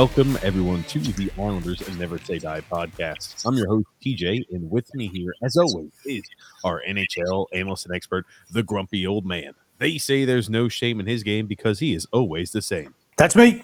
Welcome, 0.00 0.38
everyone, 0.42 0.82
to 0.84 0.98
the 0.98 1.30
Islanders 1.36 1.86
and 1.86 1.98
Never 1.98 2.16
Say 2.16 2.38
Die 2.38 2.62
podcast. 2.72 3.44
I'm 3.44 3.54
your 3.54 3.66
host, 3.66 3.86
TJ, 4.02 4.46
and 4.50 4.70
with 4.70 4.94
me 4.94 5.08
here, 5.08 5.34
as 5.42 5.58
always, 5.58 5.90
is 6.06 6.22
our 6.64 6.80
NHL 6.88 7.48
analyst 7.52 7.84
and 7.84 7.94
expert, 7.94 8.24
the 8.50 8.62
grumpy 8.62 9.06
old 9.06 9.26
man. 9.26 9.52
They 9.76 9.98
say 9.98 10.24
there's 10.24 10.48
no 10.48 10.70
shame 10.70 11.00
in 11.00 11.06
his 11.06 11.22
game 11.22 11.46
because 11.46 11.80
he 11.80 11.94
is 11.94 12.06
always 12.12 12.50
the 12.50 12.62
same. 12.62 12.94
That's 13.18 13.36
me. 13.36 13.62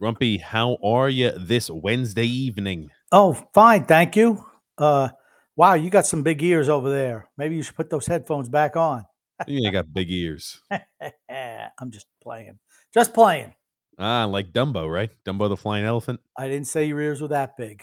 Grumpy, 0.00 0.38
how 0.38 0.76
are 0.82 1.08
you 1.08 1.30
this 1.38 1.70
Wednesday 1.70 2.26
evening? 2.26 2.90
Oh, 3.12 3.34
fine, 3.54 3.84
thank 3.84 4.16
you. 4.16 4.44
Uh, 4.76 5.10
wow, 5.54 5.74
you 5.74 5.88
got 5.88 6.04
some 6.04 6.24
big 6.24 6.42
ears 6.42 6.68
over 6.68 6.90
there. 6.90 7.28
Maybe 7.36 7.54
you 7.54 7.62
should 7.62 7.76
put 7.76 7.90
those 7.90 8.08
headphones 8.08 8.48
back 8.48 8.74
on. 8.74 9.06
You 9.46 9.64
ain't 9.64 9.74
got 9.74 9.94
big 9.94 10.10
ears. 10.10 10.60
I'm 11.30 11.92
just 11.92 12.08
playing, 12.20 12.58
just 12.92 13.14
playing. 13.14 13.54
Ah, 13.98 14.24
like 14.26 14.52
Dumbo, 14.52 14.90
right? 14.90 15.10
Dumbo 15.24 15.48
the 15.48 15.56
flying 15.56 15.84
elephant. 15.84 16.20
I 16.36 16.46
didn't 16.46 16.68
say 16.68 16.84
your 16.84 17.00
ears 17.00 17.20
were 17.20 17.28
that 17.28 17.56
big. 17.56 17.82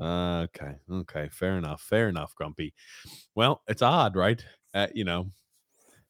Uh, 0.00 0.46
okay, 0.48 0.76
okay, 0.90 1.28
fair 1.30 1.58
enough, 1.58 1.82
fair 1.82 2.08
enough, 2.08 2.34
Grumpy. 2.34 2.72
Well, 3.34 3.60
it's 3.68 3.82
odd, 3.82 4.16
right? 4.16 4.42
Uh, 4.72 4.86
you 4.94 5.04
know, 5.04 5.30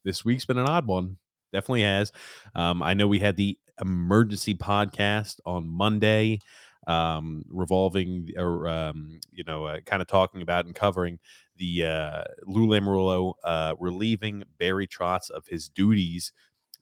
this 0.05 0.25
week's 0.25 0.45
been 0.45 0.59
an 0.59 0.69
odd 0.69 0.87
one. 0.87 1.17
Definitely 1.53 1.83
has. 1.83 2.13
Um, 2.55 2.81
I 2.83 2.95
know 2.95 3.09
we 3.09 3.19
had 3.19 3.37
the 3.37 3.59
emergency 3.81 4.55
podcast 4.55 5.41
on 5.45 5.67
Monday, 5.67 6.39
um, 6.87 7.45
revolving 7.49 8.29
or 8.37 8.69
um, 8.69 9.19
you 9.33 9.43
know, 9.43 9.65
uh, 9.65 9.81
kind 9.81 10.01
of 10.01 10.07
talking 10.07 10.43
about 10.43 10.67
and 10.67 10.75
covering 10.75 11.19
the 11.57 11.87
uh, 11.87 12.25
Lou 12.45 12.69
Lamoriello 12.69 13.35
uh, 13.43 13.75
relieving 13.81 14.45
Barry 14.59 14.87
Trotz 14.87 15.29
of 15.31 15.49
his 15.49 15.69
duties, 15.69 16.33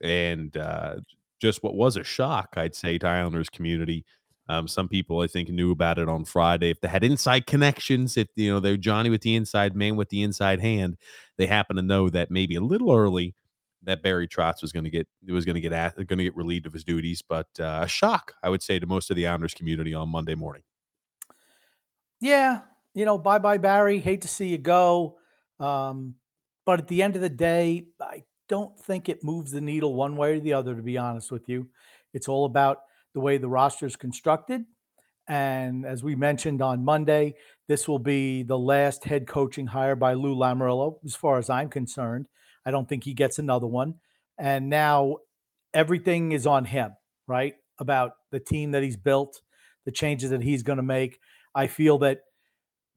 and 0.03 0.55
uh, 0.59 0.97
just 1.39 1.63
what 1.63 1.75
was 1.75 1.97
a 1.97 2.05
shock, 2.05 2.55
I'd 2.57 2.75
say, 2.75 2.99
to 2.99 3.07
Islanders 3.07 3.49
community. 3.49 4.05
Um, 4.49 4.67
some 4.67 4.89
people, 4.89 5.21
I 5.21 5.27
think, 5.27 5.51
knew 5.51 5.71
about 5.71 5.99
it 5.99 6.09
on 6.09 6.25
Friday. 6.25 6.71
If 6.71 6.81
they 6.81 6.89
had 6.89 7.05
inside 7.05 7.47
connections, 7.47 8.17
if 8.17 8.29
you 8.35 8.51
know 8.51 8.61
they're 8.61 8.79
Johnny 8.79 9.11
with 9.11 9.21
the 9.21 9.35
inside 9.35 9.77
man 9.77 9.97
with 9.97 10.09
the 10.09 10.23
inside 10.23 10.61
hand, 10.61 10.97
they 11.37 11.47
happen 11.47 11.77
to 11.77 11.83
know 11.83 12.09
that 12.09 12.31
maybe 12.31 12.55
a 12.55 12.61
little 12.61 12.95
early 12.95 13.35
that 13.83 14.03
Barry 14.03 14.27
Trotz 14.27 14.63
was 14.63 14.73
going 14.73 14.85
to 14.85 14.91
get 14.91 15.07
was 15.29 15.45
going 15.45 15.55
to 15.55 15.61
get 15.61 15.71
going 16.07 16.19
to 16.19 16.25
get 16.25 16.37
relieved 16.37 16.67
of 16.67 16.73
his 16.73 16.85
duties. 16.85 17.23
But 17.23 17.49
uh, 17.61 17.81
a 17.83 17.89
shock, 17.89 18.33
I 18.43 18.49
would 18.49 18.63
say, 18.63 18.79
to 18.79 18.87
most 18.87 19.11
of 19.11 19.17
the 19.17 19.27
Islanders 19.27 19.55
community 19.55 19.95
on 19.95 20.09
Monday 20.09 20.35
morning. 20.35 20.63
Yeah, 22.21 22.63
you 22.95 23.05
know, 23.05 23.19
bye 23.19 23.39
bye, 23.39 23.59
Barry. 23.59 23.99
Hate 23.99 24.23
to 24.23 24.29
see 24.29 24.49
you 24.49 24.59
go. 24.59 25.19
Um, 25.61 26.15
but 26.65 26.81
at 26.81 26.89
the 26.89 27.03
end 27.03 27.17
of 27.17 27.23
the 27.23 27.29
day, 27.29 27.87
I 28.01 28.25
don't 28.49 28.79
think 28.79 29.09
it 29.09 29.23
moves 29.23 29.51
the 29.51 29.61
needle 29.61 29.95
one 29.95 30.17
way 30.17 30.37
or 30.37 30.41
the 30.41 30.55
other, 30.55 30.75
to 30.75 30.83
be 30.83 30.99
honest 30.99 31.31
with 31.31 31.49
you. 31.49 31.69
It's 32.15 32.29
all 32.29 32.45
about 32.45 32.79
the 33.15 33.21
way 33.21 33.39
the 33.39 33.49
roster 33.49 33.87
is 33.87 33.97
constructed. 33.97 34.65
And 35.29 35.85
as 35.85 36.03
we 36.03 36.15
mentioned 36.15 36.63
on 36.63 36.85
Monday, 36.85 37.35
this 37.69 37.87
will 37.87 37.99
be 37.99 38.43
the 38.43 38.59
last 38.59 39.05
head 39.05 39.27
coaching 39.27 39.67
hire 39.67 39.95
by 39.95 40.15
Lou 40.15 40.35
Lamoriello, 40.35 40.99
as 41.05 41.15
far 41.15 41.39
as 41.39 41.51
I'm 41.51 41.69
concerned. 41.69 42.27
I 42.65 42.71
don't 42.71 42.89
think 42.89 43.05
he 43.05 43.13
gets 43.13 43.39
another 43.39 43.67
one. 43.67 43.95
And 44.39 44.71
now 44.71 45.17
everything 45.75 46.33
is 46.33 46.47
on 46.47 46.65
him, 46.65 46.93
right? 47.27 47.55
About 47.79 48.13
the 48.31 48.41
team 48.41 48.71
that 48.71 48.83
he's 48.83 48.97
built, 48.97 49.43
the 49.85 49.93
changes 49.93 50.31
that 50.31 50.43
he's 50.43 50.63
going 50.63 50.79
to 50.79 50.83
make. 50.83 51.19
I 51.55 51.67
feel 51.67 51.99
that 51.99 52.21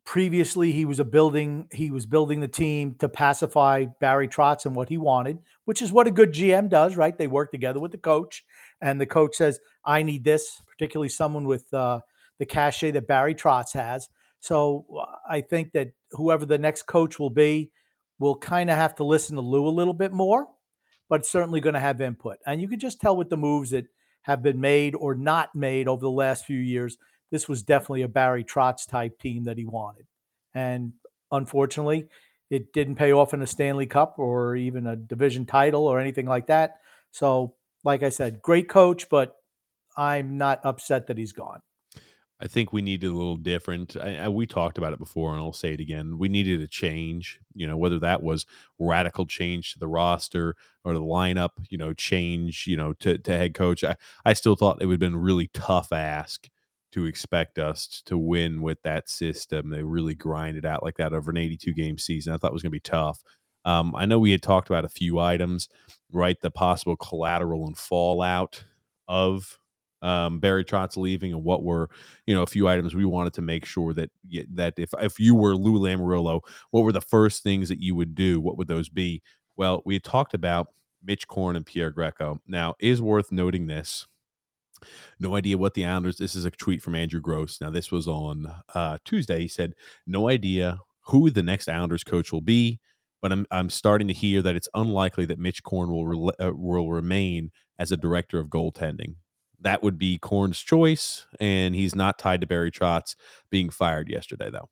previously 0.06 0.72
he 0.72 0.86
was 0.86 1.00
a 1.00 1.06
building 1.06 1.68
he 1.72 1.92
was 1.92 2.06
building 2.06 2.40
the 2.40 2.48
team 2.48 2.96
to 3.00 3.08
pacify 3.08 3.86
Barry 4.00 4.28
Trotz 4.28 4.66
and 4.66 4.76
what 4.76 4.90
he 4.90 4.98
wanted, 4.98 5.40
which 5.66 5.82
is 5.82 5.92
what 5.92 6.08
a 6.08 6.12
good 6.12 6.34
GM 6.34 6.70
does, 6.70 6.96
right? 6.96 7.18
They 7.18 7.28
work 7.28 7.52
together 7.52 7.80
with 7.80 7.92
the 7.92 7.98
coach, 7.98 8.44
and 8.82 9.00
the 9.00 9.06
coach 9.06 9.36
says, 9.36 9.60
"I 9.86 10.04
need 10.04 10.24
this," 10.24 10.62
particularly 10.68 11.10
someone 11.10 11.46
with 11.46 11.72
uh, 11.74 12.02
the 12.40 12.46
cachet 12.46 12.92
that 12.92 13.08
Barry 13.08 13.36
Trotz 13.36 13.74
has. 13.74 14.10
So 14.40 14.86
I 15.30 15.42
think 15.42 15.72
that 15.74 15.92
whoever 16.12 16.46
the 16.46 16.58
next 16.58 16.84
coach 16.84 17.20
will 17.20 17.30
be 17.30 17.72
will 18.18 18.36
kind 18.36 18.70
of 18.70 18.78
have 18.78 18.96
to 18.96 19.04
listen 19.04 19.36
to 19.36 19.42
Lou 19.42 19.68
a 19.68 19.70
little 19.70 19.94
bit 19.94 20.12
more, 20.12 20.48
but 21.10 21.26
certainly 21.26 21.62
going 21.62 21.76
to 21.76 21.80
have 21.80 22.02
input. 22.02 22.38
And 22.46 22.60
you 22.60 22.68
can 22.68 22.80
just 22.80 23.00
tell 23.00 23.16
with 23.16 23.30
the 23.30 23.38
moves 23.38 23.70
that 23.70 23.86
have 24.24 24.42
been 24.42 24.60
made 24.60 24.96
or 24.96 25.16
not 25.16 25.54
made 25.56 25.88
over 25.88 26.02
the 26.02 26.10
last 26.10 26.46
few 26.46 26.60
years 26.60 26.98
this 27.32 27.48
was 27.48 27.64
definitely 27.64 28.04
a 28.04 28.08
Barry 28.08 28.44
Trotz 28.44 28.88
type 28.88 29.18
team 29.20 29.46
that 29.46 29.58
he 29.58 29.66
wanted. 29.66 30.06
And 30.54 30.94
unfortunately, 31.32 32.08
it 32.50 32.74
didn't 32.74 32.96
pay 32.96 33.14
off 33.14 33.34
in 33.34 33.42
a 33.42 33.48
Stanley 33.48 33.88
Cup 33.88 34.20
or 34.20 34.56
even 34.56 34.86
a 34.86 34.96
division 34.96 35.46
title 35.46 35.88
or 35.88 36.00
anything 36.00 36.26
like 36.26 36.48
that. 36.48 36.82
So, 37.12 37.56
like 37.84 38.04
I 38.04 38.10
said, 38.10 38.42
great 38.42 38.70
coach, 38.70 39.10
but 39.10 39.38
I'm 39.98 40.38
not 40.38 40.60
upset 40.66 41.08
that 41.08 41.18
he's 41.18 41.32
gone. 41.32 41.62
I 42.44 42.48
think 42.48 42.74
we 42.74 42.82
needed 42.82 43.08
a 43.08 43.14
little 43.14 43.38
different. 43.38 43.96
I, 43.96 44.18
I, 44.18 44.30
we 44.30 44.48
talked 44.48 44.80
about 44.80 44.94
it 44.94 45.00
before, 45.00 45.32
and 45.32 45.40
I'll 45.40 45.54
say 45.54 45.74
it 45.74 45.80
again. 45.80 46.18
We 46.18 46.28
needed 46.28 46.60
a 46.62 46.68
change. 46.68 47.40
You 47.54 47.68
know, 47.68 47.78
whether 47.78 48.00
that 48.00 48.24
was 48.24 48.48
radical 48.80 49.28
change 49.28 49.74
to 49.74 49.80
the 49.80 49.88
roster 49.88 50.56
or 50.84 50.94
the 50.94 51.02
lineup. 51.02 51.52
You 51.70 51.78
know, 51.78 51.94
change. 51.94 52.66
You 52.66 52.78
know, 52.78 52.94
to, 52.94 53.20
to 53.20 53.38
head 53.38 53.54
coach. 53.54 53.84
I, 53.84 53.96
I 54.26 54.34
still 54.34 54.56
thought 54.56 54.82
it 54.82 54.88
would 54.88 54.94
have 54.94 55.00
been 55.00 55.16
really 55.16 55.52
tough 55.54 55.94
ask 55.94 56.50
to 56.92 57.06
expect 57.06 57.58
us 57.58 58.02
to 58.06 58.18
win 58.18 58.62
with 58.62 58.82
that 58.84 59.10
system. 59.10 59.70
They 59.70 59.84
really 59.84 60.16
grind 60.16 60.58
it 60.58 60.66
out 60.66 60.84
like 60.84 60.98
that 60.98 61.14
over 61.14 61.32
an 61.32 61.38
82 61.38 61.74
game 61.74 61.98
season. 61.98 62.34
I 62.34 62.38
thought 62.38 62.52
it 62.52 62.54
was 62.54 62.62
going 62.62 62.72
to 62.72 62.76
be 62.76 62.80
tough. 62.80 63.24
Um, 63.64 63.96
I 63.96 64.06
know 64.06 64.20
we 64.20 64.32
had 64.32 64.42
talked 64.42 64.70
about 64.70 64.86
a 64.86 64.90
few 64.90 65.20
items, 65.20 65.70
right? 66.12 66.40
The 66.42 66.52
possible 66.52 66.96
collateral 66.96 67.68
and 67.68 67.78
fallout 67.78 68.64
of 69.08 69.58
um, 70.02 70.40
Barry 70.40 70.66
Trotz 70.66 70.98
leaving, 70.98 71.32
and 71.32 71.44
what 71.44 71.64
were 71.64 71.90
you 72.26 72.34
know 72.34 72.42
a 72.42 72.48
few 72.48 72.68
items 72.68 72.96
we 72.96 73.06
wanted 73.06 73.34
to 73.34 73.42
make 73.42 73.66
sure 73.66 73.94
that 73.94 74.10
that 74.54 74.74
if 74.78 74.90
if 75.00 75.20
you 75.20 75.36
were 75.36 75.56
Lou 75.56 75.80
Lamoriello, 75.80 76.42
what 76.72 76.84
were 76.84 76.92
the 76.92 77.02
first 77.02 77.44
things 77.44 77.70
that 77.70 77.80
you 77.80 77.96
would 77.96 78.16
do? 78.16 78.40
What 78.42 78.58
would 78.58 78.68
those 78.68 78.90
be? 78.90 79.22
Well, 79.58 79.84
we 79.86 79.94
had 79.94 80.04
talked 80.04 80.34
about 80.34 80.70
Mitch 81.04 81.28
Korn 81.28 81.56
and 81.56 81.66
Pierre 81.66 81.92
Greco. 81.92 82.40
Now, 82.48 82.76
is 82.80 83.02
worth 83.02 83.32
noting 83.32 83.68
this 83.68 84.08
no 85.20 85.36
idea 85.36 85.58
what 85.58 85.74
the 85.74 85.86
Islanders. 85.86 86.18
This 86.18 86.36
is 86.36 86.46
a 86.46 86.52
tweet 86.52 86.82
from 86.82 86.96
Andrew 86.96 87.22
Gross. 87.22 87.60
Now, 87.62 87.70
this 87.70 87.92
was 87.92 88.08
on 88.08 88.54
uh, 88.74 88.98
Tuesday. 89.06 89.42
He 89.42 89.48
said, 89.48 89.74
"No 90.08 90.30
idea 90.30 90.80
who 91.06 91.30
the 91.30 91.44
next 91.44 91.70
Islanders 91.70 92.04
coach 92.04 92.32
will 92.32 92.42
be, 92.42 92.80
but 93.22 93.32
I'm 93.32 93.46
I'm 93.52 93.70
starting 93.70 94.08
to 94.08 94.14
hear 94.14 94.42
that 94.42 94.56
it's 94.56 94.70
unlikely 94.74 95.26
that 95.26 95.40
Mitch 95.40 95.64
Korn 95.64 95.92
will 95.92 96.08
re- 96.08 96.32
uh, 96.40 96.52
will 96.54 96.90
remain 96.90 97.52
as 97.80 97.92
a 97.92 97.98
director 97.98 98.40
of 98.40 98.48
goaltending. 98.48 99.16
That 99.60 99.84
would 99.84 99.98
be 99.98 100.18
Korn's 100.18 100.60
choice, 100.60 101.28
and 101.40 101.76
he's 101.76 101.96
not 101.96 102.18
tied 102.18 102.42
to 102.42 102.48
Barry 102.48 102.72
Trotz 102.72 103.16
being 103.50 103.70
fired 103.70 104.10
yesterday, 104.10 104.50
though. 104.50 104.70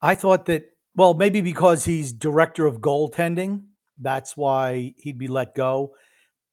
I 0.00 0.14
thought 0.14 0.46
that 0.46 0.64
well, 0.94 1.14
maybe 1.14 1.40
because 1.40 1.86
he's 1.86 2.12
director 2.12 2.66
of 2.66 2.80
goaltending, 2.80 3.62
that's 3.98 4.36
why 4.36 4.94
he'd 4.98 5.18
be 5.18 5.28
let 5.28 5.54
go." 5.54 5.94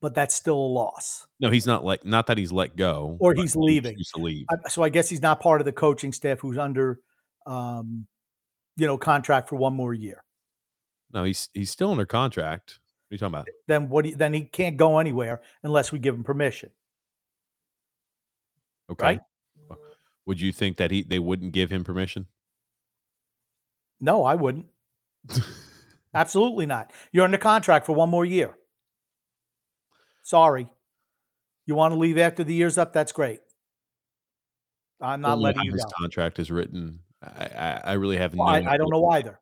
But 0.01 0.16
that's 0.16 0.36
still 0.36 0.56
a 0.56 0.72
loss. 0.72 1.28
No, 1.40 1.50
he's 1.50 1.66
not 1.66 1.84
like 1.84 2.06
not 2.06 2.28
that 2.28 2.38
he's 2.38 2.51
let 2.51 2.75
go 2.75 3.18
or 3.19 3.34
he's 3.34 3.56
leaving. 3.56 3.98
He's 3.98 4.12
leave. 4.16 4.46
I, 4.50 4.69
so 4.69 4.84
I 4.84 4.90
guess 4.90 5.10
he's 5.10 5.22
not 5.22 5.40
part 5.42 5.62
of 5.62 5.66
the 5.66 5.72
coaching 5.72 6.13
staff 6.13 6.40
who's 6.40 6.57
under, 6.57 7.00
um, 7.46 8.07
you 8.78 8.88
know, 8.88 8.98
contract 8.98 9.50
for 9.50 9.56
one 9.56 9.74
more 9.74 9.94
year. 9.94 10.24
No, 11.13 11.24
he's 11.24 11.50
he's 11.54 11.72
still 11.72 11.92
under 11.92 12.06
contract. 12.06 12.80
What 13.07 13.13
are 13.13 13.16
you 13.16 13.18
talking 13.19 13.36
about? 13.36 13.48
Then 13.68 13.90
what? 13.90 14.04
Do 14.04 14.10
you, 14.10 14.16
then 14.16 14.34
he 14.34 14.42
can't 14.42 14.78
go 14.78 15.00
anywhere 15.00 15.42
unless 15.63 15.92
we 15.92 16.00
give 16.00 16.16
him 16.16 16.24
permission. 16.24 16.69
Okay. 18.92 19.06
Right? 19.06 19.19
Would 20.25 20.40
you 20.40 20.52
think 20.52 20.78
that 20.78 20.92
he 20.92 21.04
they 21.04 21.19
wouldn't 21.19 21.54
give 21.54 21.72
him 21.72 21.84
permission? 21.84 22.28
No, 24.00 24.24
I 24.24 24.36
wouldn't. 24.36 24.68
Absolutely 26.13 26.66
not. 26.66 26.92
You're 27.12 27.25
under 27.25 27.38
contract 27.38 27.86
for 27.86 27.94
one 27.94 28.10
more 28.10 28.25
year. 28.25 28.56
Sorry. 30.24 30.68
You 31.66 31.75
want 31.75 31.94
to 31.94 32.00
leave 32.00 32.18
after 32.18 32.44
the 32.44 32.54
year's 32.54 32.77
up? 32.77 32.94
That's 32.94 33.12
great. 33.12 33.39
I'm 35.01 35.21
not 35.21 35.39
letting 35.39 35.63
you 35.63 35.71
his 35.71 35.83
go. 35.86 35.92
contract 35.98 36.39
is 36.39 36.51
written. 36.51 37.00
I, 37.24 37.45
I, 37.45 37.81
I 37.86 37.94
really 37.94 38.18
have 38.18 38.33
Well, 38.33 38.48
no. 38.48 38.69
I, 38.69 38.74
I 38.74 38.77
don't 38.77 38.89
know 38.89 39.07
either. 39.10 39.39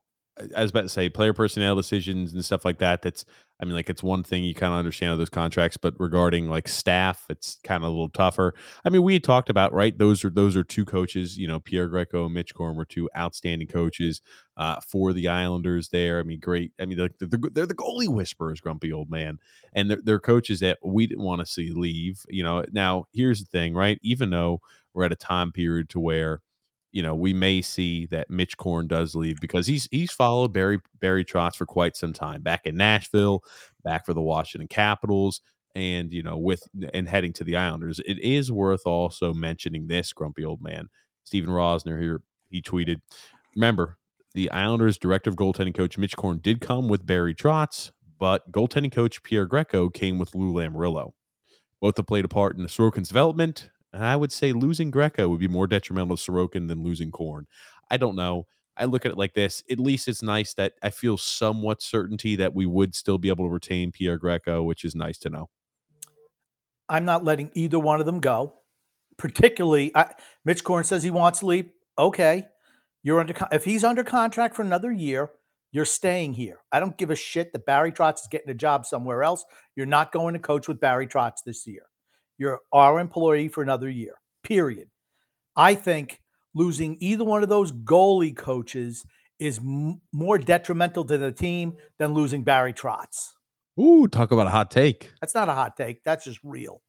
I 0.56 0.62
was 0.62 0.70
about 0.70 0.82
to 0.82 0.90
say 0.90 1.10
player 1.10 1.34
personnel 1.34 1.76
decisions 1.76 2.34
and 2.34 2.46
stuff 2.46 2.64
like 2.64 2.78
that. 2.80 3.02
That's, 3.02 3.26
I 3.60 3.66
mean, 3.66 3.74
like 3.74 3.90
it's 3.90 4.04
one 4.04 4.24
thing 4.24 4.44
you 4.44 4.54
kind 4.54 4.72
of 4.72 4.78
understand 4.78 5.14
of 5.14 5.18
those 5.18 5.30
contracts, 5.30 5.78
but 5.78 5.96
regarding 6.00 6.48
like 6.48 6.68
staff, 6.68 7.26
it's 7.30 7.58
kind 7.64 7.84
of 7.84 7.88
a 7.88 7.92
little 7.92 8.10
tougher. 8.10 8.54
I 8.86 8.90
mean, 8.90 9.02
we 9.02 9.20
talked 9.20 9.50
about 9.50 9.74
right. 9.74 9.98
Those 9.98 10.24
are 10.24 10.30
those 10.30 10.56
are 10.56 10.64
two 10.64 10.86
coaches. 10.86 11.38
You 11.38 11.48
know, 11.48 11.60
Pierre 11.60 11.88
Greco 11.88 12.26
and 12.26 12.34
Mitch 12.34 12.54
Korn 12.54 12.76
were 12.76 12.86
two 12.86 13.10
outstanding 13.18 13.68
coaches 13.68 14.22
uh, 14.58 14.80
for 14.82 15.12
the 15.12 15.28
Islanders. 15.28 15.90
There, 15.90 16.20
I 16.20 16.24
mean, 16.24 16.40
great. 16.40 16.72
I 16.80 16.86
mean, 16.86 16.98
they're, 16.98 17.10
they're, 17.20 17.40
they're 17.52 17.66
the 17.66 17.74
goalie 17.74 18.08
whisperers, 18.10 18.62
grumpy 18.62 18.94
old 18.94 19.10
man, 19.10 19.40
and 19.74 19.90
they're, 19.90 20.02
they're 20.04 20.20
coaches 20.20 20.60
that 20.60 20.78
we 20.86 21.08
didn't 21.08 21.24
want 21.24 21.40
to 21.40 21.46
see 21.48 21.72
leave. 21.72 22.22
You 22.30 22.44
know, 22.44 22.64
now 22.72 23.06
here's 23.12 23.40
the 23.40 23.46
thing, 23.48 23.74
right? 23.74 23.98
Even 24.04 24.30
though 24.30 24.62
we're 24.94 25.06
at 25.06 25.12
a 25.12 25.16
time 25.16 25.52
period 25.52 25.90
to 25.90 26.00
where 26.00 26.42
you 26.92 27.02
know, 27.04 27.16
we 27.16 27.34
may 27.34 27.62
see 27.62 28.06
that 28.08 28.30
Mitch 28.30 28.58
Korn 28.58 28.88
does 28.88 29.16
leave 29.16 29.40
because 29.40 29.68
he's 29.68 29.88
he's 29.92 30.12
followed 30.12 30.54
Barry 30.54 30.80
Barry 31.00 31.26
Trotz 31.26 31.56
for 31.56 31.66
quite 31.66 31.96
some 31.96 32.14
time 32.14 32.42
back 32.42 32.66
in 32.66 32.78
Nashville, 32.78 33.44
back 33.84 34.06
for 34.06 34.14
the 34.14 34.22
Washington 34.22 34.68
Capitals, 34.68 35.42
and 35.76 36.12
you 36.14 36.24
know, 36.24 36.38
with 36.38 36.64
and 36.94 37.08
heading 37.08 37.34
to 37.34 37.44
the 37.44 37.58
Islanders. 37.58 38.00
It 38.00 38.20
is 38.20 38.52
worth 38.52 38.86
also 38.86 39.34
mentioning 39.34 39.88
this 39.88 40.14
grumpy 40.14 40.46
old 40.46 40.62
man, 40.62 40.90
Stefen 41.30 41.48
Rosner 41.48 42.02
here. 42.02 42.22
He 42.50 42.62
tweeted, 42.62 43.02
"Remember, 43.56 43.98
the 44.34 44.50
Islanders' 44.52 44.98
director 44.98 45.30
of 45.30 45.36
goaltending 45.36 45.76
coach 45.76 45.98
Mitch 45.98 46.16
Korn 46.16 46.40
did 46.40 46.62
come 46.62 46.88
with 46.88 47.06
Barry 47.06 47.36
Trotz, 47.36 47.92
but 48.18 48.50
goaltending 48.52 48.92
coach 48.92 49.22
Pierre 49.24 49.46
Greco 49.46 49.90
came 49.90 50.18
with 50.18 50.34
Lou 50.34 50.54
Lamoriello. 50.54 51.12
Both 51.82 51.98
have 51.98 52.08
played 52.08 52.26
a 52.26 52.30
part 52.30 52.56
in 52.56 52.64
the 52.64 52.70
Sorokin's 52.70 53.10
development 53.10 53.70
and 53.94 54.06
I 54.06 54.16
would 54.16 54.32
say 54.32 54.54
losing 54.54 54.92
Greco 54.92 55.30
would 55.30 55.40
be 55.40 55.48
more 55.48 55.68
detrimental 55.68 56.18
to 56.18 56.32
Sorokin 56.32 56.68
than 56.68 56.84
losing 56.84 57.12
Korn. 57.12 57.48
I 57.90 57.98
don't 57.98 58.16
know. 58.16 58.48
I 58.76 58.86
look 58.86 59.06
at 59.06 59.12
it 59.12 59.18
like 59.18 59.34
this. 59.34 59.64
At 59.72 59.80
least 59.80 60.08
it's 60.08 60.22
nice 60.22 60.54
that 60.54 60.74
I 60.84 60.92
feel 60.92 61.18
somewhat 61.18 61.82
certainty 61.82 62.36
that 62.36 62.54
we 62.54 62.66
would 62.66 62.94
still 62.94 63.18
be 63.18 63.30
able 63.30 63.46
to 63.46 63.50
retain 63.50 63.92
Pierre 63.92 64.18
Greco, 64.18 64.62
which 64.64 64.86
is 64.86 64.94
nice 64.94 65.18
to 65.20 65.30
know. 65.30 65.50
I'm 66.90 67.06
not 67.06 67.24
letting 67.24 67.52
either 67.54 67.80
one 67.80 68.00
of 68.00 68.06
them 68.06 68.20
go. 68.20 68.54
Particularly, 69.18 69.92
I, 69.96 70.14
Mitch 70.46 70.64
Korn 70.64 70.84
says 70.84 71.02
he 71.02 71.10
wants 71.10 71.40
to 71.40 71.48
leave. 71.48 71.70
Okay, 71.98 72.46
you're 73.02 73.20
under. 73.20 73.34
If 73.52 73.66
he's 73.66 73.84
under 73.84 74.04
contract 74.04 74.56
for 74.56 74.62
another 74.62 74.92
year, 74.92 75.32
you're 75.72 75.86
staying 75.86 76.34
here. 76.34 76.60
I 76.72 76.80
don't 76.80 76.96
give 76.98 77.10
a 77.10 77.16
shit 77.16 77.52
that 77.54 77.66
Barry 77.66 77.92
Trotz 77.92 78.22
is 78.22 78.28
getting 78.30 78.50
a 78.52 78.54
job 78.54 78.86
somewhere 78.86 79.24
else. 79.24 79.44
You're 79.76 79.88
not 79.88 80.12
going 80.12 80.34
to 80.36 80.40
coach 80.40 80.68
with 80.68 80.80
Barry 80.80 81.08
Trotz 81.08 81.44
this 81.44 81.66
year. 81.66 81.87
You're 82.38 82.60
our 82.72 83.00
employee 83.00 83.48
for 83.48 83.64
another 83.64 83.90
year. 83.90 84.14
Period. 84.44 84.90
I 85.56 85.76
think 85.76 86.22
losing 86.54 86.98
either 87.00 87.24
one 87.24 87.44
of 87.44 87.50
those 87.50 87.72
goalie 87.72 88.36
coaches 88.36 89.06
is 89.40 89.60
m- 89.60 90.02
more 90.14 90.38
detrimental 90.38 91.04
to 91.06 91.18
the 91.18 91.32
team 91.32 91.74
than 92.00 92.14
losing 92.14 92.44
Barry 92.44 92.74
Trotz. 92.74 93.30
Ooh, 93.80 94.08
talk 94.08 94.32
about 94.32 94.48
a 94.48 94.52
hot 94.52 94.72
take. 94.72 95.12
That's 95.22 95.36
not 95.36 95.50
a 95.50 95.54
hot 95.54 95.78
take. 95.78 96.04
That's 96.04 96.26
just 96.26 96.40
real. 96.44 96.82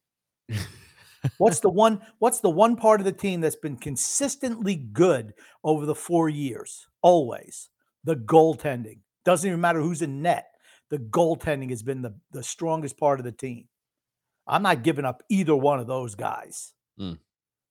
what's 1.38 1.60
the 1.60 1.68
one 1.68 2.00
what's 2.18 2.40
the 2.40 2.50
one 2.50 2.76
part 2.76 3.00
of 3.00 3.04
the 3.04 3.12
team 3.12 3.40
that's 3.40 3.56
been 3.56 3.76
consistently 3.76 4.76
good 4.76 5.34
over 5.64 5.84
the 5.84 5.94
4 5.94 6.28
years? 6.28 6.86
Always. 7.02 7.68
The 8.04 8.16
goaltending. 8.16 9.00
Doesn't 9.24 9.48
even 9.48 9.60
matter 9.60 9.80
who's 9.80 10.02
in 10.02 10.22
net. 10.22 10.46
The 10.90 10.98
goaltending 10.98 11.68
has 11.70 11.82
been 11.82 12.00
the, 12.00 12.14
the 12.32 12.42
strongest 12.42 12.98
part 12.98 13.20
of 13.20 13.24
the 13.24 13.32
team. 13.32 13.68
I'm 14.48 14.62
not 14.62 14.82
giving 14.82 15.04
up 15.04 15.22
either 15.28 15.54
one 15.54 15.78
of 15.78 15.86
those 15.86 16.14
guys. 16.14 16.72
Mm. 16.98 17.18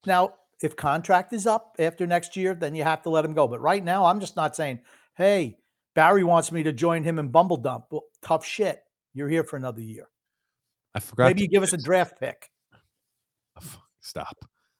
Now, 0.06 0.36
if 0.62 0.76
contract 0.76 1.34
is 1.34 1.48
up 1.48 1.76
after 1.80 2.08
next 2.08 2.36
year, 2.36 2.54
then 2.54 2.76
you 2.76 2.84
have 2.84 3.02
to 3.04 3.10
let 3.10 3.26
him 3.26 3.34
go. 3.34 3.48
But 3.48 3.62
right 3.62 3.84
now, 3.84 4.06
I'm 4.06 4.20
just 4.20 4.36
not 4.36 4.56
saying, 4.56 4.80
hey, 5.16 5.58
Barry 5.96 6.24
wants 6.24 6.52
me 6.52 6.64
to 6.64 6.72
join 6.72 7.04
him 7.04 7.20
in 7.20 7.30
Bumble 7.30 7.58
Dump. 7.58 7.86
Well, 7.90 8.04
tough 8.22 8.46
shit. 8.46 8.84
You're 9.14 9.30
here 9.30 9.44
for 9.44 9.58
another 9.58 9.82
year. 9.82 10.08
I 10.94 11.00
forgot. 11.00 11.28
Maybe 11.28 11.42
you 11.42 11.48
give 11.48 11.64
us 11.64 11.74
a 11.74 11.78
draft 11.78 12.20
pick. 12.20 12.50
Stop. 14.02 14.38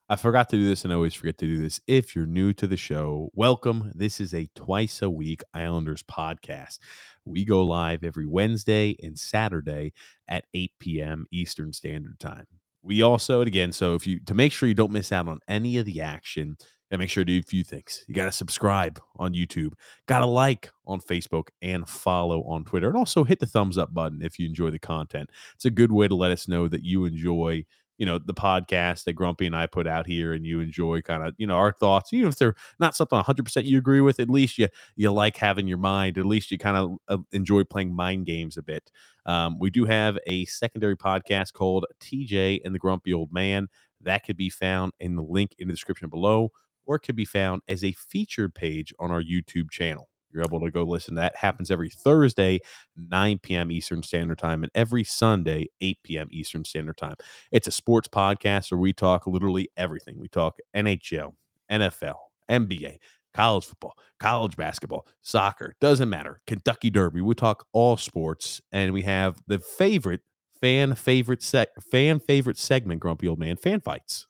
I 0.10 0.16
forgot 0.16 0.48
to 0.50 0.56
do 0.56 0.66
this 0.66 0.86
and 0.86 0.94
I 0.94 0.96
always 0.96 1.14
forget 1.14 1.38
to 1.40 1.46
do 1.46 1.62
this. 1.62 1.82
If 1.86 2.16
you're 2.16 2.26
new 2.26 2.54
to 2.54 2.66
the 2.66 2.78
show, 2.78 3.30
welcome. 3.34 3.92
This 3.94 4.22
is 4.22 4.34
a 4.34 4.50
twice 4.56 5.02
a 5.02 5.10
week 5.10 5.44
Islanders 5.54 6.02
podcast. 6.02 6.80
We 7.26 7.44
go 7.44 7.62
live 7.62 8.06
every 8.06 8.26
Wednesday 8.26 8.96
and 9.04 9.20
Saturday 9.20 9.92
at 10.30 10.46
8 10.54 10.72
p.m. 10.80 11.28
Eastern 11.34 11.74
Standard 11.74 12.22
Time. 12.22 12.48
We 12.84 13.02
also, 13.02 13.42
again, 13.42 13.74
so 13.74 13.96
if 13.96 14.08
you 14.08 14.22
to 14.22 14.34
make 14.34 14.54
sure 14.54 14.70
you 14.70 14.76
don't 14.76 14.94
miss 14.94 15.12
out 15.12 15.28
on 15.28 15.40
any 15.50 15.78
of 15.78 15.86
the 15.86 16.00
action, 16.00 16.56
and 16.90 17.00
make 17.00 17.10
sure 17.10 17.26
to 17.26 17.34
do 17.34 17.40
a 17.40 17.44
few 17.44 17.64
things. 17.64 18.06
You 18.08 18.16
got 18.16 18.26
to 18.26 18.32
subscribe 18.32 19.00
on 19.18 19.34
YouTube, 19.34 19.74
got 20.08 20.20
to 20.20 20.26
like 20.26 20.72
on 20.86 21.02
Facebook, 21.02 21.50
and 21.62 21.88
follow 21.88 22.44
on 22.44 22.64
Twitter. 22.64 22.88
And 22.88 22.96
also 22.96 23.24
hit 23.24 23.40
the 23.40 23.46
thumbs 23.46 23.78
up 23.78 23.94
button 23.94 24.22
if 24.22 24.40
you 24.40 24.48
enjoy 24.48 24.70
the 24.70 24.80
content. 24.80 25.30
It's 25.56 25.66
a 25.66 25.70
good 25.70 25.92
way 25.92 26.08
to 26.08 26.16
let 26.16 26.32
us 26.32 26.48
know 26.48 26.68
that 26.70 26.86
you 26.86 27.04
enjoy 27.04 27.66
you 27.98 28.06
know 28.06 28.18
the 28.20 28.34
podcast 28.34 29.04
that 29.04 29.14
grumpy 29.14 29.46
and 29.46 29.56
i 29.56 29.66
put 29.66 29.88
out 29.88 30.06
here 30.06 30.34
and 30.34 30.46
you 30.46 30.60
enjoy 30.60 31.02
kind 31.02 31.24
of 31.24 31.34
you 31.38 31.48
know 31.48 31.56
our 31.56 31.72
thoughts 31.72 32.14
even 32.14 32.30
if 32.30 32.38
they're 32.38 32.56
not 32.80 32.96
something 32.96 33.20
100% 33.20 33.66
you 33.66 33.78
agree 33.78 34.02
with 34.02 34.20
at 34.20 34.30
least 34.30 34.58
you 34.58 34.68
you 34.96 35.12
like 35.12 35.38
having 35.38 35.68
your 35.68 35.78
mind 35.78 36.18
at 36.18 36.26
least 36.26 36.52
you 36.52 36.58
kind 36.58 36.78
of 36.78 36.98
uh, 37.08 37.22
enjoy 37.32 37.64
playing 37.64 37.96
mind 37.96 38.26
games 38.26 38.58
a 38.58 38.62
bit. 38.62 38.92
Um, 39.26 39.60
we 39.60 39.70
do 39.70 39.86
have 39.86 40.18
a 40.28 40.46
secondary 40.46 40.96
podcast 40.96 41.54
called 41.54 41.86
tj 42.02 42.62
and 42.64 42.74
the 42.74 42.80
grumpy 42.80 43.14
old 43.14 43.34
man. 43.34 43.68
That 44.02 44.24
could 44.26 44.38
be 44.38 44.50
found 44.50 44.94
in 45.00 45.16
the 45.16 45.24
link 45.24 45.56
in 45.58 45.68
the 45.68 45.74
description 45.74 46.10
below 46.10 46.52
or 46.86 46.96
it 46.96 47.02
could 47.02 47.16
be 47.16 47.26
found 47.26 47.62
as 47.68 47.84
a 47.84 47.92
featured 47.94 48.56
page 48.56 48.94
on 49.00 49.12
our 49.12 49.22
youtube 49.22 49.70
channel 49.70 50.08
you're 50.32 50.44
able 50.44 50.60
to 50.60 50.72
go 50.72 50.84
listen. 50.84 51.16
That 51.16 51.36
happens 51.36 51.72
every 51.72 51.90
Thursday, 51.90 52.60
9 52.96 53.40
p.m. 53.40 53.72
Eastern 53.72 54.04
Standard 54.04 54.38
Time, 54.38 54.64
and 54.64 54.72
every 54.76 55.04
Sunday, 55.04 55.68
8 55.82 55.98
p.m. 56.04 56.28
Eastern 56.32 56.66
Standard 56.66 56.98
Time. 56.98 57.16
It's 57.52 57.68
a 57.68 57.72
sports 57.72 58.08
podcast 58.08 58.72
where 58.72 58.80
we 58.80 58.94
talk 58.94 59.28
literally 59.28 59.70
everything. 59.78 60.20
We 60.20 60.28
talk 60.28 60.58
NHL, 60.76 61.34
NFL, 61.72 62.16
NBA, 62.50 62.98
college 63.34 63.66
football, 63.66 63.96
college 64.20 64.56
basketball, 64.56 65.08
soccer, 65.22 65.76
doesn't 65.80 66.10
matter. 66.10 66.42
Kentucky 66.48 66.90
Derby. 66.90 67.22
We 67.22 67.36
talk 67.36 67.66
all 67.74 67.98
sports, 67.98 68.62
and 68.72 68.94
we 68.94 69.04
have 69.04 69.38
the 69.48 69.60
favorite 69.60 70.22
fan 70.60 70.96
favorite 70.96 71.44
sec 71.44 71.70
fan 71.92 72.20
favorite 72.20 72.58
segment, 72.58 73.00
Grumpy 73.00 73.28
Old 73.28 73.40
Man, 73.40 73.58
fan 73.58 73.82
fights. 73.82 74.28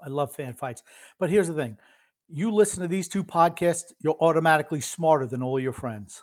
I 0.00 0.08
love 0.08 0.34
fan 0.34 0.54
fights. 0.54 0.82
But 1.18 1.30
here's 1.30 1.48
the 1.48 1.54
thing 1.54 1.78
you 2.28 2.52
listen 2.52 2.82
to 2.82 2.88
these 2.88 3.08
two 3.08 3.24
podcasts, 3.24 3.92
you're 4.00 4.16
automatically 4.20 4.80
smarter 4.80 5.26
than 5.26 5.42
all 5.42 5.58
your 5.58 5.72
friends. 5.72 6.22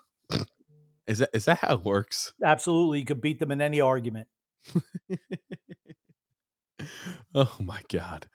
Is 1.07 1.19
that 1.19 1.29
is 1.33 1.45
that 1.45 1.59
how 1.59 1.75
it 1.75 1.85
works? 1.85 2.33
Absolutely. 2.43 2.99
You 2.99 3.05
could 3.05 3.21
beat 3.21 3.39
them 3.39 3.51
in 3.51 3.61
any 3.61 3.79
argument. 3.79 4.27
oh 7.35 7.55
my 7.59 7.81
god. 7.91 8.27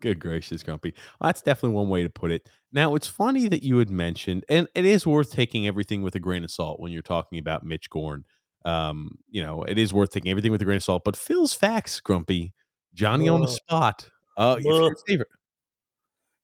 Good 0.00 0.20
gracious, 0.20 0.62
Grumpy. 0.62 0.94
Well, 1.18 1.28
that's 1.28 1.42
definitely 1.42 1.76
one 1.76 1.88
way 1.88 2.02
to 2.02 2.10
put 2.10 2.30
it. 2.30 2.48
Now, 2.72 2.94
it's 2.94 3.06
funny 3.06 3.48
that 3.48 3.62
you 3.62 3.78
had 3.78 3.90
mentioned, 3.90 4.44
and 4.48 4.68
it 4.74 4.84
is 4.84 5.06
worth 5.06 5.32
taking 5.32 5.66
everything 5.66 6.02
with 6.02 6.14
a 6.14 6.20
grain 6.20 6.44
of 6.44 6.50
salt 6.50 6.78
when 6.78 6.92
you're 6.92 7.02
talking 7.02 7.38
about 7.38 7.64
Mitch 7.64 7.88
Korn. 7.88 8.24
Um, 8.64 9.18
you 9.30 9.42
know, 9.42 9.62
it 9.62 9.78
is 9.78 9.92
worth 9.92 10.10
taking 10.10 10.30
everything 10.30 10.52
with 10.52 10.60
a 10.62 10.64
grain 10.64 10.76
of 10.76 10.84
salt. 10.84 11.04
But 11.04 11.16
Phil's 11.16 11.54
facts, 11.54 12.00
Grumpy, 12.00 12.52
Johnny 12.92 13.28
on 13.28 13.40
the 13.40 13.48
spot. 13.48 14.08
Uh, 14.36 14.56
your 14.60 14.94
favorite. 15.06 15.28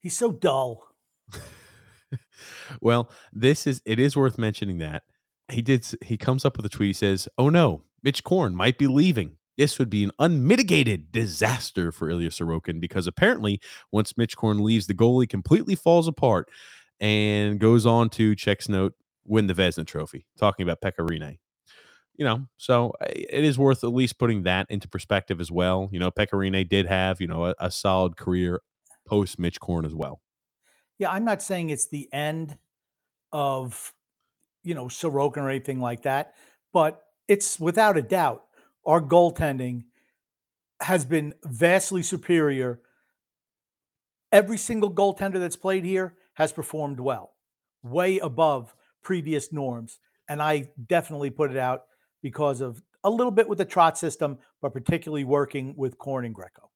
He's 0.00 0.16
so 0.16 0.32
dull. 0.32 0.88
well, 2.80 3.10
this 3.32 3.66
is 3.66 3.82
it 3.84 3.98
is 3.98 4.16
worth 4.16 4.38
mentioning 4.38 4.78
that 4.78 5.02
he 5.50 5.62
did. 5.62 5.86
He 6.02 6.16
comes 6.16 6.44
up 6.44 6.56
with 6.56 6.66
a 6.66 6.70
tweet. 6.70 6.88
He 6.88 6.92
says, 6.94 7.28
"Oh 7.38 7.50
no, 7.50 7.82
Mitch 8.02 8.24
Korn 8.24 8.54
might 8.54 8.78
be 8.78 8.86
leaving. 8.86 9.36
This 9.58 9.78
would 9.78 9.90
be 9.90 10.04
an 10.04 10.12
unmitigated 10.18 11.12
disaster 11.12 11.92
for 11.92 12.08
Ilya 12.08 12.30
Sorokin 12.30 12.80
because 12.80 13.06
apparently, 13.06 13.60
once 13.92 14.16
Mitch 14.16 14.36
Korn 14.36 14.64
leaves, 14.64 14.86
the 14.86 14.94
goalie 14.94 15.28
completely 15.28 15.74
falls 15.74 16.08
apart 16.08 16.48
and 16.98 17.60
goes 17.60 17.84
on 17.84 18.08
to 18.10 18.34
checks 18.34 18.68
note 18.68 18.94
win 19.26 19.46
the 19.46 19.54
Vezina 19.54 19.86
Trophy. 19.86 20.26
Talking 20.38 20.62
about 20.62 20.80
Pekka 20.80 21.06
Rinne." 21.06 21.38
You 22.16 22.26
know, 22.26 22.46
so 22.58 22.92
it 23.00 23.44
is 23.44 23.58
worth 23.58 23.82
at 23.82 23.94
least 23.94 24.18
putting 24.18 24.42
that 24.42 24.66
into 24.68 24.88
perspective 24.88 25.40
as 25.40 25.50
well. 25.50 25.88
You 25.90 25.98
know, 25.98 26.10
Pekka 26.10 26.32
Rinne 26.34 26.68
did 26.68 26.86
have 26.86 27.20
you 27.20 27.26
know 27.26 27.46
a, 27.46 27.54
a 27.58 27.70
solid 27.70 28.16
career 28.16 28.60
post 29.10 29.38
Mitch 29.38 29.60
Korn 29.60 29.84
as 29.84 29.94
well. 29.94 30.20
Yeah, 30.98 31.10
I'm 31.10 31.24
not 31.24 31.42
saying 31.42 31.70
it's 31.70 31.88
the 31.88 32.08
end 32.12 32.56
of, 33.32 33.92
you 34.62 34.74
know, 34.74 34.86
Sorokin 34.86 35.38
or 35.38 35.50
anything 35.50 35.80
like 35.80 36.02
that, 36.02 36.34
but 36.72 37.02
it's 37.26 37.58
without 37.58 37.96
a 37.96 38.02
doubt 38.02 38.44
our 38.86 39.00
goaltending 39.00 39.84
has 40.80 41.04
been 41.04 41.34
vastly 41.44 42.02
superior 42.02 42.80
every 44.32 44.56
single 44.56 44.92
goaltender 44.92 45.40
that's 45.40 45.56
played 45.56 45.84
here 45.84 46.14
has 46.34 46.52
performed 46.52 47.00
well, 47.00 47.32
way 47.82 48.18
above 48.18 48.74
previous 49.02 49.52
norms. 49.52 49.98
And 50.28 50.40
I 50.40 50.70
definitely 50.86 51.30
put 51.30 51.50
it 51.50 51.56
out 51.56 51.82
because 52.22 52.60
of 52.60 52.82
a 53.02 53.10
little 53.10 53.32
bit 53.32 53.48
with 53.48 53.58
the 53.58 53.66
Trotz 53.66 53.96
system, 53.96 54.38
but 54.62 54.72
particularly 54.72 55.24
working 55.24 55.74
with 55.76 55.98
Korn 55.98 56.24
and 56.24 56.34
Greco. 56.34 56.69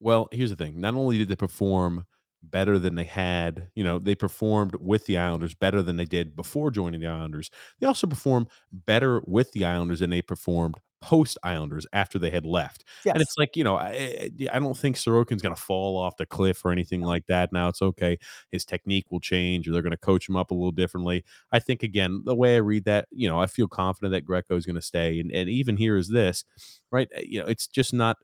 Well, 0.00 0.28
here's 0.32 0.50
the 0.50 0.56
thing. 0.56 0.80
Not 0.80 0.94
only 0.94 1.18
did 1.18 1.28
they 1.28 1.36
perform 1.36 2.06
better 2.42 2.78
than 2.78 2.94
they 2.94 3.04
had, 3.04 3.68
you 3.74 3.82
know, 3.82 3.98
they 3.98 4.14
performed 4.14 4.74
with 4.80 5.06
the 5.06 5.18
Islanders 5.18 5.54
better 5.54 5.82
than 5.82 5.96
they 5.96 6.04
did 6.04 6.36
before 6.36 6.70
joining 6.70 7.00
the 7.00 7.08
Islanders. 7.08 7.50
They 7.80 7.86
also 7.86 8.06
performed 8.06 8.48
better 8.72 9.22
with 9.26 9.52
the 9.52 9.64
Islanders 9.64 10.00
than 10.00 10.10
they 10.10 10.22
performed 10.22 10.76
post 11.00 11.38
Islanders 11.44 11.86
after 11.92 12.18
they 12.18 12.30
had 12.30 12.44
left. 12.44 12.84
Yes. 13.04 13.14
And 13.14 13.22
it's 13.22 13.36
like, 13.38 13.56
you 13.56 13.62
know, 13.62 13.76
I, 13.76 13.90
eh, 13.92 14.28
eh, 14.40 14.46
I 14.52 14.58
don't 14.58 14.76
think 14.76 14.96
Sorokin's 14.96 15.42
going 15.42 15.54
to 15.54 15.60
fall 15.60 15.96
off 15.96 16.16
the 16.16 16.26
cliff 16.26 16.64
or 16.64 16.72
anything 16.72 17.02
like 17.02 17.26
that. 17.26 17.52
Now 17.52 17.68
it's 17.68 17.82
okay. 17.82 18.18
His 18.50 18.64
technique 18.64 19.06
will 19.10 19.20
change 19.20 19.68
or 19.68 19.72
they're 19.72 19.82
going 19.82 19.90
to 19.92 19.96
coach 19.96 20.28
him 20.28 20.36
up 20.36 20.50
a 20.50 20.54
little 20.54 20.72
differently. 20.72 21.24
I 21.52 21.60
think, 21.60 21.82
again, 21.84 22.22
the 22.24 22.34
way 22.34 22.54
I 22.56 22.58
read 22.58 22.84
that, 22.84 23.06
you 23.12 23.28
know, 23.28 23.40
I 23.40 23.46
feel 23.46 23.68
confident 23.68 24.12
that 24.12 24.24
Greco 24.24 24.56
is 24.56 24.66
going 24.66 24.74
to 24.76 24.82
stay. 24.82 25.20
And, 25.20 25.30
and 25.30 25.48
even 25.48 25.76
here 25.76 25.96
is 25.96 26.08
this, 26.08 26.44
right? 26.90 27.08
Eh, 27.14 27.22
you 27.26 27.40
know, 27.40 27.46
it's 27.46 27.66
just 27.68 27.92
not, 27.92 28.16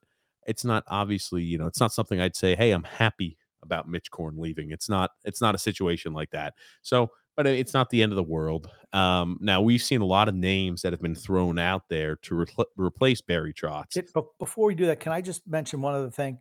it's 0.46 0.64
not 0.64 0.84
obviously, 0.88 1.42
you 1.42 1.58
know, 1.58 1.66
it's 1.66 1.80
not 1.80 1.92
something 1.92 2.20
I'd 2.20 2.36
say, 2.36 2.54
hey, 2.54 2.70
I'm 2.72 2.84
happy 2.84 3.36
about 3.62 3.88
Mitch 3.88 4.10
Korn 4.10 4.36
leaving. 4.36 4.70
It's 4.70 4.88
not, 4.88 5.10
it's 5.24 5.40
not 5.40 5.54
a 5.54 5.58
situation 5.58 6.12
like 6.12 6.30
that. 6.30 6.54
So, 6.82 7.10
but 7.36 7.46
it's 7.46 7.74
not 7.74 7.90
the 7.90 8.02
end 8.02 8.12
of 8.12 8.16
the 8.16 8.22
world. 8.22 8.70
Um, 8.92 9.38
now 9.40 9.60
we've 9.60 9.82
seen 9.82 10.00
a 10.00 10.06
lot 10.06 10.28
of 10.28 10.34
names 10.34 10.82
that 10.82 10.92
have 10.92 11.02
been 11.02 11.16
thrown 11.16 11.58
out 11.58 11.82
there 11.88 12.16
to 12.22 12.34
re- 12.34 12.64
replace 12.76 13.20
Barry 13.20 13.52
Trotz. 13.52 13.96
It, 13.96 14.10
but 14.14 14.26
before 14.38 14.66
we 14.66 14.74
do 14.74 14.86
that, 14.86 15.00
can 15.00 15.12
I 15.12 15.20
just 15.20 15.46
mention 15.46 15.80
one 15.80 15.94
other 15.94 16.10
thing? 16.10 16.38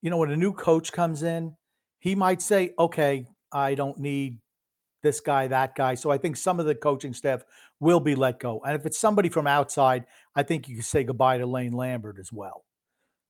You 0.00 0.10
know, 0.10 0.16
when 0.16 0.30
a 0.30 0.36
new 0.36 0.52
coach 0.52 0.92
comes 0.92 1.22
in, 1.22 1.56
he 2.00 2.16
might 2.16 2.42
say, 2.42 2.72
"Okay, 2.76 3.28
I 3.52 3.76
don't 3.76 3.98
need 3.98 4.40
this 5.04 5.20
guy, 5.20 5.46
that 5.46 5.76
guy." 5.76 5.94
So 5.94 6.10
I 6.10 6.18
think 6.18 6.36
some 6.36 6.58
of 6.58 6.66
the 6.66 6.74
coaching 6.74 7.14
staff 7.14 7.44
will 7.78 8.00
be 8.00 8.16
let 8.16 8.40
go, 8.40 8.60
and 8.66 8.74
if 8.74 8.84
it's 8.84 8.98
somebody 8.98 9.28
from 9.28 9.46
outside, 9.46 10.06
I 10.34 10.42
think 10.42 10.68
you 10.68 10.74
can 10.74 10.82
say 10.82 11.04
goodbye 11.04 11.38
to 11.38 11.46
Lane 11.46 11.72
Lambert 11.72 12.18
as 12.18 12.32
well. 12.32 12.64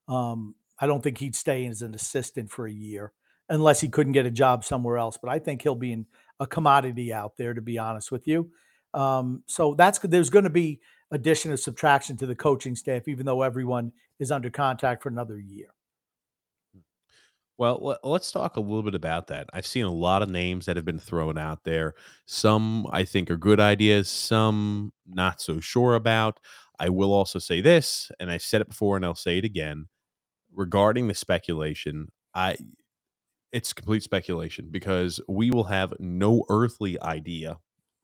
Um, 0.08 0.54
I 0.78 0.86
don't 0.86 1.02
think 1.02 1.18
he'd 1.18 1.36
stay 1.36 1.66
as 1.66 1.82
an 1.82 1.94
assistant 1.94 2.50
for 2.50 2.66
a 2.66 2.72
year 2.72 3.12
unless 3.48 3.80
he 3.80 3.88
couldn't 3.88 4.14
get 4.14 4.26
a 4.26 4.30
job 4.30 4.64
somewhere 4.64 4.98
else. 4.98 5.18
But 5.20 5.30
I 5.30 5.38
think 5.38 5.62
he'll 5.62 5.74
be 5.74 5.92
in 5.92 6.06
a 6.40 6.46
commodity 6.46 7.12
out 7.12 7.36
there, 7.36 7.54
to 7.54 7.60
be 7.60 7.78
honest 7.78 8.10
with 8.10 8.26
you. 8.26 8.50
Um, 8.94 9.42
so 9.46 9.74
that's 9.74 9.98
there's 10.00 10.30
going 10.30 10.44
to 10.44 10.50
be 10.50 10.80
addition 11.10 11.50
or 11.50 11.56
subtraction 11.56 12.16
to 12.16 12.26
the 12.26 12.34
coaching 12.34 12.74
staff, 12.74 13.06
even 13.08 13.26
though 13.26 13.42
everyone 13.42 13.92
is 14.18 14.32
under 14.32 14.50
contract 14.50 15.02
for 15.02 15.08
another 15.08 15.38
year. 15.38 15.68
Well, 17.58 17.96
let's 18.02 18.32
talk 18.32 18.56
a 18.56 18.60
little 18.60 18.82
bit 18.82 18.94
about 18.94 19.28
that. 19.28 19.48
I've 19.52 19.66
seen 19.66 19.84
a 19.84 19.92
lot 19.92 20.22
of 20.22 20.28
names 20.28 20.66
that 20.66 20.74
have 20.76 20.84
been 20.84 20.98
thrown 20.98 21.38
out 21.38 21.62
there. 21.62 21.94
Some 22.26 22.88
I 22.90 23.04
think 23.04 23.30
are 23.30 23.36
good 23.36 23.60
ideas, 23.60 24.08
some 24.08 24.92
not 25.06 25.40
so 25.40 25.60
sure 25.60 25.94
about. 25.94 26.40
I 26.80 26.88
will 26.88 27.12
also 27.12 27.38
say 27.38 27.60
this, 27.60 28.10
and 28.18 28.30
I 28.30 28.38
said 28.38 28.62
it 28.62 28.68
before 28.68 28.96
and 28.96 29.04
I'll 29.04 29.14
say 29.14 29.38
it 29.38 29.44
again 29.44 29.86
regarding 30.54 31.08
the 31.08 31.14
speculation. 31.14 32.08
I 32.34 32.56
it's 33.52 33.72
complete 33.72 34.02
speculation 34.02 34.68
because 34.70 35.20
we 35.28 35.50
will 35.50 35.64
have 35.64 35.92
no 35.98 36.44
earthly 36.48 37.00
idea 37.02 37.58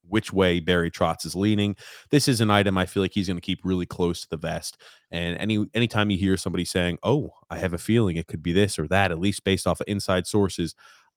which 0.06 0.32
way 0.32 0.60
Barry 0.60 0.90
Trotz 0.90 1.26
is 1.26 1.36
leaning. 1.36 1.76
This 2.10 2.28
is 2.28 2.40
an 2.40 2.50
item 2.50 2.78
I 2.78 2.86
feel 2.86 3.02
like 3.02 3.12
he's 3.14 3.28
going 3.28 3.36
to 3.36 3.42
keep 3.42 3.60
really 3.62 3.86
close 3.86 4.22
to 4.22 4.28
the 4.30 4.36
vest. 4.36 4.80
And 5.10 5.36
any 5.38 5.66
anytime 5.74 6.10
you 6.10 6.18
hear 6.18 6.36
somebody 6.36 6.64
saying, 6.64 6.98
"Oh, 7.02 7.30
I 7.50 7.58
have 7.58 7.74
a 7.74 7.78
feeling 7.78 8.16
it 8.16 8.26
could 8.26 8.42
be 8.42 8.52
this 8.52 8.78
or 8.78 8.88
that," 8.88 9.10
at 9.10 9.18
least 9.18 9.44
based 9.44 9.66
off 9.66 9.80
of 9.80 9.88
inside 9.88 10.26
sources, 10.26 10.74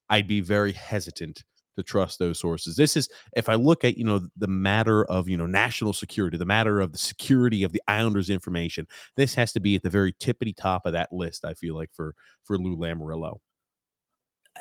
I'd 0.10 0.28
be 0.28 0.42
very 0.42 0.74
hesitant 0.74 1.44
to 1.78 1.84
trust 1.84 2.20
those 2.20 2.40
sources. 2.40 2.75
This 2.75 2.98
is 2.98 3.10
if 3.36 3.50
I 3.50 3.56
look 3.56 3.84
at, 3.84 3.98
you 3.98 4.04
know, 4.04 4.28
the 4.38 4.48
matter 4.48 5.06
of, 5.06 5.30
you 5.30 5.38
know, 5.38 5.46
national 5.46 5.94
security, 5.94 6.38
the 6.38 6.46
matter 6.46 6.82
of 6.82 6.92
the 6.92 6.98
security 6.98 7.63
of 7.63 7.72
the 7.72 7.82
Islanders 7.88 8.30
information, 8.30 8.88
this 9.16 9.34
has 9.36 9.54
to 9.54 9.60
be 9.60 9.75
at 9.75 9.84
the 9.84 9.90
very 9.90 10.13
tippity 10.13 10.56
top 10.56 10.86
of 10.86 10.94
that 10.94 11.12
list, 11.12 11.46
I 11.46 11.54
feel 11.54 11.75
like 11.75 11.90
for 11.94 12.16
for 12.44 12.58
Lou 12.58 12.75
Lamoriello 12.75 13.40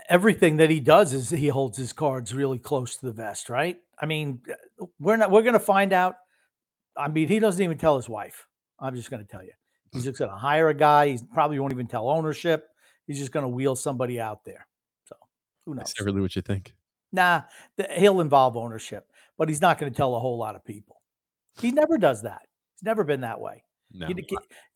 everything 0.09 0.57
that 0.59 0.71
he 0.71 0.81
does 0.81 1.12
is 1.12 1.31
he 1.31 1.49
holds 1.49 1.76
his 1.76 1.93
cards 1.93 2.35
really 2.35 2.59
close 2.59 2.97
to 2.97 3.07
the 3.07 3.12
vest, 3.12 3.49
right? 3.49 3.76
I 3.99 4.07
mean, 4.07 4.40
uh, 4.50 4.87
we're 4.99 5.17
not 5.17 5.31
we're 5.31 5.43
going 5.43 5.55
to 5.55 5.61
find 5.61 5.93
out. 5.93 6.17
I 6.97 7.09
mean, 7.09 7.29
he 7.29 7.38
doesn't 7.38 7.62
even 7.62 7.79
tell 7.79 7.97
his 7.97 8.09
wife. 8.09 8.47
I'm 8.79 8.95
just 8.95 9.11
going 9.11 9.25
to 9.25 9.29
tell 9.29 9.43
you. 9.43 9.52
He's 9.93 10.05
just 10.05 10.19
going 10.19 10.31
to 10.31 10.37
hire 10.37 10.69
a 10.69 10.75
guy. 10.75 11.09
He 11.09 11.19
probably 11.35 11.59
won't 11.59 11.73
even 11.73 11.87
tell 11.87 12.09
ownership. 12.09 12.69
He's 13.07 13.19
just 13.19 13.33
going 13.33 13.43
to 13.43 13.49
wheel 13.49 13.75
somebody 13.75 14.21
out 14.21 14.45
there. 14.45 14.67
So 15.05 15.17
who 15.67 15.75
knows? 15.75 15.87
That's 15.87 16.00
really 16.00 16.21
what 16.21 16.37
you 16.37 16.43
think. 16.43 16.75
Nah, 17.12 17.43
the, 17.76 17.88
he'll 17.97 18.21
involve 18.21 18.57
ownership, 18.57 19.07
but 19.37 19.49
he's 19.49 19.61
not 19.61 19.79
going 19.79 19.93
to 19.93 19.97
tell 19.97 20.14
a 20.14 20.21
whole 20.21 20.38
lot 20.38 20.57
of 20.57 20.64
people. 20.64 21.00
He 21.61 21.73
never 21.73 21.99
does 21.99 22.23
that. 22.23 22.43
He's 22.76 22.85
never 22.85 23.05
been 23.05 23.23
that 23.23 23.40
way. 23.40 23.64
No. 23.93 24.09
You, 24.09 24.25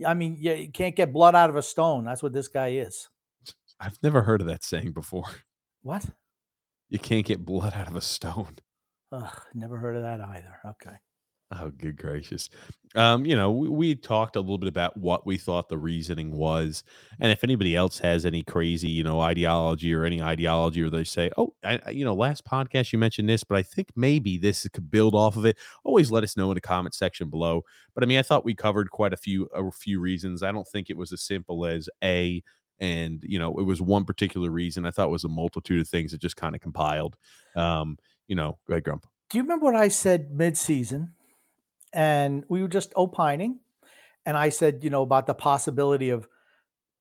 I 0.04 0.14
mean, 0.14 0.36
you 0.40 0.70
can't 0.72 0.96
get 0.96 1.12
blood 1.12 1.34
out 1.34 1.50
of 1.50 1.56
a 1.56 1.62
stone. 1.62 2.04
That's 2.04 2.22
what 2.22 2.32
this 2.32 2.48
guy 2.48 2.68
is. 2.72 3.08
I've 3.78 3.98
never 4.02 4.22
heard 4.22 4.40
of 4.40 4.46
that 4.48 4.64
saying 4.64 4.92
before. 4.92 5.24
What? 5.82 6.06
You 6.88 6.98
can't 6.98 7.26
get 7.26 7.44
blood 7.44 7.74
out 7.74 7.88
of 7.88 7.94
a 7.94 8.00
stone. 8.00 8.56
Ugh, 9.12 9.40
never 9.52 9.76
heard 9.76 9.96
of 9.96 10.02
that 10.02 10.18
either. 10.22 10.58
Okay. 10.64 10.96
Oh, 11.52 11.70
good 11.70 11.96
gracious. 11.96 12.48
Um, 12.96 13.26
you 13.26 13.36
know, 13.36 13.50
we, 13.50 13.68
we, 13.68 13.94
talked 13.94 14.36
a 14.36 14.40
little 14.40 14.58
bit 14.58 14.68
about 14.68 14.96
what 14.96 15.26
we 15.26 15.36
thought 15.36 15.68
the 15.68 15.76
reasoning 15.76 16.32
was. 16.32 16.84
And 17.20 17.30
if 17.30 17.44
anybody 17.44 17.76
else 17.76 17.98
has 17.98 18.24
any 18.24 18.42
crazy, 18.42 18.88
you 18.88 19.04
know, 19.04 19.20
ideology 19.20 19.92
or 19.92 20.04
any 20.04 20.22
ideology, 20.22 20.80
or 20.82 20.90
they 20.90 21.04
say, 21.04 21.30
oh, 21.36 21.54
I, 21.64 21.80
you 21.90 22.04
know, 22.04 22.14
last 22.14 22.44
podcast 22.44 22.92
you 22.92 22.98
mentioned 22.98 23.28
this, 23.28 23.44
but 23.44 23.58
I 23.58 23.62
think 23.62 23.88
maybe 23.96 24.38
this 24.38 24.66
could 24.72 24.90
build 24.90 25.14
off 25.14 25.36
of 25.36 25.44
it, 25.44 25.58
always 25.84 26.10
let 26.10 26.24
us 26.24 26.36
know 26.36 26.50
in 26.50 26.54
the 26.54 26.60
comment 26.60 26.94
section 26.94 27.30
below. 27.30 27.62
But 27.94 28.04
I 28.04 28.06
mean, 28.06 28.18
I 28.18 28.22
thought 28.22 28.44
we 28.44 28.54
covered 28.54 28.90
quite 28.90 29.12
a 29.12 29.18
few, 29.18 29.46
a 29.54 29.70
few 29.70 30.00
reasons. 30.00 30.42
I 30.42 30.52
don't 30.52 30.68
think 30.68 30.88
it 30.88 30.96
was 30.96 31.12
as 31.12 31.22
simple 31.22 31.66
as 31.66 31.88
A, 32.02 32.42
and 32.80 33.22
you 33.24 33.38
know 33.38 33.56
it 33.58 33.62
was 33.62 33.80
one 33.80 34.04
particular 34.04 34.50
reason 34.50 34.84
i 34.84 34.90
thought 34.90 35.06
it 35.06 35.12
was 35.12 35.22
a 35.22 35.28
multitude 35.28 35.80
of 35.80 35.88
things 35.88 36.10
that 36.10 36.20
just 36.20 36.36
kind 36.36 36.56
of 36.56 36.60
compiled 36.60 37.16
um 37.54 37.96
you 38.26 38.34
know 38.34 38.58
go 38.66 38.74
ahead 38.74 38.82
grump 38.82 39.06
do 39.30 39.38
you 39.38 39.44
remember 39.44 39.64
what 39.64 39.76
i 39.76 39.86
said 39.86 40.32
mid-season 40.32 41.12
and 41.94 42.44
we 42.48 42.60
were 42.60 42.68
just 42.68 42.92
opining 42.96 43.58
and 44.26 44.36
i 44.36 44.50
said 44.50 44.84
you 44.84 44.90
know 44.90 45.02
about 45.02 45.26
the 45.26 45.34
possibility 45.34 46.10
of 46.10 46.28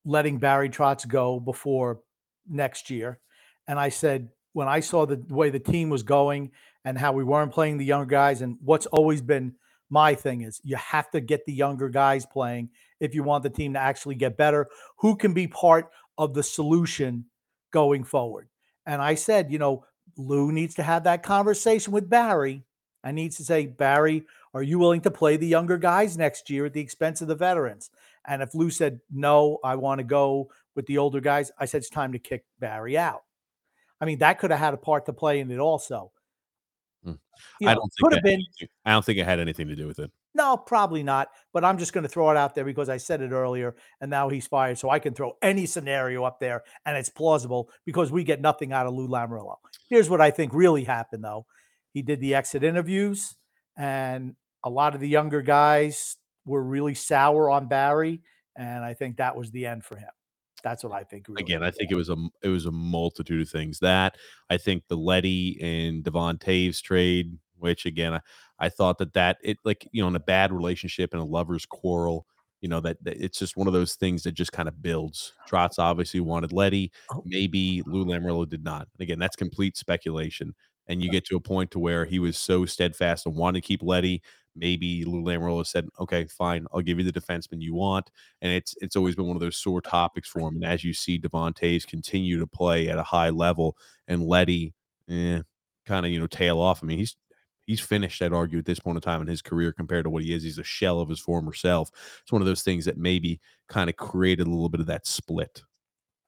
letting 0.05 0.37
barry 0.37 0.69
trotz 0.69 1.05
go 1.05 1.39
before 1.39 1.99
next 2.47 2.89
year 2.89 3.19
and 3.67 3.79
i 3.79 3.89
said 3.89 4.29
when 4.53 4.67
i 4.67 4.79
saw 4.79 5.05
the 5.05 5.21
way 5.27 5.49
the 5.49 5.59
team 5.59 5.89
was 5.89 6.03
going 6.03 6.51
and 6.85 6.97
how 6.97 7.11
we 7.11 7.23
weren't 7.23 7.51
playing 7.51 7.77
the 7.77 7.85
younger 7.85 8.05
guys 8.05 8.41
and 8.41 8.57
what's 8.61 8.85
always 8.85 9.21
been 9.21 9.53
my 9.89 10.15
thing 10.15 10.41
is 10.41 10.59
you 10.63 10.75
have 10.75 11.09
to 11.11 11.21
get 11.21 11.45
the 11.45 11.53
younger 11.53 11.87
guys 11.87 12.25
playing 12.25 12.69
if 12.99 13.13
you 13.13 13.21
want 13.21 13.43
the 13.43 13.49
team 13.49 13.73
to 13.73 13.79
actually 13.79 14.15
get 14.15 14.37
better. 14.37 14.67
Who 14.97 15.15
can 15.15 15.33
be 15.33 15.47
part 15.47 15.91
of 16.17 16.33
the 16.33 16.41
solution 16.41 17.25
going 17.71 18.03
forward? 18.03 18.49
And 18.87 19.01
I 19.01 19.13
said, 19.15 19.51
you 19.51 19.59
know, 19.59 19.85
Lou 20.17 20.51
needs 20.51 20.75
to 20.75 20.83
have 20.83 21.03
that 21.03 21.21
conversation 21.21 21.93
with 21.93 22.09
Barry. 22.09 22.63
I 23.03 23.11
needs 23.11 23.37
to 23.37 23.43
say, 23.43 23.65
Barry, 23.65 24.25
are 24.53 24.63
you 24.63 24.79
willing 24.79 25.01
to 25.01 25.11
play 25.11 25.37
the 25.37 25.47
younger 25.47 25.77
guys 25.77 26.17
next 26.17 26.49
year 26.49 26.65
at 26.65 26.73
the 26.73 26.81
expense 26.81 27.21
of 27.21 27.27
the 27.27 27.35
veterans? 27.35 27.89
And 28.25 28.41
if 28.41 28.55
Lou 28.55 28.69
said, 28.69 28.99
no, 29.11 29.59
I 29.63 29.75
want 29.75 29.99
to 29.99 30.03
go 30.03 30.49
with 30.75 30.85
the 30.85 30.97
older 30.97 31.19
guys, 31.19 31.51
I 31.59 31.65
said, 31.65 31.79
it's 31.79 31.89
time 31.89 32.13
to 32.13 32.19
kick 32.19 32.45
Barry 32.59 32.97
out. 32.97 33.23
I 33.99 34.05
mean, 34.05 34.19
that 34.19 34.39
could 34.39 34.51
have 34.51 34.59
had 34.59 34.73
a 34.73 34.77
part 34.77 35.05
to 35.05 35.13
play 35.13 35.39
in 35.39 35.51
it 35.51 35.59
also. 35.59 36.11
Hmm. 37.03 37.13
You 37.59 37.65
know, 37.65 37.71
I 37.71 37.73
don't 37.75 37.81
think 37.81 38.03
could 38.03 38.13
have 38.13 38.23
been. 38.23 38.41
I 38.85 38.91
don't 38.91 39.03
think 39.03 39.19
it 39.19 39.25
had 39.25 39.39
anything 39.39 39.67
to 39.67 39.75
do 39.75 39.87
with 39.87 39.99
it. 39.99 40.11
No, 40.35 40.57
probably 40.57 41.03
not. 41.03 41.29
But 41.51 41.63
I'm 41.63 41.77
just 41.77 41.93
going 41.93 42.03
to 42.03 42.09
throw 42.09 42.29
it 42.31 42.37
out 42.37 42.55
there 42.55 42.65
because 42.65 42.89
I 42.89 42.97
said 42.97 43.21
it 43.21 43.31
earlier, 43.31 43.75
and 44.01 44.09
now 44.09 44.29
he's 44.29 44.47
fired, 44.47 44.77
so 44.77 44.89
I 44.89 44.99
can 44.99 45.13
throw 45.13 45.37
any 45.41 45.65
scenario 45.65 46.23
up 46.23 46.39
there, 46.39 46.63
and 46.85 46.97
it's 46.97 47.09
plausible 47.09 47.69
because 47.85 48.11
we 48.11 48.23
get 48.23 48.41
nothing 48.41 48.73
out 48.73 48.87
of 48.87 48.93
Lou 48.93 49.07
Lamoriello. 49.07 49.57
Here's 49.89 50.09
what 50.09 50.21
I 50.21 50.31
think 50.31 50.53
really 50.53 50.83
happened, 50.83 51.23
though. 51.23 51.45
He 51.93 52.01
did 52.01 52.19
the 52.19 52.35
exit 52.35 52.63
interviews, 52.63 53.35
and 53.77 54.35
a 54.63 54.69
lot 54.69 54.95
of 54.95 55.01
the 55.01 55.09
younger 55.09 55.41
guys 55.41 56.17
were 56.45 56.63
really 56.63 56.95
sour 56.95 57.49
on 57.49 57.67
Barry, 57.67 58.21
and 58.55 58.83
I 58.83 58.93
think 58.93 59.17
that 59.17 59.37
was 59.37 59.51
the 59.51 59.65
end 59.65 59.85
for 59.85 59.95
him. 59.95 60.09
That's 60.63 60.83
what 60.83 60.93
I 60.93 61.03
think. 61.03 61.27
Really 61.27 61.41
Again, 61.41 61.61
I 61.61 61.71
think 61.71 61.91
it 61.91 61.95
was 61.95 62.09
a 62.09 62.15
it 62.41 62.47
was 62.47 62.65
a 62.65 62.71
multitude 62.71 63.41
of 63.41 63.49
things. 63.49 63.79
That 63.79 64.17
I 64.49 64.57
think 64.57 64.83
the 64.87 64.97
Leddy 64.97 65.59
and 65.61 66.03
Devon 66.03 66.37
Toews 66.37 66.81
trade, 66.81 67.37
which 67.57 67.85
again, 67.85 68.13
I, 68.13 68.21
I 68.59 68.69
thought 68.69 68.97
that 68.99 69.13
that 69.13 69.37
it 69.43 69.57
like 69.65 69.87
you 69.91 70.01
know 70.01 70.07
in 70.07 70.15
a 70.15 70.21
bad 70.21 70.51
relationship 70.51 71.13
and 71.13 71.21
a 71.21 71.25
lover's 71.25 71.65
quarrel, 71.65 72.25
you 72.61 72.69
know 72.69 72.79
that, 72.79 73.03
that 73.03 73.21
it's 73.21 73.37
just 73.37 73.57
one 73.57 73.67
of 73.67 73.73
those 73.73 73.95
things 73.95 74.23
that 74.23 74.31
just 74.31 74.53
kind 74.53 74.69
of 74.69 74.81
builds. 74.81 75.33
Trotz 75.49 75.77
obviously 75.77 76.21
wanted 76.21 76.53
Leddy, 76.53 76.91
oh. 77.11 77.21
maybe 77.25 77.83
Lou 77.85 78.05
Lamoriello 78.05 78.47
did 78.47 78.63
not. 78.63 78.87
And 78.97 79.03
again, 79.03 79.19
that's 79.19 79.35
complete 79.35 79.75
speculation. 79.75 80.55
And 80.87 81.01
you 81.03 81.09
get 81.09 81.25
to 81.25 81.35
a 81.35 81.39
point 81.39 81.71
to 81.71 81.79
where 81.79 82.05
he 82.05 82.19
was 82.19 82.37
so 82.37 82.65
steadfast 82.65 83.25
and 83.25 83.35
wanted 83.35 83.61
to 83.61 83.67
keep 83.67 83.81
Leddy. 83.83 84.21
maybe 84.55 85.03
Lou 85.05 85.21
Lamoriello 85.23 85.65
said, 85.65 85.87
"Okay, 85.99 86.25
fine, 86.27 86.67
I'll 86.73 86.81
give 86.81 86.99
you 86.99 87.03
the 87.09 87.19
defenseman 87.19 87.61
you 87.61 87.73
want." 87.73 88.11
And 88.41 88.51
it's 88.51 88.75
it's 88.81 88.95
always 88.95 89.15
been 89.15 89.25
one 89.27 89.35
of 89.35 89.41
those 89.41 89.57
sore 89.57 89.81
topics 89.81 90.29
for 90.29 90.41
him. 90.47 90.55
And 90.55 90.65
as 90.65 90.83
you 90.83 90.93
see 90.93 91.17
Devon 91.17 91.53
Toews 91.53 91.87
continue 91.87 92.37
to 92.39 92.47
play 92.47 92.89
at 92.89 92.99
a 92.99 93.03
high 93.03 93.29
level, 93.31 93.77
and 94.07 94.23
Leddy, 94.23 94.73
eh, 95.09 95.41
kind 95.85 96.05
of 96.05 96.11
you 96.11 96.19
know 96.19 96.27
tail 96.27 96.59
off. 96.59 96.83
I 96.83 96.87
mean, 96.87 96.99
he's 96.99 97.15
he's 97.65 97.79
finished, 97.81 98.21
I'd 98.21 98.33
argue, 98.33 98.59
at 98.59 98.65
this 98.65 98.79
point 98.79 98.97
in 98.97 99.01
time 99.01 99.21
in 99.21 99.27
his 99.27 99.41
career 99.41 99.71
compared 99.73 100.03
to 100.05 100.09
what 100.09 100.23
he 100.23 100.33
is. 100.33 100.43
He's 100.43 100.59
a 100.59 100.63
shell 100.63 100.99
of 100.99 101.09
his 101.09 101.19
former 101.19 101.53
self. 101.53 101.89
It's 102.21 102.31
one 102.31 102.41
of 102.41 102.45
those 102.47 102.63
things 102.63 102.85
that 102.85 102.97
maybe 102.97 103.39
kind 103.69 103.89
of 103.89 103.95
created 103.95 104.47
a 104.47 104.49
little 104.49 104.69
bit 104.69 104.81
of 104.81 104.87
that 104.87 105.07
split. 105.07 105.63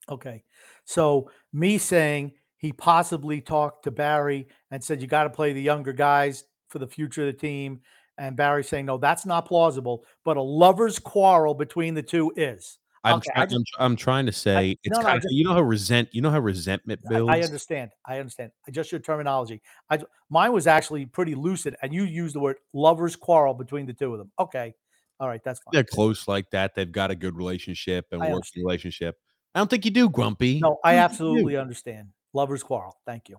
Okay. 0.09 0.43
So 0.85 1.31
me 1.51 1.77
saying 1.77 2.33
he 2.65 2.73
possibly 2.73 3.39
talked 3.41 3.83
to 3.83 3.91
Barry 3.91 4.47
and 4.71 4.83
said, 4.83 4.99
you 5.01 5.07
got 5.07 5.23
to 5.25 5.29
play 5.29 5.53
the 5.53 5.61
younger 5.61 5.93
guys 5.93 6.43
for 6.69 6.79
the 6.79 6.87
future 6.87 7.21
of 7.21 7.27
the 7.27 7.39
team. 7.39 7.79
And 8.17 8.35
Barry 8.35 8.63
saying, 8.63 8.87
no, 8.87 8.97
that's 8.97 9.25
not 9.25 9.45
plausible. 9.45 10.03
But 10.23 10.37
a 10.37 10.41
lover's 10.41 10.97
quarrel 10.97 11.53
between 11.53 11.93
the 11.93 12.01
two 12.01 12.31
is. 12.35 12.79
I'm, 13.03 13.17
Okay, 13.17 13.29
try- 13.35 13.45
just- 13.45 13.55
I'm, 13.77 13.85
I'm 13.91 13.95
trying 13.95 14.25
to 14.25 14.31
say 14.31 14.79
it's 14.83 14.97
no, 14.97 15.01
no, 15.01 15.07
I 15.07 15.11
kind 15.11 15.17
of 15.17 15.21
just- 15.23 15.35
you 15.35 15.43
know 15.43 15.53
how 15.53 15.61
resent 15.61 16.09
you 16.11 16.21
know 16.23 16.31
how 16.31 16.39
resentment 16.39 17.01
builds. 17.07 17.31
I 17.31 17.41
understand. 17.41 17.91
I 18.03 18.17
understand. 18.17 18.51
Just 18.71 18.91
your 18.91 18.99
terminology. 18.99 19.61
I 19.91 19.99
mine 20.31 20.51
was 20.53 20.65
actually 20.65 21.05
pretty 21.05 21.35
lucid, 21.35 21.75
and 21.83 21.93
you 21.93 22.03
used 22.05 22.33
the 22.33 22.39
word 22.39 22.57
lovers 22.73 23.15
quarrel 23.15 23.53
between 23.53 23.85
the 23.85 23.93
two 23.93 24.11
of 24.11 24.17
them. 24.17 24.31
Okay, 24.39 24.73
all 25.19 25.27
right, 25.27 25.41
that's 25.43 25.59
fine. 25.59 25.69
They're 25.73 25.83
close 25.83 26.27
like 26.27 26.49
that. 26.49 26.73
They've 26.73 26.91
got 26.91 27.11
a 27.11 27.15
good 27.15 27.35
relationship 27.37 28.07
and 28.11 28.23
I 28.23 28.31
working 28.31 28.63
relationship. 28.63 29.17
I 29.53 29.59
don't 29.59 29.69
think 29.69 29.85
you 29.85 29.91
do, 29.91 30.09
Grumpy. 30.09 30.59
No, 30.59 30.79
I 30.83 30.95
absolutely 30.95 31.57
understand. 31.57 32.07
Lovers 32.35 32.61
quarrel. 32.61 32.95
Thank 33.07 33.29
you. 33.29 33.37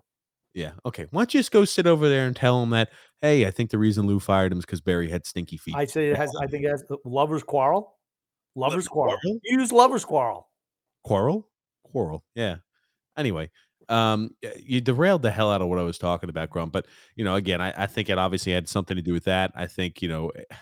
Yeah. 0.53 0.71
Okay. 0.85 1.05
Why 1.11 1.21
don't 1.21 1.33
you 1.33 1.39
just 1.39 1.51
go 1.51 1.63
sit 1.63 1.87
over 1.87 2.09
there 2.09 2.25
and 2.25 2.35
tell 2.35 2.61
him 2.61 2.71
that? 2.71 2.89
Hey, 3.21 3.45
I 3.45 3.51
think 3.51 3.69
the 3.69 3.77
reason 3.77 4.07
Lou 4.07 4.19
fired 4.19 4.51
him 4.51 4.57
is 4.57 4.65
because 4.65 4.81
Barry 4.81 5.09
had 5.09 5.25
stinky 5.25 5.57
feet. 5.57 5.75
I 5.75 5.85
say 5.85 6.09
it 6.09 6.17
has. 6.17 6.35
I 6.41 6.47
think 6.47 6.65
it 6.65 6.69
has 6.69 6.83
uh, 6.89 6.95
lovers 7.05 7.43
quarrel. 7.43 7.95
Lovers 8.55 8.87
quarrel. 8.87 9.17
quarrel? 9.21 9.39
Use 9.43 9.71
lovers 9.71 10.03
quarrel. 10.03 10.49
quarrel 11.03 11.47
quarrel 11.91 12.23
yeah 12.35 12.57
anyway 13.17 13.49
um 13.89 14.29
you 14.61 14.81
derailed 14.81 15.21
the 15.21 15.31
hell 15.31 15.51
out 15.51 15.61
of 15.61 15.67
what 15.67 15.79
i 15.79 15.83
was 15.83 15.97
talking 15.97 16.29
about 16.29 16.49
grump 16.49 16.73
but 16.73 16.85
you 17.15 17.23
know 17.23 17.35
again 17.35 17.61
I, 17.61 17.73
I 17.83 17.87
think 17.87 18.09
it 18.09 18.17
obviously 18.17 18.51
had 18.51 18.67
something 18.67 18.95
to 18.97 19.01
do 19.01 19.13
with 19.13 19.23
that 19.25 19.51
i 19.55 19.67
think 19.67 20.01
you 20.01 20.09
know 20.09 20.29
eh, 20.29 20.55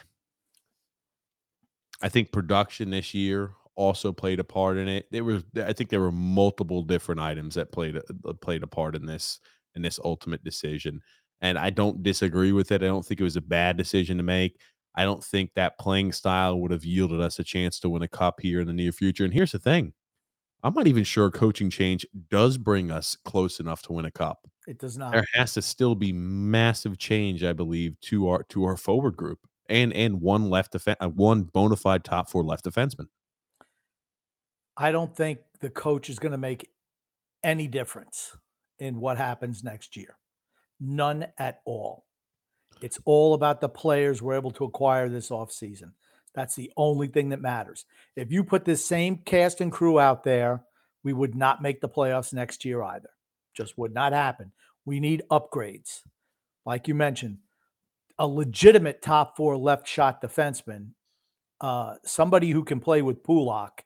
i 2.01 2.09
think 2.09 2.31
production 2.31 2.91
this 2.91 3.13
year 3.13 3.51
also 3.75 4.11
played 4.11 4.39
a 4.39 4.43
part 4.43 4.77
in 4.77 4.87
it 4.87 5.05
there 5.11 5.23
was 5.23 5.43
i 5.65 5.73
think 5.73 5.89
there 5.89 6.01
were 6.01 6.11
multiple 6.11 6.81
different 6.81 7.19
items 7.19 7.55
that 7.55 7.71
played 7.71 7.97
a, 7.97 8.03
uh, 8.27 8.33
played 8.33 8.63
a 8.63 8.67
part 8.67 8.95
in 8.95 9.05
this 9.05 9.39
in 9.75 9.81
this 9.81 9.99
ultimate 10.03 10.43
decision 10.43 11.01
and 11.41 11.57
i 11.57 11.69
don't 11.69 12.03
disagree 12.03 12.51
with 12.51 12.71
it 12.71 12.81
i 12.81 12.87
don't 12.87 13.05
think 13.05 13.19
it 13.19 13.23
was 13.25 13.35
a 13.35 13.41
bad 13.41 13.77
decision 13.77 14.17
to 14.17 14.23
make 14.23 14.59
i 14.95 15.03
don't 15.03 15.23
think 15.23 15.51
that 15.55 15.77
playing 15.77 16.11
style 16.11 16.59
would 16.59 16.71
have 16.71 16.85
yielded 16.85 17.21
us 17.21 17.39
a 17.39 17.43
chance 17.43 17.79
to 17.79 17.89
win 17.89 18.01
a 18.01 18.07
cup 18.07 18.39
here 18.39 18.61
in 18.61 18.67
the 18.67 18.73
near 18.73 18.91
future 18.91 19.25
and 19.25 19.33
here's 19.33 19.51
the 19.51 19.59
thing 19.59 19.93
I'm 20.63 20.73
not 20.73 20.87
even 20.87 21.03
sure 21.03 21.29
coaching 21.29 21.69
change 21.69 22.07
does 22.31 22.57
bring 22.57 22.89
us 22.89 23.15
close 23.23 23.59
enough 23.59 23.83
to 23.83 23.93
win 23.93 24.05
a 24.05 24.11
cup. 24.11 24.47
It 24.67 24.79
does 24.79 24.97
not. 24.97 25.11
There 25.11 25.25
has 25.35 25.53
to 25.53 25.61
still 25.61 25.93
be 25.93 26.11
massive 26.11 26.97
change, 26.97 27.43
I 27.43 27.53
believe, 27.53 27.99
to 28.05 28.29
our 28.29 28.41
to 28.45 28.63
our 28.63 28.75
forward 28.75 29.15
group 29.15 29.37
and 29.69 29.93
and 29.93 30.21
one 30.21 30.49
left 30.49 30.71
defense, 30.71 30.97
uh, 31.01 31.09
one 31.09 31.43
bona 31.43 31.75
fide 31.75 32.03
top 32.03 32.29
four 32.29 32.43
left 32.43 32.65
defenseman. 32.65 33.07
I 34.77 34.91
don't 34.91 35.15
think 35.15 35.39
the 35.61 35.69
coach 35.69 36.09
is 36.09 36.19
going 36.19 36.33
to 36.33 36.37
make 36.37 36.69
any 37.43 37.67
difference 37.67 38.35
in 38.79 38.99
what 38.99 39.17
happens 39.17 39.63
next 39.63 39.95
year. 39.95 40.17
None 40.79 41.27
at 41.37 41.61
all. 41.65 42.05
It's 42.81 42.99
all 43.05 43.33
about 43.33 43.61
the 43.61 43.69
players 43.69 44.21
we're 44.21 44.35
able 44.35 44.51
to 44.51 44.65
acquire 44.65 45.07
this 45.07 45.29
offseason. 45.29 45.91
That's 46.33 46.55
the 46.55 46.71
only 46.75 47.07
thing 47.07 47.29
that 47.29 47.41
matters. 47.41 47.85
If 48.17 48.31
you 48.31 48.43
put 48.43 48.65
this 48.65 48.85
same 48.85 49.17
cast 49.19 49.61
and 49.61 49.71
crew 49.71 49.99
out 49.99 50.23
there, 50.25 50.63
we 51.03 51.13
would 51.13 51.35
not 51.35 51.61
make 51.61 51.79
the 51.79 51.87
playoffs 51.87 52.33
next 52.33 52.65
year 52.65 52.83
either. 52.83 53.09
Just 53.53 53.77
would 53.77 53.93
not 53.93 54.11
happen. 54.11 54.51
We 54.83 54.99
need 54.99 55.23
upgrades. 55.31 56.01
Like 56.65 56.89
you 56.89 56.95
mentioned, 56.95 57.37
a 58.19 58.27
legitimate 58.27 59.01
top 59.01 59.37
four 59.37 59.55
left 59.55 59.87
shot 59.87 60.21
defenseman, 60.21 60.89
uh, 61.61 61.95
somebody 62.03 62.51
who 62.51 62.63
can 62.63 62.81
play 62.81 63.01
with 63.01 63.23
Pulock 63.23 63.83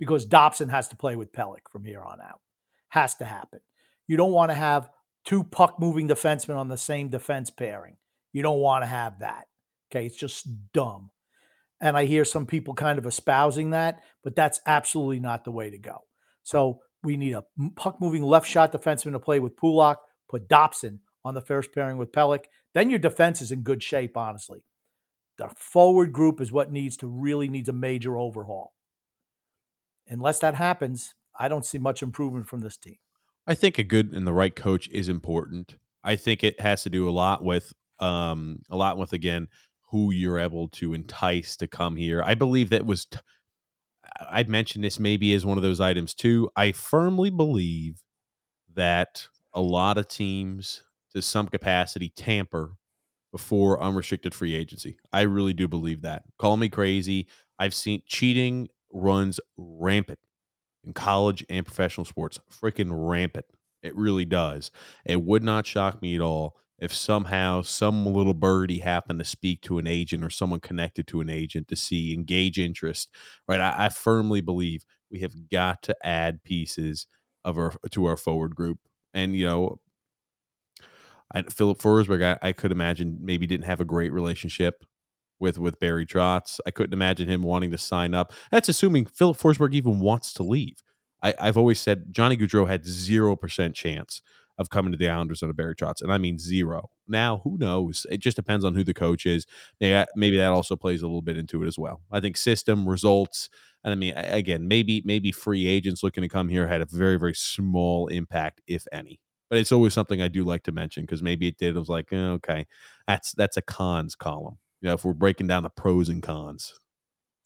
because 0.00 0.24
Dobson 0.24 0.70
has 0.70 0.88
to 0.88 0.96
play 0.96 1.14
with 1.14 1.30
Pelech 1.30 1.68
from 1.70 1.84
here 1.84 2.00
on 2.00 2.20
out. 2.20 2.40
Has 2.88 3.14
to 3.16 3.24
happen. 3.24 3.60
You 4.08 4.16
don't 4.16 4.32
want 4.32 4.50
to 4.50 4.56
have 4.56 4.88
two 5.24 5.44
puck 5.44 5.78
moving 5.78 6.08
defensemen 6.08 6.56
on 6.56 6.68
the 6.68 6.76
same 6.76 7.10
defense 7.10 7.50
pairing. 7.50 7.96
You 8.32 8.42
don't 8.42 8.58
want 8.58 8.82
to 8.82 8.86
have 8.86 9.20
that. 9.20 9.44
Okay. 9.92 10.06
It's 10.06 10.16
just 10.16 10.48
dumb. 10.72 11.10
And 11.80 11.96
I 11.96 12.06
hear 12.06 12.24
some 12.24 12.46
people 12.46 12.74
kind 12.74 12.98
of 12.98 13.06
espousing 13.06 13.70
that, 13.70 14.02
but 14.24 14.34
that's 14.34 14.60
absolutely 14.66 15.20
not 15.20 15.44
the 15.44 15.52
way 15.52 15.70
to 15.70 15.78
go. 15.78 15.98
So 16.42 16.80
we 17.02 17.16
need 17.16 17.34
a 17.34 17.44
puck 17.76 18.00
moving 18.00 18.22
left 18.22 18.48
shot 18.48 18.72
defenseman 18.72 19.12
to 19.12 19.20
play 19.20 19.38
with 19.38 19.56
Pulock, 19.56 19.98
put 20.28 20.48
Dobson 20.48 21.00
on 21.24 21.34
the 21.34 21.40
first 21.40 21.72
pairing 21.74 21.98
with 21.98 22.12
Pelech. 22.12 22.44
Then 22.74 22.90
your 22.90 22.98
defense 22.98 23.42
is 23.42 23.52
in 23.52 23.62
good 23.62 23.82
shape, 23.82 24.16
honestly. 24.16 24.62
The 25.38 25.50
forward 25.56 26.12
group 26.12 26.40
is 26.40 26.52
what 26.52 26.72
needs 26.72 26.96
to 26.98 27.06
really 27.06 27.48
needs 27.48 27.68
a 27.68 27.74
major 27.74 28.18
overhaul. 28.18 28.72
Unless 30.10 30.40
that 30.40 30.54
happens, 30.54 31.14
I 31.38 31.48
don't 31.48 31.64
see 31.64 31.78
much 31.78 32.02
improvement 32.02 32.48
from 32.48 32.60
this 32.60 32.76
team. 32.76 32.96
I 33.46 33.54
think 33.54 33.78
a 33.78 33.84
good 33.84 34.12
and 34.12 34.26
the 34.26 34.32
right 34.32 34.54
coach 34.54 34.88
is 34.90 35.08
important. 35.08 35.76
I 36.04 36.16
think 36.16 36.44
it 36.44 36.60
has 36.60 36.82
to 36.82 36.90
do 36.90 37.08
a 37.08 37.10
lot 37.10 37.42
with 37.44 37.72
um 38.00 38.60
a 38.70 38.76
lot 38.76 38.98
with 38.98 39.12
again 39.12 39.48
who 39.90 40.10
you're 40.10 40.38
able 40.38 40.68
to 40.68 40.94
entice 40.94 41.56
to 41.56 41.66
come 41.66 41.96
here. 41.96 42.22
I 42.24 42.34
believe 42.34 42.70
that 42.70 42.84
was 42.84 43.06
I'd 44.30 44.48
mentioned 44.48 44.84
this 44.84 44.98
maybe 44.98 45.34
as 45.34 45.46
one 45.46 45.58
of 45.58 45.62
those 45.62 45.80
items 45.80 46.14
too. 46.14 46.50
I 46.56 46.72
firmly 46.72 47.30
believe 47.30 48.02
that 48.74 49.26
a 49.54 49.60
lot 49.60 49.98
of 49.98 50.08
teams 50.08 50.82
to 51.14 51.22
some 51.22 51.48
capacity 51.48 52.10
tamper 52.10 52.72
before 53.32 53.80
unrestricted 53.82 54.34
free 54.34 54.54
agency. 54.54 54.98
I 55.12 55.22
really 55.22 55.52
do 55.52 55.68
believe 55.68 56.02
that. 56.02 56.22
Call 56.38 56.56
me 56.56 56.68
crazy. 56.68 57.28
I've 57.58 57.74
seen 57.74 58.02
cheating 58.06 58.68
runs 58.92 59.40
rampant 59.56 60.18
in 60.84 60.92
college 60.92 61.44
and 61.48 61.66
professional 61.66 62.04
sports, 62.04 62.38
freaking 62.62 62.90
rampant. 62.92 63.46
It 63.82 63.96
really 63.96 64.24
does. 64.24 64.70
It 65.04 65.22
would 65.22 65.42
not 65.42 65.66
shock 65.66 66.02
me 66.02 66.14
at 66.14 66.20
all 66.20 66.56
if 66.78 66.94
somehow 66.94 67.62
some 67.62 68.06
little 68.06 68.34
birdie 68.34 68.78
happened 68.78 69.18
to 69.18 69.24
speak 69.24 69.60
to 69.62 69.78
an 69.78 69.86
agent 69.86 70.24
or 70.24 70.30
someone 70.30 70.60
connected 70.60 71.06
to 71.08 71.20
an 71.20 71.28
agent 71.28 71.68
to 71.68 71.76
see 71.76 72.14
engage 72.14 72.58
interest. 72.58 73.10
Right. 73.46 73.60
I, 73.60 73.86
I 73.86 73.88
firmly 73.90 74.40
believe 74.40 74.84
we 75.10 75.20
have 75.20 75.48
got 75.50 75.82
to 75.84 75.96
add 76.02 76.42
pieces 76.42 77.06
of 77.44 77.58
our 77.58 77.74
to 77.90 78.06
our 78.06 78.16
forward 78.16 78.54
group. 78.54 78.78
And 79.12 79.34
you 79.36 79.46
know, 79.46 79.80
I, 81.32 81.42
Filip 81.42 81.78
Forsberg, 81.78 82.22
I, 82.22 82.48
I 82.48 82.52
could 82.52 82.72
imagine 82.72 83.18
maybe 83.20 83.46
didn't 83.46 83.66
have 83.66 83.80
a 83.80 83.84
great 83.84 84.12
relationship 84.12 84.84
with 85.40 85.58
with 85.58 85.80
Barry 85.80 86.06
Trotz. 86.06 86.60
I 86.66 86.70
couldn't 86.70 86.92
imagine 86.92 87.28
him 87.28 87.42
wanting 87.42 87.70
to 87.72 87.78
sign 87.78 88.14
up. 88.14 88.32
That's 88.50 88.68
assuming 88.68 89.06
Filip 89.06 89.38
Forsberg 89.38 89.74
even 89.74 90.00
wants 90.00 90.32
to 90.34 90.42
leave. 90.42 90.82
I, 91.22 91.34
I've 91.38 91.56
always 91.56 91.80
said 91.80 92.12
Johnny 92.12 92.36
Gaudreau 92.36 92.68
had 92.68 92.84
zero 92.84 93.36
percent 93.36 93.74
chance 93.74 94.22
of 94.58 94.68
coming 94.68 94.92
to 94.92 94.98
the 94.98 95.08
Islanders 95.08 95.42
under 95.42 95.54
Barry 95.54 95.74
Trotz, 95.74 96.02
and 96.02 96.12
I 96.12 96.18
mean 96.18 96.38
zero. 96.38 96.90
Now, 97.08 97.40
who 97.44 97.56
knows? 97.58 98.06
It 98.10 98.18
just 98.18 98.36
depends 98.36 98.64
on 98.64 98.74
who 98.74 98.84
the 98.84 98.94
coach 98.94 99.24
is. 99.24 99.46
Maybe 99.80 100.36
that 100.36 100.52
also 100.52 100.76
plays 100.76 101.02
a 101.02 101.06
little 101.06 101.22
bit 101.22 101.38
into 101.38 101.62
it 101.64 101.66
as 101.66 101.78
well. 101.78 102.02
I 102.12 102.20
think 102.20 102.36
system 102.36 102.88
results, 102.88 103.48
and 103.82 103.92
I 103.92 103.96
mean 103.96 104.12
again, 104.16 104.68
maybe 104.68 105.02
maybe 105.04 105.32
free 105.32 105.66
agents 105.66 106.02
looking 106.02 106.22
to 106.22 106.28
come 106.28 106.48
here 106.48 106.68
had 106.68 106.82
a 106.82 106.86
very 106.86 107.18
very 107.18 107.34
small 107.34 108.08
impact, 108.08 108.60
if 108.66 108.86
any. 108.92 109.18
But 109.48 109.58
it's 109.58 109.72
always 109.72 109.94
something 109.94 110.22
I 110.22 110.28
do 110.28 110.44
like 110.44 110.62
to 110.64 110.72
mention 110.72 111.04
because 111.04 111.22
maybe 111.22 111.48
it 111.48 111.58
did. 111.58 111.74
It 111.74 111.78
was 111.78 111.88
like, 111.88 112.12
eh, 112.12 112.16
okay, 112.16 112.66
that's 113.08 113.32
that's 113.32 113.56
a 113.56 113.62
cons 113.62 114.14
column. 114.14 114.58
You 114.80 114.88
know, 114.88 114.94
if 114.94 115.04
we're 115.04 115.12
breaking 115.12 115.46
down 115.46 115.62
the 115.62 115.70
pros 115.70 116.08
and 116.08 116.22
cons. 116.22 116.74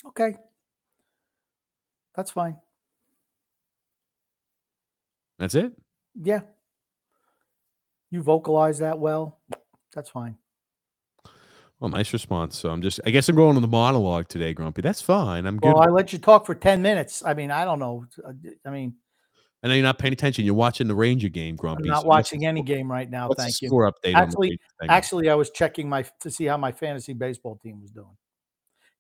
Okay. 0.07 0.37
That's 2.14 2.31
fine. 2.31 2.57
That's 5.38 5.55
it. 5.55 5.73
Yeah. 6.20 6.42
You 8.11 8.23
vocalize 8.23 8.79
that 8.79 8.99
well. 8.99 9.40
That's 9.94 10.11
fine. 10.11 10.37
Well, 11.81 11.90
nice 11.90 12.12
response. 12.12 12.57
So 12.57 12.70
I'm 12.70 12.81
just, 12.81 13.01
I 13.05 13.11
guess 13.11 13.29
I'm 13.29 13.35
going 13.35 13.57
on 13.57 13.62
the 13.62 13.68
monologue 13.68 14.29
today, 14.29 14.55
Grumpy. 14.55 14.81
That's 14.81 15.03
fine. 15.03 15.44
I'm 15.44 15.59
good. 15.59 15.75
Well, 15.75 15.83
I 15.83 15.88
let 15.88 16.12
you 16.12 16.20
talk 16.20 16.47
for 16.47 16.55
10 16.55 16.81
minutes. 16.81 17.25
I 17.27 17.35
mean, 17.35 17.51
I 17.51 17.64
don't 17.64 17.81
know. 17.81 18.07
I 18.64 18.70
mean, 18.70 18.94
I 19.64 19.68
know 19.68 19.74
you're 19.74 19.83
not 19.83 19.98
paying 19.98 20.12
attention. 20.12 20.44
You're 20.44 20.53
watching 20.55 20.88
the 20.88 20.94
Ranger 20.94 21.31
game, 21.31 21.57
Grumpy. 21.57 21.85
I'm 21.85 21.94
not 21.94 22.03
So 22.03 22.09
watching 22.09 22.44
any 22.44 22.62
game 22.62 22.90
right 22.90 23.11
now. 23.11 23.29
What's 23.29 23.42
Thank 23.42 23.62
you. 23.62 23.68
score 23.68 23.90
update? 23.90 24.14
Actually- 24.14 24.18
on 24.18 24.27
the 24.27 24.31
Ranger 24.42 24.59
segment? 24.81 24.90
Actually, 24.90 25.31
I 25.31 25.35
was 25.35 25.50
checking 25.50 25.88
my 25.88 26.05
to 26.20 26.31
see 26.31 26.44
how 26.44 26.59
my 26.59 26.70
fantasy 26.70 27.14
baseball 27.14 27.57
team 27.57 27.81
was 27.81 27.90
doing. 27.90 28.14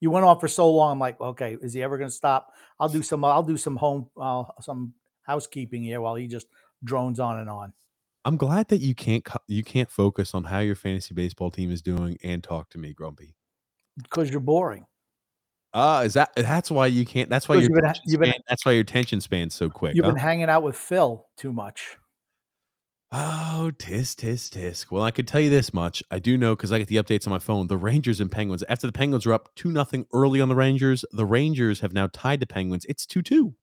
You 0.00 0.10
went 0.10 0.24
on 0.24 0.40
for 0.40 0.48
so 0.48 0.70
long. 0.70 0.92
I'm 0.92 0.98
like, 0.98 1.20
okay, 1.20 1.58
is 1.60 1.74
he 1.74 1.82
ever 1.82 1.98
going 1.98 2.08
to 2.08 2.14
stop? 2.16 2.52
I'll 2.80 2.88
do 2.88 3.02
some. 3.02 3.24
I'll 3.26 3.42
do 3.42 3.58
some 3.58 3.76
home, 3.76 4.08
uh, 4.18 4.44
some 4.62 4.94
housekeeping 5.22 5.82
here 5.82 6.00
while 6.00 6.14
he 6.14 6.26
just 6.26 6.46
drones 6.82 7.20
on 7.20 7.40
and 7.40 7.50
on. 7.50 7.74
I'm 8.24 8.38
glad 8.38 8.68
that 8.68 8.78
you 8.78 8.94
can't 8.94 9.26
you 9.46 9.62
can't 9.62 9.90
focus 9.90 10.34
on 10.34 10.44
how 10.44 10.60
your 10.60 10.76
fantasy 10.76 11.12
baseball 11.12 11.50
team 11.50 11.70
is 11.70 11.82
doing 11.82 12.16
and 12.24 12.42
talk 12.42 12.70
to 12.70 12.78
me, 12.78 12.94
Grumpy. 12.94 13.34
Because 14.02 14.30
you're 14.30 14.40
boring. 14.40 14.86
Ah, 15.76 15.98
uh, 15.98 16.02
is 16.02 16.14
that 16.14 16.30
that's 16.36 16.70
why 16.70 16.86
you 16.86 17.04
can't? 17.04 17.28
That's 17.28 17.48
why 17.48 17.56
your 17.56 17.64
you've 17.64 17.72
been, 17.72 17.94
you've 18.06 18.20
been, 18.20 18.34
that's 18.48 18.64
why 18.64 18.72
your 18.72 18.82
attention 18.82 19.20
span's 19.20 19.54
so 19.54 19.68
quick. 19.68 19.96
You've 19.96 20.04
huh? 20.04 20.12
been 20.12 20.20
hanging 20.20 20.48
out 20.48 20.62
with 20.62 20.76
Phil 20.76 21.26
too 21.36 21.52
much. 21.52 21.96
Oh, 23.10 23.70
tisk, 23.76 24.16
tisk, 24.16 24.50
tisk. 24.50 24.90
Well, 24.90 25.02
I 25.02 25.10
could 25.10 25.28
tell 25.28 25.40
you 25.40 25.50
this 25.50 25.74
much. 25.74 26.02
I 26.10 26.18
do 26.18 26.36
know 26.36 26.56
because 26.56 26.72
I 26.72 26.78
get 26.78 26.88
the 26.88 26.96
updates 26.96 27.26
on 27.26 27.32
my 27.32 27.38
phone. 27.38 27.66
The 27.66 27.76
Rangers 27.76 28.20
and 28.20 28.30
Penguins, 28.30 28.64
after 28.68 28.86
the 28.86 28.92
Penguins 28.92 29.26
were 29.26 29.32
up 29.32 29.54
2 29.54 29.70
nothing 29.70 30.06
early 30.12 30.40
on 30.40 30.48
the 30.48 30.56
Rangers, 30.56 31.04
the 31.12 31.24
Rangers 31.26 31.80
have 31.80 31.92
now 31.92 32.08
tied 32.12 32.40
the 32.40 32.46
Penguins. 32.46 32.84
It's 32.88 33.06
2 33.06 33.22
2. 33.22 33.54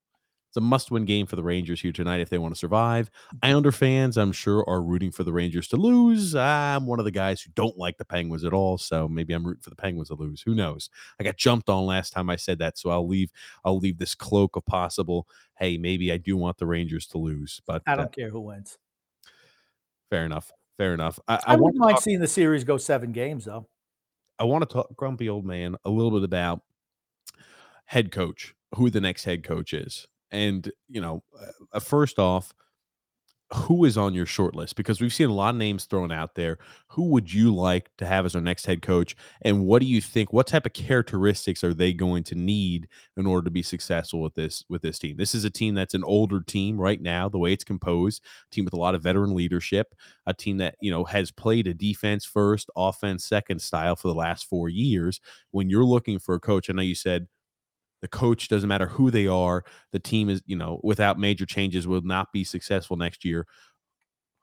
It's 0.51 0.57
a 0.57 0.61
must 0.61 0.91
win 0.91 1.05
game 1.05 1.27
for 1.27 1.37
the 1.37 1.43
Rangers 1.43 1.79
here 1.79 1.93
tonight 1.93 2.19
if 2.19 2.27
they 2.27 2.37
want 2.37 2.53
to 2.53 2.59
survive. 2.59 3.09
Islander 3.41 3.71
fans, 3.71 4.17
I'm 4.17 4.33
sure, 4.33 4.65
are 4.67 4.81
rooting 4.81 5.09
for 5.09 5.23
the 5.23 5.31
Rangers 5.31 5.69
to 5.69 5.77
lose. 5.77 6.35
I'm 6.35 6.85
one 6.85 6.99
of 6.99 7.05
the 7.05 7.11
guys 7.11 7.41
who 7.41 7.51
don't 7.55 7.77
like 7.77 7.97
the 7.97 8.03
Penguins 8.03 8.43
at 8.43 8.51
all. 8.51 8.77
So 8.77 9.07
maybe 9.07 9.31
I'm 9.31 9.47
rooting 9.47 9.61
for 9.61 9.69
the 9.69 9.77
Penguins 9.77 10.09
to 10.09 10.15
lose. 10.15 10.41
Who 10.41 10.53
knows? 10.53 10.89
I 11.17 11.23
got 11.23 11.37
jumped 11.37 11.69
on 11.69 11.85
last 11.85 12.11
time 12.11 12.29
I 12.29 12.35
said 12.35 12.59
that. 12.59 12.77
So 12.77 12.89
I'll 12.89 13.07
leave, 13.07 13.31
I'll 13.63 13.79
leave 13.79 13.97
this 13.97 14.13
cloak 14.13 14.57
of 14.57 14.65
possible. 14.65 15.25
Hey, 15.57 15.77
maybe 15.77 16.11
I 16.11 16.17
do 16.17 16.35
want 16.35 16.57
the 16.57 16.67
Rangers 16.67 17.07
to 17.07 17.17
lose, 17.17 17.61
but 17.65 17.81
I 17.87 17.95
don't 17.95 18.07
uh, 18.07 18.09
care 18.09 18.29
who 18.29 18.41
wins. 18.41 18.77
Fair 20.09 20.25
enough. 20.25 20.51
Fair 20.77 20.93
enough. 20.93 21.17
I, 21.29 21.35
I, 21.35 21.39
I 21.47 21.55
wouldn't 21.55 21.79
mind 21.79 21.95
talk, 21.95 22.03
seeing 22.03 22.19
the 22.19 22.27
series 22.27 22.65
go 22.65 22.75
seven 22.75 23.13
games, 23.13 23.45
though. 23.45 23.69
I 24.37 24.43
want 24.43 24.67
to 24.67 24.73
talk, 24.73 24.97
grumpy 24.97 25.29
old 25.29 25.45
man, 25.45 25.77
a 25.85 25.89
little 25.89 26.11
bit 26.11 26.25
about 26.25 26.59
head 27.85 28.11
coach, 28.11 28.53
who 28.75 28.89
the 28.89 28.99
next 28.99 29.23
head 29.23 29.45
coach 29.45 29.73
is. 29.73 30.07
And, 30.31 30.71
you 30.87 31.01
know, 31.01 31.23
uh, 31.73 31.79
first 31.79 32.19
off, 32.19 32.53
who 33.53 33.83
is 33.83 33.97
on 33.97 34.13
your 34.13 34.25
short 34.25 34.55
list? 34.55 34.77
Because 34.77 35.01
we've 35.01 35.13
seen 35.13 35.29
a 35.29 35.33
lot 35.33 35.49
of 35.49 35.57
names 35.57 35.83
thrown 35.83 36.09
out 36.09 36.35
there. 36.35 36.57
Who 36.87 37.09
would 37.09 37.33
you 37.33 37.53
like 37.53 37.89
to 37.97 38.05
have 38.05 38.25
as 38.25 38.33
our 38.33 38.39
next 38.39 38.65
head 38.65 38.81
coach? 38.81 39.13
And 39.41 39.65
what 39.65 39.81
do 39.81 39.87
you 39.87 39.99
think? 39.99 40.31
What 40.31 40.47
type 40.47 40.65
of 40.65 40.71
characteristics 40.71 41.61
are 41.61 41.73
they 41.73 41.91
going 41.91 42.23
to 42.25 42.35
need 42.35 42.87
in 43.17 43.25
order 43.25 43.43
to 43.43 43.51
be 43.51 43.61
successful 43.61 44.21
with 44.21 44.35
this 44.35 44.63
with 44.69 44.81
this 44.81 44.99
team? 44.99 45.17
This 45.17 45.35
is 45.35 45.43
a 45.43 45.49
team 45.49 45.75
that's 45.75 45.93
an 45.93 46.05
older 46.05 46.39
team 46.39 46.79
right 46.79 47.01
now, 47.01 47.27
the 47.27 47.39
way 47.39 47.51
it's 47.51 47.65
composed, 47.65 48.23
team 48.51 48.63
with 48.63 48.73
a 48.73 48.79
lot 48.79 48.95
of 48.95 49.03
veteran 49.03 49.35
leadership, 49.35 49.95
a 50.25 50.33
team 50.33 50.55
that 50.59 50.75
you 50.81 50.89
know 50.91 51.03
has 51.03 51.29
played 51.29 51.67
a 51.67 51.73
defense 51.73 52.23
first, 52.23 52.69
offense 52.77 53.25
second 53.25 53.61
style 53.61 53.97
for 53.97 54.07
the 54.07 54.15
last 54.15 54.45
four 54.45 54.69
years. 54.69 55.19
When 55.51 55.69
you're 55.69 55.83
looking 55.83 56.19
for 56.19 56.35
a 56.35 56.39
coach, 56.39 56.69
I 56.69 56.73
know 56.73 56.81
you 56.83 56.95
said 56.95 57.27
the 58.01 58.07
coach 58.07 58.47
doesn't 58.47 58.67
matter 58.67 58.87
who 58.87 59.11
they 59.11 59.27
are 59.27 59.63
the 59.91 59.99
team 59.99 60.29
is 60.29 60.41
you 60.45 60.55
know 60.55 60.79
without 60.83 61.19
major 61.19 61.45
changes 61.45 61.87
will 61.87 62.01
not 62.01 62.31
be 62.31 62.43
successful 62.43 62.97
next 62.97 63.23
year. 63.25 63.47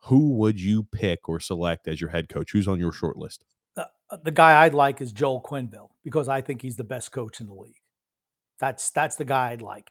Who 0.03 0.35
would 0.35 0.61
you 0.61 0.85
pick 0.85 1.29
or 1.29 1.41
select 1.41 1.89
as 1.89 2.01
your 2.01 2.11
head 2.11 2.29
coach? 2.29 2.53
Who's 2.53 2.69
on 2.69 2.79
your 2.79 2.93
short 2.93 3.17
list? 3.17 3.45
Uh, 3.77 3.85
the 4.23 4.31
guy 4.31 4.65
i'd 4.65 4.73
like 4.73 5.03
is 5.03 5.13
joel 5.13 5.43
quenneville 5.43 5.91
because 6.03 6.29
i 6.29 6.41
think 6.41 6.63
he's 6.63 6.77
the 6.77 6.85
best 6.85 7.13
coach 7.13 7.41
in 7.41 7.47
the 7.47 7.55
league. 7.55 7.77
That's 8.59 8.91
that's 8.91 9.17
the 9.17 9.25
guy 9.25 9.51
i'd 9.51 9.63
like. 9.63 9.91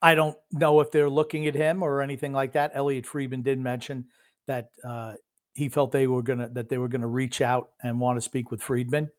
I 0.00 0.14
don't 0.14 0.36
know 0.52 0.80
if 0.80 0.90
they're 0.90 1.10
looking 1.10 1.46
at 1.46 1.54
him 1.54 1.82
or 1.82 2.02
anything 2.02 2.32
like 2.32 2.52
that. 2.52 2.70
Elliot 2.74 3.04
friedman 3.04 3.42
did 3.42 3.58
mention 3.58 4.06
that 4.46 4.70
uh, 4.84 5.14
he 5.54 5.68
felt 5.68 5.90
they 5.90 6.06
were 6.06 6.22
gonna 6.22 6.48
that 6.50 6.68
they 6.68 6.78
were 6.78 6.88
gonna 6.88 7.08
reach 7.08 7.40
out 7.40 7.70
and 7.82 8.00
want 8.00 8.16
to 8.16 8.20
speak 8.20 8.50
with 8.50 8.62
friedman 8.62 9.10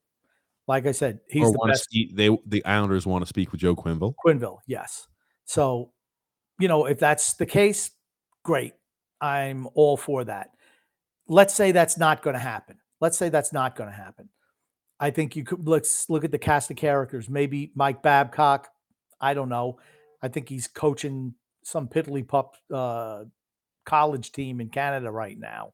like 0.69 0.85
I 0.85 0.91
said, 0.91 1.19
he's 1.27 1.47
or 1.47 1.51
the 1.51 1.67
best. 1.67 1.85
Speak, 1.85 2.15
they 2.15 2.29
the 2.45 2.63
Islanders 2.63 3.07
want 3.07 3.23
to 3.23 3.27
speak 3.27 3.51
with 3.51 3.59
Joe 3.59 3.75
Quinville. 3.75 4.13
Quenneville, 4.23 4.59
yes. 4.67 5.07
So, 5.45 5.91
you 6.59 6.67
know, 6.67 6.85
if 6.85 6.99
that's 6.99 7.33
the 7.33 7.47
case, 7.47 7.89
great. 8.45 8.73
I'm 9.19 9.67
all 9.73 9.97
for 9.97 10.23
that. 10.25 10.51
Let's 11.27 11.55
say 11.55 11.71
that's 11.71 11.97
not 11.97 12.21
going 12.21 12.35
to 12.35 12.39
happen. 12.39 12.77
Let's 13.01 13.17
say 13.17 13.29
that's 13.29 13.51
not 13.51 13.75
going 13.75 13.89
to 13.89 13.95
happen. 13.95 14.29
I 14.99 15.09
think 15.09 15.35
you 15.35 15.43
could 15.43 15.67
let's 15.67 16.07
look 16.07 16.23
at 16.23 16.29
the 16.29 16.37
cast 16.37 16.69
of 16.69 16.77
characters. 16.77 17.29
Maybe 17.29 17.71
Mike 17.73 18.03
Babcock. 18.03 18.67
I 19.19 19.33
don't 19.33 19.49
know. 19.49 19.79
I 20.21 20.27
think 20.27 20.47
he's 20.47 20.67
coaching 20.67 21.33
some 21.63 21.87
piddly 21.87 22.27
pup 22.27 22.57
uh, 22.71 23.23
college 23.87 24.31
team 24.33 24.61
in 24.61 24.69
Canada 24.69 25.09
right 25.09 25.37
now. 25.37 25.73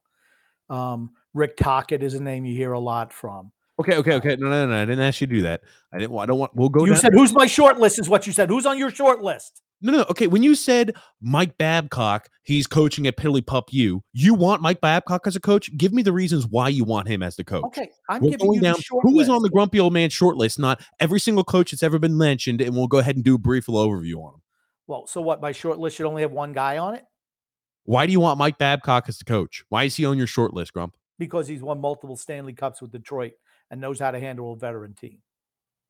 Um, 0.70 1.10
Rick 1.34 1.58
Tocchet 1.58 2.02
is 2.02 2.14
a 2.14 2.22
name 2.22 2.46
you 2.46 2.56
hear 2.56 2.72
a 2.72 2.80
lot 2.80 3.12
from. 3.12 3.52
Okay, 3.78 3.96
okay, 3.96 4.14
okay. 4.14 4.36
No, 4.36 4.48
no, 4.48 4.66
no. 4.66 4.74
I 4.74 4.84
didn't 4.86 5.00
ask 5.00 5.20
you 5.20 5.26
to 5.26 5.34
do 5.34 5.42
that. 5.42 5.60
I 5.92 5.98
didn't. 5.98 6.16
I 6.16 6.26
don't 6.26 6.38
want. 6.38 6.54
We'll 6.54 6.70
go. 6.70 6.84
You 6.84 6.96
said 6.96 7.12
who's 7.12 7.32
my 7.32 7.46
short 7.46 7.78
list 7.78 7.98
is 7.98 8.08
what 8.08 8.26
you 8.26 8.32
said. 8.32 8.48
Who's 8.48 8.64
on 8.64 8.78
your 8.78 8.90
short 8.90 9.22
list? 9.22 9.62
No, 9.82 9.92
no. 9.92 10.06
Okay, 10.08 10.26
when 10.26 10.42
you 10.42 10.54
said 10.54 10.94
Mike 11.20 11.58
Babcock, 11.58 12.30
he's 12.42 12.66
coaching 12.66 13.06
at 13.06 13.18
Pilly 13.18 13.42
Pup 13.42 13.70
U. 13.72 14.02
You 14.14 14.32
want 14.32 14.62
Mike 14.62 14.80
Babcock 14.80 15.26
as 15.26 15.36
a 15.36 15.40
coach? 15.40 15.74
Give 15.76 15.92
me 15.92 16.02
the 16.02 16.12
reasons 16.12 16.46
why 16.46 16.70
you 16.70 16.84
want 16.84 17.08
him 17.08 17.22
as 17.22 17.36
the 17.36 17.44
coach. 17.44 17.64
Okay, 17.66 17.90
I'm 18.08 18.22
We're 18.22 18.30
giving 18.30 18.54
you 18.54 18.60
down. 18.62 18.76
Who 19.02 19.20
is 19.20 19.28
on 19.28 19.42
the 19.42 19.50
grumpy 19.50 19.78
old 19.78 19.92
man 19.92 20.08
short 20.08 20.36
list? 20.36 20.58
Not 20.58 20.80
every 20.98 21.20
single 21.20 21.44
coach 21.44 21.72
that's 21.72 21.82
ever 21.82 21.98
been 21.98 22.16
mentioned, 22.16 22.62
and 22.62 22.74
we'll 22.74 22.86
go 22.86 22.98
ahead 22.98 23.16
and 23.16 23.24
do 23.24 23.34
a 23.34 23.38
brief 23.38 23.68
little 23.68 23.86
overview 23.86 24.24
on 24.24 24.32
them. 24.32 24.42
Well, 24.86 25.06
so 25.06 25.20
what? 25.20 25.42
My 25.42 25.52
short 25.52 25.78
list 25.78 25.96
should 25.96 26.06
only 26.06 26.22
have 26.22 26.32
one 26.32 26.54
guy 26.54 26.78
on 26.78 26.94
it. 26.94 27.04
Why 27.84 28.06
do 28.06 28.12
you 28.12 28.20
want 28.20 28.38
Mike 28.38 28.56
Babcock 28.56 29.04
as 29.08 29.18
the 29.18 29.24
coach? 29.24 29.64
Why 29.68 29.84
is 29.84 29.94
he 29.96 30.06
on 30.06 30.16
your 30.16 30.26
short 30.26 30.54
list, 30.54 30.72
Grump? 30.72 30.94
Because 31.18 31.46
he's 31.46 31.62
won 31.62 31.80
multiple 31.80 32.16
Stanley 32.16 32.52
Cups 32.54 32.80
with 32.80 32.92
Detroit 32.92 33.32
and 33.70 33.80
knows 33.80 34.00
how 34.00 34.10
to 34.10 34.20
handle 34.20 34.52
a 34.52 34.56
veteran 34.56 34.94
team. 34.94 35.18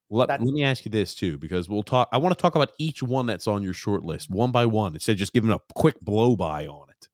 Let, 0.09 0.29
let 0.29 0.41
me 0.41 0.62
ask 0.62 0.85
you 0.85 0.91
this 0.91 1.15
too, 1.15 1.37
because 1.37 1.69
we'll 1.69 1.83
talk. 1.83 2.09
I 2.12 2.19
want 2.19 2.37
to 2.37 2.41
talk 2.41 2.55
about 2.55 2.73
each 2.79 3.03
one 3.03 3.27
that's 3.27 3.49
on 3.49 3.62
your 3.62 3.75
short 3.75 4.05
list 4.05 4.31
one 4.31 4.53
by 4.53 4.65
one 4.65 4.95
instead 4.95 5.12
of 5.12 5.19
just 5.19 5.33
giving 5.33 5.51
a 5.51 5.59
quick 5.75 6.01
blow 6.01 6.37
by 6.37 6.67
on 6.67 6.89
it. 6.91 7.09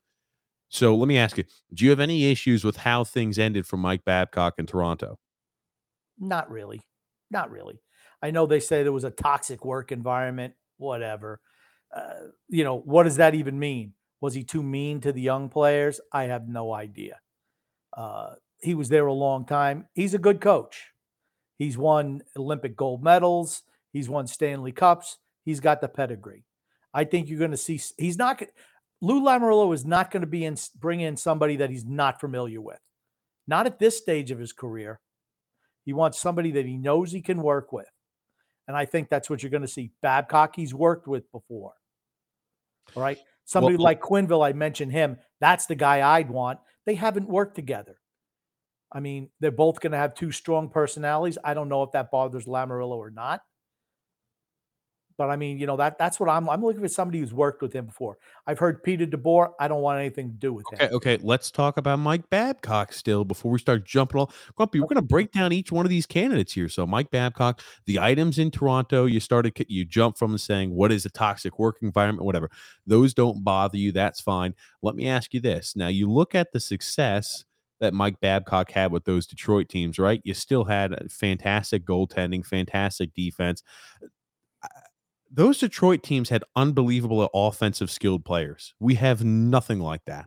So 0.69 0.95
let 0.95 1.09
me 1.09 1.17
ask 1.17 1.39
you: 1.39 1.45
Do 1.73 1.85
you 1.85 1.91
have 1.91 2.01
any 2.01 2.31
issues 2.31 2.65
with 2.65 2.77
how 2.77 3.05
things 3.05 3.39
ended 3.39 3.67
for 3.67 3.79
Mike 3.79 4.05
Babcock 4.05 4.55
in 4.59 4.67
Toronto? 4.67 5.19
Not 6.19 6.51
really, 6.51 6.83
not 7.31 7.51
really. 7.51 7.81
I 8.21 8.31
know 8.31 8.45
they 8.45 8.61
say 8.61 8.83
there 8.83 8.93
was 8.93 9.05
a 9.05 9.11
toxic 9.11 9.65
work 9.65 9.91
environment. 9.91 10.55
Whatever. 10.77 11.41
Uh, 11.95 12.29
you 12.49 12.65
know, 12.65 12.79
what 12.79 13.05
does 13.05 13.17
that 13.17 13.35
even 13.35 13.59
mean? 13.59 13.95
Was 14.21 14.35
he 14.35 14.45
too 14.45 14.63
mean 14.63 15.01
to 15.01 15.13
the 15.13 15.21
young 15.21 15.49
players? 15.49 16.01
I 16.13 16.25
have 16.25 16.47
no 16.47 16.73
idea. 16.73 17.21
Uh, 17.97 18.35
he 18.63 18.75
was 18.75 18.89
there 18.89 19.07
a 19.07 19.13
long 19.13 19.45
time. 19.45 19.87
He's 19.93 20.15
a 20.15 20.19
good 20.19 20.41
coach. 20.41 20.93
He's 21.59 21.77
won 21.77 22.23
Olympic 22.37 22.77
gold 22.77 23.03
medals. 23.03 23.63
He's 23.93 24.09
won 24.09 24.27
Stanley 24.27 24.73
Cups. 24.73 25.19
He's 25.45 25.61
got 25.61 25.81
the 25.81 25.89
pedigree. 25.89 26.45
I 26.95 27.05
think 27.05 27.29
you're 27.29 27.39
going 27.39 27.51
to 27.51 27.57
see. 27.57 27.81
He's 27.99 28.17
not. 28.17 28.43
Lou 29.01 29.23
Lamoriello 29.23 29.75
is 29.75 29.85
not 29.85 30.11
going 30.11 30.21
to 30.21 30.27
be 30.27 30.45
in 30.45 30.57
bring 30.79 31.01
in 31.01 31.17
somebody 31.17 31.57
that 31.57 31.71
he's 31.71 31.85
not 31.85 32.21
familiar 32.21 32.61
with. 32.61 32.79
Not 33.47 33.67
at 33.67 33.79
this 33.79 33.99
stage 33.99 34.31
of 34.31 34.39
his 34.39 34.53
career. 34.53 35.01
He 35.85 35.93
wants 35.93 36.21
somebody 36.21 36.53
that 36.53 36.67
he 36.67 36.77
knows 36.77 37.11
he 37.11 37.23
can 37.23 37.43
work 37.43 37.73
with, 37.73 37.91
and 38.69 38.77
I 38.77 38.85
think 38.85 39.09
that's 39.09 39.29
what 39.29 39.43
you're 39.43 39.51
going 39.51 39.63
to 39.63 39.69
see. 39.69 39.91
Babcock, 40.01 40.55
he's 40.55 40.73
worked 40.73 41.09
with 41.09 41.31
before. 41.33 41.73
All 42.95 43.03
right, 43.03 43.19
somebody 43.45 43.77
well, 43.77 43.85
like 43.85 44.01
Quenneville, 44.01 44.47
I 44.47 44.53
mentioned 44.53 44.93
him. 44.93 45.19
That's 45.41 45.67
the 45.67 45.75
guy 45.75 46.17
I'd 46.17 46.31
want. 46.31 46.61
They 46.87 46.95
haven't 46.95 47.29
worked 47.29 47.57
together. 47.57 47.97
I 48.93 49.01
mean, 49.01 49.31
they're 49.41 49.51
both 49.51 49.81
going 49.81 49.93
to 49.93 49.99
have 49.99 50.15
two 50.15 50.31
strong 50.33 50.69
personalities. 50.69 51.39
I 51.43 51.55
don't 51.55 51.69
know 51.69 51.83
if 51.83 51.93
that 51.93 52.11
bothers 52.11 52.45
Lamoriello 52.45 52.97
or 52.97 53.11
not. 53.11 53.41
But 55.19 55.31
I 55.31 55.37
mean, 55.37 55.59
you 55.59 55.67
know 55.67 55.77
that 55.77 55.99
that's 55.99 56.19
what 56.19 56.29
I'm. 56.29 56.49
I'm 56.49 56.65
looking 56.65 56.81
for 56.81 56.89
somebody 56.89 57.21
who's 57.21 57.35
worked 57.35 57.63
with 57.63 57.73
him 57.73 57.87
before. 57.87 58.19
I've 58.47 58.59
heard 58.59 58.83
Peter 58.83 59.07
DeBoer. 59.07 59.53
I 59.61 59.69
don't 59.69 59.83
want 59.83 60.01
anything 60.01 60.31
to 60.31 60.37
do 60.37 60.53
with 60.53 60.67
okay, 60.73 60.87
him. 60.87 60.95
Okay, 60.95 61.19
let's 61.23 61.51
talk 61.51 61.77
about 61.77 61.99
Mike 61.99 62.29
Babcock 62.31 62.93
still 62.93 63.25
before 63.25 63.53
we 63.53 63.59
start 63.59 63.85
jumping 63.85 64.19
all. 64.19 64.33
Grumpy, 64.57 64.81
we're 64.81 64.87
going 64.87 64.97
to 64.97 65.03
break 65.03 65.31
down 65.31 65.53
each 65.53 65.71
one 65.71 65.87
of 65.87 65.91
these 65.91 66.07
candidates 66.07 66.53
here. 66.53 66.69
So 66.69 66.87
Mike 66.87 67.11
Babcock, 67.11 67.61
the 67.87 68.01
items 68.01 68.39
in 68.39 68.51
Toronto, 68.51 69.05
you 69.05 69.21
started, 69.21 69.55
you 69.69 69.85
jump 69.85 70.17
from 70.17 70.37
saying 70.39 70.75
what 70.75 70.91
is 70.91 71.05
a 71.05 71.11
toxic 71.11 71.59
work 71.59 71.77
environment, 71.83 72.25
whatever. 72.25 72.51
Those 72.87 73.15
don't 73.15 73.45
bother 73.45 73.77
you. 73.77 73.93
That's 73.93 74.21
fine. 74.21 74.55
Let 74.83 74.97
me 74.97 75.09
ask 75.09 75.35
you 75.35 75.41
this. 75.41 75.77
Now 75.77 75.89
you 75.89 76.11
look 76.11 76.35
at 76.35 76.53
the 76.53 76.61
success 76.61 77.45
that 77.83 77.93
Mike 77.93 78.21
Babcock 78.21 78.71
had 78.71 78.93
with 78.93 79.05
those 79.05 79.27
Detroit 79.27 79.69
teams, 79.69 79.99
right? 79.99 80.23
You 80.25 80.35
still 80.35 80.65
had 80.65 81.11
fantastic 81.11 81.85
goaltending, 81.85 82.47
fantastic 82.47 83.13
defense. 83.15 83.63
Those 85.31 85.59
Detroit 85.59 86.03
teams 86.03 86.29
had 86.29 86.45
unbelievable 86.55 87.29
offensive 87.35 87.91
skilled 87.91 88.25
players. 88.25 88.75
We 88.79 88.95
have 88.95 89.25
nothing 89.25 89.81
like 89.81 90.05
that. 90.07 90.27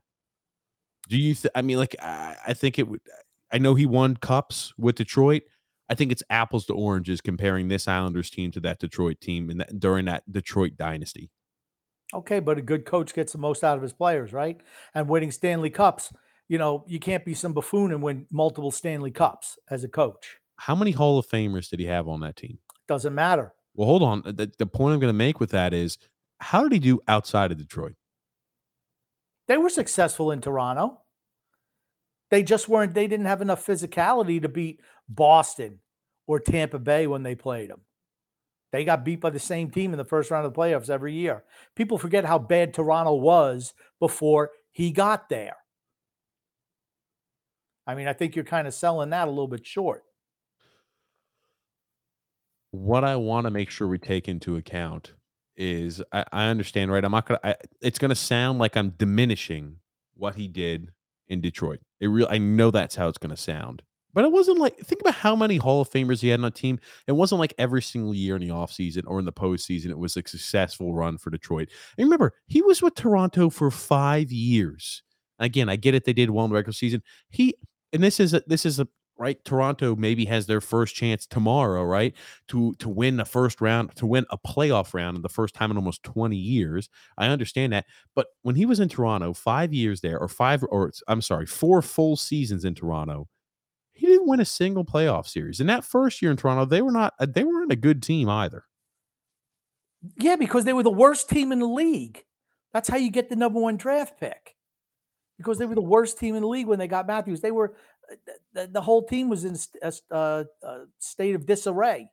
Do 1.08 1.18
you? 1.18 1.34
Th- 1.34 1.52
I 1.56 1.62
mean, 1.62 1.78
like 1.78 1.96
I, 2.02 2.36
I 2.48 2.54
think 2.54 2.78
it 2.78 2.88
would. 2.88 3.02
I 3.52 3.58
know 3.58 3.76
he 3.76 3.86
won 3.86 4.18
cups 4.18 4.74
with 4.78 4.96
Detroit. 4.96 5.44
I 5.88 5.96
think 5.96 6.12
it's 6.12 6.24
apples 6.30 6.66
to 6.66 6.74
oranges 6.74 7.22
comparing 7.22 7.68
this 7.68 7.88
Islanders 7.88 8.30
team 8.30 8.52
to 8.52 8.60
that 8.62 8.80
Detroit 8.80 9.22
team 9.22 9.50
and 9.50 9.62
that 9.62 9.80
during 9.80 10.06
that 10.06 10.24
Detroit 10.30 10.74
dynasty. 10.78 11.30
Okay, 12.14 12.40
but 12.40 12.58
a 12.58 12.62
good 12.62 12.86
coach 12.86 13.14
gets 13.14 13.32
the 13.32 13.38
most 13.38 13.64
out 13.64 13.78
of 13.78 13.84
his 13.84 13.94
players, 13.94 14.34
right? 14.34 14.60
And 14.94 15.08
winning 15.08 15.32
Stanley 15.32 15.70
Cups 15.70 16.12
you 16.48 16.58
know, 16.58 16.84
you 16.88 17.00
can't 17.00 17.26
be 17.26 17.34
some 17.34 17.54
buffoon 17.54 17.92
and 17.92 18.02
win 18.02 18.28
multiple 18.32 18.72
Stanley 18.72 19.12
Cups 19.12 19.58
as 19.70 19.84
a 19.84 19.88
coach. 19.88 20.38
How 20.58 20.76
many 20.76 20.92
Hall 20.92 21.18
of 21.20 21.28
Famers 21.28 21.70
did 21.70 21.80
he 21.80 21.86
have 21.86 22.08
on 22.08 22.22
that 22.22 22.36
team? 22.36 22.60
Doesn't 22.88 23.16
matter. 23.16 23.54
Well, 23.74 23.88
hold 23.88 24.04
on. 24.04 24.22
The, 24.24 24.52
the 24.58 24.66
point 24.66 24.94
I'm 24.94 25.00
going 25.00 25.10
to 25.10 25.14
make 25.14 25.40
with 25.40 25.52
that 25.52 25.74
is 25.74 25.98
how 26.40 26.64
did 26.64 26.72
he 26.72 26.80
do 26.80 27.02
outside 27.08 27.52
of 27.52 27.58
Detroit? 27.58 27.96
They 29.48 29.58
were 29.58 29.70
successful 29.70 30.32
in 30.32 30.42
Toronto. 30.42 31.02
They 32.32 32.42
just 32.42 32.68
weren't, 32.68 32.94
they 32.94 33.08
didn't 33.08 33.28
have 33.28 33.42
enough 33.42 33.66
physicality 33.66 34.42
to 34.42 34.50
beat 34.50 34.82
Boston 35.08 35.80
or 36.26 36.40
Tampa 36.40 36.80
Bay 36.80 37.06
when 37.06 37.24
they 37.24 37.36
played 37.36 37.70
them. 37.70 37.82
They 38.72 38.84
got 38.84 39.06
beat 39.06 39.22
by 39.22 39.30
the 39.30 39.40
same 39.40 39.70
team 39.70 39.94
in 39.94 39.98
the 39.98 40.04
first 40.04 40.32
round 40.32 40.46
of 40.46 40.54
the 40.54 40.60
playoffs 40.60 40.90
every 40.90 41.14
year. 41.14 41.44
People 41.76 41.98
forget 41.98 42.26
how 42.26 42.40
bad 42.40 42.74
Toronto 42.74 43.14
was 43.14 43.74
before 44.00 44.52
he 44.72 44.92
got 44.92 45.30
there. 45.30 45.56
I 47.88 47.96
mean, 47.96 48.08
I 48.08 48.14
think 48.14 48.36
you're 48.36 48.46
kind 48.46 48.68
of 48.68 48.74
selling 48.74 49.12
that 49.12 49.28
a 49.28 49.32
little 49.32 49.48
bit 49.48 49.66
short. 49.66 50.04
What 52.72 53.04
I 53.04 53.16
want 53.16 53.46
to 53.46 53.52
make 53.52 53.70
sure 53.70 53.88
we 53.88 53.98
take 53.98 54.28
into 54.28 54.58
account 54.58 55.14
is 55.56 56.02
I, 56.12 56.26
I 56.32 56.46
understand, 56.48 56.92
right? 56.92 57.04
I'm 57.04 57.12
not 57.12 57.28
gonna. 57.28 57.40
I, 57.44 57.56
it's 57.82 58.00
gonna 58.00 58.16
sound 58.16 58.60
like 58.60 58.76
I'm 58.76 58.90
diminishing 58.92 59.78
what 60.16 60.36
he 60.36 60.48
did 60.48 60.92
in 61.28 61.42
Detroit. 61.42 61.80
It 62.00 62.08
real. 62.08 62.28
I 62.30 62.38
know 62.38 62.72
that's 62.72 62.96
how 62.96 63.08
it's 63.08 63.18
gonna 63.18 63.38
sound. 63.38 63.82
But 64.14 64.24
it 64.24 64.32
wasn't 64.32 64.60
like 64.60 64.78
think 64.78 65.02
about 65.02 65.16
how 65.16 65.36
many 65.36 65.58
Hall 65.58 65.82
of 65.82 65.90
Famers 65.90 66.22
he 66.22 66.30
had 66.30 66.40
on 66.40 66.46
a 66.46 66.52
team. 66.52 66.80
It 67.06 67.12
wasn't 67.12 67.40
like 67.40 67.54
every 67.58 67.82
single 67.82 68.14
year 68.14 68.38
in 68.38 68.42
the 68.42 68.54
offseason 68.54 69.04
or 69.08 69.20
in 69.20 69.26
the 69.26 69.34
postseason, 69.34 69.90
it 69.90 69.98
was 69.98 70.16
a 70.16 70.24
successful 70.26 70.94
run 70.94 71.18
for 71.18 71.30
Detroit. 71.30 71.70
And 71.98 72.06
remember, 72.06 72.34
he 72.48 72.62
was 72.62 72.82
with 72.82 72.96
Toronto 72.96 73.50
for 73.50 73.70
five 73.70 74.32
years. 74.32 75.04
Again, 75.40 75.68
I 75.68 75.76
get 75.76 75.96
it; 75.96 76.06
they 76.06 76.14
did 76.14 76.30
well 76.30 76.46
in 76.46 76.52
the 76.52 76.56
regular 76.56 76.74
season. 76.74 77.04
He 77.30 77.56
and 77.96 78.04
this 78.04 78.20
is 78.20 78.34
a, 78.34 78.44
this 78.48 78.66
is 78.66 78.80
a 78.80 78.88
right. 79.18 79.44
Toronto 79.46 79.96
maybe 79.96 80.26
has 80.26 80.46
their 80.46 80.62
first 80.62 80.94
chance 80.96 81.26
tomorrow, 81.26 81.84
right, 81.84 82.14
to 82.50 82.76
to 82.76 82.90
win 82.90 83.18
the 83.18 83.26
first 83.26 83.62
round, 83.62 83.96
to 83.96 84.06
win 84.06 84.26
a 84.30 84.38
playoff 84.38 84.94
round, 84.94 85.24
the 85.24 85.30
first 85.30 85.56
time 85.56 85.72
in 85.72 85.78
almost 85.78 86.04
twenty 86.04 86.38
years. 86.38 86.90
I 87.18 87.28
understand 87.28 87.74
that, 87.74 87.86
but 88.16 88.28
when 88.44 88.56
he 88.56 88.66
was 88.66 88.80
in 88.80 88.90
Toronto, 88.90 89.34
five 89.34 89.74
years 89.74 90.02
there, 90.02 90.20
or 90.20 90.28
five, 90.28 90.64
or 90.70 90.92
I'm 91.08 91.22
sorry, 91.22 91.46
four 91.46 91.82
full 91.82 92.16
seasons 92.16 92.66
in 92.66 92.76
Toronto 92.76 93.28
he 93.96 94.08
didn't 94.08 94.28
win 94.28 94.42
a 94.42 94.46
single 94.46 94.84
playoff 94.84 95.26
series. 95.26 95.62
In 95.62 95.68
that 95.68 95.86
first 95.86 96.22
year 96.22 96.30
in 96.30 96.38
Toronto, 96.38 96.66
they 96.66 96.82
were 96.82 96.92
not 96.92 97.14
they 97.20 97.44
weren't 97.44 97.72
a 97.72 97.78
good 97.78 98.04
team 98.04 98.30
either. 98.30 98.66
Yeah, 100.18 100.36
because 100.36 100.66
they 100.66 100.74
were 100.74 100.84
the 100.84 100.92
worst 100.92 101.30
team 101.30 101.52
in 101.52 101.60
the 101.60 101.68
league. 101.68 102.24
That's 102.74 102.90
how 102.90 102.98
you 102.98 103.10
get 103.10 103.30
the 103.30 103.38
number 103.38 103.60
one 103.60 103.78
draft 103.78 104.20
pick. 104.20 104.55
Because 105.38 105.58
they 105.58 105.66
were 105.66 105.76
the 105.76 105.82
worst 105.82 106.18
team 106.18 106.36
in 106.36 106.42
the 106.42 106.48
league 106.48 106.68
when 106.68 106.80
they 106.80 106.88
got 106.88 107.08
Matthews. 107.08 107.42
They 107.42 107.52
were 107.52 107.76
the, 108.54 108.68
the 108.68 108.82
whole 108.82 109.04
team 109.04 109.30
was 109.30 109.44
in 109.46 109.58
a, 109.82 109.94
a, 110.12 110.46
a, 110.64 110.86
state 111.00 111.36
of 111.36 111.46
disarray. 111.46 112.10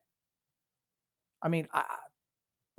I 1.43 1.49
mean, 1.49 1.69
I, 1.73 1.85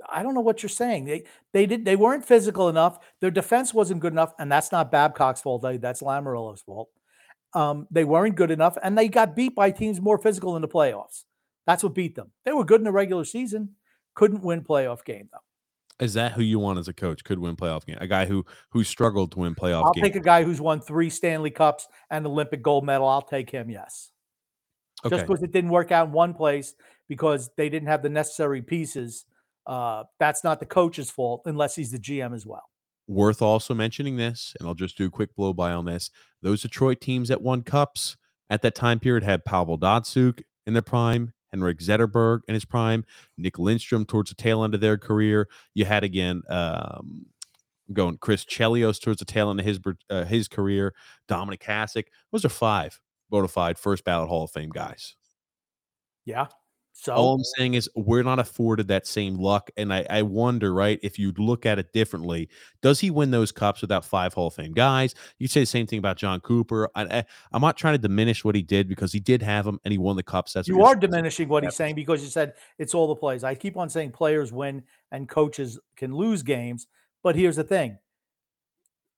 I 0.08 0.22
don't 0.22 0.34
know 0.34 0.40
what 0.40 0.62
you're 0.62 0.70
saying. 0.70 1.04
They 1.04 1.24
they 1.52 1.66
did 1.66 1.84
they 1.84 1.96
weren't 1.96 2.24
physical 2.24 2.68
enough. 2.68 2.98
Their 3.20 3.30
defense 3.30 3.72
wasn't 3.72 4.00
good 4.00 4.12
enough, 4.12 4.34
and 4.38 4.50
that's 4.50 4.72
not 4.72 4.90
Babcock's 4.92 5.40
fault. 5.40 5.62
That's 5.62 6.02
Lamoriello's 6.02 6.62
fault. 6.62 6.90
Um, 7.54 7.86
they 7.90 8.04
weren't 8.04 8.34
good 8.34 8.50
enough, 8.50 8.76
and 8.82 8.98
they 8.98 9.08
got 9.08 9.36
beat 9.36 9.54
by 9.54 9.70
teams 9.70 10.00
more 10.00 10.18
physical 10.18 10.56
in 10.56 10.62
the 10.62 10.68
playoffs. 10.68 11.24
That's 11.66 11.82
what 11.82 11.94
beat 11.94 12.16
them. 12.16 12.32
They 12.44 12.52
were 12.52 12.64
good 12.64 12.80
in 12.80 12.84
the 12.84 12.92
regular 12.92 13.24
season, 13.24 13.76
couldn't 14.14 14.42
win 14.42 14.62
playoff 14.62 15.04
game 15.04 15.28
though. 15.32 15.38
Is 16.00 16.14
that 16.14 16.32
who 16.32 16.42
you 16.42 16.58
want 16.58 16.78
as 16.78 16.88
a 16.88 16.92
coach? 16.92 17.22
Could 17.22 17.38
win 17.38 17.54
playoff 17.54 17.86
game? 17.86 17.98
A 18.00 18.06
guy 18.06 18.26
who 18.26 18.44
who 18.70 18.82
struggled 18.82 19.32
to 19.32 19.40
win 19.40 19.54
playoff. 19.54 19.84
I'll 19.84 19.92
game. 19.92 20.02
take 20.02 20.16
a 20.16 20.20
guy 20.20 20.42
who's 20.42 20.60
won 20.60 20.80
three 20.80 21.08
Stanley 21.08 21.50
Cups 21.50 21.86
and 22.10 22.26
Olympic 22.26 22.62
gold 22.62 22.84
medal. 22.84 23.06
I'll 23.06 23.22
take 23.22 23.50
him. 23.50 23.70
Yes. 23.70 24.10
Okay. 25.04 25.16
Just 25.16 25.26
because 25.26 25.42
it 25.42 25.52
didn't 25.52 25.70
work 25.70 25.92
out 25.92 26.08
in 26.08 26.12
one 26.12 26.34
place 26.34 26.74
because 27.08 27.50
they 27.56 27.68
didn't 27.68 27.88
have 27.88 28.02
the 28.02 28.08
necessary 28.08 28.62
pieces, 28.62 29.24
uh, 29.66 30.04
that's 30.18 30.42
not 30.42 30.60
the 30.60 30.66
coach's 30.66 31.10
fault 31.10 31.42
unless 31.44 31.76
he's 31.76 31.92
the 31.92 31.98
GM 31.98 32.34
as 32.34 32.44
well. 32.44 32.64
Worth 33.06 33.42
also 33.42 33.74
mentioning 33.74 34.16
this, 34.16 34.54
and 34.58 34.66
I'll 34.66 34.74
just 34.74 34.96
do 34.96 35.06
a 35.06 35.10
quick 35.10 35.36
blow 35.36 35.52
by 35.52 35.72
on 35.72 35.84
this. 35.84 36.10
Those 36.42 36.62
Detroit 36.62 37.00
teams 37.00 37.28
that 37.28 37.42
won 37.42 37.62
cups 37.62 38.16
at 38.48 38.62
that 38.62 38.74
time 38.74 38.98
period 38.98 39.22
had 39.22 39.44
Pavel 39.44 39.78
Datsyuk 39.78 40.42
in 40.66 40.72
their 40.72 40.82
prime, 40.82 41.34
Henrik 41.54 41.78
Zetterberg 41.78 42.40
in 42.48 42.54
his 42.54 42.64
prime, 42.64 43.04
Nick 43.38 43.60
Lindstrom 43.60 44.04
towards 44.04 44.30
the 44.30 44.34
tail 44.34 44.64
end 44.64 44.74
of 44.74 44.80
their 44.80 44.98
career. 44.98 45.48
You 45.72 45.84
had 45.84 46.02
again 46.02 46.42
um, 46.48 47.26
going 47.92 48.18
Chris 48.18 48.44
Chelios 48.44 49.00
towards 49.00 49.20
the 49.20 49.24
tail 49.24 49.50
end 49.50 49.60
of 49.60 49.66
his 49.66 49.78
uh, 50.10 50.24
his 50.24 50.48
career, 50.48 50.94
Dominic 51.28 51.62
Hasek. 51.62 52.06
Those 52.32 52.44
are 52.44 52.48
five 52.50 52.98
bona 53.30 53.46
fide 53.46 53.78
first 53.78 54.04
ballot 54.04 54.28
Hall 54.28 54.44
of 54.44 54.50
Fame 54.50 54.70
guys. 54.70 55.14
Yeah, 56.24 56.46
so 56.96 57.12
all 57.12 57.34
I'm 57.34 57.44
saying 57.58 57.74
is 57.74 57.90
we're 57.96 58.22
not 58.22 58.38
afforded 58.38 58.86
that 58.88 59.04
same 59.06 59.36
luck. 59.36 59.68
And 59.76 59.92
I, 59.92 60.06
I 60.08 60.22
wonder, 60.22 60.72
right, 60.72 61.00
if 61.02 61.18
you 61.18 61.32
look 61.36 61.66
at 61.66 61.78
it 61.78 61.92
differently, 61.92 62.48
does 62.82 63.00
he 63.00 63.10
win 63.10 63.32
those 63.32 63.50
cups 63.50 63.80
without 63.80 64.04
five 64.04 64.32
Hall 64.32 64.46
of 64.46 64.54
Fame 64.54 64.72
guys? 64.72 65.14
You 65.38 65.48
say 65.48 65.60
the 65.60 65.66
same 65.66 65.88
thing 65.88 65.98
about 65.98 66.16
Jon 66.16 66.40
Cooper. 66.40 66.88
I, 66.94 67.02
I, 67.02 67.24
am 67.52 67.62
not 67.62 67.76
trying 67.76 67.94
to 67.94 67.98
diminish 67.98 68.44
what 68.44 68.54
he 68.54 68.62
did 68.62 68.88
because 68.88 69.12
he 69.12 69.18
did 69.18 69.42
have 69.42 69.64
them 69.64 69.80
and 69.84 69.90
he 69.90 69.98
won 69.98 70.14
the 70.14 70.22
cups. 70.22 70.52
That's 70.52 70.68
you 70.68 70.82
are 70.84 70.94
diminishing 70.94 71.48
what 71.48 71.64
he's 71.64 71.74
saying 71.74 71.96
because 71.96 72.22
you 72.22 72.28
said 72.28 72.54
it's 72.78 72.94
all 72.94 73.08
the 73.08 73.16
plays. 73.16 73.42
I 73.42 73.56
keep 73.56 73.76
on 73.76 73.90
saying 73.90 74.12
players 74.12 74.52
win 74.52 74.84
and 75.10 75.28
coaches 75.28 75.80
can 75.96 76.14
lose 76.14 76.44
games. 76.44 76.86
But 77.24 77.34
here's 77.34 77.56
the 77.56 77.64
thing. 77.64 77.98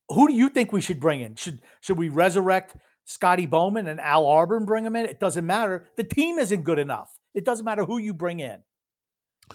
Who 0.09 0.29
do 0.29 0.35
you 0.35 0.49
think 0.49 0.73
we 0.73 0.81
should 0.81 0.99
bring 0.99 1.21
in? 1.21 1.35
Should 1.35 1.61
should 1.83 1.99
we 1.99 2.09
resurrect 2.09 2.77
Scotty 3.05 3.45
Bowman 3.45 3.87
and 3.87 4.01
Al 4.01 4.27
Arbour 4.27 4.57
and 4.57 4.67
bring 4.67 4.83
them 4.83 4.97
in? 4.97 5.05
It 5.05 5.21
doesn't 5.21 5.45
matter. 5.45 5.89
The 5.97 6.05
team 6.05 6.39
isn't 6.39 6.62
good 6.62 6.79
enough. 6.79 7.15
It 7.37 7.44
doesn't 7.44 7.64
matter 7.64 7.85
who 7.85 7.99
you 7.99 8.14
bring 8.14 8.40
in. 8.40 8.59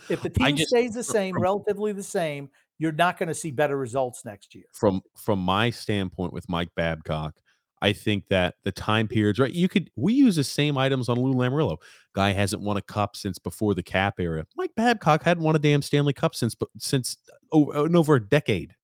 If 0.07 0.21
the 0.21 0.29
team 0.29 0.55
just, 0.55 0.69
stays 0.69 0.93
the 0.93 1.03
same, 1.03 1.33
from, 1.33 1.43
relatively 1.43 1.91
the 1.91 2.03
same, 2.03 2.49
you're 2.77 2.93
not 2.93 3.17
going 3.19 3.27
to 3.27 3.35
see 3.35 3.51
better 3.51 3.75
results 3.75 4.23
next 4.23 4.55
year. 4.55 4.63
From 4.71 5.01
from 5.17 5.39
my 5.39 5.69
standpoint 5.69 6.31
with 6.31 6.47
Mike 6.47 6.69
Babcock, 6.75 7.33
I 7.81 7.91
think 7.91 8.25
that 8.29 8.55
the 8.63 8.71
time 8.71 9.07
periods, 9.09 9.39
right? 9.39 9.51
You 9.51 9.67
could 9.67 9.89
we 9.97 10.13
use 10.13 10.37
the 10.37 10.43
same 10.43 10.77
items 10.77 11.09
on 11.09 11.19
Lou 11.19 11.33
Lamoriello. 11.33 11.77
Guy 12.13 12.31
hasn't 12.31 12.61
won 12.61 12.77
a 12.77 12.81
cup 12.81 13.17
since 13.17 13.39
before 13.39 13.73
the 13.73 13.83
cap 13.83 14.19
era. 14.19 14.45
Mike 14.55 14.71
Babcock 14.77 15.23
hadn't 15.23 15.43
won 15.43 15.55
a 15.55 15.59
damn 15.59 15.81
Stanley 15.81 16.13
Cup 16.13 16.35
since 16.35 16.55
but 16.55 16.69
since 16.77 17.17
uh, 17.29 17.55
over, 17.55 17.75
uh, 17.75 17.99
over 17.99 18.15
a 18.15 18.25
decade 18.25 18.75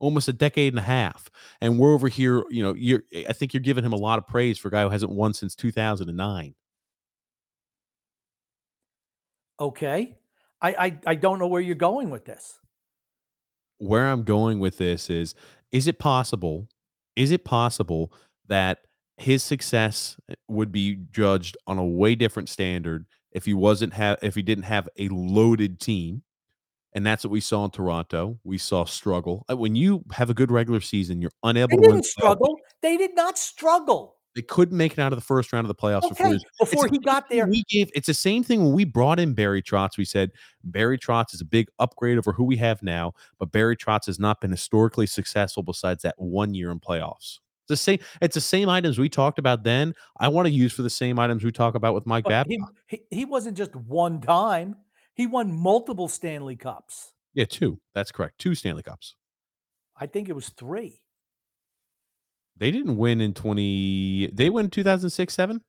almost 0.00 0.28
a 0.28 0.32
decade 0.32 0.72
and 0.72 0.78
a 0.78 0.82
half. 0.82 1.30
And 1.62 1.78
we're 1.78 1.94
over 1.94 2.08
here, 2.08 2.44
you 2.50 2.62
know, 2.62 2.74
you're 2.74 3.02
I 3.26 3.32
think 3.32 3.54
you're 3.54 3.62
giving 3.62 3.84
him 3.84 3.92
a 3.92 3.96
lot 3.96 4.18
of 4.18 4.26
praise 4.26 4.58
for 4.58 4.68
a 4.68 4.70
guy 4.70 4.82
who 4.82 4.90
hasn't 4.90 5.12
won 5.12 5.32
since 5.32 5.54
2009. 5.54 6.54
Okay. 9.58 10.16
I, 10.60 10.70
I 10.72 10.98
I 11.06 11.14
don't 11.14 11.38
know 11.38 11.46
where 11.46 11.60
you're 11.60 11.74
going 11.74 12.10
with 12.10 12.24
this. 12.24 12.58
Where 13.78 14.06
I'm 14.06 14.24
going 14.24 14.60
with 14.60 14.78
this 14.78 15.10
is 15.10 15.34
is 15.72 15.86
it 15.86 15.98
possible 15.98 16.68
is 17.16 17.30
it 17.30 17.44
possible 17.44 18.12
that 18.48 18.78
his 19.16 19.42
success 19.42 20.16
eh, 20.30 20.34
would 20.48 20.72
be 20.72 20.96
judged 21.10 21.56
on 21.66 21.78
a 21.78 21.84
way 21.84 22.14
different 22.14 22.48
standard 22.48 23.06
if 23.32 23.44
he 23.44 23.54
wasn't 23.54 23.92
have 23.92 24.18
if 24.22 24.34
he 24.34 24.42
didn't 24.42 24.64
have 24.64 24.88
a 24.98 25.08
loaded 25.08 25.80
team 25.80 26.22
and 26.94 27.04
that's 27.04 27.24
what 27.24 27.32
we 27.32 27.40
saw 27.40 27.64
in 27.64 27.72
Toronto. 27.72 28.38
We 28.44 28.56
saw 28.56 28.84
struggle. 28.84 29.44
Uh, 29.50 29.56
when 29.56 29.74
you 29.74 30.04
have 30.12 30.30
a 30.30 30.34
good 30.34 30.52
regular 30.52 30.80
season, 30.80 31.20
you're 31.20 31.32
unable 31.42 31.76
they 31.76 31.82
to 31.82 31.88
didn't 31.90 32.04
struggle. 32.06 32.56
They 32.82 32.96
did 32.96 33.16
not 33.16 33.36
struggle. 33.36 34.13
They 34.34 34.42
couldn't 34.42 34.76
make 34.76 34.92
it 34.92 34.98
out 34.98 35.12
of 35.12 35.18
the 35.18 35.24
first 35.24 35.52
round 35.52 35.64
of 35.64 35.68
the 35.68 35.74
playoffs 35.74 36.04
okay. 36.10 36.32
before, 36.32 36.38
before 36.58 36.88
he 36.88 36.98
got 36.98 37.28
there. 37.28 37.46
We 37.46 37.62
gave 37.68 37.90
it's 37.94 38.08
the 38.08 38.14
same 38.14 38.42
thing 38.42 38.64
when 38.64 38.72
we 38.72 38.84
brought 38.84 39.20
in 39.20 39.32
Barry 39.32 39.62
Trotz. 39.62 39.96
We 39.96 40.04
said 40.04 40.32
Barry 40.64 40.98
Trotz 40.98 41.34
is 41.34 41.40
a 41.40 41.44
big 41.44 41.68
upgrade 41.78 42.18
over 42.18 42.32
who 42.32 42.44
we 42.44 42.56
have 42.56 42.82
now, 42.82 43.12
but 43.38 43.52
Barry 43.52 43.76
Trotz 43.76 44.06
has 44.06 44.18
not 44.18 44.40
been 44.40 44.50
historically 44.50 45.06
successful 45.06 45.62
besides 45.62 46.02
that 46.02 46.14
one 46.18 46.52
year 46.54 46.72
in 46.72 46.80
playoffs. 46.80 47.38
It's 47.62 47.68
the 47.68 47.76
same. 47.76 47.98
It's 48.20 48.34
the 48.34 48.40
same 48.40 48.68
items 48.68 48.98
we 48.98 49.08
talked 49.08 49.38
about 49.38 49.62
then. 49.62 49.94
I 50.18 50.28
want 50.28 50.46
to 50.46 50.52
use 50.52 50.72
for 50.72 50.82
the 50.82 50.90
same 50.90 51.18
items 51.18 51.44
we 51.44 51.52
talk 51.52 51.74
about 51.74 51.94
with 51.94 52.04
Mike 52.04 52.24
Babcock. 52.24 52.72
He, 52.88 52.98
he, 53.10 53.18
he 53.18 53.24
wasn't 53.24 53.56
just 53.56 53.74
one 53.74 54.20
time. 54.20 54.76
He 55.14 55.26
won 55.26 55.52
multiple 55.52 56.08
Stanley 56.08 56.56
Cups. 56.56 57.12
Yeah, 57.34 57.46
two. 57.48 57.80
That's 57.94 58.12
correct. 58.12 58.38
Two 58.38 58.54
Stanley 58.54 58.82
Cups. 58.82 59.14
I 59.96 60.06
think 60.06 60.28
it 60.28 60.34
was 60.34 60.48
three. 60.50 61.00
They 62.56 62.70
didn't 62.70 62.96
win 62.96 63.20
in 63.20 63.34
20 63.34 64.30
they 64.32 64.50
won 64.50 64.70
2006 64.70 65.34
7? 65.34 65.60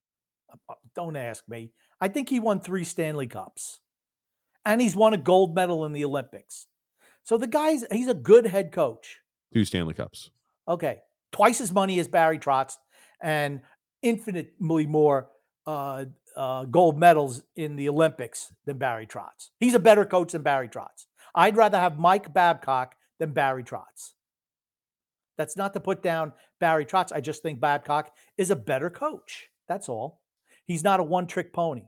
Uh, 0.52 0.56
uh, 0.70 0.74
don't 0.96 1.16
ask 1.16 1.44
me. 1.48 1.72
I 2.00 2.08
think 2.08 2.30
he 2.30 2.40
won 2.40 2.60
3 2.60 2.84
Stanley 2.84 3.28
Cups. 3.28 3.80
And 4.66 4.82
he's 4.82 4.96
won 4.96 5.14
a 5.14 5.18
gold 5.18 5.56
medal 5.56 5.86
in 5.86 5.94
the 5.94 6.06
Olympics. 6.06 6.68
So 7.24 7.38
the 7.38 7.48
guy's 7.48 7.84
he's 7.92 8.08
a 8.08 8.14
good 8.14 8.46
head 8.48 8.72
coach. 8.72 9.18
Two 9.54 9.66
Stanley 9.66 9.94
Cups. 9.94 10.32
Okay. 10.68 11.00
Twice 11.32 11.62
as 11.62 11.72
money 11.72 12.00
as 12.00 12.08
Barry 12.08 12.40
Trotz 12.40 12.78
and 13.22 13.62
infinitely 14.02 14.86
more 14.86 15.30
uh, 15.68 16.06
uh, 16.36 16.66
gold 16.66 17.00
medals 17.00 17.42
in 17.56 17.76
the 17.76 17.90
Olympics 17.90 18.54
than 18.66 18.78
Barry 18.78 19.08
Trotz. 19.08 19.50
He's 19.60 19.74
a 19.74 19.80
better 19.80 20.06
coach 20.06 20.34
than 20.34 20.44
Barry 20.44 20.70
Trotz. 20.70 21.08
I'd 21.34 21.58
rather 21.58 21.80
have 21.80 21.98
Mike 21.98 22.34
Babcock 22.34 22.96
than 23.20 23.32
Barry 23.32 23.64
Trotz. 23.64 24.14
That's 25.38 25.58
not 25.58 25.74
to 25.74 25.80
put 25.80 26.02
down 26.02 26.34
Barry 26.60 26.86
Trotz. 26.86 27.12
I 27.14 27.22
just 27.22 27.42
think 27.44 27.60
Babcock 27.60 28.12
is 28.38 28.52
a 28.52 28.56
better 28.56 28.90
coach. 28.90 29.48
That's 29.68 29.90
all. 29.90 30.22
He's 30.66 30.84
not 30.84 31.00
a 31.00 31.04
one 31.04 31.28
trick 31.28 31.54
pony. 31.54 31.84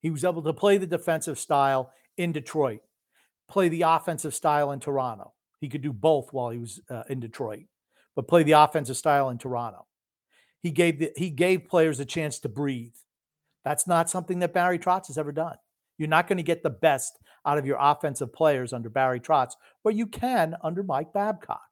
He 0.00 0.10
was 0.10 0.24
able 0.24 0.42
to 0.42 0.52
play 0.52 0.78
the 0.78 0.86
defensive 0.86 1.38
style 1.38 1.92
in 2.16 2.32
Detroit, 2.32 2.80
play 3.48 3.68
the 3.68 3.82
offensive 3.82 4.34
style 4.34 4.72
in 4.72 4.80
Toronto. 4.80 5.32
He 5.60 5.68
could 5.68 5.82
do 5.82 5.92
both 5.92 6.32
while 6.32 6.50
he 6.50 6.58
was 6.58 6.80
uh, 6.90 7.04
in 7.08 7.20
Detroit, 7.20 7.64
but 8.16 8.28
play 8.28 8.42
the 8.42 8.52
offensive 8.52 8.96
style 8.96 9.30
in 9.30 9.38
Toronto. 9.38 9.86
He 10.60 10.70
gave 10.70 10.98
the, 10.98 11.12
he 11.16 11.30
gave 11.30 11.68
players 11.68 12.00
a 12.00 12.04
chance 12.04 12.40
to 12.40 12.48
breathe. 12.48 12.94
That's 13.64 13.86
not 13.86 14.10
something 14.10 14.40
that 14.40 14.52
Barry 14.52 14.78
Trotz 14.78 15.06
has 15.06 15.18
ever 15.18 15.32
done. 15.32 15.56
You're 15.98 16.08
not 16.08 16.26
going 16.26 16.38
to 16.38 16.42
get 16.42 16.62
the 16.64 16.70
best 16.70 17.18
out 17.46 17.58
of 17.58 17.66
your 17.66 17.78
offensive 17.80 18.32
players 18.32 18.72
under 18.72 18.88
Barry 18.88 19.20
Trotz, 19.20 19.52
but 19.84 19.94
you 19.94 20.06
can 20.06 20.56
under 20.62 20.82
Mike 20.82 21.12
Babcock. 21.12 21.62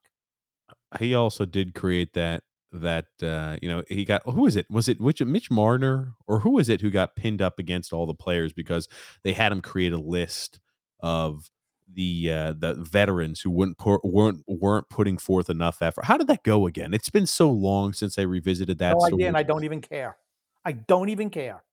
He 0.99 1.15
also 1.15 1.45
did 1.45 1.73
create 1.73 2.13
that 2.13 2.43
that 2.73 3.07
uh, 3.21 3.57
you 3.61 3.67
know 3.67 3.83
he 3.89 4.05
got 4.05 4.21
who 4.25 4.47
is 4.47 4.55
it 4.55 4.65
was 4.69 4.87
it 4.87 4.99
which 4.99 5.21
Mitch 5.21 5.51
Marner 5.51 6.13
or 6.27 6.39
who 6.39 6.57
is 6.57 6.69
it 6.69 6.81
who 6.81 6.89
got 6.89 7.15
pinned 7.15 7.41
up 7.41 7.59
against 7.59 7.91
all 7.91 8.05
the 8.05 8.13
players 8.13 8.53
because 8.53 8.87
they 9.23 9.33
had 9.33 9.51
him 9.51 9.61
create 9.61 9.93
a 9.93 9.97
list 9.97 10.59
of 11.01 11.49
the 11.93 12.31
uh, 12.31 12.53
the 12.57 12.75
veterans 12.75 13.41
who 13.41 13.51
wouldn't 13.51 13.77
put, 13.77 14.03
weren't 14.03 14.43
weren't 14.47 14.89
putting 14.89 15.17
forth 15.17 15.49
enough 15.49 15.81
effort. 15.81 16.05
How 16.05 16.17
did 16.17 16.27
that 16.27 16.43
go 16.43 16.67
again? 16.67 16.93
It's 16.93 17.09
been 17.09 17.27
so 17.27 17.49
long 17.51 17.93
since 17.93 18.17
I 18.17 18.23
revisited 18.23 18.77
that. 18.79 18.95
No 18.97 19.05
idea, 19.05 19.27
and 19.27 19.37
I 19.37 19.43
don't 19.43 19.63
even 19.63 19.81
care. 19.81 20.17
I 20.63 20.73
don't 20.73 21.09
even 21.09 21.29
care. 21.29 21.63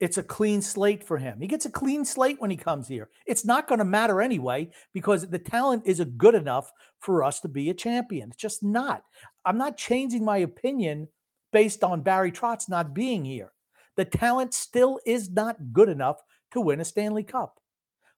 It's 0.00 0.16
a 0.16 0.22
clean 0.22 0.62
slate 0.62 1.04
for 1.04 1.18
him. 1.18 1.40
He 1.40 1.46
gets 1.46 1.66
a 1.66 1.70
clean 1.70 2.06
slate 2.06 2.40
when 2.40 2.50
he 2.50 2.56
comes 2.56 2.88
here. 2.88 3.10
It's 3.26 3.44
not 3.44 3.68
going 3.68 3.80
to 3.80 3.84
matter 3.84 4.22
anyway 4.22 4.70
because 4.94 5.28
the 5.28 5.38
talent 5.38 5.82
isn't 5.84 6.16
good 6.16 6.34
enough 6.34 6.72
for 7.00 7.22
us 7.22 7.40
to 7.40 7.48
be 7.48 7.68
a 7.68 7.74
champion. 7.74 8.30
It's 8.30 8.40
just 8.40 8.62
not. 8.62 9.04
I'm 9.44 9.58
not 9.58 9.76
changing 9.76 10.24
my 10.24 10.38
opinion 10.38 11.08
based 11.52 11.84
on 11.84 12.00
Barry 12.00 12.32
Trotz 12.32 12.68
not 12.68 12.94
being 12.94 13.26
here. 13.26 13.52
The 13.96 14.06
talent 14.06 14.54
still 14.54 15.00
is 15.04 15.30
not 15.30 15.72
good 15.72 15.90
enough 15.90 16.22
to 16.52 16.62
win 16.62 16.80
a 16.80 16.84
Stanley 16.84 17.22
Cup. 17.22 17.60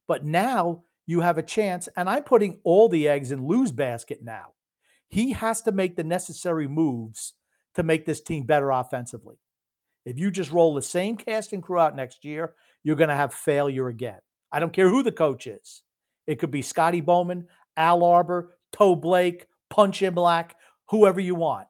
But 0.07 0.25
now 0.25 0.85
you 1.07 1.21
have 1.21 1.38
a 1.38 1.42
chance, 1.42 1.88
and 1.97 2.09
I'm 2.09 2.23
putting 2.23 2.61
all 2.62 2.88
the 2.88 3.09
eggs 3.09 3.33
in 3.33 3.47
Lou's 3.47 3.73
basket 3.73 4.21
now. 4.23 4.53
He 5.09 5.33
has 5.33 5.62
to 5.62 5.73
make 5.73 5.97
the 5.97 6.05
necessary 6.05 6.68
moves 6.68 7.35
to 7.75 7.83
make 7.83 8.07
this 8.07 8.21
team 8.21 8.45
better 8.45 8.71
offensively. 8.71 9.37
If 10.05 10.19
you 10.19 10.31
just 10.31 10.51
roll 10.51 10.75
the 10.75 10.83
same 10.83 11.17
cast 11.17 11.53
and 11.53 11.62
crew 11.62 11.79
out 11.79 11.97
next 11.97 12.25
year, 12.25 12.55
you're 12.83 12.97
going 12.97 13.09
to 13.09 13.17
have 13.17 13.33
failure 13.33 13.88
again. 13.88 14.19
I 14.51 14.59
don't 14.61 14.73
care 14.73 14.88
who 14.88 15.03
the 15.03 15.12
coach 15.12 15.47
is. 15.47 15.83
It 16.27 16.38
could 16.38 16.51
be 16.51 16.62
Scotty 16.62 17.01
Bowman, 17.01 17.47
Al 17.77 18.05
Arbour, 18.05 18.57
Toe 18.73 18.97
Blake, 18.97 19.47
Punch 19.71 20.01
Imlach, 20.01 20.51
whoever 20.88 21.21
you 21.21 21.35
want. 21.35 21.69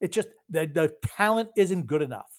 It's 0.00 0.14
just 0.14 0.28
the, 0.50 0.66
the 0.66 0.94
talent 1.16 1.50
isn't 1.56 1.86
good 1.86 2.02
enough. 2.02 2.30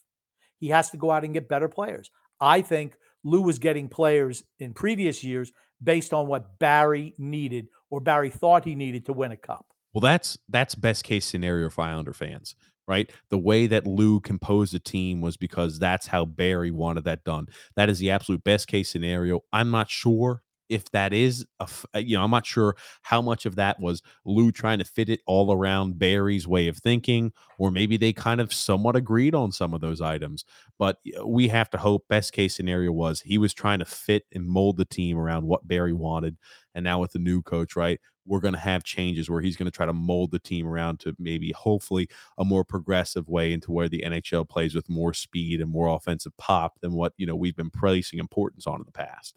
He 0.60 0.70
has 0.70 0.90
to 0.92 0.98
go 0.98 1.12
out 1.12 1.24
and 1.24 1.34
get 1.34 1.50
better 1.50 1.68
players. 1.68 2.10
I 2.40 2.62
think 2.62 2.96
Lou 3.24 3.42
was 3.42 3.60
getting 3.60 3.90
players 3.90 4.44
in 4.60 4.74
previous 4.74 5.24
years 5.24 5.52
based 5.84 6.14
on 6.14 6.28
what 6.28 6.60
Barry 6.60 7.14
needed 7.18 7.68
or 7.90 8.00
Barry 8.00 8.30
thought 8.30 8.64
he 8.64 8.76
needed 8.76 9.06
to 9.06 9.14
win 9.14 9.32
a 9.32 9.38
cup. 9.38 9.66
Well, 9.94 10.02
that's 10.02 10.38
that's 10.50 10.76
best 10.76 11.04
case 11.04 11.26
scenario 11.26 11.70
for 11.70 11.84
Islander 11.84 12.14
fans 12.14 12.56
right? 12.88 13.12
The 13.30 13.38
way 13.38 13.68
that 13.68 13.88
Lou 13.88 14.20
composed 14.20 14.74
the 14.74 14.80
team 14.80 15.22
was 15.22 15.38
because 15.38 15.80
that's 15.80 16.08
how 16.08 16.26
Barry 16.26 16.72
wanted 16.72 17.04
that 17.06 17.24
done. 17.24 17.48
That 17.76 17.90
is 17.90 18.00
the 18.00 18.12
absolute 18.12 18.44
best 18.44 18.68
case 18.68 18.90
scenario. 18.90 19.42
I'm 19.52 19.72
not 19.72 19.90
sure 19.90 20.42
if 20.70 20.90
that 20.92 21.14
is 21.14 21.46
a, 21.60 21.68
uh, 21.94 22.00
you 22.00 22.18
know 22.18 22.24
i'm 22.24 22.32
not 22.32 22.46
sure 22.46 22.76
how 23.04 23.22
much 23.22 23.46
of 23.46 23.56
that 23.56 23.80
was 23.80 24.02
lou 24.26 24.52
trying 24.52 24.80
to 24.80 24.86
fit 24.86 25.10
it 25.10 25.20
all 25.26 25.54
around 25.54 26.00
barry's 26.00 26.48
way 26.48 26.68
of 26.68 26.78
thinking 26.78 27.32
or 27.58 27.72
maybe 27.72 27.98
they 27.98 28.12
kind 28.12 28.42
of 28.42 28.54
somewhat 28.54 28.96
agreed 28.96 29.36
on 29.36 29.52
some 29.52 29.74
of 29.74 29.82
those 29.82 30.02
items 30.02 30.44
but 30.80 30.98
we 31.26 31.48
have 31.48 31.70
to 31.70 31.78
hope 31.78 32.08
best 32.10 32.34
case 32.34 32.56
scenario 32.56 32.92
was 32.92 33.22
he 33.22 33.38
was 33.38 33.54
trying 33.54 33.80
to 33.80 33.86
fit 33.86 34.24
and 34.34 34.48
mold 34.48 34.78
the 34.78 34.86
team 34.86 35.18
around 35.18 35.46
what 35.46 35.68
barry 35.68 35.94
wanted 35.94 36.38
and 36.74 36.84
now 36.84 37.00
with 37.00 37.12
the 37.12 37.20
new 37.20 37.42
coach 37.42 37.76
right 37.76 38.00
we're 38.26 38.40
going 38.40 38.54
to 38.54 38.60
have 38.60 38.84
changes 38.84 39.30
where 39.30 39.42
he's 39.42 39.56
going 39.56 39.70
to 39.70 39.76
try 39.76 39.86
to 39.86 39.94
mold 39.94 40.32
the 40.32 40.40
team 40.40 40.68
around 40.68 41.00
to 41.02 41.16
maybe 41.20 41.52
hopefully 41.52 42.08
a 42.38 42.46
more 42.46 42.64
progressive 42.64 43.28
way 43.30 43.54
into 43.54 43.72
where 43.72 43.90
the 43.90 44.04
NHL 44.06 44.48
plays 44.48 44.76
with 44.76 44.90
more 44.90 45.14
speed 45.14 45.62
and 45.62 45.72
more 45.72 45.88
offensive 45.88 46.36
pop 46.38 46.80
than 46.82 46.94
what 46.94 47.14
you 47.18 47.26
know 47.26 47.36
we've 47.36 47.56
been 47.56 47.70
placing 47.70 48.20
importance 48.20 48.68
on 48.68 48.80
in 48.80 48.86
the 48.86 48.92
past. 48.92 49.36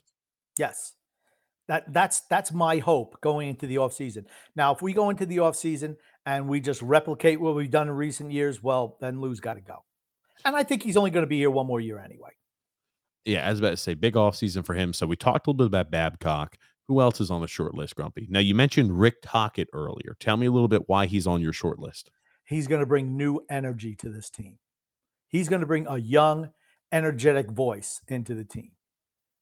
Yes. 0.58 0.94
That 1.68 1.92
that's 1.92 2.20
that's 2.20 2.50
my 2.50 2.78
hope 2.78 3.20
going 3.20 3.50
into 3.50 3.66
the 3.66 3.76
offseason. 3.76 4.24
Now, 4.56 4.72
if 4.72 4.80
we 4.80 4.94
go 4.94 5.10
into 5.10 5.26
the 5.26 5.36
offseason 5.36 5.96
and 6.24 6.48
we 6.48 6.60
just 6.60 6.80
replicate 6.80 7.40
what 7.40 7.54
we've 7.54 7.70
done 7.70 7.88
in 7.88 7.94
recent 7.94 8.32
years, 8.32 8.62
well, 8.62 8.96
then 9.00 9.20
Lou's 9.20 9.40
got 9.40 9.54
to 9.54 9.60
go. 9.60 9.84
And 10.46 10.56
I 10.56 10.62
think 10.62 10.82
he's 10.82 10.96
only 10.96 11.10
going 11.10 11.24
to 11.24 11.28
be 11.28 11.36
here 11.36 11.50
one 11.50 11.66
more 11.66 11.80
year 11.80 11.98
anyway. 11.98 12.30
Yeah, 13.26 13.46
I 13.46 13.50
was 13.50 13.58
about 13.58 13.70
to 13.70 13.76
say 13.76 13.92
big 13.92 14.14
offseason 14.14 14.64
for 14.64 14.72
him. 14.72 14.94
So 14.94 15.06
we 15.06 15.14
talked 15.14 15.46
a 15.46 15.50
little 15.50 15.58
bit 15.58 15.66
about 15.66 15.90
Babcock. 15.90 16.56
Who 16.88 17.02
else 17.02 17.20
is 17.20 17.30
on 17.30 17.42
the 17.42 17.48
short 17.48 17.74
list, 17.74 17.96
Grumpy? 17.96 18.26
Now 18.30 18.40
you 18.40 18.54
mentioned 18.54 18.98
Rick 18.98 19.16
Tocchet 19.22 19.68
earlier. 19.74 20.16
Tell 20.18 20.38
me 20.38 20.46
a 20.46 20.50
little 20.50 20.68
bit 20.68 20.88
why 20.88 21.06
he's 21.06 21.26
on 21.26 21.42
your 21.42 21.52
short 21.52 21.78
list. 21.78 22.10
He's 22.44 22.66
going 22.66 22.80
to 22.80 22.86
bring 22.86 23.16
new 23.16 23.40
energy 23.50 23.94
to 23.96 24.08
this 24.08 24.30
team. 24.30 24.58
He's 25.28 25.50
going 25.50 25.60
to 25.60 25.66
bring 25.66 25.86
a 25.86 25.98
young, 25.98 26.50
energetic 26.90 27.50
voice 27.50 28.00
into 28.08 28.34
the 28.34 28.44
team. 28.44 28.70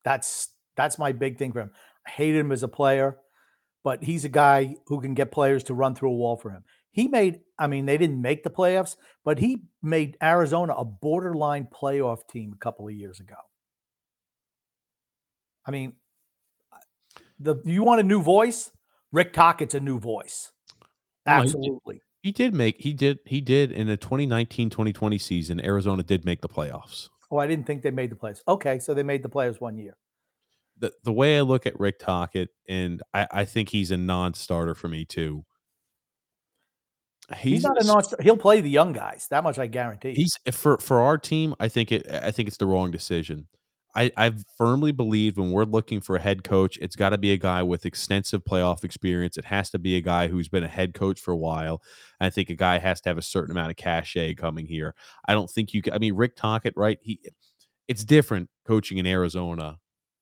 That's 0.04 0.48
that's 0.76 0.98
my 0.98 1.12
big 1.12 1.38
thing 1.38 1.52
for 1.52 1.60
him. 1.60 1.70
I 2.06 2.10
hated 2.10 2.40
him 2.40 2.52
as 2.52 2.64
a 2.64 2.68
player, 2.68 3.16
but 3.84 4.02
he's 4.02 4.24
a 4.24 4.28
guy 4.28 4.74
who 4.86 5.00
can 5.00 5.14
get 5.14 5.30
players 5.30 5.62
to 5.64 5.74
run 5.74 5.94
through 5.94 6.10
a 6.10 6.16
wall 6.16 6.36
for 6.36 6.50
him. 6.50 6.64
He 6.90 7.08
made, 7.08 7.40
I 7.58 7.66
mean, 7.66 7.86
they 7.86 7.98
didn't 7.98 8.20
make 8.20 8.42
the 8.42 8.50
playoffs, 8.50 8.96
but 9.24 9.38
he 9.38 9.62
made 9.82 10.16
Arizona 10.22 10.74
a 10.74 10.84
borderline 10.84 11.68
playoff 11.72 12.26
team 12.28 12.52
a 12.54 12.58
couple 12.58 12.88
of 12.88 12.94
years 12.94 13.20
ago. 13.20 13.36
I 15.66 15.70
mean, 15.70 15.92
the 17.38 17.56
you 17.64 17.82
want 17.82 18.00
a 18.00 18.04
new 18.04 18.22
voice? 18.22 18.70
Rick 19.12 19.32
Tocchet's 19.32 19.74
a 19.74 19.80
new 19.80 19.98
voice. 19.98 20.52
Absolutely. 21.26 22.00
he, 22.22 22.32
did, 22.32 22.44
he 22.44 22.44
did 22.44 22.54
make 22.54 22.76
he 22.80 22.92
did 22.92 23.18
he 23.24 23.40
did 23.40 23.72
in 23.72 23.86
the 23.86 23.96
2019-2020 23.96 25.20
season 25.20 25.64
Arizona 25.64 26.02
did 26.02 26.24
make 26.24 26.40
the 26.40 26.48
playoffs. 26.48 27.08
Oh, 27.30 27.38
I 27.38 27.46
didn't 27.46 27.66
think 27.66 27.82
they 27.82 27.90
made 27.90 28.10
the 28.10 28.16
playoffs. 28.16 28.40
Okay, 28.46 28.78
so 28.78 28.94
they 28.94 29.02
made 29.02 29.22
the 29.22 29.28
playoffs 29.28 29.60
one 29.60 29.78
year. 29.78 29.96
The 30.78 30.92
the 31.04 31.12
way 31.12 31.38
I 31.38 31.40
look 31.40 31.66
at 31.66 31.78
Rick 31.80 31.98
Tocchet, 31.98 32.48
and 32.68 33.02
I, 33.14 33.26
I 33.30 33.44
think 33.44 33.70
he's 33.70 33.90
a 33.90 33.96
non-starter 33.96 34.74
for 34.74 34.88
me 34.88 35.04
too. 35.04 35.44
He's, 37.34 37.54
he's 37.54 37.62
not 37.64 37.82
a 37.82 37.84
non 37.84 38.02
He'll 38.20 38.36
play 38.36 38.60
the 38.60 38.70
young 38.70 38.92
guys. 38.92 39.26
That 39.30 39.42
much 39.42 39.58
I 39.58 39.66
guarantee. 39.66 40.14
He's 40.14 40.38
for 40.52 40.78
for 40.78 41.00
our 41.00 41.18
team. 41.18 41.54
I 41.58 41.68
think 41.68 41.90
it. 41.90 42.06
I 42.10 42.30
think 42.30 42.46
it's 42.46 42.58
the 42.58 42.66
wrong 42.66 42.90
decision. 42.90 43.48
I, 43.96 44.12
I 44.14 44.34
firmly 44.58 44.92
believe 44.92 45.38
when 45.38 45.52
we're 45.52 45.64
looking 45.64 46.02
for 46.02 46.16
a 46.16 46.20
head 46.20 46.44
coach, 46.44 46.76
it's 46.82 46.96
got 46.96 47.10
to 47.10 47.18
be 47.18 47.32
a 47.32 47.38
guy 47.38 47.62
with 47.62 47.86
extensive 47.86 48.44
playoff 48.44 48.84
experience. 48.84 49.38
It 49.38 49.46
has 49.46 49.70
to 49.70 49.78
be 49.78 49.96
a 49.96 50.02
guy 50.02 50.28
who's 50.28 50.48
been 50.48 50.64
a 50.64 50.68
head 50.68 50.92
coach 50.92 51.18
for 51.18 51.32
a 51.32 51.36
while. 51.36 51.80
I 52.20 52.28
think 52.28 52.50
a 52.50 52.54
guy 52.54 52.76
has 52.78 53.00
to 53.00 53.08
have 53.08 53.16
a 53.16 53.22
certain 53.22 53.52
amount 53.52 53.70
of 53.70 53.76
cachet 53.78 54.34
coming 54.34 54.66
here. 54.66 54.94
I 55.26 55.32
don't 55.32 55.50
think 55.50 55.72
you. 55.72 55.82
I 55.90 55.98
mean, 55.98 56.14
Rick 56.14 56.36
Tocchet, 56.36 56.74
right? 56.76 56.98
He, 57.00 57.20
it's 57.88 58.04
different 58.04 58.50
coaching 58.66 58.98
in 58.98 59.06
Arizona 59.06 59.78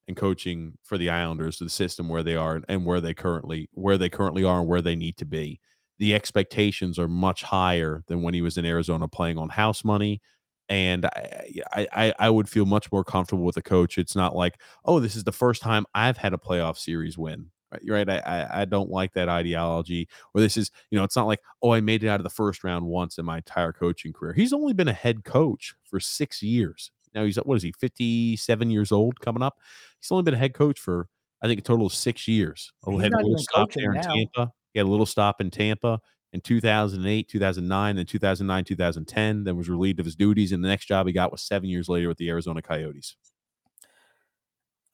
and 0.06 0.16
coaching 0.16 0.78
for 0.84 0.96
the 0.96 1.10
Islanders, 1.10 1.58
the 1.58 1.68
system 1.68 2.08
where 2.08 2.22
they 2.22 2.36
are 2.36 2.62
and 2.68 2.86
where 2.86 3.00
they 3.00 3.12
currently 3.12 3.68
where 3.72 3.98
they 3.98 4.08
currently 4.08 4.44
are 4.44 4.60
and 4.60 4.68
where 4.68 4.82
they 4.82 4.94
need 4.94 5.16
to 5.16 5.24
be. 5.24 5.58
The 5.98 6.14
expectations 6.14 6.96
are 6.96 7.08
much 7.08 7.42
higher 7.42 8.04
than 8.06 8.22
when 8.22 8.34
he 8.34 8.42
was 8.42 8.56
in 8.56 8.64
Arizona 8.64 9.08
playing 9.08 9.38
on 9.38 9.48
house 9.48 9.84
money 9.84 10.20
and 10.68 11.06
I, 11.06 11.86
I 11.92 12.14
I 12.18 12.30
would 12.30 12.48
feel 12.48 12.66
much 12.66 12.90
more 12.90 13.04
comfortable 13.04 13.44
with 13.44 13.56
a 13.56 13.62
coach. 13.62 13.98
It's 13.98 14.16
not 14.16 14.34
like, 14.34 14.60
oh, 14.84 15.00
this 15.00 15.16
is 15.16 15.24
the 15.24 15.32
first 15.32 15.62
time 15.62 15.86
I've 15.94 16.16
had 16.16 16.34
a 16.34 16.38
playoff 16.38 16.78
series 16.78 17.18
win. 17.18 17.50
Right, 17.70 18.08
right. 18.08 18.22
I, 18.24 18.48
I 18.62 18.64
don't 18.66 18.90
like 18.90 19.14
that 19.14 19.28
ideology. 19.28 20.08
Or 20.32 20.40
this 20.40 20.56
is, 20.56 20.70
you 20.90 20.98
know, 20.98 21.04
it's 21.04 21.16
not 21.16 21.26
like, 21.26 21.40
oh, 21.60 21.72
I 21.72 21.80
made 21.80 22.04
it 22.04 22.08
out 22.08 22.20
of 22.20 22.24
the 22.24 22.30
first 22.30 22.62
round 22.62 22.86
once 22.86 23.18
in 23.18 23.24
my 23.24 23.38
entire 23.38 23.72
coaching 23.72 24.12
career. 24.12 24.32
He's 24.32 24.52
only 24.52 24.72
been 24.72 24.86
a 24.86 24.92
head 24.92 25.24
coach 25.24 25.74
for 25.84 25.98
six 25.98 26.42
years. 26.42 26.92
Now 27.14 27.24
he's 27.24 27.36
what 27.36 27.56
is 27.56 27.62
he, 27.62 27.72
57 27.72 28.70
years 28.70 28.92
old 28.92 29.20
coming 29.20 29.42
up? 29.42 29.58
He's 30.00 30.10
only 30.10 30.22
been 30.22 30.34
a 30.34 30.38
head 30.38 30.54
coach 30.54 30.78
for 30.80 31.08
I 31.42 31.46
think 31.46 31.60
a 31.60 31.62
total 31.62 31.86
of 31.86 31.94
six 31.94 32.26
years. 32.26 32.72
He's 32.86 33.02
had 33.02 33.12
a 33.12 33.16
little 33.18 33.38
stop 33.38 33.72
there 33.72 33.92
in 33.92 34.02
Tampa. 34.02 34.52
He 34.72 34.78
had 34.78 34.86
a 34.86 34.90
little 34.90 35.06
stop 35.06 35.40
in 35.40 35.50
Tampa 35.50 36.00
in 36.34 36.40
2008, 36.40 37.28
2009, 37.28 37.96
then 37.96 38.04
2009, 38.04 38.64
2010, 38.64 39.44
then 39.44 39.56
was 39.56 39.68
relieved 39.68 40.00
of 40.00 40.04
his 40.04 40.16
duties. 40.16 40.50
And 40.50 40.64
the 40.64 40.68
next 40.68 40.86
job 40.86 41.06
he 41.06 41.12
got 41.12 41.30
was 41.30 41.40
seven 41.40 41.68
years 41.68 41.88
later 41.88 42.08
with 42.08 42.18
the 42.18 42.28
Arizona 42.28 42.60
Coyotes. 42.60 43.14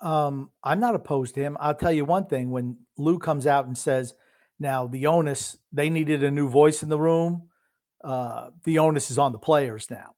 Um, 0.03 0.51
I'm 0.63 0.81
not 0.81 0.95
opposed 0.95 1.35
to 1.35 1.41
him. 1.41 1.57
I'll 1.59 1.75
tell 1.75 1.93
you 1.93 2.05
one 2.05 2.27
thing 2.27 2.51
when 2.51 2.77
Lou 2.99 3.19
comes 3.19 3.47
out 3.47 3.67
and 3.67 3.77
says, 3.77 4.15
now 4.59 4.87
the 4.87 5.07
onus, 5.07 5.57
they 5.73 5.89
needed 5.89 6.23
a 6.23 6.31
new 6.31 6.51
voice 6.51 6.83
in 6.83 6.91
the 6.91 7.01
room. 7.01 7.49
Uh, 8.05 8.51
the 8.65 8.79
onus 8.79 9.11
is 9.11 9.19
on 9.19 9.33
the 9.33 9.39
players 9.39 9.91
now. 9.91 10.15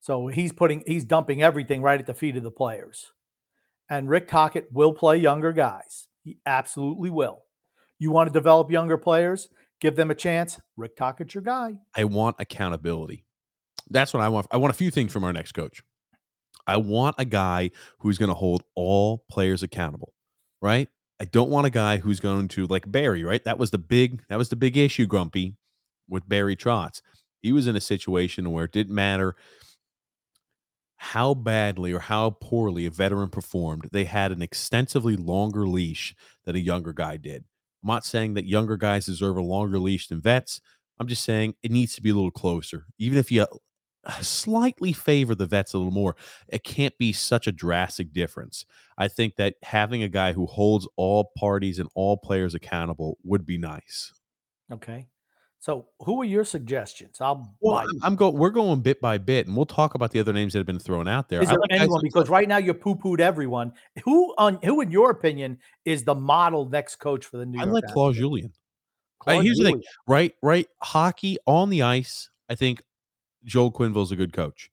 So 0.00 0.28
he's 0.28 0.52
putting, 0.52 0.82
he's 0.86 1.04
dumping 1.04 1.42
everything 1.42 1.82
right 1.82 2.00
at 2.00 2.06
the 2.06 2.14
feet 2.14 2.36
of 2.36 2.42
the 2.42 2.50
players. 2.50 3.12
And 3.90 4.08
Rick 4.08 4.28
Tocchet 4.28 4.72
will 4.72 4.94
play 4.94 5.18
younger 5.18 5.52
guys. 5.52 6.08
He 6.24 6.38
absolutely 6.46 7.10
will. 7.10 7.42
You 7.98 8.10
want 8.10 8.28
to 8.28 8.32
develop 8.32 8.70
younger 8.70 8.96
players? 8.96 9.48
Give 9.80 9.96
them 9.96 10.10
a 10.10 10.14
chance. 10.14 10.58
Rick 10.76 10.96
Tocchet's 10.96 11.34
your 11.34 11.42
guy. 11.42 11.74
I 11.94 12.04
want 12.04 12.36
accountability. 12.38 13.24
That's 13.90 14.12
what 14.12 14.22
I 14.22 14.28
want. 14.28 14.46
I 14.50 14.56
want 14.56 14.72
a 14.72 14.76
few 14.76 14.90
things 14.90 15.12
from 15.12 15.24
our 15.24 15.32
next 15.32 15.52
coach. 15.52 15.82
I 16.66 16.78
want 16.78 17.16
a 17.18 17.24
guy 17.24 17.70
who's 17.98 18.18
going 18.18 18.30
to 18.30 18.34
hold 18.34 18.64
all 18.74 19.24
players 19.30 19.62
accountable, 19.62 20.12
right? 20.60 20.88
I 21.20 21.24
don't 21.24 21.50
want 21.50 21.66
a 21.66 21.70
guy 21.70 21.98
who's 21.98 22.20
going 22.20 22.48
to 22.48 22.66
like 22.66 22.90
Barry, 22.90 23.22
right? 23.22 23.42
That 23.44 23.58
was 23.58 23.70
the 23.70 23.78
big 23.78 24.22
that 24.28 24.36
was 24.36 24.48
the 24.48 24.56
big 24.56 24.76
issue, 24.76 25.06
Grumpy, 25.06 25.56
with 26.08 26.28
Barry 26.28 26.56
Trotz. 26.56 27.00
He 27.40 27.52
was 27.52 27.66
in 27.66 27.76
a 27.76 27.80
situation 27.80 28.50
where 28.50 28.64
it 28.64 28.72
didn't 28.72 28.94
matter 28.94 29.36
how 30.96 31.34
badly 31.34 31.92
or 31.92 32.00
how 32.00 32.30
poorly 32.30 32.86
a 32.86 32.90
veteran 32.90 33.28
performed, 33.28 33.88
they 33.92 34.04
had 34.04 34.32
an 34.32 34.42
extensively 34.42 35.16
longer 35.16 35.66
leash 35.66 36.14
than 36.44 36.56
a 36.56 36.60
younger 36.60 36.92
guy 36.92 37.16
did. 37.16 37.44
I'm 37.86 37.94
not 37.94 38.04
saying 38.04 38.34
that 38.34 38.46
younger 38.46 38.76
guys 38.76 39.06
deserve 39.06 39.36
a 39.36 39.42
longer 39.42 39.78
leash 39.78 40.08
than 40.08 40.20
vets. 40.20 40.60
I'm 40.98 41.06
just 41.06 41.22
saying 41.22 41.54
it 41.62 41.70
needs 41.70 41.94
to 41.94 42.02
be 42.02 42.10
a 42.10 42.14
little 42.14 42.32
closer. 42.32 42.84
Even 42.98 43.16
if 43.16 43.30
you 43.30 43.46
uh, 44.04 44.20
slightly 44.22 44.92
favor 44.92 45.36
the 45.36 45.46
vets 45.46 45.72
a 45.72 45.78
little 45.78 45.92
more, 45.92 46.16
it 46.48 46.64
can't 46.64 46.98
be 46.98 47.12
such 47.12 47.46
a 47.46 47.52
drastic 47.52 48.12
difference. 48.12 48.66
I 48.98 49.06
think 49.06 49.36
that 49.36 49.54
having 49.62 50.02
a 50.02 50.08
guy 50.08 50.32
who 50.32 50.46
holds 50.46 50.88
all 50.96 51.30
parties 51.38 51.78
and 51.78 51.88
all 51.94 52.16
players 52.16 52.56
accountable 52.56 53.18
would 53.22 53.46
be 53.46 53.56
nice. 53.56 54.12
Okay. 54.72 55.06
So, 55.58 55.86
who 56.00 56.20
are 56.20 56.24
your 56.24 56.44
suggestions? 56.44 57.20
I'll. 57.20 57.54
Well, 57.60 57.78
I'm, 57.78 57.88
I'm 58.02 58.16
going. 58.16 58.36
We're 58.36 58.50
going 58.50 58.80
bit 58.80 59.00
by 59.00 59.18
bit, 59.18 59.46
and 59.46 59.56
we'll 59.56 59.66
talk 59.66 59.94
about 59.94 60.12
the 60.12 60.20
other 60.20 60.32
names 60.32 60.52
that 60.52 60.60
have 60.60 60.66
been 60.66 60.78
thrown 60.78 61.08
out 61.08 61.28
there. 61.28 61.42
Is 61.42 61.48
there 61.48 61.58
like 61.58 61.72
anyone? 61.72 62.00
Because 62.02 62.28
right 62.28 62.48
now 62.48 62.58
you're 62.58 62.74
poo 62.74 62.94
pooed 62.94 63.20
everyone. 63.20 63.72
Who 64.04 64.34
on 64.38 64.58
who, 64.62 64.80
in 64.80 64.90
your 64.90 65.10
opinion, 65.10 65.58
is 65.84 66.04
the 66.04 66.14
model 66.14 66.68
next 66.68 66.96
coach 66.96 67.24
for 67.24 67.38
the 67.38 67.46
New 67.46 67.58
I 67.58 67.64
York? 67.64 67.68
I 67.68 67.72
like 67.72 67.84
Claude 67.92 68.14
Julien. 68.14 68.46
Uh, 68.46 69.24
Claude 69.24 69.44
here's 69.44 69.56
Julien. 69.56 69.78
the 69.78 69.82
thing, 69.82 69.88
right? 70.06 70.34
Right, 70.42 70.68
hockey 70.82 71.38
on 71.46 71.70
the 71.70 71.82
ice. 71.82 72.30
I 72.48 72.54
think 72.54 72.82
Joel 73.44 73.72
Quenneville 73.72 74.04
is 74.04 74.12
a 74.12 74.16
good 74.16 74.32
coach. 74.32 74.70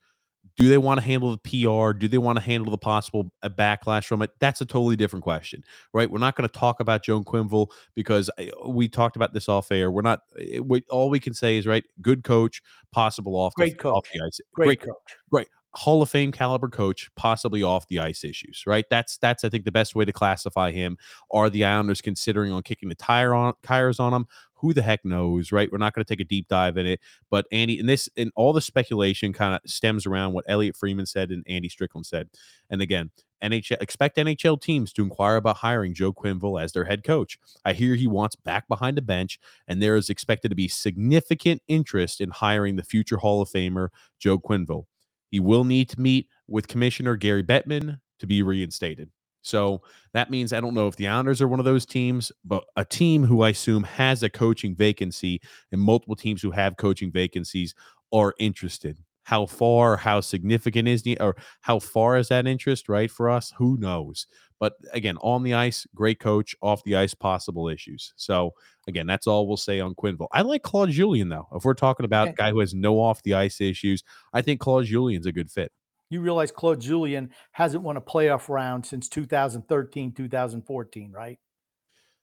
Do 0.58 0.70
they 0.70 0.78
want 0.78 1.00
to 1.00 1.06
handle 1.06 1.32
the 1.32 1.38
PR? 1.38 1.98
Do 1.98 2.08
they 2.08 2.18
want 2.18 2.38
to 2.38 2.44
handle 2.44 2.70
the 2.70 2.78
possible 2.78 3.32
uh, 3.42 3.50
backlash 3.50 4.06
from 4.06 4.22
it? 4.22 4.32
That's 4.40 4.62
a 4.62 4.66
totally 4.66 4.96
different 4.96 5.24
question, 5.24 5.64
right? 5.94 6.10
We're 6.10 6.20
not 6.20 6.36
going 6.36 6.48
to 6.48 6.60
talk 6.60 6.80
about 6.80 7.04
Joel 7.04 7.24
Quenneville 7.24 7.72
because 7.96 8.30
uh, 8.38 8.46
we 8.68 8.88
talked 8.88 9.16
about 9.16 9.34
this 9.34 9.50
off 9.50 9.72
air. 9.72 9.90
We're 9.90 10.04
not. 10.04 10.22
Eh, 10.40 10.60
we, 10.60 10.84
all 10.90 11.10
we 11.10 11.20
can 11.20 11.34
say 11.34 11.58
is 11.58 11.66
right. 11.66 11.84
Good 12.02 12.24
coach, 12.24 12.62
possible 12.92 13.36
off 13.36 13.54
great 13.56 13.80
coach, 13.80 13.94
off 13.94 14.08
the 14.14 14.22
ice. 14.26 14.40
Great, 14.54 14.66
great 14.66 14.82
coach, 14.82 15.18
great 15.32 15.48
Hall 15.76 16.02
of 16.02 16.10
Fame 16.10 16.32
caliber 16.32 16.70
coach, 16.70 17.10
possibly 17.16 17.64
off 17.64 17.88
the 17.88 18.00
ice 18.00 18.24
issues, 18.24 18.64
right? 18.68 18.86
That's 18.90 19.18
that's 19.18 19.44
I 19.44 19.50
think 19.50 19.66
the 19.66 19.72
best 19.72 19.96
way 19.96 20.06
to 20.06 20.14
classify 20.14 20.72
him. 20.72 20.98
Are 21.32 21.50
the 21.50 21.66
Islanders 21.66 22.02
considering 22.02 22.52
on 22.52 22.64
kicking 22.64 22.90
the 22.90 22.96
tire 22.96 23.34
on 23.34 23.54
tires 23.64 24.00
on 24.00 24.14
him? 24.14 24.28
who 24.64 24.74
the 24.74 24.82
heck 24.82 25.04
knows, 25.04 25.52
right? 25.52 25.70
We're 25.70 25.78
not 25.78 25.94
going 25.94 26.06
to 26.06 26.10
take 26.10 26.22
a 26.22 26.24
deep 26.24 26.48
dive 26.48 26.78
in 26.78 26.86
it, 26.86 27.02
but 27.30 27.46
Andy, 27.52 27.80
and 27.80 27.90
this 27.90 28.08
and 28.16 28.32
all 28.34 28.54
the 28.54 28.62
speculation 28.62 29.34
kind 29.34 29.54
of 29.54 29.70
stems 29.70 30.06
around 30.06 30.32
what 30.32 30.46
Elliotte 30.48 30.78
Friedman 30.78 31.06
said 31.06 31.32
and 31.32 31.46
Andy 31.50 31.68
Strickland 31.68 32.06
said. 32.06 32.30
And 32.70 32.82
again, 32.82 33.12
NHL 33.44 33.82
expect 33.82 34.16
NHL 34.16 34.62
teams 34.62 34.94
to 34.94 35.04
inquire 35.04 35.36
about 35.36 35.58
hiring 35.58 35.94
Joe 35.94 36.14
Quenneville 36.14 36.64
as 36.64 36.72
their 36.72 36.86
head 36.86 37.04
coach. 37.04 37.38
I 37.66 37.74
hear 37.74 37.96
he 37.96 38.08
wants 38.08 38.38
back 38.38 38.70
behind 38.70 38.96
the 38.96 39.02
bench, 39.02 39.38
and 39.68 39.82
there 39.82 39.98
is 39.98 40.10
expected 40.10 40.48
to 40.48 40.56
be 40.56 40.70
significant 40.70 41.62
interest 41.68 42.22
in 42.22 42.30
hiring 42.30 42.78
the 42.78 42.84
future 42.84 43.18
Hall 43.18 43.42
of 43.42 43.50
Famer 43.50 43.90
Joe 44.18 44.40
Quenneville. 44.40 44.86
He 45.34 45.40
will 45.40 45.64
need 45.64 45.90
to 45.90 46.00
meet 46.00 46.28
with 46.48 46.68
Commissioner 46.68 47.16
Gary 47.16 47.44
Bettman 47.44 48.00
to 48.20 48.28
be 48.28 48.44
reinstated. 48.44 49.10
So 49.42 49.82
that 50.14 50.30
means 50.30 50.54
I 50.54 50.62
don't 50.62 50.76
know 50.76 50.88
if 50.88 50.96
the 50.96 51.08
Islanders 51.08 51.42
are 51.42 51.48
one 51.48 51.58
of 51.58 51.66
those 51.66 51.88
teams, 51.88 52.32
but 52.46 52.64
a 52.76 52.86
team 52.86 53.24
who 53.24 53.42
I 53.42 53.50
assume 53.50 53.82
has 53.82 54.22
a 54.22 54.30
coaching 54.30 54.76
vacancy 54.76 55.42
and 55.72 55.82
multiple 55.82 56.16
teams 56.16 56.44
who 56.44 56.52
have 56.52 56.78
coaching 56.78 57.12
vacancies 57.12 57.74
are 58.14 58.36
interested. 58.38 59.00
How 59.24 59.48
far, 59.48 59.98
how 59.98 60.22
significant 60.22 60.88
is 60.88 61.02
the, 61.02 61.20
or 61.20 61.36
how 61.62 61.80
far 61.80 62.18
is 62.18 62.28
that 62.28 62.46
interest, 62.46 62.88
right? 62.88 63.10
For 63.10 63.28
us, 63.28 63.52
who 63.58 63.76
knows? 63.78 64.28
But 64.64 64.76
again, 64.94 65.18
on 65.18 65.44
the 65.44 65.56
ice, 65.56 65.86
great 65.94 66.22
coach. 66.22 66.56
Off 66.62 66.82
the 66.86 66.96
ice, 66.96 67.14
possible 67.14 67.68
issues. 67.68 68.14
So 68.16 68.54
again, 68.88 69.06
that's 69.06 69.28
all 69.28 69.46
we'll 69.46 69.58
say 69.58 69.82
on 69.82 69.94
Quenneville. 69.94 70.30
I 70.32 70.42
like 70.42 70.64
Claude 70.64 70.90
Julien 70.90 71.28
though. 71.28 71.50
If 71.54 71.66
we're 71.66 71.74
talking 71.74 72.06
about 72.06 72.30
okay. 72.30 72.34
a 72.34 72.36
guy 72.38 72.52
who 72.52 72.62
has 72.62 72.74
no 72.74 73.02
off 73.02 73.22
the 73.24 73.34
ice 73.34 73.60
issues, 73.60 74.06
I 74.32 74.42
think 74.42 74.62
Claude 74.62 74.86
Julien's 74.86 75.26
a 75.26 75.34
good 75.34 75.52
fit 75.52 75.74
you 76.10 76.22
realize 76.22 76.52
Claude 76.52 76.80
Julien 76.80 77.32
hasn't 77.52 77.84
won 77.84 77.98
a 77.98 78.02
playoff 78.02 78.48
round 78.48 78.86
since 78.86 79.10
2013, 79.10 80.14
2014, 80.14 81.12
right? 81.12 81.40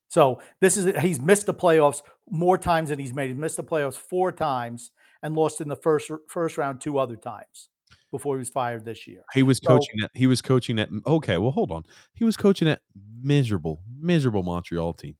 So 0.08 0.40
this 0.60 0.78
is 0.78 0.98
he's 1.02 1.20
missed 1.20 1.44
the 1.44 1.52
playoffs 1.52 2.00
more 2.30 2.56
times 2.56 2.88
than 2.88 2.98
he's 2.98 3.12
made. 3.12 3.28
He's 3.28 3.38
missed 3.38 3.58
the 3.58 3.64
playoffs 3.64 3.96
four 3.96 4.32
times 4.32 4.92
and 5.22 5.34
lost 5.34 5.60
in 5.60 5.68
the 5.68 5.76
first 5.76 6.10
first 6.28 6.56
round 6.56 6.80
two 6.80 6.98
other 6.98 7.16
times 7.16 7.68
before 8.10 8.36
he 8.36 8.38
was 8.38 8.48
fired 8.48 8.84
this 8.84 9.06
year. 9.06 9.22
He 9.32 9.42
was 9.42 9.60
coaching 9.60 10.00
so, 10.00 10.04
that. 10.04 10.10
He 10.14 10.26
was 10.26 10.42
coaching 10.42 10.78
at 10.78 10.88
Okay, 11.06 11.38
well, 11.38 11.50
hold 11.50 11.70
on. 11.70 11.84
He 12.14 12.24
was 12.24 12.36
coaching 12.36 12.68
at 12.68 12.80
miserable, 13.22 13.80
miserable 13.98 14.42
Montreal 14.42 14.94
team. 14.94 15.16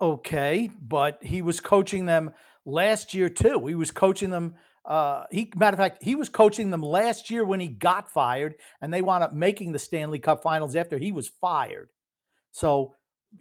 Okay, 0.00 0.70
but 0.80 1.18
he 1.22 1.42
was 1.42 1.60
coaching 1.60 2.06
them 2.06 2.32
last 2.64 3.14
year 3.14 3.28
too. 3.28 3.66
He 3.66 3.74
was 3.74 3.90
coaching 3.90 4.30
them 4.30 4.56
uh, 4.84 5.24
he 5.30 5.50
matter 5.54 5.74
of 5.74 5.78
fact, 5.78 6.02
he 6.02 6.14
was 6.14 6.28
coaching 6.28 6.70
them 6.70 6.82
last 6.82 7.30
year 7.30 7.44
when 7.44 7.60
he 7.60 7.68
got 7.68 8.10
fired, 8.10 8.56
and 8.80 8.92
they 8.92 9.02
wound 9.02 9.22
up 9.22 9.32
making 9.32 9.72
the 9.72 9.78
Stanley 9.78 10.18
Cup 10.18 10.42
Finals 10.42 10.74
after 10.74 10.98
he 10.98 11.12
was 11.12 11.28
fired. 11.40 11.90
So, 12.50 12.94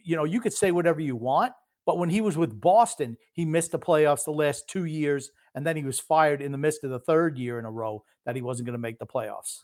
you 0.03 0.15
know, 0.15 0.23
you 0.23 0.39
could 0.39 0.53
say 0.53 0.71
whatever 0.71 1.01
you 1.01 1.15
want, 1.15 1.53
but 1.85 1.97
when 1.97 2.09
he 2.09 2.21
was 2.21 2.37
with 2.37 2.59
Boston, 2.59 3.17
he 3.33 3.43
missed 3.43 3.71
the 3.71 3.79
playoffs 3.79 4.23
the 4.23 4.31
last 4.31 4.67
two 4.67 4.85
years, 4.85 5.31
and 5.55 5.65
then 5.65 5.75
he 5.75 5.83
was 5.83 5.99
fired 5.99 6.41
in 6.41 6.51
the 6.51 6.57
midst 6.57 6.83
of 6.83 6.89
the 6.89 6.99
third 6.99 7.37
year 7.37 7.59
in 7.59 7.65
a 7.65 7.71
row 7.71 8.03
that 8.25 8.35
he 8.35 8.41
wasn't 8.41 8.65
going 8.65 8.73
to 8.73 8.79
make 8.79 8.99
the 8.99 9.05
playoffs. 9.05 9.59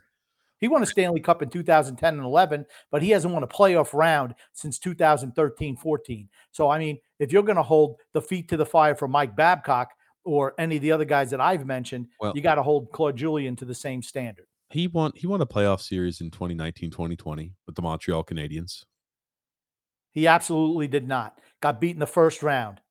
He 0.59 0.67
won 0.67 0.81
a 0.81 0.87
Stanley 0.87 1.19
Cup 1.19 1.43
in 1.43 1.49
2010 1.49 2.15
and 2.15 2.23
11, 2.23 2.65
but 2.91 3.03
he 3.03 3.11
hasn't 3.11 3.33
won 3.33 3.43
a 3.43 3.47
playoff 3.47 3.93
round 3.93 4.33
since 4.53 4.79
2013 4.79 5.77
14. 5.77 6.29
So, 6.51 6.69
I 6.69 6.79
mean, 6.79 6.97
if 7.19 7.31
you're 7.31 7.43
going 7.43 7.57
to 7.57 7.63
hold 7.63 7.97
the 8.13 8.21
feet 8.21 8.49
to 8.49 8.57
the 8.57 8.65
fire 8.65 8.95
for 8.95 9.07
Mike 9.07 9.35
Babcock, 9.35 9.91
or 10.27 10.53
any 10.57 10.75
of 10.75 10.81
the 10.81 10.91
other 10.91 11.05
guys 11.05 11.29
that 11.31 11.39
I've 11.39 11.65
mentioned, 11.65 12.07
well, 12.19 12.33
you 12.35 12.41
got 12.41 12.55
to 12.55 12.63
hold 12.63 12.91
Claude 12.91 13.15
Julien 13.15 13.55
to 13.55 13.65
the 13.65 13.73
same 13.73 14.03
standard. 14.03 14.45
He 14.69 14.87
won 14.87 15.13
he 15.15 15.25
won 15.25 15.39
a 15.41 15.45
playoff 15.45 15.79
series 15.79 16.19
in 16.19 16.29
2019-2020 16.29 17.53
with 17.65 17.75
the 17.75 17.81
Montreal 17.81 18.25
Canadiens. 18.25 18.83
He 20.11 20.27
absolutely 20.27 20.89
did 20.89 21.07
not. 21.07 21.39
Got 21.61 21.79
beat 21.79 21.95
in 21.95 21.99
the 21.99 22.05
first 22.05 22.43
round. 22.43 22.81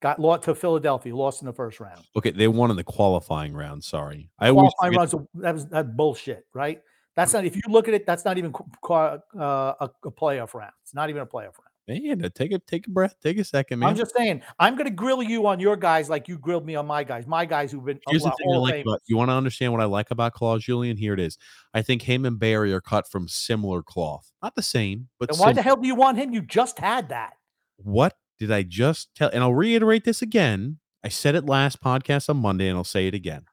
Got 0.00 0.20
lost 0.20 0.44
to 0.44 0.54
Philadelphia, 0.54 1.14
lost 1.14 1.42
in 1.42 1.46
the 1.46 1.52
first 1.52 1.80
round. 1.80 2.00
Okay, 2.16 2.30
they 2.30 2.46
won 2.46 2.70
in 2.70 2.76
the 2.76 2.84
qualifying 2.84 3.52
round. 3.52 3.82
Sorry, 3.82 4.30
I 4.38 4.50
qualifying 4.50 4.94
rounds. 4.94 5.14
That 5.34 5.54
was 5.54 5.66
that 5.68 5.96
bullshit, 5.96 6.46
right? 6.54 6.80
That's 7.16 7.32
not. 7.32 7.44
If 7.44 7.56
you 7.56 7.62
look 7.68 7.88
at 7.88 7.94
it, 7.94 8.06
that's 8.06 8.24
not 8.24 8.38
even 8.38 8.54
uh, 8.88 9.18
a, 9.40 9.90
a 10.04 10.10
playoff 10.10 10.54
round. 10.54 10.72
It's 10.84 10.94
not 10.94 11.10
even 11.10 11.22
a 11.22 11.26
playoff 11.26 11.56
round. 11.58 11.68
Man, 11.88 12.30
take 12.32 12.52
a 12.52 12.58
take 12.58 12.86
a 12.86 12.90
breath, 12.90 13.16
take 13.22 13.38
a 13.38 13.44
second, 13.44 13.78
man. 13.78 13.88
I'm 13.88 13.96
just 13.96 14.14
saying, 14.14 14.42
I'm 14.60 14.74
going 14.74 14.84
to 14.84 14.92
grill 14.92 15.22
you 15.22 15.46
on 15.46 15.58
your 15.58 15.74
guys 15.74 16.10
like 16.10 16.28
you 16.28 16.38
grilled 16.38 16.66
me 16.66 16.76
on 16.76 16.86
my 16.86 17.02
guys. 17.02 17.26
My 17.26 17.46
guys 17.46 17.72
who've 17.72 17.84
been. 17.84 17.98
Here's 18.08 18.24
the 18.24 18.30
thing 18.30 18.52
I 18.52 18.56
like 18.58 18.82
about, 18.82 19.00
you 19.06 19.16
want 19.16 19.30
to 19.30 19.34
understand 19.34 19.72
what 19.72 19.80
I 19.80 19.86
like 19.86 20.10
about 20.10 20.34
Claude 20.34 20.60
Julien? 20.60 20.98
Here 20.98 21.14
it 21.14 21.20
is. 21.20 21.38
I 21.72 21.80
think 21.80 22.02
him 22.02 22.26
and 22.26 22.38
Barry 22.38 22.74
are 22.74 22.80
cut 22.82 23.10
from 23.10 23.26
similar 23.26 23.82
cloth, 23.82 24.30
not 24.42 24.54
the 24.54 24.62
same, 24.62 25.08
but. 25.18 25.34
why 25.38 25.54
the 25.54 25.62
hell 25.62 25.76
do 25.76 25.88
you 25.88 25.94
want 25.94 26.18
him? 26.18 26.32
You 26.32 26.42
just 26.42 26.78
had 26.78 27.08
that. 27.08 27.32
What 27.78 28.16
did 28.38 28.50
I 28.50 28.62
just 28.62 29.14
tell? 29.14 29.30
And 29.32 29.42
I'll 29.42 29.54
reiterate 29.54 30.04
this 30.04 30.22
again. 30.22 30.78
I 31.04 31.08
said 31.08 31.34
it 31.34 31.46
last 31.46 31.82
podcast 31.82 32.28
on 32.28 32.38
Monday, 32.38 32.68
and 32.68 32.76
I'll 32.76 32.84
say 32.84 33.06
it 33.06 33.14
again. 33.14 33.44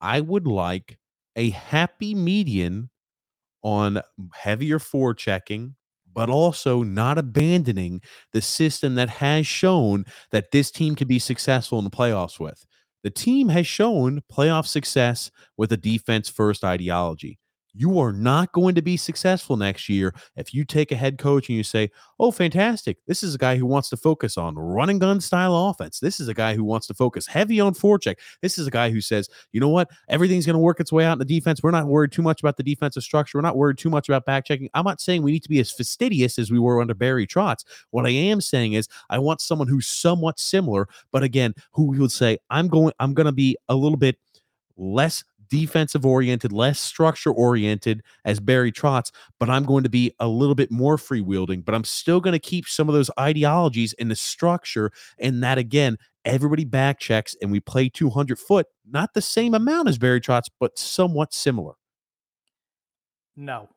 I 0.00 0.20
would 0.20 0.46
like 0.46 0.98
a 1.34 1.50
happy 1.50 2.14
median 2.14 2.90
on 3.62 4.00
heavier 4.34 4.78
forechecking 4.78 5.74
but 6.16 6.30
also 6.30 6.82
not 6.82 7.18
abandoning 7.18 8.00
the 8.32 8.40
system 8.40 8.94
that 8.94 9.10
has 9.10 9.46
shown 9.46 10.06
that 10.32 10.50
this 10.50 10.70
team 10.70 10.96
can 10.96 11.06
be 11.06 11.18
successful 11.18 11.78
in 11.78 11.84
the 11.84 11.90
playoffs 11.90 12.40
with. 12.40 12.64
The 13.04 13.10
team 13.10 13.50
has 13.50 13.66
shown 13.66 14.22
playoff 14.32 14.66
success 14.66 15.30
with 15.58 15.70
a 15.72 15.76
defense 15.76 16.30
first 16.30 16.64
ideology. 16.64 17.38
You 17.78 17.98
are 17.98 18.12
not 18.12 18.52
going 18.52 18.74
to 18.74 18.82
be 18.82 18.96
successful 18.96 19.56
next 19.56 19.88
year 19.88 20.14
if 20.34 20.54
you 20.54 20.64
take 20.64 20.92
a 20.92 20.96
head 20.96 21.18
coach 21.18 21.48
and 21.48 21.58
you 21.58 21.62
say, 21.62 21.90
Oh, 22.18 22.30
fantastic. 22.30 22.96
This 23.06 23.22
is 23.22 23.34
a 23.34 23.38
guy 23.38 23.56
who 23.56 23.66
wants 23.66 23.90
to 23.90 23.98
focus 23.98 24.38
on 24.38 24.54
running 24.54 24.98
gun 24.98 25.20
style 25.20 25.54
offense. 25.54 26.00
This 26.00 26.18
is 26.18 26.28
a 26.28 26.34
guy 26.34 26.54
who 26.54 26.64
wants 26.64 26.86
to 26.86 26.94
focus 26.94 27.26
heavy 27.26 27.60
on 27.60 27.74
forecheck. 27.74 28.16
This 28.40 28.56
is 28.56 28.66
a 28.66 28.70
guy 28.70 28.90
who 28.90 29.02
says, 29.02 29.28
You 29.52 29.60
know 29.60 29.68
what? 29.68 29.90
Everything's 30.08 30.46
going 30.46 30.54
to 30.54 30.60
work 30.60 30.80
its 30.80 30.90
way 30.90 31.04
out 31.04 31.12
in 31.12 31.18
the 31.18 31.24
defense. 31.26 31.62
We're 31.62 31.70
not 31.70 31.86
worried 31.86 32.12
too 32.12 32.22
much 32.22 32.40
about 32.40 32.56
the 32.56 32.62
defensive 32.62 33.02
structure. 33.02 33.36
We're 33.36 33.42
not 33.42 33.56
worried 33.56 33.76
too 33.76 33.90
much 33.90 34.08
about 34.08 34.24
back 34.24 34.46
checking. 34.46 34.70
I'm 34.72 34.84
not 34.84 35.00
saying 35.02 35.22
we 35.22 35.32
need 35.32 35.42
to 35.42 35.50
be 35.50 35.60
as 35.60 35.70
fastidious 35.70 36.38
as 36.38 36.50
we 36.50 36.58
were 36.58 36.80
under 36.80 36.94
Barry 36.94 37.26
Trotz. 37.26 37.64
What 37.90 38.06
I 38.06 38.10
am 38.10 38.40
saying 38.40 38.72
is, 38.72 38.88
I 39.10 39.18
want 39.18 39.42
someone 39.42 39.68
who's 39.68 39.86
somewhat 39.86 40.40
similar, 40.40 40.88
but 41.12 41.22
again, 41.22 41.54
who 41.72 41.84
would 41.98 42.12
say, 42.12 42.38
I'm 42.48 42.68
going, 42.68 42.94
I'm 43.00 43.12
going 43.12 43.26
to 43.26 43.32
be 43.32 43.56
a 43.68 43.74
little 43.74 43.98
bit 43.98 44.16
less 44.78 45.24
defensive 45.48 46.04
oriented, 46.04 46.52
less 46.52 46.78
structure 46.78 47.30
oriented 47.30 48.02
as 48.24 48.40
Barry 48.40 48.72
Trotz, 48.72 49.10
but 49.38 49.50
I'm 49.50 49.64
going 49.64 49.84
to 49.84 49.88
be 49.88 50.12
a 50.18 50.28
little 50.28 50.54
bit 50.54 50.70
more 50.70 50.98
free 50.98 51.20
wielding, 51.20 51.62
but 51.62 51.74
I'm 51.74 51.84
still 51.84 52.20
going 52.20 52.32
to 52.32 52.38
keep 52.38 52.66
some 52.66 52.88
of 52.88 52.94
those 52.94 53.10
ideologies 53.18 53.92
in 53.94 54.08
the 54.08 54.16
structure. 54.16 54.90
And 55.18 55.42
that 55.42 55.58
again, 55.58 55.96
everybody 56.24 56.64
back 56.64 56.98
checks 56.98 57.36
and 57.40 57.50
we 57.50 57.60
play 57.60 57.88
200 57.88 58.38
foot, 58.38 58.66
not 58.88 59.14
the 59.14 59.22
same 59.22 59.54
amount 59.54 59.88
as 59.88 59.98
Barry 59.98 60.20
Trotz, 60.20 60.50
but 60.58 60.78
somewhat 60.78 61.32
similar. 61.32 61.74
No, 63.36 63.68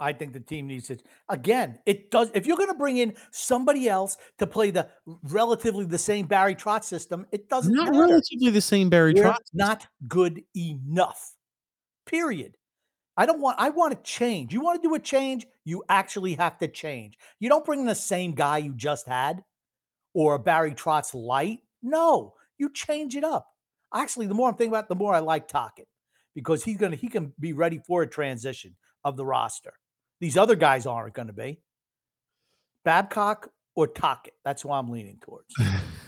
I 0.00 0.12
think 0.12 0.32
the 0.32 0.40
team 0.40 0.66
needs 0.66 0.90
it. 0.90 1.02
Again, 1.28 1.78
it 1.86 2.10
does. 2.10 2.30
If 2.34 2.46
you're 2.46 2.56
going 2.56 2.68
to 2.68 2.74
bring 2.74 2.98
in 2.98 3.14
somebody 3.30 3.88
else 3.88 4.16
to 4.38 4.46
play 4.46 4.70
the 4.70 4.88
relatively 5.24 5.84
the 5.84 5.98
same 5.98 6.26
Barry 6.26 6.54
Trotz 6.54 6.84
system, 6.84 7.26
it 7.32 7.48
doesn't 7.48 7.74
Not 7.74 7.88
matter. 7.92 8.06
relatively 8.06 8.50
the 8.50 8.60
same 8.60 8.88
Barry 8.90 9.14
Trotz. 9.14 9.36
not 9.52 9.86
good 10.06 10.42
enough. 10.56 11.32
Period. 12.06 12.56
I 13.16 13.26
don't 13.26 13.40
want. 13.40 13.56
I 13.58 13.70
want 13.70 13.92
to 13.92 14.10
change. 14.10 14.52
You 14.52 14.60
want 14.60 14.80
to 14.80 14.88
do 14.88 14.94
a 14.94 14.98
change? 15.00 15.46
You 15.64 15.82
actually 15.88 16.34
have 16.34 16.58
to 16.58 16.68
change. 16.68 17.18
You 17.40 17.48
don't 17.48 17.64
bring 17.64 17.80
in 17.80 17.86
the 17.86 17.94
same 17.94 18.32
guy 18.32 18.58
you 18.58 18.72
just 18.74 19.06
had, 19.06 19.42
or 20.14 20.34
a 20.34 20.38
Barry 20.38 20.72
Trotz 20.74 21.12
light. 21.14 21.58
No, 21.82 22.34
you 22.58 22.70
change 22.72 23.16
it 23.16 23.24
up. 23.24 23.48
Actually, 23.92 24.26
the 24.26 24.34
more 24.34 24.48
I'm 24.48 24.54
thinking 24.54 24.72
about, 24.72 24.84
it, 24.84 24.88
the 24.88 24.94
more 24.94 25.14
I 25.14 25.18
like 25.18 25.48
Tocchet 25.48 25.88
because 26.34 26.62
he's 26.62 26.76
gonna 26.76 26.94
he 26.94 27.08
can 27.08 27.32
be 27.40 27.52
ready 27.52 27.80
for 27.84 28.02
a 28.02 28.06
transition 28.06 28.76
of 29.02 29.16
the 29.16 29.24
roster. 29.24 29.72
These 30.20 30.36
other 30.36 30.56
guys 30.56 30.86
aren't 30.86 31.14
going 31.14 31.28
to 31.28 31.34
be. 31.34 31.60
Babcock 32.84 33.50
or 33.74 33.86
Tocchet. 33.86 34.34
That's 34.44 34.62
who 34.62 34.72
I'm 34.72 34.90
leaning 34.90 35.18
towards. 35.20 35.54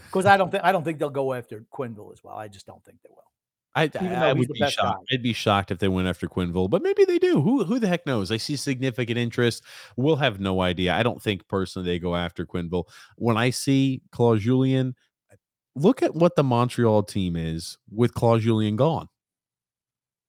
Because 0.06 0.26
I 0.26 0.36
don't 0.38 0.50
think 0.50 0.64
I 0.64 0.72
don't 0.72 0.84
think 0.84 0.98
they'll 0.98 1.10
go 1.10 1.32
after 1.34 1.64
Quenneville 1.72 2.12
as 2.12 2.22
well. 2.22 2.36
I 2.36 2.48
just 2.48 2.66
don't 2.66 2.84
think 2.84 2.98
they 3.02 3.10
will. 3.10 3.20
I, 3.74 3.88
I, 4.00 4.30
I 4.30 4.32
would 4.32 4.48
be 4.48 4.58
shocked. 4.58 4.76
guy. 4.76 5.14
I'd 5.14 5.22
be 5.22 5.32
shocked 5.32 5.70
if 5.70 5.78
they 5.78 5.86
went 5.86 6.08
after 6.08 6.26
Quenneville, 6.26 6.68
but 6.68 6.82
maybe 6.82 7.04
they 7.04 7.18
do. 7.18 7.40
Who 7.40 7.62
who 7.64 7.78
the 7.78 7.86
heck 7.86 8.04
knows? 8.06 8.32
I 8.32 8.36
see 8.36 8.56
significant 8.56 9.16
interest. 9.16 9.62
We'll 9.96 10.16
have 10.16 10.40
no 10.40 10.60
idea. 10.60 10.94
I 10.94 11.04
don't 11.04 11.22
think 11.22 11.46
personally 11.46 11.88
they 11.88 11.98
go 12.00 12.16
after 12.16 12.44
Quenneville. 12.44 12.84
When 13.16 13.36
I 13.36 13.50
see 13.50 14.02
Claude 14.10 14.40
Julien, 14.40 14.96
look 15.76 16.02
at 16.02 16.14
what 16.16 16.34
the 16.34 16.42
Montreal 16.42 17.04
team 17.04 17.36
is 17.36 17.78
with 17.92 18.14
Claude 18.14 18.40
Julien 18.40 18.74
gone. 18.74 19.06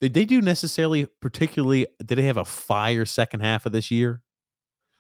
Did 0.02 0.14
they 0.16 0.26
do 0.26 0.42
necessarily 0.42 1.06
particularly 1.22 1.88
did 2.04 2.18
they 2.18 2.24
have 2.24 2.38
a 2.38 2.46
fire 2.46 3.06
second 3.06 3.42
half 3.42 3.66
of 3.66 3.72
this 3.72 3.92
year? 3.92 4.22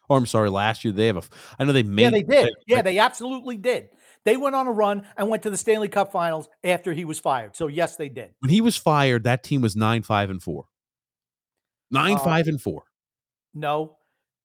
Or 0.07 0.17
I'm 0.17 0.25
sorry, 0.27 0.49
last 0.49 0.85
year 0.85 0.93
they 0.93 1.07
have 1.07 1.17
a 1.17 1.23
I 1.57 1.63
know 1.63 1.73
they 1.73 1.83
made 1.83 2.03
Yeah, 2.03 2.09
they 2.11 2.23
did. 2.23 2.53
Yeah, 2.67 2.81
they 2.81 2.99
absolutely 2.99 3.57
did. 3.57 3.89
They 4.23 4.37
went 4.37 4.55
on 4.55 4.67
a 4.67 4.71
run 4.71 5.07
and 5.17 5.27
went 5.29 5.41
to 5.43 5.49
the 5.49 5.57
Stanley 5.57 5.87
Cup 5.87 6.11
Finals 6.11 6.47
after 6.63 6.93
he 6.93 7.05
was 7.05 7.19
fired. 7.19 7.55
So 7.55 7.65
yes, 7.67 7.95
they 7.95 8.09
did. 8.09 8.29
when 8.39 8.51
he 8.51 8.61
was 8.61 8.77
fired, 8.77 9.23
that 9.23 9.43
team 9.43 9.61
was 9.61 9.75
nine 9.75 10.03
five 10.03 10.29
and 10.29 10.41
four. 10.41 10.65
Nine 11.89 12.15
Uh, 12.15 12.19
five 12.19 12.47
and 12.47 12.61
four. 12.61 12.83
No, 13.55 13.97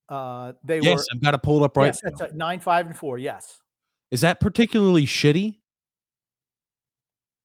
uh, 0.09 0.55
they 0.65 0.81
Yes, 0.81 0.99
were. 0.99 1.05
I've 1.13 1.23
got 1.23 1.33
to 1.33 1.39
pull 1.39 1.63
up 1.63 1.77
right. 1.77 1.87
yes, 1.87 2.01
that's 2.03 2.21
a 2.23 2.35
nine, 2.35 2.61
five, 2.61 2.87
and 2.87 2.97
four. 2.97 3.19
Yes. 3.19 3.61
Is 4.11 4.23
that 4.23 4.41
particularly 4.41 5.05
shitty? 5.07 5.59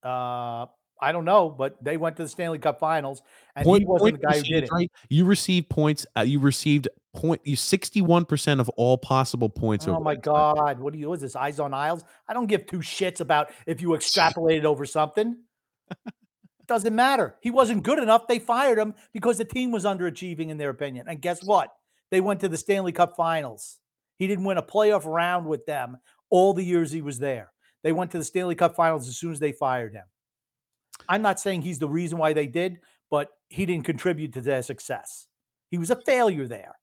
Uh, 0.02 0.66
I 1.02 1.10
don't 1.12 1.24
know, 1.24 1.50
but 1.50 1.82
they 1.82 1.96
went 1.96 2.16
to 2.16 2.22
the 2.22 2.28
Stanley 2.28 2.58
Cup 2.58 2.78
Finals, 2.78 3.22
and 3.56 3.64
Point- 3.64 3.82
he 3.82 3.86
wasn't 3.86 4.20
the 4.20 4.26
guy 4.26 4.36
who 4.36 4.42
did 4.42 4.64
it. 4.64 4.70
Right? 4.70 4.90
You 5.08 5.24
received 5.24 5.68
points. 5.68 6.06
Uh, 6.16 6.20
you 6.20 6.38
received 6.38 6.88
point. 7.14 7.40
You 7.44 7.56
sixty 7.56 8.00
one 8.00 8.24
percent 8.24 8.60
of 8.60 8.68
all 8.70 8.96
possible 8.96 9.48
points. 9.48 9.86
Oh 9.88 9.98
my 10.00 10.14
that 10.14 10.22
time. 10.22 10.54
God! 10.54 10.78
What 10.78 10.92
do 10.92 10.98
you? 10.98 11.08
What 11.08 11.14
is 11.14 11.22
this? 11.22 11.36
Eyes 11.36 11.58
on 11.58 11.74
Isles? 11.74 12.04
I 12.28 12.32
don't 12.34 12.46
give 12.46 12.66
two 12.66 12.78
shits 12.78 13.20
about 13.20 13.50
if 13.66 13.82
you 13.82 13.88
extrapolated 13.88 14.64
over 14.64 14.86
something. 14.86 15.36
it 15.90 16.12
Doesn't 16.68 16.94
matter. 16.94 17.34
He 17.40 17.50
wasn't 17.50 17.82
good 17.82 17.98
enough. 17.98 18.28
They 18.28 18.38
fired 18.38 18.78
him 18.78 18.94
because 19.12 19.38
the 19.38 19.44
team 19.44 19.72
was 19.72 19.84
underachieving 19.84 20.48
in 20.48 20.56
their 20.56 20.70
opinion. 20.70 21.06
And 21.08 21.20
guess 21.20 21.42
what? 21.42 21.68
They 22.12 22.20
went 22.20 22.40
to 22.40 22.48
the 22.48 22.56
Stanley 22.56 22.92
Cup 22.92 23.16
Finals. 23.16 23.78
He 24.18 24.28
didn't 24.28 24.44
win 24.44 24.58
a 24.58 24.62
playoff 24.62 25.04
round 25.04 25.46
with 25.46 25.66
them 25.66 25.98
all 26.30 26.54
the 26.54 26.62
years 26.62 26.92
he 26.92 27.02
was 27.02 27.18
there. 27.18 27.50
They 27.82 27.92
went 27.92 28.12
to 28.12 28.18
the 28.18 28.24
Stanley 28.24 28.54
Cup 28.54 28.76
Finals 28.76 29.08
as 29.08 29.18
soon 29.18 29.32
as 29.32 29.40
they 29.40 29.52
fired 29.52 29.92
him. 29.92 30.04
I'm 31.08 31.22
not 31.22 31.40
saying 31.40 31.62
he's 31.62 31.78
the 31.78 31.88
reason 31.88 32.18
why 32.18 32.32
they 32.32 32.46
did, 32.46 32.80
but 33.10 33.30
he 33.48 33.66
didn't 33.66 33.84
contribute 33.84 34.32
to 34.34 34.40
their 34.40 34.62
success. 34.62 35.26
He 35.70 35.78
was 35.78 35.90
a 35.90 35.96
failure 35.96 36.46
there. 36.46 36.76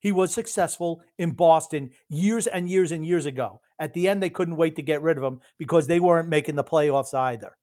He 0.00 0.12
was 0.12 0.34
successful 0.34 1.02
in 1.18 1.30
Boston 1.30 1.90
years 2.10 2.46
and 2.46 2.68
years 2.68 2.92
and 2.92 3.06
years 3.06 3.26
ago. 3.26 3.60
At 3.78 3.94
the 3.94 4.06
end, 4.08 4.22
they 4.22 4.30
couldn't 4.30 4.56
wait 4.56 4.76
to 4.76 4.82
get 4.82 5.02
rid 5.02 5.16
of 5.16 5.24
him 5.24 5.40
because 5.58 5.86
they 5.86 5.98
weren't 5.98 6.28
making 6.28 6.56
the 6.56 6.64
playoffs 6.64 7.14
either. 7.14 7.56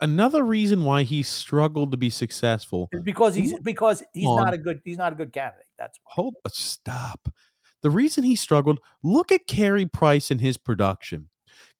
Another 0.00 0.44
reason 0.44 0.84
why 0.84 1.02
he 1.02 1.22
struggled 1.22 1.90
to 1.90 1.96
be 1.96 2.10
successful. 2.10 2.88
It's 2.90 3.02
because 3.02 3.34
he's 3.34 3.58
because 3.60 4.02
he's 4.12 4.26
on. 4.26 4.44
not 4.44 4.54
a 4.54 4.58
good 4.58 4.80
he's 4.84 4.98
not 4.98 5.12
a 5.12 5.16
good 5.16 5.32
candidate. 5.32 5.66
That's 5.78 5.98
why. 6.02 6.12
Hold. 6.14 6.34
uh, 6.44 6.50
Stop. 6.52 7.28
The 7.82 7.90
reason 7.90 8.24
he 8.24 8.34
struggled. 8.34 8.80
Look 9.02 9.30
at 9.30 9.46
Carey 9.46 9.86
Price 9.86 10.30
and 10.30 10.40
his 10.40 10.56
production. 10.56 11.28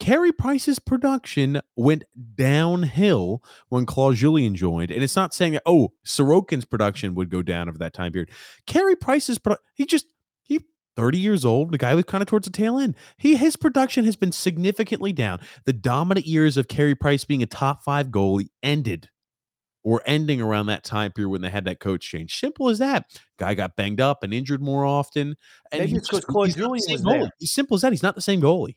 Carey 0.00 0.32
Price's 0.32 0.78
production 0.78 1.60
went 1.76 2.04
downhill 2.34 3.42
when 3.68 3.86
Claude 3.86 4.16
Julien 4.16 4.54
joined, 4.54 4.90
and 4.90 5.02
it's 5.02 5.16
not 5.16 5.32
saying 5.34 5.52
that 5.52 5.62
oh 5.66 5.92
Sorokin's 6.06 6.64
production 6.64 7.14
would 7.14 7.30
go 7.30 7.42
down 7.42 7.68
over 7.68 7.78
that 7.78 7.94
time 7.94 8.12
period. 8.12 8.30
Carey 8.66 8.96
Price's 8.96 9.38
produ- 9.38 9.58
he 9.74 9.86
just 9.86 10.06
he 10.42 10.60
30 10.96 11.18
years 11.18 11.44
old, 11.44 11.72
the 11.72 11.78
guy 11.78 11.94
was 11.94 12.04
kind 12.04 12.22
of 12.22 12.28
towards 12.28 12.46
the 12.46 12.52
tail 12.52 12.78
end. 12.78 12.96
He 13.18 13.36
his 13.36 13.56
production 13.56 14.04
has 14.04 14.16
been 14.16 14.32
significantly 14.32 15.12
down. 15.12 15.40
The 15.64 15.72
dominant 15.72 16.26
years 16.26 16.56
of 16.56 16.68
Carey 16.68 16.94
Price 16.94 17.24
being 17.24 17.42
a 17.42 17.46
top 17.46 17.82
five 17.84 18.08
goalie 18.08 18.48
ended 18.62 19.08
or 19.84 20.02
ending 20.06 20.40
around 20.40 20.66
that 20.66 20.82
time 20.82 21.12
period 21.12 21.28
when 21.30 21.40
they 21.42 21.50
had 21.50 21.66
that 21.66 21.78
coach 21.78 22.08
change. 22.08 22.38
Simple 22.40 22.68
as 22.68 22.78
that. 22.78 23.04
Guy 23.38 23.54
got 23.54 23.76
banged 23.76 24.00
up 24.00 24.22
and 24.22 24.32
injured 24.34 24.62
more 24.62 24.84
often. 24.84 25.36
And 25.70 25.80
Maybe 25.80 25.96
it's 25.96 26.08
'cause 26.08 26.20
just- 26.20 26.28
Claude 26.28 26.46
he's 26.46 26.54
the 26.56 26.62
Julien 26.62 26.82
was 26.90 27.02
there. 27.02 27.20
goalie. 27.24 27.30
Simple 27.42 27.74
as 27.76 27.82
that. 27.82 27.92
He's 27.92 28.02
not 28.02 28.14
the 28.14 28.22
same 28.22 28.40
goalie. 28.40 28.76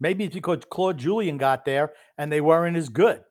Maybe 0.00 0.24
it's 0.24 0.34
because 0.34 0.64
Claude 0.70 0.98
Julien 0.98 1.38
got 1.38 1.64
there 1.64 1.92
and 2.18 2.30
they 2.30 2.40
weren't 2.40 2.76
as 2.76 2.88
good. 2.88 3.22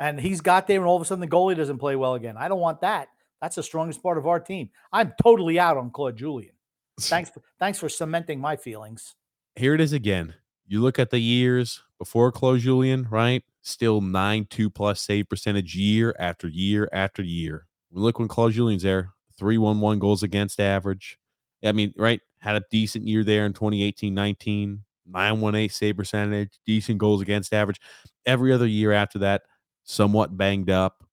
And 0.00 0.20
he's 0.20 0.40
got 0.40 0.66
there 0.66 0.78
and 0.78 0.86
all 0.86 0.96
of 0.96 1.02
a 1.02 1.04
sudden 1.04 1.20
the 1.20 1.28
goalie 1.28 1.56
doesn't 1.56 1.78
play 1.78 1.96
well 1.96 2.14
again. 2.14 2.36
I 2.36 2.48
don't 2.48 2.60
want 2.60 2.80
that. 2.82 3.08
That's 3.40 3.56
the 3.56 3.62
strongest 3.62 4.02
part 4.02 4.18
of 4.18 4.26
our 4.26 4.40
team. 4.40 4.70
I'm 4.92 5.12
totally 5.22 5.58
out 5.58 5.76
on 5.76 5.90
Claude 5.90 6.16
Julien. 6.16 6.52
Thanks 7.00 7.30
for 7.30 7.42
thanks 7.60 7.78
for 7.78 7.88
cementing 7.88 8.40
my 8.40 8.56
feelings. 8.56 9.14
Here 9.54 9.74
it 9.74 9.80
is 9.80 9.92
again. 9.92 10.34
You 10.66 10.80
look 10.80 10.98
at 10.98 11.10
the 11.10 11.20
years 11.20 11.82
before 11.96 12.32
Claude 12.32 12.58
Julien, 12.58 13.06
right? 13.08 13.44
Still 13.62 14.00
nine 14.00 14.46
two 14.50 14.68
plus 14.68 15.00
save 15.00 15.28
percentage 15.28 15.76
year 15.76 16.14
after 16.18 16.48
year 16.48 16.88
after 16.92 17.22
year. 17.22 17.66
We 17.90 18.02
look 18.02 18.18
when 18.18 18.26
Claude 18.26 18.52
Julien's 18.52 18.82
there, 18.82 19.12
three 19.38 19.58
one 19.58 19.80
one 19.80 20.00
goals 20.00 20.24
against 20.24 20.58
average. 20.58 21.18
I 21.64 21.72
mean, 21.72 21.94
right? 21.96 22.20
Had 22.40 22.56
a 22.56 22.64
decent 22.70 23.06
year 23.06 23.22
there 23.22 23.46
in 23.46 23.52
2018 23.52 24.12
19, 24.12 24.84
918 25.08 25.68
save 25.70 25.96
percentage, 25.96 26.50
decent 26.66 26.98
goals 26.98 27.20
against 27.20 27.52
average. 27.54 27.80
Every 28.26 28.52
other 28.52 28.66
year 28.66 28.92
after 28.92 29.18
that, 29.20 29.42
somewhat 29.84 30.36
banged 30.36 30.70
up 30.70 31.04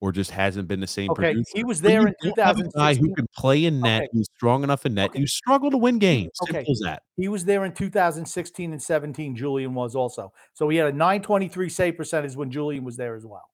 or 0.00 0.12
just 0.12 0.30
hasn't 0.30 0.68
been 0.68 0.80
the 0.80 0.86
same. 0.86 1.10
Okay, 1.10 1.32
producer. 1.32 1.50
he 1.54 1.64
was 1.64 1.80
there 1.80 2.06
in 2.06 2.14
don't 2.22 2.38
have 2.38 2.58
a 2.60 2.68
guy 2.70 2.94
who 2.94 3.14
can 3.14 3.26
play 3.34 3.64
in 3.64 3.80
net, 3.80 4.02
Okay. 4.02 4.08
who's 4.12 4.28
strong 4.36 4.62
enough 4.62 4.84
in 4.84 4.94
net, 4.94 5.10
Okay. 5.10 5.20
you 5.20 5.26
struggle 5.26 5.70
to 5.70 5.78
win 5.78 5.98
games. 5.98 6.32
Okay. 6.42 6.58
Simple 6.58 6.72
as 6.72 6.80
that. 6.80 7.02
He 7.16 7.28
was 7.28 7.44
there 7.44 7.64
in 7.64 7.72
2016 7.72 8.72
and 8.72 8.82
17. 8.82 9.34
Julien 9.36 9.74
was 9.74 9.94
also. 9.94 10.32
So 10.52 10.68
he 10.68 10.76
had 10.76 10.88
a 10.88 10.92
923 10.92 11.68
save 11.70 11.96
percentage 11.96 12.36
when 12.36 12.50
Julien 12.50 12.84
was 12.84 12.96
there 12.96 13.14
as 13.14 13.24
well. 13.24 13.44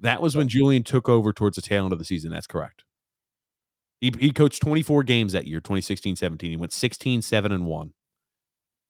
That 0.00 0.20
was 0.20 0.34
when 0.34 0.48
Julien 0.48 0.82
took 0.82 1.08
over 1.08 1.32
towards 1.32 1.54
the 1.54 1.62
tail 1.62 1.84
end 1.84 1.92
of 1.92 2.00
the 2.00 2.04
season. 2.04 2.32
That's 2.32 2.48
correct. 2.48 2.82
He, 4.00 4.12
he 4.18 4.32
coached 4.32 4.60
24 4.62 5.04
games 5.04 5.32
that 5.32 5.46
year, 5.46 5.60
2016 5.60 6.16
17. 6.16 6.50
He 6.50 6.56
went 6.56 6.72
16, 6.72 7.22
7, 7.22 7.52
and 7.52 7.66
1. 7.66 7.92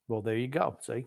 Well, 0.09 0.23
there 0.23 0.37
you 0.37 0.49
go. 0.49 0.77
See? 0.81 1.07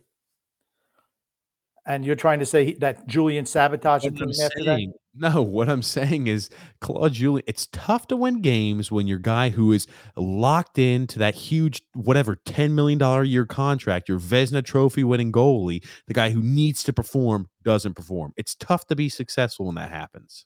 And 1.88 2.04
you're 2.04 2.16
trying 2.16 2.40
to 2.40 2.46
say 2.46 2.74
that 2.76 3.06
Julien 3.08 3.46
sabotaged 3.46 4.06
the 4.06 4.10
What 4.10 4.18
team 4.18 4.30
I'm 4.40 4.46
after 4.46 4.64
that? 4.64 4.94
no, 5.18 5.42
what 5.42 5.70
I'm 5.70 5.82
saying 5.82 6.28
is 6.28 6.50
Claude 6.82 7.14
Julien, 7.14 7.44
it's 7.48 7.68
tough 7.72 8.08
to 8.08 8.18
win 8.18 8.42
games 8.42 8.92
when 8.92 9.08
your 9.08 9.20
guy 9.20 9.50
who 9.50 9.72
is 9.72 9.88
locked 10.16 10.78
into 10.78 11.20
that 11.20 11.36
huge, 11.36 11.82
whatever, 11.94 12.38
$10 12.46 12.72
million 12.72 13.02
a 13.02 13.24
year 13.24 13.46
contract, 13.46 14.10
your 14.10 14.20
Vezina 14.20 14.64
trophy 14.64 15.04
winning 15.04 15.32
goalie, 15.32 15.86
the 16.08 16.14
guy 16.14 16.32
who 16.32 16.42
needs 16.42 16.84
to 16.84 16.94
perform 16.94 17.48
doesn't 17.64 17.94
perform. 17.94 18.34
It's 18.36 18.56
tough 18.56 18.88
to 18.88 18.96
be 18.96 19.08
successful 19.08 19.68
when 19.68 19.76
that 19.76 19.92
happens. 19.92 20.46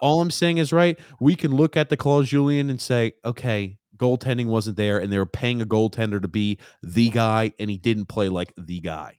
All 0.00 0.20
I'm 0.20 0.30
saying 0.30 0.58
is, 0.58 0.72
right, 0.72 0.98
we 1.20 1.34
can 1.34 1.54
look 1.54 1.76
at 1.76 1.88
the 1.88 1.96
Claude 1.96 2.26
Julien 2.26 2.70
and 2.70 2.80
say, 2.80 3.12
okay, 3.24 3.77
goaltending 3.98 4.46
wasn't 4.46 4.76
there, 4.76 4.98
and 4.98 5.12
they 5.12 5.18
were 5.18 5.26
paying 5.26 5.60
a 5.60 5.66
goaltender 5.66 6.20
to 6.22 6.28
be 6.28 6.58
the 6.82 7.10
guy, 7.10 7.52
and 7.58 7.70
he 7.70 7.76
didn't 7.76 8.06
play 8.06 8.28
like 8.28 8.52
the 8.56 8.80
guy. 8.80 9.18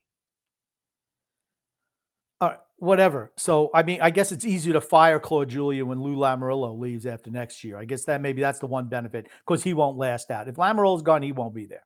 All 2.41 2.49
right, 2.49 2.59
whatever. 2.77 3.33
So, 3.37 3.69
I 3.73 3.83
mean, 3.83 4.01
I 4.01 4.09
guess 4.09 4.31
it's 4.31 4.45
easier 4.45 4.73
to 4.73 4.81
fire 4.81 5.19
Claude 5.19 5.49
Julien 5.49 5.87
when 5.87 6.01
Lou 6.01 6.15
Lamoriello 6.15 6.79
leaves 6.79 7.05
after 7.05 7.29
next 7.29 7.63
year. 7.63 7.77
I 7.77 7.83
guess 7.83 8.05
that 8.05 8.21
maybe 8.21 8.41
that's 8.41 8.59
the 8.59 8.67
one 8.67 8.87
benefit 8.87 9.27
because 9.45 9.61
he 9.63 9.73
won't 9.73 9.97
last 9.97 10.31
out. 10.31 10.47
If 10.47 10.55
Lamoriello's 10.55 11.01
gone, 11.01 11.21
he 11.21 11.33
won't 11.33 11.53
be 11.53 11.65
there. 11.65 11.83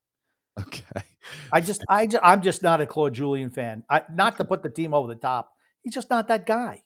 Okay. 0.60 1.04
I 1.52 1.62
just, 1.62 1.84
I, 1.90 2.06
ju- 2.06 2.20
I'm 2.22 2.44
just 2.44 2.62
not 2.62 2.82
a 2.82 2.86
Claude 2.86 3.16
Julien 3.16 3.50
fan. 3.50 3.84
I, 3.90 4.04
not 4.14 4.38
to 4.38 4.46
put 4.46 4.62
the 4.62 4.70
team 4.70 4.94
over 4.94 5.08
the 5.08 5.20
top. 5.20 5.50
He's 5.82 5.96
just 5.96 6.12
not 6.12 6.28
that 6.28 6.46
guy. 6.46 6.83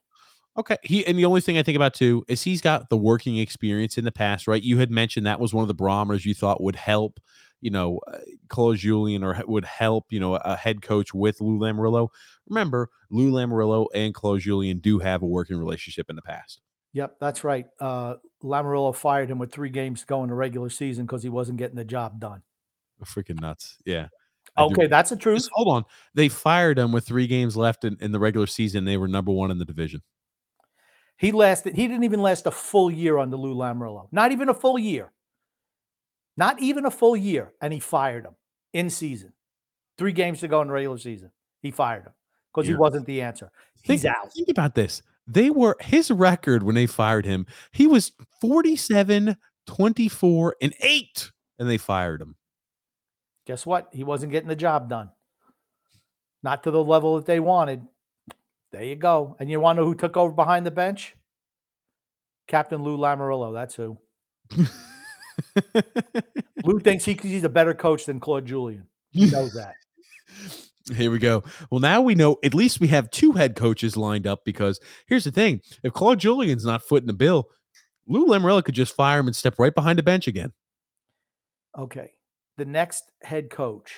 Okay. 0.58 0.78
He 0.82 1.06
and 1.06 1.18
the 1.18 1.26
only 1.26 1.42
thing 1.42 1.58
I 1.58 1.64
think 1.64 1.76
about 1.76 1.94
too 1.94 2.26
is 2.28 2.42
he's 2.42 2.62
got 2.62 2.90
the 2.90 2.98
working 2.98 3.38
experience 3.38 3.98
in 3.98 4.06
the 4.06 4.12
past, 4.12 4.48
right? 4.48 4.62
You 4.62 4.80
had 4.80 4.90
mentioned 4.90 5.26
that 5.28 5.40
was 5.40 5.54
one 5.54 5.62
of 5.62 5.68
the 5.68 5.76
barometers 5.76 6.26
you 6.26 6.34
thought 6.34 6.62
would 6.62 6.76
help, 6.76 7.20
you 7.62 7.70
know, 7.70 8.00
uh, 8.08 8.18
Claude 8.50 8.78
Julien 8.78 9.24
or 9.24 9.40
would 9.48 9.66
help, 9.66 10.06
you 10.10 10.20
know, 10.20 10.36
a 10.36 10.56
head 10.56 10.82
coach 10.82 11.14
with 11.14 11.42
Lou 11.42 11.60
Lamoriello. 11.60 12.10
Remember, 12.48 12.90
Lou 13.12 13.32
Lamoriello 13.32 13.88
and 13.94 14.14
Claude 14.14 14.40
Julien 14.40 14.80
do 14.80 14.98
have 15.00 15.22
a 15.22 15.28
working 15.28 15.58
relationship 15.58 16.10
in 16.10 16.16
the 16.16 16.22
past. 16.24 16.62
Yep, 16.94 17.18
that's 17.20 17.44
right. 17.44 17.68
Uh, 17.80 18.16
Lamoriello 18.44 18.96
fired 18.96 19.30
him 19.30 19.38
with 19.38 19.52
three 19.52 19.70
games 19.70 20.02
to 20.02 20.08
go 20.08 20.24
in 20.24 20.30
the 20.30 20.36
regular 20.36 20.70
season 20.70 21.06
because 21.06 21.22
he 21.22 21.30
wasn't 21.30 21.60
getting 21.60 21.76
the 21.76 21.86
job 21.86 22.20
done. 22.20 22.42
Freaking 23.04 23.40
nuts. 23.40 23.78
Yeah. 23.86 24.08
Okay, 24.58 24.88
that's 24.88 25.12
the 25.12 25.18
truth. 25.18 25.38
Just 25.38 25.52
hold 25.54 25.68
on. 25.68 25.86
They 26.16 26.30
fired 26.30 26.80
him 26.80 26.92
with 26.92 27.06
three 27.06 27.28
games 27.28 27.56
left 27.56 27.84
in, 27.84 27.98
in 28.02 28.12
the 28.12 28.20
regular 28.20 28.48
season. 28.48 28.86
They 28.86 28.98
were 28.98 29.08
number 29.08 29.32
one 29.32 29.52
in 29.52 29.60
the 29.60 29.66
division. 29.66 30.02
He 31.18 31.32
lasted. 31.32 31.76
He 31.76 31.88
didn't 31.88 32.04
even 32.04 32.22
last 32.22 32.46
a 32.46 32.52
full 32.52 32.92
year 32.92 33.18
under 33.18 33.38
Lou 33.38 33.56
Lamoriello. 33.56 34.08
Not 34.12 34.32
even 34.32 34.50
a 34.50 34.54
full 34.54 34.78
year. 34.78 35.12
Not 36.36 36.62
even 36.62 36.86
a 36.86 36.92
full 36.92 37.18
year, 37.18 37.54
and 37.62 37.74
he 37.74 37.80
fired 37.80 38.26
him 38.26 38.36
in 38.74 38.90
season. 38.92 39.34
Three 39.98 40.12
games 40.12 40.40
to 40.42 40.48
go 40.48 40.62
in 40.62 40.70
regular 40.70 41.00
season. 41.00 41.32
He 41.64 41.72
fired 41.72 42.04
him 42.04 42.14
because 42.54 42.68
he 42.68 42.76
wasn't 42.76 43.08
the 43.08 43.22
answer. 43.22 43.52
Think, 43.84 44.02
He's 44.02 44.06
out. 44.06 44.32
think 44.32 44.50
about 44.50 44.76
this. 44.76 45.02
They 45.26 45.50
were 45.50 45.76
his 45.82 46.12
record 46.12 46.62
when 46.62 46.76
they 46.76 46.86
fired 46.86 47.26
him. 47.26 47.48
He 47.72 47.88
was 47.88 48.12
47, 48.40 49.36
24, 49.66 50.56
and 50.62 50.74
8, 50.80 51.32
and 51.58 51.70
they 51.70 51.78
fired 51.78 52.22
him. 52.22 52.36
Guess 53.48 53.66
what? 53.66 53.90
He 53.92 54.04
wasn't 54.04 54.32
getting 54.32 54.50
the 54.50 54.56
job 54.56 54.90
done. 54.90 55.10
Not 56.44 56.64
to 56.64 56.72
the 56.72 56.84
level 56.84 57.16
that 57.16 57.26
they 57.26 57.40
wanted. 57.40 57.82
There 58.72 58.84
you 58.84 58.96
go. 58.96 59.36
And 59.40 59.50
you 59.50 59.60
want 59.60 59.78
to 59.78 59.82
know 59.82 59.88
who 59.88 59.96
took 59.96 60.18
over 60.18 60.34
behind 60.34 60.66
the 60.66 60.72
bench? 60.72 61.16
Captain 62.48 62.84
Lou 62.84 62.98
Lamoriello. 62.98 63.54
That's 63.54 63.76
who. 63.76 63.98
Lou 66.64 66.80
thinks 66.80 67.06
he, 67.06 67.14
he's 67.22 67.44
a 67.44 67.50
better 67.50 67.74
coach 67.74 68.06
than 68.06 68.20
Claude 68.20 68.46
Julien. 68.46 68.88
He 69.12 69.30
knows 69.30 69.54
that. 69.54 69.76
Here 70.96 71.12
we 71.12 71.20
go. 71.20 71.44
Well, 71.70 71.82
now 71.82 72.02
we 72.02 72.16
know 72.16 72.38
at 72.44 72.54
least 72.54 72.80
we 72.80 72.88
have 72.88 73.12
two 73.12 73.34
head 73.34 73.58
coaches 73.58 73.98
lined 73.98 74.26
up 74.26 74.46
because 74.46 74.80
here's 75.08 75.26
the 75.26 75.32
thing: 75.32 75.62
if 75.84 75.92
Claude 75.92 76.20
Julien's 76.20 76.64
not 76.64 76.82
footing 76.82 77.08
the 77.08 77.14
bill, 77.14 77.50
Lou 78.08 78.26
Lamoriello 78.26 78.64
could 78.64 78.76
just 78.76 78.96
fire 78.96 79.20
him 79.20 79.28
and 79.28 79.36
step 79.36 79.56
right 79.60 79.76
behind 79.76 80.00
the 80.00 80.04
bench 80.04 80.28
again. 80.28 80.54
Okay. 81.78 82.12
The 82.58 82.66
next 82.66 83.12
head 83.22 83.50
coach 83.50 83.94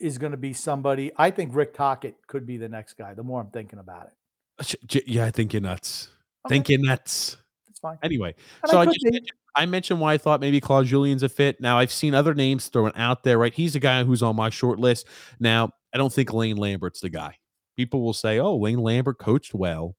is 0.00 0.18
going 0.18 0.32
to 0.32 0.38
be 0.38 0.52
somebody. 0.52 1.12
I 1.16 1.30
think 1.30 1.54
Rick 1.54 1.74
Tocchet 1.74 2.14
could 2.26 2.46
be 2.46 2.56
the 2.56 2.68
next 2.68 2.94
guy. 2.94 3.14
The 3.14 3.22
more 3.22 3.40
I'm 3.40 3.50
thinking 3.50 3.78
about 3.78 4.08
it, 4.08 4.76
uh, 4.92 4.98
Yeah, 5.06 5.24
I 5.24 5.30
think 5.30 5.52
you're 5.52 5.62
nuts. 5.62 6.08
Okay. 6.46 6.54
Think 6.56 6.68
you're 6.68 6.80
nuts. 6.80 7.36
it's 7.68 7.80
fine. 7.80 7.98
Anyway, 8.02 8.34
And 8.62 8.70
so 8.70 8.78
I 8.78 8.82
I 8.82 8.86
just 8.86 9.04
mentioned, 9.04 9.30
I 9.56 9.66
mentioned 9.66 10.00
why 10.00 10.14
I 10.14 10.18
thought 10.18 10.40
maybe 10.40 10.60
Claude 10.60 10.86
Julien's 10.86 11.22
a 11.22 11.28
fit. 11.28 11.60
Now 11.60 11.78
I've 11.78 11.92
seen 11.92 12.14
other 12.14 12.34
names 12.34 12.68
thrown 12.68 12.92
out 12.96 13.22
there. 13.22 13.38
Right, 13.38 13.54
he's 13.54 13.76
a 13.76 13.80
guy 13.80 14.02
who's 14.04 14.22
on 14.22 14.36
my 14.36 14.50
short 14.50 14.78
list. 14.78 15.06
Now 15.40 15.70
I 15.94 15.98
don't 15.98 16.12
think 16.12 16.32
Lane 16.32 16.56
Lambert's 16.56 17.00
the 17.00 17.08
guy. 17.08 17.38
People 17.76 18.02
will 18.02 18.12
say, 18.12 18.38
"Oh, 18.40 18.56
Lane 18.56 18.78
Lambert 18.78 19.18
coached 19.18 19.54
well." 19.54 19.96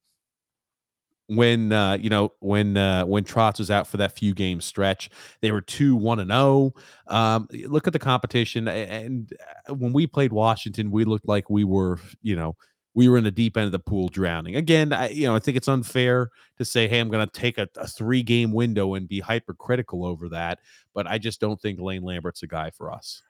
When 1.27 1.71
uh, 1.71 1.97
you 1.99 2.09
know 2.09 2.33
when 2.39 2.77
uh, 2.77 3.05
when 3.05 3.23
Trotz 3.23 3.57
was 3.57 3.71
out 3.71 3.87
for 3.87 3.97
that 3.97 4.15
few 4.17 4.33
game 4.33 4.61
stretch, 4.61 5.09
they 5.41 5.51
were 5.51 5.61
two 5.61 5.95
one 5.95 6.19
and 6.19 6.29
zero. 6.29 6.73
Um, 7.07 7.47
look 7.65 7.87
at 7.87 7.93
the 7.93 7.99
competition, 7.99 8.67
and 8.67 9.33
uh, 9.67 9.73
when 9.73 9.91
we 9.91 10.05
played 10.05 10.31
Washington, 10.31 10.91
we 10.91 11.03
looked 11.03 11.27
like 11.27 11.49
we 11.49 11.63
were 11.63 11.99
you 12.21 12.35
know 12.35 12.55
we 12.93 13.09
were 13.09 13.17
in 13.17 13.23
the 13.23 13.31
deep 13.31 13.57
end 13.57 13.65
of 13.65 13.71
the 13.71 13.79
pool 13.79 14.07
drowning. 14.07 14.55
Again, 14.55 14.93
I, 14.93 15.09
you 15.09 15.25
know 15.25 15.35
I 15.35 15.39
think 15.39 15.57
it's 15.57 15.67
unfair 15.67 16.29
to 16.57 16.65
say, 16.65 16.87
hey, 16.87 16.99
I'm 16.99 17.09
going 17.09 17.27
to 17.27 17.39
take 17.39 17.57
a, 17.57 17.67
a 17.75 17.87
three 17.87 18.23
game 18.23 18.51
window 18.51 18.93
and 18.93 19.07
be 19.07 19.19
hypercritical 19.19 20.05
over 20.05 20.29
that. 20.29 20.59
But 20.93 21.07
I 21.07 21.17
just 21.17 21.41
don't 21.41 21.61
think 21.61 21.79
Lane 21.79 22.03
Lambert's 22.03 22.43
a 22.43 22.47
guy 22.47 22.69
for 22.69 22.91
us. 22.91 23.21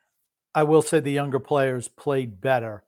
I 0.53 0.63
will 0.63 0.81
say 0.81 1.01
the 1.01 1.11
younger 1.11 1.39
players 1.39 1.89
played 1.89 2.39
better 2.39 2.83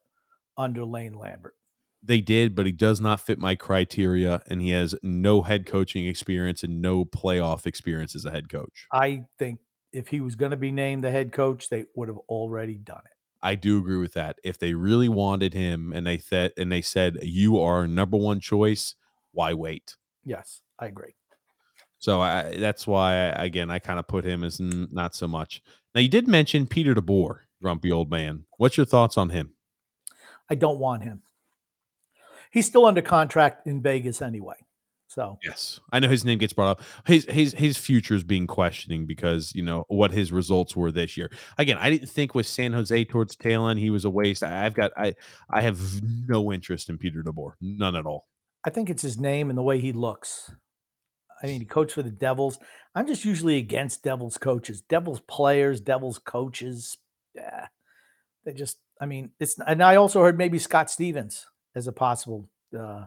under 0.58 0.86
Lane 0.86 1.14
Lambert. 1.14 1.56
They 2.04 2.22
did, 2.22 2.56
but 2.56 2.66
he 2.66 2.72
does 2.72 3.02
not 3.02 3.20
fit 3.20 3.40
my 3.40 3.56
criteria, 3.56 4.42
and 4.48 4.62
he 4.62 4.70
has 4.70 4.96
no 5.02 5.42
head 5.42 5.66
coaching 5.66 6.06
experience 6.06 6.64
and 6.64 6.82
no 6.82 7.04
playoff 7.04 7.66
experience 7.66 8.16
as 8.16 8.26
a 8.26 8.32
head 8.32 8.50
coach. 8.50 8.88
I 8.94 9.24
think 9.40 9.60
if 9.92 10.08
he 10.08 10.22
was 10.22 10.36
going 10.36 10.52
to 10.52 10.58
be 10.58 10.72
named 10.72 11.04
the 11.04 11.12
head 11.12 11.32
coach, 11.32 11.70
they 11.70 11.86
would 11.96 12.08
have 12.08 12.20
already 12.30 12.76
done 12.76 13.02
it. 13.06 13.12
I 13.42 13.56
do 13.56 13.78
agree 13.78 13.98
with 13.98 14.14
that. 14.14 14.38
If 14.44 14.58
they 14.58 14.74
really 14.74 15.10
wanted 15.10 15.54
him 15.54 15.94
and 15.94 16.06
they 16.06 16.18
said 16.18 16.54
and 16.58 16.72
they 16.72 16.82
said 16.82 17.18
you 17.22 17.60
are 17.60 17.88
number 17.88 18.18
one 18.18 18.40
choice, 18.40 18.96
why 19.32 19.54
wait? 19.54 19.96
Yes, 20.24 20.62
I 20.80 20.88
agree. 20.88 21.16
So 22.00 22.22
I, 22.22 22.58
that's 22.58 22.86
why, 22.86 23.16
again, 23.16 23.72
I 23.72 23.80
kind 23.80 24.00
of 24.00 24.08
put 24.08 24.26
him 24.26 24.44
as 24.44 24.60
n- 24.60 24.88
not 24.92 25.16
so 25.16 25.28
much. 25.28 25.62
Now 25.96 26.02
you 26.02 26.10
did 26.10 26.28
mention 26.28 26.68
Peter 26.68 26.94
DeBoer, 26.94 27.40
grumpy 27.62 27.92
old 27.92 28.12
man. 28.12 28.46
What's 28.58 28.78
your 28.78 28.86
thoughts 28.86 29.18
on 29.18 29.30
him? 29.30 29.54
I 30.50 30.56
don't 30.56 30.80
want 30.80 31.04
him. 31.04 31.22
He's 32.52 32.66
still 32.66 32.86
under 32.86 33.02
contract 33.02 33.68
in 33.68 33.82
Vegas 33.82 34.22
anyway. 34.22 34.56
So 35.08 35.40
Yes, 35.44 35.80
I 35.92 36.00
know 36.00 36.10
his 36.10 36.26
name 36.26 36.38
gets 36.38 36.54
brought 36.54 36.72
up. 36.72 36.82
His 37.06 37.26
his 37.26 37.54
his 37.54 37.78
future 37.78 38.14
is 38.14 38.24
being 38.24 38.46
questioning 38.46 39.06
because 39.06 39.54
you 39.56 39.64
know 39.64 39.86
what 39.88 40.12
his 40.12 40.32
results 40.32 40.76
were 40.76 40.92
this 40.92 41.16
year. 41.16 41.32
Again, 41.58 41.78
I 41.80 41.90
didn't 41.90 42.10
think 42.10 42.36
with 42.36 42.46
San 42.46 42.74
Jose 42.74 43.06
towards 43.06 43.36
tail 43.36 43.68
end 43.68 43.80
he 43.80 43.90
was 43.90 44.06
a 44.06 44.10
waste. 44.10 44.44
I, 44.44 44.66
I've 44.66 44.74
got 44.74 44.92
I 44.98 45.16
I 45.50 45.62
have 45.62 45.80
no 46.04 46.52
interest 46.52 46.90
in 46.90 46.98
Peter 46.98 47.24
DeBoer, 47.24 47.54
none 47.62 47.96
at 47.96 48.06
all. 48.06 48.28
I 48.66 48.70
think 48.70 48.90
it's 48.90 49.02
his 49.02 49.18
name 49.18 49.50
and 49.50 49.58
the 49.58 49.64
way 49.64 49.80
he 49.80 49.94
looks. 49.94 50.52
I 51.42 51.48
mean, 51.48 51.62
he 51.62 51.66
coached 51.66 51.94
for 51.94 52.04
the 52.04 52.12
Devils. 52.12 52.60
I'm 52.96 53.08
just 53.08 53.24
usually 53.24 53.58
against 53.58 54.04
Devils 54.04 54.38
coaches, 54.38 54.82
Devils 54.82 55.22
players, 55.22 55.80
Devils 55.80 56.20
coaches. 56.20 56.98
Yeah, 57.34 57.68
they 58.44 58.54
just. 58.54 58.78
I 59.00 59.06
mean, 59.06 59.32
it's. 59.40 59.58
And 59.66 59.82
I 59.82 59.96
also 59.96 60.22
heard 60.22 60.38
maybe 60.38 60.60
Scott 60.60 60.90
Stevens 60.92 61.46
as 61.78 61.88
a 61.88 61.92
possible 61.92 62.50
uh, 62.78 63.06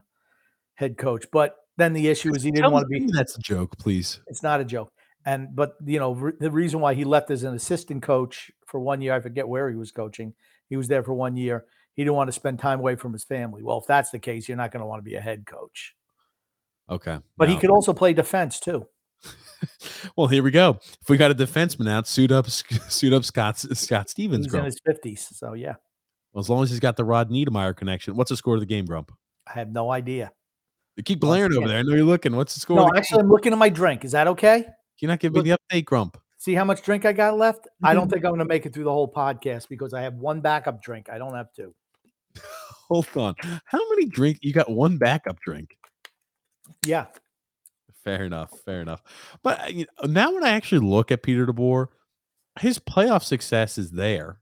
head 0.75 0.97
coach, 0.97 1.27
but 1.33 1.57
then 1.77 1.93
the 1.93 2.09
issue 2.09 2.35
is 2.35 2.43
he 2.43 2.51
didn't 2.51 2.63
Tell 2.65 2.73
want 2.73 2.85
to 2.85 2.89
be. 2.89 3.07
that's 3.13 3.37
a 3.37 3.41
joke, 3.41 3.77
please. 3.79 4.21
It's 4.27 4.43
not 4.43 4.61
a 4.61 4.65
joke. 4.65 4.93
And 5.27 5.55
but 5.55 5.75
you 5.85 5.99
know 5.99 6.13
re- 6.13 6.33
the 6.39 6.51
reason 6.51 6.81
why 6.81 6.95
he 6.95 7.05
left 7.05 7.31
as 7.31 7.43
an 7.43 7.55
assistant 7.55 8.03
coach 8.03 8.51
for 8.67 8.81
one 8.81 9.03
year, 9.03 9.13
I 9.15 9.21
forget 9.21 9.47
where 9.47 9.69
he 9.69 9.77
was 9.77 9.93
coaching. 9.93 10.33
He 10.69 10.77
was 10.77 10.89
there 10.89 11.03
for 11.03 11.13
one 11.13 11.37
year. 11.37 11.67
He 11.95 12.03
didn't 12.05 12.15
want 12.15 12.29
to 12.29 12.33
spend 12.33 12.59
time 12.59 12.79
away 12.79 12.97
from 12.97 13.13
his 13.13 13.25
family. 13.25 13.63
Well, 13.63 13.79
if 13.79 13.87
that's 13.87 14.11
the 14.11 14.19
case, 14.19 14.49
you're 14.49 14.57
not 14.57 14.71
going 14.73 14.81
to 14.81 14.87
want 14.87 15.01
to 15.01 15.05
be 15.11 15.17
a 15.17 15.21
head 15.21 15.45
coach. 15.45 15.95
Okay, 16.89 17.19
But 17.37 17.49
he 17.49 17.57
could 17.57 17.71
also 17.71 17.93
play 17.93 18.13
defense 18.15 18.59
too. 18.61 18.87
Well, 20.17 20.27
here 20.27 20.43
we 20.43 20.51
go. 20.51 20.79
If 21.03 21.11
we 21.11 21.19
got 21.19 21.31
a 21.31 21.35
defenseman 21.35 21.87
out, 21.91 22.09
suit 22.09 22.33
up, 22.33 22.49
suit 22.51 23.13
up 23.13 23.25
Scott 23.25 23.59
Scott 23.59 24.09
Stevens, 24.09 24.47
He's 24.47 24.55
in 24.55 24.65
his 24.65 24.81
fifties, 24.87 25.29
so 25.37 25.53
yeah, 25.53 25.75
Well, 26.33 26.41
as 26.41 26.49
long 26.49 26.63
as 26.63 26.71
he's 26.71 26.81
got 26.81 26.97
the 26.97 27.05
Rod 27.05 27.31
Niedermayer 27.31 27.77
connection. 27.77 28.15
What's 28.17 28.31
the 28.31 28.37
score 28.37 28.55
of 28.55 28.61
the 28.61 28.67
game, 28.67 28.85
Grump? 28.87 29.11
I 29.49 29.53
have 29.59 29.71
no 29.73 29.91
idea. 29.91 30.31
You 30.97 31.03
keep 31.03 31.21
blaring 31.21 31.57
over 31.57 31.67
there. 31.69 31.79
I 31.79 31.83
know 31.83 31.95
you're 31.95 32.05
looking. 32.05 32.37
What's 32.37 32.55
the 32.55 32.61
score? 32.61 32.77
No, 32.77 32.85
the 32.85 32.91
game? 32.93 32.99
actually, 32.99 33.21
I'm 33.21 33.31
looking 33.31 33.53
at 33.53 33.59
my 33.59 33.69
drink. 33.69 34.05
Is 34.05 34.13
that 34.13 34.29
okay? 34.29 34.63
Can 34.63 34.73
you 35.01 35.09
not 35.09 35.19
give 35.19 35.33
me 35.33 35.41
the 35.43 35.57
update, 35.73 35.85
Grump? 35.87 36.17
See 36.39 36.55
how 36.55 36.65
much 36.65 36.83
drink 36.83 37.05
I 37.05 37.13
got 37.13 37.37
left? 37.37 37.67
I 37.83 37.89
Mm-hmm. 37.91 37.97
don't 38.01 38.09
think 38.13 38.25
I'm 38.25 38.31
going 38.31 38.39
to 38.41 38.45
make 38.45 38.67
it 38.67 38.73
through 38.75 38.85
the 38.85 38.93
whole 38.93 39.11
podcast 39.11 39.69
because 39.69 39.93
I 39.95 40.03
have 40.03 40.15
one 40.15 40.41
backup 40.41 40.83
drink. 40.83 41.09
I 41.11 41.19
don't 41.19 41.35
have 41.35 41.53
two. 41.55 41.75
Hold 42.89 43.09
on. 43.17 43.35
How 43.65 43.79
many 43.91 44.07
drink? 44.07 44.39
You 44.43 44.53
got 44.53 44.71
one 44.71 44.99
backup 44.99 45.41
drink. 45.41 45.77
Yeah, 46.87 47.07
Fair 48.05 48.25
enough. 48.25 48.51
Fair 48.65 48.81
enough. 48.81 49.03
But 49.43 49.61
uh, 49.61 49.67
you 49.67 49.87
know, 50.03 50.11
now 50.11 50.33
when 50.33 50.43
I 50.45 50.51
actually 50.51 50.87
look 50.87 51.13
at 51.13 51.23
Peter 51.23 51.47
DeBoer, 51.47 51.89
his 52.59 52.79
playoff 52.79 53.23
success 53.23 53.77
is 53.77 53.91
there. 53.91 54.39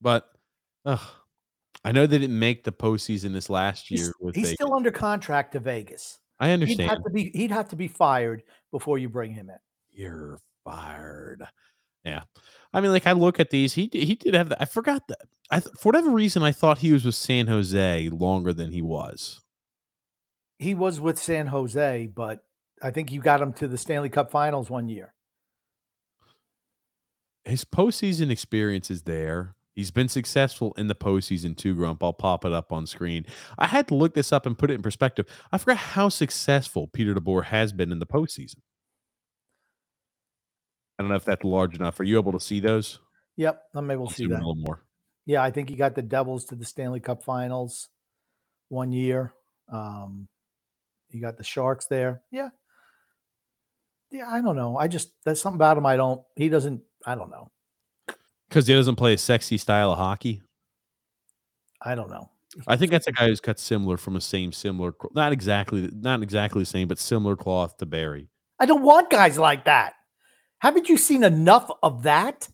But 0.00 0.28
ugh, 0.84 1.00
I 1.84 1.92
know 1.92 2.06
they 2.06 2.18
didn't 2.18 2.38
make 2.38 2.64
the 2.64 2.72
postseason 2.72 3.32
this 3.32 3.50
last 3.50 3.86
he's, 3.88 4.00
year 4.00 4.12
with 4.20 4.34
he's 4.34 4.44
Vegas. 4.46 4.54
still 4.56 4.74
under 4.74 4.90
contract 4.90 5.52
to 5.52 5.60
Vegas. 5.60 6.18
I 6.40 6.48
He'd 6.48 6.54
understand. 6.54 6.90
have 6.90 7.04
to 7.04 7.10
be 7.10 7.30
he'd 7.34 7.50
have 7.50 7.68
to 7.68 7.76
be 7.76 7.88
fired 7.88 8.42
before 8.70 8.98
you 8.98 9.08
bring 9.08 9.32
him 9.32 9.50
in. 9.50 9.58
You're 9.92 10.38
fired. 10.64 11.46
Yeah. 12.04 12.22
I 12.72 12.80
mean, 12.80 12.92
like 12.92 13.06
I 13.06 13.12
look 13.12 13.40
at 13.40 13.50
these, 13.50 13.72
he 13.74 13.88
he 13.92 14.14
did 14.14 14.34
have 14.34 14.50
that. 14.50 14.62
I 14.62 14.64
forgot 14.66 15.08
that. 15.08 15.22
I 15.50 15.60
for 15.60 15.88
whatever 15.88 16.10
reason 16.10 16.42
I 16.42 16.52
thought 16.52 16.78
he 16.78 16.92
was 16.92 17.04
with 17.04 17.14
San 17.14 17.46
Jose 17.46 18.08
longer 18.10 18.52
than 18.52 18.70
he 18.70 18.82
was. 18.82 19.40
He 20.58 20.74
was 20.74 21.00
with 21.00 21.18
San 21.18 21.46
Jose, 21.46 22.08
but 22.14 22.44
I 22.82 22.90
think 22.90 23.12
you 23.12 23.20
got 23.20 23.40
him 23.40 23.52
to 23.54 23.68
the 23.68 23.78
Stanley 23.78 24.08
Cup 24.08 24.30
Finals 24.30 24.70
one 24.70 24.88
year. 24.88 25.14
His 27.44 27.64
postseason 27.64 28.30
experience 28.30 28.90
is 28.90 29.02
there. 29.02 29.54
He's 29.78 29.92
been 29.92 30.08
successful 30.08 30.74
in 30.76 30.88
the 30.88 30.96
postseason 30.96 31.56
too, 31.56 31.72
Grump. 31.72 32.02
I'll 32.02 32.12
pop 32.12 32.44
it 32.44 32.52
up 32.52 32.72
on 32.72 32.84
screen. 32.84 33.24
I 33.58 33.68
had 33.68 33.86
to 33.86 33.94
look 33.94 34.12
this 34.12 34.32
up 34.32 34.44
and 34.44 34.58
put 34.58 34.72
it 34.72 34.74
in 34.74 34.82
perspective. 34.82 35.26
I 35.52 35.58
forgot 35.58 35.76
how 35.76 36.08
successful 36.08 36.88
Peter 36.88 37.14
DeBoer 37.14 37.44
has 37.44 37.72
been 37.72 37.92
in 37.92 38.00
the 38.00 38.04
postseason. 38.04 38.56
I 40.98 41.04
don't 41.04 41.10
know 41.10 41.14
if 41.14 41.24
that's 41.24 41.44
large 41.44 41.76
enough. 41.76 42.00
Are 42.00 42.02
you 42.02 42.18
able 42.18 42.32
to 42.32 42.40
see 42.40 42.58
those? 42.58 42.98
Yep, 43.36 43.62
I'm 43.72 43.88
able 43.92 44.06
I'll 44.06 44.08
to 44.08 44.14
see 44.16 44.24
in 44.24 44.30
that. 44.30 44.38
a 44.38 44.38
little 44.38 44.56
more. 44.56 44.82
Yeah, 45.26 45.44
I 45.44 45.52
think 45.52 45.68
he 45.68 45.76
got 45.76 45.94
the 45.94 46.02
Devils 46.02 46.46
to 46.46 46.56
the 46.56 46.64
Stanley 46.64 46.98
Cup 46.98 47.22
Finals 47.22 47.88
one 48.70 48.90
year. 48.90 49.32
Um, 49.72 50.26
you 51.10 51.20
got 51.20 51.36
the 51.36 51.44
Sharks 51.44 51.86
there. 51.86 52.22
Yeah. 52.32 52.48
Yeah, 54.10 54.28
I 54.28 54.40
don't 54.40 54.56
know. 54.56 54.76
I 54.76 54.88
just 54.88 55.12
that's 55.24 55.40
something 55.40 55.58
about 55.58 55.78
him 55.78 55.86
I 55.86 55.94
don't 55.94 56.20
he 56.34 56.48
doesn't 56.48 56.82
I 57.06 57.14
don't 57.14 57.30
know. 57.30 57.52
Because 58.58 58.66
he 58.66 58.74
doesn't 58.74 58.96
play 58.96 59.14
a 59.14 59.18
sexy 59.18 59.56
style 59.56 59.92
of 59.92 59.98
hockey. 59.98 60.42
I 61.80 61.94
don't 61.94 62.10
know. 62.10 62.28
I 62.66 62.76
think 62.76 62.90
that's 62.90 63.06
a 63.06 63.12
guy 63.12 63.28
who's 63.28 63.38
cut 63.38 63.60
similar 63.60 63.96
from 63.96 64.16
a 64.16 64.20
same 64.20 64.50
similar, 64.50 64.92
not 65.14 65.30
exactly, 65.30 65.88
not 65.94 66.24
exactly 66.24 66.62
the 66.62 66.66
same, 66.66 66.88
but 66.88 66.98
similar 66.98 67.36
cloth 67.36 67.76
to 67.76 67.86
Barry. 67.86 68.26
I 68.58 68.66
don't 68.66 68.82
want 68.82 69.10
guys 69.10 69.38
like 69.38 69.66
that. 69.66 69.92
Haven't 70.58 70.88
you 70.88 70.96
seen 70.96 71.22
enough 71.22 71.70
of 71.84 72.02
that? 72.02 72.48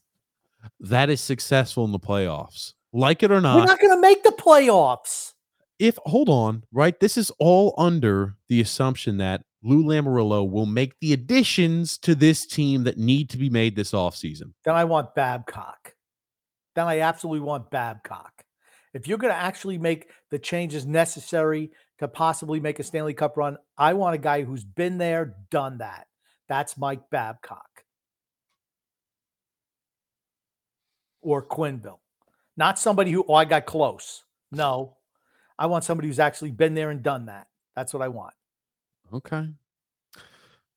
That 0.79 1.09
is 1.09 1.23
successful 1.23 1.87
in 1.87 1.93
the 1.93 1.99
playoffs. 1.99 2.75
Like 2.93 3.23
it 3.23 3.31
or 3.31 3.41
not. 3.41 3.57
We're 3.57 3.65
not, 3.65 3.81
going 3.81 3.97
to 3.97 4.01
make 4.03 4.25
the 4.25 4.35
playoffs. 4.39 5.33
if 5.79 5.99
hold 6.05 6.29
on, 6.29 6.65
right? 6.71 7.01
This 7.01 7.17
is 7.17 7.33
all 7.39 7.73
under 7.79 8.37
the 8.51 8.61
assumption 8.61 9.17
that 9.17 9.41
Lou 9.63 9.83
Lamoriello 9.83 10.51
will 10.51 10.67
make 10.67 11.01
the 11.01 11.15
additions 11.15 11.97
to 11.97 12.15
this 12.15 12.45
team 12.45 12.85
that 12.85 12.99
need 12.99 13.31
to 13.31 13.39
be 13.39 13.49
made 13.49 13.75
this 13.75 13.93
offseason. 13.93 14.53
Then 14.67 14.75
I 14.75 14.85
want 14.85 15.15
Babcock. 15.15 15.94
Then 16.75 16.87
I 16.87 17.01
absolutely 17.01 17.41
want 17.41 17.71
Babcock. 17.71 18.45
If 18.93 19.09
you're 19.09 19.19
going 19.19 19.33
to 19.33 19.39
actually 19.39 19.79
make 19.79 20.09
the 20.31 20.39
changes 20.39 20.87
necessary 20.87 21.71
to 21.99 22.09
possibly 22.09 22.61
make 22.61 22.79
a 22.79 22.83
Stanley 22.85 23.15
Cup 23.15 23.37
run, 23.37 23.57
I 23.77 23.95
want 23.95 24.15
a 24.15 24.19
guy 24.19 24.43
who's 24.43 24.65
been 24.65 24.99
there, 24.99 25.37
done 25.51 25.79
that. 25.79 26.07
That's 26.49 26.77
Mike 26.77 27.11
Babcock 27.11 27.85
or 31.23 31.43
Quenneville. 31.45 31.99
Not 32.57 32.79
somebody 32.79 33.11
who, 33.11 33.25
oh, 33.29 33.35
I 33.35 33.45
got 33.45 33.67
close. 33.67 34.23
No, 34.53 34.97
I 35.59 35.67
want 35.67 35.85
somebody 35.85 36.09
who's 36.09 36.21
actually 36.21 36.53
been 36.53 36.75
there 36.75 36.91
and 36.91 37.03
done 37.03 37.27
that. 37.27 37.49
That's 37.75 37.93
what 37.93 38.03
I 38.03 38.09
want. 38.09 38.35
Okay. 39.13 39.49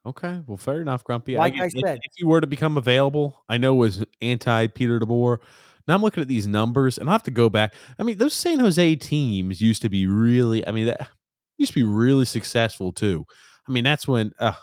Okay. 0.05 0.41
Well, 0.47 0.57
fair 0.57 0.81
enough, 0.81 1.03
Grumpy. 1.03 1.37
Like 1.37 1.55
I 1.55 1.65
if- 1.65 1.73
said. 1.73 1.99
if 2.01 2.13
you 2.17 2.27
were 2.27 2.41
to 2.41 2.47
become 2.47 2.77
available, 2.77 3.43
I 3.49 3.57
know 3.57 3.75
was 3.75 4.03
anti 4.21 4.67
Peter 4.67 4.99
DeBoer. 4.99 5.39
Now 5.87 5.95
I'm 5.95 6.01
looking 6.01 6.21
at 6.21 6.27
these 6.27 6.47
numbers, 6.47 6.97
and 6.97 7.09
I 7.09 7.13
have 7.13 7.23
to 7.23 7.31
go 7.31 7.49
back. 7.49 7.73
I 7.97 8.03
mean, 8.03 8.17
those 8.17 8.33
San 8.33 8.59
Jose 8.59 8.95
teams 8.97 9.61
used 9.61 9.81
to 9.83 9.89
be 9.89 10.07
really. 10.07 10.67
I 10.67 10.71
mean, 10.71 10.87
that 10.87 11.09
used 11.57 11.73
to 11.73 11.79
be 11.79 11.83
really 11.83 12.25
successful 12.25 12.91
too. 12.91 13.25
I 13.67 13.71
mean, 13.71 13.83
that's 13.83 14.07
when. 14.07 14.33
Uh, 14.39 14.53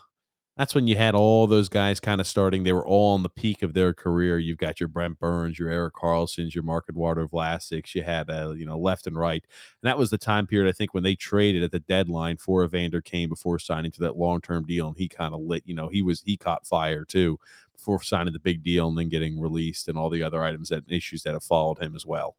that's 0.57 0.75
when 0.75 0.87
you 0.87 0.95
had 0.97 1.17
all 1.17 1.49
those 1.49 1.69
guys 1.69 1.99
kind 1.99 2.21
of 2.21 2.29
starting. 2.29 2.63
They 2.63 2.73
were 2.73 2.87
all 2.87 3.15
on 3.15 3.25
the 3.25 3.29
peak 3.29 3.63
of 3.65 3.75
their 3.75 3.93
career. 3.93 4.39
You've 4.39 4.59
got 4.59 4.79
your 4.79 4.89
Brent 4.89 5.19
Burns, 5.19 5.59
your 5.59 5.69
Erik 5.69 5.95
Karlssons, 5.95 6.55
your 6.55 6.63
Marc-Edouard 6.63 7.29
Vlasics. 7.29 7.93
You 7.95 8.05
had, 8.05 8.31
uh, 8.31 8.53
you 8.53 8.65
know, 8.65 8.79
left 8.79 9.09
and 9.09 9.19
right. 9.19 9.43
And 9.83 9.89
that 9.89 9.99
was 9.99 10.11
the 10.11 10.19
time 10.19 10.47
period, 10.47 10.69
I 10.69 10.73
think, 10.73 10.95
when 10.95 11.03
they 11.03 11.17
traded 11.17 11.65
at 11.65 11.73
the 11.73 11.81
deadline 11.81 12.37
for 12.37 12.65
Evander 12.65 13.01
Kane 13.01 13.29
before 13.29 13.59
signing 13.59 13.91
to 13.93 14.01
that 14.03 14.17
long 14.17 14.41
term 14.41 14.65
deal. 14.65 14.87
And 14.87 14.97
he 14.97 15.09
kind 15.09 15.35
of 15.35 15.41
lit, 15.41 15.65
you 15.67 15.75
know, 15.75 15.89
he 15.89 16.03
was, 16.03 16.21
he 16.21 16.37
caught 16.37 16.67
fire 16.67 17.05
too 17.05 17.37
before 17.85 18.03
signing 18.03 18.33
the 18.33 18.39
big 18.39 18.63
deal 18.63 18.89
and 18.89 18.97
then 18.97 19.11
getting 19.11 19.39
released 19.39 19.89
and 19.89 19.99
all 19.99 20.09
the 20.09 20.23
other 20.23 20.43
items 20.43 20.71
that 20.71 20.83
issues 20.89 21.23
that 21.23 21.35
have 21.35 21.45
followed 21.45 21.79
him 21.79 21.95
as 21.95 22.07
well. 22.07 22.35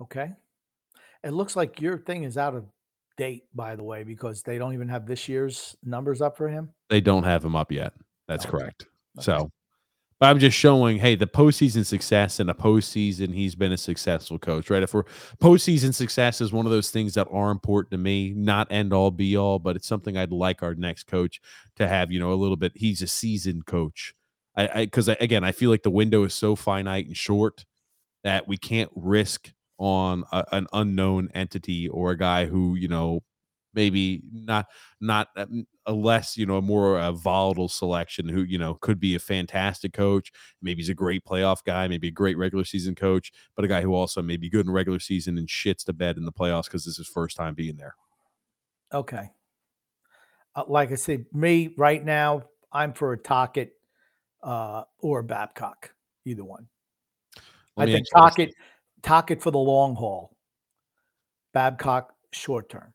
Okay. 0.00 0.32
It 1.22 1.32
looks 1.32 1.54
like 1.54 1.82
your 1.82 1.98
thing 1.98 2.24
is 2.24 2.38
out 2.38 2.54
of 2.54 2.64
date, 3.18 3.44
by 3.54 3.76
the 3.76 3.82
way, 3.82 4.04
because 4.04 4.42
they 4.42 4.56
don't 4.56 4.72
even 4.72 4.88
have 4.88 5.06
this 5.06 5.28
year's 5.28 5.76
numbers 5.84 6.22
up 6.22 6.38
for 6.38 6.48
him. 6.48 6.70
They 6.88 7.02
don't 7.02 7.24
have 7.24 7.44
him 7.44 7.54
up 7.54 7.70
yet. 7.70 7.92
That's 8.26 8.46
Okay. 8.46 8.52
correct. 8.52 8.86
Okay. 9.18 9.24
So, 9.24 9.50
but 10.20 10.26
I'm 10.26 10.38
just 10.38 10.56
showing, 10.56 10.98
hey, 10.98 11.14
the 11.14 11.26
postseason 11.26 11.84
success 11.86 12.40
and 12.40 12.48
the 12.48 12.54
postseason, 12.54 13.34
he's 13.34 13.54
been 13.54 13.72
a 13.72 13.78
successful 13.78 14.38
coach, 14.38 14.68
right? 14.68 14.82
If 14.82 14.92
we're 14.92 15.04
postseason 15.42 15.94
success 15.94 16.42
is 16.42 16.52
one 16.52 16.66
of 16.66 16.72
those 16.72 16.90
things 16.90 17.14
that 17.14 17.26
are 17.32 17.50
important 17.50 17.90
to 17.92 17.98
me, 17.98 18.34
not 18.36 18.70
end 18.70 18.92
all 18.92 19.10
be 19.10 19.36
all, 19.36 19.58
but 19.58 19.76
it's 19.76 19.88
something 19.88 20.18
I'd 20.18 20.30
like 20.30 20.62
our 20.62 20.74
next 20.74 21.04
coach 21.06 21.40
to 21.76 21.88
have, 21.88 22.12
you 22.12 22.20
know, 22.20 22.32
a 22.32 22.34
little 22.34 22.56
bit. 22.56 22.72
He's 22.74 23.00
a 23.00 23.06
seasoned 23.06 23.64
coach. 23.66 24.14
I, 24.56 24.84
because 24.84 25.08
again, 25.08 25.42
I 25.44 25.52
feel 25.52 25.70
like 25.70 25.84
the 25.84 25.90
window 25.90 26.24
is 26.24 26.34
so 26.34 26.54
finite 26.54 27.06
and 27.06 27.16
short 27.16 27.64
that 28.24 28.48
we 28.48 28.58
can't 28.58 28.90
risk 28.94 29.52
on 29.78 30.24
a, 30.32 30.44
an 30.52 30.66
unknown 30.72 31.30
entity 31.34 31.88
or 31.88 32.10
a 32.10 32.18
guy 32.18 32.46
who, 32.46 32.74
you 32.74 32.88
know, 32.88 33.22
maybe 33.74 34.22
not 34.32 34.66
not 35.00 35.28
um, 35.36 35.66
a 35.86 35.92
less 35.92 36.36
you 36.36 36.46
know 36.46 36.56
a 36.56 36.62
more 36.62 36.98
uh, 36.98 37.12
volatile 37.12 37.68
selection 37.68 38.28
who 38.28 38.42
you 38.42 38.58
know 38.58 38.74
could 38.80 38.98
be 38.98 39.14
a 39.14 39.18
fantastic 39.18 39.92
coach 39.92 40.32
maybe 40.60 40.80
he's 40.80 40.88
a 40.88 40.94
great 40.94 41.24
playoff 41.24 41.64
guy 41.64 41.86
maybe 41.88 42.08
a 42.08 42.12
great 42.12 42.36
regular 42.36 42.64
season 42.64 42.94
coach 42.94 43.32
but 43.54 43.64
a 43.64 43.68
guy 43.68 43.80
who 43.80 43.94
also 43.94 44.20
may 44.20 44.36
be 44.36 44.50
good 44.50 44.66
in 44.66 44.72
regular 44.72 44.98
season 44.98 45.38
and 45.38 45.48
shits 45.48 45.84
to 45.84 45.92
bed 45.92 46.16
in 46.16 46.24
the 46.24 46.32
playoffs 46.32 46.64
because 46.64 46.84
this 46.84 46.92
is 46.92 46.98
his 46.98 47.08
first 47.08 47.36
time 47.36 47.54
being 47.54 47.76
there 47.76 47.94
Okay. 48.92 49.30
Uh, 50.54 50.64
like 50.66 50.90
I 50.90 50.96
said, 50.96 51.26
me 51.32 51.74
right 51.76 52.04
now, 52.04 52.44
I'm 52.72 52.92
for 52.92 53.12
a 53.12 53.18
Tocchet 53.18 53.72
uh, 54.42 54.82
or 54.98 55.20
a 55.20 55.24
Babcock, 55.24 55.92
either 56.24 56.44
one. 56.44 56.66
I 57.76 57.86
think 57.86 58.06
ask 58.14 58.36
you 58.38 58.46
this. 58.46 58.54
Tocchet, 58.54 58.54
Tocchet 59.02 59.42
for 59.42 59.50
the 59.50 59.58
long 59.58 59.94
haul, 59.94 60.36
Babcock 61.54 62.12
short 62.32 62.68
term. 62.68 62.92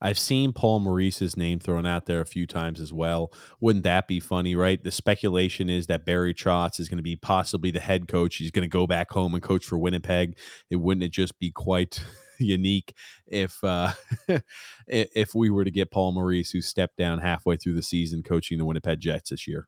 I've 0.00 0.18
seen 0.18 0.52
Paul 0.52 0.80
Maurice's 0.80 1.36
name 1.36 1.58
thrown 1.58 1.86
out 1.86 2.06
there 2.06 2.20
a 2.20 2.26
few 2.26 2.46
times 2.46 2.80
as 2.80 2.92
well. 2.92 3.32
Wouldn't 3.60 3.84
that 3.84 4.06
be 4.06 4.20
funny, 4.20 4.54
right? 4.54 4.82
The 4.82 4.92
speculation 4.92 5.68
is 5.68 5.88
that 5.88 6.04
Barry 6.04 6.34
Trotz 6.34 6.78
is 6.78 6.88
going 6.88 6.98
to 6.98 7.02
be 7.02 7.16
possibly 7.16 7.70
the 7.70 7.80
head 7.80 8.06
coach. 8.06 8.36
He's 8.36 8.52
going 8.52 8.62
to 8.62 8.68
go 8.68 8.86
back 8.86 9.10
home 9.10 9.34
and 9.34 9.42
coach 9.42 9.64
for 9.64 9.76
Winnipeg. 9.76 10.36
It 10.70 10.76
wouldn't 10.76 11.04
it 11.04 11.12
just 11.12 11.38
be 11.38 11.50
quite 11.50 12.00
unique 12.38 12.94
if 13.26 13.58
uh 13.64 13.92
if 14.86 15.34
we 15.34 15.50
were 15.50 15.64
to 15.64 15.70
get 15.72 15.90
Paul 15.90 16.12
Maurice 16.12 16.50
who 16.52 16.60
stepped 16.60 16.96
down 16.96 17.18
halfway 17.18 17.56
through 17.56 17.74
the 17.74 17.82
season 17.82 18.22
coaching 18.22 18.58
the 18.58 18.64
Winnipeg 18.64 19.00
Jets 19.00 19.30
this 19.30 19.48
year? 19.48 19.66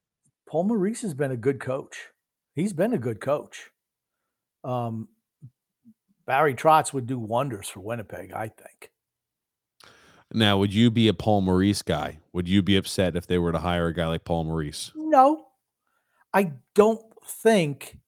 Paul 0.48 0.64
Maurice 0.64 1.02
has 1.02 1.14
been 1.14 1.32
a 1.32 1.36
good 1.36 1.60
coach. 1.60 2.08
He's 2.54 2.72
been 2.72 2.92
a 2.92 2.98
good 2.98 3.20
coach. 3.20 3.70
Um, 4.62 5.08
Barry 6.26 6.54
Trotz 6.54 6.92
would 6.92 7.06
do 7.06 7.18
wonders 7.18 7.68
for 7.68 7.80
Winnipeg, 7.80 8.32
I 8.32 8.48
think. 8.48 8.90
Now, 10.32 10.58
would 10.58 10.72
you 10.72 10.90
be 10.90 11.08
a 11.08 11.14
Paul 11.14 11.40
Maurice 11.40 11.82
guy? 11.82 12.18
Would 12.32 12.48
you 12.48 12.62
be 12.62 12.76
upset 12.76 13.16
if 13.16 13.26
they 13.26 13.38
were 13.38 13.52
to 13.52 13.58
hire 13.58 13.88
a 13.88 13.94
guy 13.94 14.06
like 14.06 14.24
Paul 14.24 14.44
Maurice? 14.44 14.92
No, 14.94 15.46
I 16.32 16.52
don't 16.74 17.02
think 17.26 17.98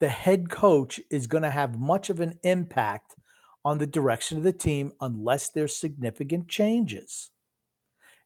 the 0.00 0.08
head 0.08 0.50
coach 0.50 1.00
is 1.10 1.26
going 1.26 1.42
to 1.42 1.50
have 1.50 1.78
much 1.78 2.10
of 2.10 2.20
an 2.20 2.38
impact 2.42 3.14
on 3.64 3.78
the 3.78 3.86
direction 3.86 4.38
of 4.38 4.44
the 4.44 4.52
team 4.52 4.92
unless 5.00 5.50
there's 5.50 5.76
significant 5.76 6.48
changes. 6.48 7.30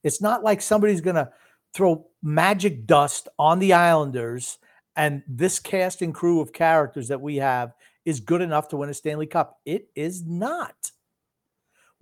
It's 0.03 0.21
not 0.21 0.43
like 0.43 0.61
somebody's 0.61 1.01
going 1.01 1.17
to 1.17 1.31
throw 1.75 2.07
magic 2.23 2.87
dust 2.87 3.29
on 3.39 3.59
the 3.59 3.73
Islanders 3.73 4.59
and 4.97 5.23
this 5.27 5.59
cast 5.59 6.03
and 6.03 6.15
crew 6.15 6.41
of 6.41 6.53
characters 6.53 7.09
that 7.09 7.21
we 7.21 7.37
have 7.37 7.73
is 8.05 8.21
good 8.21 8.43
enough 8.43 8.69
to 8.69 8.77
win 8.77 8.91
a 8.91 8.95
Stanley 8.95 9.27
Cup. 9.27 9.61
It 9.65 9.89
is 9.95 10.27
not. 10.27 10.75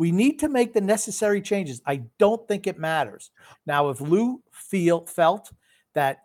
We 0.00 0.12
need 0.12 0.38
to 0.38 0.48
make 0.48 0.72
the 0.72 0.80
necessary 0.80 1.42
changes. 1.42 1.82
I 1.84 2.00
don't 2.18 2.48
think 2.48 2.66
it 2.66 2.78
matters. 2.78 3.32
Now, 3.66 3.90
if 3.90 4.00
Lou 4.00 4.42
feel 4.50 5.04
felt 5.04 5.52
that 5.92 6.22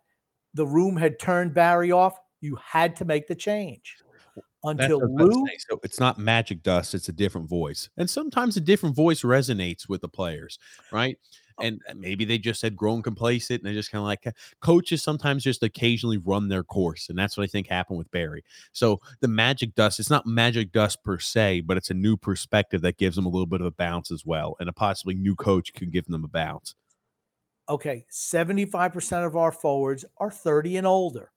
the 0.54 0.66
room 0.66 0.96
had 0.96 1.20
turned 1.20 1.54
Barry 1.54 1.92
off, 1.92 2.18
you 2.40 2.56
had 2.56 2.96
to 2.96 3.04
make 3.04 3.28
the 3.28 3.36
change. 3.36 3.98
Until 4.64 5.02
what 5.02 5.24
I 5.24 5.26
was 5.26 5.36
about 5.36 5.36
to 5.36 5.40
Lou. 5.42 5.48
So 5.70 5.80
it's 5.84 6.00
not 6.00 6.18
magic 6.18 6.64
dust, 6.64 6.94
it's 6.94 7.10
a 7.10 7.12
different 7.12 7.50
voice. 7.50 7.90
And 7.98 8.10
sometimes 8.10 8.56
a 8.56 8.62
different 8.62 8.96
voice 8.96 9.24
resonates 9.24 9.90
with 9.90 10.00
the 10.00 10.08
players, 10.08 10.58
right? 10.94 11.18
And 11.62 11.82
uh, 11.90 11.94
maybe 11.96 12.26
they 12.26 12.38
just 12.38 12.62
had 12.62 12.76
grown 12.76 13.02
complacent 13.02 13.62
and 13.62 13.68
they're 13.68 13.74
just 13.74 13.92
kind 13.92 14.02
of 14.02 14.06
like 14.06 14.36
coaches 14.62 15.02
sometimes 15.02 15.44
just 15.44 15.64
occasionally 15.64 16.18
run 16.18 16.50
their 16.50 16.64
course. 16.64 17.10
And 17.10 17.18
that's 17.18 17.38
what 17.38 17.44
I 17.44 17.48
think 17.48 17.68
happened 17.68 17.98
with 17.98 18.12
Barry. 18.12 18.44
So 18.74 19.00
the 19.22 19.28
magic 19.28 19.76
dust, 19.76 20.00
it's 20.00 20.10
not 20.10 20.26
magic 20.26 20.72
dust 20.72 21.04
per 21.04 21.20
se, 21.20 21.62
but 21.62 21.78
it's 21.78 21.90
a 21.90 21.94
new 21.96 22.18
perspective 22.18 22.82
that 22.82 22.98
gives 22.98 23.16
them 23.16 23.26
a 23.26 23.30
little 23.30 23.46
bit 23.46 23.62
of 23.62 23.68
a 23.68 23.72
bounce 23.72 24.12
as 24.12 24.26
well. 24.26 24.56
And 24.60 24.68
a 24.70 24.74
possibly 24.74 25.16
new 25.16 25.36
coach 25.36 25.74
can 25.74 25.90
give 25.90 26.06
them 26.06 26.24
a 26.24 26.28
bounce. 26.28 26.76
okay, 27.68 28.06
75% 28.12 29.26
of 29.26 29.36
our 29.36 29.52
forwards 29.52 30.06
are 30.18 30.32
30 30.32 30.78
and 30.78 30.88
older. 30.88 31.32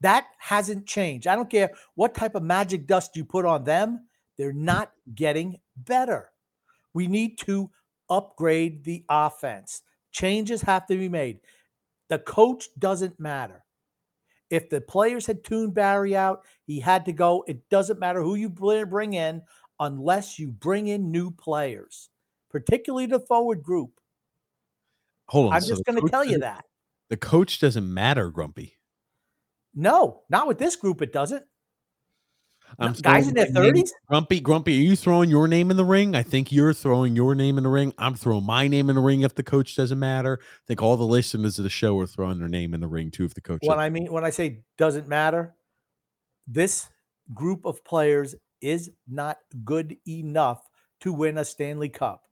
That 0.00 0.26
hasn't 0.38 0.86
changed. 0.86 1.26
I 1.26 1.34
don't 1.34 1.50
care 1.50 1.70
what 1.94 2.14
type 2.14 2.34
of 2.34 2.42
magic 2.42 2.86
dust 2.86 3.16
you 3.16 3.24
put 3.24 3.44
on 3.44 3.64
them, 3.64 4.06
they're 4.36 4.52
not 4.52 4.92
getting 5.14 5.58
better. 5.76 6.30
We 6.92 7.06
need 7.06 7.38
to 7.38 7.70
upgrade 8.08 8.84
the 8.84 9.04
offense. 9.08 9.82
Changes 10.12 10.62
have 10.62 10.86
to 10.86 10.96
be 10.96 11.08
made. 11.08 11.40
The 12.08 12.18
coach 12.18 12.68
doesn't 12.78 13.18
matter. 13.18 13.64
If 14.50 14.70
the 14.70 14.80
players 14.80 15.26
had 15.26 15.42
tuned 15.42 15.74
Barry 15.74 16.14
out, 16.16 16.42
he 16.66 16.78
had 16.78 17.04
to 17.06 17.12
go. 17.12 17.44
It 17.48 17.68
doesn't 17.70 17.98
matter 17.98 18.22
who 18.22 18.34
you 18.34 18.48
br- 18.48 18.84
bring 18.84 19.14
in 19.14 19.42
unless 19.80 20.38
you 20.38 20.48
bring 20.48 20.88
in 20.88 21.10
new 21.10 21.30
players, 21.30 22.10
particularly 22.50 23.06
the 23.06 23.20
forward 23.20 23.62
group. 23.62 23.98
Hold 25.28 25.48
on. 25.48 25.54
I'm 25.54 25.62
so 25.62 25.68
just 25.68 25.84
going 25.84 26.00
to 26.00 26.08
tell 26.08 26.24
you 26.24 26.38
that. 26.38 26.64
The 27.08 27.16
coach 27.16 27.58
doesn't 27.58 27.92
matter, 27.92 28.30
Grumpy. 28.30 28.76
No, 29.74 30.22
not 30.30 30.46
with 30.46 30.58
this 30.58 30.76
group. 30.76 31.02
It 31.02 31.12
doesn't. 31.12 31.44
I'm 32.78 32.92
guys 32.94 33.28
in 33.28 33.34
their 33.34 33.46
30s? 33.46 33.90
Grumpy, 34.08 34.40
Grumpy, 34.40 34.78
are 34.78 34.82
you 34.82 34.96
throwing 34.96 35.30
your 35.30 35.48
name 35.48 35.70
in 35.70 35.76
the 35.76 35.84
ring? 35.84 36.14
I 36.14 36.22
think 36.22 36.52
you're 36.52 36.72
throwing 36.72 37.16
your 37.16 37.34
name 37.34 37.58
in 37.58 37.64
the 37.64 37.70
ring. 37.70 37.92
I'm 37.98 38.14
throwing 38.14 38.44
my 38.44 38.68
name 38.68 38.88
in 38.90 38.96
the 38.96 39.02
ring 39.02 39.22
if 39.22 39.34
the 39.34 39.42
coach 39.42 39.76
doesn't 39.76 39.98
matter. 39.98 40.38
I 40.42 40.64
think 40.66 40.82
all 40.82 40.96
the 40.96 41.04
listeners 41.04 41.58
of 41.58 41.64
the 41.64 41.70
show 41.70 41.98
are 42.00 42.06
throwing 42.06 42.38
their 42.38 42.48
name 42.48 42.74
in 42.74 42.80
the 42.80 42.88
ring 42.88 43.10
too 43.10 43.24
if 43.24 43.34
the 43.34 43.40
coach 43.40 43.60
What 43.62 43.78
I 43.78 43.90
mean 43.90 44.12
when 44.12 44.24
I 44.24 44.30
say 44.30 44.62
doesn't 44.78 45.08
matter, 45.08 45.54
this 46.46 46.88
group 47.32 47.64
of 47.64 47.84
players 47.84 48.34
is 48.60 48.90
not 49.08 49.38
good 49.64 49.96
enough 50.06 50.62
to 51.00 51.12
win 51.12 51.38
a 51.38 51.44
Stanley 51.44 51.88
Cup. 51.88 52.22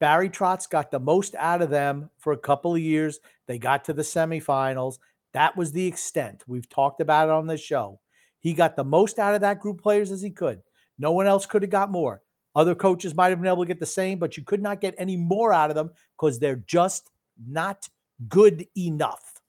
Barry 0.00 0.28
Trotz 0.28 0.68
got 0.68 0.90
the 0.90 0.98
most 0.98 1.34
out 1.36 1.62
of 1.62 1.70
them 1.70 2.10
for 2.18 2.32
a 2.32 2.38
couple 2.38 2.74
of 2.74 2.80
years. 2.80 3.20
They 3.46 3.58
got 3.58 3.84
to 3.84 3.92
the 3.92 4.02
semifinals. 4.02 4.98
That 5.32 5.56
was 5.56 5.72
the 5.72 5.86
extent. 5.86 6.42
We've 6.46 6.68
talked 6.68 7.00
about 7.00 7.28
it 7.28 7.32
on 7.32 7.46
this 7.46 7.60
show. 7.60 8.00
He 8.42 8.52
got 8.52 8.76
the 8.76 8.84
most 8.84 9.18
out 9.18 9.34
of 9.34 9.40
that 9.40 9.60
group 9.60 9.78
of 9.78 9.82
players 9.82 10.10
as 10.10 10.20
he 10.20 10.30
could. 10.30 10.60
No 10.98 11.12
one 11.12 11.26
else 11.26 11.46
could 11.46 11.62
have 11.62 11.70
got 11.70 11.90
more. 11.90 12.22
Other 12.54 12.74
coaches 12.74 13.14
might 13.14 13.30
have 13.30 13.40
been 13.40 13.48
able 13.48 13.64
to 13.64 13.68
get 13.68 13.80
the 13.80 13.86
same, 13.86 14.18
but 14.18 14.36
you 14.36 14.44
could 14.44 14.60
not 14.60 14.80
get 14.80 14.94
any 14.98 15.16
more 15.16 15.52
out 15.52 15.70
of 15.70 15.76
them 15.76 15.90
because 16.16 16.38
they're 16.38 16.62
just 16.66 17.10
not 17.46 17.88
good 18.28 18.66
enough. 18.76 19.40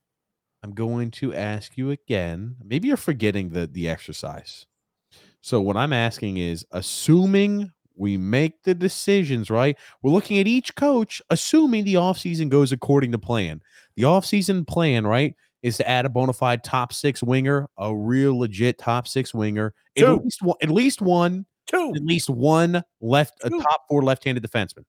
I'm 0.63 0.73
going 0.73 1.11
to 1.11 1.33
ask 1.33 1.77
you 1.77 1.91
again. 1.91 2.55
Maybe 2.63 2.87
you're 2.87 2.95
forgetting 2.95 3.49
the 3.49 3.67
the 3.67 3.89
exercise. 3.89 4.65
So 5.41 5.59
what 5.59 5.75
I'm 5.75 5.91
asking 5.91 6.37
is 6.37 6.65
assuming 6.71 7.69
we 7.95 8.15
make 8.15 8.63
the 8.63 8.73
decisions, 8.73 9.49
right? 9.49 9.77
We're 10.01 10.11
looking 10.11 10.39
at 10.39 10.47
each 10.47 10.73
coach, 10.75 11.21
assuming 11.29 11.83
the 11.83 11.95
offseason 11.95 12.47
goes 12.47 12.71
according 12.71 13.11
to 13.11 13.17
plan. 13.17 13.61
The 13.97 14.03
offseason 14.03 14.65
plan, 14.65 15.05
right, 15.05 15.35
is 15.63 15.77
to 15.77 15.89
add 15.89 16.05
a 16.05 16.09
bona 16.09 16.33
fide 16.33 16.63
top 16.63 16.93
six 16.93 17.23
winger, 17.23 17.67
a 17.77 17.95
real 17.95 18.37
legit 18.37 18.77
top 18.77 19.07
six 19.07 19.33
winger, 19.33 19.73
at 19.97 20.21
least 20.23 20.41
one, 20.41 20.57
at 20.61 20.69
least 20.69 21.01
one, 21.01 21.45
Two. 21.65 21.93
at 21.95 22.03
least 22.03 22.29
one 22.29 22.83
left, 23.01 23.33
a 23.43 23.49
top 23.49 23.81
four 23.89 24.03
left-handed 24.03 24.43
defenseman. 24.43 24.83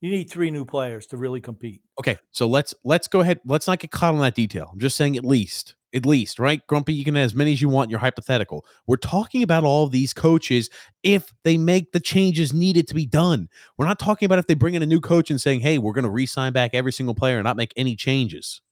You 0.00 0.10
need 0.10 0.30
three 0.30 0.50
new 0.50 0.64
players 0.64 1.06
to 1.08 1.16
really 1.16 1.40
compete. 1.40 1.82
Okay, 1.98 2.16
so 2.32 2.46
let's 2.46 2.74
let's 2.84 3.06
go 3.06 3.20
ahead. 3.20 3.40
Let's 3.44 3.66
not 3.66 3.78
get 3.78 3.90
caught 3.90 4.14
on 4.14 4.20
that 4.20 4.34
detail. 4.34 4.70
I'm 4.72 4.80
just 4.80 4.96
saying 4.96 5.16
at 5.16 5.24
least, 5.24 5.74
at 5.94 6.06
least, 6.06 6.38
right? 6.38 6.66
Grumpy, 6.66 6.94
you 6.94 7.04
can 7.04 7.14
have 7.16 7.26
as 7.26 7.34
many 7.34 7.52
as 7.52 7.60
you 7.60 7.68
want. 7.68 7.90
You're 7.90 8.00
hypothetical. 8.00 8.64
We're 8.86 8.96
talking 8.96 9.42
about 9.42 9.62
all 9.62 9.86
these 9.88 10.14
coaches 10.14 10.70
if 11.02 11.32
they 11.44 11.58
make 11.58 11.92
the 11.92 12.00
changes 12.00 12.54
needed 12.54 12.88
to 12.88 12.94
be 12.94 13.04
done. 13.04 13.48
We're 13.76 13.86
not 13.86 13.98
talking 13.98 14.24
about 14.24 14.38
if 14.38 14.46
they 14.46 14.54
bring 14.54 14.74
in 14.74 14.82
a 14.82 14.86
new 14.86 15.00
coach 15.00 15.30
and 15.30 15.38
saying, 15.40 15.60
"Hey, 15.60 15.76
we're 15.76 15.92
going 15.92 16.04
to 16.04 16.10
re-sign 16.10 16.54
back 16.54 16.70
every 16.72 16.92
single 16.92 17.14
player 17.14 17.36
and 17.36 17.44
not 17.44 17.58
make 17.58 17.74
any 17.76 17.94
changes." 17.94 18.62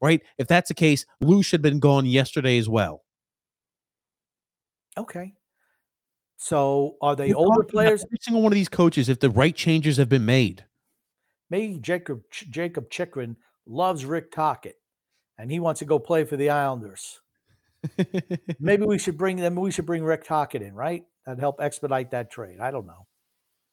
Right? 0.00 0.22
If 0.38 0.46
that's 0.48 0.68
the 0.68 0.74
case, 0.74 1.06
Lou 1.20 1.42
should 1.42 1.58
have 1.58 1.72
been 1.72 1.80
gone 1.80 2.06
yesterday 2.06 2.58
as 2.58 2.68
well. 2.68 3.02
Okay. 4.96 5.32
So 6.36 6.96
are 7.00 7.16
they 7.16 7.28
We're 7.28 7.36
older 7.36 7.62
players? 7.64 8.04
Every 8.04 8.18
single 8.20 8.42
one 8.42 8.52
of 8.52 8.56
these 8.56 8.68
coaches, 8.68 9.08
if 9.08 9.20
the 9.20 9.30
right 9.30 9.54
changes 9.54 9.96
have 9.96 10.08
been 10.08 10.26
made. 10.26 10.64
Maybe 11.50 11.78
Jacob 11.78 12.22
Jacob 12.30 12.90
Chychrun 12.90 13.36
loves 13.66 14.04
Rick 14.04 14.32
Tocchet, 14.32 14.76
and 15.38 15.50
he 15.50 15.60
wants 15.60 15.78
to 15.78 15.84
go 15.84 15.98
play 15.98 16.24
for 16.24 16.36
the 16.36 16.50
Islanders. 16.50 17.20
Maybe 18.60 18.84
we 18.84 18.98
should 18.98 19.18
bring 19.18 19.36
them. 19.36 19.54
We 19.54 19.70
should 19.70 19.86
bring 19.86 20.04
Rick 20.04 20.24
Tocchet 20.24 20.62
in, 20.62 20.74
right? 20.74 21.04
That'd 21.26 21.40
help 21.40 21.60
expedite 21.60 22.10
that 22.10 22.30
trade. 22.30 22.60
I 22.60 22.70
don't 22.70 22.86
know. 22.86 23.06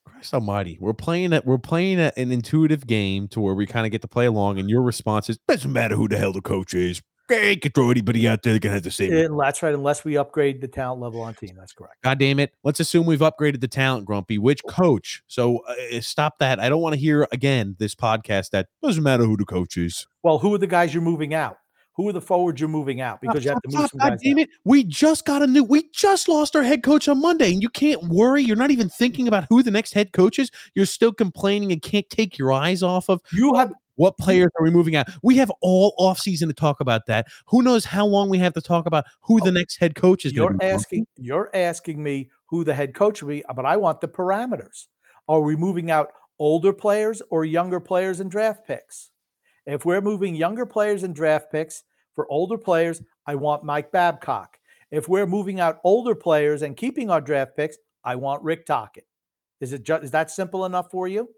Christ 0.04 0.34
Almighty, 0.34 0.78
we're 0.80 0.92
playing 0.92 1.32
it. 1.32 1.44
We're 1.44 1.58
playing 1.58 2.00
a, 2.00 2.12
an 2.16 2.32
intuitive 2.32 2.86
game 2.86 3.28
to 3.28 3.40
where 3.40 3.54
we 3.54 3.66
kind 3.66 3.86
of 3.86 3.92
get 3.92 4.02
to 4.02 4.08
play 4.08 4.26
along, 4.26 4.58
and 4.58 4.68
your 4.68 4.82
response 4.82 5.30
is 5.30 5.38
doesn't 5.48 5.72
matter 5.72 5.96
who 5.96 6.08
the 6.08 6.18
hell 6.18 6.32
the 6.32 6.40
coach 6.40 6.74
is. 6.74 7.02
They 7.28 7.56
can 7.56 7.72
throw 7.72 7.90
anybody 7.90 8.28
out 8.28 8.42
there 8.42 8.52
that 8.52 8.60
can 8.60 8.72
have 8.72 8.82
the 8.82 8.90
same. 8.90 9.12
And 9.12 9.40
that's 9.40 9.62
right. 9.62 9.72
Unless 9.72 10.04
we 10.04 10.16
upgrade 10.16 10.60
the 10.60 10.68
talent 10.68 11.00
level 11.00 11.22
on 11.22 11.34
team, 11.34 11.54
that's 11.56 11.72
correct. 11.72 12.02
God 12.02 12.18
damn 12.18 12.38
it! 12.38 12.52
Let's 12.62 12.80
assume 12.80 13.06
we've 13.06 13.20
upgraded 13.20 13.60
the 13.60 13.68
talent, 13.68 14.04
Grumpy. 14.04 14.38
Which 14.38 14.60
coach? 14.68 15.22
So 15.28 15.58
uh, 15.60 16.00
stop 16.00 16.38
that. 16.40 16.60
I 16.60 16.68
don't 16.68 16.82
want 16.82 16.94
to 16.94 17.00
hear 17.00 17.26
again 17.32 17.76
this 17.78 17.94
podcast 17.94 18.50
that 18.50 18.68
doesn't 18.82 19.02
matter 19.02 19.24
who 19.24 19.36
the 19.36 19.44
coach 19.44 19.76
is. 19.76 20.06
Well, 20.22 20.38
who 20.38 20.52
are 20.54 20.58
the 20.58 20.66
guys 20.66 20.92
you're 20.92 21.02
moving 21.02 21.32
out? 21.32 21.56
Who 21.94 22.08
are 22.08 22.12
the 22.12 22.22
forwards 22.22 22.60
you're 22.60 22.70
moving 22.70 23.02
out? 23.02 23.20
Because 23.20 23.44
you 23.44 23.50
have 23.50 23.60
to 23.62 23.68
move 23.68 23.90
some 23.90 23.98
God 23.98 24.10
guys. 24.10 24.20
damn 24.22 24.38
it! 24.38 24.48
We 24.64 24.82
just 24.82 25.26
got 25.26 25.42
a 25.42 25.46
new. 25.46 25.62
We 25.62 25.90
just 25.92 26.26
lost 26.26 26.56
our 26.56 26.62
head 26.62 26.82
coach 26.82 27.06
on 27.06 27.20
Monday, 27.20 27.52
and 27.52 27.62
you 27.62 27.68
can't 27.68 28.02
worry. 28.04 28.42
You're 28.42 28.56
not 28.56 28.70
even 28.70 28.88
thinking 28.88 29.28
about 29.28 29.44
who 29.50 29.62
the 29.62 29.70
next 29.70 29.92
head 29.92 30.12
coach 30.12 30.38
is. 30.38 30.50
You're 30.74 30.86
still 30.86 31.12
complaining 31.12 31.70
and 31.70 31.82
can't 31.82 32.08
take 32.08 32.38
your 32.38 32.52
eyes 32.52 32.82
off 32.82 33.10
of 33.10 33.20
You 33.32 33.54
have 33.54 33.74
What 33.96 34.16
players 34.16 34.50
are 34.58 34.64
we 34.64 34.70
moving 34.70 34.96
out? 34.96 35.08
We 35.22 35.36
have 35.36 35.52
all 35.60 35.94
offseason 35.98 36.46
to 36.46 36.54
talk 36.54 36.80
about 36.80 37.04
that. 37.06 37.26
Who 37.48 37.62
knows 37.62 37.84
how 37.84 38.06
long 38.06 38.30
we 38.30 38.38
have 38.38 38.54
to 38.54 38.62
talk 38.62 38.86
about 38.86 39.04
who 39.20 39.40
the 39.40 39.50
oh, 39.50 39.52
next 39.52 39.76
head 39.76 39.94
coach 39.94 40.24
is 40.24 40.32
You're 40.32 40.52
to 40.52 40.58
be? 40.58 40.64
asking 40.64 41.06
you're 41.16 41.50
asking 41.52 42.02
me 42.02 42.30
who 42.46 42.64
the 42.64 42.74
head 42.74 42.94
coach 42.94 43.22
will 43.22 43.28
be, 43.28 43.44
uh, 43.44 43.52
but 43.52 43.66
I 43.66 43.76
want 43.76 44.00
the 44.00 44.08
parameters. 44.08 44.86
Are 45.28 45.42
we 45.42 45.56
moving 45.56 45.90
out 45.90 46.12
older 46.38 46.72
players 46.72 47.20
or 47.30 47.44
younger 47.44 47.80
players 47.80 48.20
and 48.20 48.30
draft 48.30 48.66
picks? 48.66 49.11
If 49.66 49.84
we're 49.84 50.00
moving 50.00 50.34
younger 50.34 50.66
players 50.66 51.02
and 51.02 51.14
draft 51.14 51.50
picks 51.52 51.84
for 52.14 52.30
older 52.30 52.58
players, 52.58 53.00
I 53.26 53.36
want 53.36 53.64
Mike 53.64 53.92
Babcock. 53.92 54.58
If 54.90 55.08
we're 55.08 55.26
moving 55.26 55.60
out 55.60 55.78
older 55.84 56.14
players 56.14 56.62
and 56.62 56.76
keeping 56.76 57.10
our 57.10 57.20
draft 57.20 57.56
picks, 57.56 57.78
I 58.04 58.16
want 58.16 58.42
Rick 58.42 58.66
Tocchet. 58.66 59.06
Is 59.60 59.72
it 59.72 59.84
just 59.84 60.02
is 60.04 60.10
that 60.10 60.30
simple 60.30 60.64
enough 60.64 60.90
for 60.90 61.06
you? 61.08 61.28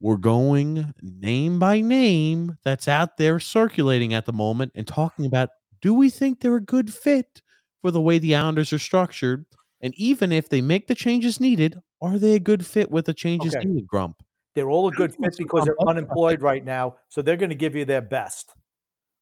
We're 0.00 0.16
going 0.16 0.94
name 1.02 1.58
by 1.58 1.80
name 1.80 2.58
that's 2.64 2.88
out 2.88 3.16
there 3.18 3.38
circulating 3.38 4.14
at 4.14 4.24
the 4.26 4.32
moment 4.32 4.72
and 4.74 4.86
talking 4.86 5.26
about 5.26 5.50
do 5.82 5.94
we 5.94 6.10
think 6.10 6.40
they're 6.40 6.56
a 6.56 6.60
good 6.60 6.92
fit 6.92 7.42
for 7.82 7.90
the 7.90 8.00
way 8.00 8.18
the 8.18 8.34
Islanders 8.34 8.72
are 8.72 8.78
structured? 8.78 9.46
And 9.80 9.94
even 9.96 10.32
if 10.32 10.48
they 10.48 10.60
make 10.60 10.86
the 10.88 10.94
changes 10.94 11.40
needed, 11.40 11.78
are 12.02 12.18
they 12.18 12.34
a 12.34 12.40
good 12.40 12.66
fit 12.66 12.90
with 12.90 13.06
the 13.06 13.14
changes 13.14 13.54
Okay. 13.54 13.66
needed, 13.66 13.86
Grump? 13.86 14.22
They're 14.60 14.68
all 14.68 14.88
a 14.88 14.92
good 14.92 15.14
fit 15.14 15.34
because 15.38 15.64
they're 15.64 15.74
Let's 15.78 15.78
talk 15.78 15.82
about 15.84 15.96
unemployed 15.96 16.42
right 16.42 16.62
now. 16.62 16.96
So 17.08 17.22
they're 17.22 17.38
going 17.38 17.48
to 17.48 17.54
give 17.54 17.74
you 17.74 17.86
their 17.86 18.02
best. 18.02 18.52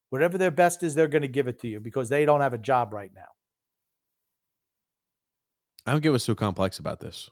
Whatever 0.09 0.37
their 0.37 0.51
best 0.51 0.83
is, 0.83 0.95
they're 0.95 1.07
going 1.07 1.21
to 1.21 1.29
give 1.29 1.47
it 1.47 1.61
to 1.61 1.69
you 1.69 1.79
because 1.79 2.09
they 2.09 2.25
don't 2.25 2.41
have 2.41 2.51
a 2.51 2.57
job 2.57 2.91
right 2.91 3.09
now. 3.15 3.21
I 5.87 5.93
don't 5.93 6.01
get 6.01 6.11
what's 6.11 6.25
so 6.25 6.35
complex 6.35 6.79
about 6.79 6.99
this. 6.99 7.29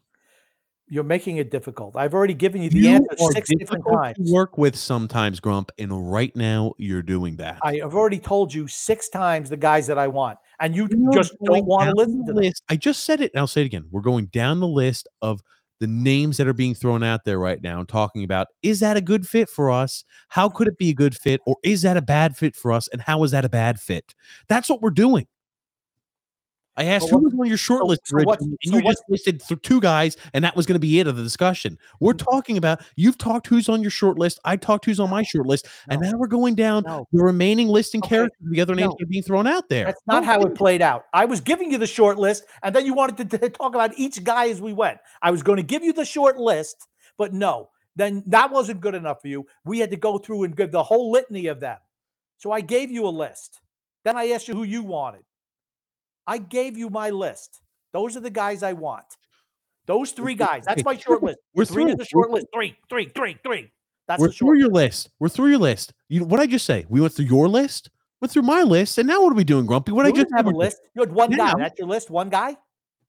You're 0.88 1.04
making 1.04 1.36
it 1.36 1.52
difficult. 1.52 1.98
I've 1.98 2.14
already 2.14 2.34
given 2.34 2.62
you 2.62 2.70
the 2.70 2.88
answer 2.88 3.10
six 3.34 3.50
different 3.50 3.84
difficult 3.84 4.06
to 4.06 4.14
times. 4.14 4.32
work 4.32 4.58
with 4.58 4.78
sometimes, 4.78 5.42
Grump, 5.42 5.70
and 5.78 6.10
right 6.10 6.34
now 6.34 6.76
you're 6.78 7.02
doing 7.02 7.36
that. 7.36 7.60
I 7.62 7.80
have 7.82 7.94
already 7.94 8.20
told 8.20 8.54
you 8.54 8.70
six 8.70 9.10
times 9.10 9.50
the 9.50 9.58
guys 9.58 9.86
that 9.88 9.98
I 9.98 10.08
want, 10.08 10.38
and 10.62 10.74
you 10.74 10.88
You're 10.90 11.12
just 11.12 11.36
don't 11.44 11.66
want 11.66 11.90
to 11.90 11.94
listen 11.94 12.26
to 12.26 12.32
them. 12.32 12.42
list. 12.42 12.64
I 12.70 12.78
just 12.78 13.04
said 13.04 13.20
it, 13.20 13.32
and 13.34 13.42
I'll 13.42 13.48
say 13.48 13.64
it 13.64 13.66
again. 13.66 13.88
We're 13.92 14.00
going 14.00 14.28
down 14.28 14.62
the 14.62 14.68
list 14.68 15.10
of 15.22 15.44
the 15.80 15.88
names 15.88 16.38
that 16.38 16.48
are 16.48 16.54
being 16.54 16.74
thrown 16.74 17.04
out 17.04 17.24
there 17.26 17.40
right 17.40 17.62
now 17.62 17.80
and 17.80 17.88
talking 17.88 18.24
about 18.24 18.48
is 18.64 18.80
that 18.80 18.98
a 18.98 19.02
good 19.02 19.28
fit 19.28 19.50
for 19.50 19.70
us? 19.70 20.04
How 20.30 20.50
could 20.50 20.68
it 20.68 20.78
be 20.78 20.90
a 20.90 20.94
good 20.94 21.16
fit? 21.16 21.42
Or 21.46 21.58
is 21.64 21.82
that 21.84 21.98
a 21.98 22.02
bad 22.02 22.36
fit 22.36 22.56
for 22.56 22.72
us? 22.72 22.88
And 22.90 23.02
how 23.02 23.24
is 23.24 23.32
that 23.32 23.46
a 23.46 23.50
bad 23.50 23.80
fit? 23.80 24.14
That's 24.48 24.70
what 24.70 24.82
we're 24.82 24.90
doing. 24.90 25.28
I 26.78 26.86
asked 26.86 27.12
what- 27.12 27.20
who 27.20 27.26
was 27.26 27.34
on 27.34 27.48
your 27.48 27.58
short 27.58 27.82
so- 27.82 27.88
list, 27.88 28.02
so 28.06 28.18
originally, 28.18 28.38
and 28.64 28.72
so 28.72 28.78
you 28.78 28.84
what's- 28.84 29.00
just 29.00 29.10
listed 29.10 29.64
two 29.64 29.82
guys, 29.82 30.16
and 30.34 30.44
that 30.44 30.56
was 30.56 30.66
going 30.66 30.76
to 30.76 30.80
be 30.80 31.00
it 31.00 31.08
of 31.08 31.18
the 31.18 31.24
discussion. 31.24 31.78
We're 32.00 32.14
mm-hmm. 32.14 32.30
talking 32.30 32.58
about 32.58 32.82
you've 32.96 33.18
talked 33.18 33.48
who's 33.48 33.68
on 33.68 33.82
your 33.82 33.92
short 33.92 34.20
list. 34.20 34.40
I 34.46 34.56
talked 34.56 34.86
who's 34.86 35.00
on 35.00 35.10
my 35.10 35.24
short 35.24 35.48
list, 35.48 35.68
and 35.90 36.02
now 36.02 36.14
we're 36.16 36.28
going 36.28 36.56
down 36.56 36.84
No. 36.86 37.08
the 37.12 37.24
remaining 37.24 37.68
list 37.68 37.94
and 37.94 38.04
Okay, 38.04 38.16
characters, 38.16 38.48
the 38.52 38.62
other 38.62 38.76
names 38.76 38.94
no. 39.00 39.06
are 39.06 39.08
being 39.08 39.24
thrown 39.24 39.48
out 39.48 39.70
there. 39.70 39.86
That's 39.86 40.02
not 40.08 40.24
how 40.24 40.42
it 40.42 40.56
played 40.56 40.82
out. 40.82 41.06
I 41.14 41.26
was 41.26 41.42
giving 41.42 41.72
you 41.72 41.78
the 41.78 41.88
short 41.88 42.18
list, 42.18 42.46
and 42.64 42.76
then 42.76 42.86
you 42.86 42.94
wanted 42.94 43.30
to, 43.30 43.38
to 43.38 43.50
talk 43.50 43.74
about 43.76 43.98
each 43.98 44.24
guy 44.24 44.50
as 44.50 44.62
we 44.62 44.74
went. 44.74 45.00
I 45.22 45.32
was 45.32 45.44
going 45.44 45.58
to 45.58 45.64
give 45.64 45.84
you 45.84 45.94
the 45.94 46.06
short 46.06 46.38
list, 46.38 46.88
but 47.18 47.34
no, 47.34 47.70
then 47.96 48.24
that 48.28 48.52
wasn't 48.52 48.82
good 48.82 48.94
enough 48.96 49.22
for 49.22 49.28
you. 49.28 49.46
We 49.66 49.80
had 49.80 49.90
to 49.92 49.98
go 49.98 50.20
through 50.20 50.44
and 50.44 50.56
give 50.56 50.72
the 50.72 50.84
whole 50.84 51.12
litany 51.12 51.48
of 51.48 51.60
them. 51.60 51.78
So 52.38 52.52
I 52.52 52.62
gave 52.62 52.92
you 52.92 53.08
a 53.08 53.10
list. 53.10 53.60
Then 54.04 54.16
I 54.16 54.30
asked 54.30 54.48
you 54.48 54.54
who 54.54 54.64
you 54.64 54.84
wanted. 54.84 55.24
I 56.28 56.38
gave 56.38 56.78
you 56.78 56.90
my 56.90 57.10
list. 57.10 57.62
Those 57.94 58.18
are 58.18 58.20
the 58.20 58.30
guys 58.30 58.62
I 58.64 58.74
want. 58.74 59.06
Those 59.86 60.12
three 60.12 60.36
guys. 60.36 60.66
That's 60.66 60.84
my 60.84 60.98
short 60.98 61.24
list. 61.24 61.40
We're 61.56 61.64
Three 61.66 61.84
through. 61.84 61.92
is 61.94 61.98
the 61.98 62.06
short 62.06 62.30
list. 62.30 62.48
Three, 62.54 62.76
three, 62.90 63.06
three, 63.16 63.38
three. 63.44 63.72
That's 64.08 64.22
We're 64.22 64.32
through 64.32 64.58
your 64.60 64.70
list. 64.70 65.10
We're 65.20 65.30
through 65.30 65.50
your 65.50 65.60
list. 65.60 65.94
You 66.10 66.26
what 66.26 66.40
I 66.42 66.46
just 66.46 66.66
say? 66.66 66.86
We 66.90 67.00
went 67.02 67.14
through 67.14 67.26
your 67.26 67.48
list, 67.48 67.90
went 68.22 68.32
through 68.32 68.42
my 68.44 68.64
list, 68.64 68.98
and 68.98 69.08
now 69.08 69.22
what 69.24 69.32
are 69.32 69.36
we 69.36 69.44
doing, 69.46 69.66
Grumpy? 69.66 69.94
What 69.94 70.06
I 70.06 70.12
just 70.12 70.28
have 70.36 70.46
a 70.46 70.50
said 70.50 70.54
we 70.54 70.54
did. 70.54 70.58
list. 70.58 70.78
You 70.96 71.02
had 71.02 71.12
one 71.14 71.30
guy. 71.32 71.52
Now- 71.52 71.56
That's 71.56 71.80
your 71.80 71.88
list. 71.88 72.10
One 72.10 72.30
guy. 72.30 72.58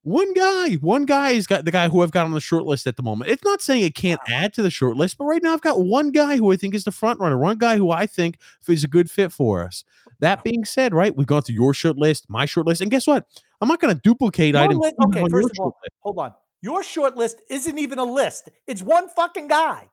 One 0.03 0.33
guy, 0.33 0.75
one 0.75 1.05
guy 1.05 1.35
has 1.35 1.47
got 1.47 1.65
the 1.65 1.73
guy 1.73 1.89
who 1.89 2.03
I've 2.03 2.13
got 2.13 2.25
on 2.25 2.31
the 2.33 2.41
short 2.41 2.65
list 2.65 2.87
at 2.87 2.97
the 2.97 3.03
moment. 3.03 3.31
It's 3.31 3.45
not 3.45 3.61
saying 3.61 3.83
it 3.85 3.95
can't 3.97 4.21
add 4.29 4.55
to 4.55 4.63
the 4.63 4.71
short 4.71 4.97
list, 4.97 5.19
but 5.19 5.25
right 5.25 5.43
now 5.43 5.53
I've 5.53 5.61
got 5.61 5.81
one 5.85 6.13
guy 6.13 6.37
who 6.37 6.51
I 6.53 6.57
think 6.57 6.75
is 6.75 6.85
the 6.85 6.93
front 6.93 7.19
runner, 7.21 7.37
one 7.37 7.59
guy 7.59 7.77
who 7.77 7.91
I 7.91 8.07
think 8.07 8.39
is 8.69 8.85
a 8.85 8.89
good 8.89 9.11
fit 9.11 9.33
for 9.33 9.65
us. 9.65 9.85
That 10.21 10.43
being 10.43 10.65
said, 10.65 10.93
right, 10.95 11.15
we've 11.17 11.27
gone 11.27 11.43
through 11.43 11.55
your 11.55 11.73
short 11.75 11.97
list, 11.97 12.27
my 12.29 12.45
short 12.45 12.67
list, 12.67 12.81
and 12.81 12.91
guess 12.91 13.07
what? 13.07 13.27
I'm 13.61 13.69
not 13.69 13.81
going 13.81 13.95
to 13.95 14.01
duplicate 14.03 14.55
Your 14.55 14.65
items. 14.65 14.79
list- 14.81 14.95
okay, 15.07 15.25
first 15.31 15.51
of 15.51 15.59
all, 15.61 15.67
list. 15.83 15.95
hold 16.01 16.19
on. 16.19 16.35
Your 16.61 16.83
short 16.83 17.17
list 17.17 17.41
isn't 17.49 17.79
even 17.79 17.99
a 18.01 18.05
list. 18.05 18.49
It's 18.67 18.83
one 18.83 19.09
fucking 19.11 19.47
guy. 19.47 19.89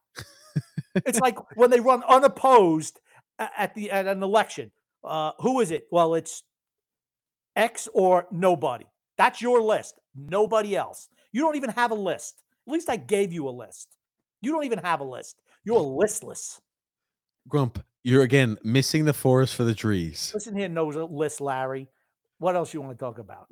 it's 1.05 1.19
like 1.19 1.38
when 1.57 1.69
they 1.69 1.80
run 1.80 2.03
unopposed 2.07 2.99
at 3.38 3.76
the 3.76 3.91
at 3.91 4.07
an 4.07 4.23
election. 4.23 4.71
Uh, 5.03 5.32
who 5.39 5.59
is 5.59 5.69
it? 5.69 5.86
Well, 5.91 6.15
it's 6.15 6.41
X 7.55 7.88
or 7.93 8.26
nobody. 8.32 8.86
That's 9.17 9.41
your 9.41 9.61
list. 9.61 9.99
Nobody 10.15 10.76
else. 10.76 11.07
You 11.32 11.41
don't 11.41 11.55
even 11.55 11.69
have 11.71 11.91
a 11.91 11.95
list. 11.95 12.41
At 12.67 12.73
least 12.73 12.89
I 12.89 12.95
gave 12.97 13.32
you 13.32 13.47
a 13.47 13.51
list. 13.51 13.95
You 14.41 14.51
don't 14.51 14.65
even 14.65 14.80
have 14.80 15.01
a 15.01 15.03
list. 15.03 15.39
You're 15.63 15.80
listless. 15.80 16.59
Grump, 17.47 17.84
you're 18.06 18.22
again 18.22 18.56
missing 18.64 19.06
the 19.06 19.14
forest 19.14 19.56
for 19.56 19.64
the 19.64 19.74
trees. 19.74 20.32
Listen 20.34 20.56
here, 20.56 20.70
knows 20.70 20.95
a 20.95 21.06
list, 21.06 21.41
Larry. 21.41 21.88
What 22.38 22.56
else 22.56 22.72
you 22.72 22.80
want 22.80 22.97
to 22.97 23.03
talk 23.03 23.18
about? 23.18 23.47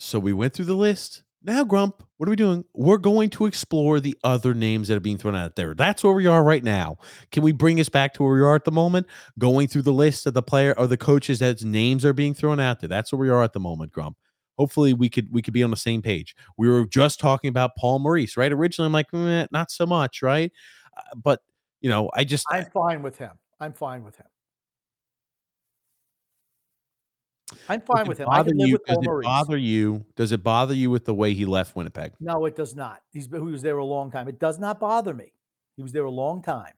So 0.00 0.18
we 0.18 0.32
went 0.32 0.54
through 0.54 0.64
the 0.64 0.74
list. 0.74 1.22
Now, 1.44 1.62
Grump, 1.62 2.02
what 2.16 2.28
are 2.28 2.30
we 2.30 2.36
doing? 2.36 2.64
We're 2.74 2.98
going 2.98 3.30
to 3.30 3.46
explore 3.46 4.00
the 4.00 4.16
other 4.24 4.54
names 4.54 4.88
that 4.88 4.96
are 4.96 5.00
being 5.00 5.18
thrown 5.18 5.36
out 5.36 5.54
there. 5.54 5.72
That's 5.72 6.02
where 6.02 6.14
we 6.14 6.26
are 6.26 6.42
right 6.42 6.64
now. 6.64 6.96
Can 7.30 7.44
we 7.44 7.52
bring 7.52 7.78
us 7.78 7.88
back 7.88 8.12
to 8.14 8.24
where 8.24 8.34
we 8.34 8.40
are 8.40 8.56
at 8.56 8.64
the 8.64 8.72
moment? 8.72 9.06
Going 9.38 9.68
through 9.68 9.82
the 9.82 9.92
list 9.92 10.26
of 10.26 10.34
the 10.34 10.42
player 10.42 10.74
or 10.76 10.88
the 10.88 10.96
coaches 10.96 11.38
that's 11.38 11.62
names 11.62 12.04
are 12.04 12.12
being 12.12 12.34
thrown 12.34 12.58
out 12.58 12.80
there. 12.80 12.88
That's 12.88 13.12
where 13.12 13.20
we 13.20 13.28
are 13.28 13.44
at 13.44 13.52
the 13.52 13.60
moment, 13.60 13.92
Grump. 13.92 14.16
Hopefully, 14.58 14.94
we 14.94 15.08
could 15.08 15.28
we 15.30 15.42
could 15.42 15.54
be 15.54 15.62
on 15.62 15.70
the 15.70 15.76
same 15.76 16.02
page. 16.02 16.34
We 16.58 16.68
were 16.68 16.86
just 16.86 17.20
talking 17.20 17.50
about 17.50 17.76
Paul 17.78 18.00
Maurice, 18.00 18.36
right? 18.36 18.50
Originally, 18.50 18.86
I'm 18.86 18.92
like, 18.92 19.14
eh, 19.14 19.46
not 19.52 19.70
so 19.70 19.86
much, 19.86 20.22
right? 20.22 20.50
Uh, 20.96 21.02
but 21.14 21.40
you 21.80 21.90
know, 21.90 22.10
I 22.14 22.24
just 22.24 22.46
I'm 22.50 22.64
fine 22.72 23.02
with 23.02 23.18
him. 23.18 23.38
I'm 23.60 23.72
fine 23.72 24.04
with 24.04 24.16
him. 24.16 24.26
I'm 27.68 27.80
fine 27.80 28.06
with 28.06 28.18
him. 28.18 28.28
I 28.28 28.42
can 28.42 28.56
live 28.58 28.68
you, 28.68 28.74
with 28.74 28.84
Paul 28.86 28.96
does 28.96 29.04
it 29.04 29.08
Maurice. 29.08 29.24
bother 29.24 29.56
you? 29.56 30.04
Does 30.16 30.32
it 30.32 30.42
bother 30.42 30.74
you 30.74 30.90
with 30.90 31.04
the 31.04 31.14
way 31.14 31.32
he 31.32 31.44
left 31.44 31.76
Winnipeg? 31.76 32.12
No, 32.20 32.44
it 32.44 32.56
does 32.56 32.74
not. 32.74 33.02
He's 33.12 33.26
he 33.26 33.38
was 33.38 33.62
there 33.62 33.78
a 33.78 33.84
long 33.84 34.10
time. 34.10 34.28
It 34.28 34.38
does 34.38 34.58
not 34.58 34.80
bother 34.80 35.14
me. 35.14 35.32
He 35.76 35.82
was 35.82 35.92
there 35.92 36.04
a 36.04 36.10
long 36.10 36.42
time. 36.42 36.72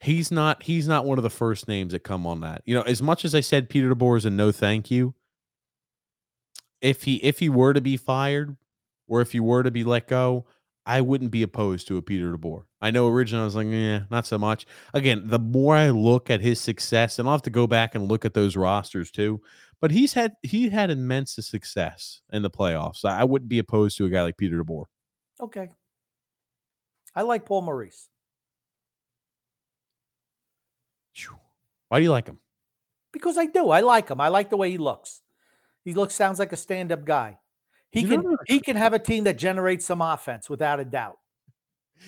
He's 0.00 0.30
not. 0.30 0.62
He's 0.62 0.86
not 0.86 1.04
one 1.04 1.18
of 1.18 1.24
the 1.24 1.30
first 1.30 1.68
names 1.68 1.92
that 1.92 2.00
come 2.00 2.26
on 2.26 2.40
that. 2.40 2.62
You 2.64 2.74
know, 2.74 2.82
as 2.82 3.02
much 3.02 3.24
as 3.24 3.34
I 3.34 3.40
said 3.40 3.68
Peter 3.68 3.94
DeBoer 3.94 4.18
is 4.18 4.24
a 4.24 4.30
no 4.30 4.52
thank 4.52 4.90
you. 4.90 5.14
If 6.80 7.04
he 7.04 7.16
if 7.16 7.38
he 7.38 7.48
were 7.48 7.72
to 7.72 7.80
be 7.80 7.96
fired, 7.96 8.56
or 9.08 9.20
if 9.20 9.32
he 9.32 9.40
were 9.40 9.62
to 9.62 9.70
be 9.70 9.84
let 9.84 10.06
go, 10.06 10.46
I 10.86 11.00
wouldn't 11.00 11.32
be 11.32 11.42
opposed 11.42 11.88
to 11.88 11.96
a 11.96 12.02
Peter 12.02 12.32
DeBoer. 12.36 12.62
I 12.80 12.90
know 12.90 13.08
originally 13.08 13.42
I 13.42 13.44
was 13.44 13.56
like, 13.56 13.66
yeah, 13.68 14.02
not 14.10 14.26
so 14.26 14.38
much. 14.38 14.66
Again, 14.94 15.24
the 15.26 15.38
more 15.38 15.76
I 15.76 15.90
look 15.90 16.30
at 16.30 16.40
his 16.40 16.60
success, 16.60 17.18
and 17.18 17.28
I'll 17.28 17.34
have 17.34 17.42
to 17.42 17.50
go 17.50 17.66
back 17.66 17.94
and 17.94 18.08
look 18.08 18.24
at 18.24 18.34
those 18.34 18.56
rosters 18.56 19.10
too. 19.10 19.42
But 19.80 19.90
he's 19.90 20.12
had 20.12 20.34
he 20.42 20.68
had 20.68 20.90
immense 20.90 21.34
success 21.34 22.22
in 22.32 22.42
the 22.42 22.50
playoffs. 22.50 23.04
I 23.04 23.24
wouldn't 23.24 23.48
be 23.48 23.58
opposed 23.58 23.98
to 23.98 24.06
a 24.06 24.08
guy 24.08 24.22
like 24.22 24.38
Peter 24.38 24.62
DeBoer. 24.62 24.84
Okay. 25.40 25.68
I 27.14 27.22
like 27.22 27.44
Paul 27.44 27.62
Maurice 27.62 28.08
Why 31.88 31.98
do 31.98 32.04
you 32.04 32.10
like 32.10 32.26
him? 32.26 32.38
because 33.12 33.38
I 33.38 33.46
do. 33.46 33.70
I 33.70 33.80
like 33.80 34.10
him. 34.10 34.20
I 34.20 34.28
like 34.28 34.50
the 34.50 34.58
way 34.58 34.70
he 34.70 34.76
looks. 34.76 35.22
He 35.84 35.94
looks 35.94 36.14
sounds 36.14 36.38
like 36.38 36.52
a 36.52 36.56
stand-up 36.56 37.06
guy. 37.06 37.38
He 37.90 38.00
You 38.00 38.08
can 38.08 38.22
know- 38.22 38.36
he 38.46 38.60
can 38.60 38.76
have 38.76 38.92
a 38.92 38.98
team 38.98 39.24
that 39.24 39.38
generates 39.38 39.86
some 39.86 40.00
offense 40.00 40.50
without 40.50 40.80
a 40.80 40.84
doubt. 40.84 41.18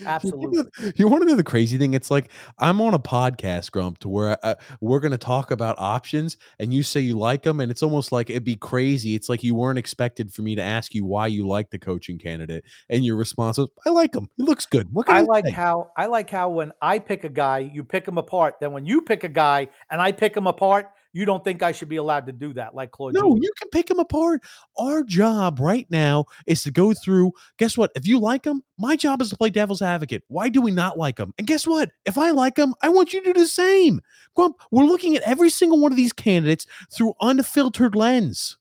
Absolutely. 0.04 0.64
You 0.96 1.08
want 1.08 1.22
to 1.22 1.28
know 1.28 1.34
the 1.34 1.42
crazy 1.42 1.78
thing? 1.78 1.94
It's 1.94 2.10
like 2.10 2.30
I'm 2.58 2.80
on 2.82 2.92
a 2.92 2.98
podcast, 2.98 3.70
Grump, 3.70 3.98
to 4.00 4.08
where 4.10 4.36
uh, 4.44 4.54
we're 4.82 5.00
going 5.00 5.12
to 5.12 5.18
talk 5.18 5.50
about 5.50 5.76
options, 5.78 6.36
and 6.58 6.74
you 6.74 6.82
say 6.82 7.00
you 7.00 7.18
like 7.18 7.42
them, 7.42 7.60
and 7.60 7.70
it's 7.70 7.82
almost 7.82 8.12
like 8.12 8.28
it'd 8.28 8.44
be 8.44 8.56
crazy. 8.56 9.14
It's 9.14 9.30
like 9.30 9.42
you 9.42 9.54
weren't 9.54 9.78
expected 9.78 10.30
for 10.32 10.42
me 10.42 10.54
to 10.56 10.62
ask 10.62 10.94
you 10.94 11.06
why 11.06 11.26
you 11.28 11.48
like 11.48 11.70
the 11.70 11.78
coaching 11.78 12.18
candidate, 12.18 12.64
and 12.90 13.02
your 13.02 13.16
response 13.16 13.56
was, 13.56 13.68
"I 13.86 13.90
like 13.90 14.14
him. 14.14 14.28
He 14.36 14.42
looks 14.42 14.66
good." 14.66 14.92
What 14.92 15.06
can 15.06 15.16
I 15.16 15.20
I, 15.20 15.22
like 15.22 15.46
say? 15.46 15.52
how 15.52 15.90
I 15.96 16.04
like 16.04 16.28
how 16.28 16.50
when 16.50 16.70
I 16.82 16.98
pick 16.98 17.24
a 17.24 17.30
guy, 17.30 17.60
you 17.60 17.82
pick 17.82 18.06
him 18.06 18.18
apart. 18.18 18.56
Then 18.60 18.72
when 18.72 18.84
you 18.84 19.00
pick 19.00 19.24
a 19.24 19.28
guy 19.28 19.68
and 19.90 20.02
I 20.02 20.12
pick 20.12 20.36
him 20.36 20.46
apart, 20.46 20.90
you 21.12 21.24
don't 21.24 21.42
think 21.42 21.62
I 21.62 21.72
should 21.72 21.88
be 21.88 21.96
allowed 21.96 22.26
to 22.26 22.32
do 22.32 22.52
that, 22.54 22.74
like 22.74 22.90
Claude. 22.90 23.14
No, 23.14 23.34
you 23.36 23.50
can 23.58 23.68
pick 23.70 23.86
them 23.86 23.98
apart. 23.98 24.42
Our 24.76 25.02
job 25.02 25.58
right 25.60 25.86
now 25.90 26.26
is 26.46 26.62
to 26.64 26.70
go 26.70 26.92
through. 26.92 27.32
Guess 27.58 27.76
what? 27.78 27.90
If 27.94 28.06
you 28.06 28.18
like 28.18 28.42
them, 28.42 28.62
my 28.78 28.94
job 28.94 29.22
is 29.22 29.30
to 29.30 29.36
play 29.36 29.50
devil's 29.50 29.82
advocate. 29.82 30.22
Why 30.28 30.48
do 30.48 30.60
we 30.60 30.70
not 30.70 30.98
like 30.98 31.16
them? 31.16 31.32
And 31.38 31.46
guess 31.46 31.66
what? 31.66 31.90
If 32.04 32.18
I 32.18 32.30
like 32.30 32.56
them, 32.56 32.74
I 32.82 32.88
want 32.90 33.12
you 33.12 33.22
to 33.22 33.32
do 33.32 33.40
the 33.40 33.46
same. 33.46 34.00
Grump, 34.34 34.56
we're 34.70 34.84
looking 34.84 35.16
at 35.16 35.22
every 35.22 35.50
single 35.50 35.80
one 35.80 35.92
of 35.92 35.96
these 35.96 36.12
candidates 36.12 36.66
through 36.94 37.14
unfiltered 37.20 37.94
lens. 37.96 38.56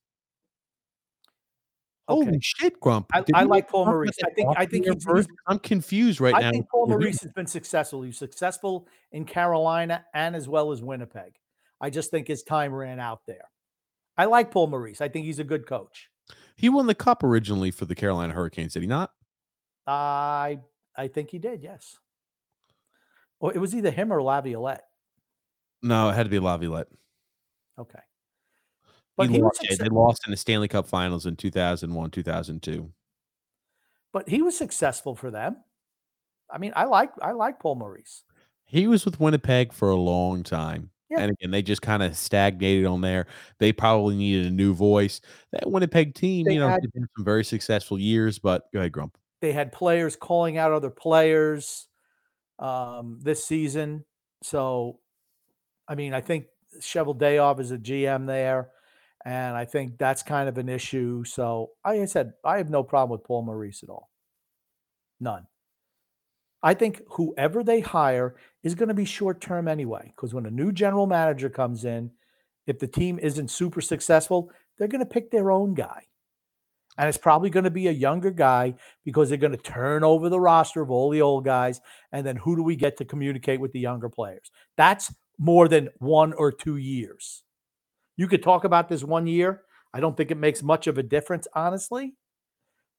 Okay. 2.10 2.24
Holy 2.26 2.39
shit, 2.41 2.80
Grump! 2.80 3.08
I- 3.14 3.24
I 3.34 3.43
like 3.43 3.70
Paul 3.70 3.86
Maurice. 3.86 4.16
I 4.26 4.30
think- 4.30 4.58
I 4.58 4.66
think 4.66 4.86
he's- 4.86 5.04
first? 5.04 5.28
he's- 5.28 5.38
I'm 5.45 5.60
confused 5.60 6.22
right 6.22 6.34
I 6.34 6.39
now. 6.39 6.52
think 6.52 6.70
Paul 6.70 6.88
Maurice 6.88 7.22
has 7.22 7.34
been 7.34 7.48
successful. 7.48 8.02
He's 8.02 8.18
successful 8.18 8.88
in 9.12 9.26
Carolina 9.26 10.06
and 10.14 10.34
as 10.34 10.48
well 10.48 10.72
as 10.72 10.82
Winnipeg. 10.82 11.34
I 11.80 11.90
just 11.90 12.12
think 12.12 12.28
his 12.28 12.44
time 12.44 12.74
ran 12.74 13.00
out 13.00 13.22
there. 13.28 13.50
I 14.18 14.26
like 14.26 14.52
Paul 14.52 14.68
Maurice. 14.68 15.02
I 15.02 15.10
think 15.10 15.26
he's 15.26 15.40
a 15.40 15.44
good 15.44 15.68
coach. 15.68 16.10
He 16.56 16.70
won 16.70 16.88
the 16.88 16.96
cup 16.96 17.24
originally 17.24 17.70
for 17.72 17.86
the 17.86 17.96
Carolina 17.96 18.34
Hurricanes, 18.34 18.74
did 18.74 18.82
he 18.82 18.88
not? 18.88 19.12
I 19.86 20.60
I 20.96 21.08
think 21.08 21.30
he 21.30 21.38
did. 21.40 21.62
Yes. 21.64 21.98
Well, 23.40 23.52
it 23.52 23.60
was 23.60 23.76
either 23.76 23.92
him 23.92 24.12
or 24.12 24.22
Laviolette. 24.22 24.84
No, 25.84 26.10
it 26.10 26.14
had 26.14 26.24
to 26.24 26.30
be 26.30 26.40
Laviolette. 26.40 26.88
Okay. 27.80 28.00
But 29.16 29.30
he 29.30 29.36
he, 29.36 29.42
lost, 29.42 29.64
yeah, 29.64 29.76
they 29.80 29.90
lost 29.90 30.22
in 30.26 30.32
the 30.32 30.38
Stanley 30.38 30.68
Cup 30.68 30.88
Finals 30.88 31.26
in 31.26 31.36
2001, 31.36 32.12
2002. 32.12 32.92
but 34.14 34.28
he 34.30 34.42
was 34.42 34.58
successful 34.58 35.16
for 35.16 35.32
them. 35.32 35.58
I 36.50 36.58
mean, 36.58 36.74
I 36.76 36.86
like 36.86 37.12
I 37.22 37.32
like 37.34 37.60
Paul 37.60 37.76
Maurice. 37.76 38.24
He 38.66 38.88
was 38.88 39.06
with 39.06 39.20
Winnipeg 39.20 39.74
for 39.74 39.90
a 39.90 39.96
long 39.96 40.44
time. 40.44 40.92
Yeah. 41.10 41.22
And 41.22 41.32
again, 41.32 41.51
they 41.51 41.62
just 41.62 41.82
kind 41.82 42.03
of 42.03 42.18
stagnated 42.18 42.86
on 42.86 43.01
there. 43.01 43.28
They 43.60 43.72
probably 43.72 44.16
needed 44.16 44.47
a 44.47 44.51
new 44.51 44.74
voice. 44.74 45.22
That 45.51 45.70
Winnipeg 45.70 46.16
team, 46.16 46.45
They 46.45 46.55
you 46.55 46.60
know, 46.60 46.70
had- 46.70 46.82
some 46.93 47.26
very 47.26 47.45
successful 47.45 47.97
years, 47.97 48.39
but 48.39 48.72
go 48.74 48.80
ahead, 48.80 48.91
Grump. 48.91 49.18
They 49.41 49.53
had 49.53 49.72
players 49.72 50.16
calling 50.16 50.58
out 50.58 50.72
other 50.72 50.89
players 50.89 51.88
um, 52.60 53.20
this 53.22 53.45
season. 53.45 54.03
So, 54.43 54.99
I 55.88 55.95
mean, 55.95 56.14
I 56.14 56.22
think 56.22 56.45
Shovel 56.82 57.16
Cheveldayoff 57.16 57.60
is 57.60 57.72
a 57.72 57.78
GM 57.78 58.26
there, 58.26 58.70
and 59.26 59.55
I 59.55 59.66
think 59.66 59.97
that's 59.97 60.24
kind 60.24 60.49
of 60.49 60.58
an 60.58 60.70
issue. 60.70 61.24
So, 61.24 61.72
like 61.86 62.01
I 62.01 62.05
said, 62.05 62.34
I 62.43 62.58
have 62.58 62.70
no 62.70 62.84
problem 62.84 63.18
with 63.18 63.26
Paul 63.26 63.43
Maurice 63.43 63.84
at 63.84 63.89
all. 63.89 64.10
None. 65.20 65.47
I 66.68 66.74
think 66.74 67.01
whoever 67.11 67.63
they 67.63 67.80
hire 67.80 68.36
is 68.61 68.76
going 68.76 68.89
to 68.89 68.93
be 68.93 69.05
short 69.05 69.39
term 69.39 69.70
anyway, 69.70 70.11
because 70.13 70.34
when 70.34 70.45
a 70.45 70.51
new 70.51 70.74
general 70.74 71.07
manager 71.07 71.49
comes 71.49 71.86
in, 71.86 72.11
if 72.65 72.78
the 72.78 72.88
team 72.88 73.20
isn't 73.20 73.51
super 73.51 73.80
successful, 73.80 74.51
they're 74.78 74.89
going 74.89 74.99
to 74.99 75.05
pick 75.05 75.32
their 75.32 75.49
own 75.49 75.76
guy. 75.76 76.03
And 76.97 77.07
it's 77.07 77.18
probably 77.18 77.49
going 77.49 77.63
to 77.63 77.72
be 77.72 77.88
a 77.88 77.93
younger 77.93 78.32
guy 78.32 78.74
because 79.05 79.30
they're 79.30 79.38
going 79.38 79.55
to 79.55 79.57
turn 79.57 80.03
over 80.03 80.28
the 80.28 80.41
roster 80.41 80.82
of 80.82 80.91
all 80.91 81.09
the 81.09 81.22
old 81.22 81.45
guys. 81.45 81.80
And 82.11 82.28
then 82.28 82.36
who 82.36 82.57
do 82.57 82.63
we 82.63 82.76
get 82.76 82.97
to 82.97 83.05
communicate 83.05 83.61
with 83.61 83.72
the 83.72 83.80
younger 83.80 84.09
players? 84.09 84.51
That's 84.76 85.15
more 85.39 85.70
than 85.70 85.88
one 85.99 86.34
or 86.34 86.51
two 86.51 86.76
years. 86.76 87.43
You 88.18 88.28
could 88.28 88.43
talk 88.43 88.65
about 88.65 88.89
this 88.89 89.05
one 89.05 89.26
year. 89.26 89.61
I 89.93 90.01
don't 90.01 90.18
think 90.18 90.32
it 90.32 90.38
makes 90.38 90.61
much 90.61 90.88
of 90.88 90.97
a 90.97 91.03
difference, 91.03 91.47
honestly. 91.53 92.15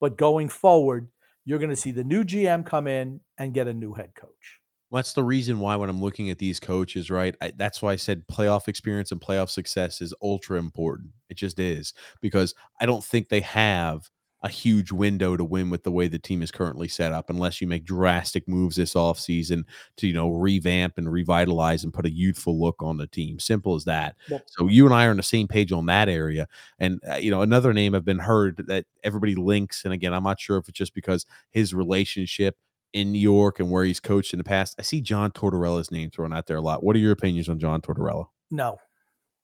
But 0.00 0.16
going 0.16 0.48
forward, 0.48 1.10
you're 1.48 1.58
going 1.58 1.70
to 1.70 1.76
see 1.76 1.92
the 1.92 2.04
new 2.04 2.24
GM 2.24 2.66
come 2.66 2.86
in 2.86 3.20
and 3.38 3.54
get 3.54 3.66
a 3.68 3.72
new 3.72 3.94
head 3.94 4.14
coach. 4.14 4.60
Well, 4.90 4.98
that's 4.98 5.14
the 5.14 5.24
reason 5.24 5.60
why 5.60 5.76
when 5.76 5.88
I'm 5.88 6.02
looking 6.02 6.28
at 6.28 6.36
these 6.36 6.60
coaches, 6.60 7.10
right? 7.10 7.34
I, 7.40 7.54
that's 7.56 7.80
why 7.80 7.92
I 7.92 7.96
said 7.96 8.28
playoff 8.28 8.68
experience 8.68 9.12
and 9.12 9.20
playoff 9.20 9.48
success 9.48 10.02
is 10.02 10.12
ultra 10.22 10.58
important. 10.58 11.08
It 11.30 11.38
just 11.38 11.58
is 11.58 11.94
because 12.20 12.54
I 12.82 12.84
don't 12.84 13.02
think 13.02 13.30
they 13.30 13.40
have 13.40 14.10
a 14.42 14.48
huge 14.48 14.92
window 14.92 15.36
to 15.36 15.44
win 15.44 15.68
with 15.68 15.82
the 15.82 15.90
way 15.90 16.06
the 16.06 16.18
team 16.18 16.42
is 16.42 16.50
currently 16.50 16.86
set 16.86 17.12
up 17.12 17.28
unless 17.28 17.60
you 17.60 17.66
make 17.66 17.84
drastic 17.84 18.46
moves 18.46 18.76
this 18.76 18.94
offseason 18.94 19.64
to, 19.96 20.06
you 20.06 20.12
know, 20.12 20.30
revamp 20.30 20.96
and 20.96 21.10
revitalize 21.10 21.82
and 21.82 21.92
put 21.92 22.06
a 22.06 22.10
youthful 22.10 22.60
look 22.60 22.80
on 22.80 22.96
the 22.96 23.06
team. 23.08 23.38
Simple 23.40 23.74
as 23.74 23.84
that. 23.84 24.14
Yep. 24.28 24.44
So 24.46 24.68
you 24.68 24.86
and 24.86 24.94
I 24.94 25.06
are 25.06 25.10
on 25.10 25.16
the 25.16 25.22
same 25.22 25.48
page 25.48 25.72
on 25.72 25.86
that 25.86 26.08
area. 26.08 26.46
And, 26.78 27.00
uh, 27.10 27.16
you 27.16 27.30
know, 27.30 27.42
another 27.42 27.72
name 27.72 27.94
I've 27.94 28.04
been 28.04 28.20
heard 28.20 28.64
that 28.68 28.86
everybody 29.02 29.34
links. 29.34 29.84
And 29.84 29.92
again, 29.92 30.14
I'm 30.14 30.24
not 30.24 30.40
sure 30.40 30.58
if 30.58 30.68
it's 30.68 30.78
just 30.78 30.94
because 30.94 31.26
his 31.50 31.74
relationship 31.74 32.56
in 32.92 33.12
New 33.12 33.18
York 33.18 33.60
and 33.60 33.70
where 33.70 33.84
he's 33.84 34.00
coached 34.00 34.32
in 34.32 34.38
the 34.38 34.44
past. 34.44 34.74
I 34.78 34.82
see 34.82 35.00
John 35.00 35.30
Tortorella's 35.32 35.90
name 35.90 36.10
thrown 36.10 36.32
out 36.32 36.46
there 36.46 36.56
a 36.56 36.62
lot. 36.62 36.82
What 36.82 36.96
are 36.96 37.00
your 37.00 37.12
opinions 37.12 37.48
on 37.48 37.58
John 37.58 37.80
Tortorella? 37.80 38.26
No, 38.50 38.78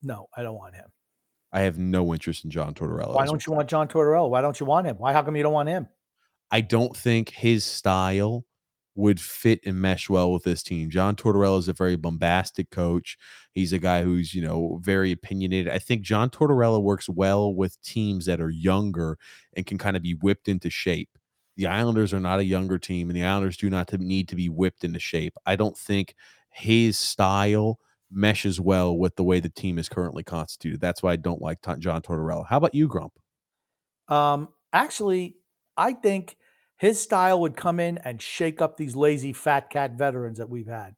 no, 0.02 0.28
I 0.36 0.42
don't 0.42 0.54
want 0.54 0.74
him. 0.74 0.86
I 1.54 1.60
have 1.60 1.78
no 1.78 2.12
interest 2.12 2.44
in 2.44 2.50
John 2.50 2.74
Tortorella. 2.74 3.14
Why 3.14 3.26
don't 3.26 3.46
you 3.46 3.52
want 3.52 3.68
John 3.68 3.86
Tortorella? 3.86 4.28
Why 4.28 4.40
don't 4.40 4.58
you 4.58 4.66
want 4.66 4.88
him? 4.88 4.96
Why? 4.96 5.12
How 5.12 5.22
come 5.22 5.36
you 5.36 5.44
don't 5.44 5.52
want 5.52 5.68
him? 5.68 5.88
I 6.50 6.60
don't 6.60 6.96
think 6.96 7.30
his 7.30 7.64
style 7.64 8.44
would 8.96 9.20
fit 9.20 9.60
and 9.64 9.80
mesh 9.80 10.10
well 10.10 10.32
with 10.32 10.42
this 10.42 10.64
team. 10.64 10.90
John 10.90 11.14
Tortorella 11.14 11.58
is 11.60 11.68
a 11.68 11.72
very 11.72 11.94
bombastic 11.94 12.70
coach. 12.70 13.16
He's 13.52 13.72
a 13.72 13.78
guy 13.78 14.02
who's, 14.02 14.34
you 14.34 14.42
know, 14.42 14.80
very 14.82 15.12
opinionated. 15.12 15.72
I 15.72 15.78
think 15.78 16.02
John 16.02 16.28
Tortorella 16.28 16.82
works 16.82 17.08
well 17.08 17.54
with 17.54 17.80
teams 17.82 18.26
that 18.26 18.40
are 18.40 18.50
younger 18.50 19.16
and 19.56 19.64
can 19.64 19.78
kind 19.78 19.96
of 19.96 20.02
be 20.02 20.14
whipped 20.14 20.48
into 20.48 20.70
shape. 20.70 21.10
The 21.56 21.68
Islanders 21.68 22.12
are 22.12 22.20
not 22.20 22.40
a 22.40 22.44
younger 22.44 22.78
team, 22.78 23.10
and 23.10 23.16
the 23.16 23.24
Islanders 23.24 23.56
do 23.56 23.70
not 23.70 23.92
need 23.92 24.28
to 24.28 24.36
be 24.36 24.48
whipped 24.48 24.82
into 24.82 24.98
shape. 24.98 25.34
I 25.46 25.54
don't 25.54 25.78
think 25.78 26.16
his 26.50 26.98
style 26.98 27.78
meshes 28.10 28.60
well 28.60 28.96
with 28.96 29.16
the 29.16 29.24
way 29.24 29.40
the 29.40 29.48
team 29.48 29.78
is 29.78 29.88
currently 29.88 30.22
constituted. 30.22 30.80
That's 30.80 31.02
why 31.02 31.12
I 31.12 31.16
don't 31.16 31.42
like 31.42 31.60
Ton- 31.60 31.80
John 31.80 32.02
Tortorella. 32.02 32.46
How 32.48 32.58
about 32.58 32.74
you, 32.74 32.88
Grump? 32.88 33.12
Um, 34.08 34.48
actually, 34.72 35.36
I 35.76 35.92
think 35.92 36.36
his 36.78 37.00
style 37.00 37.40
would 37.40 37.56
come 37.56 37.80
in 37.80 37.98
and 37.98 38.20
shake 38.20 38.60
up 38.60 38.76
these 38.76 38.94
lazy 38.94 39.32
fat 39.32 39.70
cat 39.70 39.92
veterans 39.92 40.38
that 40.38 40.50
we've 40.50 40.66
had. 40.66 40.94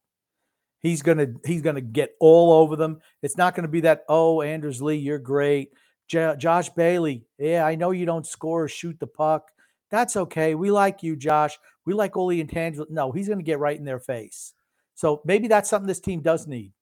He's 0.81 1.03
gonna 1.03 1.29
he's 1.45 1.63
gonna 1.63 1.81
get 1.81 2.15
all 2.21 2.53
over 2.53 2.77
them. 2.77 3.01
It's 3.23 3.37
not 3.37 3.55
gonna 3.55 3.69
be 3.69 3.81
that 3.83 4.05
oh 4.09 4.43
Anders 4.43 4.83
Lee, 4.83 4.97
you're 4.97 5.19
great. 5.19 5.73
J- 6.09 6.37
Josh 6.39 6.69
Bailey, 6.71 7.27
yeah, 7.39 7.65
I 7.65 7.75
know 7.75 7.91
you 7.91 8.07
don't 8.07 8.27
score 8.27 8.65
or 8.65 8.69
shoot 8.69 8.99
the 9.01 9.07
puck. 9.07 9.51
That's 9.91 10.17
okay. 10.17 10.55
We 10.55 10.71
like 10.71 11.03
you, 11.03 11.17
Josh. 11.17 11.59
We 11.85 11.95
like 11.95 12.17
all 12.17 12.29
the 12.29 12.43
intangibles. 12.43 12.91
No, 12.91 13.13
he's 13.13 13.29
to 13.29 13.37
get 13.37 13.59
right 13.59 13.79
in 13.79 13.85
their 13.85 14.01
face. 14.01 14.53
So 14.95 15.23
maybe 15.25 15.49
that's 15.49 15.71
something 15.71 15.87
this 15.87 16.01
team 16.01 16.21
does 16.21 16.47
need. 16.47 16.73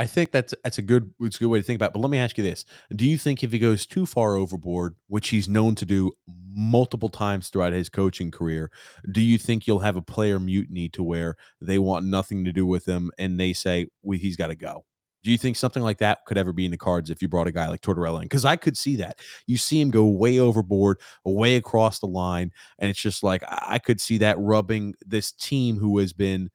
I 0.00 0.06
think 0.06 0.30
that's 0.30 0.54
that's 0.64 0.78
a 0.78 0.82
good 0.82 1.12
it's 1.20 1.36
a 1.36 1.40
good 1.40 1.48
way 1.48 1.58
to 1.58 1.62
think 1.62 1.76
about. 1.76 1.90
It. 1.90 1.92
But 1.92 2.00
let 2.00 2.10
me 2.10 2.16
ask 2.16 2.38
you 2.38 2.42
this: 2.42 2.64
Do 2.96 3.06
you 3.06 3.18
think 3.18 3.44
if 3.44 3.52
he 3.52 3.58
goes 3.58 3.84
too 3.84 4.06
far 4.06 4.34
overboard, 4.34 4.94
which 5.08 5.28
he's 5.28 5.46
known 5.46 5.74
to 5.74 5.84
do 5.84 6.12
multiple 6.54 7.10
times 7.10 7.50
throughout 7.50 7.74
his 7.74 7.90
coaching 7.90 8.30
career, 8.30 8.70
do 9.12 9.20
you 9.20 9.36
think 9.36 9.66
you'll 9.66 9.80
have 9.80 9.96
a 9.96 10.02
player 10.02 10.40
mutiny 10.40 10.88
to 10.88 11.02
where 11.02 11.36
they 11.60 11.78
want 11.78 12.06
nothing 12.06 12.46
to 12.46 12.52
do 12.52 12.64
with 12.64 12.86
him 12.86 13.10
and 13.18 13.38
they 13.38 13.52
say 13.52 13.88
well, 14.02 14.18
he's 14.18 14.38
got 14.38 14.46
to 14.46 14.54
go? 14.54 14.86
Do 15.22 15.30
you 15.30 15.36
think 15.36 15.58
something 15.58 15.82
like 15.82 15.98
that 15.98 16.20
could 16.26 16.38
ever 16.38 16.54
be 16.54 16.64
in 16.64 16.70
the 16.70 16.78
cards 16.78 17.10
if 17.10 17.20
you 17.20 17.28
brought 17.28 17.46
a 17.46 17.52
guy 17.52 17.68
like 17.68 17.82
Tortorella 17.82 18.22
in? 18.22 18.22
Because 18.22 18.46
I 18.46 18.56
could 18.56 18.78
see 18.78 18.96
that. 18.96 19.18
You 19.46 19.58
see 19.58 19.82
him 19.82 19.90
go 19.90 20.06
way 20.06 20.38
overboard, 20.38 20.96
way 21.26 21.56
across 21.56 21.98
the 21.98 22.06
line, 22.06 22.52
and 22.78 22.88
it's 22.88 23.02
just 23.02 23.22
like 23.22 23.44
I 23.46 23.78
could 23.78 24.00
see 24.00 24.16
that 24.16 24.38
rubbing 24.38 24.94
this 25.04 25.30
team 25.32 25.76
who 25.76 25.98
has 25.98 26.14
been 26.14 26.50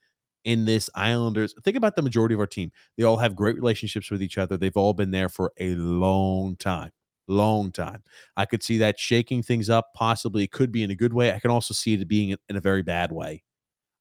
in 0.46 0.64
this 0.64 0.90
Islanders. 0.96 1.54
Think 1.64 1.76
about 1.76 1.96
the 1.96 2.02
majority 2.02 2.34
of 2.34 2.40
our 2.40 2.48
team. 2.48 2.72
They 2.98 3.04
all 3.04 3.18
have 3.18 3.36
great 3.36 3.56
relationships 3.56 4.10
with 4.10 4.22
each 4.24 4.38
other. 4.38 4.56
They've 4.56 4.78
all 4.78 4.94
been 4.94 5.12
there 5.12 5.28
for 5.28 5.52
a 5.60 5.76
long 5.76 6.56
time. 6.56 6.92
Long 7.28 7.72
time. 7.72 8.04
I 8.38 8.46
could 8.46 8.64
see 8.64 8.78
that 8.78 9.00
shaking 9.00 9.42
things 9.42 9.70
up. 9.70 9.94
Possibly 9.96 10.44
it 10.44 10.52
could 10.52 10.72
be 10.72 10.84
in 10.84 10.92
a 10.92 10.96
good 10.96 11.14
way. 11.14 11.34
I 11.34 11.40
can 11.40 11.52
also 11.52 11.74
see 11.74 11.96
it 11.96 12.08
being 12.08 12.36
in 12.48 12.56
a 12.56 12.62
very 12.62 12.84
bad 12.84 13.12
way. 13.12 13.44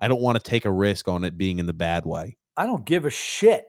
I 0.01 0.09
don't 0.09 0.21
want 0.21 0.37
to 0.37 0.51
take 0.51 0.67
a 0.67 0.71
risk 0.71 1.09
on 1.09 1.25
it 1.25 1.39
being 1.39 1.59
in 1.59 1.67
the 1.67 1.73
bad 1.73 2.05
way. 2.05 2.37
I 2.57 2.67
don't 2.67 2.85
give 2.85 3.07
a 3.07 3.11
shit. 3.11 3.65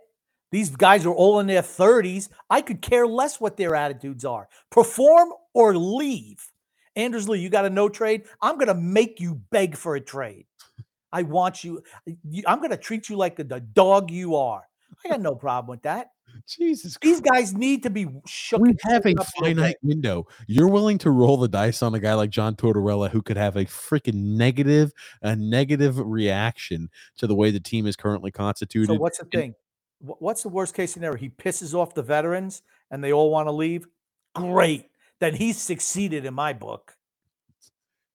These 0.51 0.75
guys 0.75 1.05
are 1.05 1.13
all 1.13 1.39
in 1.39 1.47
their 1.47 1.61
30s. 1.61 2.29
I 2.49 2.61
could 2.61 2.81
care 2.81 3.07
less 3.07 3.39
what 3.39 3.57
their 3.57 3.75
attitudes 3.75 4.25
are. 4.25 4.49
Perform 4.69 5.29
or 5.53 5.77
leave. 5.77 6.45
Anders 6.95 7.27
Lee, 7.27 7.39
you 7.39 7.49
got 7.49 7.65
a 7.65 7.69
no 7.69 7.89
trade? 7.89 8.23
I'm 8.41 8.55
going 8.55 8.67
to 8.67 8.73
make 8.73 9.19
you 9.19 9.35
beg 9.51 9.75
for 9.75 9.95
a 9.95 10.01
trade. 10.01 10.45
I 11.15 11.21
want 11.21 11.63
you. 11.63 11.81
I'm 12.45 12.57
going 12.57 12.71
to 12.71 12.77
treat 12.77 13.07
you 13.07 13.15
like 13.15 13.37
the, 13.37 13.45
the, 13.45 13.61
dog 13.61 14.11
you 14.11 14.35
are. 14.35 14.63
I 15.05 15.09
got 15.09 15.21
no 15.21 15.33
problem 15.33 15.71
with 15.71 15.81
that. 15.83 16.09
Jesus, 16.45 16.97
these 17.01 17.21
guys 17.21 17.53
need 17.53 17.83
to 17.83 17.89
be 17.89 18.05
shook. 18.27 18.59
We 18.59 18.75
have 18.83 19.05
a 19.05 19.15
finite 19.39 19.77
window. 19.81 20.27
You're 20.47 20.67
willing 20.67 20.97
to 20.97 21.11
roll 21.11 21.37
the 21.37 21.47
dice 21.47 21.81
on 21.81 21.95
a 21.95 21.99
guy 22.01 22.13
like 22.15 22.31
John 22.31 22.57
Tortorella 22.57 23.09
who 23.09 23.21
could 23.21 23.37
have 23.37 23.55
a 23.55 23.63
freaking 23.63 24.35
negative, 24.35 24.91
a 25.21 25.37
negative 25.37 25.97
reaction 25.97 26.89
to 27.17 27.27
the 27.27 27.35
way 27.35 27.49
the 27.49 27.61
team 27.61 27.87
is 27.87 27.95
currently 27.95 28.31
constituted. 28.31 28.87
So 28.87 28.95
what's 28.95 29.19
the 29.19 29.25
thing? 29.25 29.55
What's 29.99 30.43
the 30.43 30.49
worst 30.49 30.75
case 30.75 30.91
scenario? 30.91 31.17
He 31.17 31.29
pisses 31.29 31.73
off 31.73 31.93
the 31.93 32.03
veterans 32.03 32.61
and 32.91 33.01
they 33.01 33.13
all 33.13 33.31
want 33.31 33.47
to 33.47 33.53
leave. 33.53 33.87
Great. 34.33 34.89
Then 35.21 35.33
he's 35.33 35.57
succeeded 35.57 36.25
in 36.25 36.33
my 36.33 36.51
book. 36.51 36.97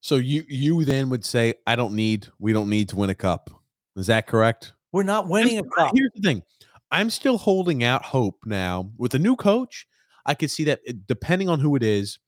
So 0.00 0.16
you 0.16 0.44
you 0.48 0.84
then 0.84 1.10
would 1.10 1.24
say, 1.24 1.54
I 1.66 1.76
don't 1.76 1.94
need, 1.94 2.28
we 2.38 2.52
don't 2.52 2.70
need 2.70 2.88
to 2.90 2.96
win 2.96 3.10
a 3.10 3.14
cup. 3.14 3.50
Is 3.96 4.06
that 4.06 4.26
correct? 4.26 4.72
We're 4.92 5.02
not 5.02 5.28
winning 5.28 5.54
here's, 5.54 5.66
a 5.66 5.76
cup. 5.76 5.92
Here's 5.94 6.10
the 6.14 6.22
thing. 6.22 6.42
I'm 6.90 7.10
still 7.10 7.38
holding 7.38 7.84
out 7.84 8.02
hope 8.02 8.38
now 8.44 8.90
with 8.96 9.14
a 9.14 9.18
new 9.18 9.36
coach. 9.36 9.86
I 10.26 10.34
could 10.34 10.50
see 10.50 10.64
that 10.64 10.80
eh, 10.86 10.92
depending 11.06 11.48
on 11.48 11.60
who 11.60 11.76
it 11.76 11.82
is, 11.82 12.18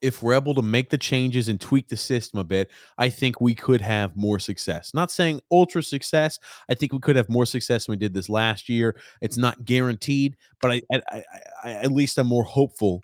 if 0.00 0.22
we're 0.22 0.34
able 0.34 0.54
to 0.54 0.62
make 0.62 0.90
the 0.90 0.98
changes 0.98 1.48
and 1.48 1.60
tweak 1.60 1.88
the 1.88 1.96
system 1.96 2.38
a 2.38 2.44
bit, 2.44 2.70
I 2.98 3.08
think 3.08 3.40
we 3.40 3.54
could 3.54 3.80
have 3.80 4.16
more 4.16 4.38
success. 4.38 4.94
Not 4.94 5.10
saying 5.10 5.40
ultra 5.50 5.82
success. 5.82 6.38
I 6.70 6.74
think 6.74 6.92
we 6.92 7.00
could 7.00 7.16
have 7.16 7.28
more 7.28 7.46
success 7.46 7.86
than 7.86 7.94
we 7.94 7.96
did 7.96 8.14
this 8.14 8.28
last 8.28 8.68
year. 8.68 8.96
It's 9.20 9.36
not 9.36 9.64
guaranteed, 9.64 10.36
but 10.60 10.70
I, 10.70 10.82
I, 10.92 11.02
I, 11.10 11.22
I 11.64 11.70
at 11.72 11.90
least 11.90 12.18
I'm 12.18 12.28
more 12.28 12.44
hopeful 12.44 13.00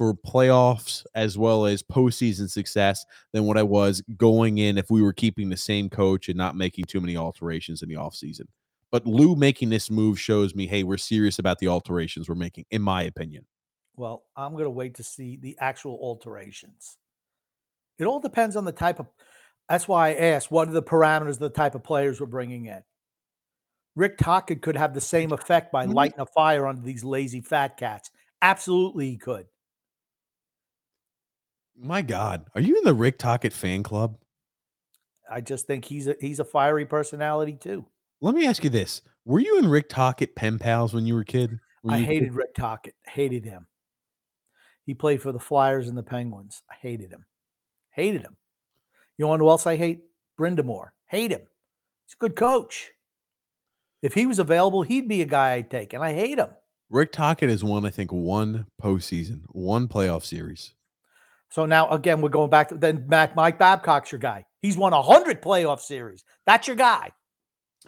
for 0.00 0.14
playoffs 0.14 1.04
as 1.14 1.36
well 1.36 1.66
as 1.66 1.82
postseason 1.82 2.48
success 2.48 3.04
than 3.34 3.44
what 3.44 3.58
I 3.58 3.62
was 3.62 4.00
going 4.16 4.56
in 4.56 4.78
if 4.78 4.90
we 4.90 5.02
were 5.02 5.12
keeping 5.12 5.50
the 5.50 5.58
same 5.58 5.90
coach 5.90 6.30
and 6.30 6.38
not 6.38 6.56
making 6.56 6.86
too 6.86 7.02
many 7.02 7.18
alterations 7.18 7.82
in 7.82 7.90
the 7.90 7.96
offseason. 7.96 8.44
But 8.90 9.06
Lou 9.06 9.36
making 9.36 9.68
this 9.68 9.90
move 9.90 10.18
shows 10.18 10.54
me, 10.54 10.66
hey, 10.66 10.84
we're 10.84 10.96
serious 10.96 11.38
about 11.38 11.58
the 11.58 11.68
alterations 11.68 12.30
we're 12.30 12.34
making, 12.34 12.64
in 12.70 12.80
my 12.80 13.02
opinion. 13.02 13.44
Well, 13.94 14.24
I'm 14.34 14.52
going 14.52 14.64
to 14.64 14.70
wait 14.70 14.94
to 14.94 15.02
see 15.02 15.36
the 15.36 15.54
actual 15.60 15.98
alterations. 16.00 16.96
It 17.98 18.06
all 18.06 18.20
depends 18.20 18.56
on 18.56 18.64
the 18.64 18.72
type 18.72 19.00
of. 19.00 19.06
That's 19.68 19.86
why 19.86 20.12
I 20.12 20.14
asked, 20.14 20.50
what 20.50 20.66
are 20.66 20.72
the 20.72 20.82
parameters 20.82 21.32
of 21.32 21.40
the 21.40 21.50
type 21.50 21.74
of 21.74 21.84
players 21.84 22.22
we're 22.22 22.26
bringing 22.26 22.64
in? 22.64 22.82
Rick 23.96 24.16
Tocchet 24.16 24.62
could 24.62 24.78
have 24.78 24.94
the 24.94 25.00
same 25.02 25.30
effect 25.30 25.70
by 25.70 25.84
mm-hmm. 25.84 25.92
lighting 25.92 26.20
a 26.20 26.26
fire 26.26 26.66
under 26.66 26.80
these 26.80 27.04
lazy 27.04 27.42
fat 27.42 27.76
cats. 27.76 28.10
Absolutely, 28.40 29.10
he 29.10 29.18
could. 29.18 29.44
My 31.82 32.02
God, 32.02 32.44
are 32.54 32.60
you 32.60 32.76
in 32.76 32.84
the 32.84 32.92
Rick 32.92 33.18
Tocchet 33.18 33.54
fan 33.54 33.82
club? 33.82 34.18
I 35.30 35.40
just 35.40 35.66
think 35.66 35.84
he's 35.84 36.08
a 36.08 36.16
he's 36.20 36.38
a 36.38 36.44
fiery 36.44 36.84
personality 36.84 37.54
too. 37.54 37.86
Let 38.20 38.34
me 38.34 38.46
ask 38.46 38.62
you 38.62 38.70
this: 38.70 39.00
Were 39.24 39.40
you 39.40 39.58
and 39.58 39.70
Rick 39.70 39.88
Tocchet 39.88 40.36
pen 40.36 40.58
pals 40.58 40.92
when 40.92 41.06
you 41.06 41.14
were 41.14 41.20
a 41.20 41.24
kid? 41.24 41.58
Were 41.82 41.92
I 41.92 42.00
hated 42.00 42.30
kid? 42.30 42.34
Rick 42.34 42.54
Tocchet. 42.54 42.94
Hated 43.06 43.46
him. 43.46 43.66
He 44.84 44.92
played 44.92 45.22
for 45.22 45.32
the 45.32 45.38
Flyers 45.38 45.88
and 45.88 45.96
the 45.96 46.02
Penguins. 46.02 46.62
I 46.70 46.74
hated 46.82 47.10
him. 47.10 47.24
Hated 47.92 48.22
him. 48.22 48.36
You 49.16 49.26
know 49.26 49.36
who 49.38 49.48
else 49.48 49.66
I 49.66 49.76
hate? 49.76 50.00
Brind'Amour. 50.38 50.88
Hate 51.06 51.30
him. 51.30 51.42
He's 52.06 52.14
a 52.14 52.20
good 52.20 52.36
coach. 52.36 52.90
If 54.02 54.14
he 54.14 54.26
was 54.26 54.38
available, 54.38 54.82
he'd 54.82 55.08
be 55.08 55.22
a 55.22 55.26
guy 55.26 55.52
I'd 55.52 55.70
take, 55.70 55.92
and 55.92 56.02
I 56.02 56.12
hate 56.12 56.38
him. 56.38 56.48
Rick 56.90 57.12
Tocchet 57.12 57.48
has 57.48 57.62
won, 57.62 57.86
I 57.86 57.90
think, 57.90 58.12
one 58.12 58.66
postseason, 58.82 59.42
one 59.48 59.88
playoff 59.88 60.24
series. 60.24 60.74
So 61.50 61.66
now 61.66 61.88
again, 61.90 62.20
we're 62.20 62.28
going 62.28 62.50
back 62.50 62.68
to 62.68 62.76
then 62.76 63.04
Mac 63.08 63.36
Mike 63.36 63.58
Babcock's 63.58 64.12
your 64.12 64.20
guy. 64.20 64.46
He's 64.62 64.76
won 64.76 64.92
hundred 64.92 65.42
playoff 65.42 65.80
series. 65.80 66.24
That's 66.46 66.66
your 66.66 66.76
guy. 66.76 67.10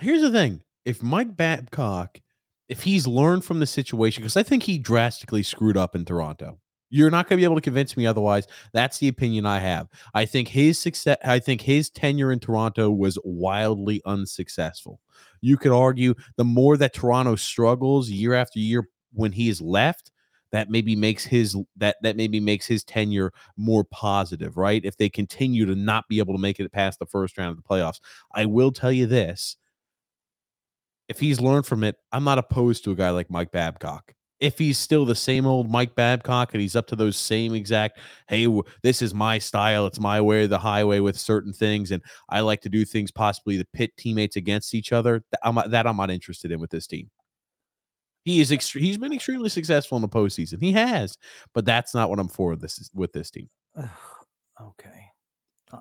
Here's 0.01 0.23
the 0.23 0.31
thing: 0.31 0.63
if 0.85 1.03
Mike 1.03 1.37
Babcock, 1.37 2.21
if 2.69 2.83
he's 2.83 3.07
learned 3.07 3.45
from 3.45 3.61
the 3.61 3.67
situation, 3.67 4.23
because 4.23 4.37
I 4.37 4.43
think 4.43 4.63
he 4.63 4.79
drastically 4.79 5.43
screwed 5.43 5.77
up 5.77 5.95
in 5.95 6.05
Toronto. 6.05 6.59
You're 6.95 7.11
not 7.11 7.27
going 7.27 7.39
to 7.39 7.41
be 7.41 7.45
able 7.45 7.55
to 7.55 7.63
convince 7.63 7.97
me 7.97 8.07
otherwise. 8.07 8.47
That's 8.75 8.99
the 8.99 9.09
opinion 9.09 9.47
I 9.47 9.61
have. 9.61 9.89
I 10.13 10.27
think 10.27 10.47
his 10.47 10.79
success. 10.79 11.17
I 11.25 11.39
think 11.39 11.63
his 11.63 11.89
tenure 11.89 12.33
in 12.33 12.39
Toronto 12.39 12.91
was 12.91 13.19
wildly 13.25 14.03
unsuccessful. 14.05 15.01
You 15.41 15.57
could 15.57 15.73
argue 15.73 16.15
the 16.37 16.45
more 16.45 16.77
that 16.77 16.93
Toronto 16.93 17.37
struggles 17.37 18.11
year 18.11 18.35
after 18.35 18.59
year 18.59 18.89
when 19.15 19.33
he 19.33 19.49
is 19.49 19.63
left, 19.63 20.12
that 20.53 20.71
maybe 20.71 20.95
makes 20.95 21.25
his 21.25 21.57
that 21.77 21.97
that 22.03 22.17
maybe 22.17 22.39
makes 22.39 22.67
his 22.67 22.85
tenure 22.85 23.33
more 23.57 23.85
positive, 23.85 24.57
right? 24.57 24.85
If 24.85 24.97
they 24.97 25.09
continue 25.09 25.67
to 25.67 25.75
not 25.75 26.09
be 26.09 26.19
able 26.19 26.35
to 26.35 26.41
make 26.41 26.61
it 26.61 26.73
past 26.73 26.99
the 26.99 27.07
first 27.07 27.37
round 27.37 27.51
of 27.51 27.57
the 27.57 27.63
playoffs. 27.63 28.01
I 28.35 28.47
will 28.47 28.71
tell 28.71 28.93
you 28.93 29.07
this. 29.07 29.57
If 31.09 31.19
he's 31.19 31.41
learned 31.41 31.67
from 31.67 31.85
it, 31.85 31.97
I'm 32.13 32.25
not 32.25 32.39
opposed 32.39 32.85
to 32.85 32.93
a 32.93 32.95
guy 32.95 33.11
like 33.11 33.31
Mike 33.31 33.51
Babcock. 33.51 34.15
If 34.41 34.59
he's 34.59 34.79
still 34.79 35.05
the 35.05 35.15
same 35.15 35.47
old 35.47 35.71
Mike 35.71 35.95
Babcock 35.95 36.53
and 36.53 36.61
he's 36.61 36.75
up 36.75 36.87
to 36.89 36.97
those 36.97 37.17
same 37.17 37.55
exact, 37.55 37.99
hey, 38.29 38.49
this 38.83 39.01
is 39.01 39.15
my 39.15 39.39
style, 39.39 39.87
it's 39.87 40.01
my 40.01 40.21
way, 40.21 40.47
the 40.47 40.59
highway 40.59 40.99
with 41.01 41.19
certain 41.19 41.53
things, 41.53 41.93
and 41.93 42.03
I 42.29 42.41
like 42.41 42.61
to 42.63 42.69
do 42.69 42.85
things 42.85 43.13
possibly 43.13 43.57
to 43.59 43.65
pit 43.73 43.97
teammates 43.97 44.37
against 44.37 44.75
each 44.75 44.91
other. 44.93 45.23
I'm, 45.45 45.59
that 45.71 45.87
I'm 45.87 45.97
not 45.97 46.11
interested 46.11 46.51
in 46.51 46.61
with 46.61 46.71
this 46.71 46.87
team. 46.87 47.11
He 48.25 48.41
is 48.41 48.51
ext- 48.51 48.79
he's 48.79 48.99
been 48.99 49.13
extremely 49.13 49.49
successful 49.49 49.97
in 49.97 50.03
the 50.03 50.09
postseason. 50.09 50.61
He 50.61 50.73
has, 50.73 51.19
but 51.55 51.65
that's 51.65 51.95
not 51.95 52.09
what 52.09 52.19
I'm 52.19 52.29
for 52.29 52.55
this 52.57 52.91
with 52.95 53.13
this 53.13 53.31
team. 53.31 53.49
okay. 54.61 55.07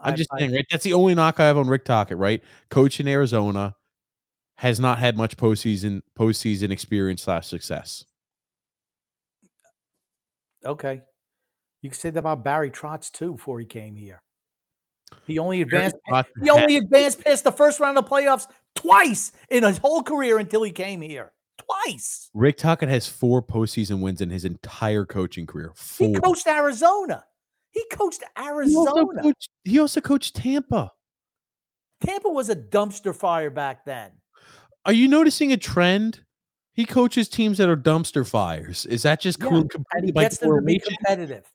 I'm 0.03 0.15
just 0.15 0.29
I, 0.33 0.39
saying, 0.39 0.53
right? 0.53 0.65
That's 0.71 0.83
the 0.83 0.93
only 0.93 1.13
knock 1.15 1.39
I 1.39 1.45
have 1.45 1.57
on 1.57 1.67
Rick 1.67 1.85
Tocchet, 1.85 2.17
right? 2.17 2.41
Coach 2.69 2.99
in 2.99 3.07
Arizona 3.07 3.75
has 4.55 4.79
not 4.79 4.99
had 4.99 5.17
much 5.17 5.37
postseason 5.37 6.01
postseason 6.17 6.71
experience 6.71 7.23
slash 7.23 7.47
success. 7.47 8.05
Okay. 10.65 11.01
You 11.81 11.89
can 11.89 11.97
say 11.97 12.09
that 12.11 12.19
about 12.19 12.43
Barry 12.43 12.71
Trotz 12.71 13.11
too 13.11 13.33
before 13.33 13.59
he 13.59 13.65
came 13.65 13.95
here. 13.95 14.21
He 15.25 15.39
only 15.39 15.61
advanced 15.61 15.97
he 16.41 16.49
only 16.49 16.77
advanced 16.77 17.23
past 17.23 17.43
the 17.43 17.51
first 17.51 17.79
round 17.79 17.97
of 17.97 18.07
playoffs 18.07 18.47
twice 18.75 19.31
in 19.49 19.63
his 19.63 19.77
whole 19.77 20.01
career 20.01 20.37
until 20.37 20.63
he 20.63 20.71
came 20.71 21.01
here 21.01 21.31
twice. 21.65 22.29
Rick 22.33 22.57
Tocchet 22.57 22.89
has 22.89 23.07
four 23.07 23.41
postseason 23.41 24.01
wins 24.01 24.21
in 24.21 24.29
his 24.29 24.45
entire 24.45 25.05
coaching 25.05 25.45
career. 25.45 25.71
Four. 25.75 26.07
He 26.07 26.13
coached 26.13 26.47
Arizona. 26.47 27.23
He 27.71 27.83
coached 27.91 28.23
Arizona. 28.37 28.91
He 28.91 28.99
also 28.99 29.05
coached, 29.21 29.49
he 29.63 29.79
also 29.79 30.01
coached 30.01 30.35
Tampa. 30.35 30.91
Tampa 32.05 32.29
was 32.29 32.49
a 32.49 32.55
dumpster 32.55 33.15
fire 33.15 33.49
back 33.49 33.85
then. 33.85 34.11
Are 34.85 34.93
you 34.93 35.07
noticing 35.07 35.51
a 35.51 35.57
trend? 35.57 36.21
He 36.73 36.85
coaches 36.85 37.29
teams 37.29 37.57
that 37.59 37.69
are 37.69 37.77
dumpster 37.77 38.27
fires. 38.27 38.85
Is 38.87 39.03
that 39.03 39.21
just 39.21 39.39
yeah, 39.39 39.49
cool? 39.49 39.67
And 39.91 40.05
he 40.05 40.11
gets 40.11 40.37
them 40.37 40.55
to 40.55 40.61
be 40.61 40.79
competitive. 40.79 41.45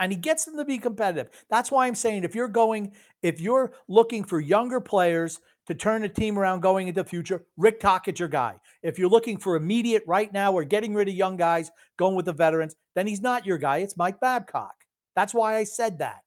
And 0.00 0.12
he 0.12 0.18
gets 0.18 0.44
them 0.44 0.56
to 0.56 0.64
be 0.64 0.78
competitive. 0.78 1.30
That's 1.48 1.70
why 1.70 1.86
I'm 1.86 1.94
saying 1.94 2.24
if 2.24 2.34
you're 2.34 2.48
going, 2.48 2.92
if 3.22 3.40
you're 3.40 3.72
looking 3.88 4.24
for 4.24 4.40
younger 4.40 4.80
players 4.80 5.40
to 5.66 5.74
turn 5.74 6.04
a 6.04 6.08
team 6.08 6.38
around 6.38 6.60
going 6.60 6.88
into 6.88 7.02
the 7.02 7.08
future, 7.08 7.44
Rick 7.56 7.80
Tocchet's 7.80 8.20
your 8.20 8.28
guy. 8.28 8.54
If 8.82 8.98
you're 8.98 9.08
looking 9.08 9.38
for 9.38 9.56
immediate 9.56 10.02
right 10.06 10.32
now 10.32 10.52
or 10.52 10.64
getting 10.64 10.94
rid 10.94 11.08
of 11.08 11.14
young 11.14 11.36
guys, 11.36 11.70
going 11.96 12.14
with 12.14 12.26
the 12.26 12.32
veterans, 12.32 12.76
then 12.94 13.06
he's 13.06 13.22
not 13.22 13.46
your 13.46 13.58
guy. 13.58 13.78
It's 13.78 13.96
Mike 13.96 14.20
Babcock. 14.20 14.74
That's 15.16 15.32
why 15.34 15.56
I 15.56 15.64
said 15.64 15.98
that. 15.98 16.20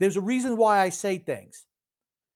There's 0.00 0.16
a 0.16 0.20
reason 0.20 0.56
why 0.56 0.80
I 0.80 0.88
say 0.88 1.18
things. 1.18 1.66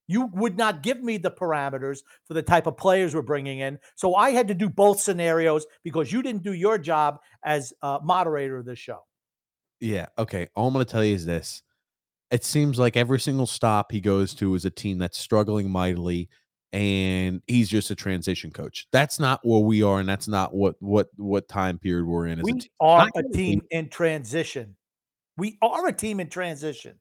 You 0.06 0.26
would 0.32 0.56
not 0.56 0.82
give 0.82 1.02
me 1.02 1.18
the 1.18 1.30
parameters 1.30 2.00
for 2.26 2.34
the 2.34 2.42
type 2.42 2.66
of 2.66 2.76
players 2.76 3.14
we're 3.14 3.22
bringing 3.22 3.60
in. 3.60 3.78
So 3.94 4.16
I 4.16 4.30
had 4.30 4.48
to 4.48 4.54
do 4.54 4.68
both 4.68 5.00
scenarios 5.00 5.66
because 5.84 6.12
you 6.12 6.20
didn't 6.22 6.42
do 6.42 6.52
your 6.52 6.78
job 6.78 7.20
as 7.44 7.72
a 7.82 8.00
moderator 8.02 8.56
of 8.56 8.64
this 8.64 8.78
show. 8.78 9.04
Yeah. 9.78 10.06
Okay. 10.18 10.48
All 10.56 10.66
I'm 10.66 10.74
going 10.74 10.84
to 10.84 10.90
tell 10.90 11.04
you 11.04 11.14
is 11.14 11.24
this. 11.24 11.62
It 12.30 12.44
seems 12.44 12.78
like 12.78 12.96
every 12.96 13.18
single 13.18 13.46
stop 13.46 13.90
he 13.90 14.00
goes 14.00 14.34
to 14.34 14.54
is 14.54 14.64
a 14.64 14.70
team 14.70 14.98
that's 14.98 15.18
struggling 15.18 15.70
mightily 15.70 16.28
and 16.72 17.42
he's 17.48 17.68
just 17.68 17.90
a 17.90 17.96
transition 17.96 18.50
coach. 18.50 18.86
That's 18.92 19.18
not 19.18 19.40
where 19.42 19.60
we 19.60 19.82
are 19.82 19.98
and 20.00 20.08
that's 20.08 20.28
not 20.28 20.54
what 20.54 20.76
what 20.80 21.08
what 21.16 21.48
time 21.48 21.78
period 21.78 22.06
we're 22.06 22.26
in 22.26 22.40
we 22.42 22.52
a 22.52 22.84
are 22.84 23.08
a 23.16 23.22
team 23.32 23.62
in 23.70 23.88
transition. 23.88 24.76
We 25.36 25.58
are 25.62 25.88
a 25.88 25.92
team 25.92 26.20
in 26.20 26.28
transition. 26.28 26.98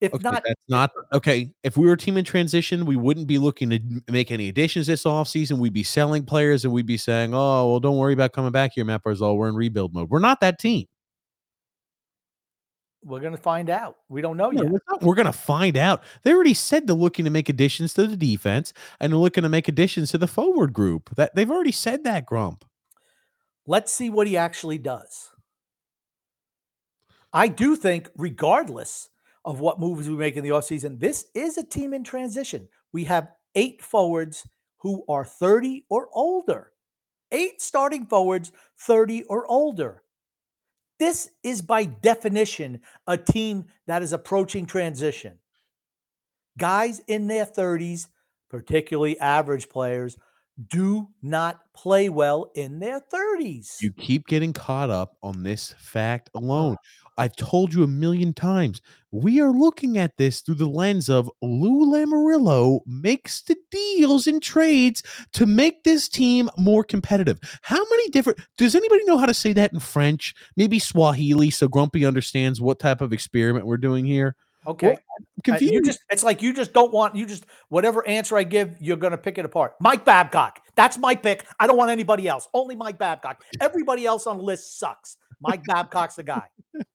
If 0.00 0.12
Okay, 0.12 0.22
not, 0.22 0.42
that's 0.44 0.60
not 0.68 0.90
okay. 1.12 1.50
If 1.62 1.76
we 1.76 1.86
were 1.86 1.94
a 1.94 1.98
team 1.98 2.16
in 2.16 2.24
transition, 2.24 2.84
we 2.84 2.96
wouldn't 2.96 3.26
be 3.26 3.38
looking 3.38 3.70
to 3.70 3.80
make 4.08 4.30
any 4.30 4.48
additions 4.48 4.86
this 4.86 5.04
offseason. 5.04 5.58
We'd 5.58 5.72
be 5.72 5.82
selling 5.82 6.24
players 6.24 6.64
and 6.64 6.74
we'd 6.74 6.86
be 6.86 6.98
saying, 6.98 7.32
Oh, 7.32 7.70
well, 7.70 7.80
don't 7.80 7.96
worry 7.96 8.12
about 8.12 8.32
coming 8.32 8.52
back 8.52 8.72
here, 8.74 8.84
Matt 8.84 9.02
Barzal. 9.02 9.36
We're 9.36 9.48
in 9.48 9.54
rebuild 9.54 9.94
mode. 9.94 10.10
We're 10.10 10.18
not 10.18 10.40
that 10.40 10.58
team. 10.58 10.86
We're 13.04 13.20
going 13.20 13.36
to 13.36 13.40
find 13.42 13.70
out. 13.70 13.98
We 14.08 14.20
don't 14.22 14.36
know 14.36 14.50
No, 14.50 14.62
yet. 14.62 14.72
we're, 14.72 14.98
we're 15.00 15.14
gonna 15.14 15.32
find 15.32 15.76
out. 15.76 16.02
They 16.22 16.32
already 16.32 16.54
said 16.54 16.86
they're 16.86 16.96
looking 16.96 17.24
to 17.24 17.30
make 17.30 17.48
additions 17.48 17.94
to 17.94 18.06
the 18.06 18.16
defense 18.16 18.72
and 19.00 19.12
they're 19.12 19.18
looking 19.18 19.42
to 19.42 19.48
make 19.48 19.68
additions 19.68 20.10
to 20.12 20.18
the 20.18 20.26
forward 20.26 20.72
group. 20.72 21.14
That 21.16 21.34
they've 21.34 21.50
already 21.50 21.72
said 21.72 22.04
that, 22.04 22.26
Grump. 22.26 22.64
Let's 23.66 23.92
see 23.92 24.10
what 24.10 24.26
he 24.26 24.36
actually 24.36 24.78
does. 24.78 25.30
I 27.32 27.48
do 27.48 27.76
think, 27.76 28.08
regardless 28.16 29.08
of 29.44 29.60
what 29.60 29.80
moves 29.80 30.08
we 30.08 30.16
make 30.16 30.36
in 30.36 30.44
the 30.44 30.50
offseason, 30.50 31.00
this 31.00 31.26
is 31.34 31.58
a 31.58 31.64
team 31.64 31.92
in 31.92 32.04
transition. 32.04 32.68
We 32.92 33.04
have 33.04 33.28
eight 33.54 33.82
forwards 33.82 34.46
who 34.78 35.04
are 35.08 35.24
30 35.24 35.84
or 35.88 36.08
older. 36.12 36.70
Eight 37.32 37.60
starting 37.60 38.06
forwards, 38.06 38.52
30 38.78 39.24
or 39.24 39.46
older. 39.50 40.03
This 41.04 41.28
is 41.42 41.60
by 41.60 41.84
definition 41.84 42.80
a 43.06 43.18
team 43.18 43.66
that 43.86 44.02
is 44.02 44.14
approaching 44.14 44.64
transition. 44.64 45.34
Guys 46.56 47.02
in 47.06 47.26
their 47.26 47.44
30s, 47.44 48.08
particularly 48.48 49.20
average 49.20 49.68
players, 49.68 50.16
do 50.70 51.08
not 51.20 51.60
play 51.74 52.08
well 52.08 52.50
in 52.54 52.78
their 52.78 53.02
30s. 53.12 53.82
You 53.82 53.92
keep 53.92 54.26
getting 54.26 54.54
caught 54.54 54.88
up 54.88 55.18
on 55.22 55.42
this 55.42 55.74
fact 55.76 56.30
alone. 56.34 56.72
Uh-huh. 56.72 57.03
I've 57.16 57.36
told 57.36 57.72
you 57.72 57.84
a 57.84 57.88
million 57.88 58.32
times. 58.32 58.80
We 59.10 59.40
are 59.40 59.52
looking 59.52 59.98
at 59.98 60.16
this 60.16 60.40
through 60.40 60.56
the 60.56 60.66
lens 60.66 61.08
of 61.08 61.30
Lou 61.40 61.86
Lamoriello 61.92 62.80
makes 62.86 63.42
the 63.42 63.56
deals 63.70 64.26
and 64.26 64.42
trades 64.42 65.02
to 65.34 65.46
make 65.46 65.84
this 65.84 66.08
team 66.08 66.50
more 66.58 66.82
competitive. 66.82 67.38
How 67.62 67.82
many 67.90 68.08
different 68.10 68.40
does 68.58 68.74
anybody 68.74 69.04
know 69.04 69.18
how 69.18 69.26
to 69.26 69.34
say 69.34 69.52
that 69.52 69.72
in 69.72 69.78
French? 69.78 70.34
Maybe 70.56 70.78
Swahili, 70.78 71.50
so 71.50 71.68
Grumpy 71.68 72.04
understands 72.04 72.60
what 72.60 72.80
type 72.80 73.00
of 73.00 73.12
experiment 73.12 73.66
we're 73.66 73.76
doing 73.76 74.04
here. 74.04 74.34
okay. 74.66 74.94
Uh, 74.94 74.96
confused. 75.44 75.74
you 75.74 75.82
just 75.82 76.00
it's 76.10 76.24
like 76.24 76.42
you 76.42 76.52
just 76.52 76.72
don't 76.72 76.92
want 76.92 77.14
you 77.14 77.26
just 77.26 77.46
whatever 77.68 78.06
answer 78.08 78.36
I 78.36 78.42
give, 78.42 78.76
you're 78.80 78.96
gonna 78.96 79.18
pick 79.18 79.38
it 79.38 79.44
apart. 79.44 79.74
Mike 79.80 80.04
Babcock. 80.04 80.60
That's 80.74 80.98
my 80.98 81.14
pick. 81.14 81.46
I 81.60 81.66
don't 81.68 81.76
want 81.76 81.90
anybody 81.90 82.26
else. 82.26 82.48
Only 82.52 82.74
Mike 82.74 82.98
Babcock. 82.98 83.44
Everybody 83.60 84.06
else 84.06 84.26
on 84.26 84.38
the 84.38 84.42
list 84.42 84.78
sucks. 84.78 85.16
Mike 85.44 85.64
Babcock's 85.64 86.16
the 86.16 86.22
guy. 86.22 86.48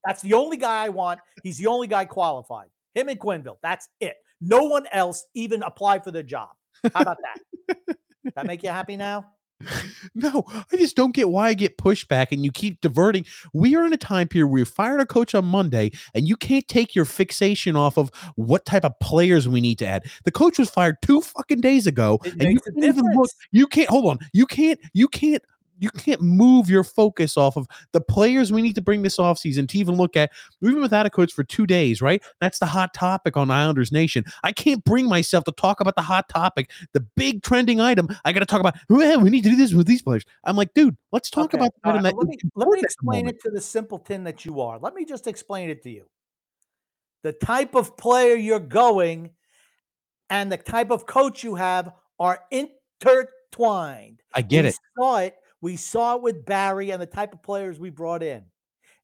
That's 0.04 0.22
the 0.22 0.34
only 0.34 0.56
guy 0.56 0.84
I 0.84 0.88
want. 0.88 1.20
He's 1.42 1.58
the 1.58 1.66
only 1.66 1.86
guy 1.86 2.04
qualified. 2.04 2.68
Him 2.94 3.08
and 3.08 3.18
Quenneville. 3.18 3.58
That's 3.62 3.88
it. 4.00 4.16
No 4.40 4.64
one 4.64 4.86
else 4.92 5.24
even 5.34 5.62
applied 5.62 6.04
for 6.04 6.10
the 6.10 6.22
job. 6.22 6.48
How 6.94 7.02
about 7.02 7.18
that? 7.22 7.96
that 8.34 8.46
make 8.46 8.62
you 8.62 8.70
happy 8.70 8.96
now? 8.96 9.26
No, 10.14 10.44
I 10.72 10.76
just 10.76 10.96
don't 10.96 11.14
get 11.14 11.28
why 11.28 11.48
I 11.48 11.54
get 11.54 11.76
pushback 11.76 12.28
and 12.32 12.44
you 12.44 12.50
keep 12.50 12.80
diverting. 12.80 13.26
We 13.52 13.76
are 13.76 13.84
in 13.84 13.92
a 13.92 13.98
time 13.98 14.26
period 14.28 14.46
where 14.46 14.60
we 14.60 14.64
fired 14.64 15.00
a 15.00 15.06
coach 15.06 15.34
on 15.34 15.44
Monday 15.44 15.92
and 16.14 16.26
you 16.26 16.36
can't 16.36 16.66
take 16.66 16.94
your 16.94 17.04
fixation 17.04 17.76
off 17.76 17.98
of 17.98 18.10
what 18.36 18.64
type 18.64 18.84
of 18.84 18.98
players 19.00 19.48
we 19.48 19.60
need 19.60 19.78
to 19.80 19.86
add. 19.86 20.04
The 20.24 20.32
coach 20.32 20.58
was 20.58 20.70
fired 20.70 20.96
two 21.02 21.20
fucking 21.20 21.60
days 21.60 21.86
ago 21.86 22.18
It 22.24 22.32
and 22.32 22.52
you 22.52 22.60
can't 22.60 22.84
even 22.84 23.04
look. 23.14 23.30
You 23.52 23.66
can't 23.66 23.88
hold 23.88 24.06
on. 24.06 24.18
You 24.32 24.46
can't, 24.46 24.80
you 24.94 25.08
can't. 25.08 25.42
You 25.80 25.90
can't 25.90 26.20
move 26.20 26.70
your 26.70 26.84
focus 26.84 27.36
off 27.36 27.56
of 27.56 27.66
the 27.92 28.00
players 28.00 28.52
we 28.52 28.62
need 28.62 28.74
to 28.76 28.82
bring 28.82 29.02
this 29.02 29.16
offseason 29.16 29.68
to 29.70 29.78
even 29.78 29.96
look 29.96 30.16
at. 30.16 30.30
We've 30.60 30.72
been 30.72 30.82
without 30.82 31.06
a 31.06 31.10
coach 31.10 31.32
for 31.32 31.42
two 31.42 31.66
days, 31.66 32.00
right? 32.00 32.22
That's 32.40 32.58
the 32.58 32.66
hot 32.66 32.94
topic 32.94 33.36
on 33.36 33.50
Islanders 33.50 33.90
Nation. 33.90 34.24
I 34.44 34.52
can't 34.52 34.84
bring 34.84 35.08
myself 35.08 35.44
to 35.44 35.52
talk 35.52 35.80
about 35.80 35.96
the 35.96 36.02
hot 36.02 36.28
topic 36.28 36.70
the 36.92 37.00
big 37.16 37.42
trending 37.42 37.80
item. 37.80 38.08
I 38.24 38.32
got 38.32 38.40
to 38.40 38.46
talk 38.46 38.60
about. 38.60 38.76
Well, 38.88 39.20
we 39.20 39.30
need 39.30 39.44
to 39.44 39.50
do 39.50 39.56
this 39.56 39.72
with 39.72 39.86
these 39.86 40.02
players. 40.02 40.24
I'm 40.44 40.56
like, 40.56 40.72
dude, 40.74 40.96
let's 41.12 41.30
talk 41.30 41.46
Okay, 41.46 41.58
about 41.58 41.72
the 41.82 41.88
all 41.88 41.94
item 41.94 42.04
right, 42.04 42.16
let 42.16 42.26
me 42.26 42.38
let 42.54 42.68
me 42.68 42.78
important 42.78 42.78
at 42.78 42.80
the 42.80 42.84
explain 42.84 43.28
it 43.28 43.40
to 43.42 43.50
the 43.50 43.60
simpleton 43.60 44.24
that 44.24 44.44
you 44.44 44.60
are. 44.60 44.78
Let 44.78 44.94
me 44.94 45.04
just 45.04 45.26
explain 45.26 45.70
it 45.70 45.82
to 45.84 45.90
you. 45.90 46.04
The 47.22 47.32
type 47.32 47.74
of 47.74 47.96
player 47.96 48.34
you're 48.34 48.60
going 48.60 49.30
and 50.30 50.50
the 50.50 50.56
type 50.56 50.90
of 50.90 51.06
coach 51.06 51.44
you 51.44 51.54
have 51.56 51.92
are 52.18 52.40
intertwined. 52.50 54.22
I 54.34 54.42
get 54.42 54.64
we 54.64 54.68
it. 54.68 54.78
Saw 54.98 55.16
it. 55.18 55.36
We 55.60 55.76
saw 55.76 56.16
it 56.16 56.22
with 56.22 56.44
Barry 56.44 56.90
and 56.90 57.00
the 57.00 57.06
type 57.06 57.32
of 57.32 57.42
players 57.42 57.78
we 57.78 57.90
brought 57.90 58.22
in. 58.22 58.44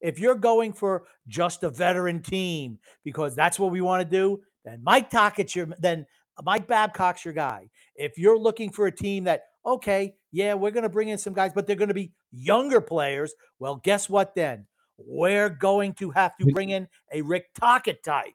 If 0.00 0.18
you're 0.18 0.34
going 0.34 0.72
for 0.72 1.04
just 1.28 1.62
a 1.62 1.70
veteran 1.70 2.22
team 2.22 2.78
because 3.04 3.34
that's 3.34 3.58
what 3.58 3.70
we 3.70 3.80
want 3.80 4.02
to 4.02 4.16
do, 4.16 4.40
then 4.64 4.80
Mike 4.82 5.10
Tocchet's 5.10 5.54
your 5.54 5.68
then 5.78 6.06
Mike 6.42 6.66
Babcock's 6.66 7.24
your 7.24 7.34
guy. 7.34 7.68
If 7.94 8.18
you're 8.18 8.38
looking 8.38 8.70
for 8.70 8.86
a 8.86 8.92
team 8.92 9.24
that 9.24 9.44
okay, 9.64 10.14
yeah, 10.32 10.54
we're 10.54 10.70
going 10.70 10.82
to 10.82 10.88
bring 10.88 11.08
in 11.08 11.18
some 11.18 11.32
guys, 11.32 11.52
but 11.54 11.66
they're 11.66 11.76
going 11.76 11.88
to 11.88 11.94
be 11.94 12.12
younger 12.32 12.80
players. 12.80 13.34
Well, 13.58 13.76
guess 13.76 14.08
what? 14.08 14.34
Then 14.34 14.66
we're 14.98 15.48
going 15.48 15.94
to 15.94 16.10
have 16.10 16.36
to 16.38 16.46
bring 16.52 16.70
in 16.70 16.88
a 17.12 17.22
Rick 17.22 17.46
Tocchet 17.54 18.04
type. 18.04 18.34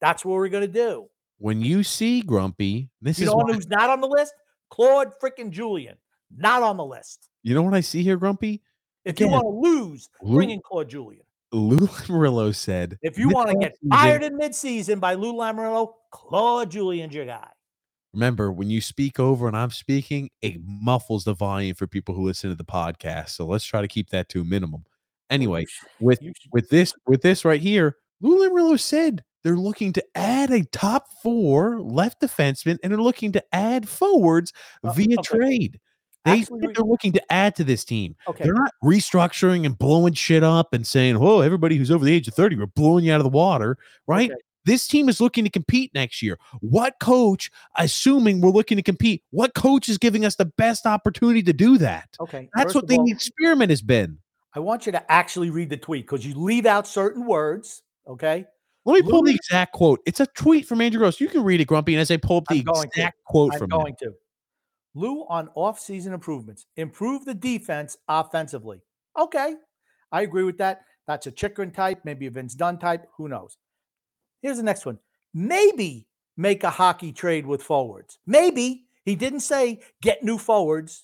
That's 0.00 0.24
what 0.24 0.34
we're 0.34 0.48
going 0.48 0.66
to 0.66 0.72
do. 0.72 1.08
When 1.38 1.60
you 1.60 1.82
see 1.82 2.22
Grumpy, 2.22 2.88
this 3.02 3.18
You 3.18 3.26
is 3.26 3.30
know 3.30 3.36
why, 3.36 3.52
who's 3.52 3.68
not 3.68 3.90
on 3.90 4.00
the 4.00 4.08
list? 4.08 4.32
Claude 4.70 5.12
freaking 5.22 5.50
Julien, 5.50 5.96
not 6.34 6.62
on 6.62 6.76
the 6.76 6.84
list. 6.84 7.28
You 7.44 7.54
know 7.54 7.62
what 7.62 7.74
I 7.74 7.80
see 7.80 8.02
here, 8.02 8.16
Grumpy. 8.16 8.62
If 9.04 9.20
you 9.20 9.28
want 9.28 9.44
to 9.44 9.48
lose, 9.48 10.08
Lou- 10.22 10.36
bring 10.36 10.50
in 10.50 10.60
Claude 10.64 10.88
Julien. 10.88 11.20
Lou 11.52 11.86
Lamoriello 11.86 12.52
said, 12.54 12.98
If 13.02 13.16
you 13.16 13.28
want 13.28 13.50
to 13.50 13.56
get 13.56 13.76
fired 13.88 14.24
in 14.24 14.36
midseason 14.36 14.98
by 14.98 15.14
Lou 15.14 15.34
Lamoriello, 15.34 15.92
Claude 16.10 16.70
Julien's 16.70 17.14
your 17.14 17.26
guy. 17.26 17.48
Remember, 18.12 18.50
when 18.50 18.70
you 18.70 18.80
speak 18.80 19.20
over 19.20 19.46
and 19.46 19.56
I'm 19.56 19.70
speaking, 19.70 20.30
it 20.40 20.56
muffles 20.64 21.24
the 21.24 21.34
volume 21.34 21.74
for 21.74 21.86
people 21.86 22.14
who 22.14 22.24
listen 22.24 22.48
to 22.50 22.56
the 22.56 22.64
podcast. 22.64 23.30
So 23.30 23.44
let's 23.46 23.64
try 23.64 23.82
to 23.82 23.88
keep 23.88 24.10
that 24.10 24.28
to 24.30 24.40
a 24.40 24.44
minimum. 24.44 24.84
Anyway, 25.30 25.66
with 26.00 26.20
with 26.52 26.68
this 26.70 26.92
with 27.06 27.22
this 27.22 27.44
right 27.44 27.60
here, 27.60 27.96
Lou 28.20 28.38
Lamoriello 28.48 28.78
said 28.80 29.22
they're 29.42 29.56
looking 29.56 29.92
to 29.92 30.04
add 30.14 30.50
a 30.50 30.64
top 30.64 31.06
four 31.22 31.80
left 31.80 32.20
defenseman 32.20 32.78
and 32.82 32.92
they're 32.92 33.00
looking 33.00 33.32
to 33.32 33.44
add 33.52 33.88
forwards 33.88 34.52
Uh, 34.82 34.92
via 34.92 35.18
okay. 35.18 35.22
trade. 35.38 35.80
They 36.24 36.40
Actually, 36.40 36.68
they're 36.72 36.84
looking 36.84 37.12
to 37.12 37.32
add 37.32 37.54
to 37.56 37.64
this 37.64 37.84
team. 37.84 38.16
okay. 38.26 38.44
They're 38.44 38.54
not 38.54 38.72
restructuring 38.82 39.66
and 39.66 39.78
blowing 39.78 40.14
shit 40.14 40.42
up 40.42 40.72
and 40.72 40.86
saying, 40.86 41.18
whoa, 41.18 41.40
everybody 41.40 41.76
who's 41.76 41.90
over 41.90 42.04
the 42.04 42.12
age 42.12 42.26
of 42.28 42.34
30, 42.34 42.56
we're 42.56 42.66
blowing 42.66 43.04
you 43.04 43.12
out 43.12 43.20
of 43.20 43.24
the 43.24 43.30
water." 43.30 43.76
Right? 44.06 44.30
Okay. 44.30 44.40
This 44.64 44.88
team 44.88 45.10
is 45.10 45.20
looking 45.20 45.44
to 45.44 45.50
compete 45.50 45.92
next 45.94 46.22
year. 46.22 46.38
What 46.60 46.94
coach, 46.98 47.50
assuming 47.76 48.40
we're 48.40 48.48
looking 48.48 48.76
to 48.78 48.82
compete, 48.82 49.22
what 49.30 49.54
coach 49.54 49.90
is 49.90 49.98
giving 49.98 50.24
us 50.24 50.36
the 50.36 50.46
best 50.46 50.86
opportunity 50.86 51.42
to 51.42 51.52
do 51.52 51.76
that? 51.78 52.08
Okay. 52.18 52.48
That's 52.54 52.72
first 52.72 52.76
what 52.76 52.88
the 52.88 52.96
all, 52.96 53.10
experiment 53.10 53.68
has 53.68 53.82
been. 53.82 54.18
I 54.54 54.60
want 54.60 54.86
you 54.86 54.92
to 54.92 55.12
actually 55.12 55.50
read 55.50 55.68
the 55.68 55.76
tweet 55.76 56.06
because 56.06 56.24
you 56.24 56.34
leave 56.34 56.64
out 56.64 56.86
certain 56.86 57.26
words. 57.26 57.82
Okay. 58.08 58.46
Let 58.86 58.94
me 58.94 59.10
pull 59.10 59.22
the 59.22 59.34
exact 59.34 59.72
quote. 59.72 60.00
It's 60.06 60.20
a 60.20 60.26
tweet 60.26 60.66
from 60.66 60.80
Andrew 60.80 60.98
Gross. 60.98 61.20
You 61.20 61.28
can 61.28 61.42
read 61.42 61.60
it, 61.60 61.66
Grumpy, 61.66 61.94
and 61.94 62.00
as 62.00 62.10
I 62.10 62.18
pull 62.18 62.38
up 62.38 62.44
the 62.48 62.58
I'm 62.66 62.74
to. 62.74 62.80
exact 62.82 63.22
quote 63.24 63.52
I'm 63.54 63.58
from 63.58 63.70
going 63.70 63.96
to. 64.00 64.14
Lou 64.94 65.26
on 65.28 65.48
off-season 65.54 66.12
improvements. 66.12 66.66
Improve 66.76 67.24
the 67.24 67.34
defense 67.34 67.96
offensively. 68.08 68.80
Okay. 69.18 69.54
I 70.12 70.22
agree 70.22 70.44
with 70.44 70.58
that. 70.58 70.82
That's 71.06 71.26
a 71.26 71.32
Chychrun 71.32 71.72
type, 71.72 72.00
maybe 72.04 72.26
a 72.26 72.30
Vince 72.30 72.54
Dunn 72.54 72.78
type. 72.78 73.06
Who 73.16 73.28
knows? 73.28 73.58
Here's 74.40 74.56
the 74.56 74.62
next 74.62 74.86
one. 74.86 74.98
Maybe 75.34 76.06
make 76.36 76.64
a 76.64 76.70
hockey 76.70 77.12
trade 77.12 77.46
with 77.46 77.62
forwards. 77.62 78.18
Maybe. 78.26 78.86
He 79.04 79.16
didn't 79.16 79.40
say 79.40 79.80
get 80.00 80.22
new 80.22 80.38
forwards 80.38 81.02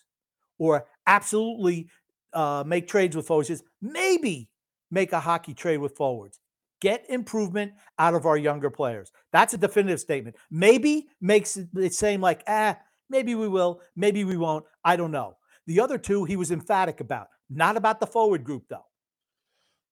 or 0.59 0.87
absolutely 1.07 1.91
uh, 2.33 2.65
make 2.67 2.89
trades 2.89 3.15
with 3.17 3.27
forwards. 3.27 3.49
He 3.49 3.55
says 3.57 3.65
maybe 3.83 4.49
make 4.91 5.13
a 5.13 5.21
hockey 5.21 5.53
trade 5.53 5.79
with 5.79 5.97
forwards. 5.97 6.39
get 6.81 7.05
improvement 7.09 7.73
out 7.99 8.15
of 8.15 8.27
our 8.27 8.37
younger 8.37 8.71
players. 8.71 9.13
That's 9.33 9.55
a 9.55 9.59
definitive 9.59 10.01
statement. 10.01 10.37
Maybe 10.51 11.09
makes 11.21 11.57
it 11.57 11.95
seem 11.95 12.21
like, 12.21 12.43
ah, 12.49 12.79
maybe 13.11 13.35
we 13.35 13.49
will, 13.49 13.81
maybe 13.97 14.25
we 14.25 14.37
won't. 14.37 14.65
I 14.85 14.97
don't 14.97 15.11
know. 15.11 15.37
The 15.67 15.81
other 15.81 15.99
two, 15.99 16.25
he 16.25 16.37
was 16.37 16.51
emphatic 16.51 17.01
about, 17.01 17.29
not 17.51 17.77
about 17.77 18.01
the 18.01 18.07
forward 18.07 18.45
group, 18.45 18.65
though. 18.71 18.87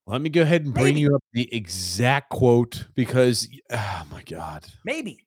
Let 0.06 0.22
me 0.22 0.30
go 0.30 0.40
ahead 0.40 0.64
and 0.64 0.72
bring 0.72 0.94
Maybe. 0.94 1.00
you 1.00 1.14
up 1.14 1.22
the 1.34 1.54
exact 1.54 2.30
quote 2.30 2.86
because, 2.94 3.46
oh 3.70 4.06
my 4.10 4.22
God. 4.22 4.64
Maybe. 4.82 5.26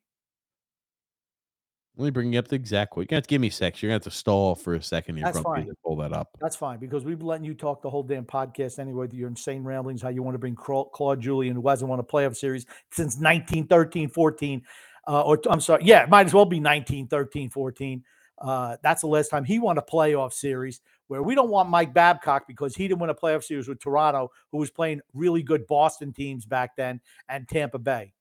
Let 1.98 2.06
me 2.06 2.10
bring 2.10 2.34
you 2.34 2.40
up 2.40 2.48
the 2.48 2.56
exact 2.56 2.92
quote. 2.92 3.04
You're 3.04 3.08
going 3.08 3.10
to 3.10 3.16
have 3.18 3.24
to 3.28 3.30
give 3.30 3.42
me 3.42 3.50
a 3.50 3.52
sec. 3.52 3.80
You're 3.80 3.90
going 3.92 4.00
to 4.00 4.06
have 4.06 4.12
to 4.12 4.18
stall 4.18 4.56
for 4.56 4.74
a 4.74 4.82
second 4.82 5.18
here, 5.18 5.26
That's 5.26 5.40
fine. 5.40 5.68
to 5.68 5.76
pull 5.86 5.98
that 5.98 6.14
up. 6.14 6.30
That's 6.40 6.56
fine 6.56 6.80
because 6.80 7.06
we've 7.06 7.20
been 7.20 7.28
letting 7.28 7.46
you 7.46 7.54
talk 7.54 7.84
the 7.84 7.92
whole 7.92 8.02
damn 8.02 8.26
podcast 8.26 8.80
anyway. 8.80 9.08
Your 9.12 9.28
insane 9.28 9.64
ramblings, 9.64 10.02
how 10.02 10.10
you 10.10 10.24
want 10.24 10.34
to 10.34 10.40
bring 10.40 10.56
Claude 10.56 11.22
Julien, 11.22 11.56
who 11.56 11.68
hasn't 11.68 11.88
won 11.88 12.00
a 12.00 12.04
playoff 12.04 12.36
series 12.36 12.66
since 12.92 13.18
1913 13.18 14.10
14. 14.10 14.64
Uh, 15.07 15.22
or 15.22 15.40
I'm 15.49 15.61
sorry, 15.61 15.84
yeah, 15.84 16.03
it 16.03 16.10
might 16.10 16.28
as 16.28 16.34
well 16.34 16.45
be 16.45 16.60
19 16.60 17.07
13 17.07 17.49
14. 17.49 18.03
Uh, 18.40 18.78
that's 18.82 19.02
the 19.02 19.07
last 19.07 19.30
time 19.30 19.44
he 19.44 19.60
won 19.60 19.78
a 19.78 19.82
playoff 19.82 20.34
series 20.34 20.82
where 21.07 21.22
we 21.22 21.36
don't 21.36 21.49
want 21.49 21.69
Mike 21.69 21.94
Babcock 21.94 22.48
because 22.48 22.76
he 22.76 22.88
didn't 22.88 22.99
win 22.99 23.10
a 23.10 23.15
playoff 23.15 23.44
series 23.44 23.68
with 23.68 23.80
Toronto, 23.80 24.32
who 24.52 24.57
was 24.57 24.72
playing 24.72 25.02
really 25.14 25.44
good 25.44 25.68
Boston 25.68 26.11
teams 26.11 26.45
back 26.45 26.76
then 26.76 26.99
and 27.30 27.48
Tampa 27.48 27.78
Bay. 27.78 28.14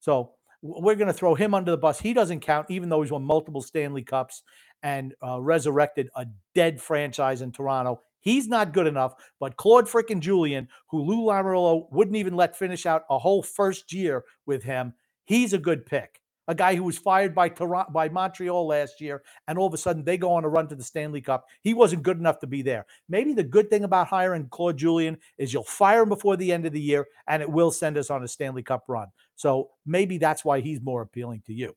So 0.00 0.32
we're 0.62 0.94
going 0.94 1.08
to 1.08 1.12
throw 1.12 1.34
him 1.34 1.54
under 1.54 1.70
the 1.70 1.78
bus. 1.78 1.98
He 1.98 2.12
doesn't 2.12 2.40
count, 2.40 2.70
even 2.70 2.88
though 2.88 3.02
he's 3.02 3.10
won 3.10 3.24
multiple 3.24 3.62
Stanley 3.62 4.02
Cups 4.02 4.42
and 4.82 5.14
uh, 5.26 5.40
resurrected 5.40 6.10
a 6.14 6.26
dead 6.54 6.80
franchise 6.80 7.42
in 7.42 7.52
Toronto. 7.52 8.02
He's 8.20 8.48
not 8.48 8.72
good 8.72 8.86
enough, 8.86 9.14
but 9.38 9.56
Claude 9.56 9.86
frickin' 9.86 10.20
Julian, 10.20 10.68
who 10.88 11.02
Lou 11.02 11.24
Lamoriello 11.24 11.86
wouldn't 11.92 12.16
even 12.16 12.34
let 12.34 12.56
finish 12.56 12.84
out 12.84 13.04
a 13.08 13.18
whole 13.18 13.42
first 13.42 13.92
year 13.92 14.24
with 14.46 14.62
him, 14.62 14.92
he's 15.26 15.52
a 15.52 15.58
good 15.58 15.86
pick. 15.86 16.20
A 16.48 16.54
guy 16.54 16.76
who 16.76 16.84
was 16.84 16.96
fired 16.96 17.34
by 17.34 17.48
Toronto, 17.48 17.90
by 17.90 18.08
Montreal 18.08 18.68
last 18.68 19.00
year, 19.00 19.24
and 19.48 19.58
all 19.58 19.66
of 19.66 19.74
a 19.74 19.78
sudden 19.78 20.04
they 20.04 20.16
go 20.16 20.32
on 20.32 20.44
a 20.44 20.48
run 20.48 20.68
to 20.68 20.76
the 20.76 20.84
Stanley 20.84 21.20
Cup. 21.20 21.44
He 21.62 21.74
wasn't 21.74 22.04
good 22.04 22.18
enough 22.18 22.38
to 22.38 22.46
be 22.46 22.62
there. 22.62 22.86
Maybe 23.08 23.34
the 23.34 23.42
good 23.42 23.68
thing 23.68 23.82
about 23.82 24.06
hiring 24.06 24.48
Claude 24.48 24.76
Julien 24.76 25.18
is 25.38 25.52
you'll 25.52 25.64
fire 25.64 26.02
him 26.02 26.08
before 26.08 26.36
the 26.36 26.52
end 26.52 26.64
of 26.64 26.72
the 26.72 26.80
year, 26.80 27.06
and 27.26 27.42
it 27.42 27.50
will 27.50 27.72
send 27.72 27.98
us 27.98 28.10
on 28.10 28.22
a 28.22 28.28
Stanley 28.28 28.62
Cup 28.62 28.84
run. 28.86 29.08
So 29.34 29.70
maybe 29.84 30.18
that's 30.18 30.44
why 30.44 30.60
he's 30.60 30.80
more 30.80 31.02
appealing 31.02 31.42
to 31.46 31.52
you. 31.52 31.74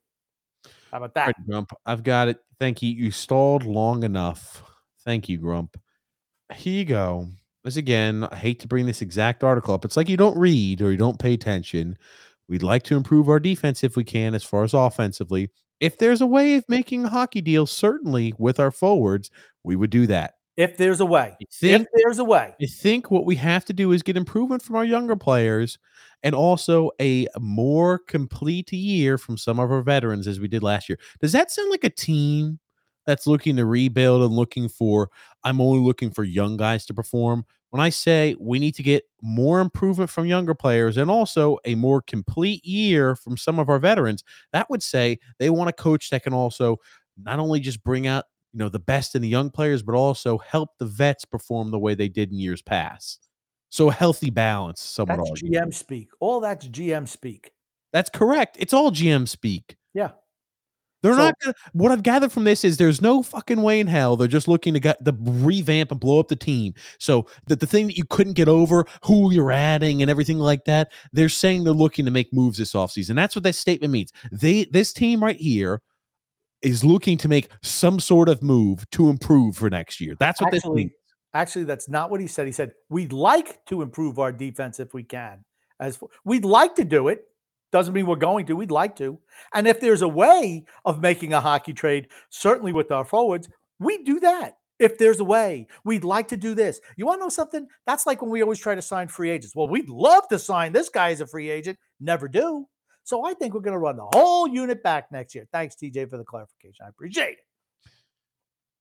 How 0.92 0.98
about 0.98 1.14
that? 1.14 1.26
right, 1.26 1.46
Grump. 1.48 1.72
I've 1.84 2.04
got 2.04 2.28
it. 2.28 2.38
Thank 2.60 2.80
you. 2.80 2.90
You 2.90 3.10
stalled 3.10 3.64
long 3.64 4.04
enough. 4.04 4.62
Thank 5.04 5.28
you, 5.28 5.38
Grump. 5.38 5.76
Here 6.54 6.74
you 6.74 6.84
go. 6.84 7.28
This 7.64 7.76
again, 7.76 8.26
I 8.30 8.36
hate 8.36 8.60
to 8.60 8.68
bring 8.68 8.86
this 8.86 9.02
exact 9.02 9.44
article 9.44 9.74
up. 9.74 9.84
It's 9.84 9.96
like 9.96 10.08
you 10.08 10.16
don't 10.16 10.38
read 10.38 10.80
or 10.80 10.90
you 10.90 10.96
don't 10.96 11.18
pay 11.18 11.34
attention. 11.34 11.98
We'd 12.50 12.64
like 12.64 12.82
to 12.84 12.96
improve 12.96 13.28
our 13.28 13.38
defense 13.38 13.84
if 13.84 13.96
we 13.96 14.02
can, 14.02 14.34
as 14.34 14.42
far 14.42 14.64
as 14.64 14.74
offensively. 14.74 15.50
If 15.78 15.98
there's 15.98 16.20
a 16.20 16.26
way 16.26 16.56
of 16.56 16.64
making 16.68 17.04
a 17.04 17.08
hockey 17.08 17.40
deal, 17.40 17.64
certainly 17.64 18.34
with 18.38 18.58
our 18.58 18.72
forwards, 18.72 19.30
we 19.62 19.76
would 19.76 19.90
do 19.90 20.08
that. 20.08 20.34
If 20.56 20.76
there's 20.76 20.98
a 20.98 21.06
way, 21.06 21.36
think 21.52 21.82
if 21.82 21.88
there's 21.94 22.18
a 22.18 22.24
way, 22.24 22.52
I 22.60 22.66
think 22.66 23.08
what 23.08 23.24
we 23.24 23.36
have 23.36 23.64
to 23.66 23.72
do 23.72 23.92
is 23.92 24.02
get 24.02 24.16
improvement 24.16 24.62
from 24.62 24.74
our 24.74 24.84
younger 24.84 25.14
players 25.14 25.78
and 26.24 26.34
also 26.34 26.90
a 27.00 27.28
more 27.38 28.00
complete 28.00 28.72
year 28.72 29.16
from 29.16 29.38
some 29.38 29.60
of 29.60 29.70
our 29.70 29.80
veterans 29.80 30.26
as 30.26 30.40
we 30.40 30.48
did 30.48 30.64
last 30.64 30.88
year. 30.88 30.98
Does 31.20 31.32
that 31.32 31.52
sound 31.52 31.70
like 31.70 31.84
a 31.84 31.88
team 31.88 32.58
that's 33.06 33.28
looking 33.28 33.56
to 33.56 33.64
rebuild 33.64 34.22
and 34.22 34.32
looking 34.32 34.68
for 34.68 35.08
I'm 35.44 35.60
only 35.60 35.80
looking 35.80 36.10
for 36.10 36.24
young 36.24 36.56
guys 36.56 36.84
to 36.86 36.94
perform? 36.94 37.46
When 37.70 37.80
I 37.80 37.88
say 37.88 38.36
we 38.38 38.58
need 38.58 38.74
to 38.76 38.82
get 38.82 39.04
more 39.22 39.60
improvement 39.60 40.10
from 40.10 40.26
younger 40.26 40.54
players 40.54 40.96
and 40.96 41.10
also 41.10 41.58
a 41.64 41.74
more 41.76 42.02
complete 42.02 42.64
year 42.64 43.14
from 43.14 43.36
some 43.36 43.58
of 43.58 43.68
our 43.68 43.78
veterans, 43.78 44.24
that 44.52 44.68
would 44.70 44.82
say 44.82 45.18
they 45.38 45.50
want 45.50 45.70
a 45.70 45.72
coach 45.72 46.10
that 46.10 46.24
can 46.24 46.32
also 46.32 46.78
not 47.22 47.38
only 47.38 47.60
just 47.60 47.82
bring 47.84 48.06
out 48.06 48.24
you 48.52 48.58
know 48.58 48.68
the 48.68 48.78
best 48.78 49.14
in 49.14 49.22
the 49.22 49.28
young 49.28 49.50
players, 49.50 49.82
but 49.82 49.94
also 49.94 50.38
help 50.38 50.70
the 50.78 50.86
vets 50.86 51.24
perform 51.24 51.70
the 51.70 51.78
way 51.78 51.94
they 51.94 52.08
did 52.08 52.32
in 52.32 52.38
years 52.38 52.62
past. 52.62 53.28
So 53.68 53.88
a 53.88 53.92
healthy 53.92 54.30
balance, 54.30 54.82
some 54.82 55.08
would 55.08 55.20
that's. 55.20 55.42
GM 55.42 55.72
speak. 55.72 56.08
All 56.18 56.40
that's 56.40 56.66
GM 56.66 57.06
speak. 57.06 57.52
That's 57.92 58.10
correct. 58.10 58.56
It's 58.58 58.72
all 58.72 58.90
GM 58.90 59.28
speak. 59.28 59.76
Yeah. 59.94 60.10
They're 61.02 61.12
So- 61.14 61.18
not 61.18 61.34
gonna, 61.40 61.54
what 61.72 61.92
I've 61.92 62.02
gathered 62.02 62.30
from 62.32 62.44
this 62.44 62.64
is 62.64 62.76
there's 62.76 63.00
no 63.00 63.22
fucking 63.22 63.62
way 63.62 63.80
in 63.80 63.86
hell 63.86 64.16
they're 64.16 64.28
just 64.28 64.48
looking 64.48 64.74
to 64.74 64.80
get 64.80 65.02
the 65.04 65.14
revamp 65.20 65.90
and 65.90 65.98
blow 66.00 66.20
up 66.20 66.28
the 66.28 66.36
team. 66.36 66.74
So 66.98 67.26
that 67.46 67.60
the 67.60 67.66
thing 67.66 67.86
that 67.86 67.96
you 67.96 68.04
couldn't 68.04 68.34
get 68.34 68.48
over, 68.48 68.84
who 69.04 69.32
you're 69.32 69.52
adding 69.52 70.02
and 70.02 70.10
everything 70.10 70.38
like 70.38 70.64
that, 70.66 70.92
they're 71.12 71.28
saying 71.28 71.64
they're 71.64 71.72
looking 71.72 72.04
to 72.04 72.10
make 72.10 72.32
moves 72.32 72.58
this 72.58 72.72
offseason. 72.74 73.14
That's 73.14 73.34
what 73.34 73.44
that 73.44 73.54
statement 73.54 73.92
means. 73.92 74.12
They 74.30 74.64
this 74.64 74.92
team 74.92 75.22
right 75.22 75.36
here 75.36 75.80
is 76.62 76.84
looking 76.84 77.16
to 77.16 77.28
make 77.28 77.48
some 77.62 77.98
sort 77.98 78.28
of 78.28 78.42
move 78.42 78.88
to 78.90 79.08
improve 79.08 79.56
for 79.56 79.70
next 79.70 80.00
year. 80.00 80.14
That's 80.20 80.40
what 80.42 80.50
this 80.50 80.66
means. 80.66 80.90
actually, 81.32 81.64
that's 81.64 81.88
not 81.88 82.10
what 82.10 82.20
he 82.20 82.26
said. 82.26 82.44
He 82.46 82.52
said 82.52 82.72
we'd 82.90 83.12
like 83.14 83.64
to 83.66 83.80
improve 83.80 84.18
our 84.18 84.32
defense 84.32 84.78
if 84.78 84.92
we 84.92 85.02
can. 85.02 85.44
As 85.80 85.96
for, 85.96 86.10
we'd 86.26 86.44
like 86.44 86.74
to 86.74 86.84
do 86.84 87.08
it, 87.08 87.22
doesn't 87.72 87.94
mean 87.94 88.06
we're 88.06 88.16
going 88.16 88.46
to. 88.46 88.56
We'd 88.56 88.70
like 88.70 88.96
to, 88.96 89.18
and 89.54 89.66
if 89.66 89.80
there's 89.80 90.02
a 90.02 90.08
way 90.08 90.64
of 90.84 91.00
making 91.00 91.32
a 91.32 91.40
hockey 91.40 91.72
trade, 91.72 92.08
certainly 92.30 92.72
with 92.72 92.90
our 92.90 93.04
forwards, 93.04 93.48
we 93.78 94.02
do 94.02 94.20
that. 94.20 94.56
If 94.78 94.96
there's 94.96 95.20
a 95.20 95.24
way, 95.24 95.66
we'd 95.84 96.04
like 96.04 96.28
to 96.28 96.38
do 96.38 96.54
this. 96.54 96.80
You 96.96 97.04
want 97.04 97.20
to 97.20 97.26
know 97.26 97.28
something? 97.28 97.66
That's 97.86 98.06
like 98.06 98.22
when 98.22 98.30
we 98.30 98.42
always 98.42 98.58
try 98.58 98.74
to 98.74 98.82
sign 98.82 99.08
free 99.08 99.28
agents. 99.28 99.54
Well, 99.54 99.68
we'd 99.68 99.90
love 99.90 100.26
to 100.28 100.38
sign 100.38 100.72
this 100.72 100.88
guy 100.88 101.10
as 101.10 101.20
a 101.20 101.26
free 101.26 101.50
agent, 101.50 101.78
never 102.00 102.28
do. 102.28 102.66
So 103.04 103.24
I 103.24 103.34
think 103.34 103.54
we're 103.54 103.60
going 103.60 103.74
to 103.74 103.78
run 103.78 103.96
the 103.96 104.06
whole 104.12 104.48
unit 104.48 104.82
back 104.82 105.12
next 105.12 105.34
year. 105.34 105.46
Thanks, 105.52 105.76
TJ, 105.76 106.08
for 106.08 106.16
the 106.16 106.24
clarification. 106.24 106.84
I 106.86 106.88
appreciate 106.88 107.32
it. 107.32 107.44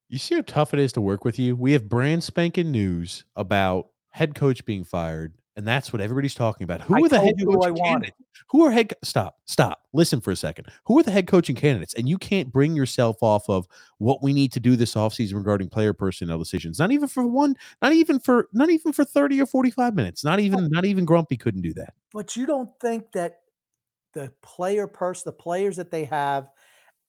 You 0.07 0.17
see 0.17 0.35
how 0.35 0.41
tough 0.41 0.73
it 0.73 0.79
is 0.79 0.93
to 0.93 1.01
work 1.01 1.25
with 1.25 1.37
you? 1.37 1.55
We 1.55 1.73
have 1.73 1.89
brand 1.89 2.23
spanking 2.23 2.71
news 2.71 3.25
about 3.35 3.89
head 4.09 4.35
coach 4.35 4.65
being 4.65 4.83
fired, 4.83 5.33
and 5.59 5.67
that's 5.67 5.91
what 5.91 6.01
everybody's 6.01 6.33
talking 6.33 6.63
about. 6.63 6.81
Who 6.83 6.95
I 6.95 6.99
are 7.01 7.09
the 7.09 7.19
head 7.19 7.35
you 7.37 7.45
who 7.45 7.57
coach 7.57 7.67
I 7.67 7.71
wanted. 7.71 7.83
candidates? 7.83 8.17
Who 8.47 8.63
are 8.63 8.71
head 8.71 8.93
stop, 9.03 9.39
stop, 9.43 9.81
listen 9.91 10.21
for 10.21 10.31
a 10.31 10.35
second. 10.35 10.67
Who 10.85 10.97
are 10.97 11.03
the 11.03 11.11
head 11.11 11.27
coaching 11.27 11.53
candidates? 11.53 11.93
And 11.95 12.07
you 12.07 12.17
can't 12.17 12.49
bring 12.49 12.77
yourself 12.77 13.17
off 13.21 13.49
of 13.49 13.67
what 13.97 14.23
we 14.23 14.31
need 14.31 14.53
to 14.53 14.61
do 14.61 14.77
this 14.77 14.95
offseason 14.95 15.33
regarding 15.33 15.67
player 15.67 15.91
personnel 15.91 16.39
decisions. 16.39 16.79
Not 16.79 16.93
even 16.93 17.09
for 17.09 17.27
one, 17.27 17.57
not 17.81 17.91
even 17.91 18.21
for 18.21 18.47
not 18.53 18.69
even 18.69 18.93
for 18.93 19.03
30 19.03 19.41
or 19.41 19.45
45 19.45 19.95
minutes. 19.95 20.23
Not 20.23 20.39
even 20.39 20.69
not 20.69 20.85
even 20.85 21.03
Grumpy 21.03 21.35
couldn't 21.35 21.61
do 21.61 21.73
that. 21.73 21.93
But 22.13 22.37
you 22.37 22.45
don't 22.45 22.69
think 22.79 23.11
that 23.11 23.41
the 24.13 24.31
player 24.41 24.87
purse, 24.87 25.23
the 25.23 25.33
players 25.33 25.75
that 25.75 25.91
they 25.91 26.05
have, 26.05 26.47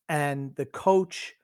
and 0.09 0.57
the 0.57 0.67
coach 0.67 1.35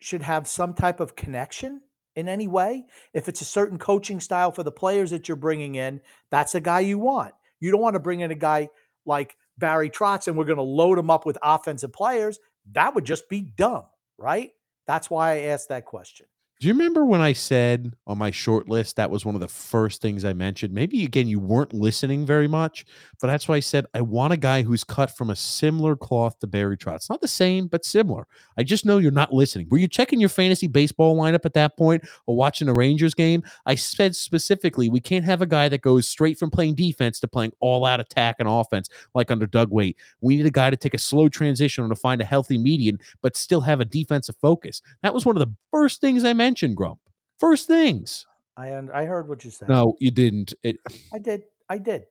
should 0.00 0.22
have 0.22 0.48
some 0.48 0.72
type 0.72 1.00
of 1.00 1.14
connection 1.14 1.82
in 2.18 2.28
any 2.28 2.48
way? 2.48 2.84
If 3.14 3.28
it's 3.28 3.40
a 3.40 3.44
certain 3.44 3.78
coaching 3.78 4.18
style 4.18 4.50
for 4.50 4.64
the 4.64 4.72
players 4.72 5.10
that 5.10 5.28
you're 5.28 5.36
bringing 5.36 5.76
in, 5.76 6.00
that's 6.30 6.56
a 6.56 6.60
guy 6.60 6.80
you 6.80 6.98
want. 6.98 7.32
You 7.60 7.70
don't 7.70 7.80
want 7.80 7.94
to 7.94 8.00
bring 8.00 8.20
in 8.20 8.32
a 8.32 8.34
guy 8.34 8.70
like 9.06 9.36
Barry 9.56 9.88
Trotz 9.88 10.26
and 10.26 10.36
we're 10.36 10.44
going 10.44 10.56
to 10.56 10.62
load 10.62 10.98
him 10.98 11.10
up 11.10 11.24
with 11.24 11.38
offensive 11.42 11.92
players. 11.92 12.40
That 12.72 12.96
would 12.96 13.04
just 13.04 13.28
be 13.28 13.40
dumb, 13.40 13.84
right? 14.18 14.50
That's 14.88 15.08
why 15.08 15.34
I 15.34 15.38
asked 15.42 15.68
that 15.68 15.84
question. 15.84 16.26
Do 16.60 16.66
you 16.66 16.74
remember 16.74 17.04
when 17.04 17.20
I 17.20 17.34
said 17.34 17.94
on 18.04 18.18
my 18.18 18.32
short 18.32 18.68
list 18.68 18.96
that 18.96 19.12
was 19.12 19.24
one 19.24 19.36
of 19.36 19.40
the 19.40 19.46
first 19.46 20.02
things 20.02 20.24
I 20.24 20.32
mentioned? 20.32 20.74
Maybe 20.74 21.04
again 21.04 21.28
you 21.28 21.38
weren't 21.38 21.72
listening 21.72 22.26
very 22.26 22.48
much, 22.48 22.84
but 23.20 23.28
that's 23.28 23.46
why 23.46 23.54
I 23.54 23.60
said 23.60 23.86
I 23.94 24.00
want 24.00 24.32
a 24.32 24.36
guy 24.36 24.62
who's 24.62 24.82
cut 24.82 25.16
from 25.16 25.30
a 25.30 25.36
similar 25.36 25.94
cloth 25.94 26.36
to 26.40 26.48
Barry 26.48 26.76
Trotz. 26.76 27.08
Not 27.08 27.20
the 27.20 27.28
same, 27.28 27.68
but 27.68 27.84
similar. 27.84 28.26
I 28.56 28.64
just 28.64 28.84
know 28.84 28.98
you're 28.98 29.12
not 29.12 29.32
listening. 29.32 29.68
Were 29.70 29.78
you 29.78 29.86
checking 29.86 30.18
your 30.18 30.30
fantasy 30.30 30.66
baseball 30.66 31.16
lineup 31.16 31.44
at 31.44 31.54
that 31.54 31.76
point 31.76 32.02
or 32.26 32.34
watching 32.34 32.68
a 32.68 32.72
Rangers 32.72 33.14
game? 33.14 33.44
I 33.64 33.76
said 33.76 34.16
specifically 34.16 34.88
we 34.88 34.98
can't 34.98 35.24
have 35.24 35.42
a 35.42 35.46
guy 35.46 35.68
that 35.68 35.82
goes 35.82 36.08
straight 36.08 36.40
from 36.40 36.50
playing 36.50 36.74
defense 36.74 37.20
to 37.20 37.28
playing 37.28 37.52
all 37.60 37.84
out 37.84 38.00
attack 38.00 38.34
and 38.40 38.48
offense 38.48 38.88
like 39.14 39.30
under 39.30 39.46
Doug 39.46 39.70
Weight. 39.70 39.96
We 40.22 40.36
need 40.36 40.46
a 40.46 40.50
guy 40.50 40.70
to 40.70 40.76
take 40.76 40.94
a 40.94 40.98
slow 40.98 41.28
transition 41.28 41.84
and 41.84 41.94
to 41.94 42.00
find 42.00 42.20
a 42.20 42.24
healthy 42.24 42.58
median, 42.58 42.98
but 43.22 43.36
still 43.36 43.60
have 43.60 43.80
a 43.80 43.84
defensive 43.84 44.34
focus. 44.42 44.82
That 45.04 45.14
was 45.14 45.24
one 45.24 45.36
of 45.36 45.40
the 45.40 45.54
first 45.70 46.00
things 46.00 46.24
I 46.24 46.32
mentioned, 46.32 46.47
Grump. 46.74 47.00
First 47.38 47.66
things. 47.66 48.26
I 48.56 48.70
I 48.92 49.04
heard 49.04 49.28
what 49.28 49.44
you 49.44 49.50
said. 49.50 49.68
No, 49.68 49.96
you 50.00 50.10
didn't. 50.10 50.54
It, 50.62 50.76
I 51.12 51.18
did. 51.18 51.42
I 51.68 51.78
did. 51.78 52.06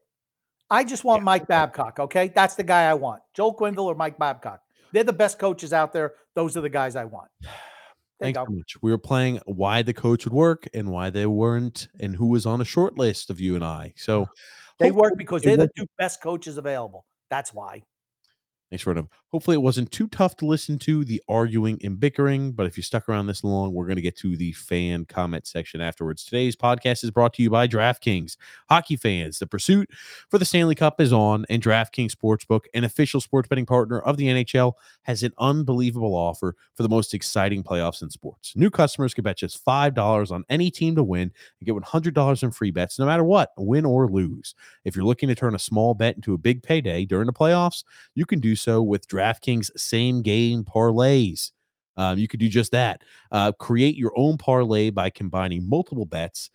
I 0.70 0.84
just 0.84 1.04
want 1.04 1.22
Yeah. 1.22 1.26
Mike 1.26 1.48
Babcock. 1.48 2.00
Okay, 2.00 2.30
that's 2.34 2.56
the 2.56 2.64
guy 2.64 2.90
I 2.90 2.94
want. 2.94 3.22
Joel 3.34 3.56
Quenneville 3.56 3.86
or 3.86 3.96
Mike 3.96 4.18
Babcock. 4.18 4.62
They're 4.92 5.04
the 5.04 5.14
best 5.14 5.40
coaches 5.40 5.74
out 5.74 5.94
there. 5.94 6.14
Those 6.36 6.56
are 6.58 6.62
the 6.62 6.70
guys 6.70 6.96
I 6.96 7.06
want. 7.06 7.30
There 8.20 8.30
you 8.30 8.34
thanks 8.34 8.50
so 8.50 8.56
much. 8.56 8.78
We 8.82 8.90
were 8.90 8.98
playing 8.98 9.42
why 9.46 9.84
the 9.84 9.94
coach 9.94 10.26
would 10.26 10.34
work 10.34 10.68
and 10.74 10.90
why 10.90 11.12
they 11.12 11.28
weren't, 11.28 11.88
and 12.00 12.16
who 12.16 12.26
was 12.26 12.48
on 12.48 12.62
a 12.62 12.66
short 12.66 12.98
list 12.98 13.30
of 13.30 13.40
you 13.40 13.54
and 13.54 13.64
I. 13.64 13.94
So 13.96 14.28
They 14.80 14.90
work 14.90 15.14
because 15.20 15.44
they 15.44 15.56
they're 15.56 15.68
the 15.68 15.72
two 15.78 15.86
best 16.00 16.20
coaches 16.20 16.58
available. 16.58 17.06
That's 17.30 17.54
why. 17.54 17.84
Thanks 18.72 18.82
for 18.82 18.96
them. 18.96 19.10
Hopefully, 19.38 19.54
it 19.54 19.62
wasn't 19.62 19.92
too 19.92 20.08
tough 20.08 20.36
to 20.36 20.48
listen 20.48 20.80
to 20.80 21.06
the 21.06 21.22
arguing 21.30 21.80
and 21.84 22.00
bickering. 22.00 22.54
But 22.54 22.66
if 22.66 22.76
you 22.76 22.82
stuck 22.82 23.08
around 23.08 23.28
this 23.28 23.44
long, 23.44 23.72
we're 23.72 23.86
going 23.86 23.98
to 23.98 24.02
get 24.02 24.18
to 24.18 24.36
the 24.36 24.52
fan 24.54 25.06
comment 25.06 25.46
section 25.46 25.80
afterwards. 25.80 26.24
Today's 26.24 26.56
podcast 26.56 27.04
is 27.04 27.12
brought 27.12 27.36
to 27.36 27.44
you 27.44 27.52
by 27.52 27.68
DraftKings. 27.68 28.36
Hockey 28.68 28.96
fans, 28.96 29.38
the 29.38 29.46
pursuit 29.46 29.92
for 30.28 30.40
the 30.40 30.44
Stanley 30.44 30.74
Cup 30.74 31.00
is 31.00 31.14
on, 31.14 31.46
and 31.52 31.62
DraftKings 31.62 32.16
Sportsbook, 32.16 32.62
an 32.74 32.84
official 32.84 33.22
sports 33.22 33.48
betting 33.48 33.68
partner 33.68 34.00
of 34.00 34.18
the 34.18 34.26
NHL, 34.26 34.74
has 35.04 35.22
an 35.22 35.34
unbelievable 35.38 36.16
offer 36.16 36.56
for 36.74 36.82
the 36.82 36.90
most 36.90 37.14
exciting 37.14 37.62
playoffs 37.62 38.02
in 38.02 38.10
sports. 38.10 38.56
New 38.56 38.72
customers 38.72 39.14
can 39.14 39.24
bet 39.24 39.38
just 39.38 39.64
$5 39.64 40.32
on 40.32 40.46
any 40.50 40.72
team 40.72 40.96
to 40.96 41.04
win 41.04 41.32
and 41.60 41.68
get 41.68 41.76
$100 41.76 42.42
in 42.42 42.50
free 42.50 42.72
bets 42.72 42.98
no 42.98 43.06
matter 43.06 43.24
what, 43.24 43.52
win 43.56 43.86
or 43.86 44.10
lose. 44.10 44.56
If 44.84 44.96
you're 44.96 45.06
looking 45.06 45.30
to 45.30 45.36
turn 45.36 45.54
a 45.54 45.60
small 45.60 45.94
bet 45.94 46.16
into 46.16 46.34
a 46.34 46.40
big 46.40 46.64
payday 46.64 47.06
during 47.06 47.28
the 47.28 47.34
playoffs, 47.34 47.84
you 48.16 48.26
can 48.26 48.40
do 48.40 48.56
so 48.56 48.82
with 48.82 49.08
DraftKings 49.08 49.27
same 49.76 50.22
game 50.22 50.64
parlays. 50.64 51.52
Um, 51.98 52.18
you 52.18 52.28
could 52.28 52.40
do 52.40 52.48
just 52.48 52.72
that. 52.72 53.04
Uh, 53.32 53.52
create 53.54 53.96
your 53.98 54.14
own 54.16 54.38
parlay 54.38 54.90
by 54.92 55.10
combining 55.10 55.68
multiple 55.68 56.06
bets, 56.06 56.50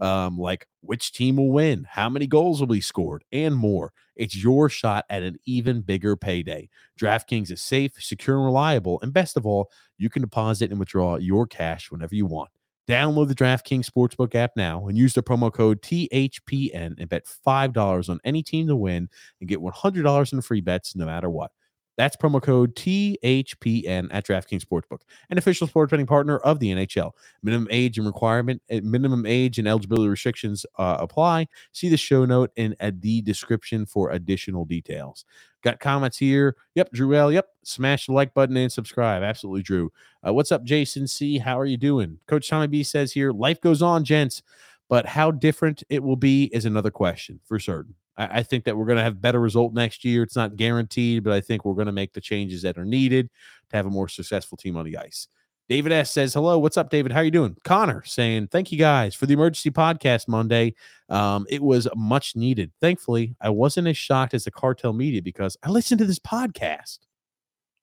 um, 0.00 0.38
like 0.38 0.66
which 0.80 1.12
team 1.12 1.36
will 1.36 1.50
win, 1.50 1.86
how 1.88 2.08
many 2.08 2.26
goals 2.26 2.60
will 2.60 2.66
be 2.66 2.80
scored, 2.80 3.24
and 3.32 3.54
more. 3.54 3.92
It's 4.16 4.36
your 4.36 4.68
shot 4.68 5.06
at 5.08 5.22
an 5.22 5.38
even 5.46 5.80
bigger 5.80 6.16
payday. 6.16 6.68
DraftKings 7.00 7.50
is 7.50 7.62
safe, 7.62 7.92
secure, 7.98 8.36
and 8.36 8.44
reliable. 8.44 8.98
And 9.00 9.12
best 9.12 9.36
of 9.36 9.46
all, 9.46 9.70
you 9.96 10.10
can 10.10 10.22
deposit 10.22 10.70
and 10.70 10.78
withdraw 10.78 11.16
your 11.16 11.46
cash 11.46 11.90
whenever 11.90 12.14
you 12.14 12.26
want. 12.26 12.50
Download 12.88 13.28
the 13.28 13.34
DraftKings 13.34 13.88
Sportsbook 13.88 14.34
app 14.34 14.52
now 14.56 14.88
and 14.88 14.98
use 14.98 15.14
the 15.14 15.22
promo 15.22 15.52
code 15.52 15.80
THPN 15.82 16.94
and 16.98 17.08
bet 17.08 17.24
$5 17.46 18.08
on 18.08 18.20
any 18.24 18.42
team 18.42 18.66
to 18.66 18.76
win 18.76 19.08
and 19.40 19.48
get 19.48 19.60
$100 19.60 20.32
in 20.32 20.40
free 20.42 20.60
bets 20.60 20.96
no 20.96 21.06
matter 21.06 21.30
what. 21.30 21.52
That's 21.96 22.16
promo 22.16 22.42
code 22.42 22.74
THPN 22.74 24.08
at 24.10 24.26
DraftKings 24.26 24.64
Sportsbook, 24.64 25.00
an 25.30 25.38
official 25.38 25.66
sports 25.66 25.90
betting 25.90 26.06
partner 26.06 26.38
of 26.38 26.58
the 26.58 26.72
NHL. 26.72 27.12
Minimum 27.42 27.68
age 27.70 27.98
and 27.98 28.06
requirement, 28.06 28.62
eh, 28.70 28.80
minimum 28.82 29.26
age 29.26 29.58
and 29.58 29.68
eligibility 29.68 30.08
restrictions 30.08 30.64
uh, 30.78 30.96
apply. 30.98 31.48
See 31.72 31.88
the 31.88 31.96
show 31.96 32.24
note 32.24 32.50
in 32.56 32.74
uh, 32.80 32.92
the 32.98 33.20
description 33.22 33.84
for 33.84 34.10
additional 34.10 34.64
details. 34.64 35.24
Got 35.62 35.80
comments 35.80 36.18
here. 36.18 36.56
Yep, 36.74 36.92
Drew 36.92 37.14
L. 37.14 37.30
Yep, 37.30 37.46
smash 37.62 38.06
the 38.06 38.12
like 38.12 38.34
button 38.34 38.56
and 38.56 38.72
subscribe. 38.72 39.22
Absolutely, 39.22 39.62
Drew. 39.62 39.92
Uh, 40.26 40.32
what's 40.32 40.50
up, 40.50 40.64
Jason 40.64 41.06
C? 41.06 41.38
How 41.38 41.58
are 41.58 41.66
you 41.66 41.76
doing? 41.76 42.18
Coach 42.26 42.48
Tommy 42.48 42.66
B 42.66 42.82
says 42.82 43.12
here, 43.12 43.32
life 43.32 43.60
goes 43.60 43.82
on, 43.82 44.02
gents, 44.02 44.42
but 44.88 45.06
how 45.06 45.30
different 45.30 45.84
it 45.88 46.02
will 46.02 46.16
be 46.16 46.44
is 46.52 46.64
another 46.64 46.90
question 46.90 47.38
for 47.44 47.58
certain. 47.58 47.94
I, 48.16 48.38
I 48.38 48.42
think 48.42 48.64
that 48.64 48.76
we're 48.76 48.86
going 48.86 48.98
to 48.98 49.04
have 49.04 49.20
better 49.20 49.40
result 49.40 49.72
next 49.74 50.04
year. 50.04 50.22
It's 50.22 50.36
not 50.36 50.56
guaranteed, 50.56 51.24
but 51.24 51.32
I 51.32 51.40
think 51.40 51.64
we're 51.64 51.74
going 51.74 51.86
to 51.86 51.92
make 51.92 52.12
the 52.12 52.20
changes 52.20 52.62
that 52.62 52.78
are 52.78 52.84
needed 52.84 53.30
to 53.70 53.76
have 53.76 53.86
a 53.86 53.90
more 53.90 54.08
successful 54.08 54.56
team 54.56 54.76
on 54.76 54.84
the 54.84 54.96
ice. 54.96 55.28
David 55.68 55.92
S 55.92 56.10
says, 56.10 56.34
"Hello, 56.34 56.58
what's 56.58 56.76
up, 56.76 56.90
David? 56.90 57.12
How 57.12 57.20
are 57.20 57.24
you 57.24 57.30
doing?" 57.30 57.56
Connor 57.64 58.02
saying, 58.04 58.48
"Thank 58.48 58.72
you 58.72 58.78
guys 58.78 59.14
for 59.14 59.26
the 59.26 59.34
emergency 59.34 59.70
podcast 59.70 60.28
Monday. 60.28 60.74
Um, 61.08 61.46
it 61.48 61.62
was 61.62 61.88
much 61.94 62.36
needed. 62.36 62.72
Thankfully, 62.80 63.36
I 63.40 63.50
wasn't 63.50 63.88
as 63.88 63.96
shocked 63.96 64.34
as 64.34 64.44
the 64.44 64.50
cartel 64.50 64.92
media 64.92 65.22
because 65.22 65.56
I 65.62 65.70
listened 65.70 66.00
to 66.00 66.04
this 66.04 66.18
podcast." 66.18 66.98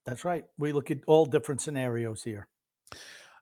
That's 0.05 0.25
right. 0.25 0.43
We 0.57 0.71
look 0.71 0.91
at 0.91 0.99
all 1.07 1.25
different 1.25 1.61
scenarios 1.61 2.23
here. 2.23 2.47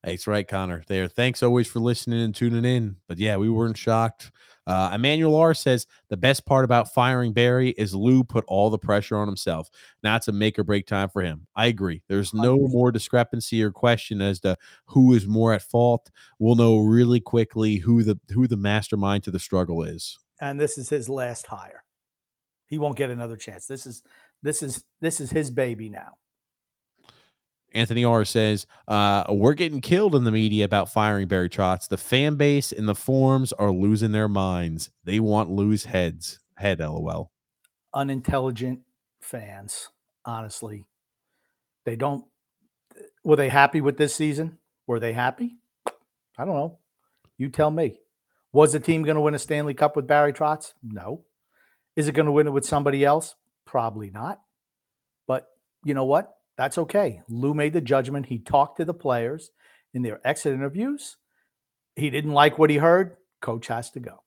That's 0.04 0.28
right, 0.28 0.48
Connor. 0.48 0.84
There. 0.88 1.08
Thanks 1.08 1.44
always 1.44 1.68
for 1.68 1.80
listening 1.80 2.22
and 2.22 2.34
tuning 2.34 2.66
in. 2.66 2.98
But 3.08 3.18
yeah, 3.18 3.38
we 3.38 3.50
weren't 3.50 3.78
shocked. 3.78 4.32
Uh, 4.68 4.92
Emmanuel 4.94 5.36
R 5.36 5.54
says 5.54 5.88
the 6.10 6.18
best 6.18 6.46
part 6.46 6.66
about 6.66 6.94
firing 6.94 7.32
Barry 7.32 7.70
is 7.72 7.96
Lou 7.96 8.24
put 8.24 8.44
all 8.50 8.70
the 8.70 8.78
pressure 8.78 9.16
on 9.16 9.26
himself. 9.26 9.70
Now 10.04 10.18
it's 10.18 10.28
a 10.28 10.34
make 10.34 10.60
or 10.60 10.66
break 10.66 10.86
time 10.86 11.08
for 11.08 11.22
him. 11.22 11.48
I 11.56 11.68
agree. 11.68 12.04
There's 12.10 12.34
no 12.34 12.58
more 12.58 12.92
discrepancy 12.92 13.64
or 13.64 13.72
question 13.72 14.22
as 14.22 14.42
to 14.42 14.58
who 14.86 15.14
is 15.14 15.26
more 15.26 15.54
at 15.54 15.62
fault. 15.62 16.12
We'll 16.38 16.56
know 16.56 16.80
really 16.80 17.22
quickly 17.22 17.78
who 17.78 18.04
the 18.04 18.20
who 18.30 18.46
the 18.46 18.58
mastermind 18.58 19.24
to 19.24 19.32
the 19.32 19.40
struggle 19.40 19.84
is. 19.84 20.20
And 20.42 20.60
this 20.60 20.78
is 20.78 20.90
his 20.90 21.08
last 21.08 21.48
hire. 21.48 21.86
He 22.66 22.78
won't 22.78 22.98
get 22.98 23.10
another 23.10 23.38
chance. 23.38 23.68
This 23.68 23.86
is 23.86 24.04
this 24.44 24.62
is 24.62 24.84
this 25.00 25.22
is 25.22 25.32
his 25.32 25.50
baby 25.50 25.88
now. 25.88 26.18
Anthony 27.78 28.04
R 28.04 28.26
says, 28.26 28.66
uh, 28.88 29.24
We're 29.30 29.54
getting 29.54 29.82
killed 29.82 30.16
in 30.16 30.24
the 30.24 30.32
media 30.32 30.66
about 30.66 30.92
firing 30.92 31.28
Barry 31.28 31.50
Trotz. 31.50 31.88
The 31.88 31.98
fan 31.98 32.36
base 32.36 32.72
and 32.72 32.88
the 32.88 32.96
forums 32.96 33.54
are 33.54 33.72
losing 33.72 34.12
their 34.12 34.28
minds. 34.28 34.90
They 35.04 35.20
want 35.20 35.52
lose 35.52 35.86
heads. 35.86 36.40
Head, 36.56 36.80
lol. 36.80 37.32
Unintelligent 37.94 38.80
fans, 39.22 39.90
honestly. 40.26 40.86
They 41.86 41.96
don't. 41.96 42.26
Were 43.24 43.36
they 43.36 43.50
happy 43.50 43.80
with 43.82 43.98
this 43.98 44.16
season? 44.16 44.58
Were 44.88 45.00
they 45.00 45.14
happy? 45.14 45.58
I 46.38 46.46
don't 46.46 46.56
know. 46.56 46.80
You 47.38 47.50
tell 47.50 47.72
me. 47.72 48.00
Was 48.54 48.74
the 48.74 48.80
team 48.80 49.04
going 49.04 49.16
to 49.16 49.22
win 49.22 49.36
a 49.36 49.40
Stanley 49.40 49.74
Cup 49.74 49.96
with 49.96 50.08
Barry 50.08 50.34
Trotz? 50.34 50.74
No. 50.82 51.26
Is 51.96 52.08
it 52.08 52.14
going 52.14 52.26
to 52.26 52.32
win 52.32 52.48
it 52.48 52.52
with 52.52 52.66
somebody 52.66 53.06
else? 53.06 53.36
Probably 53.66 54.10
not. 54.10 54.40
But 55.28 55.48
you 55.84 55.94
know 55.94 56.06
what? 56.06 56.37
That's 56.58 56.78
okay. 56.78 57.22
Lou 57.30 57.54
made 57.54 57.74
the 57.74 57.82
judgment. 57.82 58.26
He 58.26 58.40
talked 58.40 58.78
to 58.78 58.86
the 58.86 58.94
players 58.94 59.52
in 59.94 60.02
their 60.02 60.20
exit 60.26 60.54
interviews. 60.54 61.18
He 61.96 62.10
didn't 62.10 62.34
like 62.34 62.58
what 62.58 62.70
he 62.70 62.78
heard. 62.78 63.18
Coach 63.42 63.68
has 63.68 63.92
to 63.92 64.00
go. 64.00 64.24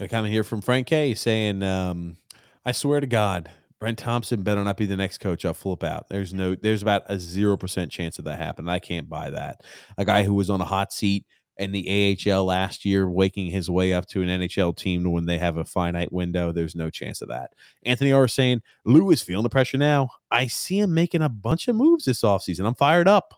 I 0.00 0.06
kind 0.06 0.26
of 0.26 0.32
hear 0.32 0.44
from 0.44 0.60
Frank 0.60 0.88
K 0.88 1.14
saying, 1.14 1.62
um, 1.62 2.16
I 2.64 2.72
swear 2.72 3.00
to 3.00 3.06
God, 3.06 3.50
Brent 3.78 3.98
Thompson 3.98 4.42
better 4.42 4.62
not 4.62 4.76
be 4.76 4.86
the 4.86 4.96
next 4.96 5.18
coach. 5.18 5.44
I'll 5.44 5.54
flip 5.54 5.82
out. 5.82 6.08
There's 6.08 6.32
no, 6.32 6.54
there's 6.54 6.82
about 6.82 7.02
a 7.08 7.16
0% 7.16 7.90
chance 7.90 8.18
of 8.18 8.24
that 8.24 8.38
happening. 8.38 8.68
I 8.68 8.78
can't 8.78 9.08
buy 9.08 9.30
that. 9.30 9.62
A 9.98 10.04
guy 10.04 10.22
who 10.22 10.34
was 10.34 10.50
on 10.50 10.60
a 10.60 10.64
hot 10.64 10.92
seat 10.92 11.26
in 11.58 11.72
the 11.72 12.18
AHL 12.26 12.44
last 12.44 12.84
year, 12.84 13.08
waking 13.08 13.50
his 13.50 13.70
way 13.70 13.92
up 13.92 14.06
to 14.06 14.22
an 14.22 14.28
NHL 14.28 14.76
team 14.76 15.10
when 15.10 15.26
they 15.26 15.38
have 15.38 15.56
a 15.56 15.64
finite 15.64 16.12
window. 16.12 16.52
There's 16.52 16.74
no 16.74 16.90
chance 16.90 17.20
of 17.20 17.28
that. 17.28 17.52
Anthony 17.84 18.12
R 18.12 18.26
saying, 18.26 18.62
Lou 18.84 19.10
is 19.10 19.22
feeling 19.22 19.42
the 19.42 19.50
pressure 19.50 19.78
now. 19.78 20.10
I 20.30 20.46
see 20.46 20.80
him 20.80 20.94
making 20.94 21.22
a 21.22 21.28
bunch 21.28 21.68
of 21.68 21.76
moves 21.76 22.04
this 22.04 22.22
offseason. 22.22 22.66
I'm 22.66 22.74
fired 22.74 23.08
up. 23.08 23.34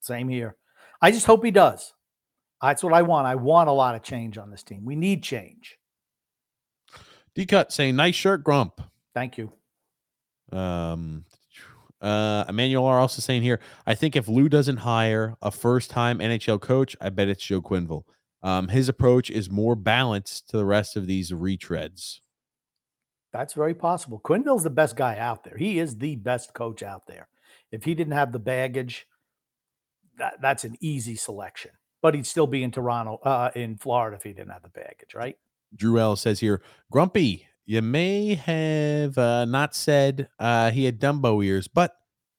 Same 0.00 0.28
here. 0.28 0.56
I 1.00 1.10
just 1.10 1.26
hope 1.26 1.44
he 1.44 1.50
does. 1.50 1.94
That's 2.60 2.84
what 2.84 2.92
I 2.92 3.02
want. 3.02 3.26
I 3.26 3.34
want 3.34 3.68
a 3.68 3.72
lot 3.72 3.94
of 3.94 4.02
change 4.02 4.38
on 4.38 4.50
this 4.50 4.62
team. 4.62 4.84
We 4.84 4.94
need 4.94 5.22
change. 5.22 5.78
D 7.34 7.46
cut 7.46 7.72
saying, 7.72 7.96
nice 7.96 8.14
shirt, 8.14 8.44
Grump. 8.44 8.80
Thank 9.14 9.38
you. 9.38 9.52
Um, 10.52 11.24
uh, 12.02 12.44
Emmanuel 12.48 12.84
are 12.84 12.98
also 12.98 13.22
saying 13.22 13.42
here, 13.42 13.60
I 13.86 13.94
think 13.94 14.16
if 14.16 14.28
Lou 14.28 14.48
doesn't 14.48 14.78
hire 14.78 15.36
a 15.40 15.50
first 15.50 15.90
time 15.90 16.18
NHL 16.18 16.60
coach, 16.60 16.96
I 17.00 17.08
bet 17.10 17.28
it's 17.28 17.44
Joe 17.44 17.62
Quenneville. 17.62 18.04
Um, 18.42 18.68
his 18.68 18.88
approach 18.88 19.30
is 19.30 19.48
more 19.48 19.76
balanced 19.76 20.50
to 20.50 20.56
the 20.56 20.64
rest 20.64 20.96
of 20.96 21.06
these 21.06 21.30
retreads. 21.30 22.18
That's 23.32 23.54
very 23.54 23.74
possible. 23.74 24.20
Quenneville's 24.22 24.64
the 24.64 24.70
best 24.70 24.96
guy 24.96 25.16
out 25.16 25.44
there. 25.44 25.56
He 25.56 25.78
is 25.78 25.96
the 25.96 26.16
best 26.16 26.52
coach 26.52 26.82
out 26.82 27.06
there. 27.06 27.28
If 27.70 27.84
he 27.84 27.94
didn't 27.94 28.14
have 28.14 28.32
the 28.32 28.38
baggage, 28.38 29.06
that, 30.18 30.42
that's 30.42 30.64
an 30.64 30.76
easy 30.80 31.14
selection. 31.14 31.70
But 32.02 32.14
he'd 32.14 32.26
still 32.26 32.48
be 32.48 32.64
in 32.64 32.72
Toronto, 32.72 33.20
uh, 33.22 33.52
in 33.54 33.76
Florida 33.76 34.16
if 34.16 34.24
he 34.24 34.32
didn't 34.32 34.50
have 34.50 34.62
the 34.62 34.68
baggage, 34.68 35.14
right? 35.14 35.36
Drew 35.74 35.98
L 35.98 36.16
says 36.16 36.40
here, 36.40 36.62
Grumpy, 36.90 37.46
you 37.66 37.82
may 37.82 38.34
have 38.34 39.16
uh, 39.16 39.44
not 39.44 39.74
said 39.74 40.28
uh, 40.38 40.70
he 40.70 40.84
had 40.84 41.00
Dumbo 41.00 41.44
ears, 41.44 41.68
but 41.68 41.94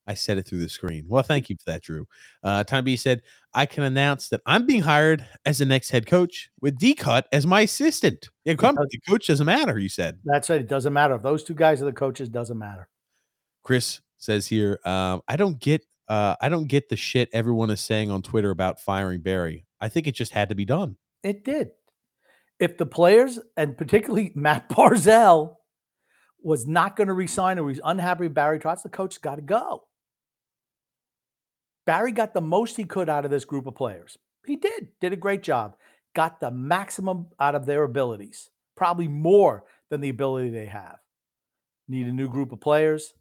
I 0.05 0.15
said 0.15 0.37
it 0.37 0.45
through 0.45 0.59
the 0.59 0.69
screen. 0.69 1.05
Well, 1.07 1.23
thank 1.23 1.49
you 1.49 1.55
for 1.55 1.71
that, 1.71 1.83
Drew. 1.83 2.05
Uh, 2.43 2.63
Tom 2.63 2.83
B 2.83 2.95
said, 2.97 3.21
I 3.53 3.65
can 3.65 3.83
announce 3.83 4.29
that 4.29 4.41
I'm 4.45 4.65
being 4.65 4.81
hired 4.81 5.25
as 5.45 5.59
the 5.59 5.65
next 5.65 5.91
head 5.91 6.07
coach 6.07 6.49
with 6.61 6.77
D 6.77 6.93
Cut 6.93 7.27
as 7.31 7.47
my 7.47 7.61
assistant. 7.61 8.29
Yeah, 8.43 8.55
come, 8.55 8.75
the 8.75 8.99
coach 9.07 9.27
doesn't 9.27 9.45
matter, 9.45 9.79
you 9.79 9.89
said. 9.89 10.19
That's 10.25 10.49
it. 10.49 10.61
It 10.61 10.67
doesn't 10.67 10.91
matter. 10.91 11.15
If 11.15 11.21
those 11.21 11.43
two 11.43 11.53
guys 11.53 11.81
are 11.81 11.85
the 11.85 11.93
coaches, 11.93 12.27
doesn't 12.27 12.57
matter. 12.57 12.89
Chris 13.63 14.01
says 14.17 14.47
here, 14.47 14.79
um, 14.85 15.21
I 15.27 15.37
don't 15.37 15.59
get 15.59 15.85
uh, 16.09 16.35
I 16.41 16.49
don't 16.49 16.67
get 16.67 16.89
the 16.89 16.97
shit 16.97 17.29
everyone 17.31 17.69
is 17.69 17.79
saying 17.79 18.11
on 18.11 18.21
Twitter 18.21 18.49
about 18.49 18.81
firing 18.81 19.21
Barry. 19.21 19.65
I 19.79 19.87
think 19.87 20.07
it 20.07 20.15
just 20.15 20.33
had 20.33 20.49
to 20.49 20.55
be 20.55 20.65
done. 20.65 20.97
It 21.23 21.45
did 21.45 21.71
if 22.63 22.77
the 22.77 22.85
players 22.85 23.39
and 23.57 23.77
particularly 23.77 24.31
Matt 24.35 24.69
Barzal 24.69 25.57
was 26.41 26.65
not 26.65 26.95
going 26.95 27.07
to 27.07 27.13
resign 27.13 27.59
or 27.59 27.69
he's 27.69 27.81
unhappy 27.83 28.23
with 28.23 28.33
Barry 28.33 28.59
Trotz, 28.59 28.83
the 28.83 28.89
coach 28.89 29.21
got 29.21 29.35
to 29.35 29.41
go. 29.41 29.83
Barry 31.85 32.13
got 32.13 32.33
the 32.33 32.41
most 32.41 32.77
he 32.77 32.85
could 32.85 33.09
out 33.09 33.25
of 33.25 33.31
this 33.31 33.43
group 33.43 33.67
of 33.67 33.75
players. 33.75 34.17
He 34.45 34.55
did, 34.55 34.87
did 35.01 35.11
a 35.11 35.17
great 35.17 35.43
job, 35.43 35.75
got 36.15 36.39
the 36.39 36.51
maximum 36.51 37.27
out 37.39 37.55
of 37.55 37.65
their 37.65 37.83
abilities, 37.83 38.49
probably 38.75 39.09
more 39.09 39.65
than 39.89 39.99
the 39.99 40.09
ability 40.09 40.49
they 40.49 40.65
have. 40.67 40.97
Need 41.89 42.07
a 42.07 42.13
new 42.13 42.29
group 42.29 42.53
of 42.53 42.61
players. 42.61 43.13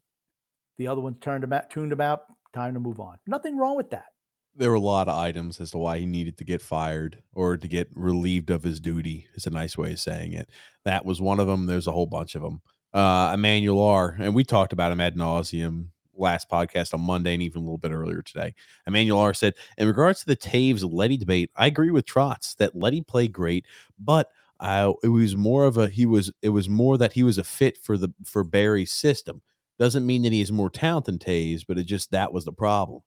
The 0.79 0.87
other 0.87 1.01
ones 1.01 1.17
turned 1.21 1.43
them 1.43 1.53
out, 1.53 1.71
tuned 1.71 1.91
them 1.91 2.01
out. 2.01 2.23
Time 2.55 2.75
to 2.75 2.81
move 2.81 3.01
on. 3.01 3.17
Nothing 3.27 3.57
wrong 3.57 3.77
with 3.77 3.91
that 3.91 4.12
there 4.55 4.71
were 4.71 4.77
a 4.77 4.81
lot 4.81 5.09
of 5.09 5.17
items 5.19 5.61
as 5.61 5.71
to 5.71 5.79
why 5.79 5.99
he 5.99 6.07
needed 6.07 6.37
to 6.37 6.45
get 6.45 6.61
fired 6.61 7.23
or 7.35 7.57
to 7.57 7.69
get 7.69 7.89
relieved 7.95 8.51
of 8.51 8.63
his 8.63 8.81
duty 8.81 9.27
is 9.35 9.47
a 9.47 9.51
nice 9.51 9.79
way 9.79 9.93
of 9.93 9.99
saying 9.99 10.33
it 10.33 10.49
that 10.85 11.05
was 11.05 11.21
one 11.21 11.41
of 11.41 11.47
them 11.47 11.67
there's 11.67 11.87
a 11.87 11.93
whole 11.93 12.07
bunch 12.07 12.35
of 12.35 12.43
them 12.43 12.61
uh, 12.95 13.31
Emmanuel 13.35 13.81
R, 13.83 14.17
and 14.19 14.35
we 14.35 14.45
talked 14.45 14.73
about 14.73 14.93
him 14.93 15.01
ad 15.01 15.17
nauseum 15.17 15.87
last 16.15 16.51
podcast 16.51 16.93
on 16.93 17.01
Monday 17.01 17.33
and 17.33 17.43
even 17.43 17.63
a 17.63 17.65
little 17.65 17.79
bit 17.79 17.91
earlier 17.91 18.21
today. 18.21 18.55
Emmanuel 18.87 19.19
R 19.19 19.33
said, 19.33 19.55
in 19.79 19.89
regards 19.89 20.21
to 20.21 20.27
the 20.27 20.37
Toews 20.37 20.85
Leddy 20.91 21.17
debate, 21.17 21.51
I 21.57 21.67
agree 21.67 21.91
with 21.91 22.05
Trotz 22.05 22.55
that 22.57 22.77
Leddy 22.77 23.01
played 23.01 23.33
great, 23.33 23.67
but 23.99 24.31
uh, 24.61 24.93
it 25.03 25.09
was 25.09 25.37
more 25.37 25.65
of 25.65 25.79
a 25.79 25.89
he 25.89 26.07
was 26.07 26.31
it 26.43 26.51
was 26.51 26.69
more 26.69 26.99
that 26.99 27.15
he 27.15 27.23
was 27.23 27.39
a 27.39 27.45
fit 27.45 27.79
for 27.79 27.97
the 27.97 28.13
for 28.25 28.45
Barry's 28.45 28.93
system. 28.93 29.41
Doesn't 29.79 30.07
mean 30.07 30.23
that 30.23 30.33
he 30.33 30.43
is 30.43 30.53
more 30.53 30.71
talented 30.71 31.15
than 31.15 31.19
Toews, 31.19 31.65
but 31.67 31.79
it 31.79 31.85
just 31.85 32.11
that 32.11 32.33
was 32.33 32.45
the 32.45 32.53
problem. 32.53 33.01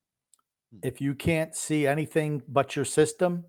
Mm. 0.76 0.80
If 0.84 1.02
you 1.02 1.16
can't 1.16 1.56
see 1.56 1.88
anything 1.88 2.42
but 2.48 2.76
your 2.76 2.86
system, 2.86 3.46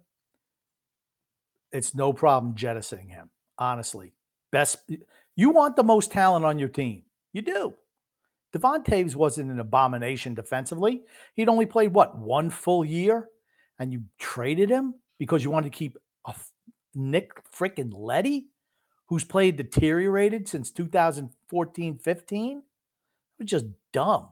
it's 1.73 1.95
no 1.95 2.13
problem 2.13 2.55
jettisoning 2.55 3.09
him. 3.09 3.31
Honestly, 3.59 4.13
best 4.53 4.79
you 5.35 5.51
want 5.51 5.77
the 5.77 5.83
most 5.83 6.13
talent 6.13 6.45
on 6.45 6.59
your 6.59 6.69
team. 6.69 7.03
You 7.33 7.43
do. 7.43 7.75
Devon 8.53 8.83
Toews 8.83 9.15
wasn't 9.15 9.51
an 9.51 9.61
abomination 9.61 10.35
defensively. 10.35 11.03
He'd 11.35 11.49
only 11.49 11.67
played 11.67 11.93
what 11.93 12.17
one 12.17 12.49
full 12.49 12.85
year, 12.85 13.29
and 13.79 13.93
you 13.93 14.05
traded 14.19 14.71
him 14.71 14.95
because 15.19 15.45
you 15.45 15.51
wanted 15.51 15.73
to 15.73 15.79
keep 15.79 15.99
a 16.27 16.35
Nick 16.95 17.33
freaking 17.53 17.93
Leddy, 17.95 18.47
who's 19.07 19.25
played 19.25 19.57
deteriorated 19.57 20.49
since 20.49 20.71
2014 20.71 21.99
15. 21.99 22.59
It 22.59 22.63
was 23.39 23.51
just 23.51 23.67
dumb. 23.93 24.29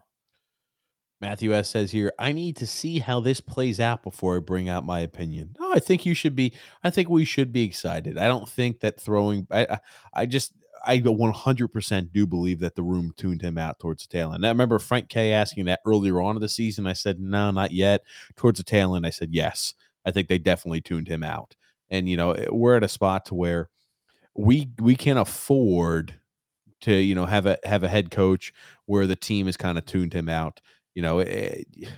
Matthew 1.25 1.55
S 1.55 1.71
says 1.71 1.91
here, 1.91 2.13
I 2.19 2.33
need 2.33 2.55
to 2.57 2.67
see 2.67 2.99
how 2.99 3.19
this 3.19 3.41
plays 3.41 3.81
out 3.81 4.03
before 4.03 4.37
I 4.37 4.41
bring 4.41 4.69
out 4.69 4.85
my 4.85 5.01
opinion. 5.01 5.57
No, 5.59 5.73
I 5.73 5.79
think 5.79 6.05
you 6.05 6.15
should 6.15 6.37
be. 6.37 6.53
I 6.83 6.91
think 6.91 7.09
we 7.09 7.25
should 7.25 7.51
be 7.51 7.63
excited. 7.63 8.19
I 8.19 8.29
don't 8.29 8.47
think 8.47 8.81
that 8.81 9.01
throwing. 9.01 9.47
I, 9.51 9.79
I, 10.13 10.27
just. 10.27 10.53
I 10.87 10.99
100% 10.99 12.13
do 12.13 12.27
believe 12.27 12.61
that 12.61 12.75
the 12.75 12.83
room 12.83 13.15
tuned 13.17 13.41
him 13.41 13.57
out 13.57 13.79
towards 13.79 14.07
the 14.07 14.13
tail 14.13 14.35
end. 14.35 14.45
I 14.45 14.51
remember 14.51 14.79
Frank 14.79 15.09
K 15.09 15.33
asking 15.33 15.65
that 15.65 15.81
earlier 15.87 16.21
on 16.21 16.37
in 16.37 16.43
the 16.43 16.49
season. 16.49 16.87
I 16.87 16.93
said, 16.93 17.19
no, 17.19 17.51
not 17.51 17.71
yet. 17.71 18.03
Towards 18.37 18.59
the 18.59 18.65
tail 18.65 18.95
end, 18.95 19.07
I 19.07 19.11
said, 19.11 19.31
yes. 19.33 19.73
I 20.05 20.11
think 20.11 20.29
they 20.29 20.37
definitely 20.37 20.83
tuned 20.83 21.09
him 21.09 21.23
out. 21.23 21.57
And, 21.89 22.07
you 22.07 22.19
know, 22.19 22.33
eh, 22.33 22.49
we're 22.51 22.77
at 22.77 22.85
a 22.85 22.89
spot 22.89 23.25
to 23.27 23.35
where 23.35 23.71
we 24.35 24.69
we 24.79 24.95
can't 24.95 25.19
afford 25.19 26.15
to, 26.83 26.93
you 26.95 27.15
know, 27.15 27.25
have 27.25 27.47
a 27.47 27.57
have 27.65 27.83
a 27.83 27.89
head 27.89 28.11
coach 28.11 28.53
where 28.85 29.07
the 29.07 29.17
team 29.17 29.47
has 29.47 29.57
kind 29.57 29.79
of 29.79 29.87
tuned 29.87 30.13
him 30.13 30.29
out 30.29 30.61
you 30.95 31.03
know, 31.03 31.19
it, 31.21 31.67
eh, 31.83 31.89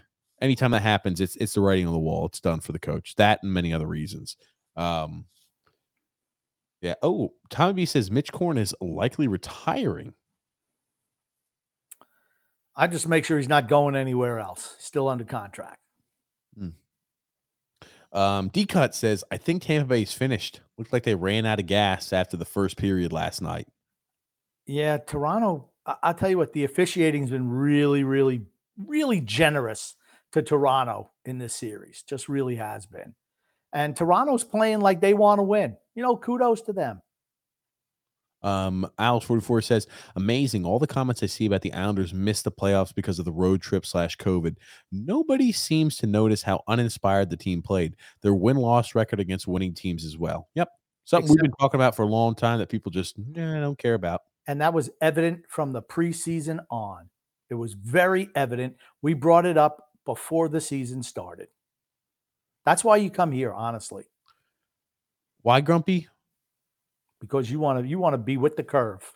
anytime 0.40 0.70
that 0.72 0.82
happens, 0.82 1.20
it's 1.20 1.36
it's 1.36 1.54
the 1.54 1.60
writing 1.60 1.86
on 1.86 1.92
the 1.92 1.98
wall. 1.98 2.26
It's 2.26 2.40
done 2.40 2.60
for 2.60 2.72
the 2.72 2.78
coach. 2.78 3.14
That 3.16 3.42
and 3.42 3.52
many 3.52 3.72
other 3.72 3.86
reasons. 3.86 4.36
Um, 4.76 5.26
yeah. 6.80 6.94
Oh, 7.02 7.34
Tommy 7.50 7.72
B 7.72 7.86
says 7.86 8.10
Mitch 8.10 8.32
Korn 8.32 8.58
is 8.58 8.74
likely 8.80 9.28
retiring. 9.28 10.14
I 12.76 12.86
just 12.86 13.08
make 13.08 13.24
sure 13.24 13.38
he's 13.38 13.48
not 13.48 13.68
going 13.68 13.96
anywhere 13.96 14.38
else. 14.38 14.76
Still 14.78 15.08
under 15.08 15.24
contract. 15.24 15.80
Hmm. 16.58 16.68
Um, 18.12 18.48
D 18.48 18.66
Cut 18.66 18.94
says, 18.94 19.24
I 19.30 19.38
think 19.38 19.62
Tampa 19.62 19.88
Bay's 19.88 20.12
finished. 20.12 20.60
Looked 20.76 20.92
like 20.92 21.04
they 21.04 21.14
ran 21.14 21.46
out 21.46 21.58
of 21.58 21.66
gas 21.66 22.12
after 22.12 22.36
the 22.36 22.44
first 22.44 22.76
period 22.76 23.12
last 23.12 23.40
night. 23.40 23.66
Yeah, 24.66 24.98
Toronto. 24.98 25.70
I- 25.86 25.96
I'll 26.02 26.14
tell 26.14 26.28
you 26.28 26.36
what, 26.36 26.52
the 26.52 26.64
officiating's 26.64 27.30
been 27.30 27.48
really, 27.50 28.04
really 28.04 28.42
really 28.76 29.20
generous 29.20 29.94
to 30.32 30.42
Toronto 30.42 31.10
in 31.24 31.38
this 31.38 31.54
series. 31.54 32.02
Just 32.02 32.28
really 32.28 32.56
has 32.56 32.86
been. 32.86 33.14
And 33.72 33.96
Toronto's 33.96 34.44
playing 34.44 34.80
like 34.80 35.00
they 35.00 35.14
want 35.14 35.38
to 35.38 35.42
win. 35.42 35.76
You 35.94 36.02
know, 36.02 36.16
kudos 36.16 36.62
to 36.62 36.72
them. 36.72 37.02
Um, 38.42 38.88
Alex 38.98 39.26
44 39.26 39.62
says, 39.62 39.86
amazing. 40.14 40.64
All 40.64 40.78
the 40.78 40.86
comments 40.86 41.22
I 41.22 41.26
see 41.26 41.46
about 41.46 41.62
the 41.62 41.72
Islanders 41.72 42.14
missed 42.14 42.44
the 42.44 42.52
playoffs 42.52 42.94
because 42.94 43.18
of 43.18 43.24
the 43.24 43.32
road 43.32 43.60
trip 43.60 43.84
slash 43.84 44.16
COVID. 44.18 44.56
Nobody 44.92 45.50
seems 45.52 45.96
to 45.96 46.06
notice 46.06 46.42
how 46.42 46.62
uninspired 46.68 47.30
the 47.30 47.36
team 47.36 47.60
played. 47.60 47.96
Their 48.22 48.34
win 48.34 48.56
loss 48.56 48.94
record 48.94 49.20
against 49.20 49.48
winning 49.48 49.74
teams 49.74 50.04
as 50.04 50.16
well. 50.16 50.48
Yep. 50.54 50.68
Something 51.04 51.24
Except, 51.24 51.42
we've 51.42 51.50
been 51.50 51.56
talking 51.58 51.78
about 51.78 51.96
for 51.96 52.02
a 52.02 52.06
long 52.06 52.34
time 52.34 52.58
that 52.58 52.68
people 52.68 52.90
just 52.90 53.18
eh, 53.18 53.60
don't 53.60 53.78
care 53.78 53.94
about. 53.94 54.20
And 54.46 54.60
that 54.60 54.74
was 54.74 54.90
evident 55.00 55.44
from 55.48 55.72
the 55.72 55.82
preseason 55.82 56.60
on. 56.70 57.10
It 57.50 57.54
was 57.54 57.74
very 57.74 58.28
evident. 58.34 58.76
We 59.02 59.14
brought 59.14 59.46
it 59.46 59.56
up 59.56 59.90
before 60.04 60.48
the 60.48 60.60
season 60.60 61.02
started. 61.02 61.48
That's 62.64 62.82
why 62.82 62.96
you 62.96 63.10
come 63.10 63.32
here, 63.32 63.52
honestly. 63.52 64.04
Why 65.42 65.60
grumpy? 65.60 66.08
Because 67.20 67.50
you 67.50 67.60
want 67.60 67.80
to 67.80 67.88
you 67.88 67.98
want 67.98 68.14
to 68.14 68.18
be 68.18 68.36
with 68.36 68.56
the 68.56 68.64
curve. 68.64 69.12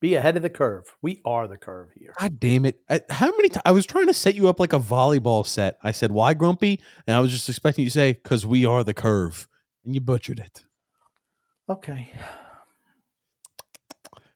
Be 0.00 0.14
ahead 0.14 0.36
of 0.36 0.42
the 0.42 0.50
curve. 0.50 0.84
We 1.02 1.20
are 1.26 1.46
the 1.46 1.58
curve 1.58 1.90
here. 1.94 2.14
God 2.18 2.40
damn 2.40 2.64
it. 2.64 2.80
I, 2.88 3.02
how 3.10 3.26
many 3.26 3.50
times 3.50 3.62
I 3.66 3.72
was 3.72 3.84
trying 3.84 4.06
to 4.06 4.14
set 4.14 4.34
you 4.34 4.48
up 4.48 4.58
like 4.58 4.72
a 4.72 4.78
volleyball 4.78 5.46
set. 5.46 5.78
I 5.82 5.92
said, 5.92 6.10
why 6.10 6.32
grumpy? 6.32 6.80
And 7.06 7.14
I 7.14 7.20
was 7.20 7.30
just 7.30 7.48
expecting 7.50 7.84
you 7.84 7.90
to 7.90 7.94
say, 7.94 8.12
because 8.14 8.46
we 8.46 8.64
are 8.64 8.82
the 8.82 8.94
curve. 8.94 9.46
And 9.84 9.94
you 9.94 10.00
butchered 10.00 10.38
it. 10.38 10.64
Okay. 11.68 12.10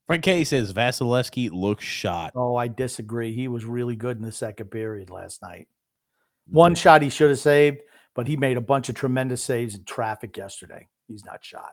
Frank 0.06 0.22
K 0.22 0.44
says 0.44 0.72
Vasilevskiy 0.72 1.51
looks 1.51 1.85
shot. 1.85 2.32
Oh, 2.35 2.56
I 2.56 2.68
disagree. 2.68 3.32
He 3.32 3.48
was 3.48 3.64
really 3.64 3.97
good 3.97 4.18
in 4.18 4.22
the 4.22 4.32
second 4.32 4.70
period 4.70 5.10
last 5.10 5.40
night. 5.40 5.66
One 6.47 6.74
shot 6.74 7.01
he 7.01 7.09
should 7.09 7.31
have 7.31 7.39
saved, 7.39 7.78
but 8.14 8.26
he 8.26 8.36
made 8.36 8.59
a 8.59 8.60
bunch 8.60 8.90
of 8.90 8.94
tremendous 8.94 9.43
saves 9.43 9.74
in 9.74 9.85
traffic 9.85 10.36
yesterday. 10.36 10.89
He's 11.09 11.24
not 11.24 11.43
shot. 11.43 11.72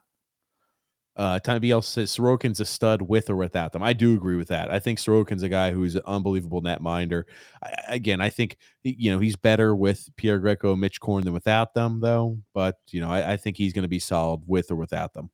Uh, 1.18 1.40
Tommy 1.40 1.60
B 1.60 1.72
else 1.72 1.90
says 1.90 2.10
Sorokin's 2.10 2.62
a 2.62 2.66
stud 2.66 3.02
with 3.02 3.30
or 3.30 3.36
without 3.36 3.74
them. 3.74 3.84
I 3.84 3.92
do 3.92 4.14
agree 4.14 4.38
with 4.38 4.48
that. 4.48 4.72
I 4.72 4.80
think 4.80 4.98
Sorokin's 4.98 5.44
a 5.44 5.50
guy 5.50 5.72
who's 5.72 5.96
an 5.96 6.04
unbelievable 6.06 6.62
net 6.62 6.82
minder. 6.82 7.28
I, 7.62 7.74
again, 7.90 8.22
I 8.22 8.30
think 8.30 8.56
you 8.84 9.12
know 9.12 9.20
he's 9.20 9.36
better 9.36 9.76
with 9.76 10.08
Piero 10.16 10.40
Greco, 10.40 10.74
Mitch 10.78 11.02
Korn 11.02 11.26
than 11.26 11.34
without 11.34 11.74
them, 11.74 12.00
though. 12.00 12.40
But 12.54 12.78
you 12.92 13.02
know, 13.02 13.12
I, 13.12 13.34
I 13.34 13.38
think 13.38 13.58
he's 13.58 13.74
going 13.74 13.84
to 13.84 13.90
be 13.90 14.00
solid 14.00 14.44
with 14.48 14.72
or 14.72 14.76
without 14.76 15.14
them. 15.14 15.30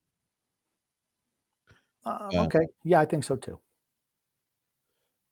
Um, 2.08 2.46
okay. 2.46 2.66
Yeah, 2.84 3.00
I 3.00 3.04
think 3.04 3.24
so 3.24 3.36
too. 3.36 3.58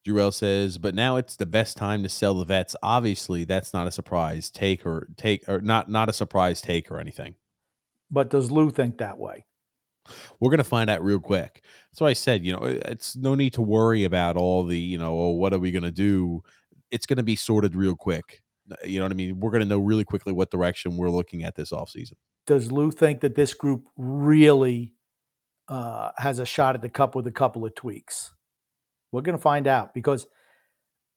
Jurel 0.07 0.33
says, 0.33 0.79
but 0.79 0.95
now 0.95 1.17
it's 1.17 1.37
the 1.37 1.47
best 1.47 1.77
time 1.77 2.03
to 2.05 2.09
sell 2.09 2.35
the 2.35 2.45
vets. 2.45 2.77
Obviously, 2.83 3.45
that's 3.45 3.75
not 3.75 3.89
a 3.89 3.91
surprise 3.91 4.51
take 4.51 4.87
or 4.87 5.09
take 5.17 5.49
or 5.49 5.61
not 5.61 5.91
not 5.91 6.09
a 6.09 6.13
surprise 6.13 6.61
take 6.61 6.91
or 6.91 7.01
anything. 7.01 7.35
But 8.11 8.31
does 8.31 8.51
Lou 8.51 8.71
think 8.71 8.99
that 8.99 9.19
way? 9.19 9.45
We're 10.39 10.51
gonna 10.51 10.63
find 10.63 10.89
out 10.89 11.03
real 11.03 11.19
quick. 11.19 11.65
So 11.93 12.07
I 12.07 12.13
said, 12.13 12.45
you 12.45 12.53
know, 12.53 12.61
it's 12.63 13.17
no 13.17 13.35
need 13.35 13.55
to 13.55 13.63
worry 13.63 14.05
about 14.05 14.37
all 14.37 14.65
the, 14.65 14.79
you 14.79 14.99
know, 14.99 15.19
oh, 15.19 15.31
what 15.31 15.53
are 15.53 15.59
we 15.59 15.73
gonna 15.73 15.91
do? 15.91 16.43
It's 16.93 17.07
gonna 17.07 17.25
be 17.25 17.35
sorted 17.35 17.75
real 17.75 17.97
quick. 17.97 18.43
You 18.85 19.01
know 19.01 19.07
what 19.07 19.13
I 19.13 19.17
mean? 19.17 19.41
We're 19.41 19.51
gonna 19.51 19.65
know 19.65 19.79
really 19.79 20.05
quickly 20.05 20.33
what 20.33 20.53
direction 20.53 20.97
we're 20.97 21.11
looking 21.11 21.43
at 21.43 21.57
this 21.57 21.73
offseason. 21.73 22.15
Does 22.47 22.71
Lou 22.71 22.93
think 22.93 23.23
that 23.23 23.35
this 23.35 23.55
group 23.55 23.87
really 23.97 24.93
uh, 25.69 26.11
has 26.17 26.39
a 26.39 26.47
shot 26.47 26.75
at 26.75 26.83
the 26.83 26.89
cup 26.89 27.15
with 27.15 27.27
a 27.27 27.33
couple 27.33 27.65
of 27.65 27.75
tweaks. 27.75 28.33
We're 29.13 29.23
going 29.23 29.37
to 29.37 29.43
find 29.43 29.67
out 29.67 29.95
because 29.95 30.27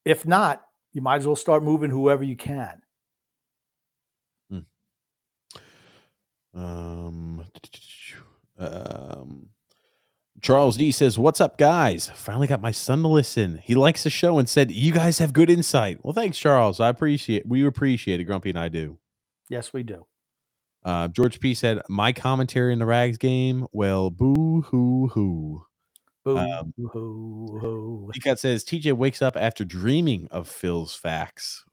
if 0.05 0.25
not, 0.25 0.61
you 0.93 1.01
might 1.01 1.17
as 1.17 1.27
well 1.27 1.35
start 1.35 1.63
moving 1.63 1.89
whoever 1.89 2.23
you 2.23 2.35
can. 2.35 2.81
Hmm. 4.49 4.59
Um, 6.53 7.45
um, 8.57 9.49
Charles 10.41 10.77
D 10.77 10.91
says, 10.91 11.19
What's 11.19 11.41
up, 11.41 11.57
guys? 11.57 12.09
Finally 12.15 12.47
got 12.47 12.61
my 12.61 12.71
son 12.71 13.01
to 13.01 13.07
listen. 13.07 13.59
He 13.63 13.75
likes 13.75 14.03
the 14.03 14.09
show 14.09 14.39
and 14.39 14.47
said, 14.47 14.71
You 14.71 14.93
guys 14.93 15.19
have 15.19 15.33
good 15.33 15.49
insight. 15.49 15.99
Well, 16.03 16.13
thanks, 16.13 16.37
Charles. 16.37 16.79
I 16.79 16.89
appreciate 16.89 17.47
we 17.47 17.65
appreciate 17.65 18.19
it. 18.19 18.25
Grumpy 18.25 18.49
and 18.49 18.59
I 18.59 18.69
do. 18.69 18.97
Yes, 19.49 19.73
we 19.73 19.83
do. 19.83 20.05
Uh, 20.83 21.07
George 21.09 21.39
P 21.39 21.53
said, 21.53 21.81
"My 21.89 22.13
commentary 22.13 22.73
in 22.73 22.79
the 22.79 22.85
Rags 22.85 23.17
game. 23.17 23.67
Well, 23.71 24.09
boo 24.09 24.61
hoo 24.61 25.07
hoo." 25.07 25.65
Boo 26.23 26.37
um, 26.37 26.73
hoo 26.77 27.59
hoo. 27.61 28.11
Cat 28.23 28.39
says 28.39 28.63
TJ 28.63 28.93
wakes 28.93 29.21
up 29.21 29.35
after 29.37 29.63
dreaming 29.63 30.27
of 30.31 30.47
Phil's 30.47 30.95
facts. 30.95 31.63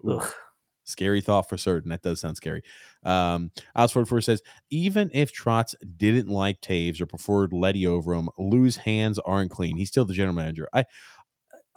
Scary 0.84 1.20
thought 1.20 1.48
for 1.48 1.56
certain. 1.56 1.90
That 1.90 2.02
does 2.02 2.20
sound 2.20 2.36
scary. 2.36 2.62
Um, 3.02 3.50
Four 3.88 4.20
says, 4.20 4.40
even 4.70 5.10
if 5.12 5.32
Trotz 5.32 5.74
didn't 5.96 6.28
like 6.28 6.60
Toews 6.60 7.00
or 7.00 7.06
preferred 7.06 7.52
Leddy 7.52 7.86
over 7.88 8.14
him, 8.14 8.28
Lou's 8.38 8.76
hands 8.76 9.18
aren't 9.18 9.50
clean. 9.50 9.76
He's 9.76 9.88
still 9.88 10.04
the 10.04 10.14
general 10.14 10.34
manager. 10.34 10.68
I 10.72 10.84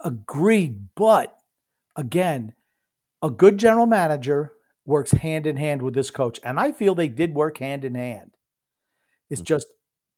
agreed, 0.04 0.90
but 0.94 1.36
again, 1.96 2.54
a 3.22 3.30
good 3.30 3.58
general 3.58 3.86
manager 3.86 4.52
works 4.86 5.12
hand 5.12 5.46
in 5.46 5.56
hand 5.56 5.82
with 5.82 5.94
this 5.94 6.10
coach. 6.10 6.40
And 6.42 6.58
I 6.58 6.72
feel 6.72 6.94
they 6.94 7.08
did 7.08 7.34
work 7.34 7.58
hand 7.58 7.84
in 7.84 7.94
hand. 7.94 8.36
It's 9.28 9.42
mm. 9.42 9.46
just 9.46 9.66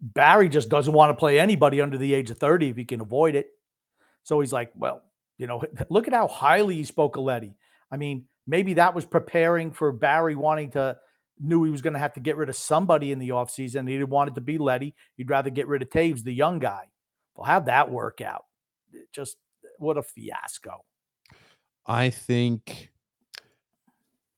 Barry 0.00 0.48
just 0.48 0.68
doesn't 0.68 0.92
want 0.92 1.10
to 1.10 1.14
play 1.14 1.38
anybody 1.38 1.80
under 1.80 1.96
the 1.96 2.12
age 2.12 2.30
of 2.30 2.38
30 2.38 2.70
if 2.70 2.76
he 2.76 2.84
can 2.84 3.00
avoid 3.00 3.34
it. 3.34 3.46
So 4.24 4.40
he's 4.40 4.52
like, 4.52 4.72
well, 4.74 5.02
you 5.38 5.46
know, 5.46 5.62
look 5.90 6.08
at 6.08 6.14
how 6.14 6.26
highly 6.26 6.76
he 6.76 6.84
spoke 6.84 7.16
of 7.16 7.24
Leddy. 7.24 7.54
I 7.90 7.96
mean, 7.96 8.24
maybe 8.46 8.74
that 8.74 8.94
was 8.94 9.04
preparing 9.04 9.70
for 9.70 9.92
Barry 9.92 10.34
wanting 10.34 10.70
to 10.72 10.96
knew 11.38 11.64
he 11.64 11.70
was 11.70 11.82
going 11.82 11.94
to 11.94 11.98
have 11.98 12.14
to 12.14 12.20
get 12.20 12.36
rid 12.36 12.48
of 12.48 12.56
somebody 12.56 13.10
in 13.10 13.18
the 13.18 13.30
offseason. 13.30 13.88
He 13.88 13.94
didn't 13.94 14.10
want 14.10 14.30
it 14.30 14.34
to 14.36 14.40
be 14.40 14.58
Leddy. 14.58 14.94
He'd 15.16 15.30
rather 15.30 15.50
get 15.50 15.66
rid 15.66 15.82
of 15.82 15.90
Toews, 15.90 16.22
the 16.22 16.32
young 16.32 16.58
guy. 16.58 16.84
We'll 17.34 17.46
have 17.46 17.66
that 17.66 17.90
work 17.90 18.20
out. 18.20 18.44
just 19.12 19.36
what 19.78 19.96
a 19.96 20.02
fiasco. 20.02 20.84
I 21.86 22.10
think 22.10 22.91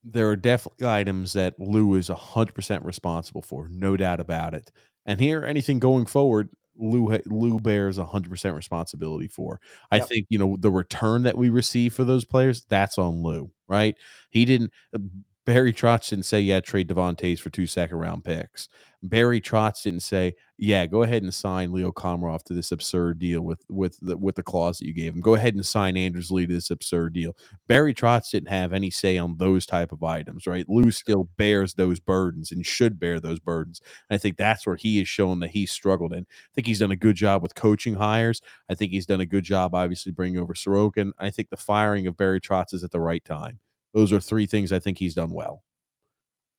there 0.05 0.29
are 0.29 0.35
definitely 0.37 0.87
items 0.87 1.33
that 1.33 1.59
Lou 1.59 1.95
is 1.95 2.09
100% 2.09 2.85
responsible 2.85 3.41
for, 3.41 3.69
no 3.69 3.97
doubt 3.97 4.19
about 4.21 4.53
it. 4.53 4.71
And 5.05 5.19
here, 5.19 5.45
anything 5.45 5.79
going 5.79 6.05
forward, 6.05 6.49
Lou 6.77 7.17
Lou 7.27 7.59
bears 7.59 7.97
100% 7.97 8.55
responsibility 8.55 9.27
for. 9.27 9.61
I 9.91 9.97
Yep. 9.97 10.09
think, 10.09 10.27
you 10.29 10.37
know, 10.39 10.57
the 10.59 10.71
return 10.71 11.23
that 11.23 11.37
we 11.37 11.49
receive 11.49 11.93
for 11.93 12.03
those 12.05 12.25
players, 12.25 12.65
that's 12.69 12.97
on 12.99 13.23
Lou, 13.23 13.51
right? 13.67 13.95
He 14.29 14.45
didn't 14.45 14.71
uh, 14.95 14.99
Barry 15.45 15.73
Trotz 15.73 16.09
didn't 16.09 16.25
say, 16.25 16.41
yeah, 16.41 16.59
trade 16.59 16.87
Devon 16.87 17.15
Toews 17.15 17.39
for 17.39 17.51
two 17.51 17.67
second 17.67 17.97
round 17.97 18.23
picks. 18.23 18.67
Barry 19.03 19.39
Trotz 19.39 19.83
didn't 19.83 20.01
say, 20.01 20.33
yeah, 20.57 20.87
go 20.87 21.03
ahead 21.03 21.21
and 21.21 21.31
sign 21.31 21.71
Leo 21.71 21.91
Komarov 21.91 22.41
to 22.45 22.53
this 22.53 22.71
absurd 22.71 23.19
deal 23.19 23.41
with 23.41 23.63
with 23.69 23.99
the 24.01 24.17
with 24.17 24.35
the 24.35 24.41
clause 24.41 24.79
that 24.79 24.87
you 24.87 24.93
gave 24.93 25.13
him. 25.13 25.21
Go 25.21 25.35
ahead 25.35 25.53
and 25.53 25.63
sign 25.63 25.97
Anders 25.97 26.31
Lee 26.31 26.47
to 26.47 26.53
this 26.53 26.71
absurd 26.71 27.13
deal. 27.13 27.35
Barry 27.67 27.93
Trotz 27.93 28.31
didn't 28.31 28.49
have 28.49 28.73
any 28.73 28.89
say 28.89 29.19
on 29.19 29.37
those 29.37 29.67
type 29.67 29.91
of 29.91 30.03
items, 30.03 30.47
right? 30.47 30.67
Lou 30.67 30.89
still 30.89 31.29
bears 31.37 31.75
those 31.75 31.99
burdens 31.99 32.51
and 32.51 32.65
should 32.65 32.99
bear 32.99 33.19
those 33.19 33.39
burdens. 33.39 33.81
And 34.09 34.15
I 34.15 34.17
think 34.17 34.37
that's 34.37 34.65
where 34.65 34.77
he 34.77 34.97
has 34.99 35.07
shown 35.07 35.39
that 35.41 35.51
he's 35.51 35.71
struggled. 35.71 36.13
And 36.13 36.25
I 36.27 36.49
think 36.55 36.65
he's 36.65 36.79
done 36.79 36.91
a 36.91 36.95
good 36.95 37.15
job 37.15 37.43
with 37.43 37.53
coaching 37.53 37.95
hires. 37.95 38.41
I 38.69 38.73
think 38.73 38.91
he's 38.91 39.05
done 39.05 39.21
a 39.21 39.25
good 39.27 39.43
job, 39.43 39.75
obviously, 39.75 40.11
bringing 40.11 40.39
over 40.39 40.55
Sorokin. 40.55 41.11
I 41.19 41.29
think 41.29 41.49
the 41.49 41.57
firing 41.57 42.07
of 42.07 42.17
Barry 42.17 42.41
Trotz 42.41 42.73
is 42.73 42.83
at 42.83 42.91
the 42.91 42.99
right 42.99 43.23
time. 43.23 43.59
Those 43.95 44.13
are 44.13 44.19
three 44.19 44.45
things 44.45 44.71
I 44.71 44.77
think 44.77 44.99
he's 44.99 45.15
done 45.15 45.31
well. 45.31 45.63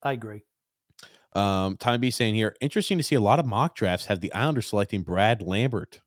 I 0.03 0.11
agree. 0.11 0.41
Um, 1.33 1.77
Time 1.77 2.01
B 2.01 2.09
saying 2.11 2.33
here, 2.35 2.55
interesting 2.61 2.97
to 2.97 3.03
see 3.03 3.13
a 3.15 3.21
lot 3.21 3.39
of 3.39 3.45
mock 3.45 3.75
drafts 3.75 4.07
have 4.07 4.19
the 4.21 4.33
Islanders 4.33 4.67
selecting 4.67 5.03
Brad 5.03 5.41
Lambert 5.41 6.01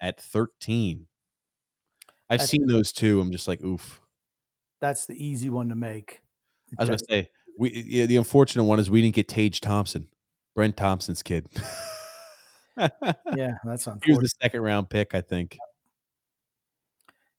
at 0.00 0.20
13. 0.20 1.06
I've 2.30 2.34
That's- 2.38 2.50
seen 2.50 2.66
those 2.66 2.92
too. 2.92 3.20
I'm 3.20 3.32
just 3.32 3.48
like, 3.48 3.62
oof. 3.64 4.00
That's 4.80 5.06
the 5.06 5.14
easy 5.14 5.48
one 5.48 5.70
to 5.70 5.74
make. 5.74 6.20
I 6.78 6.82
was 6.82 6.88
gonna 6.88 6.98
say, 7.08 7.30
we 7.58 7.70
yeah, 7.70 8.04
the 8.06 8.16
unfortunate 8.18 8.62
one 8.64 8.78
is 8.78 8.90
we 8.90 9.00
didn't 9.00 9.14
get 9.16 9.26
Tage 9.26 9.60
Thompson, 9.62 10.06
Brent 10.54 10.76
Thompson's 10.76 11.22
kid. 11.22 11.48
yeah, 12.76 13.54
that's 13.64 13.86
unfortunate. 13.86 14.04
he 14.04 14.12
was 14.12 14.20
the 14.20 14.28
second 14.42 14.60
round 14.60 14.88
pick, 14.90 15.14
I 15.14 15.20
think. 15.22 15.56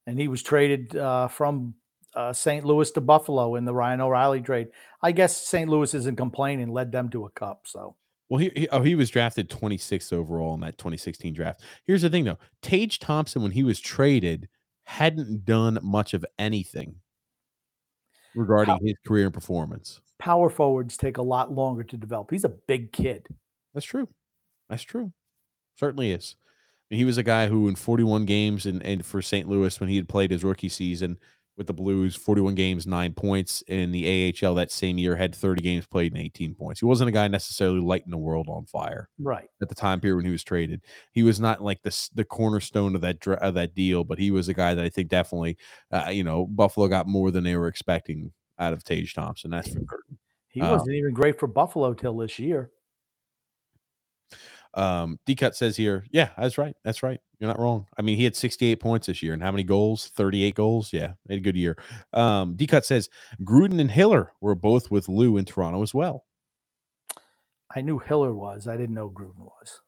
and 0.07 0.19
he 0.19 0.27
was 0.27 0.41
traded 0.43 0.97
uh, 0.97 1.27
from 1.29 1.75
uh, 2.15 2.33
St. 2.33 2.65
Louis 2.65 2.89
to 2.91 3.01
Buffalo 3.01 3.55
in 3.55 3.65
the 3.65 3.73
Ryan 3.73 4.01
O'Reilly 4.01 4.41
trade. 4.41 4.69
I 5.01 5.11
guess 5.11 5.35
St. 5.37 5.69
Louis 5.69 5.93
isn't 5.93 6.15
complaining, 6.15 6.71
led 6.71 6.91
them 6.91 7.09
to 7.09 7.25
a 7.25 7.29
cup. 7.31 7.61
So 7.65 7.95
Well, 8.29 8.39
he, 8.39 8.51
he 8.55 8.69
oh 8.69 8.81
he 8.81 8.95
was 8.95 9.09
drafted 9.09 9.49
26th 9.49 10.13
overall 10.13 10.53
in 10.53 10.61
that 10.61 10.77
2016 10.77 11.33
draft. 11.33 11.61
Here's 11.85 12.01
the 12.01 12.09
thing 12.09 12.25
though, 12.25 12.39
Tage 12.61 12.99
Thompson 12.99 13.41
when 13.41 13.51
he 13.51 13.63
was 13.63 13.79
traded 13.79 14.49
hadn't 14.83 15.45
done 15.45 15.77
much 15.83 16.13
of 16.13 16.25
anything 16.39 16.95
regarding 18.35 18.79
his 18.81 18.95
career 19.05 19.25
and 19.25 19.33
performance. 19.33 20.01
power 20.17 20.49
forwards 20.49 20.97
take 20.97 21.17
a 21.17 21.21
lot 21.21 21.51
longer 21.51 21.83
to 21.83 21.97
develop. 21.97 22.31
He's 22.31 22.43
a 22.43 22.49
big 22.49 22.91
kid. 22.91 23.27
That's 23.73 23.85
true. 23.85 24.07
That's 24.69 24.83
true. 24.83 25.11
Certainly 25.79 26.11
is. 26.11 26.35
I 26.39 26.95
mean, 26.95 26.99
he 26.99 27.05
was 27.05 27.17
a 27.17 27.23
guy 27.23 27.47
who 27.47 27.67
in 27.67 27.75
41 27.75 28.25
games 28.25 28.65
and, 28.65 28.83
and 28.83 29.05
for 29.05 29.21
St. 29.21 29.47
Louis 29.47 29.79
when 29.79 29.89
he 29.89 29.95
had 29.95 30.09
played 30.09 30.31
his 30.31 30.43
rookie 30.43 30.69
season 30.69 31.17
with 31.59 31.67
the 31.67 31.73
Blues, 31.73 32.15
41 32.15 32.55
games, 32.55 32.87
nine 32.87 33.13
points 33.13 33.61
in 33.67 33.91
the 33.91 34.33
AHL 34.41 34.55
that 34.55 34.71
same 34.71 34.97
year, 34.97 35.13
had 35.15 35.35
30 35.35 35.61
games 35.61 35.85
played 35.85 36.13
and 36.13 36.21
18 36.21 36.55
points. 36.55 36.79
He 36.79 36.85
wasn't 36.85 37.09
a 37.09 37.11
guy 37.11 37.27
necessarily 37.27 37.81
lighting 37.81 38.11
the 38.11 38.17
world 38.17 38.47
on 38.49 38.65
fire 38.65 39.09
Right. 39.19 39.49
at 39.61 39.67
the 39.67 39.75
time 39.75 39.99
period 39.99 40.15
when 40.15 40.25
he 40.25 40.31
was 40.31 40.43
traded. 40.43 40.81
He 41.11 41.21
was 41.21 41.39
not 41.39 41.61
like 41.61 41.81
the 41.83 42.09
the 42.15 42.23
cornerstone 42.23 42.95
of 42.95 43.01
that 43.01 43.27
of 43.27 43.53
that 43.55 43.75
deal, 43.75 44.05
but 44.05 44.17
he 44.17 44.31
was 44.31 44.47
a 44.47 44.53
guy 44.53 44.73
that 44.73 44.83
I 44.85 44.89
think 44.89 45.09
definitely, 45.09 45.57
uh, 45.91 46.09
you 46.11 46.23
know, 46.23 46.47
Buffalo 46.47 46.87
got 46.87 47.07
more 47.07 47.29
than 47.29 47.43
they 47.43 47.57
were 47.57 47.67
expecting 47.67 48.31
out 48.57 48.71
of 48.73 48.83
Tage 48.85 49.13
Thompson. 49.13 49.51
That's 49.51 49.67
for 49.67 49.81
certain. 49.81 50.17
He 50.47 50.61
Uh, 50.61 50.71
wasn't 50.71 50.95
even 50.95 51.13
great 51.13 51.37
for 51.37 51.47
Buffalo 51.47 51.93
till 51.93 52.15
this 52.17 52.39
year. 52.39 52.71
Um, 54.73 55.19
D 55.25 55.35
cut 55.35 55.55
says 55.55 55.75
here, 55.75 56.05
yeah, 56.11 56.29
that's 56.37 56.57
right. 56.57 56.75
That's 56.83 57.01
right. 57.03 57.19
You're 57.39 57.47
not 57.47 57.59
wrong. 57.59 57.87
I 57.97 58.01
mean, 58.01 58.17
he 58.17 58.23
had 58.23 58.35
68 58.35 58.79
points 58.79 59.07
this 59.07 59.23
year, 59.23 59.33
and 59.33 59.41
how 59.41 59.51
many 59.51 59.63
goals? 59.63 60.11
38 60.15 60.55
goals. 60.55 60.93
Yeah, 60.93 61.13
had 61.29 61.37
a 61.37 61.39
good 61.39 61.55
year. 61.55 61.77
Um, 62.13 62.55
D 62.55 62.67
cut 62.67 62.85
says 62.85 63.09
Gruden 63.43 63.79
and 63.79 63.89
Hiller 63.89 64.33
were 64.41 64.55
both 64.55 64.91
with 64.91 65.09
Lou 65.09 65.37
in 65.37 65.45
Toronto 65.45 65.81
as 65.81 65.93
well. 65.93 66.25
I 67.75 67.81
knew 67.81 67.99
Hiller 67.99 68.33
was. 68.33 68.67
I 68.67 68.77
didn't 68.77 68.95
know 68.95 69.09
Gruden 69.09 69.39
was. 69.39 69.81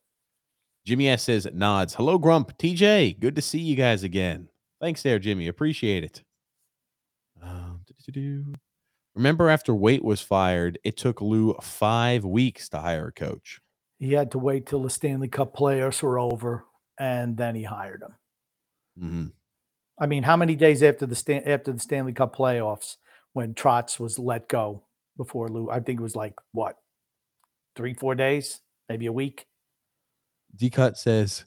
Jimmy 0.86 1.10
S 1.10 1.24
says 1.24 1.48
nods. 1.54 1.94
Hello, 1.94 2.18
Grump. 2.18 2.58
TJ, 2.58 3.20
good 3.20 3.36
to 3.36 3.42
see 3.42 3.60
you 3.60 3.76
guys 3.76 4.04
again. 4.04 4.50
Thanks 4.80 5.04
there, 5.04 5.20
Jimmy. 5.20 5.48
Appreciate 5.48 6.04
it. 6.04 6.24
Um. 7.42 7.82
Remember, 9.14 9.50
after 9.50 9.76
Weight 9.76 10.04
was 10.04 10.22
fired, 10.22 10.80
it 10.84 10.98
took 10.98 11.22
Lou 11.22 11.54
five 11.62 12.24
weeks 12.24 12.70
to 12.70 12.80
hire 12.80 13.08
a 13.08 13.12
coach. 13.12 13.60
He 14.02 14.14
had 14.16 14.34
to 14.34 14.40
wait 14.40 14.68
till 14.68 14.84
the 14.84 14.92
Stanley 14.92 15.30
Cup 15.30 15.56
playoffs 15.58 16.04
were 16.04 16.20
over, 16.20 16.66
and 17.00 17.38
then 17.38 17.56
he 17.56 17.64
hired 17.64 18.04
him. 18.04 18.16
hmm 19.00 19.26
I 20.00 20.08
mean, 20.08 20.24
how 20.24 20.38
many 20.38 20.56
days 20.56 20.84
after 20.84 21.06
the 21.06 21.16
Stan- 21.16 21.48
after 21.48 21.72
the 21.74 21.80
Stanley 21.80 22.14
Cup 22.14 22.36
playoffs 22.36 22.98
when 23.34 23.54
Trotz 23.54 24.00
was 24.00 24.20
let 24.20 24.50
go 24.50 24.84
before 25.18 25.50
Lou? 25.50 25.70
I 25.70 25.80
think 25.80 26.00
it 26.00 26.04
was 26.04 26.16
like 26.16 26.36
what, 26.54 26.78
three, 27.76 27.94
four 27.96 28.16
days, 28.16 28.62
maybe 28.90 29.08
a 29.08 29.14
week. 29.14 29.48
D 30.56 30.70
cut 30.70 30.98
says 30.98 31.46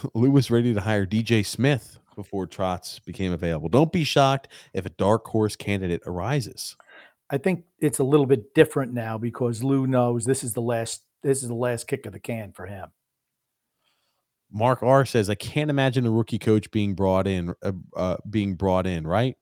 Lou 0.14 0.30
was 0.30 0.50
ready 0.50 0.74
to 0.74 0.80
hire 0.82 1.06
DJ 1.06 1.46
Smith 1.46 1.98
before 2.16 2.46
Trotz 2.46 3.04
became 3.04 3.32
available. 3.32 3.68
Don't 3.70 3.92
be 3.92 4.04
shocked 4.04 4.48
if 4.74 4.86
a 4.86 4.90
dark 4.90 5.26
horse 5.28 5.56
candidate 5.56 6.02
arises. 6.06 6.76
I 7.30 7.38
think 7.38 7.64
it's 7.80 7.98
a 7.98 8.04
little 8.04 8.26
bit 8.26 8.54
different 8.54 8.92
now 8.92 9.18
because 9.18 9.64
Lou 9.64 9.86
knows 9.86 10.24
this 10.24 10.44
is 10.44 10.52
the 10.54 10.62
last 10.62 11.02
this 11.24 11.42
is 11.42 11.48
the 11.48 11.54
last 11.54 11.88
kick 11.88 12.06
of 12.06 12.12
the 12.12 12.20
can 12.20 12.52
for 12.52 12.66
him. 12.66 12.90
Mark 14.52 14.84
R 14.84 15.04
says, 15.04 15.28
I 15.28 15.34
can't 15.34 15.70
imagine 15.70 16.06
a 16.06 16.10
rookie 16.10 16.38
coach 16.38 16.70
being 16.70 16.94
brought 16.94 17.26
in, 17.26 17.54
uh, 17.62 17.72
uh, 17.96 18.16
being 18.30 18.54
brought 18.54 18.86
in, 18.86 19.04
right? 19.04 19.36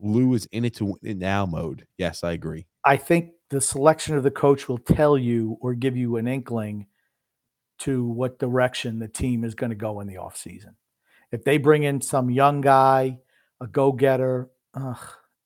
Lou 0.00 0.34
is 0.34 0.46
in 0.46 0.64
it 0.64 0.74
to 0.76 0.86
win 0.86 0.96
it 1.02 1.16
now 1.18 1.46
mode. 1.46 1.86
Yes, 1.98 2.24
I 2.24 2.32
agree. 2.32 2.66
I 2.84 2.96
think 2.96 3.30
the 3.50 3.60
selection 3.60 4.16
of 4.16 4.24
the 4.24 4.30
coach 4.30 4.68
will 4.68 4.78
tell 4.78 5.16
you 5.16 5.56
or 5.60 5.74
give 5.74 5.96
you 5.96 6.16
an 6.16 6.26
inkling 6.26 6.86
to 7.78 8.04
what 8.04 8.38
direction 8.38 8.98
the 8.98 9.08
team 9.08 9.44
is 9.44 9.54
going 9.54 9.70
to 9.70 9.76
go 9.76 10.00
in 10.00 10.08
the 10.08 10.16
offseason. 10.16 10.74
If 11.30 11.44
they 11.44 11.58
bring 11.58 11.84
in 11.84 12.00
some 12.00 12.30
young 12.30 12.60
guy, 12.60 13.18
a 13.60 13.66
go-getter, 13.66 14.48
ugh, 14.74 14.98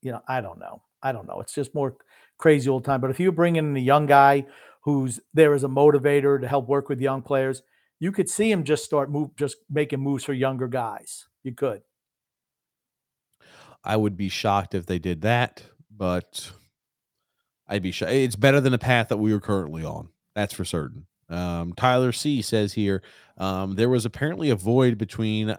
you 0.03 0.13
know, 0.13 0.23
I 0.27 0.41
don't 0.41 0.59
know. 0.59 0.83
I 1.03 1.13
don't 1.13 1.27
know. 1.27 1.41
It's 1.41 1.55
just 1.55 1.75
more 1.75 1.97
crazy 2.39 2.71
old 2.71 2.85
time. 2.85 3.01
But 3.01 3.11
if 3.11 3.21
you 3.21 3.33
bring 3.33 3.57
in 3.57 3.77
a 3.77 3.81
young 3.81 4.07
guy 4.07 4.47
who's 4.81 5.21
there 5.35 5.55
as 5.55 5.65
a 5.65 5.69
motivator 5.69 6.41
to 6.41 6.49
help 6.49 6.69
work 6.69 6.89
with 6.89 7.01
young 7.01 7.23
players, 7.23 7.63
you 7.99 8.13
could 8.13 8.29
see 8.29 8.51
him 8.51 8.65
just 8.65 8.85
start 8.85 9.11
move, 9.11 9.37
just 9.37 9.57
making 9.69 10.01
moves 10.01 10.25
for 10.25 10.33
younger 10.33 10.69
guys. 10.69 11.27
You 11.43 11.53
could. 11.53 11.83
I 13.85 13.97
would 13.97 14.17
be 14.17 14.29
shocked 14.29 14.75
if 14.75 14.87
they 14.87 14.99
did 14.99 15.23
that, 15.23 15.63
but 15.95 16.51
I'd 17.69 17.83
be 17.83 17.93
shocked. 17.93 18.13
It's 18.13 18.37
better 18.37 18.61
than 18.61 18.73
the 18.73 18.79
path 18.79 19.09
that 19.09 19.17
we 19.17 19.33
are 19.33 19.41
currently 19.41 19.85
on. 19.85 20.09
That's 20.35 20.55
for 20.55 20.65
certain. 20.65 21.07
Um, 21.29 21.75
Tyler 21.75 22.13
C 22.13 22.43
says 22.43 22.73
here 22.73 23.03
um, 23.39 23.77
there 23.77 23.89
was 23.89 24.05
apparently 24.05 24.51
a 24.51 24.57
void 24.57 24.99
between 24.99 25.51
uh, 25.51 25.57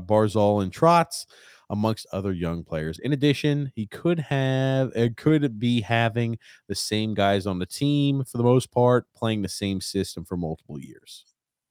Barzal 0.00 0.62
and 0.62 0.72
Trotz, 0.72 1.26
amongst 1.70 2.06
other 2.12 2.32
young 2.32 2.64
players. 2.64 2.98
In 2.98 3.12
addition, 3.12 3.72
he 3.74 3.86
could 3.86 4.18
have 4.20 4.92
it 4.94 5.16
could 5.16 5.58
be 5.58 5.80
having 5.80 6.38
the 6.68 6.74
same 6.74 7.14
guys 7.14 7.46
on 7.46 7.58
the 7.58 7.66
team 7.66 8.24
for 8.24 8.38
the 8.38 8.44
most 8.44 8.70
part, 8.70 9.06
playing 9.14 9.42
the 9.42 9.48
same 9.48 9.80
system 9.80 10.24
for 10.24 10.36
multiple 10.36 10.78
years. 10.78 11.24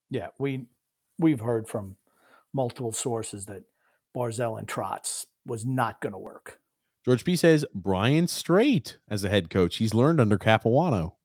Yeah, 0.10 0.28
we 0.38 0.66
we've 1.20 1.40
heard 1.40 1.68
from 1.68 1.96
multiple 2.54 2.92
sources 2.92 3.46
that 3.46 3.64
Barzal 4.16 4.58
and 4.60 4.68
Trotz 4.68 5.26
was 5.46 5.66
not 5.66 6.02
going 6.02 6.14
to 6.14 6.20
work. 6.20 6.60
George 7.04 7.24
P 7.24 7.36
says 7.36 7.66
Brian 7.74 8.28
Strait 8.28 8.98
as 9.10 9.24
a 9.24 9.30
head 9.30 9.50
coach. 9.50 9.76
He's 9.78 9.94
learned 9.94 10.20
under 10.20 10.38
Capuano. 10.38 11.16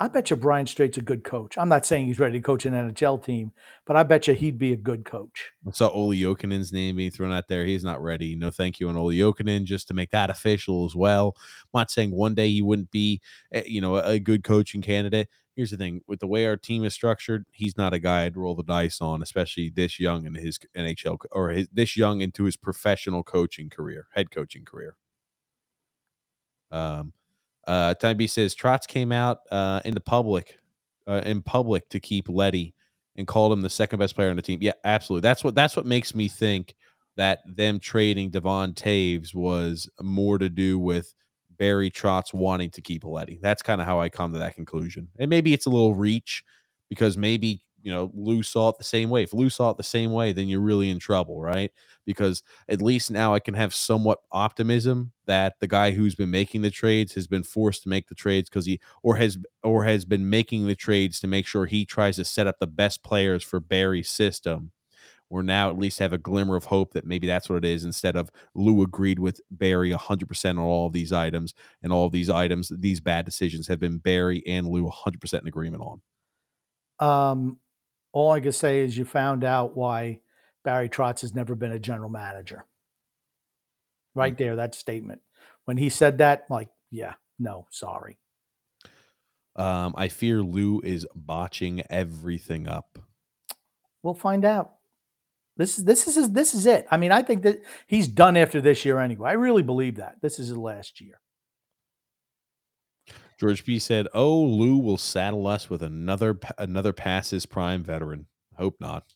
I 0.00 0.08
bet 0.08 0.28
you 0.28 0.36
Brian 0.36 0.66
Strait's 0.66 0.98
a 0.98 1.02
good 1.02 1.22
coach. 1.22 1.56
I'm 1.56 1.68
not 1.68 1.86
saying 1.86 2.06
he's 2.06 2.18
ready 2.18 2.38
to 2.38 2.42
coach 2.42 2.66
an 2.66 2.74
NHL 2.74 3.24
team, 3.24 3.52
but 3.86 3.94
I 3.94 4.02
bet 4.02 4.26
you 4.26 4.34
he'd 4.34 4.58
be 4.58 4.72
a 4.72 4.76
good 4.76 5.04
coach. 5.04 5.52
I 5.66 5.70
saw 5.70 5.88
Olli 5.88 6.20
Jokinen's 6.20 6.72
name 6.72 6.96
being 6.96 7.12
thrown 7.12 7.32
out 7.32 7.46
there. 7.46 7.64
He's 7.64 7.84
not 7.84 8.02
ready. 8.02 8.34
No, 8.34 8.50
thank 8.50 8.80
you 8.80 8.88
on 8.88 8.96
Olli 8.96 9.18
Jokinen, 9.18 9.64
just 9.64 9.86
to 9.88 9.94
make 9.94 10.10
that 10.10 10.30
official 10.30 10.84
as 10.84 10.96
well. 10.96 11.36
I'm 11.38 11.78
not 11.78 11.92
saying 11.92 12.10
one 12.10 12.34
day 12.34 12.50
he 12.50 12.60
wouldn't 12.60 12.90
be, 12.90 13.20
eh, 13.52 13.62
you 13.66 13.80
know, 13.80 13.96
a 13.96 14.18
good 14.18 14.42
coaching 14.42 14.82
candidate. 14.82 15.28
Here's 15.54 15.70
the 15.70 15.76
thing: 15.76 16.00
with 16.08 16.18
the 16.18 16.26
way 16.26 16.44
our 16.46 16.56
team 16.56 16.84
is 16.84 16.92
structured, 16.92 17.46
he's 17.52 17.76
not 17.76 17.94
a 17.94 18.00
guy 18.00 18.24
I'd 18.24 18.36
roll 18.36 18.56
the 18.56 18.64
dice 18.64 19.00
on, 19.00 19.22
especially 19.22 19.70
this 19.70 20.00
young 20.00 20.26
in 20.26 20.34
his 20.34 20.58
NHL 20.76 21.18
or 21.30 21.50
his, 21.50 21.68
this 21.72 21.96
young 21.96 22.20
into 22.20 22.42
his 22.44 22.56
professional 22.56 23.22
coaching 23.22 23.70
career, 23.70 24.08
head 24.12 24.32
coaching 24.32 24.64
career. 24.64 24.96
Um, 26.72 27.12
uh, 27.66 27.94
Time 27.94 28.16
B 28.16 28.26
says 28.26 28.54
Trotz 28.54 28.86
came 28.86 29.12
out 29.12 29.38
uh, 29.50 29.80
in 29.84 29.94
the 29.94 30.00
public, 30.00 30.58
uh, 31.06 31.22
in 31.24 31.42
public 31.42 31.88
to 31.90 32.00
keep 32.00 32.28
Leddy 32.28 32.74
and 33.16 33.26
called 33.26 33.52
him 33.52 33.62
the 33.62 33.70
second 33.70 33.98
best 33.98 34.14
player 34.14 34.30
on 34.30 34.36
the 34.36 34.42
team. 34.42 34.58
Yeah, 34.62 34.72
absolutely. 34.84 35.26
That's 35.26 35.44
what 35.44 35.54
that's 35.54 35.76
what 35.76 35.86
makes 35.86 36.14
me 36.14 36.28
think 36.28 36.74
that 37.16 37.40
them 37.46 37.78
trading 37.78 38.30
Devon 38.30 38.74
Toews 38.74 39.34
was 39.34 39.88
more 40.00 40.38
to 40.38 40.48
do 40.48 40.78
with 40.78 41.14
Barry 41.58 41.90
Trotz 41.90 42.34
wanting 42.34 42.70
to 42.70 42.82
keep 42.82 43.04
Leddy. 43.04 43.38
That's 43.40 43.62
kind 43.62 43.80
of 43.80 43.86
how 43.86 44.00
I 44.00 44.08
come 44.08 44.32
to 44.32 44.38
that 44.40 44.56
conclusion. 44.56 45.08
And 45.18 45.30
maybe 45.30 45.52
it's 45.52 45.66
a 45.66 45.70
little 45.70 45.94
reach 45.94 46.42
because 46.88 47.16
maybe 47.16 47.63
you 47.84 47.92
know 47.92 48.10
Lou 48.14 48.42
saw 48.42 48.70
it 48.70 48.78
the 48.78 48.84
same 48.84 49.10
way. 49.10 49.22
If 49.22 49.34
Lou 49.34 49.50
saw 49.50 49.70
it 49.70 49.76
the 49.76 49.82
same 49.82 50.10
way, 50.10 50.32
then 50.32 50.48
you're 50.48 50.60
really 50.60 50.88
in 50.88 50.98
trouble, 50.98 51.40
right? 51.40 51.70
Because 52.06 52.42
at 52.68 52.80
least 52.80 53.10
now 53.10 53.34
I 53.34 53.40
can 53.40 53.54
have 53.54 53.74
somewhat 53.74 54.20
optimism 54.32 55.12
that 55.26 55.54
the 55.60 55.68
guy 55.68 55.90
who's 55.90 56.14
been 56.14 56.30
making 56.30 56.62
the 56.62 56.70
trades 56.70 57.12
has 57.12 57.26
been 57.26 57.42
forced 57.42 57.82
to 57.82 57.90
make 57.90 58.08
the 58.08 58.14
trades 58.14 58.48
because 58.48 58.64
he 58.64 58.80
or 59.02 59.16
has 59.16 59.36
or 59.62 59.84
has 59.84 60.06
been 60.06 60.30
making 60.30 60.66
the 60.66 60.74
trades 60.74 61.20
to 61.20 61.26
make 61.26 61.46
sure 61.46 61.66
he 61.66 61.84
tries 61.84 62.16
to 62.16 62.24
set 62.24 62.46
up 62.46 62.58
the 62.58 62.66
best 62.66 63.04
players 63.04 63.44
for 63.44 63.60
Barry's 63.60 64.10
system. 64.10 64.72
We're 65.28 65.42
now 65.42 65.68
at 65.68 65.78
least 65.78 65.98
have 65.98 66.12
a 66.12 66.18
glimmer 66.18 66.56
of 66.56 66.64
hope 66.64 66.94
that 66.94 67.06
maybe 67.06 67.26
that's 67.26 67.50
what 67.50 67.56
it 67.56 67.64
is 67.66 67.84
instead 67.84 68.16
of 68.16 68.30
Lou 68.54 68.82
agreed 68.82 69.18
with 69.18 69.40
Barry 69.50 69.90
100% 69.90 70.50
on 70.50 70.58
all 70.58 70.86
of 70.86 70.92
these 70.92 71.12
items 71.12 71.54
and 71.82 71.92
all 71.92 72.06
of 72.06 72.12
these 72.12 72.30
items, 72.30 72.70
these 72.78 73.00
bad 73.00 73.24
decisions 73.26 73.68
have 73.68 73.80
been 73.80 73.98
Barry 73.98 74.42
and 74.46 74.66
Lou 74.66 74.88
100% 74.88 75.40
in 75.40 75.48
agreement 75.48 75.82
on. 75.82 76.00
Um, 77.00 77.58
all 78.14 78.30
I 78.30 78.38
can 78.38 78.52
say 78.52 78.80
is 78.80 78.96
you 78.96 79.04
found 79.04 79.42
out 79.42 79.76
why 79.76 80.20
Barry 80.62 80.88
Trotz 80.88 81.20
has 81.22 81.34
never 81.34 81.56
been 81.56 81.72
a 81.72 81.80
general 81.80 82.08
manager. 82.08 82.64
Right 84.14 84.38
there, 84.38 84.54
that 84.56 84.76
statement. 84.76 85.20
When 85.64 85.76
he 85.76 85.88
said 85.88 86.18
that, 86.18 86.46
like, 86.48 86.68
yeah, 86.92 87.14
no, 87.40 87.66
sorry. 87.70 88.16
Um, 89.56 89.94
I 89.96 90.06
fear 90.08 90.42
Lou 90.42 90.80
is 90.80 91.06
botching 91.16 91.82
everything 91.90 92.68
up. 92.68 93.00
We'll 94.04 94.14
find 94.14 94.44
out. 94.44 94.74
This 95.56 95.78
is 95.78 95.84
this 95.84 96.06
is 96.16 96.30
this 96.30 96.54
is 96.54 96.66
it. 96.66 96.86
I 96.90 96.96
mean, 96.96 97.10
I 97.10 97.22
think 97.22 97.42
that 97.42 97.62
he's 97.88 98.06
done 98.06 98.36
after 98.36 98.60
this 98.60 98.84
year 98.84 99.00
anyway. 99.00 99.30
I 99.30 99.34
really 99.34 99.62
believe 99.62 99.96
that 99.96 100.16
this 100.20 100.38
is 100.38 100.48
his 100.48 100.56
last 100.56 101.00
year. 101.00 101.20
George 103.44 103.66
B 103.66 103.78
said, 103.78 104.08
"Oh, 104.14 104.40
Lou 104.42 104.78
will 104.78 104.96
saddle 104.96 105.46
us 105.46 105.68
with 105.68 105.82
another 105.82 106.38
another 106.56 106.94
passes 106.94 107.44
prime 107.44 107.84
veteran. 107.84 108.26
Hope 108.56 108.76
not." 108.80 109.12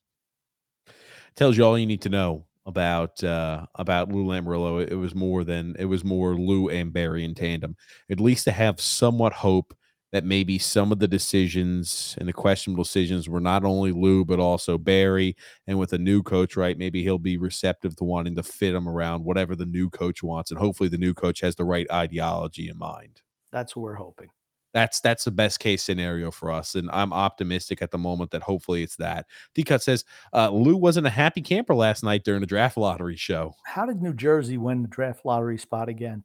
Tells 1.35 1.57
you 1.57 1.65
all 1.65 1.79
you 1.79 1.87
need 1.87 2.03
to 2.03 2.11
know 2.11 2.45
about 2.67 3.25
uh, 3.25 3.65
about 3.77 4.13
Lou 4.13 4.27
Lamoriello. 4.27 4.87
It 4.87 4.97
was 4.97 5.15
more 5.15 5.45
than 5.45 5.75
it 5.79 5.87
was 5.87 6.05
more 6.05 6.35
Lou 6.37 6.69
and 6.69 6.93
Barry 6.93 7.25
in 7.25 7.35
tandem. 7.35 7.75
At 8.11 8.21
least 8.21 8.45
to 8.45 8.53
have 8.53 8.83
somewhat 8.83 9.33
hope 9.33 9.75
that 10.13 10.27
maybe 10.27 10.59
some 10.59 10.93
of 10.93 10.99
the 10.99 11.09
decisions 11.09 12.15
and 12.19 12.29
the 12.29 12.33
questionable 12.35 12.85
decisions 12.85 13.31
were 13.31 13.41
not 13.41 13.65
only 13.65 13.93
Lou 13.93 14.27
but 14.27 14.41
also 14.41 14.77
Barry. 14.77 15.37
And 15.67 15.79
with 15.79 15.95
a 15.95 15.99
new 15.99 16.23
coach, 16.23 16.55
right, 16.55 16.77
maybe 16.77 17.03
he'll 17.03 17.17
be 17.17 17.39
receptive 17.39 17.97
to 17.97 18.05
wanting 18.05 18.37
to 18.37 18.43
fit 18.43 18.75
him 18.75 18.91
around 18.91 19.25
whatever 19.25 19.57
the 19.57 19.65
new 19.65 19.89
coach 19.89 20.23
wants, 20.23 20.51
and 20.51 20.61
hopefully 20.61 20.91
the 20.91 20.99
new 20.99 21.15
coach 21.15 21.41
has 21.41 21.57
the 21.57 21.65
right 21.65 21.91
ideology 21.91 22.69
in 22.69 22.77
mind. 22.77 23.23
That's 23.53 23.75
what 23.75 23.83
we're 23.83 23.95
hoping. 23.95 24.29
That's 24.75 25.01
that's 25.01 25.25
the 25.25 25.31
best 25.31 25.61
case 25.61 25.83
scenario 25.83 26.31
for 26.31 26.53
us, 26.53 26.75
and 26.75 26.91
I'm 26.93 27.12
optimistic 27.12 27.81
at 27.81 27.91
the 27.91 27.99
moment 27.99 28.31
that 28.33 28.43
hopefully 28.43 28.83
it's 28.83 28.97
that. 28.97 29.27
D 29.55 29.65
cut 29.65 29.83
says 29.83 30.05
uh, 30.35 30.51
Lou 30.51 30.77
wasn't 30.77 31.07
a 31.07 31.11
happy 31.11 31.41
camper 31.41 31.75
last 31.75 32.05
night 32.05 32.23
during 32.23 32.41
the 32.41 32.47
draft 32.47 32.77
lottery 32.77 33.16
show. 33.16 33.55
How 33.65 33.87
did 33.87 34.03
New 34.03 34.12
Jersey 34.12 34.59
win 34.59 34.83
the 34.83 34.89
draft 34.89 35.25
lottery 35.25 35.57
spot 35.57 35.89
again? 35.89 36.23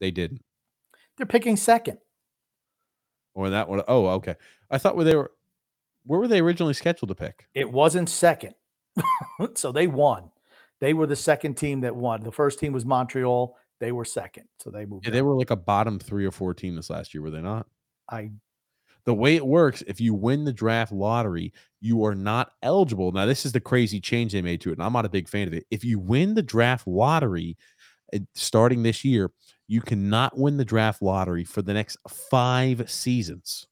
They 0.00 0.10
didn't. 0.10 0.42
They're 1.16 1.26
picking 1.26 1.56
second. 1.56 1.98
Or 3.34 3.50
that 3.50 3.68
one? 3.68 3.82
Oh, 3.88 4.06
okay. 4.08 4.36
I 4.70 4.78
thought 4.78 4.96
where 4.96 5.04
they 5.04 5.16
were. 5.16 5.30
Where 6.06 6.20
were 6.20 6.28
they 6.28 6.40
originally 6.40 6.74
scheduled 6.74 7.08
to 7.10 7.14
pick? 7.14 7.46
It 7.54 7.70
wasn't 7.70 8.08
second, 8.08 8.54
so 9.54 9.70
they 9.72 9.86
won. 9.86 10.30
They 10.80 10.92
were 10.92 11.06
the 11.06 11.16
second 11.16 11.54
team 11.54 11.80
that 11.82 11.96
won. 11.96 12.22
The 12.22 12.32
first 12.32 12.58
team 12.58 12.72
was 12.72 12.84
Montreal. 12.84 13.56
They 13.84 13.92
were 13.92 14.06
second, 14.06 14.44
so 14.58 14.70
they 14.70 14.86
moved. 14.86 15.04
Yeah, 15.04 15.12
they 15.12 15.20
were 15.20 15.34
like 15.34 15.50
a 15.50 15.56
bottom 15.56 15.98
three 15.98 16.24
or 16.24 16.30
four 16.30 16.54
team 16.54 16.74
this 16.74 16.88
last 16.88 17.12
year, 17.12 17.20
were 17.20 17.30
they 17.30 17.42
not? 17.42 17.66
I. 18.10 18.30
The 19.04 19.12
way 19.12 19.36
it 19.36 19.44
works, 19.44 19.82
if 19.86 20.00
you 20.00 20.14
win 20.14 20.44
the 20.44 20.54
draft 20.54 20.90
lottery, 20.90 21.52
you 21.82 22.02
are 22.06 22.14
not 22.14 22.52
eligible. 22.62 23.12
Now, 23.12 23.26
this 23.26 23.44
is 23.44 23.52
the 23.52 23.60
crazy 23.60 24.00
change 24.00 24.32
they 24.32 24.40
made 24.40 24.62
to 24.62 24.70
it, 24.70 24.78
and 24.78 24.82
I'm 24.82 24.94
not 24.94 25.04
a 25.04 25.10
big 25.10 25.28
fan 25.28 25.48
of 25.48 25.52
it. 25.52 25.66
If 25.70 25.84
you 25.84 25.98
win 25.98 26.32
the 26.32 26.42
draft 26.42 26.86
lottery, 26.86 27.58
eh, 28.14 28.20
starting 28.34 28.82
this 28.82 29.04
year, 29.04 29.30
you 29.68 29.82
cannot 29.82 30.38
win 30.38 30.56
the 30.56 30.64
draft 30.64 31.02
lottery 31.02 31.44
for 31.44 31.60
the 31.60 31.74
next 31.74 31.98
five 32.08 32.90
seasons. 32.90 33.66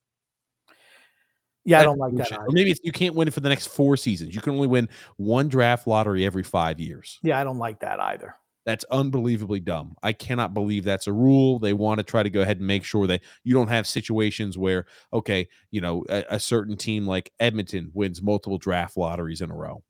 Yeah, 1.64 1.80
I 1.80 1.84
don't 1.84 1.96
like 1.96 2.14
that. 2.16 2.32
Or 2.38 2.50
maybe 2.50 2.76
you 2.82 2.92
can't 2.92 3.14
win 3.14 3.28
it 3.28 3.32
for 3.32 3.40
the 3.40 3.48
next 3.48 3.68
four 3.68 3.96
seasons. 3.96 4.34
You 4.34 4.42
can 4.42 4.52
only 4.52 4.68
win 4.68 4.90
one 5.16 5.48
draft 5.48 5.86
lottery 5.86 6.26
every 6.26 6.42
five 6.42 6.78
years. 6.78 7.18
Yeah, 7.22 7.40
I 7.40 7.44
don't 7.44 7.56
like 7.56 7.80
that 7.80 7.98
either. 7.98 8.36
That's 8.64 8.84
unbelievably 8.90 9.60
dumb. 9.60 9.96
I 10.02 10.12
cannot 10.12 10.54
believe 10.54 10.84
that's 10.84 11.08
a 11.08 11.12
rule. 11.12 11.58
They 11.58 11.72
want 11.72 11.98
to 11.98 12.04
try 12.04 12.22
to 12.22 12.30
go 12.30 12.42
ahead 12.42 12.58
and 12.58 12.66
make 12.66 12.84
sure 12.84 13.06
that 13.08 13.22
you 13.42 13.54
don't 13.54 13.68
have 13.68 13.86
situations 13.86 14.56
where, 14.56 14.86
okay, 15.12 15.48
you 15.70 15.80
know, 15.80 16.04
a, 16.08 16.24
a 16.30 16.40
certain 16.40 16.76
team 16.76 17.06
like 17.06 17.32
Edmonton 17.40 17.90
wins 17.92 18.22
multiple 18.22 18.58
draft 18.58 18.96
lotteries 18.96 19.40
in 19.40 19.50
a 19.50 19.56
row. 19.56 19.82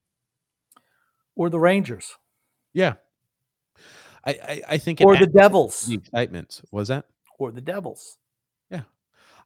Or 1.37 1.51
the 1.51 1.61
Rangers. 1.61 2.17
Yeah. 2.73 2.95
I, 4.25 4.31
I, 4.31 4.63
I 4.69 4.79
think 4.79 5.01
or 5.01 5.17
the 5.17 5.27
Devils. 5.27 5.87
The 5.87 5.95
excitement 5.95 6.63
was 6.71 6.89
that, 6.89 7.07
or 7.39 7.51
the 7.51 7.61
Devils. 7.61 8.19
Yeah, 8.71 8.83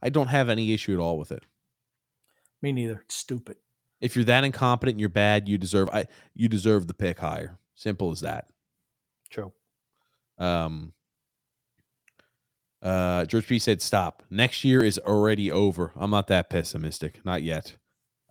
I 0.03 0.11
don't 0.11 0.27
have 0.27 0.51
any 0.51 0.75
issue 0.75 0.93
at 0.93 1.01
all 1.01 1.19
with 1.19 1.33
it. 1.33 1.45
Me 2.61 2.73
neither. 2.73 3.03
It's 3.07 3.15
stupid. 3.15 3.57
If 4.03 4.15
you're 4.15 4.27
that 4.27 4.45
incompetent 4.45 4.95
and 4.95 5.01
you're 5.01 5.09
bad, 5.09 5.49
you 5.49 5.57
deserve 5.57 5.89
I 5.95 6.05
you 6.35 6.49
deserve 6.49 6.87
the 6.87 6.95
pick 6.95 7.19
higher. 7.19 7.59
Simple 7.75 8.11
as 8.11 8.21
that. 8.21 8.49
True. 9.31 9.53
Um, 10.39 10.93
uh, 12.83 13.25
George 13.25 13.47
P 13.47 13.59
said, 13.59 13.83
"Stop. 13.83 14.23
Next 14.31 14.65
year 14.65 14.85
is 14.85 14.99
already 14.99 15.51
over. 15.51 15.93
I'm 15.97 16.11
not 16.11 16.29
that 16.29 16.51
pessimistic. 16.51 17.25
Not 17.25 17.43
yet." 17.43 17.77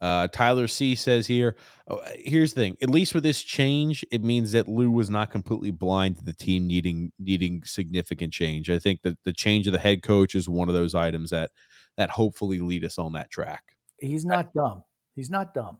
Uh, 0.02 0.28
Tyler 0.28 0.68
C 0.68 0.94
says 0.94 1.26
here, 1.26 1.56
oh, 1.88 1.96
uh, 1.98 2.10
here's 2.16 2.54
the 2.54 2.62
thing. 2.62 2.78
At 2.82 2.90
least 2.90 3.16
with 3.16 3.24
this 3.24 3.42
change, 3.42 4.06
it 4.12 4.24
means 4.24 4.52
that 4.52 4.68
Lou 4.68 4.92
was 4.92 5.10
not 5.10 5.32
completely 5.32 5.72
blind 5.72 6.18
to 6.18 6.24
the 6.24 6.34
team 6.34 6.68
needing 6.68 7.12
needing 7.18 7.64
significant 7.64 8.34
change. 8.34 8.70
I 8.70 8.78
think 8.78 9.02
that 9.04 9.18
the 9.24 9.34
change 9.34 9.68
of 9.68 9.74
the 9.74 9.80
head 9.80 10.04
coach 10.04 10.36
is 10.36 10.50
one 10.50 10.68
of 10.68 10.76
those 10.76 10.96
items 10.96 11.30
that 11.30 11.52
that 11.98 12.10
hopefully 12.10 12.60
lead 12.60 12.84
us 12.84 13.00
on 13.00 13.14
that 13.14 13.32
track. 13.32 13.64
He's 14.00 14.26
not 14.26 14.54
dumb. 14.54 14.84
He's 15.16 15.30
not 15.30 15.54
dumb. 15.54 15.80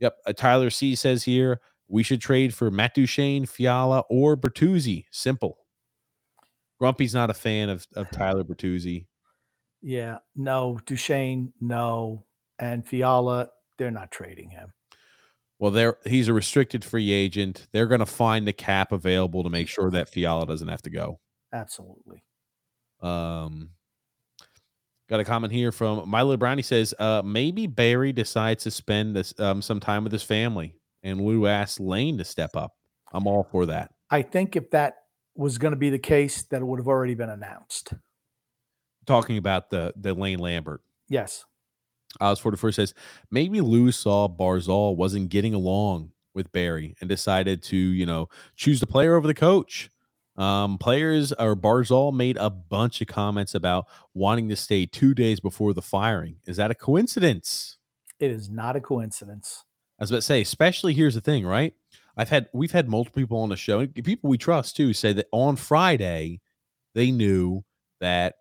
Yep. 0.00 0.16
Uh, 0.26 0.32
Tyler 0.34 0.70
C 0.70 0.94
says 0.94 1.24
here, 1.24 1.60
we 1.88 2.02
should 2.02 2.20
trade 2.20 2.54
for 2.54 2.70
Matt 2.70 2.94
Duchene, 2.94 3.46
Fiala, 3.46 4.04
or 4.08 4.36
Bertuzzi. 4.36 5.04
Simple. 5.10 5.58
Grumpy's 6.80 7.14
not 7.14 7.30
a 7.30 7.34
fan 7.34 7.68
of, 7.68 7.86
of 7.94 8.10
Tyler 8.10 8.44
Bertuzzi. 8.44 9.06
Yeah, 9.82 10.18
no, 10.34 10.78
Duchene, 10.86 11.52
no. 11.60 12.24
And 12.58 12.86
Fiala, 12.86 13.50
they're 13.78 13.90
not 13.90 14.10
trading 14.10 14.50
him. 14.50 14.72
Well, 15.58 15.70
there 15.70 15.98
he's 16.04 16.28
a 16.28 16.32
restricted 16.32 16.84
free 16.84 17.12
agent. 17.12 17.68
They're 17.72 17.86
going 17.86 18.00
to 18.00 18.06
find 18.06 18.46
the 18.46 18.52
cap 18.52 18.92
available 18.92 19.42
to 19.44 19.50
make 19.50 19.68
sure 19.68 19.90
that 19.90 20.08
Fiala 20.08 20.46
doesn't 20.46 20.68
have 20.68 20.82
to 20.82 20.90
go. 20.90 21.20
Absolutely. 21.52 22.24
Um, 23.00 23.70
got 25.08 25.20
a 25.20 25.24
comment 25.24 25.52
here 25.52 25.70
from 25.70 26.08
Milo 26.08 26.36
Brownie 26.36 26.62
says, 26.62 26.94
uh, 26.98 27.22
maybe 27.24 27.66
Barry 27.66 28.12
decides 28.12 28.64
to 28.64 28.70
spend 28.70 29.14
this 29.14 29.38
um, 29.38 29.62
some 29.62 29.80
time 29.80 30.02
with 30.02 30.12
his 30.12 30.22
family 30.22 30.74
and 31.04 31.20
Lou 31.20 31.46
asked 31.46 31.78
Lane 31.78 32.18
to 32.18 32.24
step 32.24 32.56
up. 32.56 32.74
I'm 33.12 33.28
all 33.28 33.44
for 33.44 33.66
that. 33.66 33.92
I 34.10 34.22
think 34.22 34.56
if 34.56 34.70
that 34.70 35.02
was 35.36 35.58
going 35.58 35.72
to 35.72 35.78
be 35.78 35.90
the 35.90 35.98
case, 35.98 36.42
that 36.44 36.60
it 36.60 36.64
would 36.64 36.80
have 36.80 36.88
already 36.88 37.14
been 37.14 37.30
announced. 37.30 37.92
Talking 39.06 39.36
about 39.36 39.70
the 39.70 39.92
the 39.96 40.14
Lane 40.14 40.38
Lambert. 40.38 40.80
Yes. 41.08 41.44
I 42.20 42.30
was 42.30 42.38
44 42.38 42.72
says 42.72 42.94
maybe 43.30 43.60
Lou 43.60 43.92
saw 43.92 44.28
Barzal 44.28 44.96
wasn't 44.96 45.28
getting 45.28 45.52
along 45.52 46.12
with 46.32 46.52
Barry 46.52 46.94
and 47.00 47.08
decided 47.08 47.62
to, 47.64 47.76
you 47.76 48.06
know, 48.06 48.28
choose 48.56 48.80
the 48.80 48.86
player 48.86 49.14
over 49.14 49.26
the 49.26 49.34
coach. 49.34 49.90
Um, 50.36 50.78
players 50.78 51.32
or 51.32 51.54
Barzal 51.54 52.12
made 52.12 52.36
a 52.38 52.50
bunch 52.50 53.00
of 53.00 53.06
comments 53.06 53.54
about 53.54 53.86
wanting 54.14 54.48
to 54.48 54.56
stay 54.56 54.86
two 54.86 55.14
days 55.14 55.38
before 55.38 55.74
the 55.74 55.82
firing. 55.82 56.36
Is 56.46 56.56
that 56.56 56.70
a 56.70 56.74
coincidence? 56.74 57.78
It 58.18 58.30
is 58.30 58.48
not 58.48 58.74
a 58.74 58.80
coincidence. 58.80 59.64
I 59.98 60.02
was 60.02 60.10
about 60.10 60.18
to 60.18 60.22
say, 60.22 60.40
especially 60.40 60.94
here's 60.94 61.14
the 61.14 61.20
thing, 61.20 61.46
right? 61.46 61.74
I've 62.16 62.28
had 62.28 62.48
we've 62.52 62.72
had 62.72 62.88
multiple 62.88 63.20
people 63.20 63.38
on 63.40 63.48
the 63.48 63.56
show, 63.56 63.86
people 63.86 64.30
we 64.30 64.38
trust 64.38 64.76
too, 64.76 64.92
say 64.92 65.12
that 65.14 65.26
on 65.32 65.56
Friday 65.56 66.40
they 66.94 67.10
knew 67.10 67.64
that 68.00 68.36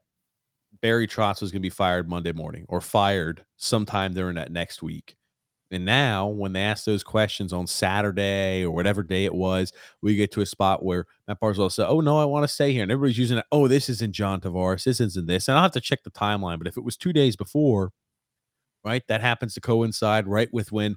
Barry 0.81 1.07
Trotz 1.07 1.41
was 1.41 1.51
going 1.51 1.61
to 1.61 1.65
be 1.65 1.69
fired 1.69 2.09
Monday 2.09 2.33
morning 2.33 2.65
or 2.69 2.81
fired 2.81 3.45
sometime 3.57 4.13
during 4.13 4.35
that 4.35 4.51
next 4.51 4.83
week. 4.83 5.15
And 5.71 5.85
now, 5.85 6.27
when 6.27 6.53
they 6.53 6.61
ask 6.61 6.85
those 6.85 7.03
questions 7.03 7.51
on 7.51 7.65
Saturday 7.65 8.63
or 8.63 8.69
whatever 8.71 9.01
day 9.01 9.25
it 9.25 9.33
was, 9.33 9.73
we 10.03 10.15
get 10.15 10.31
to 10.33 10.41
a 10.41 10.45
spot 10.45 10.85
where 10.85 11.07
Matt 11.27 11.39
Barzal 11.41 11.71
said, 11.71 11.87
"Oh 11.87 11.99
no, 11.99 12.19
I 12.19 12.25
want 12.25 12.43
to 12.43 12.47
stay 12.47 12.71
here," 12.73 12.83
and 12.83 12.91
everybody's 12.91 13.17
using 13.17 13.39
it. 13.39 13.45
Oh, 13.51 13.67
this 13.67 13.89
isn't 13.89 14.13
John 14.13 14.39
Tavares. 14.39 14.83
This 14.83 14.99
isn't 14.99 15.25
this. 15.25 15.47
And 15.47 15.57
I'll 15.57 15.63
have 15.63 15.71
to 15.71 15.81
check 15.81 16.03
the 16.03 16.11
timeline. 16.11 16.59
But 16.59 16.67
if 16.67 16.77
it 16.77 16.83
was 16.83 16.95
two 16.97 17.11
days 17.13 17.35
before, 17.35 17.91
right? 18.85 19.03
That 19.07 19.21
happens 19.21 19.53
to 19.55 19.61
coincide 19.61 20.27
right 20.27 20.49
with 20.53 20.71
when 20.71 20.95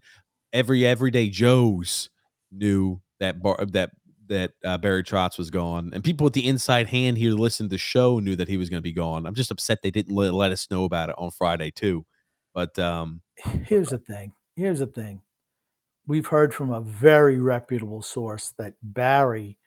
every 0.57 0.87
everyday 0.87 1.29
Joes 1.29 2.09
knew 2.51 3.01
that 3.21 3.43
bar 3.43 3.65
that 3.67 3.91
that 4.29 4.53
uh, 4.65 4.77
Barry 4.79 5.05
Trotz 5.05 5.39
was 5.39 5.51
gone, 5.51 5.91
and 5.93 6.03
people 6.03 6.25
with 6.25 6.33
the 6.33 6.49
inside 6.49 6.89
hand 6.89 7.19
here 7.19 7.33
listened 7.33 7.71
to 7.71 7.75
the 7.75 7.79
show 7.79 8.19
knew 8.19 8.35
that 8.37 8.49
he 8.49 8.57
was 8.57 8.69
going 8.69 8.79
to 8.79 8.83
be 8.83 8.93
gone. 8.93 9.27
I'm 9.27 9.35
just 9.35 9.53
upset 9.53 9.83
they 9.83 9.91
didn't 9.91 10.15
let, 10.15 10.35
let 10.35 10.51
us 10.51 10.69
know 10.71 10.85
about 10.85 11.11
it 11.11 11.15
on 11.19 11.31
Friday 11.31 11.71
too. 11.71 12.05
But 12.55 12.77
um, 12.79 13.21
here's 13.67 13.91
the 13.91 13.99
thing. 13.99 14.33
Here's 14.57 14.81
the 14.81 14.87
thing. 14.87 15.21
We've 16.09 16.27
heard 16.27 16.55
from 16.55 16.73
a 16.73 16.81
very 16.81 17.39
reputable 17.39 18.03
source 18.03 18.53
that 18.59 18.75
Barry 18.83 19.59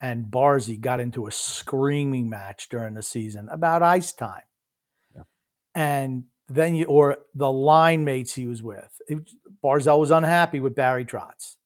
and 0.00 0.26
Barzy 0.26 0.80
got 0.80 1.00
into 1.00 1.26
a 1.26 1.32
screaming 1.32 2.28
match 2.28 2.68
during 2.68 2.94
the 2.94 3.02
season 3.02 3.48
about 3.50 3.82
ice 3.82 4.12
time. 4.12 4.42
Yeah. 5.14 5.22
And 5.74 6.24
then 6.48 6.74
you, 6.74 6.86
or 6.86 7.18
the 7.34 7.50
line 7.50 8.04
mates 8.04 8.34
he 8.34 8.46
was 8.46 8.62
with, 8.62 9.00
it, 9.08 9.18
Barzal 9.62 9.98
was 9.98 10.10
unhappy 10.10 10.60
with 10.60 10.74
Barry 10.74 11.04
Trotz. 11.04 11.56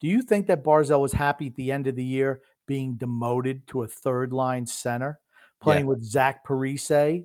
Do 0.00 0.08
you 0.08 0.22
think 0.22 0.46
that 0.46 0.64
Barzal 0.64 1.00
was 1.00 1.12
happy 1.12 1.48
at 1.48 1.56
the 1.56 1.72
end 1.72 1.86
of 1.86 1.96
the 1.96 2.04
year 2.04 2.40
being 2.66 2.94
demoted 2.94 3.66
to 3.68 3.82
a 3.82 3.88
third 3.88 4.32
line 4.32 4.66
center, 4.66 5.18
playing 5.60 5.84
yeah. 5.84 5.88
with 5.88 6.02
Zach 6.02 6.46
Parise 6.46 7.24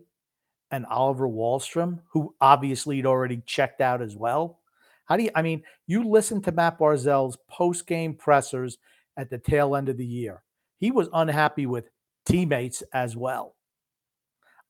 and 0.71 0.85
Oliver 0.87 1.27
Wahlstrom, 1.27 1.99
who 2.09 2.33
obviously 2.41 2.97
had 2.97 3.05
already 3.05 3.41
checked 3.45 3.81
out 3.81 4.01
as 4.01 4.15
well? 4.15 4.59
How 5.05 5.15
do 5.15 5.23
you, 5.23 5.29
I 5.35 5.41
mean, 5.41 5.63
you 5.87 6.09
listen 6.09 6.41
to 6.41 6.51
Matt 6.51 6.79
Barzal's 6.79 7.37
post 7.47 7.85
game 7.85 8.15
pressers 8.15 8.77
at 9.15 9.29
the 9.29 9.37
tail 9.37 9.75
end 9.75 9.87
of 9.87 9.97
the 9.97 10.05
year. 10.05 10.43
He 10.79 10.91
was 10.91 11.07
unhappy 11.13 11.67
with 11.67 11.89
teammates 12.25 12.83
as 12.91 13.15
well. 13.15 13.54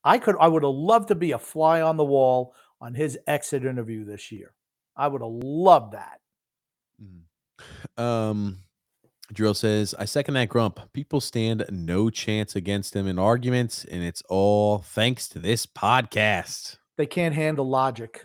I 0.06 0.18
could, 0.18 0.36
I 0.40 0.46
would 0.46 0.62
have 0.62 0.72
loved 0.72 1.08
to 1.08 1.16
be 1.16 1.32
a 1.32 1.38
fly 1.38 1.82
on 1.82 1.96
the 1.96 2.04
wall 2.04 2.54
on 2.80 2.94
his 2.94 3.18
exit 3.26 3.64
interview 3.64 4.04
this 4.04 4.30
year. 4.30 4.54
I 4.96 5.08
would 5.08 5.20
have 5.20 5.32
loved 5.32 5.94
that. 5.94 6.20
Mm-hmm. 7.02 8.02
Um, 8.02 8.58
Drill 9.32 9.54
says, 9.54 9.96
I 9.98 10.04
second 10.04 10.34
that 10.34 10.48
grump. 10.48 10.78
People 10.92 11.20
stand 11.20 11.66
no 11.70 12.08
chance 12.08 12.54
against 12.54 12.94
him 12.94 13.08
in 13.08 13.18
arguments, 13.18 13.84
and 13.84 14.04
it's 14.04 14.22
all 14.28 14.78
thanks 14.78 15.26
to 15.30 15.40
this 15.40 15.66
podcast. 15.66 16.76
They 16.96 17.06
can't 17.06 17.34
handle 17.34 17.68
logic. 17.68 18.24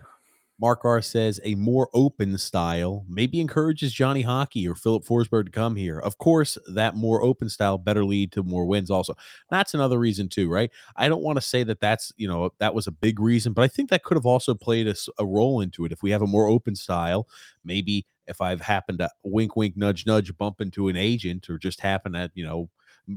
Mark 0.62 0.86
R 0.86 1.02
says 1.02 1.40
a 1.44 1.56
more 1.56 1.90
open 1.94 2.38
style 2.38 3.04
maybe 3.10 3.42
encourages 3.42 3.92
Johnny 3.92 4.22
Hockey 4.22 4.68
or 4.68 4.76
Filip 4.76 5.04
Forsberg 5.04 5.46
to 5.46 5.52
come 5.52 5.76
here. 5.76 5.98
Of 6.00 6.20
course, 6.20 6.56
that 6.72 6.96
more 6.96 7.24
open 7.24 7.50
style 7.50 7.80
better 7.80 8.06
lead 8.06 8.32
to 8.34 8.44
more 8.44 8.66
wins. 8.66 8.92
Also, 8.92 9.16
that's 9.50 9.74
another 9.74 9.98
reason 9.98 10.30
too, 10.30 10.50
right? 10.50 10.70
I 10.96 11.10
don't 11.10 11.24
want 11.24 11.38
to 11.38 11.42
say 11.42 11.64
that 11.64 11.80
that's 11.80 12.14
you 12.16 12.28
know 12.28 12.52
that 12.60 12.76
was 12.76 12.86
a 12.86 12.92
big 12.92 13.20
reason, 13.20 13.54
but 13.54 13.64
I 13.64 13.68
think 13.68 13.90
that 13.90 14.04
could 14.04 14.18
have 14.18 14.26
also 14.28 14.54
played 14.54 14.88
a, 14.88 14.96
a 15.18 15.26
role 15.26 15.62
into 15.62 15.84
it. 15.84 15.92
If 15.92 16.04
we 16.04 16.12
have 16.12 16.22
a 16.22 16.28
more 16.28 16.48
open 16.48 16.76
style, 16.76 17.28
maybe 17.66 18.06
if 18.28 18.40
I've 18.40 18.62
happened 18.62 19.00
to 19.00 19.10
wink, 19.24 19.56
wink, 19.56 19.76
nudge, 19.76 20.06
nudge, 20.06 20.38
bump 20.38 20.62
into 20.62 20.88
an 20.90 20.96
agent 20.96 21.50
or 21.50 21.58
just 21.58 21.82
happen 21.82 22.14
to 22.14 22.32
you 22.36 22.46
know 22.46 22.70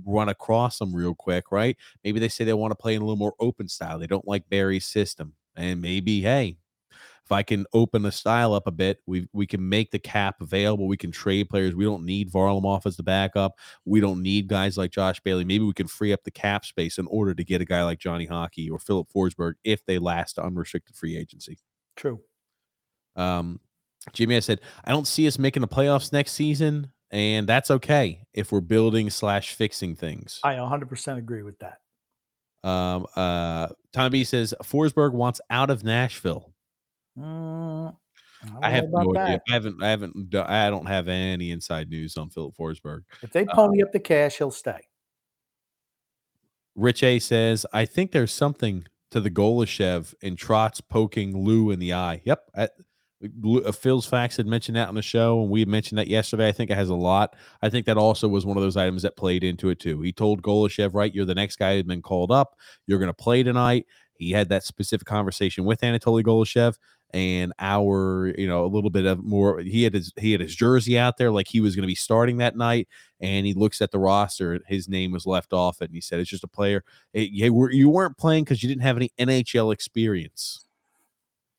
run 0.07 0.31
across 0.31 0.79
them 0.79 0.95
real 0.95 1.15
quick, 1.15 1.53
right? 1.53 1.77
Maybe 2.05 2.21
they 2.21 2.29
say 2.29 2.45
they 2.45 2.55
want 2.55 2.73
to 2.73 2.77
play 2.77 2.95
in 2.95 3.03
a 3.03 3.05
little 3.05 3.19
more 3.19 3.35
open 3.39 3.69
style. 3.69 3.99
They 3.99 4.07
don't 4.07 4.27
like 4.27 4.49
Barry's 4.49 4.87
system. 4.87 5.35
And 5.57 5.81
maybe, 5.81 6.21
hey, 6.21 6.57
if 7.25 7.33
I 7.33 7.43
can 7.43 7.65
open 7.73 8.03
the 8.03 8.13
style 8.13 8.53
up 8.53 8.67
a 8.67 8.71
bit, 8.71 9.01
we 9.07 9.29
we 9.33 9.47
can 9.47 9.67
make 9.67 9.91
the 9.91 9.99
cap 9.99 10.41
available. 10.41 10.87
We 10.87 10.97
can 10.97 11.11
trade 11.11 11.49
players. 11.49 11.75
We 11.75 11.85
don't 11.85 12.05
need 12.05 12.31
Varlamov 12.31 12.85
as 12.87 12.97
the 12.97 13.03
backup. 13.03 13.55
We 13.85 14.01
don't 14.01 14.23
need 14.23 14.47
guys 14.47 14.77
like 14.77 14.91
Josh 14.91 15.21
Bailey. 15.21 15.45
Maybe 15.45 15.65
we 15.65 15.73
can 15.73 15.89
free 15.89 16.13
up 16.13 16.25
the 16.25 16.31
cap 16.31 16.65
space 16.65 16.99
in 16.99 17.07
order 17.07 17.35
to 17.35 17.45
get 17.45 17.63
a 17.63 17.65
guy 17.65 17.83
like 17.83 17.99
Johnny 17.99 18.27
Hockey 18.27 18.69
or 18.69 18.79
Filip 18.79 19.09
Forsberg 19.15 19.55
if 19.65 19.85
they 19.87 19.99
last 19.99 20.39
unrestricted 20.39 20.97
free 20.97 21.17
agency. 21.17 21.59
True. 21.97 22.21
Um, 23.17 23.61
Jimmy, 24.13 24.37
I 24.37 24.41
said 24.41 24.61
I 24.85 24.91
don't 24.91 25.07
see 25.07 25.27
us 25.27 25.39
making 25.39 25.63
the 25.63 25.69
playoffs 25.69 26.13
next 26.13 26.33
season, 26.33 26.91
and 27.11 27.47
that's 27.47 27.71
okay 27.71 28.27
if 28.35 28.53
we're 28.53 28.61
building 28.61 29.09
slash 29.09 29.55
fixing 29.55 29.97
things. 29.97 30.41
I 30.43 30.57
100% 30.57 31.17
agree 31.17 31.43
with 31.43 31.59
that. 31.61 31.79
Um, 32.69 33.07
uh, 33.15 33.69
Tom 33.93 34.11
B 34.11 34.25
says 34.25 34.55
Forsberg 34.63 35.13
wants 35.13 35.41
out 35.51 35.71
of 35.71 35.85
Nashville. 35.85 36.54
Mm, 37.19 37.95
I, 38.63 38.69
I 38.69 38.71
have 38.71 38.89
no 38.91 39.13
that. 39.13 39.21
idea. 39.21 39.43
I 39.49 39.53
haven't. 39.53 39.83
I 39.83 39.91
haven't. 39.91 40.35
I 40.35 40.71
don't 40.71 40.87
have 40.87 41.09
any 41.09 41.51
inside 41.51 41.89
news 41.89 42.17
on 42.17 42.31
Filip 42.31 42.57
Forsberg. 42.57 43.03
If 43.23 43.31
they 43.33 43.45
pony 43.45 43.83
uh, 43.83 43.87
up 43.87 43.93
the 43.93 44.01
cash, 44.01 44.39
he'll 44.39 44.51
stay. 44.51 44.81
Rich 46.75 47.03
A 47.03 47.19
says, 47.19 47.65
"I 47.73 47.85
think 47.85 48.13
there's 48.13 48.33
something 48.33 48.87
to 49.11 49.21
the 49.21 49.31
Golyshev 49.31 50.15
and 50.23 50.37
Trotz 50.37 50.81
poking 50.89 51.37
Lou 51.45 51.71
in 51.71 51.79
the 51.79 51.95
eye." 51.95 52.21
Yep. 52.25 52.51
I, 52.57 52.69
uh, 53.65 53.73
Phil's 53.73 54.05
facts 54.05 54.37
had 54.37 54.47
mentioned 54.47 54.77
that 54.77 54.89
on 54.89 54.97
the 54.97 55.03
show, 55.03 55.41
and 55.41 55.51
we 55.51 55.61
had 55.61 55.69
mentioned 55.69 55.99
that 55.99 56.09
yesterday. 56.09 56.49
I 56.49 56.53
think 56.53 56.71
it 56.71 56.77
has 56.77 56.91
a 56.91 56.95
lot. 56.95 57.37
I 57.63 57.71
think 57.71 57.87
that 57.87 57.97
also 57.97 58.29
was 58.29 58.45
one 58.45 58.59
of 58.59 58.63
those 58.63 58.77
items 58.77 59.03
that 59.03 59.17
played 59.17 59.45
into 59.45 59.71
it 59.71 59.79
too. 59.79 60.01
He 60.03 60.13
told 60.13 60.43
Golyshev, 60.43 60.95
"Right, 60.95 61.15
you're 61.15 61.25
the 61.25 61.35
next 61.35 61.57
guy 61.57 61.75
who's 61.75 61.85
been 61.85 62.03
called 62.03 62.31
up. 62.31 62.57
You're 62.87 62.99
going 62.99 63.07
to 63.09 63.15
play 63.15 63.43
tonight." 63.43 63.87
He 64.17 64.31
had 64.31 64.49
that 64.51 64.65
specific 64.65 65.07
conversation 65.07 65.65
with 65.65 65.81
Anatoly 65.81 66.23
Golyshev 66.23 66.77
and 67.15 67.53
our 67.61 68.35
you 68.37 68.47
know 68.47 68.65
a 68.65 68.67
little 68.67 68.91
bit 68.91 69.07
of 69.07 69.23
more 69.25 69.61
he 69.61 69.85
had 69.85 69.95
his 69.95 70.13
he 70.17 70.33
had 70.33 70.41
his 70.41 70.55
jersey 70.55 70.99
out 70.99 71.17
there 71.17 71.31
like 71.31 71.47
he 71.47 71.61
was 71.61 71.77
going 71.77 71.85
to 71.85 71.87
be 71.87 71.95
starting 71.95 72.39
that 72.39 72.57
night 72.57 72.89
and 73.21 73.47
he 73.47 73.55
looks 73.55 73.81
at 73.81 73.93
the 73.93 73.99
roster 74.01 74.61
his 74.67 74.89
name 74.89 75.13
was 75.13 75.25
left 75.25 75.53
off 75.53 75.81
it 75.81 75.87
and 75.87 75.95
he 75.95 76.01
said 76.01 76.19
it's 76.19 76.29
just 76.29 76.43
a 76.43 76.49
player. 76.49 76.83
It, 77.13 77.31
you, 77.31 77.69
you 77.71 77.89
weren't 77.89 78.19
playing 78.19 78.45
because 78.45 78.63
you 78.63 78.69
didn't 78.69 78.83
have 78.83 78.97
any 78.97 79.13
nhl 79.19 79.73
experience. 79.73 80.67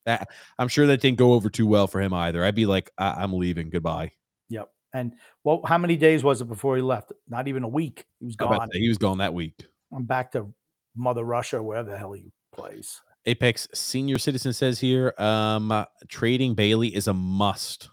That 0.06 0.28
i'm 0.60 0.68
sure 0.68 0.86
that 0.88 1.00
didn't 1.00 1.18
go 1.18 1.34
over 1.34 1.50
too 1.50 1.66
well 1.66 1.88
for 1.88 2.02
him 2.02 2.14
either. 2.14 2.44
I'd 2.44 2.54
be 2.54 2.66
like 2.66 2.92
I, 2.98 3.24
i'm 3.24 3.34
leaving. 3.34 3.70
Goodbye. 3.70 4.12
Yep 4.50 4.70
and 4.94 5.14
well 5.46 5.62
how 5.66 5.78
many 5.78 5.96
days 5.96 6.22
was 6.22 6.42
it 6.42 6.50
before 6.50 6.76
he 6.76 6.82
left? 6.82 7.14
Not 7.30 7.48
even 7.48 7.64
a 7.64 7.70
week. 7.70 8.06
He 8.20 8.26
was 8.26 8.36
gone. 8.36 8.70
he 8.74 8.90
was 8.90 8.98
gone 8.98 9.20
that 9.20 9.34
week. 9.34 9.66
I'm 9.94 10.04
back 10.04 10.34
to 10.34 10.54
mother 10.98 11.24
russia 11.24 11.64
where 11.64 11.84
the 11.84 11.98
hell 11.98 12.12
he 12.12 12.32
plays 12.54 13.02
Apex 13.26 13.68
Senior 13.74 14.18
Citizen 14.18 14.54
says 14.54 14.80
here, 14.80 15.14
um, 15.18 15.72
uh, 15.72 15.86
trading 16.08 16.54
Bailey 16.54 16.96
is 16.96 17.08
a 17.08 17.14
must. 17.14 17.90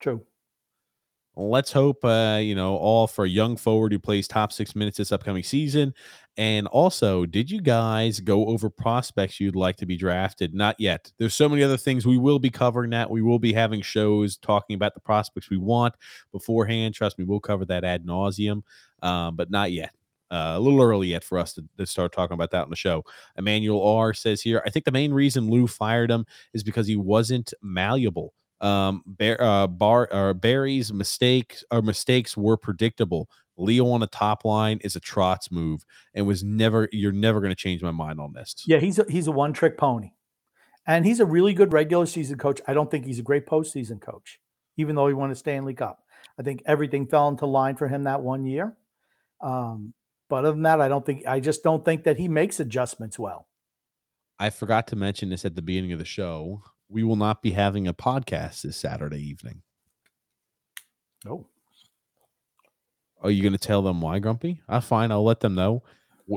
True. 0.00 0.24
Let's 1.38 1.70
hope, 1.70 2.02
uh, 2.02 2.38
you 2.40 2.54
know, 2.54 2.76
all 2.76 3.06
for 3.06 3.26
a 3.26 3.28
young 3.28 3.58
forward 3.58 3.92
who 3.92 3.98
plays 3.98 4.26
top 4.26 4.52
six 4.52 4.74
minutes 4.74 4.96
this 4.96 5.12
upcoming 5.12 5.42
season. 5.42 5.94
And 6.38 6.66
also, 6.66 7.26
did 7.26 7.50
you 7.50 7.60
guys 7.60 8.20
go 8.20 8.46
over 8.46 8.70
prospects 8.70 9.38
you'd 9.38 9.56
like 9.56 9.76
to 9.76 9.86
be 9.86 9.96
drafted? 9.96 10.54
Not 10.54 10.76
yet. 10.78 11.12
There's 11.18 11.34
so 11.34 11.48
many 11.48 11.62
other 11.62 11.76
things 11.76 12.06
we 12.06 12.16
will 12.16 12.38
be 12.38 12.50
covering 12.50 12.90
that. 12.90 13.10
We 13.10 13.20
will 13.20 13.38
be 13.38 13.52
having 13.52 13.82
shows 13.82 14.38
talking 14.38 14.74
about 14.74 14.94
the 14.94 15.00
prospects 15.00 15.50
we 15.50 15.58
want 15.58 15.94
beforehand. 16.32 16.94
Trust 16.94 17.18
me, 17.18 17.24
we'll 17.24 17.40
cover 17.40 17.66
that 17.66 17.84
ad 17.84 18.06
nauseum, 18.06 18.62
um, 19.02 19.36
but 19.36 19.50
not 19.50 19.72
yet. 19.72 19.94
Uh, 20.36 20.58
a 20.58 20.60
little 20.60 20.82
early 20.82 21.08
yet 21.08 21.24
for 21.24 21.38
us 21.38 21.54
to, 21.54 21.64
to, 21.78 21.86
start 21.86 22.12
talking 22.12 22.34
about 22.34 22.50
that 22.50 22.64
on 22.64 22.68
the 22.68 22.76
show. 22.76 23.02
Emmanuel 23.38 23.82
R 23.82 24.12
says 24.12 24.42
here, 24.42 24.62
I 24.66 24.70
think 24.70 24.84
the 24.84 24.92
main 24.92 25.10
reason 25.10 25.48
Lou 25.48 25.66
fired 25.66 26.10
him 26.10 26.26
is 26.52 26.62
because 26.62 26.86
he 26.86 26.96
wasn't 26.96 27.54
malleable. 27.62 28.34
Um, 28.60 29.02
Bear, 29.06 29.42
uh, 29.42 29.66
Bar, 29.66 30.08
uh, 30.12 30.34
Barry's 30.34 30.92
mistakes 30.92 31.64
or 31.70 31.80
mistakes 31.80 32.36
were 32.36 32.58
predictable. 32.58 33.30
Leo 33.56 33.88
on 33.88 34.00
the 34.00 34.06
top 34.08 34.44
line 34.44 34.78
is 34.84 34.94
a 34.94 35.00
Trotz 35.00 35.50
move, 35.50 35.86
and 36.12 36.26
was 36.26 36.44
never. 36.44 36.90
You're 36.92 37.12
never 37.12 37.40
going 37.40 37.50
to 37.50 37.56
change 37.56 37.82
my 37.82 37.90
mind 37.90 38.20
on 38.20 38.34
this. 38.34 38.54
Yeah, 38.66 38.78
he's 38.78 38.98
a, 38.98 39.06
he's 39.08 39.28
a 39.28 39.32
one 39.32 39.54
trick 39.54 39.78
pony, 39.78 40.10
and 40.86 41.06
he's 41.06 41.20
a 41.20 41.26
really 41.26 41.54
good 41.54 41.72
regular 41.72 42.04
season 42.04 42.36
coach. 42.36 42.60
I 42.66 42.74
don't 42.74 42.90
think 42.90 43.06
he's 43.06 43.18
a 43.18 43.22
great 43.22 43.46
postseason 43.46 44.02
coach, 44.02 44.38
even 44.76 44.96
though 44.96 45.08
he 45.08 45.14
won 45.14 45.30
a 45.30 45.34
Stanley 45.34 45.72
Cup. 45.72 46.02
I 46.38 46.42
think 46.42 46.62
everything 46.66 47.06
fell 47.06 47.28
into 47.28 47.46
line 47.46 47.76
for 47.76 47.88
him 47.88 48.04
that 48.04 48.20
one 48.20 48.44
year. 48.44 48.76
Um, 49.40 49.94
but 50.28 50.44
other 50.44 50.52
than 50.52 50.62
that, 50.62 50.80
I 50.80 50.88
don't 50.88 51.04
think 51.04 51.26
I 51.26 51.40
just 51.40 51.62
don't 51.62 51.84
think 51.84 52.04
that 52.04 52.18
he 52.18 52.28
makes 52.28 52.60
adjustments 52.60 53.18
well. 53.18 53.46
I 54.38 54.50
forgot 54.50 54.86
to 54.88 54.96
mention 54.96 55.30
this 55.30 55.44
at 55.44 55.54
the 55.54 55.62
beginning 55.62 55.92
of 55.92 55.98
the 55.98 56.04
show. 56.04 56.62
We 56.88 57.02
will 57.02 57.16
not 57.16 57.42
be 57.42 57.52
having 57.52 57.88
a 57.88 57.94
podcast 57.94 58.62
this 58.62 58.76
Saturday 58.76 59.20
evening. 59.20 59.62
Oh. 61.28 61.46
Are 63.22 63.30
you 63.30 63.42
going 63.42 63.52
to 63.52 63.58
tell 63.58 63.82
them 63.82 64.00
why, 64.00 64.18
Grumpy? 64.18 64.60
I'm 64.68 64.82
fine. 64.82 65.10
I'll 65.10 65.24
let 65.24 65.40
them 65.40 65.54
know. 65.54 65.82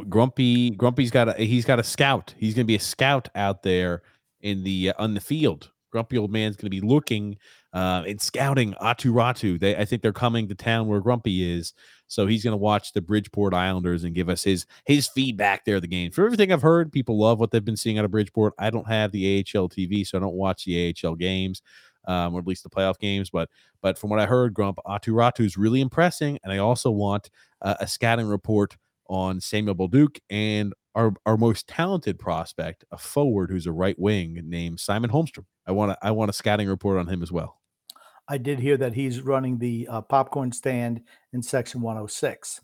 Grumpy, 0.07 0.71
Grumpy's 0.71 1.11
got 1.11 1.27
a 1.29 1.43
he's 1.43 1.65
got 1.65 1.79
a 1.79 1.83
scout. 1.83 2.33
He's 2.37 2.53
going 2.53 2.65
to 2.65 2.67
be 2.67 2.75
a 2.75 2.79
scout 2.79 3.27
out 3.35 3.63
there 3.63 4.03
in 4.41 4.63
the 4.63 4.89
uh, 4.91 5.03
on 5.03 5.13
the 5.13 5.19
field. 5.19 5.71
Grumpy 5.91 6.17
old 6.17 6.31
man's 6.31 6.55
going 6.55 6.67
to 6.67 6.81
be 6.81 6.81
looking 6.81 7.37
uh, 7.73 8.03
and 8.07 8.21
scouting 8.21 8.75
Aatu 8.81 9.11
Räty. 9.11 9.59
They, 9.59 9.75
I 9.75 9.85
think 9.85 10.03
they're 10.03 10.13
coming 10.13 10.47
to 10.47 10.55
town 10.55 10.87
where 10.87 10.99
Grumpy 10.99 11.51
is 11.51 11.73
so 12.09 12.25
he's 12.27 12.43
going 12.43 12.53
to 12.53 12.57
watch 12.57 12.91
the 12.91 13.01
Bridgeport 13.01 13.53
Islanders 13.53 14.03
and 14.03 14.13
give 14.15 14.27
us 14.27 14.43
his 14.43 14.65
his 14.85 15.07
feedback 15.07 15.63
there. 15.63 15.79
The 15.79 15.87
game 15.87 16.11
for 16.11 16.25
everything 16.25 16.51
I've 16.51 16.61
heard, 16.61 16.91
people 16.91 17.17
love 17.17 17.39
what 17.39 17.51
they've 17.51 17.63
been 17.63 17.77
seeing 17.77 17.97
out 17.97 18.03
of 18.05 18.11
Bridgeport. 18.11 18.55
I 18.59 18.69
don't 18.71 18.87
have 18.87 19.11
the 19.11 19.39
AHL 19.39 19.69
TV, 19.69 20.05
so 20.05 20.17
I 20.17 20.21
don't 20.21 20.33
watch 20.33 20.65
the 20.65 20.93
AHL 21.05 21.15
games. 21.15 21.61
Um, 22.07 22.33
or 22.33 22.39
at 22.39 22.47
least 22.47 22.63
the 22.63 22.69
playoff 22.69 22.97
games. 22.97 23.29
But 23.29 23.49
but 23.81 23.97
from 23.97 24.09
what 24.09 24.19
I 24.19 24.25
heard, 24.25 24.53
Grump 24.53 24.79
Aatu 24.87 25.13
Räty 25.13 25.45
is 25.45 25.57
really 25.57 25.81
impressing, 25.81 26.39
and 26.43 26.51
I 26.51 26.57
also 26.57 26.89
want 26.89 27.29
uh, 27.61 27.75
a 27.79 27.87
scouting 27.87 28.25
report 28.25 28.75
on 29.09 29.41
Samuel 29.41 29.75
Bolduc 29.75 30.19
and 30.29 30.73
our 30.95 31.13
our 31.25 31.37
most 31.37 31.67
talented 31.67 32.17
prospect, 32.17 32.83
a 32.91 32.97
forward 32.97 33.51
who's 33.51 33.67
a 33.67 33.71
right 33.71 33.99
wing 33.99 34.41
named 34.45 34.79
Simon 34.79 35.11
Holmstrom. 35.11 35.45
I 35.67 35.71
want 35.71 35.91
to 35.91 35.97
I 36.01 36.11
want 36.11 36.29
a 36.29 36.33
scouting 36.33 36.67
report 36.67 36.97
on 36.97 37.07
him 37.07 37.21
as 37.21 37.31
well. 37.31 37.58
I 38.29 38.37
did 38.37 38.59
hear 38.59 38.77
that 38.77 38.93
he's 38.93 39.21
running 39.21 39.57
the 39.57 39.87
uh, 39.89 40.01
popcorn 40.01 40.51
stand 40.51 41.01
in 41.33 41.41
section 41.41 41.81
106. 41.81 42.61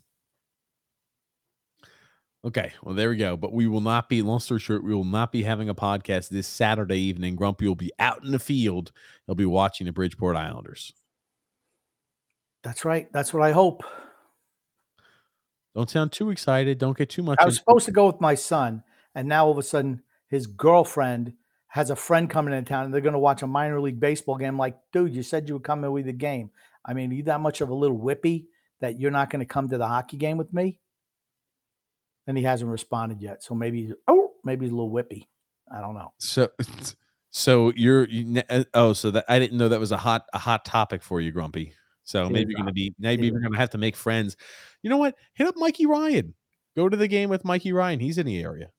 Okay, 2.44 2.72
well 2.84 2.94
there 2.94 3.10
we 3.10 3.16
go. 3.16 3.36
But 3.36 3.52
we 3.52 3.66
will 3.66 3.80
not 3.80 4.08
be 4.08 4.22
long 4.22 4.38
story 4.38 4.60
short, 4.60 4.84
we 4.84 4.94
will 4.94 5.02
not 5.02 5.32
be 5.32 5.42
having 5.42 5.68
a 5.68 5.74
podcast 5.74 6.28
this 6.28 6.46
Saturday 6.46 6.98
evening. 6.98 7.34
Grumpy 7.34 7.66
will 7.66 7.74
be 7.74 7.90
out 7.98 8.22
in 8.24 8.30
the 8.30 8.38
field. 8.38 8.92
He'll 9.26 9.34
be 9.34 9.44
watching 9.44 9.86
the 9.86 9.92
Bridgeport 9.92 10.36
Islanders. 10.36 10.92
That's 12.62 12.84
right. 12.84 13.12
That's 13.12 13.34
what 13.34 13.42
I 13.42 13.50
hope. 13.50 13.82
Don't 15.74 15.90
sound 15.90 16.12
too 16.12 16.30
excited. 16.30 16.78
Don't 16.78 16.96
get 16.96 17.10
too 17.10 17.24
much. 17.24 17.38
I 17.40 17.44
was 17.44 17.56
supposed 17.56 17.86
to 17.86 17.92
go 17.92 18.06
with 18.06 18.20
my 18.20 18.36
son, 18.36 18.84
and 19.16 19.28
now 19.28 19.46
all 19.46 19.52
of 19.52 19.58
a 19.58 19.62
sudden 19.62 20.02
his 20.28 20.46
girlfriend 20.46 21.32
has 21.68 21.90
a 21.90 21.96
friend 21.96 22.30
coming 22.30 22.54
into 22.54 22.68
town, 22.68 22.84
and 22.84 22.94
they're 22.94 23.00
going 23.00 23.12
to 23.12 23.18
watch 23.18 23.42
a 23.42 23.46
minor 23.46 23.80
league 23.80 24.00
baseball 24.00 24.36
game. 24.36 24.58
Like, 24.58 24.76
dude, 24.92 25.14
you 25.14 25.22
said 25.22 25.48
you 25.48 25.54
would 25.54 25.64
come 25.64 25.84
in 25.84 25.92
with 25.92 26.06
the 26.06 26.12
game. 26.12 26.50
I 26.84 26.94
mean, 26.94 27.10
are 27.10 27.14
you 27.14 27.22
that 27.24 27.40
much 27.40 27.60
of 27.60 27.68
a 27.68 27.74
little 27.74 27.98
whippy 27.98 28.46
that 28.80 28.98
you're 28.98 29.10
not 29.10 29.30
going 29.30 29.40
to 29.40 29.46
come 29.46 29.68
to 29.68 29.78
the 29.78 29.86
hockey 29.86 30.16
game 30.16 30.36
with 30.36 30.52
me? 30.52 30.78
And 32.26 32.36
he 32.36 32.44
hasn't 32.44 32.70
responded 32.70 33.20
yet, 33.20 33.42
so 33.42 33.54
maybe 33.54 33.92
oh, 34.08 34.32
maybe 34.44 34.66
he's 34.66 34.72
a 34.72 34.74
little 34.74 34.90
whippy. 34.90 35.26
I 35.72 35.80
don't 35.80 35.94
know. 35.94 36.12
So, 36.18 36.48
so 37.30 37.72
you're 37.76 38.08
you, 38.08 38.42
uh, 38.50 38.64
oh, 38.74 38.92
so 38.92 39.12
that 39.12 39.24
I 39.28 39.38
didn't 39.38 39.58
know 39.58 39.68
that 39.68 39.78
was 39.78 39.92
a 39.92 39.96
hot 39.96 40.26
a 40.32 40.38
hot 40.38 40.64
topic 40.64 41.02
for 41.02 41.20
you, 41.20 41.30
Grumpy. 41.30 41.72
So 42.02 42.26
It 42.26 42.32
maybe 42.32 42.50
you're 42.50 42.58
gonna 42.58 42.72
be 42.72 42.94
maybe 42.98 43.26
you're 43.28 43.40
gonna 43.40 43.56
have 43.56 43.70
to 43.70 43.78
make 43.78 43.94
friends. 43.94 44.36
You 44.82 44.90
know 44.90 44.96
what? 44.96 45.14
Hit 45.34 45.46
up 45.46 45.56
Mikey 45.56 45.86
Ryan. 45.86 46.34
Go 46.76 46.88
to 46.88 46.96
the 46.96 47.08
game 47.08 47.30
with 47.30 47.44
Mikey 47.44 47.72
Ryan. 47.72 48.00
He's 48.00 48.18
in 48.18 48.26
the 48.26 48.40
area. 48.40 48.70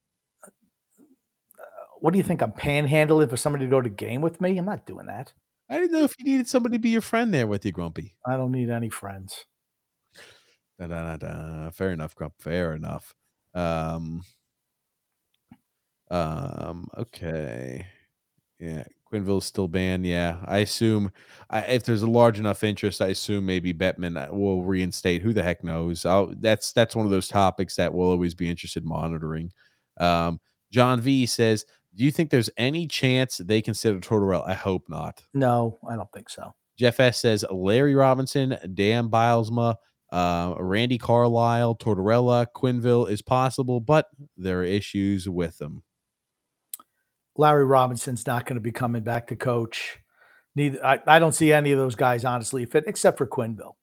What 2.00 2.12
do 2.12 2.18
you 2.18 2.24
think? 2.24 2.42
I'm 2.42 2.52
panhandling 2.52 3.30
for 3.30 3.36
somebody 3.36 3.64
to 3.64 3.70
go 3.70 3.80
to 3.80 3.88
game 3.88 4.20
with 4.20 4.40
me? 4.40 4.56
I'm 4.58 4.64
not 4.64 4.86
doing 4.86 5.06
that. 5.06 5.32
I 5.68 5.78
didn't 5.78 5.92
know 5.92 6.04
if 6.04 6.14
you 6.18 6.24
needed 6.24 6.48
somebody 6.48 6.76
to 6.76 6.80
be 6.80 6.90
your 6.90 7.02
friend 7.02 7.32
there 7.32 7.46
with 7.46 7.64
you, 7.64 7.72
Grumpy. 7.72 8.14
I 8.26 8.36
don't 8.36 8.52
need 8.52 8.70
any 8.70 8.88
friends. 8.88 9.44
Da, 10.78 10.86
da, 10.86 11.16
da. 11.16 11.70
Fair 11.70 11.90
enough, 11.90 12.14
Grump. 12.14 12.34
Fair 12.38 12.74
enough. 12.74 13.14
Um, 13.54 14.22
um, 16.10 16.88
okay. 16.96 17.86
Yeah, 18.60 18.84
Quenneville's 19.12 19.46
still 19.46 19.68
banned. 19.68 20.06
Yeah, 20.06 20.38
I 20.46 20.58
assume 20.58 21.12
I, 21.50 21.60
if 21.60 21.84
there's 21.84 22.02
a 22.02 22.10
large 22.10 22.38
enough 22.38 22.64
interest, 22.64 23.00
I 23.00 23.08
assume 23.08 23.46
maybe 23.46 23.72
Bettman 23.74 24.16
uh, 24.16 24.34
will 24.34 24.64
reinstate. 24.64 25.22
Who 25.22 25.32
the 25.32 25.42
heck 25.42 25.62
knows? 25.62 26.04
I'll, 26.04 26.32
that's 26.38 26.72
that's 26.72 26.96
one 26.96 27.06
of 27.06 27.12
those 27.12 27.28
topics 27.28 27.76
that 27.76 27.92
we'll 27.92 28.10
always 28.10 28.34
be 28.34 28.50
interested 28.50 28.82
in 28.82 28.88
monitoring. 28.88 29.52
Um, 29.98 30.40
John 30.70 31.00
V 31.00 31.26
says, 31.26 31.64
"Do 31.98 32.04
you 32.04 32.12
think 32.12 32.30
there's 32.30 32.48
any 32.56 32.86
chance 32.86 33.38
they 33.38 33.60
consider 33.60 33.98
Tortorella?" 33.98 34.48
I 34.48 34.54
hope 34.54 34.88
not. 34.88 35.24
No, 35.34 35.78
I 35.88 35.96
don't 35.96 36.10
think 36.12 36.30
so. 36.30 36.54
Jeff 36.78 37.00
S 37.00 37.18
says 37.18 37.44
Larry 37.50 37.96
Robinson, 37.96 38.56
Dan 38.72 39.08
Bylsma, 39.10 39.74
uh, 40.12 40.54
Randy 40.58 40.96
Carlyle, 40.96 41.74
Tortorella, 41.74 42.46
Quenneville 42.54 43.10
is 43.10 43.20
possible, 43.20 43.80
but 43.80 44.06
there 44.36 44.60
are 44.60 44.64
issues 44.64 45.28
with 45.28 45.58
them. 45.58 45.82
Larry 47.36 47.64
Robinson's 47.64 48.26
not 48.26 48.46
going 48.46 48.56
to 48.56 48.60
be 48.60 48.72
coming 48.72 49.02
back 49.02 49.26
to 49.28 49.36
coach. 49.36 49.98
Neither 50.54 50.84
I, 50.84 51.00
I 51.06 51.18
don't 51.18 51.34
see 51.34 51.52
any 51.52 51.72
of 51.72 51.78
those 51.78 51.94
guys 51.94 52.24
honestly 52.24 52.64
fit 52.64 52.84
except 52.86 53.18
for 53.18 53.26
Quenneville. 53.26 53.74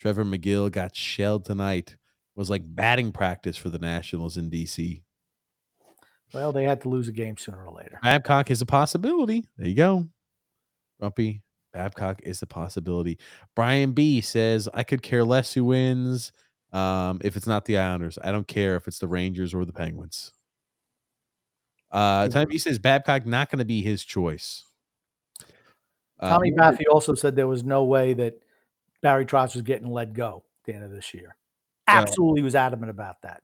Trevor 0.00 0.24
McGill 0.24 0.70
got 0.70 0.94
shelled 0.94 1.44
tonight. 1.44 1.90
It 1.92 2.38
was 2.38 2.50
like 2.50 2.62
batting 2.64 3.12
practice 3.12 3.56
for 3.56 3.70
the 3.70 3.78
Nationals 3.78 4.36
in 4.36 4.50
DC. 4.50 5.03
Well, 6.34 6.52
they 6.52 6.64
had 6.64 6.80
to 6.82 6.88
lose 6.88 7.08
a 7.08 7.12
game 7.12 7.36
sooner 7.36 7.64
or 7.64 7.72
later. 7.72 8.00
Babcock 8.02 8.50
is 8.50 8.60
a 8.60 8.66
possibility. 8.66 9.44
There 9.56 9.68
you 9.68 9.74
go. 9.74 10.08
Grumpy. 10.98 11.42
Babcock 11.72 12.20
is 12.22 12.42
a 12.42 12.46
possibility. 12.46 13.18
Brian 13.56 13.92
B 13.92 14.20
says, 14.20 14.68
I 14.74 14.84
could 14.84 15.02
care 15.02 15.24
less 15.24 15.52
who 15.52 15.64
wins 15.64 16.32
um, 16.72 17.20
if 17.24 17.36
it's 17.36 17.46
not 17.46 17.64
the 17.64 17.78
Islanders. 17.78 18.18
I 18.22 18.32
don't 18.32 18.46
care 18.46 18.76
if 18.76 18.86
it's 18.86 18.98
the 18.98 19.08
Rangers 19.08 19.54
or 19.54 19.64
the 19.64 19.72
Penguins. 19.72 20.32
Uh, 21.90 22.28
Tommy 22.28 22.46
B 22.46 22.58
says 22.58 22.78
Babcock 22.78 23.26
not 23.26 23.50
going 23.50 23.60
to 23.60 23.64
be 23.64 23.82
his 23.82 24.04
choice. 24.04 24.64
Uh, 26.18 26.30
Tommy 26.30 26.50
Baffy 26.50 26.86
also 26.86 27.14
said 27.14 27.36
there 27.36 27.48
was 27.48 27.64
no 27.64 27.84
way 27.84 28.14
that 28.14 28.40
Barry 29.02 29.26
Trotz 29.26 29.54
was 29.54 29.62
getting 29.62 29.88
let 29.88 30.12
go 30.12 30.44
at 30.62 30.66
the 30.66 30.74
end 30.74 30.84
of 30.84 30.90
this 30.90 31.12
year. 31.12 31.36
Absolutely 31.86 32.42
was 32.42 32.54
adamant 32.54 32.90
about 32.90 33.22
that. 33.22 33.42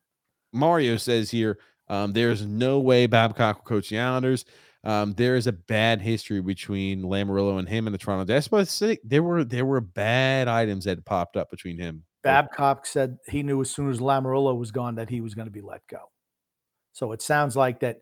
Mario 0.53 0.97
says 0.97 1.31
here, 1.31 1.59
um, 1.91 2.13
there's 2.13 2.47
no 2.47 2.81
way 2.81 3.07
Babcock 3.07 3.59
will 3.59 3.65
coach 3.65 3.91
the 3.91 3.99
Islanders. 3.99 4.45
Um, 4.83 5.13
there 5.13 5.37
is 5.37 5.47
a 5.47 5.53
bad 5.53 6.01
history 6.01 6.41
between 6.41 7.03
Lamoriello 7.03 7.59
and 7.59 7.69
him 7.69 7.87
and 7.87 7.93
the 7.93 7.99
Toronto. 7.99 8.25
That's 8.25 8.49
say. 8.73 8.99
There 9.05 9.23
were 9.23 9.45
there 9.45 9.67
were 9.67 9.83
bad 9.83 10.49
items 10.49 10.85
that 10.85 11.05
popped 11.05 11.37
up 11.37 11.51
between 11.51 11.77
him. 11.77 12.05
Babcock 12.23 12.87
said 12.87 13.19
he 13.29 13.43
knew 13.43 13.61
as 13.61 13.71
soon 13.71 13.91
as 13.91 13.99
Lamoriello 13.99 14.57
was 14.57 14.71
gone 14.71 14.95
that 14.95 15.11
he 15.11 15.21
was 15.21 15.35
going 15.35 15.47
to 15.47 15.53
be 15.53 15.61
let 15.61 15.87
go. 15.87 16.11
So 16.93 17.13
it 17.13 17.21
sounds 17.23 17.57
like 17.57 17.81
that 17.81 18.01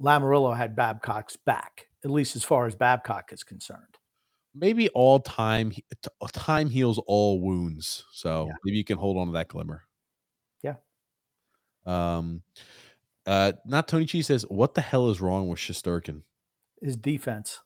Lamoriello 0.00 0.56
had 0.56 0.76
Babcock's 0.76 1.36
back, 1.36 1.88
at 2.04 2.10
least 2.10 2.36
as 2.36 2.44
far 2.44 2.66
as 2.66 2.74
Babcock 2.74 3.32
is 3.32 3.42
concerned. 3.42 3.98
maybe 4.54 4.88
all 4.90 5.18
time 5.18 5.72
time 6.32 6.68
heals 6.70 7.00
all 7.08 7.40
wounds. 7.40 8.04
So 8.12 8.46
Yeah. 8.46 8.54
maybe 8.64 8.76
you 8.76 8.84
can 8.84 8.98
hold 8.98 9.16
on 9.18 9.26
to 9.28 9.32
that 9.32 9.48
glimmer. 9.48 9.82
Yeah. 10.62 10.76
Um. 11.86 12.42
Uh. 13.26 13.52
Not 13.64 13.88
Tony 13.88 14.06
Chi 14.06 14.20
says, 14.20 14.42
"What 14.48 14.74
the 14.74 14.80
hell 14.80 15.10
is 15.10 15.20
wrong 15.20 15.48
with 15.48 15.58
Shesterkin?" 15.58 16.22
His 16.82 16.96
defense. 16.96 17.60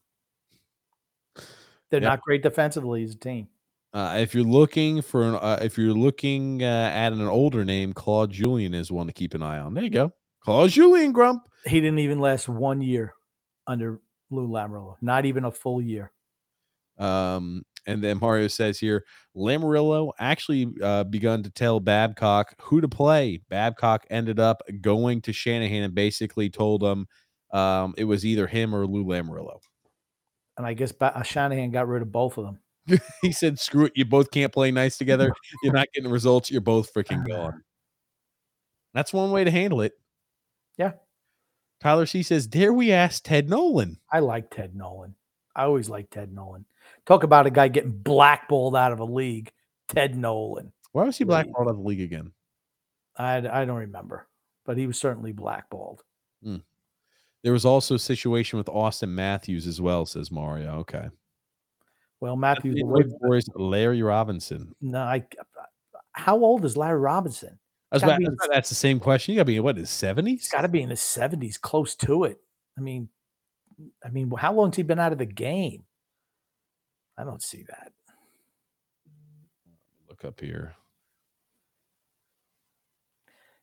They're 1.90 2.00
Yep. 2.02 2.02
not 2.02 2.20
great 2.20 2.42
defensively 2.42 3.02
as 3.04 3.14
a 3.14 3.18
team. 3.18 3.48
Uh, 3.94 4.18
if 4.20 4.34
you're 4.34 4.44
looking 4.44 5.00
for 5.00 5.22
an, 5.22 5.34
uh, 5.36 5.58
if 5.62 5.78
you're 5.78 5.94
looking 5.94 6.62
uh, 6.62 6.90
at 6.94 7.12
an 7.12 7.22
older 7.22 7.64
name, 7.64 7.94
Claude 7.94 8.30
Julien 8.30 8.74
is 8.74 8.92
one 8.92 9.06
to 9.06 9.12
keep 9.12 9.32
an 9.34 9.42
eye 9.42 9.58
on. 9.58 9.72
There 9.72 9.82
you 9.84 9.90
go, 9.90 10.12
Claude 10.40 10.70
Julien 10.70 11.12
Grump. 11.12 11.42
He 11.64 11.80
didn't 11.80 11.98
even 12.00 12.18
last 12.20 12.48
one 12.48 12.82
year 12.82 13.14
under 13.66 14.00
Lou 14.30 14.46
Lamoriello, 14.46 14.96
not 15.00 15.24
even 15.24 15.44
a 15.44 15.50
full 15.50 15.80
year. 15.80 16.12
Um, 16.98 17.64
and 17.88 18.04
then 18.04 18.18
Mario 18.20 18.48
says 18.48 18.78
here, 18.78 19.04
Lamoriello 19.34 20.12
actually 20.18 20.68
uh, 20.82 21.04
begun 21.04 21.42
to 21.42 21.50
tell 21.50 21.80
Babcock 21.80 22.54
who 22.60 22.82
to 22.82 22.88
play. 22.88 23.40
Babcock 23.48 24.04
ended 24.10 24.38
up 24.38 24.62
going 24.82 25.22
to 25.22 25.32
Shanahan 25.32 25.84
and 25.84 25.94
basically 25.94 26.50
told 26.50 26.82
him 26.82 27.06
um, 27.50 27.94
it 27.96 28.04
was 28.04 28.26
either 28.26 28.46
him 28.46 28.74
or 28.74 28.86
Lou 28.86 29.04
Lamoriello. 29.04 29.60
And 30.58 30.66
I 30.66 30.74
guess 30.74 30.92
ba- 30.92 31.16
uh, 31.16 31.22
Shanahan 31.22 31.70
got 31.70 31.88
rid 31.88 32.02
of 32.02 32.12
both 32.12 32.36
of 32.36 32.44
them. 32.44 33.00
he 33.22 33.32
said, 33.32 33.58
"Screw 33.58 33.86
it, 33.86 33.92
you 33.94 34.04
both 34.04 34.30
can't 34.30 34.52
play 34.52 34.70
nice 34.70 34.98
together. 34.98 35.32
You're 35.62 35.72
not 35.72 35.88
getting 35.94 36.10
results. 36.10 36.50
You're 36.50 36.60
both 36.60 36.92
freaking 36.92 37.26
gone." 37.28 37.62
That's 38.92 39.14
one 39.14 39.30
way 39.30 39.44
to 39.44 39.50
handle 39.50 39.80
it. 39.80 39.92
Yeah. 40.76 40.92
Tyler 41.80 42.06
C 42.06 42.22
says, 42.22 42.46
"Dare 42.46 42.72
we 42.72 42.92
ask 42.92 43.22
Ted 43.22 43.48
Nolan?" 43.48 43.98
I 44.12 44.18
like 44.18 44.50
Ted 44.50 44.74
Nolan. 44.74 45.14
I 45.54 45.64
always 45.64 45.88
like 45.88 46.10
Ted 46.10 46.32
Nolan. 46.32 46.66
Talk 47.08 47.22
about 47.24 47.46
a 47.46 47.50
guy 47.50 47.68
getting 47.68 47.90
blackballed 47.92 48.76
out 48.76 48.92
of 48.92 49.00
a 49.00 49.04
league. 49.04 49.50
Ted 49.88 50.14
Nolan. 50.14 50.70
Why 50.92 51.04
was 51.04 51.16
he 51.16 51.24
blackballed 51.24 51.66
out 51.66 51.70
of 51.70 51.76
the 51.78 51.82
league 51.82 52.02
again? 52.02 52.32
I, 53.16 53.36
I 53.38 53.64
don't 53.64 53.78
remember, 53.78 54.28
but 54.66 54.76
he 54.76 54.86
was 54.86 54.98
certainly 55.00 55.32
blackballed. 55.32 56.02
Hmm. 56.44 56.58
There 57.42 57.54
was 57.54 57.64
also 57.64 57.94
a 57.94 57.98
situation 57.98 58.58
with 58.58 58.66
Auston 58.66 59.08
Matthews 59.08 59.66
as 59.66 59.80
well, 59.80 60.04
says 60.04 60.30
Mario. 60.30 60.80
Okay. 60.80 61.08
Well, 62.20 62.36
Matthews, 62.36 62.78
away- 62.82 63.04
Larry 63.54 64.02
Robinson. 64.02 64.74
no, 64.82 65.00
I, 65.00 65.24
how 66.12 66.36
old 66.36 66.66
is 66.66 66.76
Larry 66.76 66.98
Robinson? 67.00 67.58
I 67.90 67.96
was 67.96 68.02
about, 68.02 68.18
be 68.18 68.24
I 68.24 68.26
in 68.26 68.32
was 68.32 68.38
about 68.44 68.52
to 68.52 68.58
ask 68.58 68.68
the 68.68 68.74
same 68.74 69.00
question. 69.00 69.32
You 69.32 69.38
got 69.38 69.42
to 69.44 69.46
be 69.46 69.56
in 69.56 69.62
what 69.62 69.78
his 69.78 69.88
He's 69.88 69.96
seventies? 69.96 70.48
got 70.50 70.60
to 70.62 70.68
be 70.68 70.82
in 70.82 70.90
his 70.90 71.00
seventies, 71.00 71.56
close 71.56 71.94
to 71.96 72.24
it. 72.24 72.38
I 72.76 72.82
mean, 72.82 73.08
I 74.04 74.10
mean, 74.10 74.30
how 74.36 74.52
long's 74.52 74.76
he 74.76 74.82
been 74.82 74.98
out 74.98 75.12
of 75.12 75.18
the 75.18 75.24
game? 75.26 75.84
I 77.18 77.24
don't 77.24 77.42
see 77.42 77.64
that. 77.68 77.92
Look 80.08 80.24
up 80.24 80.40
here. 80.40 80.74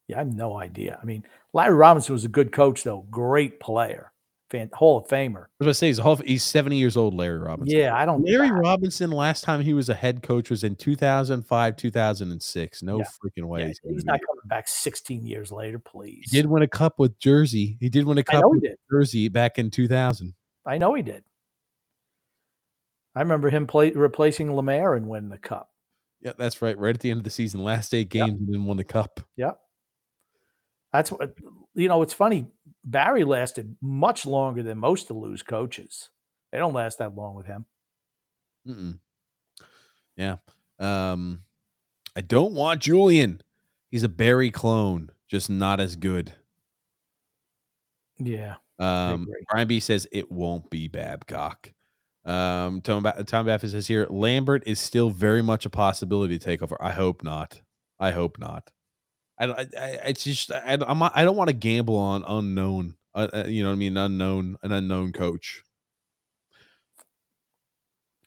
Yeah, 0.08 0.18
I 0.18 0.20
have 0.20 0.34
no 0.34 0.60
idea. 0.60 1.00
I 1.02 1.06
mean, 1.06 1.24
Larry 1.54 1.74
Robinson 1.74 2.14
was 2.14 2.26
a 2.26 2.30
good 2.30 2.52
coach, 2.52 2.84
though. 2.84 3.06
Great 3.10 3.60
player, 3.60 4.12
Fan, 4.52 4.70
Hall 4.72 4.98
of 5.00 5.08
Famer. 5.08 5.46
I 5.46 5.48
was 5.60 5.66
gonna 5.66 5.74
say 5.74 5.88
he's, 5.88 5.98
a 5.98 6.04
Hall 6.04 6.18
he's 6.18 6.44
seventy 6.44 6.78
years 6.78 6.96
old. 6.96 7.16
Larry 7.16 7.40
Robinson. 7.40 7.76
Yeah, 7.76 7.96
I 7.96 8.06
don't. 8.06 8.24
Larry 8.24 8.52
Robinson. 8.52 9.10
Last 9.10 9.44
time 9.44 9.62
he 9.62 9.74
was 9.74 9.90
a 9.90 9.96
head 9.96 10.22
coach 10.22 10.52
was 10.52 10.64
in 10.64 10.76
two 10.76 10.96
thousand 10.96 11.44
five, 11.48 11.76
two 11.76 11.90
thousand 11.90 12.32
and 12.32 12.44
six. 12.44 12.84
No 12.84 13.00
Yeah. 13.00 13.06
freaking 13.24 13.46
way. 13.46 13.62
Yeah, 13.62 13.68
he's 13.68 13.80
he's 13.84 14.06
not 14.06 14.20
coming 14.20 14.42
back 14.46 14.68
16 14.68 15.26
years 15.26 15.52
later, 15.52 15.80
please. 15.80 16.28
He 16.30 16.38
did 16.38 16.46
win 16.46 16.62
a 16.62 16.68
cup 16.68 17.00
with 17.00 17.18
Jersey. 17.18 17.78
He 17.80 17.90
did 17.90 18.06
win 18.06 18.20
a 18.20 18.24
cup 18.24 18.44
with 18.46 18.62
did. 18.62 18.78
Jersey 18.92 19.28
back 19.30 19.58
in 19.58 19.72
2000. 19.72 20.34
I 20.68 20.78
know 20.78 20.94
he 20.94 21.02
did. 21.02 21.24
I 23.16 23.22
remember 23.22 23.50
him 23.50 23.66
play, 23.66 23.92
replacing 23.92 24.54
Lemaire 24.54 24.96
and 24.96 25.08
winning 25.08 25.30
the 25.30 25.38
cup. 25.38 25.70
Yeah, 26.22 26.34
that's 26.38 26.62
right. 26.62 26.78
Right 26.78 26.96
at 26.96 27.02
the 27.02 27.12
end 27.12 27.20
of 27.20 27.24
the 27.24 27.30
season, 27.30 27.64
last 27.64 27.94
eight 27.94 28.14
Yep. 28.14 28.28
games, 28.28 28.40
and 28.42 28.54
then 28.54 28.66
won 28.66 28.78
the 28.78 28.84
cup. 28.84 29.22
Yep. 29.38 29.60
That's 30.92 31.12
what 31.12 31.36
you 31.74 31.88
know. 31.88 32.02
It's 32.02 32.14
funny. 32.14 32.48
Barry 32.84 33.24
lasted 33.24 33.76
much 33.82 34.26
longer 34.26 34.64
than 34.64 34.78
most 34.78 35.10
of 35.10 35.18
Lou's 35.18 35.44
coaches. 35.44 36.10
They 36.52 36.58
don't 36.58 36.74
last 36.74 37.00
that 37.00 37.16
long 37.16 37.36
with 37.36 37.46
him. 37.46 37.66
Mm-mm. 38.68 39.00
Yeah. 40.16 40.38
Um, 40.80 41.42
I 42.16 42.22
don't 42.22 42.54
want 42.54 42.82
Julien. 42.82 43.42
He's 43.92 44.04
a 44.04 44.10
Barry 44.10 44.52
clone, 44.52 45.10
just 45.28 45.50
not 45.50 45.80
as 45.80 45.96
good. 45.96 46.34
Yeah. 48.18 48.56
Um. 48.80 49.28
Brian 49.50 49.68
B 49.68 49.80
says 49.80 50.08
it 50.12 50.32
won't 50.32 50.70
be 50.70 50.88
Babcock. 50.88 51.72
Um, 52.26 52.82
Tom, 52.82 53.04
ba- 53.04 53.24
Tom 53.26 53.46
Baffin 53.46 53.70
says 53.70 53.88
here 53.88 54.08
Lambert 54.10 54.64
is 54.66 54.80
still 54.80 55.10
very 55.12 55.44
much 55.44 55.66
a 55.66 55.70
possibility 55.70 56.40
to 56.40 56.44
take 56.44 56.64
over. 56.64 56.76
I 56.82 56.92
hope 56.92 57.24
not. 57.24 57.62
I 58.00 58.12
hope 58.12 58.40
not. 58.40 58.70
I, 59.40 59.46
I, 59.46 59.60
I 59.80 59.88
it's 60.08 60.24
just 60.24 60.52
I, 60.52 60.78
I'm 60.88 61.00
not- 61.00 61.12
I 61.16 61.24
don't 61.24 61.36
want 61.38 61.50
to 61.50 61.54
gamble 61.56 61.98
on 61.98 62.24
unknown. 62.28 62.96
Uh, 63.14 63.28
uh, 63.34 63.44
you 63.48 63.64
know 63.64 63.70
what 63.70 63.76
I 63.76 63.78
mean? 63.78 63.96
Unknown, 63.96 64.58
an 64.64 64.72
unknown 64.72 65.14
coach. 65.14 65.62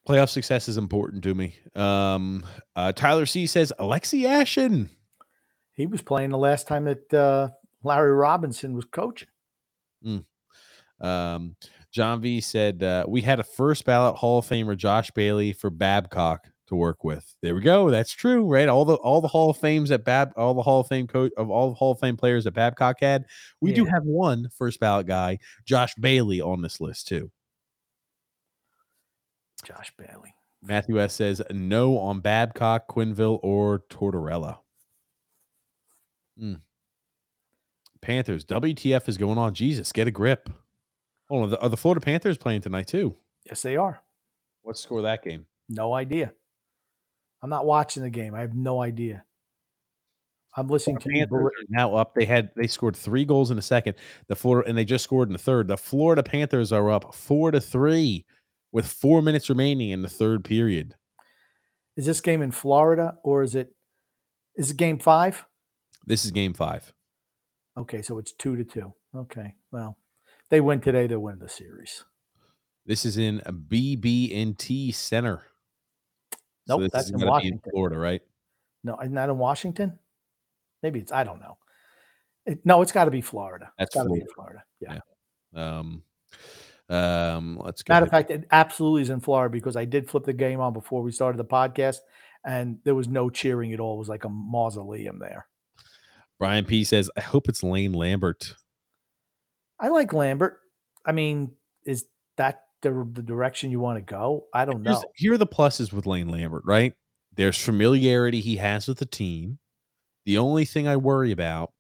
Playoff 0.09 0.31
success 0.31 0.69
is 0.69 0.79
important 0.79 1.23
to 1.25 1.35
me. 1.35 1.55
Um, 1.75 2.45
uh, 2.75 2.93
Tyler 2.93 3.27
C 3.27 3.47
says 3.47 3.73
Alexi 3.79 4.23
Yashin. 4.23 4.89
He 5.75 5.87
was 5.87 6.01
playing 6.01 6.31
the 6.31 6.39
last 6.39 6.67
time 6.67 6.85
that 6.85 7.13
uh, 7.13 7.49
Larry 7.83 8.13
Robinson 8.13 8.75
was 8.75 8.87
coaching. 8.87 9.29
Um, 11.01 11.57
John 11.99 12.21
V 12.21 12.41
said 12.41 12.81
uh, 12.85 13.05
we 13.09 13.21
had 13.23 13.41
a 13.41 13.43
first 13.43 13.85
ballot 13.85 14.15
Hall 14.15 14.39
of 14.39 14.47
Famer 14.47 14.77
Josh 14.77 15.11
Bailey 15.11 15.53
for 15.53 15.69
Babcock 15.69 16.47
to 16.69 16.77
work 16.77 17.03
with. 17.03 17.35
There 17.43 17.57
we 17.57 17.61
go. 17.61 17.91
That's 17.91 18.13
true, 18.13 18.45
right? 18.45 18.69
All 18.69 18.85
the 18.85 18.95
all 18.95 19.21
the 19.21 19.27
Hall 19.27 19.51
of 19.51 19.57
Fames 19.57 19.89
that 19.89 20.05
Bab 20.05 20.31
all 20.37 20.55
the 20.55 20.63
Hall 20.63 20.79
of 20.79 20.87
Fame 20.87 21.09
coach 21.09 21.33
of 21.37 21.51
all 21.51 21.71
the 21.71 21.75
Hall 21.75 21.91
of 21.91 21.99
Fame 21.99 22.17
players 22.17 22.45
that 22.45 22.53
Babcock 22.53 23.01
had. 23.01 23.25
We 23.61 23.73
do 23.73 23.85
have 23.85 24.05
one 24.05 24.49
first 24.57 24.79
ballot 24.79 25.09
guy, 25.09 25.41
Josh 25.65 25.93
Bailey, 25.97 26.41
on 26.41 26.63
this 26.63 26.81
list 26.81 27.09
too. 27.09 27.33
Josh 29.65 29.93
Bailey. 29.99 30.33
Matthew 30.63 31.01
S 31.01 31.15
says 31.15 31.43
no 31.51 31.99
on 31.99 32.21
Babcock, 32.21 32.87
Quenneville, 32.87 33.41
or 33.43 33.81
Tortorella. 33.91 34.59
Hmm. 36.39 36.55
Panthers, 38.01 38.45
WTF 38.45 39.09
is 39.09 39.19
going 39.19 39.37
on? 39.37 39.53
Jesus, 39.53 39.91
get 39.91 40.07
a 40.07 40.13
grip. 40.13 40.49
Oh, 41.31 41.47
the, 41.47 41.61
are 41.61 41.69
the 41.69 41.77
Florida 41.77 42.01
Panthers 42.01 42.39
playing 42.39 42.63
tonight 42.63 42.87
too? 42.87 43.15
Yes, 43.45 43.63
they 43.63 43.77
are. 43.77 44.01
What's 44.63 44.81
the 44.81 44.85
score 44.85 44.99
of 44.99 45.05
that 45.05 45.23
game? 45.23 45.47
No 45.69 45.95
idea. 45.95 46.33
I'm 47.43 47.51
not 47.51 47.67
watching 47.67 48.03
the 48.03 48.11
game. 48.11 48.35
I 48.35 48.41
have 48.41 48.55
no 48.55 48.83
idea. 48.83 49.25
I'm 50.57 50.69
listening 50.69 50.99
to. 50.99 51.09
Panthers 51.09 51.29
bel- 51.31 51.47
are 51.47 51.53
now 51.69 51.95
up. 51.95 52.15
They 52.15 52.25
had 52.25 52.51
they 52.57 52.67
scored 52.67 52.97
three 52.97 53.25
goals 53.25 53.51
in 53.51 53.57
the 53.57 53.63
second. 53.63 53.95
The 54.27 54.35
Florida 54.35 54.69
and 54.69 54.77
they 54.77 54.85
just 54.85 55.05
scored 55.05 55.29
in 55.29 55.33
the 55.33 55.39
third. 55.39 55.69
The 55.69 55.77
Florida 55.77 56.23
Panthers 56.23 56.73
are 56.73 56.91
up 56.91 57.15
four 57.15 57.51
to 57.51 57.61
three 57.61 58.25
with 58.73 58.87
four 58.87 59.23
minutes 59.23 59.49
remaining 59.49 59.91
in 59.91 60.03
the 60.03 60.09
third 60.09 60.45
period. 60.45 60.95
Is 61.97 62.07
this 62.07 62.21
game 62.21 62.43
in 62.43 62.51
Florida 62.51 63.19
or 63.23 63.43
is 63.43 63.55
it 63.55 63.75
is 64.57 64.71
it 64.71 64.77
game 64.77 64.99
five? 64.99 65.45
This 66.07 66.25
is 66.25 66.31
game 66.31 66.55
five. 66.55 66.93
Okay, 67.77 68.03
so 68.03 68.19
it's 68.19 68.33
two 68.33 68.57
to 68.57 68.65
two. 68.65 68.93
Okay. 69.15 69.55
Well, 69.71 69.97
they 70.51 70.61
win 70.61 70.81
today, 70.81 71.07
they'll 71.07 71.19
win 71.19 71.39
the 71.39 71.49
series. 71.49 72.05
This 72.87 73.05
is 73.05 73.19
in 73.19 73.43
a 73.45 73.53
BB&T 73.53 74.93
Center. 74.93 75.43
Nope, 76.67 76.83
this 76.83 76.91
that's 76.93 77.11
in 77.11 77.27
Washington. 77.27 77.61
Florida, 77.71 77.99
right? 77.99 78.23
No, 78.85 78.99
isn't 79.01 79.15
that 79.15 79.29
in 79.29 79.39
Washington? 79.39 79.99
Maybe 80.83 81.01
it's 81.01 81.13
I 81.13 81.25
don't 81.25 81.41
know. 81.41 81.59
It, 82.47 82.65
no, 82.65 82.81
it's 82.83 82.93
got 82.93 83.05
to 83.05 83.11
be 83.11 83.21
Florida. 83.21 83.71
That's 83.79 83.89
it's 83.89 83.95
got 83.95 84.05
to 84.05 84.15
be 84.15 84.25
Florida. 84.35 84.65
Yeah. 84.81 85.01
Yeah. 85.55 85.79
Um, 85.79 86.03
um, 86.89 87.61
let's 87.63 87.83
go. 87.83 87.93
Matter 87.93 88.07
of 88.07 88.11
fact, 88.11 88.31
it 88.31 88.47
absolutely 88.51 89.03
is 89.03 89.11
in 89.11 89.21
Florida 89.21 89.53
because 89.53 89.77
I 89.77 89.85
did 89.85 90.09
flip 90.09 90.25
the 90.25 90.33
game 90.33 90.61
on 90.61 90.73
before 90.73 91.03
we 91.03 91.13
started 91.13 91.39
the 91.39 91.45
podcast, 91.45 91.99
and 92.45 92.79
there 92.85 92.95
was 92.95 93.09
no 93.09 93.29
cheering 93.29 93.73
at 93.75 93.81
all. 93.81 93.97
It 93.97 93.99
was 93.99 94.09
like 94.09 94.25
a 94.25 94.31
mausoleum 94.31 95.19
there. 95.19 95.47
Brian 96.39 96.65
P 96.65 96.85
says, 96.85 97.11
"I 97.17 97.21
hope 97.21 97.49
it's 97.49 97.63
Lane 97.63 97.93
Lambert." 97.93 98.55
I 99.81 99.89
like 99.89 100.13
Lambert. 100.13 100.59
I 101.05 101.13
mean, 101.13 101.53
is 101.85 102.05
that 102.37 102.63
the, 102.83 103.09
the 103.13 103.23
direction 103.23 103.71
you 103.71 103.81
want 103.81 103.97
to 103.99 104.03
go? 104.03 104.47
I 104.53 104.65
don't 104.65 104.85
Here's- 104.85 105.03
know. 105.03 105.11
Here 105.15 105.33
are 105.33 105.39
the 105.39 105.47
pluses 105.47 105.93
with 105.93 106.07
Lane 106.07 106.29
Lambert, 106.29 106.63
right? 106.65 106.95
There's 107.37 107.57
familiarity 107.59 108.41
he 108.41 108.57
has 108.57 108.89
with 108.89 108.99
the 108.99 109.07
team. 109.07 109.59
The 110.27 110.39
only 110.39 110.65
thing 110.65 110.89
I 110.89 110.97
worry 110.97 111.31
about 111.33 111.73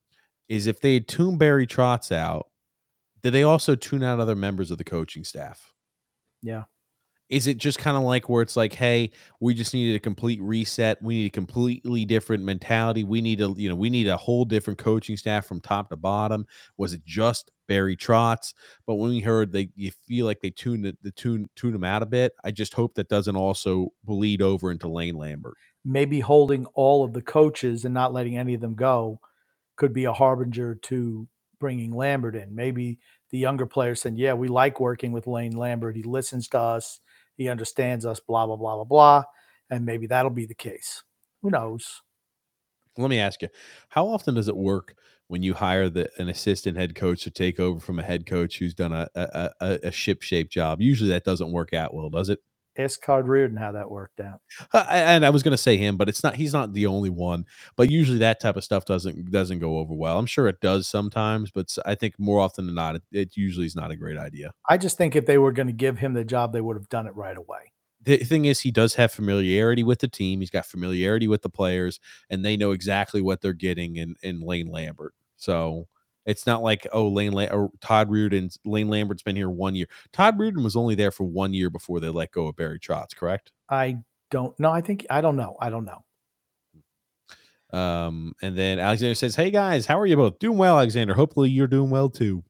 is 0.48 0.66
if 0.66 0.80
they 0.80 0.94
had 0.94 1.08
tuned 1.08 1.38
Barry 1.38 1.66
Trotz 1.66 2.12
out, 2.12 2.46
did 3.22 3.32
they 3.32 3.42
also 3.42 3.74
tune 3.74 4.02
out 4.02 4.20
other 4.20 4.36
members 4.36 4.70
of 4.70 4.78
the 4.78 4.84
coaching 4.84 5.24
staff? 5.24 5.72
Yeah. 6.42 6.64
Is 7.28 7.46
it 7.46 7.58
just 7.58 7.78
kind 7.78 7.96
of 7.96 8.04
like 8.04 8.28
where 8.28 8.42
it's 8.42 8.56
like, 8.56 8.72
hey, 8.72 9.10
we 9.38 9.52
just 9.52 9.74
needed 9.74 9.96
a 9.96 10.00
complete 10.00 10.40
reset. 10.40 11.02
We 11.02 11.16
need 11.16 11.26
a 11.26 11.30
completely 11.30 12.04
different 12.06 12.42
mentality. 12.42 13.04
We 13.04 13.20
need 13.20 13.42
a, 13.42 13.52
you 13.56 13.68
know, 13.68 13.74
we 13.74 13.90
need 13.90 14.08
a 14.08 14.16
whole 14.16 14.46
different 14.46 14.78
coaching 14.78 15.16
staff 15.16 15.46
from 15.46 15.60
top 15.60 15.90
to 15.90 15.96
bottom. 15.96 16.46
Was 16.78 16.94
it 16.94 17.04
just 17.04 17.50
Barry 17.66 17.96
Trotz? 17.96 18.54
But 18.86 18.94
when 18.94 19.10
we 19.10 19.20
heard 19.20 19.52
they, 19.52 19.68
you 19.76 19.90
feel 20.06 20.24
like 20.24 20.40
they 20.40 20.50
tuned 20.50 20.86
the, 20.86 20.96
the 21.02 21.10
tune 21.10 21.50
tune 21.54 21.74
him 21.74 21.84
out 21.84 22.02
a 22.02 22.06
bit. 22.06 22.32
I 22.44 22.50
just 22.50 22.72
hope 22.72 22.94
that 22.94 23.08
doesn't 23.08 23.36
also 23.36 23.92
bleed 24.04 24.40
over 24.40 24.70
into 24.70 24.88
Lane 24.88 25.16
Lambert. 25.16 25.54
Maybe 25.84 26.20
holding 26.20 26.64
all 26.74 27.04
of 27.04 27.12
the 27.12 27.22
coaches 27.22 27.84
and 27.84 27.92
not 27.92 28.14
letting 28.14 28.38
any 28.38 28.54
of 28.54 28.62
them 28.62 28.74
go 28.74 29.20
could 29.76 29.92
be 29.92 30.04
a 30.04 30.12
harbinger 30.12 30.76
to 30.76 31.28
bringing 31.60 31.92
Lambert 31.92 32.36
in. 32.36 32.54
Maybe 32.54 32.98
the 33.30 33.38
younger 33.38 33.66
players 33.66 34.00
saying, 34.00 34.16
"Yeah, 34.16 34.32
we 34.32 34.48
like 34.48 34.80
working 34.80 35.12
with 35.12 35.26
Lane 35.26 35.56
Lambert. 35.56 35.94
He 35.94 36.02
listens 36.02 36.48
to 36.48 36.58
us. 36.58 37.00
He 37.38 37.48
understands 37.48 38.04
us." 38.06 38.20
Blah 38.20 38.46
blah 38.46 38.56
blah 38.56 38.76
blah 38.76 38.84
blah. 38.84 39.24
And 39.70 39.86
maybe 39.86 40.06
that'll 40.08 40.30
be 40.32 40.46
the 40.46 40.54
case. 40.54 41.02
Who 41.42 41.50
knows? 41.50 42.02
Let 42.96 43.10
me 43.10 43.18
ask 43.20 43.42
you, 43.42 43.48
how 43.88 44.08
often 44.08 44.34
does 44.34 44.48
it 44.48 44.56
work 44.56 44.94
when 45.28 45.42
you 45.42 45.54
hire 45.54 45.88
the 45.88 46.10
an 46.18 46.28
assistant 46.28 46.76
head 46.76 46.94
coach 46.94 47.22
to 47.24 47.30
take 47.30 47.60
over 47.60 47.78
from 47.80 47.98
a 47.98 48.02
head 48.02 48.26
coach 48.26 48.58
who's 48.58 48.74
done 48.74 48.92
a 48.92 49.08
a, 49.14 49.50
a, 49.60 49.78
a 49.84 49.92
ship 49.92 50.22
shape 50.22 50.50
job? 50.50 50.80
Usually 50.80 51.10
that 51.10 51.24
doesn't 51.24 51.52
work 51.52 51.72
out 51.74 51.94
well, 51.94 52.10
does 52.10 52.28
it? 52.28 52.40
Ask 52.78 53.02
Card 53.02 53.26
Reardon 53.26 53.56
how 53.56 53.72
that 53.72 53.90
worked 53.90 54.20
out. 54.20 54.40
Uh, 54.72 54.86
and 54.88 55.26
I 55.26 55.30
was 55.30 55.42
going 55.42 55.52
to 55.52 55.58
say 55.58 55.76
him, 55.76 55.96
but 55.96 56.08
it's 56.08 56.22
not. 56.22 56.36
He's 56.36 56.52
not 56.52 56.72
the 56.72 56.86
only 56.86 57.10
one. 57.10 57.44
But 57.76 57.90
usually 57.90 58.18
that 58.18 58.40
type 58.40 58.56
of 58.56 58.64
stuff 58.64 58.84
doesn't 58.84 59.30
doesn't 59.30 59.58
go 59.58 59.78
over 59.78 59.94
well. 59.94 60.18
I'm 60.18 60.26
sure 60.26 60.46
it 60.48 60.60
does 60.60 60.86
sometimes, 60.86 61.50
but 61.50 61.76
I 61.84 61.94
think 61.94 62.14
more 62.18 62.40
often 62.40 62.66
than 62.66 62.76
not, 62.76 62.96
it, 62.96 63.02
it 63.10 63.36
usually 63.36 63.66
is 63.66 63.74
not 63.74 63.90
a 63.90 63.96
great 63.96 64.16
idea. 64.16 64.52
I 64.68 64.78
just 64.78 64.96
think 64.96 65.16
if 65.16 65.26
they 65.26 65.38
were 65.38 65.52
going 65.52 65.66
to 65.66 65.72
give 65.72 65.98
him 65.98 66.14
the 66.14 66.24
job, 66.24 66.52
they 66.52 66.60
would 66.60 66.76
have 66.76 66.88
done 66.88 67.06
it 67.06 67.14
right 67.16 67.36
away. 67.36 67.72
The 68.04 68.18
thing 68.18 68.44
is, 68.44 68.60
he 68.60 68.70
does 68.70 68.94
have 68.94 69.12
familiarity 69.12 69.82
with 69.82 69.98
the 69.98 70.08
team. 70.08 70.40
He's 70.40 70.50
got 70.50 70.64
familiarity 70.64 71.26
with 71.26 71.42
the 71.42 71.50
players, 71.50 71.98
and 72.30 72.44
they 72.44 72.56
know 72.56 72.70
exactly 72.70 73.20
what 73.20 73.40
they're 73.40 73.52
getting 73.52 73.96
in 73.96 74.14
in 74.22 74.40
Lane 74.40 74.68
Lambert. 74.68 75.14
So 75.36 75.88
it's 76.26 76.46
not 76.46 76.62
like 76.62 76.86
oh 76.92 77.08
Lane 77.08 77.32
La- 77.32 77.44
or 77.44 77.70
Todd 77.80 78.10
Reardon, 78.10 78.50
Lane 78.64 78.88
Lambert's 78.88 79.22
been 79.22 79.36
here 79.36 79.50
one 79.50 79.74
year. 79.74 79.86
Todd 80.12 80.38
Reardon 80.38 80.62
was 80.62 80.76
only 80.76 80.94
there 80.94 81.10
for 81.10 81.24
one 81.24 81.54
year 81.54 81.70
before 81.70 82.00
they 82.00 82.08
let 82.08 82.32
go 82.32 82.46
of 82.46 82.56
Barry 82.56 82.78
Trotz, 82.78 83.14
correct? 83.14 83.52
I 83.70 83.98
don't 84.30 84.58
know. 84.60 84.70
I 84.70 84.80
think 84.80 85.06
I 85.10 85.20
don't 85.20 85.36
know. 85.36 85.56
I 85.60 85.70
don't 85.70 85.84
know. 85.84 86.04
Um, 87.70 88.32
and 88.40 88.56
then 88.56 88.78
Alexander 88.78 89.14
says, 89.14 89.36
Hey 89.36 89.50
guys, 89.50 89.86
how 89.86 89.98
are 89.98 90.06
you 90.06 90.16
both? 90.16 90.38
Doing 90.38 90.58
well, 90.58 90.76
Alexander. 90.76 91.14
Hopefully 91.14 91.50
you're 91.50 91.66
doing 91.66 91.90
well 91.90 92.08
too. 92.08 92.42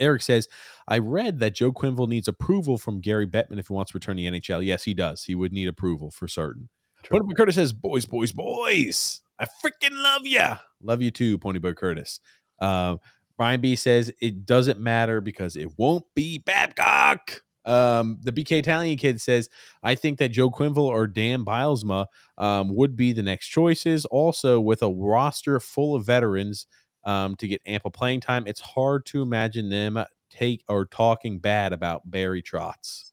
Eric 0.00 0.22
says, 0.22 0.48
I 0.88 0.98
read 0.98 1.38
that 1.38 1.54
Joe 1.54 1.72
Quenneville 1.72 2.08
needs 2.08 2.26
approval 2.26 2.78
from 2.78 3.00
Gary 3.00 3.26
Bettman 3.26 3.58
if 3.58 3.68
he 3.68 3.72
wants 3.72 3.92
to 3.92 3.96
return 3.96 4.16
to 4.16 4.22
the 4.22 4.40
NHL. 4.40 4.64
Yes, 4.64 4.82
he 4.82 4.92
does. 4.92 5.22
He 5.22 5.36
would 5.36 5.52
need 5.52 5.68
approval 5.68 6.10
for 6.10 6.26
certain. 6.26 6.68
Pony 7.08 7.26
Boy 7.26 7.34
Curtis 7.34 7.54
says, 7.54 7.72
Boys, 7.72 8.06
boys, 8.06 8.32
boys. 8.32 9.20
I 9.38 9.46
freaking 9.64 9.92
love 9.92 10.26
you. 10.26 10.44
Love 10.82 11.02
you 11.02 11.10
too, 11.10 11.38
Pony 11.38 11.58
Boy 11.58 11.74
Curtis. 11.74 12.20
Um, 12.60 13.00
Brian 13.36 13.60
B 13.60 13.76
says 13.76 14.12
it 14.20 14.46
doesn't 14.46 14.78
matter 14.78 15.20
because 15.20 15.56
it 15.56 15.70
won't 15.76 16.04
be 16.14 16.38
Babcock. 16.38 17.42
Um, 17.64 18.18
the 18.22 18.32
BK 18.32 18.58
Italian 18.58 18.96
kid 18.98 19.20
says, 19.20 19.48
I 19.82 19.94
think 19.94 20.18
that 20.18 20.30
Joe 20.30 20.50
Quenneville 20.50 20.78
or 20.78 21.06
Dan 21.06 21.44
Bylsma 21.44 22.06
um, 22.38 22.74
would 22.74 22.96
be 22.96 23.12
the 23.12 23.22
next 23.22 23.48
choices. 23.48 24.04
Also, 24.06 24.60
with 24.60 24.82
a 24.82 24.90
roster 24.90 25.58
full 25.60 25.94
of 25.94 26.04
veterans 26.04 26.66
um, 27.04 27.36
to 27.36 27.48
get 27.48 27.62
ample 27.66 27.90
playing 27.90 28.20
time, 28.20 28.44
it's 28.46 28.60
hard 28.60 29.06
to 29.06 29.22
imagine 29.22 29.68
them 29.70 30.04
take 30.30 30.62
or 30.68 30.84
talking 30.86 31.38
bad 31.38 31.72
about 31.72 32.08
Barry 32.10 32.42
Trotz. 32.42 33.12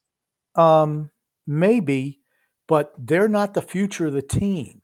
Um, 0.55 1.11
maybe, 1.47 2.19
but 2.67 2.93
they're 2.97 3.29
not 3.29 3.53
the 3.53 3.61
future 3.61 4.07
of 4.07 4.13
the 4.13 4.21
team. 4.21 4.81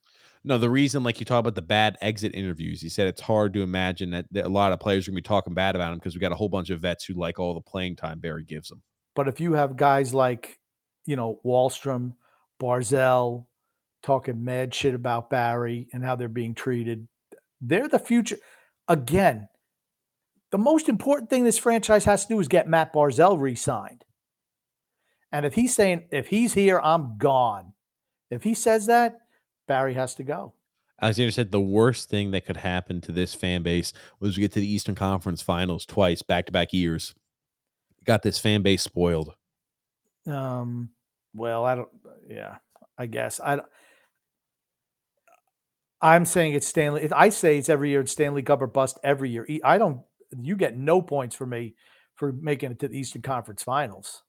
No, 0.48 0.58
the 0.58 0.70
reason, 0.70 1.04
like 1.04 1.20
you 1.20 1.26
talk 1.26 1.42
about 1.42 1.56
the 1.56 1.62
bad 1.62 1.98
exit 2.00 2.34
interviews, 2.34 2.80
he 2.80 2.88
said 2.88 3.08
it's 3.08 3.20
hard 3.20 3.54
to 3.54 3.64
imagine 3.64 4.12
that, 4.12 4.28
that 4.32 4.46
a 4.46 4.50
lot 4.50 4.72
of 4.72 4.80
players 4.80 5.06
are 5.06 5.12
going 5.12 5.18
to 5.18 5.22
be 5.22 5.28
talking 5.28 5.54
bad 5.54 5.76
about 5.76 5.92
him 5.92 6.00
because 6.00 6.16
we 6.16 6.22
got 6.22 6.32
a 6.32 6.36
whole 6.36 6.48
bunch 6.48 6.70
of 6.70 6.80
vets 6.80 7.04
who 7.04 7.16
like 7.16 7.38
all 7.38 7.54
the 7.54 7.60
playing 7.60 7.98
time 7.98 8.20
Barry 8.20 8.46
gives 8.46 8.70
them. 8.70 8.82
But 9.14 9.28
if 9.28 9.42
you 9.42 9.52
have 9.54 9.76
guys 9.76 10.14
like, 10.14 10.58
you 11.06 11.18
know, 11.18 11.42
Wahlstrom, 11.44 12.14
Barzal 12.62 13.46
talking 14.04 14.42
mad 14.42 14.74
shit 14.74 14.94
about 14.96 15.30
Barry 15.30 15.90
and 15.92 16.02
how 16.02 16.16
they're 16.16 16.30
being 16.30 16.56
treated, 16.56 17.10
they're 17.60 17.90
the 17.90 18.00
future. 18.00 18.38
again, 18.88 19.50
the 20.52 20.58
most 20.58 20.88
important 20.88 21.30
thing 21.30 21.44
this 21.44 21.58
franchise 21.58 22.06
has 22.06 22.26
to 22.26 22.36
do 22.36 22.40
is 22.40 22.48
get 22.48 22.70
Matt 22.70 22.94
Barzal 22.94 23.38
re-signed. 23.38 24.06
And 25.34 25.46
if 25.46 25.54
he's 25.56 25.76
saying 25.76 26.06
if 26.10 26.28
he's 26.28 26.54
here, 26.54 26.80
I'm 26.82 27.18
gone. 27.18 27.74
If 28.32 28.44
he 28.44 28.54
says 28.54 28.86
that, 28.86 29.18
Barry 29.68 29.94
has 29.94 30.16
to 30.16 30.24
go. 30.24 30.54
Alexander 31.02 31.32
said 31.32 31.52
the 31.52 31.62
worst 31.62 32.10
thing 32.10 32.32
that 32.32 32.46
could 32.46 32.58
happen 32.58 33.02
to 33.02 33.12
this 33.12 33.36
fan 33.36 33.62
base 33.62 33.94
was 34.20 34.36
we 34.36 34.42
get 34.42 34.54
to 34.54 34.60
the 34.60 34.72
Eastern 34.72 34.96
Conference 34.96 35.42
Finals 35.42 35.86
twice, 35.86 36.22
back 36.24 36.48
to 36.48 36.52
back 36.52 36.74
years. 36.74 37.14
Got 38.04 38.24
this 38.24 38.40
fan 38.40 38.64
base 38.64 38.82
spoiled. 38.82 39.34
Um, 40.26 40.90
well, 41.36 41.66
I 41.66 41.76
don't. 41.76 41.90
Yeah, 42.28 42.58
I 42.98 43.06
guess 43.06 43.40
I. 43.40 43.60
I'm 46.02 46.26
saying 46.26 46.54
it's 46.54 46.68
Stanley. 46.68 47.10
I 47.12 47.30
say 47.30 47.58
it's 47.58 47.70
every 47.70 47.90
year. 47.90 48.02
It's 48.02 48.12
Stanley 48.12 48.44
Cup 48.44 48.62
or 48.62 48.68
bust 48.68 49.00
every 49.04 49.30
year. 49.30 49.48
I 49.64 49.78
don't. 49.78 50.02
You 50.40 50.56
get 50.56 50.78
no 50.78 51.02
points 51.02 51.36
for 51.36 51.46
me 51.46 51.76
for 52.16 52.32
making 52.32 52.72
it 52.72 52.80
to 52.80 52.88
the 52.88 52.98
Eastern 52.98 53.22
Conference 53.22 53.64
Finals. 53.64 54.24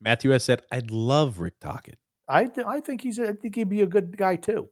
Matthew 0.00 0.30
has 0.30 0.44
said, 0.44 0.62
I'd 0.70 0.90
love 0.90 1.40
Rick 1.40 1.60
Tocchet. 1.60 1.98
I 2.28 2.46
th- 2.46 2.66
I 2.66 2.80
think 2.80 3.02
he's. 3.02 3.18
A, 3.18 3.30
I 3.30 3.32
think 3.32 3.54
he'd 3.54 3.68
be 3.68 3.82
a 3.82 3.86
good 3.86 4.16
guy 4.16 4.36
too. 4.36 4.68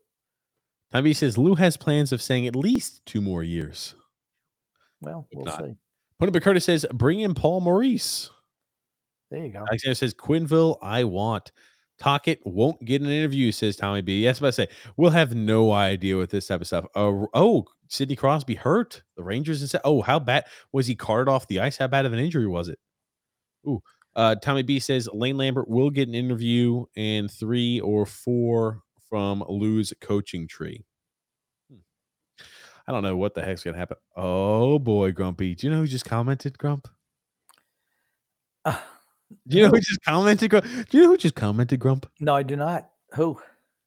Tommy 0.92 1.14
says 1.14 1.38
Lou 1.38 1.54
has 1.54 1.76
plans 1.76 2.12
of 2.12 2.20
saying 2.20 2.46
at 2.46 2.54
least 2.54 3.04
two 3.06 3.20
more 3.20 3.42
years. 3.42 3.94
Well, 5.00 5.26
we'll 5.32 5.46
not. 5.46 5.58
see. 5.58 5.74
Punta 6.18 6.40
Curtis 6.40 6.64
says, 6.64 6.86
bring 6.92 7.20
in 7.20 7.34
Paul 7.34 7.60
Maurice. 7.60 8.30
There 9.30 9.44
you 9.44 9.52
go. 9.52 9.60
Alexander 9.60 9.94
says, 9.94 10.14
Quenneville, 10.14 10.76
I 10.82 11.04
want. 11.04 11.50
Tocchet 11.98 12.40
won't 12.44 12.84
get 12.84 13.00
an 13.00 13.08
interview, 13.08 13.50
says 13.50 13.76
Tommy 13.76 14.02
B. 14.02 14.22
Yes, 14.22 14.38
but 14.38 14.48
I 14.48 14.50
say, 14.50 14.68
we'll 14.96 15.10
have 15.10 15.34
no 15.34 15.72
idea 15.72 16.16
with 16.16 16.30
this 16.30 16.46
type 16.46 16.60
of 16.60 16.66
stuff. 16.66 16.84
Uh, 16.94 17.26
oh, 17.34 17.64
Sidney 17.88 18.16
Crosby 18.16 18.54
hurt. 18.54 19.02
The 19.16 19.24
Rangers 19.24 19.62
and 19.62 19.70
said, 19.70 19.80
oh, 19.84 20.02
how 20.02 20.18
bad 20.18 20.44
was 20.72 20.86
he 20.86 20.94
carted 20.94 21.28
off 21.28 21.48
the 21.48 21.60
ice? 21.60 21.76
How 21.76 21.86
bad 21.86 22.06
of 22.06 22.12
an 22.12 22.18
injury 22.18 22.46
was 22.46 22.68
it? 22.68 22.78
Ooh. 23.66 23.82
Uh, 24.14 24.34
Tommy 24.36 24.62
B 24.62 24.78
says 24.78 25.09
Lane 25.12 25.36
Lambert 25.39 25.68
will 25.68 25.90
get 25.90 26.09
an 26.09 26.14
interview 26.14 26.84
and 26.97 27.30
three 27.30 27.80
or 27.80 28.05
four 28.06 28.82
from 29.09 29.43
Lou's 29.48 29.93
coaching 30.01 30.47
tree. 30.47 30.84
Hmm. 31.70 31.78
I 32.86 32.93
don't 32.93 33.02
know 33.02 33.16
what 33.16 33.34
the 33.34 33.43
heck's 33.43 33.62
gonna 33.62 33.78
happen. 33.78 33.97
Oh 34.16 34.78
boy, 34.78 35.12
Grumpy. 35.12 35.55
Do 35.55 35.66
you 35.66 35.72
know 35.72 35.80
who 35.80 35.86
just 35.86 36.05
commented, 36.05 36.59
Grump? 36.59 36.89
Uh, 38.64 38.78
Do 39.48 39.56
you 39.56 39.64
know 39.64 39.70
who 39.70 39.80
just 39.80 40.02
commented? 40.05 40.51
Grump? 40.51 40.66
Do 40.66 40.98
you 40.98 41.05
know 41.05 41.09
who 41.10 41.16
just 41.16 41.34
commented, 41.34 41.80
Grump? 41.80 42.06
no, 42.20 42.34
I 42.34 42.43
do 42.43 42.56
not. 42.56 42.90
Who? 43.14 43.40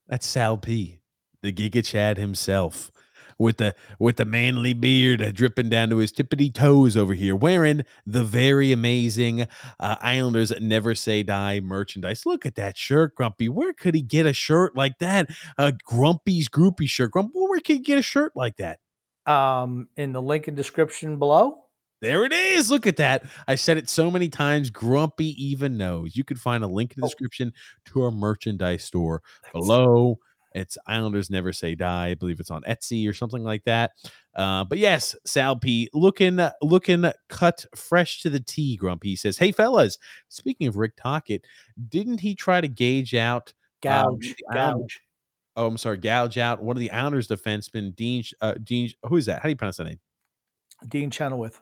That's 0.07 0.27
Sal 0.27 0.57
P, 0.57 0.99
the 1.41 1.52
Giga 1.52 1.84
Chad 1.85 2.18
himself, 2.18 2.91
with 3.37 3.57
the 3.57 3.75
with 3.99 4.17
the 4.17 4.25
manly 4.25 4.73
beard 4.73 5.21
uh, 5.21 5.31
dripping 5.31 5.69
down 5.69 5.89
to 5.89 5.97
his 5.97 6.11
tippity 6.11 6.53
toes 6.53 6.95
over 6.95 7.13
here, 7.13 7.35
wearing 7.35 7.83
the 8.05 8.23
very 8.23 8.71
amazing 8.71 9.47
uh, 9.79 9.95
Islanders 10.01 10.53
Never 10.61 10.95
Say 10.95 11.23
Die 11.23 11.59
merchandise. 11.61 12.25
Look 12.25 12.45
at 12.45 12.55
that 12.55 12.77
shirt, 12.77 13.15
Grumpy. 13.15 13.49
Where 13.49 13.73
could 13.73 13.95
he 13.95 14.01
get 14.01 14.25
a 14.25 14.33
shirt 14.33 14.75
like 14.75 14.97
that? 14.99 15.29
A 15.57 15.71
Grumpy's 15.71 16.47
Groupie 16.49 16.89
shirt. 16.89 17.11
Grumpy, 17.11 17.33
where 17.35 17.59
could 17.59 17.75
he 17.75 17.79
get 17.79 17.97
a 17.97 18.01
shirt 18.03 18.31
like 18.35 18.57
that? 18.57 18.79
Um, 19.25 19.89
in 19.97 20.13
the 20.13 20.21
link 20.21 20.47
in 20.47 20.55
description 20.55 21.17
below. 21.17 21.61
There 22.01 22.25
it 22.25 22.33
is. 22.33 22.69
Look 22.69 22.85
at 22.85 22.97
that. 22.97 23.23
I 23.47 23.55
said 23.55 23.77
it 23.77 23.89
so 23.89 24.11
many 24.11 24.29
times. 24.29 24.69
Grumpy 24.69 25.29
even 25.43 25.77
knows. 25.77 26.15
You 26.15 26.23
can 26.23 26.37
find 26.37 26.63
a 26.63 26.67
link 26.67 26.91
in 26.95 27.01
the 27.01 27.05
Oh. 27.07 27.09
description 27.09 27.51
to 27.85 28.03
our 28.03 28.11
merchandise 28.11 28.83
store 28.83 29.23
below. 29.53 30.19
It's 30.56 30.77
Islanders 30.88 31.30
Never 31.30 31.52
Say 31.52 31.76
Die. 31.76 32.07
I 32.07 32.14
believe 32.15 32.40
it's 32.40 32.49
on 32.49 32.64
Etsy 32.64 33.07
or 33.07 33.14
something 33.14 33.44
like 33.44 33.64
that. 33.65 33.91
Uh, 34.36 34.64
but 34.64 34.77
yes, 34.77 35.15
Sal 35.26 35.57
P 35.57 35.90
looking 35.94 36.40
looking 36.61 37.06
cut 37.30 37.65
fresh 37.76 38.22
to 38.22 38.30
the 38.30 38.40
T. 38.40 38.77
Grumpy 38.77 39.10
He 39.10 39.15
says, 39.15 39.38
"Hey 39.38 39.52
fellas, 39.52 39.98
speaking 40.30 40.68
of 40.68 40.77
Rick 40.77 40.94
Tocchet, 40.95 41.45
didn't 41.90 42.19
he 42.22 42.34
try 42.34 42.61
to 42.61 42.68
gauge 42.68 43.14
out? 43.14 43.53
um, 43.88 44.18
Gouge, 44.18 44.34
Island- 44.49 44.80
gouge. 44.82 45.02
Oh, 45.57 45.68
I'm 45.68 45.77
sorry, 45.77 45.98
gouge 45.98 46.38
out 46.38 46.64
one 46.64 46.76
of 46.76 46.80
the 46.82 46.91
Islanders 46.91 47.27
defensemen, 47.27 47.95
Dean. 47.95 48.23
Uh, 48.41 48.56
Dean, 48.64 48.91
who 49.03 49.18
is 49.18 49.26
that? 49.27 49.41
How 49.41 49.44
do 49.44 49.49
you 49.49 49.56
pronounce 49.56 49.77
that 49.77 49.86
name? 49.86 49.99
Dean 50.88 51.11
Chenoweth. 51.11 51.61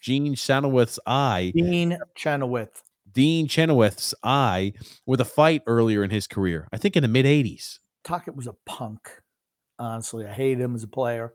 Gene 0.00 0.34
Sanowith's 0.34 0.98
eye." 1.06 1.52
Dean 1.54 1.98
Chenoweth. 2.14 2.82
Dean 3.12 3.46
Chenoweth's 3.48 4.14
eye 4.22 4.72
with 5.06 5.20
a 5.20 5.24
fight 5.24 5.62
earlier 5.66 6.02
in 6.04 6.10
his 6.10 6.26
career. 6.26 6.68
I 6.72 6.76
think 6.78 6.96
in 6.96 7.02
the 7.02 7.08
mid 7.08 7.26
80s. 7.26 7.78
Tocchet 8.04 8.36
was 8.36 8.46
a 8.46 8.54
punk. 8.66 9.10
Honestly, 9.78 10.24
I 10.26 10.32
hated 10.32 10.60
him 10.60 10.74
as 10.74 10.84
a 10.84 10.88
player, 10.88 11.34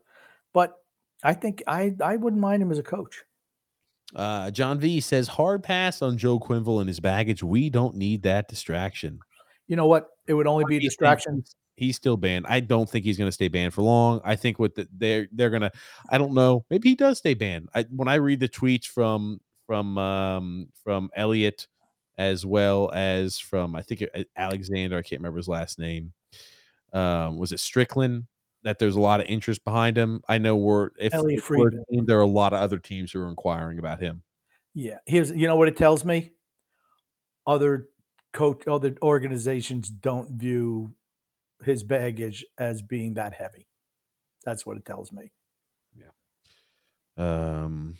but 0.54 0.76
I 1.22 1.34
think 1.34 1.62
I 1.66 1.94
I 2.02 2.16
wouldn't 2.16 2.40
mind 2.40 2.62
him 2.62 2.70
as 2.72 2.78
a 2.78 2.82
coach. 2.82 3.22
Uh, 4.14 4.50
John 4.50 4.80
V 4.80 5.00
says 5.00 5.28
hard 5.28 5.62
pass 5.62 6.02
on 6.02 6.18
Joe 6.18 6.40
Quenneville 6.40 6.80
and 6.80 6.88
his 6.88 6.98
baggage. 7.00 7.42
We 7.42 7.70
don't 7.70 7.94
need 7.96 8.22
that 8.22 8.48
distraction. 8.48 9.20
You 9.68 9.76
know 9.76 9.86
what? 9.86 10.08
It 10.26 10.34
would 10.34 10.46
only 10.48 10.64
be 10.64 10.76
a 10.76 10.80
do 10.80 10.84
you 10.84 10.90
think? 10.90 10.98
distraction. 10.98 11.34
He's- 11.36 11.54
He's 11.76 11.96
still 11.96 12.18
banned. 12.18 12.44
I 12.46 12.60
don't 12.60 12.90
think 12.90 13.06
he's 13.06 13.16
going 13.16 13.28
to 13.28 13.32
stay 13.32 13.48
banned 13.48 13.72
for 13.72 13.80
long. 13.80 14.20
I 14.22 14.36
think 14.36 14.58
what 14.58 14.74
the, 14.74 14.86
they're 14.98 15.28
they're 15.32 15.48
going 15.48 15.62
to. 15.62 15.72
I 16.10 16.18
don't 16.18 16.34
know. 16.34 16.62
Maybe 16.68 16.90
he 16.90 16.94
does 16.94 17.16
stay 17.16 17.32
banned. 17.32 17.70
I, 17.74 17.84
when 17.84 18.06
I 18.06 18.16
read 18.16 18.38
the 18.38 18.50
tweets 18.50 18.84
from 18.84 19.40
from 19.66 19.96
um 19.96 20.68
from 20.84 21.08
Elliotte 21.16 21.66
as 22.18 22.44
well 22.44 22.90
as 22.92 23.38
from 23.38 23.74
I 23.74 23.80
think 23.80 24.04
Alexander. 24.36 24.98
I 24.98 25.02
can't 25.02 25.20
remember 25.20 25.38
his 25.38 25.48
last 25.48 25.78
name. 25.78 26.12
Um, 26.92 27.38
was 27.38 27.52
it 27.52 27.60
Strickland? 27.60 28.26
That 28.62 28.78
there's 28.78 28.96
a 28.96 29.00
lot 29.00 29.20
of 29.20 29.26
interest 29.26 29.64
behind 29.64 29.96
him. 29.96 30.22
I 30.28 30.36
know 30.36 30.54
we're 30.54 30.90
if, 30.98 31.14
if 31.14 31.48
we're 31.48 31.70
there 31.88 32.18
are 32.18 32.22
a 32.22 32.26
lot 32.26 32.52
of 32.52 32.60
other 32.60 32.78
teams 32.78 33.10
who 33.10 33.22
are 33.22 33.28
inquiring 33.28 33.78
about 33.78 34.00
him. 34.02 34.22
Yeah. 34.74 34.98
Here's 35.06 35.30
you 35.30 35.46
know 35.46 35.56
what 35.56 35.68
it 35.68 35.78
tells 35.78 36.04
me? 36.04 36.32
Other 37.46 37.88
coach 38.32 38.66
other 38.68 38.94
organizations 39.02 39.88
don't 39.88 40.32
view 40.32 40.94
his 41.64 41.82
baggage 41.82 42.44
as 42.58 42.82
being 42.82 43.14
that 43.14 43.32
heavy. 43.32 43.66
That's 44.44 44.66
what 44.66 44.76
it 44.76 44.84
tells 44.84 45.10
me. 45.10 45.32
Yeah. 45.96 47.64
Um, 47.64 47.96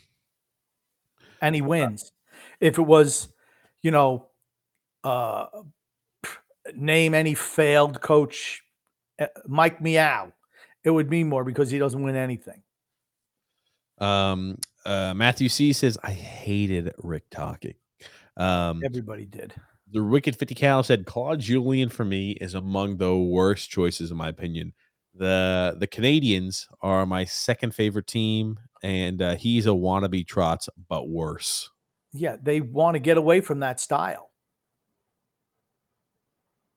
And 1.41 1.55
he 1.55 1.61
wins. 1.61 2.11
If 2.59 2.77
it 2.77 2.83
was, 2.83 3.29
you 3.81 3.89
know, 3.91 4.27
uh 5.03 5.47
name 6.75 7.15
any 7.15 7.33
failed 7.33 7.99
coach 8.01 8.61
uh, 8.61 8.70
Mike 9.47 9.81
Meow, 9.81 10.31
it 10.83 10.89
would 10.91 11.09
mean 11.09 11.29
more 11.29 11.43
because 11.43 11.69
he 11.69 11.79
doesn't 11.79 12.01
win 12.01 12.15
anything. 12.15 12.61
um, 13.99 14.57
uh, 14.85 15.13
Matthew 15.15 15.49
C 15.49 15.73
says 15.73 15.97
I 16.03 16.11
hated 16.11 16.93
Rick 16.97 17.23
Tocchet. 17.29 17.75
Um, 18.37 18.81
Everybody 18.83 19.25
did. 19.25 19.53
the 19.91 20.03
Wicked 20.03 20.35
50 20.35 20.55
Cal 20.55 20.83
said 20.83 21.05
Claude 21.05 21.39
Julien 21.39 21.89
for 21.89 22.05
me 22.05 22.31
is 22.31 22.55
among 22.55 22.97
the 22.97 23.15
worst 23.15 23.69
choices 23.69 24.09
in 24.09 24.17
my 24.17 24.29
opinion. 24.29 24.73
The 25.13 25.75
the 25.77 25.87
Canadiens 25.87 26.65
are 26.81 27.05
my 27.05 27.25
second 27.25 27.75
favorite 27.75 28.07
team, 28.07 28.57
and 28.81 29.21
uh, 29.21 29.35
he's 29.35 29.67
a 29.67 29.71
wannabe 29.71 30.25
Trotz, 30.25 30.69
but 30.87 31.09
worse. 31.09 31.69
Yeah, 32.13 32.37
they 32.41 32.61
want 32.61 32.95
to 32.95 32.99
get 32.99 33.17
away 33.17 33.41
from 33.41 33.59
that 33.59 33.79
style. 33.79 34.31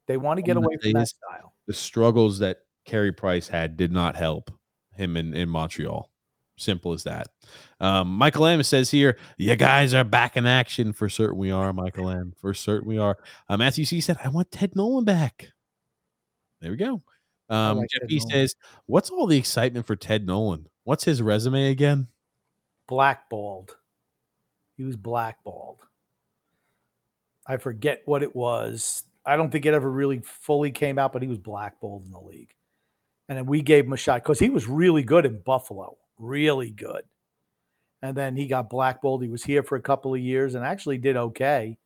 They 0.07 0.17
want 0.17 0.39
to 0.39 0.43
get 0.43 0.57
One 0.57 0.65
of 0.65 0.71
the 0.71 0.77
away 0.77 0.93
from 0.93 1.01
that 1.01 1.09
style. 1.09 1.54
The 1.67 1.75
struggles 1.75 2.39
that 2.41 2.59
Carey 2.85 3.13
Price 3.13 3.49
had 3.49 3.77
did 3.77 3.93
not 3.93 4.17
help 4.17 4.51
him 4.97 5.17
in, 5.17 5.35
in 5.35 5.49
Montreal. 5.49 6.11
Simple 6.57 6.93
as 6.93 7.03
that. 7.03 7.29
Um, 7.81 8.09
Michael 8.09 8.47
M 8.47 8.63
says 8.63 8.91
here, 8.91 9.19
you 9.39 9.57
guys 9.57 9.93
are 9.93 10.05
back 10.05 10.37
in 10.37 10.47
action. 10.47 10.93
For 10.93 11.09
certain 11.09 11.37
we 11.37 11.51
are, 11.51 11.73
Michael 11.73 12.09
M. 12.11 12.33
For 12.41 12.55
certain 12.55 12.89
we 12.89 12.99
are. 12.99 13.19
Uh, 13.49 13.57
Matthew 13.57 13.85
C 13.85 14.01
said, 14.01 14.19
I 14.23 14.29
want 14.29 14.53
Ted 14.53 14.77
Nolan 14.77 15.05
back. 15.05 15.49
There 16.61 16.71
we 16.71 16.77
go. 16.77 17.03
Um, 17.49 17.79
like 17.79 17.89
Jeff 17.91 18.09
E 18.09 18.21
says, 18.21 18.55
What's 18.87 19.11
all 19.11 19.27
the 19.27 19.37
excitement 19.37 19.87
for 19.87 19.97
Ted 19.97 20.27
Nolan? 20.27 20.67
What's 20.85 21.05
his 21.05 21.21
resume 21.21 21.71
again? 21.71 22.09
Blackballed. 22.87 23.77
He 24.77 24.85
was 24.85 24.97
blackballed. 24.97 25.81
I 27.47 27.57
forget 27.57 28.03
what 28.07 28.23
it 28.23 28.35
was. 28.35 29.05
I 29.27 29.37
don't 29.37 29.51
think 29.51 29.67
it 29.67 29.75
ever 29.75 29.91
really 29.91 30.21
fully 30.25 30.71
came 30.71 30.99
out, 30.99 31.13
but 31.13 31.23
he 31.23 31.29
was 31.29 31.39
blackballed 31.39 32.05
in 32.05 32.11
the 32.11 32.21
league. 32.21 32.55
And 33.29 33.39
then 33.39 33.47
we 33.47 33.63
gave 33.63 33.87
him 33.87 33.93
a 33.93 33.97
shot 33.97 34.23
because 34.23 34.39
he 34.39 34.51
was 34.51 34.67
really 34.69 35.03
good 35.03 35.25
in 35.25 35.41
Buffalo, 35.41 35.97
really 36.19 36.71
good. 36.71 37.03
And 38.03 38.15
then 38.15 38.37
he 38.37 38.47
got 38.47 38.69
blackballed. 38.69 39.23
He 39.23 39.31
was 39.31 39.43
here 39.43 39.63
for 39.63 39.77
a 39.77 39.83
couple 39.83 40.13
of 40.13 40.21
years 40.21 40.55
and 40.55 40.65
actually 40.65 40.99
did 40.99 41.17
okay. 41.17 41.79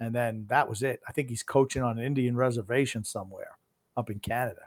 And 0.00 0.14
then 0.14 0.46
that 0.48 0.68
was 0.68 0.82
it. 0.82 1.00
I 1.06 1.12
think 1.12 1.28
he's 1.28 1.42
coaching 1.42 1.82
on 1.82 1.98
an 1.98 2.04
Indian 2.04 2.36
reservation 2.36 3.04
somewhere 3.04 3.58
up 3.96 4.08
in 4.08 4.18
Canada. 4.20 4.62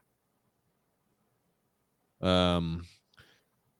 Um, 2.21 2.85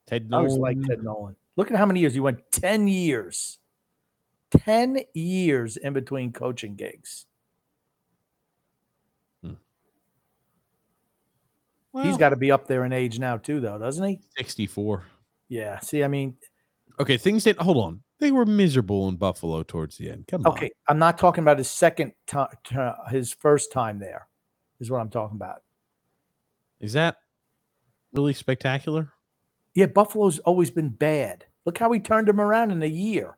Ted 0.08 0.32
Nolan. 0.32 0.46
I 0.46 0.48
always 0.48 0.58
like 0.58 0.88
Ted 0.88 1.04
Nolan. 1.04 1.36
Look 1.58 1.70
at 1.70 1.78
how 1.78 1.86
many 1.86 2.00
years 2.00 2.14
he 2.14 2.20
went 2.20 2.40
10 2.52 2.88
years. 2.88 3.60
10 4.52 5.02
years 5.14 5.78
in 5.78 5.94
between 5.94 6.32
coaching 6.34 6.76
gigs. 6.76 7.28
He's 11.94 12.06
Well, 12.06 12.18
got 12.18 12.30
to 12.30 12.36
be 12.38 12.52
up 12.52 12.68
there 12.68 12.86
in 12.86 12.94
age 12.94 13.20
now, 13.20 13.38
too, 13.38 13.60
though, 13.60 13.78
doesn't 13.78 14.06
he? 14.08 14.20
64. 14.38 15.06
Yeah. 15.50 15.80
See, 15.80 16.04
I 16.04 16.08
mean, 16.08 16.38
Okay, 17.00 17.18
things 17.18 17.44
didn't 17.46 17.62
hold 17.62 17.78
on. 17.78 18.02
They 18.20 18.32
were 18.32 18.46
miserable 18.46 19.10
in 19.10 19.16
Buffalo 19.16 19.64
towards 19.64 19.98
the 19.98 20.12
end. 20.12 20.28
Come 20.28 20.46
on. 20.46 20.52
okay, 20.54 20.70
I'm 20.88 21.00
not 21.00 21.18
talking 21.18 21.44
about 21.44 21.58
his 21.58 21.70
second 21.72 22.14
time, 22.28 22.50
his 23.10 23.34
first 23.34 23.72
time 23.72 23.98
there, 23.98 24.28
is 24.80 24.92
what 24.92 25.00
I'm 25.02 25.10
talking 25.10 25.36
about. 25.38 25.64
Is 26.80 26.94
that 26.94 27.18
really 28.14 28.34
spectacular? 28.34 29.12
Yeah, 29.74 29.88
Buffalo's 29.88 30.40
always 30.40 30.70
been 30.70 30.90
bad. 30.90 31.46
Look 31.66 31.78
how 31.78 31.92
he 31.92 32.00
turned 32.00 32.30
him 32.30 32.40
around 32.40 32.72
in 32.72 32.84
a 32.84 32.88
year. 32.88 33.38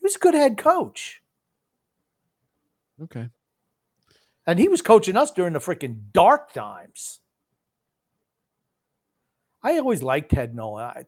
He 0.00 0.04
was 0.04 0.16
a 0.16 0.20
good 0.20 0.34
head 0.34 0.56
coach. 0.56 1.20
Okay. 3.02 3.28
And 4.46 4.58
he 4.58 4.68
was 4.68 4.80
coaching 4.82 5.16
us 5.16 5.30
during 5.32 5.52
the 5.52 5.58
freaking 5.58 5.98
dark 6.12 6.52
times. 6.52 7.20
I 9.66 9.78
always 9.78 10.00
liked 10.00 10.30
Ted 10.30 10.54
Nolan. 10.54 10.84
I, 10.84 11.04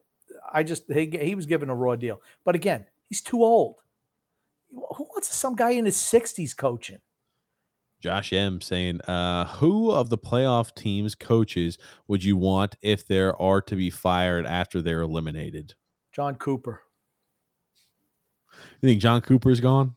I 0.51 0.63
just 0.63 0.83
he, 0.91 1.09
he 1.09 1.33
was 1.33 1.45
given 1.45 1.69
a 1.69 1.75
raw 1.75 1.95
deal. 1.95 2.21
But 2.43 2.55
again, 2.55 2.85
he's 3.07 3.21
too 3.21 3.41
old. 3.41 3.75
Who 4.69 5.05
wants 5.05 5.33
some 5.33 5.55
guy 5.55 5.71
in 5.71 5.85
his 5.85 5.95
60s 5.95 6.57
coaching? 6.57 6.99
Josh 8.01 8.33
M 8.33 8.59
saying, 8.59 8.99
uh, 9.01 9.45
who 9.45 9.91
of 9.91 10.09
the 10.09 10.17
playoff 10.17 10.75
teams 10.75 11.15
coaches 11.15 11.77
would 12.09 12.21
you 12.21 12.35
want 12.35 12.75
if 12.81 13.07
there 13.07 13.41
are 13.41 13.61
to 13.61 13.77
be 13.77 13.89
fired 13.89 14.45
after 14.45 14.81
they're 14.81 15.01
eliminated? 15.01 15.73
Jon 16.11 16.35
Cooper. 16.35 16.81
You 18.81 18.89
think 18.89 19.01
Jon 19.01 19.21
Cooper 19.21 19.51
is 19.51 19.61
gone? 19.61 19.95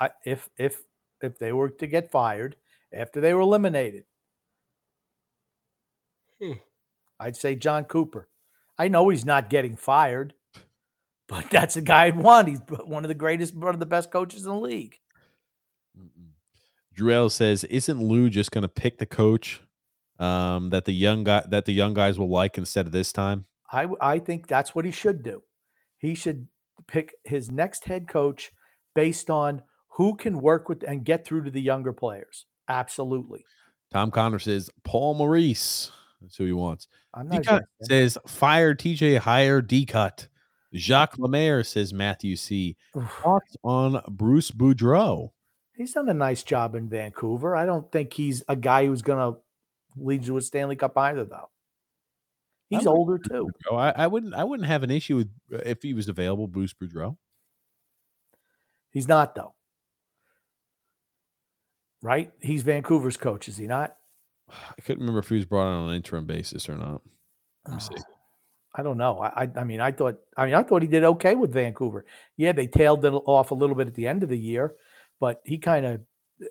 I, 0.00 0.10
if 0.24 0.48
if 0.58 0.82
if 1.22 1.38
they 1.38 1.52
were 1.52 1.70
to 1.70 1.86
get 1.86 2.10
fired 2.10 2.56
after 2.92 3.20
they 3.20 3.34
were 3.34 3.40
eliminated, 3.40 4.04
I'd 7.24 7.36
say 7.36 7.54
Jon 7.54 7.84
Cooper. 7.84 8.28
I 8.76 8.88
know 8.88 9.08
he's 9.08 9.24
not 9.24 9.48
getting 9.48 9.76
fired, 9.76 10.34
but 11.26 11.48
that's 11.48 11.76
a 11.76 11.80
guy 11.80 12.04
I'd 12.04 12.16
want. 12.16 12.48
He's 12.48 12.60
one 12.84 13.02
of 13.02 13.08
the 13.08 13.14
greatest, 13.14 13.54
one 13.54 13.72
of 13.72 13.80
the 13.80 13.86
best 13.86 14.10
coaches 14.10 14.42
in 14.42 14.50
the 14.50 14.58
league. 14.58 14.98
Druel 16.94 17.30
says, 17.30 17.64
"Isn't 17.64 18.02
Lou 18.02 18.28
just 18.28 18.50
going 18.50 18.62
to 18.62 18.68
pick 18.68 18.98
the 18.98 19.06
coach 19.06 19.62
um, 20.18 20.68
that 20.68 20.84
the 20.84 20.92
young 20.92 21.24
guy 21.24 21.42
that 21.48 21.64
the 21.64 21.72
young 21.72 21.94
guys 21.94 22.18
will 22.18 22.28
like 22.28 22.58
instead 22.58 22.84
of 22.84 22.92
this 22.92 23.10
time?" 23.10 23.46
I 23.72 23.88
I 24.02 24.18
think 24.18 24.46
that's 24.46 24.74
what 24.74 24.84
he 24.84 24.90
should 24.90 25.22
do. 25.22 25.42
He 25.96 26.14
should 26.14 26.46
pick 26.86 27.14
his 27.24 27.50
next 27.50 27.86
head 27.86 28.06
coach 28.06 28.52
based 28.94 29.30
on 29.30 29.62
who 29.88 30.14
can 30.14 30.42
work 30.42 30.68
with 30.68 30.82
and 30.82 31.06
get 31.06 31.24
through 31.24 31.44
to 31.44 31.50
the 31.50 31.62
younger 31.62 31.94
players. 31.94 32.44
Absolutely. 32.68 33.46
Tom 33.90 34.10
Connor 34.10 34.38
says 34.38 34.68
Paul 34.82 35.14
Maurice. 35.14 35.90
That's 36.24 36.36
who 36.36 36.46
he 36.46 36.52
wants. 36.52 36.88
I'm 37.12 37.28
not 37.28 37.64
says 37.82 38.16
fire 38.26 38.74
TJ 38.74 39.18
hire 39.18 39.60
D 39.60 39.84
cut. 39.84 40.26
Jacques 40.74 41.18
Lemaire 41.18 41.62
says 41.62 41.92
Matthew 41.92 42.34
C. 42.34 42.76
Thoughts 43.22 43.56
on 43.62 44.02
Bruce 44.08 44.50
Boudreau. 44.50 45.30
He's 45.76 45.92
done 45.92 46.08
a 46.08 46.14
nice 46.14 46.42
job 46.42 46.74
in 46.74 46.88
Vancouver. 46.88 47.54
I 47.54 47.66
don't 47.66 47.90
think 47.92 48.12
he's 48.12 48.42
a 48.48 48.56
guy 48.56 48.86
who's 48.86 49.02
going 49.02 49.34
to 49.34 49.40
lead 49.96 50.22
you 50.22 50.32
to 50.32 50.36
a 50.38 50.42
Stanley 50.42 50.76
Cup 50.76 50.96
either, 50.96 51.24
though. 51.24 51.50
He's 52.70 52.86
older 52.86 53.18
too. 53.18 53.50
Oh, 53.70 53.76
I, 53.76 53.90
I 53.90 54.06
wouldn't. 54.06 54.34
I 54.34 54.42
wouldn't 54.42 54.68
have 54.68 54.82
an 54.82 54.90
issue 54.90 55.16
with 55.16 55.30
uh, 55.52 55.58
if 55.66 55.82
he 55.82 55.94
was 55.94 56.08
available. 56.08 56.48
Bruce 56.48 56.74
Boudreau. 56.74 57.16
He's 58.90 59.06
not 59.06 59.34
though. 59.34 59.54
Right? 62.02 62.32
He's 62.40 62.62
Vancouver's 62.62 63.16
coach, 63.16 63.48
is 63.48 63.58
he 63.58 63.66
not? 63.66 63.96
I 64.50 64.80
couldn't 64.82 65.00
remember 65.00 65.20
if 65.20 65.28
he 65.28 65.36
was 65.36 65.44
brought 65.44 65.66
on 65.66 65.88
an 65.88 65.96
interim 65.96 66.26
basis 66.26 66.68
or 66.68 66.76
not. 66.76 67.02
Let 67.66 67.74
me 67.74 67.80
see. 67.80 68.02
I 68.76 68.82
don't 68.82 68.98
know. 68.98 69.20
I, 69.20 69.48
I 69.56 69.64
mean, 69.64 69.80
I 69.80 69.92
thought 69.92 70.16
I 70.36 70.46
mean 70.46 70.54
I 70.54 70.62
thought 70.62 70.82
he 70.82 70.88
did 70.88 71.04
okay 71.04 71.34
with 71.34 71.52
Vancouver. 71.52 72.04
Yeah, 72.36 72.52
they 72.52 72.66
tailed 72.66 73.04
it 73.04 73.10
off 73.10 73.52
a 73.52 73.54
little 73.54 73.76
bit 73.76 73.86
at 73.86 73.94
the 73.94 74.06
end 74.06 74.22
of 74.22 74.28
the 74.28 74.38
year, 74.38 74.74
but 75.20 75.40
he 75.44 75.58
kind 75.58 75.86
of 75.86 76.00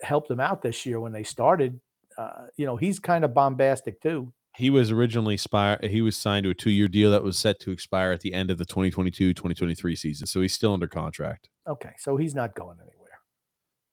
helped 0.01 0.29
them 0.29 0.39
out 0.39 0.61
this 0.61 0.85
year 0.85 0.99
when 0.99 1.11
they 1.11 1.23
started. 1.23 1.79
Uh, 2.17 2.45
you 2.55 2.65
know, 2.65 2.77
he's 2.77 2.99
kind 2.99 3.25
of 3.25 3.33
bombastic 3.33 4.01
too. 4.01 4.31
He 4.55 4.69
was 4.69 4.91
originally 4.91 5.35
spire, 5.35 5.79
he 5.81 6.01
was 6.01 6.15
signed 6.15 6.43
to 6.43 6.51
a 6.51 6.53
two-year 6.53 6.87
deal 6.87 7.09
that 7.11 7.23
was 7.23 7.39
set 7.39 7.59
to 7.61 7.71
expire 7.71 8.11
at 8.11 8.21
the 8.21 8.33
end 8.33 8.51
of 8.51 8.59
the 8.59 8.65
2022-2023 8.65 9.97
season. 9.97 10.27
So 10.27 10.41
he's 10.41 10.53
still 10.53 10.73
under 10.73 10.87
contract. 10.87 11.49
Okay, 11.67 11.89
so 11.97 12.17
he's 12.17 12.35
not 12.35 12.53
going 12.53 12.77
anywhere. 12.79 13.19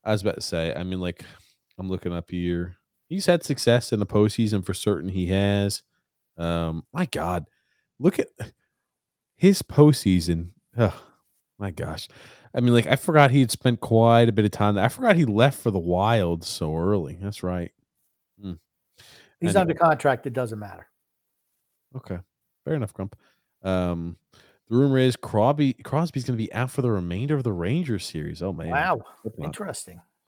I 0.04 0.12
was 0.12 0.20
about 0.20 0.34
to 0.34 0.42
say, 0.42 0.74
I 0.74 0.82
mean, 0.82 1.00
like, 1.00 1.24
I'm 1.78 1.88
looking 1.88 2.12
up 2.12 2.30
here. 2.30 2.76
He's 3.10 3.26
had 3.26 3.42
success 3.42 3.92
in 3.92 3.98
the 3.98 4.06
postseason 4.06 4.64
for 4.64 4.72
certain. 4.72 5.08
He 5.08 5.26
has. 5.26 5.82
Um, 6.38 6.84
my 6.92 7.06
God, 7.06 7.46
look 7.98 8.20
at 8.20 8.28
his 9.36 9.62
postseason. 9.62 10.50
Oh, 10.78 10.98
my 11.58 11.72
gosh. 11.72 12.08
I 12.54 12.60
mean, 12.60 12.72
like, 12.72 12.86
I 12.86 12.94
forgot 12.94 13.32
he 13.32 13.40
had 13.40 13.50
spent 13.50 13.80
quite 13.80 14.28
a 14.28 14.32
bit 14.32 14.44
of 14.44 14.52
time. 14.52 14.78
I 14.78 14.88
forgot 14.88 15.16
he 15.16 15.24
left 15.24 15.60
for 15.60 15.72
the 15.72 15.78
Wild 15.78 16.44
so 16.44 16.76
early. 16.76 17.18
That's 17.20 17.42
right. 17.42 17.72
Hmm. 18.40 18.54
He's 19.40 19.56
under 19.56 19.74
contract. 19.74 20.26
It 20.26 20.32
doesn't 20.32 20.58
matter. 20.58 20.86
Okay, 21.96 22.18
fair 22.64 22.74
enough, 22.74 22.94
Grump. 22.94 23.16
Um, 23.64 24.16
the 24.68 24.76
rumor 24.76 24.98
is 24.98 25.16
Crosby 25.16 25.72
Crosby's 25.72 26.22
going 26.24 26.38
to 26.38 26.42
be 26.42 26.52
out 26.52 26.70
for 26.70 26.82
the 26.82 26.92
remainder 26.92 27.34
of 27.34 27.42
the 27.42 27.52
Rangers 27.52 28.06
series. 28.06 28.40
Oh 28.40 28.52
man, 28.52 28.70
Wow, 28.70 29.02
Hope 29.24 29.34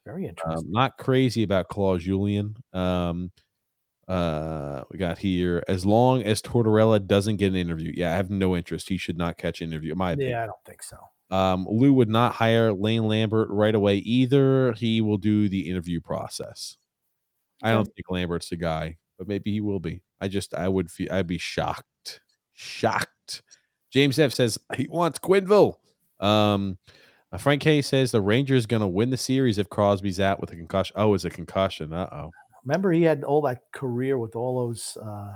interesting. 0.07 0.13
Very 0.13 0.25
Um, 0.25 0.29
interesting. 0.31 0.73
not 0.73 0.99
crazy 0.99 1.43
about 1.43 1.69
Claude 1.69 2.01
Julien. 2.01 2.57
Um, 2.73 3.31
uh, 4.09 4.83
we 4.91 4.99
got 4.99 5.19
here 5.19 5.63
as 5.69 5.87
long 5.87 6.23
as 6.23 6.43
Tortorella 6.43 7.05
doesn't 7.07 7.37
get 7.37 7.49
an 7.49 7.57
interview. 7.57 7.93
Yeah, 7.97 8.13
I 8.13 8.17
have 8.17 8.31
no 8.31 8.57
interest. 8.57 8.89
He 8.89 8.97
should 8.97 9.17
not 9.17 9.39
catch 9.39 9.61
an 9.61 9.71
interview. 9.71 9.93
in 9.93 9.99
My 9.99 10.13
opinion. 10.13 10.33
yeah, 10.33 10.43
I 10.43 10.47
don't 10.47 10.65
think 10.67 10.83
so. 10.83 10.97
Um, 11.31 11.67
Lou 11.71 11.95
would 11.95 12.11
not 12.11 12.35
hire 12.35 12.73
Lane 12.73 13.05
Lambert 13.09 13.49
right 13.49 13.75
away 13.75 13.97
either. 13.99 14.73
He 14.75 15.01
will 15.01 15.17
do 15.19 15.49
the 15.49 15.71
interview 15.71 16.01
process. 16.01 16.77
I 17.63 17.71
don't 17.71 17.85
think 17.87 18.11
Lambert's 18.11 18.49
the 18.51 18.57
guy, 18.57 18.99
but 19.19 19.29
maybe 19.29 19.53
he 19.53 19.61
will 19.61 19.79
be. 19.81 20.03
I 20.21 20.27
just 20.29 20.53
I 20.53 20.69
would 20.69 20.91
feel 20.91 21.09
I'd 21.13 21.29
be 21.29 21.39
shocked. 21.39 22.21
Shocked. 22.53 23.43
James 23.93 24.19
F 24.19 24.33
says 24.33 24.59
he 24.77 24.89
wants 24.91 25.21
Quenneville. 25.21 25.77
Um 26.21 26.77
uh, 27.33 27.39
Frank 27.39 27.63
K 27.63 27.83
says 27.83 28.11
the 28.11 28.21
Rangers 28.21 28.67
gonna 28.67 28.89
win 28.89 29.11
the 29.11 29.17
series 29.17 29.59
if 29.59 29.69
Crosby's 29.69 30.21
out 30.21 30.41
with 30.41 30.53
a 30.53 30.57
concussion. 30.57 30.95
Oh, 30.97 31.15
it's 31.15 31.25
a 31.25 31.31
concussion. 31.31 31.93
Uh 31.93 32.09
oh. 32.13 32.31
Remember, 32.65 32.93
he 32.93 33.03
had 33.03 33.25
all 33.25 33.41
that 33.43 33.63
career 33.73 34.19
with 34.19 34.37
all 34.37 34.67
those. 34.67 34.97
Uh, 35.03 35.35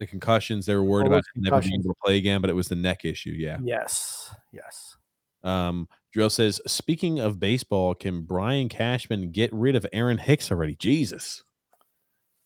The 0.00 0.06
concussions, 0.06 0.64
they 0.64 0.74
were 0.74 0.84
worried 0.84 1.08
about 1.08 1.24
never 1.34 1.60
being 1.60 1.80
able 1.80 1.92
to 1.92 2.00
play 2.04 2.18
again, 2.18 2.40
but 2.40 2.50
it 2.50 2.54
was 2.54 2.68
the 2.68 2.76
neck 2.76 3.04
issue. 3.04 3.30
Yeah. 3.30 3.58
yes, 3.62 4.32
yes. 4.52 4.96
Um, 5.42 5.88
Drill 6.12 6.30
says, 6.30 6.60
speaking 6.66 7.18
of 7.18 7.40
baseball, 7.40 7.94
can 7.94 8.22
Brian 8.22 8.68
Cashman 8.68 9.32
get 9.32 9.52
rid 9.52 9.74
of 9.74 9.84
Aaron 9.92 10.18
Hicks 10.18 10.52
already? 10.52 10.76
Jesus. 10.76 11.42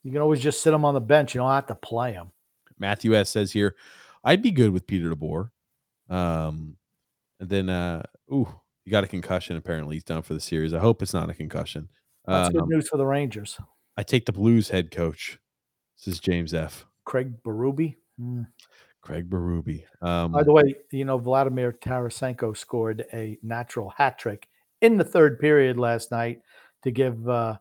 You 0.03 0.13
can 0.13 0.23
always 0.23 0.41
just 0.41 0.63
sit 0.63 0.73
him 0.75 0.85
on 0.85 0.95
the 0.95 1.01
bench. 1.01 1.35
You 1.35 1.41
don't 1.41 1.51
have 1.51 1.67
to 1.67 1.75
play 1.75 2.13
him. 2.13 2.33
Matthew 2.79 3.15
S 3.15 3.29
says 3.29 3.53
here, 3.53 3.77
I'd 4.25 4.43
be 4.43 4.51
good 4.51 4.71
with 4.73 4.87
Peter 4.87 5.11
DeBoer. 5.11 5.51
Um, 6.09 6.77
and 7.39 7.49
then, 7.49 7.69
uh, 7.69 8.03
ooh, 8.33 8.49
he 8.85 8.91
got 8.91 9.05
a 9.05 9.09
concussion. 9.09 9.57
Apparently, 9.57 9.97
he's 9.97 10.05
done 10.05 10.23
for 10.23 10.35
the 10.35 10.41
series. 10.41 10.75
I 10.75 10.79
hope 10.79 11.03
it's 11.03 11.15
not 11.15 11.31
a 11.31 11.35
concussion. 11.35 11.89
That's 12.27 12.49
Um, 12.49 12.55
good 12.55 12.69
news 12.69 12.89
for 12.89 12.97
the 12.97 13.07
Rangers. 13.07 13.59
I 13.97 14.03
take 14.03 14.27
the 14.27 14.33
Blues 14.33 14.69
head 14.71 14.91
coach. 14.91 15.39
This 15.99 16.15
is 16.15 16.21
James 16.21 16.55
F. 16.55 16.87
Craig 17.05 17.43
Berube. 17.43 17.97
Hmm. 18.19 18.43
Craig 19.01 19.29
Berube. 19.29 19.85
Um, 20.01 20.33
By 20.33 20.45
the 20.45 20.53
way, 20.53 20.75
you 20.93 21.05
know 21.05 21.19
Vladimir 21.19 21.73
Tarasenko 21.73 22.57
scored 22.57 23.05
a 23.13 23.39
natural 23.43 23.91
hat 23.91 24.19
trick 24.19 24.49
in 24.81 24.97
the 24.97 25.05
third 25.05 25.41
period 25.41 25.77
last 25.79 26.11
night 26.13 26.41
to 26.85 26.91
give 26.93 27.29
uh, 27.29 27.59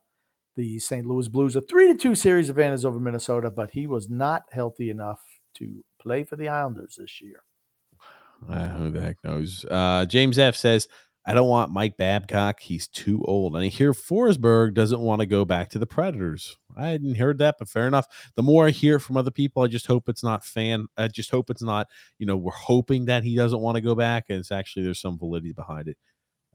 the 0.56 0.78
St. 0.80 1.06
Louis 1.06 1.28
Blues 1.28 1.56
a 1.56 1.62
three 1.62 1.88
to 1.88 1.96
two 1.96 2.14
series 2.14 2.50
advantage 2.50 2.86
over 2.86 3.00
Minnesota, 3.00 3.50
but 3.50 3.72
he 3.72 3.88
was 3.88 4.10
not 4.10 4.44
healthy 4.52 4.92
enough 4.92 5.22
to 5.56 5.84
play 6.00 6.24
for 6.24 6.36
the 6.36 6.48
Islanders 6.48 6.96
this 7.00 7.20
year. 7.22 7.42
Uh, 8.48 8.68
who 8.70 8.90
the 8.92 9.02
heck 9.02 9.18
knows? 9.24 9.66
Uh, 9.70 10.06
James 10.06 10.38
F 10.40 10.56
says, 10.56 10.88
I 11.26 11.34
don't 11.36 11.50
want 11.50 11.72
Mike 11.72 11.98
Babcock. 11.98 12.60
He's 12.60 12.88
too 12.88 13.24
old. 13.26 13.56
And 13.56 13.64
I 13.64 13.68
hear 13.68 13.94
Forsberg 13.94 14.74
doesn't 14.74 15.00
want 15.00 15.20
to 15.22 15.28
go 15.28 15.46
back 15.46 15.70
to 15.70 15.80
the 15.80 15.86
Predators. 15.86 16.58
I 16.76 16.88
hadn't 16.88 17.16
heard 17.16 17.38
that, 17.40 17.56
but 17.60 17.70
fair 17.70 17.86
enough. 17.86 18.08
The 18.36 18.44
more 18.44 18.68
I 18.68 18.72
hear 18.72 18.98
from 18.98 19.18
other 19.18 19.30
people, 19.30 19.62
I 19.62 19.68
just 19.68 19.86
hope 19.86 20.10
it's 20.10 20.24
not 20.24 20.44
fan. 20.44 20.88
I 20.98 21.10
just 21.10 21.30
hope 21.30 21.50
it's 21.50 21.62
not, 21.62 21.88
you 22.18 22.26
know, 22.26 22.38
we're 22.38 22.52
hoping 22.52 23.06
that 23.06 23.24
he 23.24 23.36
doesn't 23.36 23.60
want 23.60 23.76
to 23.76 23.82
go 23.82 23.94
back. 23.94 24.26
And 24.30 24.40
it's 24.40 24.52
actually, 24.52 24.84
there's 24.84 25.02
some 25.02 25.20
validity 25.20 25.54
behind 25.54 25.90
it. 25.90 25.98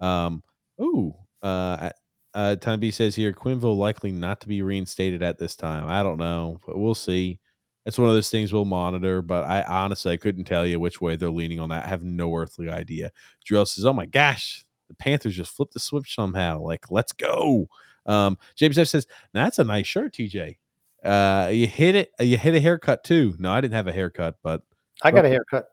Um, 0.00 0.42
ooh, 0.80 1.14
uh, 1.42 1.90
uh, 2.34 2.56
Time 2.56 2.80
B 2.80 2.90
says 2.90 3.14
here, 3.14 3.32
Quenneville 3.32 3.76
likely 3.76 4.10
not 4.10 4.40
to 4.40 4.48
be 4.48 4.62
reinstated 4.62 5.22
at 5.22 5.38
this 5.38 5.54
time. 5.54 5.88
I 5.88 6.02
don't 6.02 6.18
know, 6.18 6.60
but 6.66 6.76
we'll 6.76 6.94
see. 6.94 7.38
It's 7.86 7.98
one 7.98 8.08
of 8.08 8.14
those 8.14 8.30
things 8.30 8.52
we'll 8.52 8.64
monitor, 8.64 9.22
but 9.22 9.44
I 9.44 9.62
honestly 9.62 10.12
I 10.12 10.16
couldn't 10.16 10.44
tell 10.44 10.66
you 10.66 10.80
which 10.80 11.00
way 11.00 11.16
they're 11.16 11.30
leaning 11.30 11.60
on 11.60 11.68
that. 11.68 11.86
I 11.86 11.88
have 11.88 12.02
no 12.02 12.34
earthly 12.34 12.68
idea. 12.68 13.12
Drill 13.44 13.64
says, 13.64 13.84
"Oh 13.86 13.92
my 13.92 14.06
gosh, 14.06 14.66
the 14.88 14.94
Panthers 14.94 15.36
just 15.36 15.54
flipped 15.54 15.72
the 15.72 15.80
switch 15.80 16.14
somehow. 16.14 16.60
Like, 16.60 16.90
let's 16.90 17.12
go." 17.12 17.68
Um, 18.04 18.38
James 18.56 18.76
F 18.76 18.88
says, 18.88 19.06
"That's 19.32 19.60
a 19.60 19.64
nice 19.64 19.86
shirt, 19.86 20.14
TJ. 20.14 20.58
Uh, 21.04 21.48
you 21.52 21.68
hit 21.68 21.94
it. 21.94 22.10
You 22.18 22.36
hit 22.36 22.56
a 22.56 22.60
haircut 22.60 23.04
too. 23.04 23.36
No, 23.38 23.52
I 23.52 23.60
didn't 23.60 23.74
have 23.74 23.86
a 23.86 23.92
haircut, 23.92 24.36
but 24.42 24.62
I 25.02 25.12
got 25.12 25.24
a 25.24 25.28
haircut. 25.28 25.68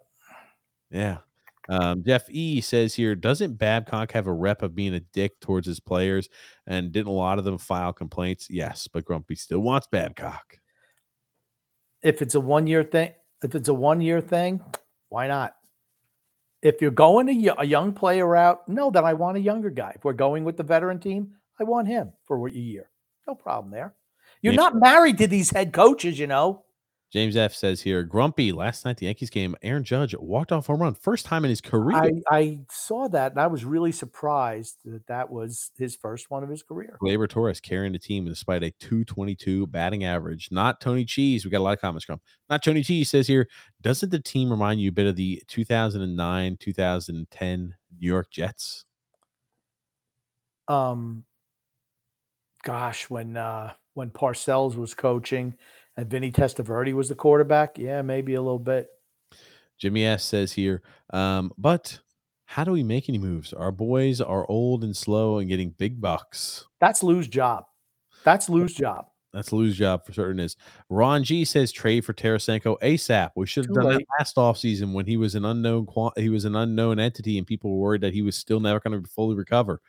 Yeah. 0.91 1.17
Um, 1.69 2.03
Jeff 2.03 2.29
E 2.29 2.61
says 2.61 2.93
here, 2.93 3.15
doesn't 3.15 3.53
Babcock 3.53 4.11
have 4.11 4.27
a 4.27 4.33
rep 4.33 4.61
of 4.61 4.75
being 4.75 4.95
a 4.95 4.99
dick 4.99 5.39
towards 5.39 5.65
his 5.65 5.79
players? 5.79 6.29
And 6.67 6.91
didn't 6.91 7.07
a 7.07 7.11
lot 7.11 7.39
of 7.39 7.45
them 7.45 7.57
file 7.57 7.93
complaints? 7.93 8.47
Yes, 8.49 8.87
but 8.87 9.05
Grumpy 9.05 9.35
still 9.35 9.59
wants 9.59 9.87
Babcock. 9.87 10.59
If 12.03 12.21
it's 12.21 12.35
a 12.35 12.39
one 12.39 12.67
year 12.67 12.83
thing, 12.83 13.11
if 13.43 13.55
it's 13.55 13.69
a 13.69 13.73
one 13.73 14.01
year 14.01 14.21
thing, 14.21 14.61
why 15.09 15.27
not? 15.27 15.55
If 16.61 16.81
you're 16.81 16.91
going 16.91 17.29
a, 17.29 17.55
a 17.59 17.65
young 17.65 17.93
player 17.93 18.35
out, 18.35 18.67
no, 18.69 18.89
then 18.89 19.03
I 19.05 19.13
want 19.13 19.37
a 19.37 19.41
younger 19.41 19.69
guy. 19.69 19.93
If 19.95 20.05
we're 20.05 20.13
going 20.13 20.43
with 20.43 20.57
the 20.57 20.63
veteran 20.63 20.99
team, 20.99 21.31
I 21.59 21.63
want 21.63 21.87
him 21.87 22.13
for 22.25 22.47
a 22.47 22.51
year. 22.51 22.89
No 23.27 23.35
problem 23.35 23.71
there. 23.71 23.95
You're 24.41 24.53
Yeah. 24.53 24.57
not 24.57 24.75
married 24.75 25.17
to 25.19 25.27
these 25.27 25.49
head 25.49 25.73
coaches, 25.73 26.19
you 26.19 26.27
know. 26.27 26.63
James 27.13 27.37
F 27.37 27.53
says 27.53 27.79
here, 27.79 28.01
Grumpy, 28.01 28.51
last 28.51 28.85
night 28.85 28.97
the 28.97 29.05
Yankees 29.05 29.29
game, 29.29 29.55
Aaron 29.61 29.83
Judge 29.83 30.15
walked 30.17 30.51
off 30.51 30.65
home 30.65 30.81
run, 30.81 30.95
first 30.95 31.27
time 31.27 31.45
in 31.45 31.49
his 31.49 31.61
career. 31.61 31.95
I, 31.95 32.11
I 32.31 32.59
saw 32.71 33.07
that 33.09 33.33
and 33.33 33.39
I 33.39 33.45
was 33.45 33.63
really 33.63 33.91
surprised 33.91 34.77
that 34.85 35.05
that 35.05 35.29
was 35.29 35.69
his 35.77 35.95
first 35.95 36.31
one 36.31 36.41
of 36.41 36.49
his 36.49 36.63
career. 36.63 36.97
Gleyber 36.99 37.29
Torres 37.29 37.59
carrying 37.59 37.93
the 37.93 37.99
team 37.99 38.25
despite 38.25 38.63
a 38.63 38.71
222 38.79 39.67
batting 39.67 40.03
average. 40.03 40.49
Not 40.51 40.81
Tony 40.81 41.05
Cheese. 41.05 41.45
We 41.45 41.51
got 41.51 41.59
a 41.59 41.63
lot 41.63 41.73
of 41.73 41.81
comments 41.81 42.03
from. 42.03 42.19
Not 42.49 42.63
Tony 42.63 42.81
Cheese 42.81 43.11
says 43.11 43.27
here, 43.27 43.47
doesn't 43.81 44.09
the 44.09 44.19
team 44.19 44.49
remind 44.49 44.81
you 44.81 44.89
a 44.89 44.93
bit 44.93 45.05
of 45.05 45.15
the 45.15 45.43
2009 45.47 46.57
2010 46.59 47.75
New 47.99 48.07
York 48.07 48.31
Jets? 48.31 48.85
Um, 50.67 51.25
gosh, 52.63 53.07
when 53.07 53.37
uh, 53.37 53.73
when 53.93 54.09
Parcells 54.09 54.75
was 54.75 54.95
coaching 54.95 55.55
and 55.97 56.09
Vinny 56.09 56.31
Testaverde 56.31 56.93
was 56.93 57.09
the 57.09 57.15
quarterback, 57.15 57.77
yeah, 57.77 58.01
maybe 58.01 58.35
a 58.35 58.41
little 58.41 58.59
bit. 58.59 58.87
Jimmy 59.77 60.05
S 60.05 60.23
says 60.23 60.51
here, 60.51 60.81
um, 61.11 61.51
but 61.57 61.99
how 62.45 62.63
do 62.63 62.71
we 62.71 62.83
make 62.83 63.09
any 63.09 63.17
moves? 63.17 63.53
Our 63.53 63.71
boys 63.71 64.21
are 64.21 64.49
old 64.49 64.83
and 64.83 64.95
slow 64.95 65.39
and 65.39 65.49
getting 65.49 65.71
big 65.71 65.99
bucks. 65.99 66.65
That's 66.79 67.03
Lou's 67.03 67.27
job. 67.27 67.65
That's 68.23 68.49
Lou's 68.49 68.73
job. 68.73 69.07
That's 69.33 69.51
Lou's 69.51 69.75
job 69.75 70.05
for 70.05 70.13
certain. 70.13 70.39
Is 70.39 70.55
Ron 70.89 71.23
G 71.23 71.43
says 71.43 71.71
trade 71.71 72.05
for 72.05 72.13
Tarasenko 72.13 72.79
ASAP. 72.81 73.31
We 73.35 73.47
should 73.47 73.65
have 73.65 73.73
done 73.73 73.89
that 73.89 74.05
last 74.19 74.35
offseason 74.35 74.93
when 74.93 75.07
he 75.07 75.17
was 75.17 75.33
an 75.33 75.43
unknown 75.43 75.87
he 76.15 76.29
was 76.29 76.45
an 76.45 76.55
unknown 76.55 76.99
entity 76.99 77.39
and 77.39 77.47
people 77.47 77.71
were 77.71 77.79
worried 77.79 78.01
that 78.01 78.13
he 78.13 78.21
was 78.21 78.37
still 78.37 78.59
never 78.59 78.79
going 78.79 79.01
to 79.01 79.09
fully 79.09 79.35
recover. 79.35 79.81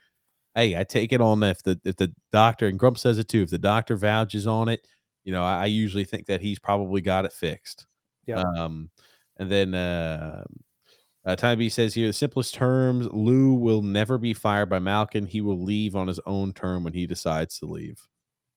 Hey, 0.55 0.79
I 0.79 0.85
take 0.85 1.13
it 1.13 1.21
on 1.21 1.43
if 1.43 1.63
the 1.63 1.79
if 1.85 1.97
the 1.97 2.13
doctor 2.33 2.67
and 2.67 2.79
Grump 2.79 2.97
says 2.97 3.19
it 3.19 3.29
too. 3.29 3.43
If 3.43 3.51
the 3.51 3.59
doctor 3.59 3.97
vouches 3.97 4.47
on 4.47 4.71
it, 4.71 4.87
you 5.25 5.33
know, 5.33 5.43
I, 5.43 5.63
I 5.63 5.67
usually 5.67 6.05
think 6.05 6.27
that 6.27 6.41
he's 6.41 6.59
probably 6.59 7.01
got 7.01 7.25
it 7.25 7.33
fixed. 7.33 7.87
Yeah. 8.27 8.43
Um, 8.57 8.91
and 9.39 9.51
then 9.51 9.75
uh, 9.75 10.45
uh, 11.25 11.37
Time 11.37 11.59
B 11.59 11.69
says 11.69 11.95
here 11.95 12.07
the 12.07 12.13
simplest 12.13 12.55
terms: 12.55 13.09
Lou 13.13 13.55
will 13.55 13.83
never 13.83 14.19
be 14.19 14.35
fired 14.35 14.69
by 14.69 14.79
Malkin. 14.79 15.27
He 15.27 15.41
will 15.41 15.61
leave 15.61 15.97
on 15.97 16.07
his 16.07 16.21
own 16.27 16.53
term 16.53 16.85
when 16.85 16.93
he 16.93 17.07
decides 17.07 17.59
to 17.59 17.67
leave. 17.67 18.01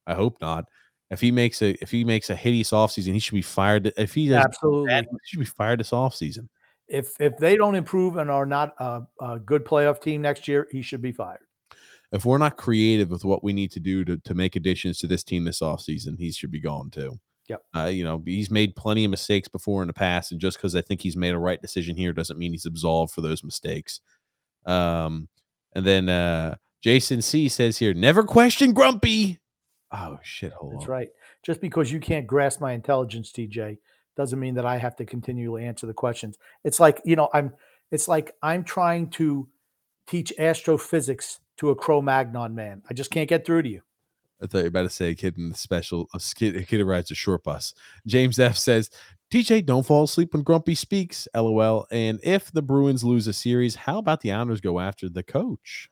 I 0.05 0.13
hope 0.13 0.37
not. 0.41 0.65
If 1.09 1.21
he 1.21 1.31
makes 1.31 1.61
a 1.61 1.75
if 1.81 1.89
he 1.89 2.03
makes 2.03 2.29
a 2.29 2.35
hideous 2.35 2.71
offseason, 2.71 3.13
he 3.13 3.19
should 3.19 3.35
be 3.35 3.41
fired. 3.41 3.91
If 3.97 4.13
he 4.13 4.27
does 4.27 4.45
Absolutely. 4.45 4.87
bad, 4.87 5.07
he 5.09 5.17
should 5.25 5.39
be 5.39 5.45
fired 5.45 5.79
this 5.79 5.91
offseason. 5.91 6.49
If 6.87 7.19
if 7.19 7.37
they 7.37 7.55
don't 7.55 7.75
improve 7.75 8.17
and 8.17 8.29
are 8.29 8.45
not 8.45 8.73
a, 8.79 9.03
a 9.21 9.39
good 9.39 9.65
playoff 9.65 10.01
team 10.01 10.21
next 10.21 10.47
year, 10.47 10.67
he 10.71 10.81
should 10.81 11.01
be 11.01 11.13
fired. 11.13 11.46
If 12.11 12.25
we're 12.25 12.37
not 12.37 12.57
creative 12.57 13.09
with 13.09 13.25
what 13.25 13.43
we 13.43 13.51
need 13.53 13.71
to 13.71 13.79
do 13.79 14.05
to, 14.05 14.17
to 14.17 14.33
make 14.33 14.55
additions 14.55 14.97
to 14.99 15.07
this 15.07 15.23
team 15.23 15.43
this 15.43 15.59
offseason, 15.59 16.17
he 16.17 16.31
should 16.31 16.51
be 16.51 16.61
gone 16.61 16.89
too. 16.89 17.19
Yep. 17.49 17.63
Uh, 17.75 17.85
you 17.85 18.03
know, 18.03 18.21
he's 18.25 18.51
made 18.51 18.75
plenty 18.75 19.05
of 19.05 19.11
mistakes 19.11 19.47
before 19.47 19.81
in 19.81 19.87
the 19.87 19.93
past, 19.93 20.31
and 20.31 20.41
just 20.41 20.57
because 20.57 20.75
I 20.75 20.81
think 20.81 21.01
he's 21.01 21.17
made 21.17 21.33
a 21.33 21.39
right 21.39 21.61
decision 21.61 21.95
here 21.95 22.13
doesn't 22.13 22.39
mean 22.39 22.51
he's 22.51 22.65
absolved 22.65 23.13
for 23.13 23.21
those 23.21 23.43
mistakes. 23.43 24.01
Um, 24.65 25.29
and 25.73 25.85
then 25.85 26.09
uh 26.09 26.55
Jason 26.81 27.21
C 27.21 27.49
says 27.49 27.77
here, 27.77 27.93
never 27.93 28.23
question 28.23 28.73
Grumpy. 28.73 29.39
Oh 29.91 30.19
shit, 30.23 30.53
hold 30.53 30.73
That's 30.73 30.85
on. 30.85 30.91
right. 30.91 31.09
Just 31.43 31.61
because 31.61 31.91
you 31.91 31.99
can't 31.99 32.27
grasp 32.27 32.61
my 32.61 32.73
intelligence, 32.73 33.31
TJ, 33.31 33.77
doesn't 34.15 34.39
mean 34.39 34.55
that 34.55 34.65
I 34.65 34.77
have 34.77 34.95
to 34.97 35.05
continually 35.05 35.65
answer 35.65 35.87
the 35.87 35.93
questions. 35.93 36.37
It's 36.63 36.79
like, 36.79 37.01
you 37.05 37.15
know, 37.15 37.29
I'm 37.33 37.53
it's 37.91 38.07
like 38.07 38.35
I'm 38.41 38.63
trying 38.63 39.09
to 39.11 39.47
teach 40.07 40.33
astrophysics 40.37 41.39
to 41.57 41.69
a 41.71 41.75
Cro-Magnon 41.75 42.53
man. 42.55 42.81
I 42.89 42.93
just 42.93 43.11
can't 43.11 43.29
get 43.29 43.45
through 43.45 43.63
to 43.63 43.69
you. 43.69 43.81
I 44.41 44.45
thought 44.45 44.59
you 44.59 44.63
were 44.65 44.69
about 44.69 44.83
to 44.83 44.89
say 44.89 45.09
a 45.09 45.15
kid 45.15 45.37
in 45.37 45.49
the 45.49 45.55
special 45.55 46.07
a 46.13 46.19
kid, 46.19 46.55
a 46.55 46.63
kid 46.63 46.79
who 46.79 46.85
rides 46.85 47.09
a 47.09 47.15
short 47.15 47.43
bus. 47.43 47.73
James 48.05 48.37
F 48.39 48.55
says, 48.55 48.91
TJ, 49.31 49.65
don't 49.65 49.85
fall 49.85 50.03
asleep 50.03 50.33
when 50.33 50.43
Grumpy 50.43 50.75
speaks. 50.75 51.27
LOL. 51.35 51.87
And 51.91 52.19
if 52.23 52.51
the 52.51 52.61
Bruins 52.61 53.03
lose 53.03 53.27
a 53.27 53.33
series, 53.33 53.75
how 53.75 53.97
about 53.97 54.21
the 54.21 54.31
Islanders 54.31 54.61
go 54.61 54.79
after 54.79 55.09
the 55.09 55.23
coach? 55.23 55.89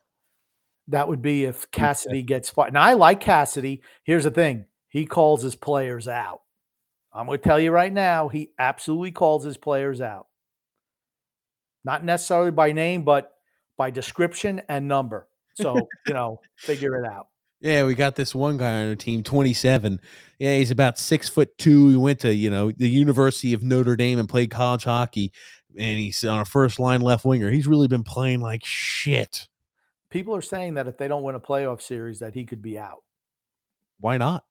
That 0.88 1.08
would 1.08 1.22
be 1.22 1.46
if 1.46 1.70
Cassidy 1.72 2.22
gets 2.22 2.50
fired. 2.50 2.74
Now 2.74 2.84
I 2.84 2.94
like 2.94 3.20
Cassidy. 3.20 3.82
Here's 4.04 4.26
the 4.26 4.32
thing: 4.32 4.66
he 4.90 5.08
calls 5.08 5.42
his 5.42 5.56
players 5.56 6.08
out. 6.08 6.42
I'm 7.12 7.26
going 7.26 7.40
to 7.40 7.44
tell 7.44 7.60
you 7.60 7.72
right 7.72 7.92
now, 7.92 8.28
he 8.28 8.52
absolutely 8.60 9.12
calls 9.12 9.44
his 9.44 9.58
players 9.58 10.02
out. 10.02 10.28
Not 11.84 12.04
necessarily 12.04 12.52
by 12.52 12.72
name, 12.72 13.04
but 13.04 13.32
by 13.78 13.90
description 13.90 14.62
and 14.70 14.88
number. 14.88 15.28
So 15.56 15.88
you 16.08 16.14
know, 16.14 16.40
figure 16.58 16.96
it 17.04 17.06
out. 17.06 17.28
Yeah, 17.62 17.86
we 17.86 17.96
got 17.96 18.16
this 18.16 18.36
one 18.36 18.58
guy 18.58 18.82
on 18.84 18.90
our 18.90 18.96
team, 18.96 19.24
27. 19.24 20.00
Yeah, 20.38 20.58
he's 20.58 20.72
about 20.72 21.00
six 21.00 21.30
foot 21.30 21.58
two. 21.58 21.90
He 21.90 21.96
went 21.96 22.20
to, 22.20 22.34
you 22.34 22.50
know, 22.50 22.72
the 22.72 22.90
University 22.90 23.54
of 23.54 23.64
Notre 23.64 23.96
Dame 23.96 24.20
and 24.20 24.30
played 24.30 24.52
college 24.52 24.84
hockey. 24.84 25.32
And 25.78 25.98
he's 25.98 26.24
on 26.24 26.40
a 26.40 26.46
first 26.46 26.80
line 26.80 27.02
left 27.02 27.26
winger. 27.26 27.50
He's 27.50 27.68
really 27.68 27.88
been 27.88 28.04
playing 28.04 28.42
like 28.42 28.64
shit. 28.64 29.48
People 30.10 30.36
are 30.36 30.42
saying 30.42 30.76
that 30.76 30.88
if 30.88 30.98
they 30.98 31.08
don't 31.08 31.24
win 31.24 31.36
a 31.36 31.40
playoff 31.40 31.82
series, 31.82 32.20
that 32.20 32.34
he 32.34 32.46
could 32.46 32.62
be 32.62 32.78
out. 32.78 33.04
Why 34.00 34.18
not? 34.18 34.44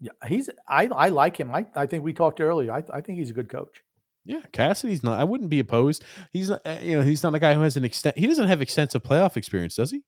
Yeah, 0.00 0.12
he's. 0.26 0.48
I 0.68 0.86
I 0.86 1.08
like 1.08 1.36
him. 1.38 1.54
I 1.54 1.66
I 1.74 1.86
think 1.86 2.04
we 2.04 2.12
talked 2.12 2.40
earlier. 2.40 2.72
I 2.72 2.82
I 2.92 3.00
think 3.00 3.18
he's 3.18 3.30
a 3.30 3.34
good 3.34 3.48
coach. 3.48 3.82
Yeah, 4.24 4.40
Cassidy's 4.52 5.02
not. 5.02 5.18
I 5.18 5.24
wouldn't 5.24 5.50
be 5.50 5.58
opposed. 5.58 6.04
He's 6.32 6.50
not, 6.50 6.60
uh, 6.64 6.76
you 6.80 6.96
know, 6.96 7.02
he's 7.02 7.22
not 7.24 7.34
a 7.34 7.40
guy 7.40 7.54
who 7.54 7.62
has 7.62 7.76
an 7.76 7.84
extent. 7.84 8.16
He 8.16 8.26
doesn't 8.28 8.46
have 8.46 8.62
extensive 8.62 9.02
playoff 9.02 9.36
experience, 9.36 9.74
does 9.74 9.90
he? 9.90 10.02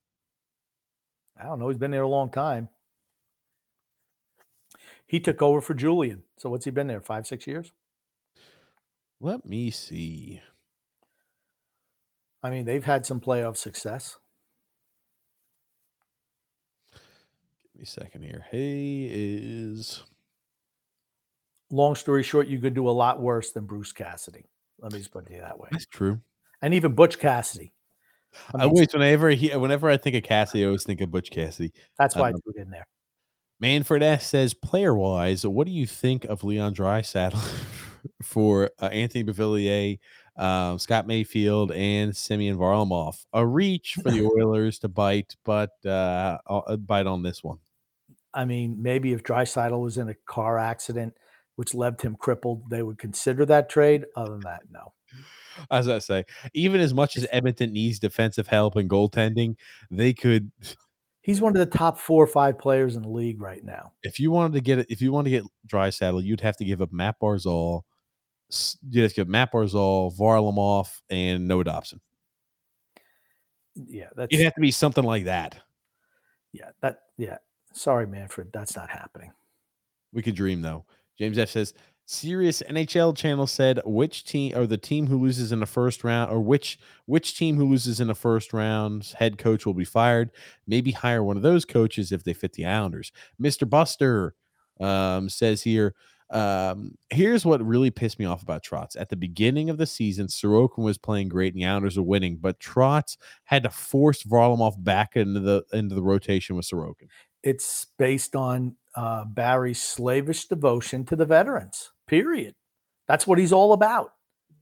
I 1.38 1.44
don't 1.44 1.58
know. 1.58 1.68
He's 1.68 1.78
been 1.78 1.90
there 1.90 2.02
a 2.02 2.08
long 2.08 2.30
time. 2.30 2.68
He 5.06 5.20
took 5.20 5.42
over 5.42 5.60
for 5.60 5.74
Julien. 5.74 6.22
So 6.38 6.48
what's 6.48 6.64
he 6.64 6.70
been 6.70 6.86
there? 6.86 7.00
Five, 7.00 7.26
six 7.26 7.46
years? 7.46 7.72
Let 9.20 9.44
me 9.44 9.70
see. 9.70 10.40
I 12.42 12.50
mean, 12.50 12.64
they've 12.64 12.84
had 12.84 13.06
some 13.06 13.20
playoff 13.20 13.56
success. 13.56 14.18
Give 16.92 17.76
me 17.76 17.82
a 17.82 17.86
second 17.86 18.22
here. 18.22 18.46
He 18.50 19.08
is. 19.10 20.02
Long 21.70 21.94
story 21.94 22.22
short, 22.22 22.46
you 22.46 22.58
could 22.58 22.74
do 22.74 22.88
a 22.88 22.90
lot 22.90 23.20
worse 23.20 23.50
than 23.50 23.66
Bruce 23.66 23.92
Cassidy. 23.92 24.44
Let 24.80 24.92
me 24.92 24.98
just 24.98 25.10
put 25.10 25.28
it 25.28 25.40
that 25.40 25.58
way. 25.58 25.68
That's 25.72 25.86
true. 25.86 26.20
And 26.62 26.74
even 26.74 26.94
Butch 26.94 27.18
Cassidy. 27.18 27.73
I 28.54 28.62
I 28.62 28.64
always, 28.66 28.92
whenever 28.92 29.30
he, 29.30 29.48
whenever 29.50 29.90
I 29.90 29.96
think 29.96 30.16
of 30.16 30.22
Cassidy, 30.22 30.64
I 30.64 30.66
always 30.66 30.84
think 30.84 31.00
of 31.00 31.10
Butch 31.10 31.30
Cassidy. 31.30 31.72
that's 31.98 32.16
why 32.16 32.28
I 32.28 32.32
um, 32.32 32.40
put 32.44 32.56
it 32.56 32.62
in 32.62 32.70
there. 32.70 32.86
Manfred 33.60 34.02
S 34.02 34.26
says, 34.26 34.52
player 34.52 34.94
wise, 34.94 35.46
what 35.46 35.66
do 35.66 35.72
you 35.72 35.86
think 35.86 36.24
of 36.24 36.44
Leon 36.44 36.74
Draisaitl 36.74 37.40
for 38.22 38.70
uh, 38.80 38.86
Anthony 38.86 39.24
Beauvillier, 39.24 39.98
um, 40.36 40.78
Scott 40.78 41.06
Mayfield, 41.06 41.72
and 41.72 42.14
Semyon 42.16 42.58
Varlamov? 42.58 43.24
A 43.32 43.46
reach 43.46 43.94
for 44.02 44.10
the 44.10 44.26
Oilers 44.38 44.78
to 44.80 44.88
bite, 44.88 45.36
but 45.44 45.70
uh, 45.86 46.38
I'll 46.46 46.76
bite 46.76 47.06
on 47.06 47.22
this 47.22 47.44
one. 47.44 47.58
I 48.34 48.44
mean, 48.44 48.76
maybe 48.82 49.12
if 49.12 49.22
Draisaitl 49.22 49.80
was 49.80 49.96
in 49.96 50.08
a 50.08 50.14
car 50.26 50.58
accident, 50.58 51.14
which 51.56 51.72
left 51.72 52.02
him 52.02 52.16
crippled, 52.16 52.68
they 52.68 52.82
would 52.82 52.98
consider 52.98 53.46
that 53.46 53.68
trade. 53.68 54.04
Other 54.16 54.32
than 54.32 54.40
that, 54.40 54.62
no. 54.70 54.92
As 55.70 55.88
I 55.88 55.98
say, 55.98 56.24
even 56.52 56.80
as 56.80 56.94
much 56.94 57.16
as 57.16 57.26
Edmonton 57.30 57.72
needs 57.72 57.98
defensive 57.98 58.46
help 58.46 58.76
and 58.76 58.88
goaltending, 58.88 59.56
they 59.90 60.12
could. 60.12 60.50
He's 61.22 61.40
one 61.40 61.56
of 61.56 61.58
the 61.58 61.78
top 61.78 61.98
four 61.98 62.22
or 62.22 62.26
five 62.26 62.58
players 62.58 62.96
in 62.96 63.02
the 63.02 63.08
league 63.08 63.40
right 63.40 63.64
now. 63.64 63.92
If 64.02 64.20
you 64.20 64.30
wanted 64.30 64.52
to 64.54 64.60
get 64.60 64.80
it, 64.80 64.86
if 64.90 65.00
you 65.00 65.10
want 65.12 65.24
to 65.26 65.30
get 65.30 65.44
Draisaitl, 65.66 66.22
you'd 66.22 66.40
have 66.42 66.56
to 66.58 66.64
give 66.64 66.82
up 66.82 66.92
Matt 66.92 67.18
Barzal. 67.18 67.82
have 68.50 69.10
to 69.10 69.14
give 69.14 69.28
Matt 69.28 69.52
Barzal, 69.52 70.16
Varlamov, 70.16 71.00
and 71.08 71.48
Noah 71.48 71.64
Dobson. 71.64 72.00
Yeah, 73.74 74.08
that's 74.14 74.32
It'd 74.32 74.44
have 74.44 74.54
to 74.54 74.60
be 74.60 74.70
something 74.70 75.04
like 75.04 75.24
that. 75.24 75.56
yeah, 76.52 76.70
that 76.82 76.98
yeah. 77.16 77.38
Sorry, 77.72 78.06
Manfred, 78.06 78.50
that's 78.52 78.76
not 78.76 78.88
happening. 78.88 79.32
We 80.12 80.22
could 80.22 80.36
dream 80.36 80.62
though. 80.62 80.84
James 81.18 81.38
F 81.38 81.50
says, 81.50 81.74
Serious 82.06 82.62
NHL 82.68 83.16
channel 83.16 83.46
said 83.46 83.80
which 83.86 84.24
team 84.24 84.54
or 84.54 84.66
the 84.66 84.76
team 84.76 85.06
who 85.06 85.18
loses 85.18 85.52
in 85.52 85.60
the 85.60 85.66
first 85.66 86.04
round 86.04 86.30
or 86.30 86.38
which 86.38 86.78
which 87.06 87.36
team 87.38 87.56
who 87.56 87.66
loses 87.66 87.98
in 87.98 88.08
the 88.08 88.14
first 88.14 88.52
round's 88.52 89.14
head 89.14 89.38
coach 89.38 89.64
will 89.64 89.72
be 89.72 89.86
fired. 89.86 90.30
Maybe 90.66 90.90
hire 90.90 91.24
one 91.24 91.38
of 91.38 91.42
those 91.42 91.64
coaches 91.64 92.12
if 92.12 92.22
they 92.22 92.34
fit 92.34 92.52
the 92.52 92.66
Islanders. 92.66 93.10
Mr. 93.40 93.68
Buster 93.68 94.34
um, 94.80 95.30
says 95.30 95.62
here, 95.62 95.94
Um, 96.28 96.98
here's 97.08 97.46
what 97.46 97.64
really 97.64 97.90
pissed 97.90 98.18
me 98.18 98.26
off 98.26 98.42
about 98.42 98.62
Trotz. 98.62 99.00
At 99.00 99.08
the 99.08 99.16
beginning 99.16 99.70
of 99.70 99.78
the 99.78 99.86
season, 99.86 100.26
Sorokin 100.26 100.84
was 100.84 100.98
playing 100.98 101.30
great 101.30 101.54
and 101.54 101.62
the 101.62 101.66
Islanders 101.66 101.96
were 101.96 102.02
winning, 102.02 102.36
but 102.36 102.60
Trotz 102.60 103.16
had 103.44 103.62
to 103.62 103.70
force 103.70 104.24
Varlamov 104.24 104.82
back 104.84 105.16
into 105.16 105.40
the 105.40 105.64
into 105.72 105.94
the 105.94 106.02
rotation 106.02 106.54
with 106.54 106.66
Sorokin. 106.66 107.08
It's 107.42 107.86
based 107.98 108.36
on 108.36 108.76
uh, 108.94 109.24
Barry's 109.24 109.82
slavish 109.82 110.48
devotion 110.48 111.06
to 111.06 111.16
the 111.16 111.26
veterans. 111.26 111.92
Period. 112.06 112.54
That's 113.06 113.26
what 113.26 113.38
he's 113.38 113.52
all 113.52 113.72
about. 113.72 114.12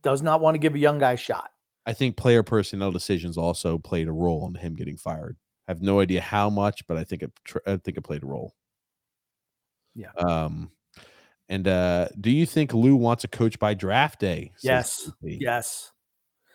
Does 0.03 0.23
not 0.23 0.41
want 0.41 0.55
to 0.55 0.59
give 0.59 0.75
a 0.75 0.79
young 0.79 0.99
guy 0.99 1.13
a 1.13 1.17
shot. 1.17 1.51
I 1.87 1.93
think 1.93 2.17
player 2.17 2.43
personnel 2.43 2.93
decisions 2.93 3.37
also 3.37 3.79
played 3.79 4.09
a 4.09 4.13
role 4.13 4.47
in 4.47 4.55
him 4.55 4.75
getting 4.75 4.97
fired. 4.97 5.37
I 5.69 5.73
have 5.73 5.83
no 5.83 6.01
idea 6.01 6.21
how 6.21 6.51
much, 6.51 6.87
but 6.87 6.97
I 6.97 7.05
think 7.05 7.23
it 7.23 7.33
I 7.67 7.77
think 7.77 7.97
it 7.97 8.03
played 8.03 8.23
a 8.23 8.27
role. 8.27 8.55
Yeah. 9.95 10.13
Um, 10.17 10.71
and 11.49 11.69
uh, 11.69 12.09
do 12.21 12.31
you 12.31 12.47
think 12.47 12.73
Lou 12.73 12.97
wants 12.97 13.25
a 13.25 13.29
coach 13.29 13.59
by 13.59 13.75
draft 13.75 14.21
day? 14.21 14.53
Yes. 14.63 15.11
Yes. 15.21 15.93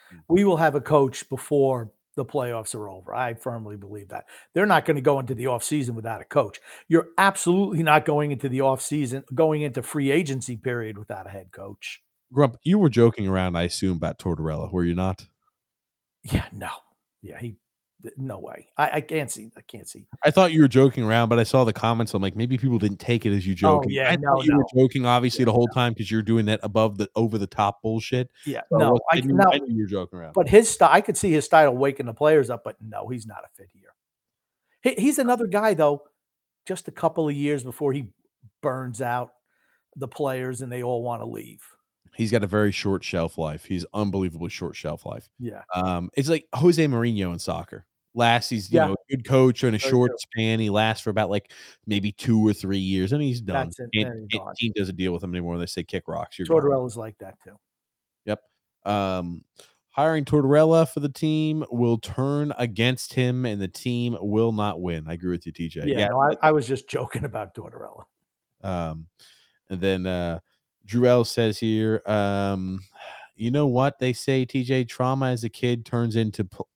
Hmm. 0.10 0.18
We 0.28 0.44
will 0.44 0.58
have 0.58 0.76
a 0.76 0.82
coach 0.82 1.28
before 1.30 1.92
the 2.18 2.26
playoffs 2.26 2.76
are 2.76 2.90
over. 2.90 3.16
I 3.16 3.36
firmly 3.36 3.78
believe 3.78 4.10
that. 4.10 4.26
They're 4.54 4.66
not 4.66 4.84
going 4.84 4.96
to 4.96 5.02
go 5.02 5.20
into 5.20 5.36
the 5.36 5.46
offseason 5.46 5.92
without 5.92 6.20
a 6.20 6.26
coach. 6.26 6.60
You're 6.90 7.10
absolutely 7.18 7.84
not 7.84 8.04
going 8.04 8.32
into 8.32 8.50
the 8.50 8.60
offseason, 8.60 9.24
going 9.34 9.62
into 9.62 9.82
free 9.82 10.12
agency 10.12 10.58
period 10.58 10.98
without 10.98 11.28
a 11.28 11.30
head 11.30 11.52
coach. 11.52 12.02
Grump, 12.34 12.58
you 12.64 12.80
were 12.80 12.90
joking 12.90 13.28
around, 13.28 13.56
I 13.56 13.64
assume, 13.64 13.96
about 13.96 14.20
Tortorella, 14.20 14.70
were 14.74 14.84
you 14.84 14.96
not? 14.96 15.28
Yeah, 16.24 16.46
no. 16.52 16.72
Yeah, 17.22 17.40
he 17.40 17.56
no 18.16 18.40
way. 18.40 18.68
I, 18.78 18.90
I 18.94 19.02
can't 19.02 19.32
see. 19.32 19.52
I 19.58 19.62
can't 19.62 19.88
see. 19.88 20.06
I 20.24 20.32
thought 20.32 20.52
you 20.52 20.62
were 20.62 20.68
joking 20.68 21.04
around, 21.04 21.30
but 21.30 21.40
I 21.40 21.44
saw 21.44 21.64
the 21.64 21.74
comments. 21.74 22.14
I'm 22.14 22.22
like, 22.22 22.36
maybe 22.36 22.58
people 22.58 22.78
didn't 22.78 23.00
take 23.00 23.26
it 23.26 23.36
as 23.36 23.46
you 23.46 23.54
oh, 23.54 23.56
joking. 23.56 23.92
Oh, 23.92 23.94
yeah, 23.94 24.10
I 24.12 24.16
no, 24.16 24.42
you 24.42 24.52
no. 24.52 24.58
were 24.58 24.66
joking, 24.76 25.06
obviously, 25.06 25.46
the 25.46 25.52
whole 25.52 25.68
time 25.68 25.94
because 25.94 26.12
you're 26.12 26.22
doing 26.22 26.46
that 26.46 26.60
above 26.64 26.98
the 26.98 27.10
over 27.16 27.38
the 27.38 27.48
top 27.48 27.82
bullshit. 27.82 28.30
Yeah, 28.46 28.62
So 28.70 28.78
no. 28.78 29.00
I, 29.12 29.22
knew, 29.22 29.34
no 29.34 29.50
I 29.52 29.58
knew 29.58 29.74
you 29.74 29.84
were 29.84 29.90
joking 29.90 30.20
around. 30.20 30.34
but 30.34 30.48
his 30.48 30.70
style, 30.70 30.90
I 30.92 31.02
could 31.02 31.18
see 31.18 31.32
his 31.32 31.46
style 31.46 31.76
waking 31.76 32.06
the 32.06 32.14
players 32.14 32.50
up, 32.50 32.64
but 32.64 32.76
no, 32.82 33.08
he's 33.08 33.26
not 33.26 33.40
a 33.40 33.50
fit 33.56 33.70
here. 33.74 33.94
He, 34.82 35.02
he's 35.02 35.18
another 35.18 35.48
guy 35.48 35.74
though. 35.74 36.04
Just 36.68 36.88
a 36.88 36.92
couple 36.92 37.28
of 37.28 37.36
years 37.36 37.64
before 37.64 37.94
he 37.94 38.08
burns 38.62 39.02
out 39.02 39.32
the 39.96 40.08
players 40.08 40.62
and 40.62 40.72
they 40.72 40.84
all 40.84 41.02
want 41.02 41.22
to 41.22 41.26
leave. 41.26 41.62
He's 42.18 42.32
got 42.32 42.44
a 42.44 42.48
very 42.48 42.72
short 42.72 43.04
shelf 43.04 43.38
life. 43.38 43.64
He's 43.66 43.86
unbelievably 43.94 44.50
short 44.50 44.76
shelf 44.76 45.06
life. 45.06 45.30
Yeah, 45.40 45.62
Um, 45.74 46.10
it's 46.18 46.28
like 46.30 46.48
Jose 46.54 46.84
Mourinho 46.86 47.32
in 47.32 47.40
soccer. 47.40 47.86
Last, 48.16 48.50
he's 48.50 48.72
you 48.72 48.80
Yeah. 48.80 48.88
know 48.88 48.94
a 48.94 49.16
good 49.16 49.24
coach 49.26 49.64
in 49.64 49.76
a 49.76 49.78
Very 49.78 49.92
short 49.92 50.20
span. 50.20 50.60
He 50.60 50.72
lasts 50.72 51.04
for 51.04 51.12
about 51.12 51.30
like 51.30 51.52
maybe 51.86 52.12
two 52.12 52.46
or 52.48 52.54
three 52.54 52.80
years, 52.80 53.14
and 53.14 53.22
he's 53.22 53.40
done. 53.42 53.68
That's 53.68 53.80
it. 53.80 53.90
Can't- 53.94 54.10
There 54.10 54.20
he's 54.22 54.28
can't- 54.32 54.44
gone. 54.46 54.56
team 54.56 54.74
doesn't 54.76 54.96
deal 54.96 55.14
with 55.14 55.24
him 55.24 55.36
anymore. 55.36 55.60
They 55.60 55.68
say 55.68 55.84
kick 55.84 56.08
rocks. 56.08 56.40
You're 56.40 56.48
gone. 56.48 56.90
Like 56.96 57.18
that 57.20 57.36
too. 57.44 57.56
Yep. 58.26 58.42
Um, 58.86 59.44
hiring 59.92 60.26
Tortorella 60.26 60.90
for 60.92 61.00
the 61.02 61.10
team 61.10 61.64
will 61.70 62.00
turn 62.00 62.52
against 62.58 63.14
him, 63.14 63.46
and 63.46 63.62
the 63.62 63.68
team 63.68 64.18
will 64.20 64.52
not 64.52 64.82
win. 64.82 65.08
I 65.08 65.14
agree 65.14 65.32
with 65.32 65.46
you, 65.46 65.52
TJ. 65.54 65.86
Yeah, 65.86 66.08
no, 66.08 66.20
I, 66.20 66.36
I 66.42 66.52
was 66.52 66.68
just 66.68 66.88
joking 66.90 67.24
about 67.26 67.54
Tortorella. 67.54 68.06
Um, 68.64 69.06
and 69.70 69.80
then 69.80 70.08
uh, 70.08 70.40
Druel 70.88 71.26
says 71.26 71.60
here, 71.60 72.02
um, 72.06 72.82
you 73.36 73.52
know 73.52 73.68
what 73.68 74.00
they 74.00 74.14
say, 74.14 74.46
TJ? 74.46 74.88
Trauma 74.88 75.28
as 75.28 75.44
a 75.44 75.50
kid 75.50 75.86
turns 75.86 76.16
into 76.16 76.46
pl- 76.46 76.68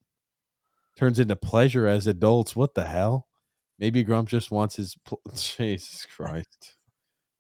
turns 0.98 1.20
into 1.20 1.36
pleasure 1.36 1.88
as 1.88 2.08
adults. 2.08 2.56
What 2.56 2.76
the 2.76 2.86
hell? 2.86 3.28
Maybe 3.80 4.04
Grump 4.04 4.30
just 4.30 4.52
wants 4.52 4.76
his. 4.76 4.96
Pl- 5.06 5.22
Jesus 5.36 6.06
Christ. 6.16 6.76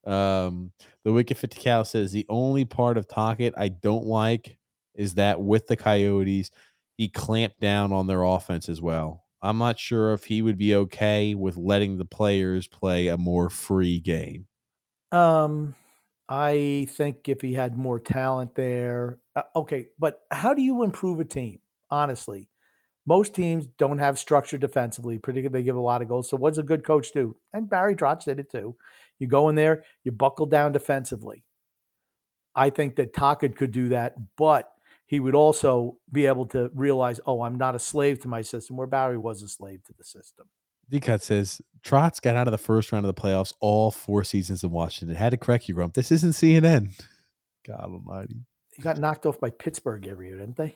Um, 0.05 0.71
the 1.03 1.13
Wicked 1.13 1.37
50 1.37 1.59
Cal 1.59 1.85
says 1.85 2.11
the 2.11 2.25
only 2.27 2.65
part 2.65 2.97
of 2.97 3.07
Tocchet 3.07 3.53
I 3.55 3.67
don't 3.67 4.05
like 4.05 4.57
is 4.95 5.13
that 5.15 5.39
with 5.39 5.67
the 5.67 5.77
Coyotes, 5.77 6.49
he 6.97 7.07
clamped 7.07 7.59
down 7.59 7.93
on 7.93 8.07
their 8.07 8.23
offense 8.23 8.67
as 8.67 8.81
well. 8.81 9.23
I'm 9.43 9.57
not 9.57 9.79
sure 9.79 10.13
if 10.13 10.23
he 10.23 10.41
would 10.41 10.57
be 10.57 10.75
okay 10.75 11.33
with 11.33 11.57
letting 11.57 11.97
the 11.97 12.05
players 12.05 12.67
play 12.67 13.07
a 13.07 13.17
more 13.17 13.49
free 13.49 13.99
game. 13.99 14.47
Um, 15.11 15.75
I 16.31 16.87
think 16.91 17.27
if 17.27 17.41
he 17.41 17.53
had 17.53 17.77
more 17.77 17.99
talent 17.99 18.55
there, 18.55 19.19
uh, 19.35 19.41
okay. 19.53 19.89
But 19.99 20.21
how 20.31 20.53
do 20.53 20.61
you 20.61 20.83
improve 20.83 21.19
a 21.19 21.25
team? 21.25 21.59
Honestly, 21.89 22.47
most 23.05 23.35
teams 23.35 23.67
don't 23.77 23.97
have 23.97 24.17
structure 24.17 24.57
defensively. 24.57 25.19
Particularly, 25.19 25.61
they 25.61 25.65
give 25.65 25.75
a 25.75 25.81
lot 25.81 26.01
of 26.01 26.07
goals. 26.07 26.29
So, 26.29 26.37
what's 26.37 26.57
a 26.57 26.63
good 26.63 26.85
coach 26.85 27.11
do? 27.11 27.35
And 27.51 27.69
Barry 27.69 27.97
Trotz 27.97 28.23
did 28.23 28.39
it 28.39 28.49
too. 28.49 28.77
You 29.19 29.27
go 29.27 29.49
in 29.49 29.55
there, 29.55 29.83
you 30.05 30.13
buckle 30.13 30.45
down 30.45 30.71
defensively. 30.71 31.43
I 32.55 32.69
think 32.69 32.95
that 32.95 33.13
Tocchet 33.13 33.57
could 33.57 33.73
do 33.73 33.89
that, 33.89 34.15
but 34.37 34.71
he 35.07 35.19
would 35.19 35.35
also 35.35 35.97
be 36.13 36.27
able 36.27 36.45
to 36.47 36.71
realize, 36.73 37.19
oh, 37.25 37.41
I'm 37.41 37.57
not 37.57 37.75
a 37.75 37.79
slave 37.79 38.21
to 38.21 38.29
my 38.29 38.41
system, 38.41 38.77
where 38.77 38.87
Barry 38.87 39.17
was 39.17 39.43
a 39.43 39.49
slave 39.49 39.83
to 39.83 39.93
the 39.97 40.05
system. 40.05 40.47
Decut 40.91 41.21
says 41.21 41.61
Trotz 41.83 42.21
got 42.21 42.35
out 42.35 42.47
of 42.47 42.51
the 42.51 42.57
first 42.57 42.91
round 42.91 43.05
of 43.05 43.15
the 43.15 43.21
playoffs 43.21 43.53
all 43.59 43.91
four 43.91 44.23
seasons 44.23 44.63
in 44.63 44.71
Washington. 44.71 45.15
Had 45.15 45.31
to 45.31 45.37
correct 45.37 45.67
you, 45.67 45.75
Grump. 45.75 45.93
This 45.93 46.11
isn't 46.11 46.31
CNN. 46.31 46.91
God 47.65 47.79
almighty. 47.79 48.41
He 48.75 48.81
got 48.81 48.97
knocked 48.97 49.25
off 49.25 49.39
by 49.39 49.49
Pittsburgh 49.49 50.07
every 50.07 50.27
year, 50.27 50.37
didn't 50.37 50.57
they? 50.57 50.75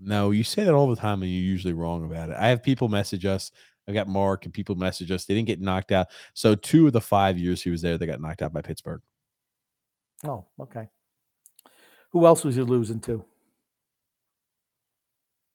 No, 0.00 0.30
you 0.30 0.44
say 0.44 0.64
that 0.64 0.74
all 0.74 0.88
the 0.88 0.96
time 0.96 1.22
and 1.22 1.30
you're 1.30 1.42
usually 1.42 1.72
wrong 1.72 2.04
about 2.04 2.30
it. 2.30 2.36
I 2.38 2.48
have 2.48 2.62
people 2.62 2.88
message 2.88 3.24
us. 3.26 3.50
I 3.88 3.92
got 3.92 4.06
Mark 4.06 4.44
and 4.44 4.52
people 4.52 4.74
message 4.74 5.10
us. 5.10 5.24
They 5.24 5.34
didn't 5.34 5.46
get 5.46 5.60
knocked 5.60 5.92
out. 5.92 6.08
So 6.34 6.54
two 6.54 6.86
of 6.86 6.92
the 6.92 7.00
five 7.00 7.38
years 7.38 7.62
he 7.62 7.70
was 7.70 7.82
there, 7.82 7.96
they 7.96 8.06
got 8.06 8.20
knocked 8.20 8.42
out 8.42 8.52
by 8.52 8.62
Pittsburgh. 8.62 9.00
Oh, 10.24 10.44
okay. 10.60 10.88
Who 12.10 12.26
else 12.26 12.44
was 12.44 12.56
he 12.56 12.62
losing 12.62 13.00
to? 13.00 13.24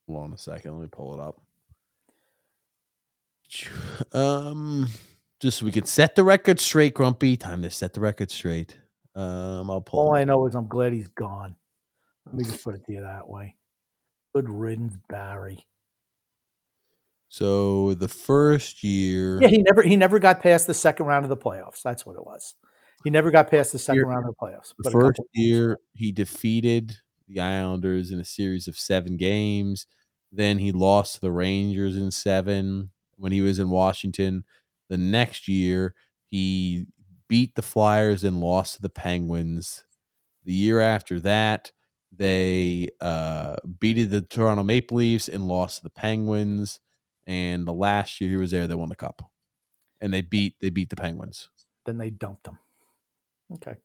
Hold 0.08 0.24
on 0.24 0.34
a 0.34 0.38
second. 0.38 0.74
Let 0.74 0.82
me 0.82 0.90
pull 0.92 1.14
it 1.14 1.20
up. 1.22 1.40
Um, 4.12 4.88
just 5.40 5.60
so 5.60 5.66
we 5.66 5.72
could 5.72 5.88
set 5.88 6.16
the 6.16 6.24
record 6.24 6.60
straight, 6.60 6.94
Grumpy. 6.94 7.38
Time 7.38 7.62
to 7.64 7.70
set 7.70 7.94
the 7.94 8.00
record 8.00 8.32
straight. 8.32 8.78
Um, 9.16 9.70
I'll 9.70 9.82
pull. 9.82 10.00
All 10.00 10.16
I 10.16 10.24
know 10.24 10.46
is 10.48 10.56
I'm 10.56 10.68
glad 10.68 10.94
he's 10.94 11.08
gone. 11.10 11.56
Let 12.26 12.36
me 12.36 12.44
just 12.46 12.64
put 12.64 12.76
it 12.76 12.86
to 12.86 12.94
you 12.94 13.02
that 13.02 13.28
way. 13.28 13.56
Good 14.34 14.50
riddance, 14.50 14.98
Barry. 15.10 15.66
So 17.30 17.94
the 17.96 18.08
first 18.08 18.84
year, 18.84 19.42
Yeah, 19.42 19.48
he 19.48 19.58
never 19.60 19.82
he 19.82 19.96
never 19.96 20.20
got 20.20 20.42
past 20.42 20.68
the 20.68 20.74
second 20.74 21.08
round 21.08 21.26
of 21.26 21.30
the 21.30 21.38
playoffs. 21.38 21.82
That's 21.84 22.06
what 22.06 22.16
it 22.16 22.26
was. 22.26 22.56
He 23.04 23.10
never 23.10 23.32
got 23.32 23.50
past 23.52 23.72
the 23.72 23.80
second 23.80 23.98
Year- 24.02 24.06
round 24.08 24.26
of 24.28 24.36
the 24.40 24.46
playoffs. 24.46 24.74
the 24.80 24.92
first 24.92 25.20
year 25.34 25.80
he 25.94 26.12
defeated 26.12 26.96
the 27.28 27.40
Islanders 27.40 28.12
in 28.12 28.20
a 28.20 28.26
series 28.26 28.68
of 28.68 28.78
seven 28.78 29.18
games. 29.18 29.88
Then 30.32 30.60
he 30.60 30.72
lost 30.72 31.16
to 31.16 31.22
the 31.22 31.32
Rangers 31.32 31.98
in 31.98 32.12
seven 32.12 32.92
when 33.18 33.32
he 33.32 33.42
was 33.42 33.60
in 33.60 33.70
Washington. 33.70 34.44
The 34.90 34.98
next 34.98 35.48
year 35.48 35.96
he 36.30 36.86
beat 37.28 37.56
the 37.56 37.62
Flyers 37.62 38.24
and 38.24 38.40
lost 38.40 38.76
to 38.76 38.82
the 38.82 38.90
Penguins. 38.90 39.84
The 40.46 40.54
year 40.54 40.82
after 40.82 41.20
that, 41.22 41.72
they 42.16 42.90
uh, 43.02 43.56
beat 43.80 44.04
the 44.04 44.22
Toronto 44.22 44.62
Maple 44.64 44.98
Leafs 44.98 45.30
and 45.30 45.48
lost 45.48 45.78
to 45.78 45.84
the 45.84 45.90
Penguins. 45.90 46.80
And 47.26 47.66
the 47.66 47.74
last 47.74 48.20
year 48.20 48.30
he 48.30 48.36
was 48.36 48.52
there, 48.52 48.68
they 48.68 48.76
won 48.76 48.90
the 48.90 48.96
cup, 48.96 49.22
and 50.02 50.14
they 50.14 50.22
beat 50.22 50.56
they 50.60 50.70
beat 50.70 50.90
the 50.90 50.96
Penguins. 50.96 51.50
then 51.86 51.98
they 51.98 52.10
dumped 52.10 52.44
them. 52.44 52.60
Okay. 53.54 53.76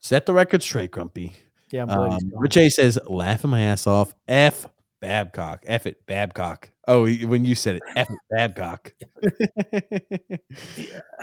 Set 0.00 0.26
the 0.26 0.32
record 0.32 0.62
straight, 0.62 0.90
Grumpy. 0.90 1.32
Yeah, 1.70 1.84
Um. 1.84 2.18
Rich 2.34 2.56
A 2.58 2.68
says, 2.68 2.98
laughing 3.06 3.50
my 3.50 3.62
ass 3.62 3.86
off. 3.86 4.14
F 4.28 4.66
Babcock. 5.02 5.64
F 5.66 5.86
it, 5.86 6.06
Babcock. 6.06 6.70
Oh, 6.86 7.06
when 7.06 7.44
you 7.44 7.56
said 7.56 7.76
it, 7.76 7.82
F 7.96 8.08
it, 8.08 8.18
Babcock. 8.30 8.94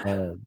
Um, 0.06 0.46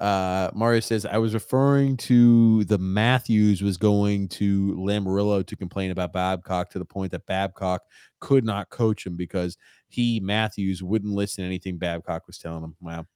uh, 0.00 0.50
Mario 0.54 0.80
says, 0.80 1.06
I 1.06 1.16
was 1.16 1.32
referring 1.32 1.96
to 1.98 2.64
the 2.64 2.76
Matthews 2.76 3.62
was 3.62 3.78
going 3.78 4.28
to 4.28 4.74
Lamoriello 4.74 5.46
to 5.46 5.56
complain 5.56 5.90
about 5.90 6.12
Babcock 6.12 6.68
to 6.70 6.78
the 6.78 6.84
point 6.84 7.12
that 7.12 7.24
Babcock 7.24 7.82
could 8.20 8.44
not 8.44 8.68
coach 8.68 9.06
him 9.06 9.16
because 9.16 9.56
he, 9.88 10.20
Matthews, 10.20 10.82
wouldn't 10.82 11.14
listen 11.14 11.42
to 11.42 11.46
anything 11.46 11.78
Babcock 11.78 12.26
was 12.26 12.38
telling 12.38 12.64
him. 12.64 12.76
Wow. 12.80 13.06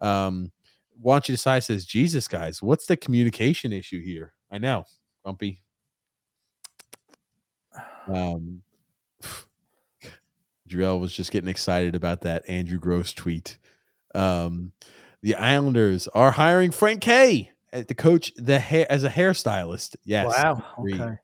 Um, 0.00 0.50
Want 0.98 1.28
you 1.28 1.34
decide 1.34 1.64
says, 1.64 1.84
Jesus, 1.84 2.28
guys, 2.28 2.62
what's 2.62 2.86
the 2.86 2.96
communication 2.96 3.72
issue 3.72 4.02
here? 4.02 4.32
I 4.50 4.58
know, 4.58 4.84
Grumpy. 5.24 5.62
Um, 8.08 8.62
Jarrell 10.72 11.00
was 11.00 11.12
just 11.12 11.30
getting 11.30 11.48
excited 11.50 11.94
about 11.94 12.22
that 12.22 12.48
Andrew 12.48 12.78
Gross 12.78 13.12
tweet. 13.12 13.58
Um, 14.14 14.72
the 15.22 15.34
Islanders 15.36 16.08
are 16.08 16.30
hiring 16.30 16.70
Frank 16.70 17.00
K 17.00 17.50
at 17.72 17.88
the 17.88 17.94
coach 17.94 18.32
the 18.36 18.58
hair 18.58 18.86
as 18.90 19.04
a 19.04 19.10
hairstylist. 19.10 19.96
Yes. 20.04 20.26
wow. 20.26 20.62
Okay. 20.78 21.18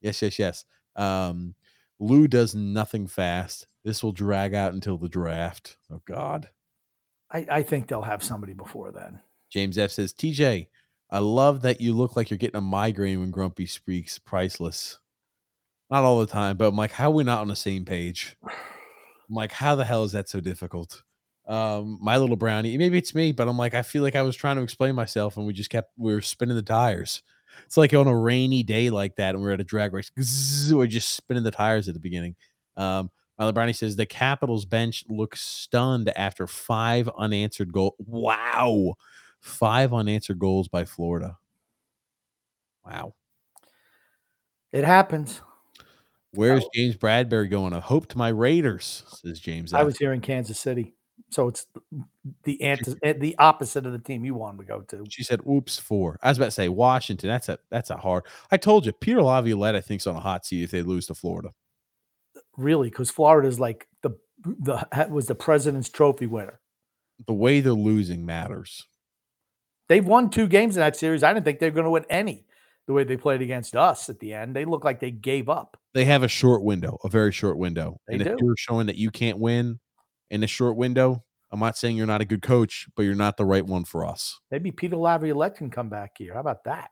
Yes, 0.00 0.22
yes, 0.22 0.38
yes. 0.38 0.64
Um, 0.96 1.54
Lou 1.98 2.28
does 2.28 2.54
nothing 2.54 3.06
fast. 3.06 3.66
This 3.84 4.02
will 4.02 4.12
drag 4.12 4.54
out 4.54 4.74
until 4.74 4.98
the 4.98 5.08
draft. 5.08 5.76
Oh 5.90 6.02
God. 6.04 6.48
I, 7.30 7.46
I 7.50 7.62
think 7.62 7.88
they'll 7.88 8.02
have 8.02 8.22
somebody 8.22 8.54
before 8.54 8.92
then. 8.92 9.20
James 9.50 9.76
F 9.78 9.90
says, 9.90 10.12
TJ, 10.12 10.68
I 11.10 11.18
love 11.18 11.62
that 11.62 11.80
you 11.80 11.94
look 11.94 12.16
like 12.16 12.30
you're 12.30 12.38
getting 12.38 12.58
a 12.58 12.62
migraine 12.62 13.20
when 13.20 13.30
Grumpy 13.30 13.66
speaks. 13.66 14.18
Priceless. 14.18 14.98
Not 15.90 16.04
all 16.04 16.20
the 16.20 16.26
time, 16.26 16.56
but 16.56 16.68
I'm 16.68 16.76
like, 16.76 16.92
how 16.92 17.08
are 17.08 17.14
we 17.14 17.24
not 17.24 17.40
on 17.40 17.48
the 17.48 17.56
same 17.56 17.84
page? 17.84 18.36
I'm 19.28 19.34
like, 19.34 19.52
how 19.52 19.74
the 19.74 19.84
hell 19.84 20.04
is 20.04 20.12
that 20.12 20.28
so 20.28 20.40
difficult? 20.40 21.02
Um, 21.46 21.98
my 22.00 22.16
little 22.18 22.36
brownie. 22.36 22.76
Maybe 22.76 22.98
it's 22.98 23.14
me, 23.14 23.32
but 23.32 23.48
I'm 23.48 23.56
like, 23.56 23.74
I 23.74 23.82
feel 23.82 24.02
like 24.02 24.16
I 24.16 24.22
was 24.22 24.36
trying 24.36 24.56
to 24.56 24.62
explain 24.62 24.94
myself, 24.94 25.36
and 25.36 25.46
we 25.46 25.52
just 25.52 25.70
kept 25.70 25.92
we 25.96 26.14
were 26.14 26.20
spinning 26.20 26.56
the 26.56 26.62
tires. 26.62 27.22
It's 27.64 27.76
like 27.76 27.92
on 27.94 28.06
a 28.06 28.16
rainy 28.16 28.62
day 28.62 28.90
like 28.90 29.16
that, 29.16 29.34
and 29.34 29.42
we're 29.42 29.52
at 29.52 29.60
a 29.60 29.64
drag 29.64 29.92
race. 29.92 30.10
We're 30.70 30.86
just 30.86 31.14
spinning 31.14 31.42
the 31.42 31.50
tires 31.50 31.88
at 31.88 31.94
the 31.94 32.00
beginning. 32.00 32.36
Um, 32.76 33.10
Milo 33.38 33.52
Brownie 33.52 33.72
says 33.72 33.96
the 33.96 34.06
Capitals 34.06 34.64
bench 34.64 35.04
looks 35.08 35.40
stunned 35.40 36.10
after 36.16 36.46
five 36.46 37.08
unanswered 37.16 37.72
goals. 37.72 37.94
Wow, 37.98 38.94
five 39.40 39.94
unanswered 39.94 40.38
goals 40.38 40.68
by 40.68 40.84
Florida. 40.84 41.38
Wow. 42.84 43.14
It 44.72 44.84
happens. 44.84 45.40
Where's 46.32 46.64
James 46.74 46.96
Bradbury 46.96 47.48
going? 47.48 47.72
I 47.72 47.80
hope 47.80 48.06
to 48.08 48.18
my 48.18 48.28
Raiders, 48.28 49.02
says 49.22 49.40
James. 49.40 49.72
I 49.72 49.82
was 49.82 49.96
here 49.96 50.12
in 50.12 50.20
Kansas 50.20 50.58
City, 50.58 50.94
so 51.30 51.48
it's 51.48 51.66
the 52.44 52.60
anti- 52.62 52.94
eh, 53.02 53.14
the 53.14 53.34
opposite 53.38 53.86
of 53.86 53.92
the 53.92 53.98
team 53.98 54.24
you 54.24 54.34
wanted 54.34 54.58
to 54.58 54.64
go 54.64 54.80
to. 54.82 55.04
She 55.08 55.22
said, 55.22 55.40
"Oops, 55.48 55.78
four. 55.78 56.18
I 56.22 56.28
was 56.28 56.36
about 56.36 56.46
to 56.46 56.50
say 56.50 56.68
Washington. 56.68 57.28
That's 57.28 57.48
a 57.48 57.58
that's 57.70 57.90
a 57.90 57.96
hard. 57.96 58.24
I 58.50 58.58
told 58.58 58.84
you, 58.84 58.92
Peter 58.92 59.22
Laviolette. 59.22 59.74
I 59.74 59.80
think's 59.80 60.06
on 60.06 60.16
a 60.16 60.20
hot 60.20 60.44
seat 60.44 60.62
if 60.62 60.70
they 60.70 60.82
lose 60.82 61.06
to 61.06 61.14
Florida. 61.14 61.54
Really, 62.56 62.90
because 62.90 63.10
Florida 63.10 63.48
is 63.48 63.58
like 63.58 63.88
the 64.02 64.10
the 64.44 64.86
was 65.10 65.26
the 65.26 65.34
President's 65.34 65.88
Trophy 65.88 66.26
winner. 66.26 66.60
The 67.26 67.34
way 67.34 67.60
they're 67.60 67.72
losing 67.72 68.26
matters. 68.26 68.86
They've 69.88 70.06
won 70.06 70.28
two 70.28 70.46
games 70.46 70.76
in 70.76 70.80
that 70.80 70.96
series. 70.96 71.22
I 71.22 71.32
didn't 71.32 71.46
think 71.46 71.58
they 71.58 71.68
were 71.70 71.74
going 71.74 71.84
to 71.84 71.90
win 71.90 72.04
any. 72.10 72.44
The 72.88 72.94
way 72.94 73.04
they 73.04 73.18
played 73.18 73.42
against 73.42 73.76
us 73.76 74.08
at 74.08 74.18
the 74.18 74.32
end, 74.32 74.56
they 74.56 74.64
look 74.64 74.82
like 74.82 74.98
they 74.98 75.10
gave 75.10 75.50
up. 75.50 75.76
They 75.92 76.06
have 76.06 76.22
a 76.22 76.28
short 76.28 76.62
window, 76.62 76.98
a 77.04 77.08
very 77.10 77.32
short 77.32 77.58
window. 77.58 78.00
They 78.08 78.14
and 78.14 78.24
do. 78.24 78.32
if 78.32 78.40
you're 78.40 78.56
showing 78.56 78.86
that 78.86 78.96
you 78.96 79.10
can't 79.10 79.38
win 79.38 79.78
in 80.30 80.42
a 80.42 80.46
short 80.46 80.74
window, 80.74 81.22
I'm 81.50 81.60
not 81.60 81.76
saying 81.76 81.98
you're 81.98 82.06
not 82.06 82.22
a 82.22 82.24
good 82.24 82.40
coach, 82.40 82.88
but 82.96 83.02
you're 83.02 83.14
not 83.14 83.36
the 83.36 83.44
right 83.44 83.64
one 83.64 83.84
for 83.84 84.06
us. 84.06 84.40
Maybe 84.50 84.72
Peter 84.72 84.96
Laviolette 84.96 85.56
can 85.56 85.68
come 85.68 85.90
back 85.90 86.12
here. 86.16 86.32
How 86.32 86.40
about 86.40 86.64
that? 86.64 86.88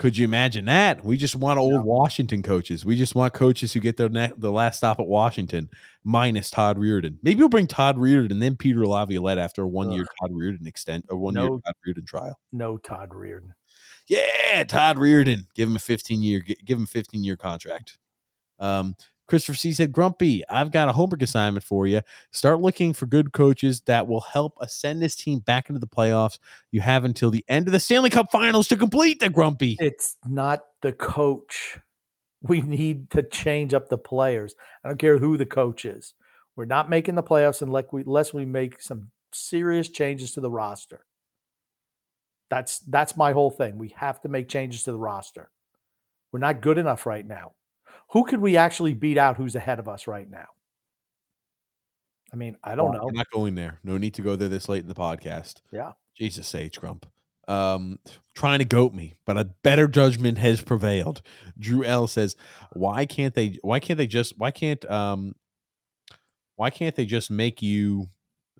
Could 0.00 0.18
you 0.18 0.24
imagine 0.24 0.64
that? 0.64 1.04
We 1.04 1.16
just 1.16 1.36
want 1.36 1.60
old 1.60 1.84
Washington 1.84 2.42
coaches. 2.42 2.84
We 2.84 2.96
just 2.96 3.14
want 3.14 3.34
coaches 3.34 3.72
who 3.72 3.78
get 3.78 3.96
their 3.96 4.08
ne- 4.08 4.32
the 4.36 4.50
last 4.50 4.78
stop 4.78 4.98
at 4.98 5.06
Washington, 5.06 5.70
minus 6.02 6.50
Todd 6.50 6.76
Reirden. 6.76 7.18
Maybe 7.22 7.38
we'll 7.38 7.48
bring 7.48 7.68
Todd 7.68 7.96
Reirden 7.96 8.32
and 8.32 8.42
then 8.42 8.56
Peter 8.56 8.84
Laviolette 8.84 9.38
after 9.38 9.62
a 9.62 9.68
one 9.68 9.92
year 9.92 10.04
Todd 10.20 10.32
Reirden 10.32 10.66
extent, 10.66 11.04
a 11.10 11.16
one 11.16 11.34
year 11.34 11.44
No. 11.44 11.60
Todd 11.60 11.74
Reirden 11.86 12.06
trial. 12.08 12.40
No, 12.50 12.78
Todd 12.78 13.10
Reirden. 13.10 13.50
Yeah, 14.08 14.64
Todd 14.64 14.96
Reirden. 14.96 15.46
Give 15.54 15.68
him 15.68 15.76
a 15.76 15.80
15 15.80 16.22
year, 16.22 16.40
give 16.40 16.78
him 16.78 16.84
a 16.84 16.86
15 16.86 17.22
year 17.24 17.36
contract. 17.36 17.98
Um, 18.58 18.96
Christopher 19.28 19.56
C 19.56 19.72
said, 19.72 19.92
Grumpy, 19.92 20.42
I've 20.50 20.72
got 20.72 20.88
a 20.88 20.92
homework 20.92 21.22
assignment 21.22 21.64
for 21.64 21.86
you. 21.86 22.02
Start 22.32 22.60
looking 22.60 22.92
for 22.92 23.06
good 23.06 23.32
coaches 23.32 23.80
that 23.86 24.06
will 24.06 24.20
help 24.20 24.58
ascend 24.60 25.00
this 25.00 25.16
team 25.16 25.38
back 25.38 25.70
into 25.70 25.78
the 25.78 25.86
playoffs. 25.86 26.38
You 26.70 26.82
have 26.82 27.04
until 27.04 27.30
the 27.30 27.44
end 27.48 27.66
of 27.66 27.72
the 27.72 27.80
Stanley 27.80 28.10
Cup 28.10 28.30
finals 28.30 28.68
to 28.68 28.76
complete 28.76 29.20
the 29.20 29.30
Grumpy. 29.30 29.78
It's 29.80 30.16
not 30.26 30.64
the 30.82 30.92
coach. 30.92 31.78
We 32.42 32.60
need 32.60 33.10
to 33.12 33.22
change 33.22 33.72
up 33.72 33.88
the 33.88 33.96
players. 33.96 34.54
I 34.84 34.88
don't 34.88 34.98
care 34.98 35.16
who 35.16 35.38
the 35.38 35.46
coach 35.46 35.84
is. 35.84 36.12
We're 36.56 36.64
not 36.66 36.90
making 36.90 37.14
the 37.14 37.22
playoffs 37.22 37.62
unless 37.62 37.84
we 37.90 38.02
unless 38.02 38.34
we 38.34 38.44
make 38.44 38.82
some 38.82 39.10
serious 39.32 39.88
changes 39.88 40.32
to 40.32 40.40
the 40.40 40.50
roster. 40.50 41.06
That's 42.52 42.80
that's 42.80 43.16
my 43.16 43.32
whole 43.32 43.48
thing. 43.48 43.78
We 43.78 43.94
have 43.96 44.20
to 44.20 44.28
make 44.28 44.46
changes 44.46 44.82
to 44.82 44.92
the 44.92 44.98
roster. 44.98 45.48
We're 46.32 46.40
not 46.40 46.60
good 46.60 46.76
enough 46.76 47.06
right 47.06 47.26
now. 47.26 47.52
Who 48.10 48.24
could 48.24 48.40
we 48.40 48.58
actually 48.58 48.92
beat 48.92 49.16
out 49.16 49.38
who's 49.38 49.56
ahead 49.56 49.78
of 49.78 49.88
us 49.88 50.06
right 50.06 50.30
now? 50.30 50.48
I 52.30 52.36
mean, 52.36 52.58
I 52.62 52.74
don't 52.74 52.92
know. 52.92 53.06
We're 53.06 53.12
not 53.12 53.30
going 53.32 53.54
there. 53.54 53.78
No 53.82 53.96
need 53.96 54.12
to 54.14 54.22
go 54.22 54.36
there 54.36 54.50
this 54.50 54.68
late 54.68 54.82
in 54.82 54.88
the 54.88 54.94
podcast. 54.94 55.62
Yeah. 55.72 55.92
Jesus 56.14 56.54
H. 56.54 56.78
Grump. 56.78 57.06
Um, 57.48 57.98
trying 58.34 58.58
to 58.58 58.66
goat 58.66 58.92
me, 58.92 59.14
but 59.24 59.38
a 59.38 59.44
better 59.64 59.88
judgment 59.88 60.36
has 60.36 60.60
prevailed. 60.60 61.22
Drew 61.58 61.84
L 61.84 62.06
says, 62.06 62.36
Why 62.74 63.06
can't 63.06 63.34
they 63.34 63.56
why 63.62 63.80
can't 63.80 63.96
they 63.96 64.06
just 64.06 64.34
why 64.36 64.50
can't 64.50 64.84
um 64.90 65.34
why 66.56 66.68
can't 66.68 66.96
they 66.96 67.06
just 67.06 67.30
make 67.30 67.62
you 67.62 68.10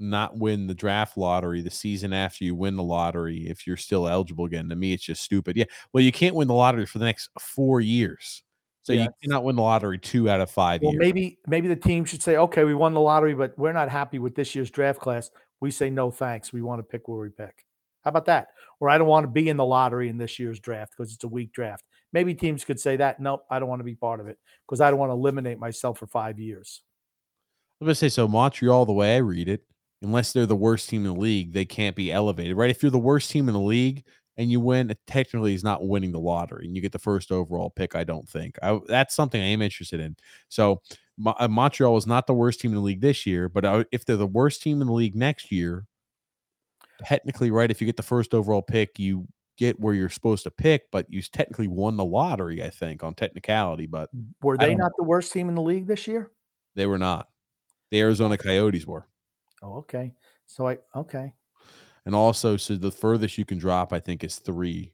not 0.02 0.36
win 0.36 0.66
the 0.66 0.74
draft 0.74 1.16
lottery 1.16 1.60
the 1.62 1.70
season 1.70 2.12
after 2.12 2.44
you 2.44 2.54
win 2.54 2.76
the 2.76 2.82
lottery 2.82 3.48
if 3.48 3.66
you're 3.66 3.76
still 3.76 4.08
eligible 4.08 4.44
again? 4.44 4.68
To 4.68 4.76
me, 4.76 4.92
it's 4.92 5.04
just 5.04 5.22
stupid. 5.22 5.56
Yeah. 5.56 5.64
Well, 5.92 6.02
you 6.02 6.12
can't 6.12 6.34
win 6.34 6.48
the 6.48 6.54
lottery 6.54 6.86
for 6.86 6.98
the 6.98 7.04
next 7.04 7.30
four 7.38 7.80
years. 7.80 8.42
So 8.82 8.92
Yeah. 8.92 9.04
you 9.04 9.08
cannot 9.22 9.44
win 9.44 9.56
the 9.56 9.62
lottery 9.62 9.98
two 9.98 10.28
out 10.28 10.40
of 10.40 10.50
five 10.50 10.82
Well, 10.82 10.92
years. 10.92 11.00
maybe 11.00 11.38
maybe 11.46 11.68
the 11.68 11.76
team 11.76 12.04
should 12.04 12.22
say, 12.22 12.36
okay, 12.36 12.64
we 12.64 12.74
won 12.74 12.94
the 12.94 13.00
lottery, 13.00 13.34
but 13.34 13.56
we're 13.58 13.72
not 13.72 13.88
happy 13.88 14.18
with 14.18 14.34
this 14.34 14.54
year's 14.54 14.70
draft 14.70 14.98
class. 15.00 15.30
We 15.60 15.70
say 15.70 15.88
no 15.88 16.10
thanks. 16.10 16.52
We 16.52 16.62
want 16.62 16.81
to 16.81 16.82
pick 16.82 17.06
where 17.06 17.20
we 17.20 17.28
pick. 17.31 17.64
How 18.05 18.08
about 18.08 18.24
that? 18.26 18.48
Or 18.81 18.90
I 18.90 18.98
don't 18.98 19.06
want 19.06 19.22
to 19.24 19.28
be 19.31 19.48
in 19.48 19.56
the 19.56 19.64
lottery 19.64 20.08
in 20.08 20.18
this 20.18 20.39
year's 20.40 20.58
draft 20.58 20.94
because 20.97 21.14
it's 21.14 21.22
a 21.22 21.28
weak 21.28 21.52
draft. 21.52 21.84
Maybe 22.12 22.34
teams 22.34 22.64
could 22.64 22.81
say 22.81 22.97
that. 22.97 23.20
Nope, 23.20 23.44
I 23.48 23.60
don't 23.60 23.68
want 23.68 23.78
to 23.81 23.84
be 23.84 23.94
part 23.94 24.18
of 24.18 24.26
it 24.26 24.39
because 24.66 24.81
I 24.81 24.90
don't 24.90 24.98
want 24.98 25.10
to 25.10 25.14
eliminate 25.14 25.58
myself 25.60 25.98
for 25.98 26.08
five 26.08 26.40
years. 26.40 26.82
I'm 27.81 27.86
gonna 27.86 27.94
say 27.94 28.08
so. 28.08 28.26
Montreal, 28.28 28.86
the 28.86 28.92
way 28.92 29.14
I 29.14 29.18
read 29.18 29.48
it, 29.48 29.64
unless 30.02 30.32
they're 30.32 30.47
the 30.47 30.56
worst 30.56 30.89
team 30.89 31.06
in 31.06 31.14
the 31.14 31.20
league, 31.20 31.52
they 31.52 31.64
can't 31.64 31.97
be 31.97 32.12
elevated, 32.12 32.56
right? 32.56 32.70
If 32.70 32.82
you're 32.82 32.90
the 32.90 32.98
worst 32.98 33.31
team 33.31 33.48
in 33.48 33.55
the 33.55 33.60
league 33.60 34.05
and 34.36 34.50
you 34.50 34.60
win, 34.60 34.90
it 34.90 34.98
technically 35.06 35.55
is 35.55 35.62
not 35.64 35.86
winning 35.86 36.12
the 36.12 36.18
lottery, 36.18 36.66
and 36.66 36.74
you 36.74 36.82
get 36.82 36.92
the 36.92 36.98
first 36.98 37.31
overall 37.31 37.70
pick. 37.70 37.94
I 37.94 38.05
don't 38.05 38.28
think 38.28 38.58
I, 38.62 38.81
that's 38.89 39.14
something 39.14 39.40
I 39.40 39.47
am 39.47 39.62
interested 39.62 40.00
in. 40.00 40.16
So 40.48 40.82
uh, 41.24 41.48
Montreal 41.48 41.97
is 41.97 42.06
not 42.06 42.26
the 42.26 42.34
worst 42.34 42.60
team 42.60 42.72
in 42.72 42.76
the 42.76 42.82
league 42.82 43.00
this 43.00 43.26
year, 43.26 43.48
but 43.48 43.64
I, 43.64 43.84
if 43.92 44.05
they're 44.05 44.16
the 44.16 44.26
worst 44.26 44.62
team 44.62 44.81
in 44.81 44.86
the 44.86 44.92
league 44.92 45.14
next 45.14 45.52
year, 45.52 45.86
technically, 47.05 47.50
right? 47.50 47.70
If 47.70 47.81
you 47.81 47.86
get 47.86 47.97
the 47.97 48.02
first 48.02 48.34
overall 48.34 48.62
pick, 48.62 48.98
you 48.98 49.26
get 49.58 49.78
where 49.78 49.94
you're 49.94 50.08
supposed 50.08 50.44
to 50.44 50.50
pick, 50.50 50.90
but 50.90 51.06
you 51.10 51.20
technically 51.22 51.68
won 51.68 51.97
the 51.97 52.05
lottery. 52.05 52.62
I 52.62 52.70
think 52.70 53.05
on 53.05 53.14
technicality, 53.14 53.86
but 53.86 54.08
Were 54.42 54.56
they 54.56 54.74
not 54.74 54.92
the 54.97 55.05
worst 55.05 55.32
team 55.32 55.48
in 55.48 55.55
the 55.55 55.62
league 55.62 55.86
this 55.86 56.06
year? 56.06 56.31
they 56.74 56.86
were 56.86 56.98
not. 56.98 57.28
The 57.90 58.00
Arizona 58.00 58.39
Coyotes 58.39 58.86
were. 58.86 59.06
Oh, 59.62 59.76
okay. 59.78 60.12
So 60.47 60.68
I 60.68 60.78
okay. 60.94 61.32
And 62.05 62.15
also, 62.15 62.57
so 62.57 62.74
the 62.76 62.91
furthest 62.91 63.39
you 63.39 63.44
can 63.44 63.58
drop, 63.58 63.92
I 63.92 64.00
think, 64.00 64.24
is 64.24 64.39
three. 64.39 64.92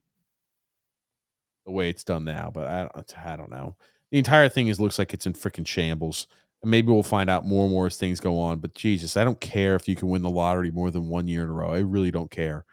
The 1.66 1.72
way 1.72 1.90
it's 1.90 2.04
done 2.04 2.24
now, 2.24 2.50
but 2.52 2.66
I, 2.66 2.80
don't- 2.94 3.18
I 3.26 3.36
don't 3.36 3.50
know. 3.50 3.76
The 4.10 4.18
entire 4.18 4.48
thing 4.48 4.68
is 4.68 4.80
looks 4.80 4.98
like 4.98 5.12
it's 5.12 5.26
in 5.26 5.34
freaking 5.34 5.66
shambles. 5.66 6.26
And 6.62 6.70
maybe 6.70 6.90
we'll 6.90 7.02
find 7.02 7.30
out 7.30 7.46
more 7.46 7.64
and 7.64 7.72
more 7.72 7.86
as 7.86 7.96
things 7.96 8.20
go 8.20 8.38
on. 8.40 8.58
But 8.58 8.74
Jesus, 8.74 9.16
I 9.16 9.22
don't 9.24 9.40
care 9.40 9.76
if 9.76 9.86
you 9.86 9.94
can 9.94 10.08
win 10.08 10.22
the 10.22 10.30
lottery 10.30 10.70
more 10.70 10.90
than 10.90 11.08
one 11.08 11.28
year 11.28 11.44
in 11.44 11.50
a 11.50 11.52
row. 11.52 11.70
I 11.72 11.78
really 11.80 12.10
don't 12.10 12.30
care. 12.30 12.64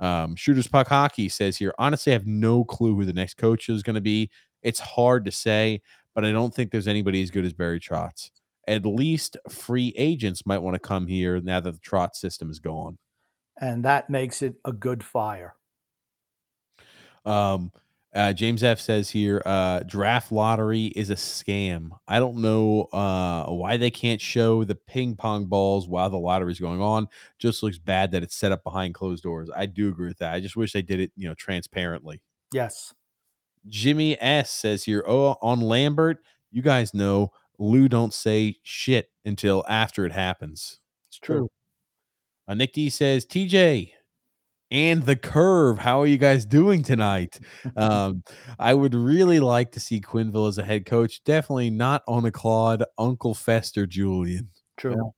Um, 0.00 0.34
Shooters 0.36 0.66
Puck 0.66 0.88
Hockey 0.88 1.28
says 1.28 1.56
here, 1.56 1.74
honestly, 1.78 2.12
I 2.12 2.14
have 2.14 2.26
no 2.26 2.64
clue 2.64 2.94
who 2.96 3.04
the 3.04 3.12
next 3.12 3.36
coach 3.36 3.68
is 3.68 3.82
going 3.82 3.94
to 3.94 4.00
be. 4.00 4.30
It's 4.62 4.80
hard 4.80 5.24
to 5.26 5.32
say, 5.32 5.82
but 6.14 6.24
I 6.24 6.32
don't 6.32 6.52
think 6.54 6.70
there's 6.72 6.88
anybody 6.88 7.22
as 7.22 7.30
good 7.30 7.44
as 7.44 7.52
Barry 7.52 7.80
Trotz. 7.80 8.30
At 8.68 8.84
least 8.84 9.36
free 9.48 9.94
agents 9.96 10.44
might 10.46 10.58
want 10.58 10.74
to 10.74 10.78
come 10.78 11.06
here 11.06 11.40
now 11.40 11.58
that 11.60 11.72
the 11.72 11.80
trot 11.80 12.14
system 12.14 12.50
is 12.50 12.58
gone. 12.58 12.98
And 13.60 13.84
that 13.84 14.08
makes 14.08 14.42
it 14.42 14.54
a 14.64 14.72
good 14.72 15.02
fire. 15.02 15.56
Um, 17.24 17.72
uh, 18.14 18.32
James 18.32 18.62
F 18.62 18.80
says 18.80 19.10
here, 19.10 19.42
uh, 19.44 19.80
draft 19.80 20.32
lottery 20.32 20.86
is 20.86 21.10
a 21.10 21.14
scam. 21.14 21.90
I 22.06 22.18
don't 22.18 22.38
know 22.38 22.84
uh, 22.92 23.46
why 23.46 23.76
they 23.76 23.90
can't 23.90 24.20
show 24.20 24.64
the 24.64 24.74
ping 24.74 25.14
pong 25.14 25.46
balls 25.46 25.88
while 25.88 26.08
the 26.08 26.18
lottery 26.18 26.52
is 26.52 26.60
going 26.60 26.80
on. 26.80 27.08
Just 27.38 27.62
looks 27.62 27.78
bad 27.78 28.12
that 28.12 28.22
it's 28.22 28.36
set 28.36 28.52
up 28.52 28.64
behind 28.64 28.94
closed 28.94 29.22
doors. 29.22 29.50
I 29.54 29.66
do 29.66 29.88
agree 29.88 30.08
with 30.08 30.18
that. 30.18 30.32
I 30.32 30.40
just 30.40 30.56
wish 30.56 30.72
they 30.72 30.82
did 30.82 31.00
it, 31.00 31.12
you 31.16 31.28
know, 31.28 31.34
transparently. 31.34 32.20
Yes. 32.52 32.94
Jimmy 33.66 34.20
S 34.20 34.50
says 34.50 34.84
here, 34.84 35.04
oh, 35.06 35.36
on 35.42 35.60
Lambert, 35.60 36.18
you 36.50 36.62
guys 36.62 36.94
know 36.94 37.30
Lou 37.58 37.88
don't 37.88 38.14
say 38.14 38.56
shit 38.62 39.10
until 39.24 39.64
after 39.68 40.06
it 40.06 40.12
happens. 40.12 40.78
It's 41.10 41.18
true. 41.18 41.48
Uh, 42.46 42.54
Nick 42.54 42.72
D 42.72 42.88
says, 42.88 43.26
TJ 43.26 43.90
and 44.70 45.04
the 45.04 45.16
curve. 45.16 45.78
How 45.78 46.00
are 46.00 46.06
you 46.06 46.18
guys 46.18 46.44
doing 46.44 46.82
tonight? 46.82 47.38
Um, 47.76 48.24
I 48.58 48.74
would 48.74 48.94
really 48.94 49.38
like 49.38 49.70
to 49.72 49.80
see 49.80 50.00
Quenneville 50.00 50.48
as 50.48 50.58
a 50.58 50.64
head 50.64 50.84
coach. 50.84 51.22
Definitely 51.22 51.70
not 51.70 52.02
on 52.08 52.24
a 52.24 52.32
Claude, 52.32 52.82
Uncle 52.96 53.34
Fester, 53.34 53.86
Julien. 53.86 54.48
True. 54.76 55.12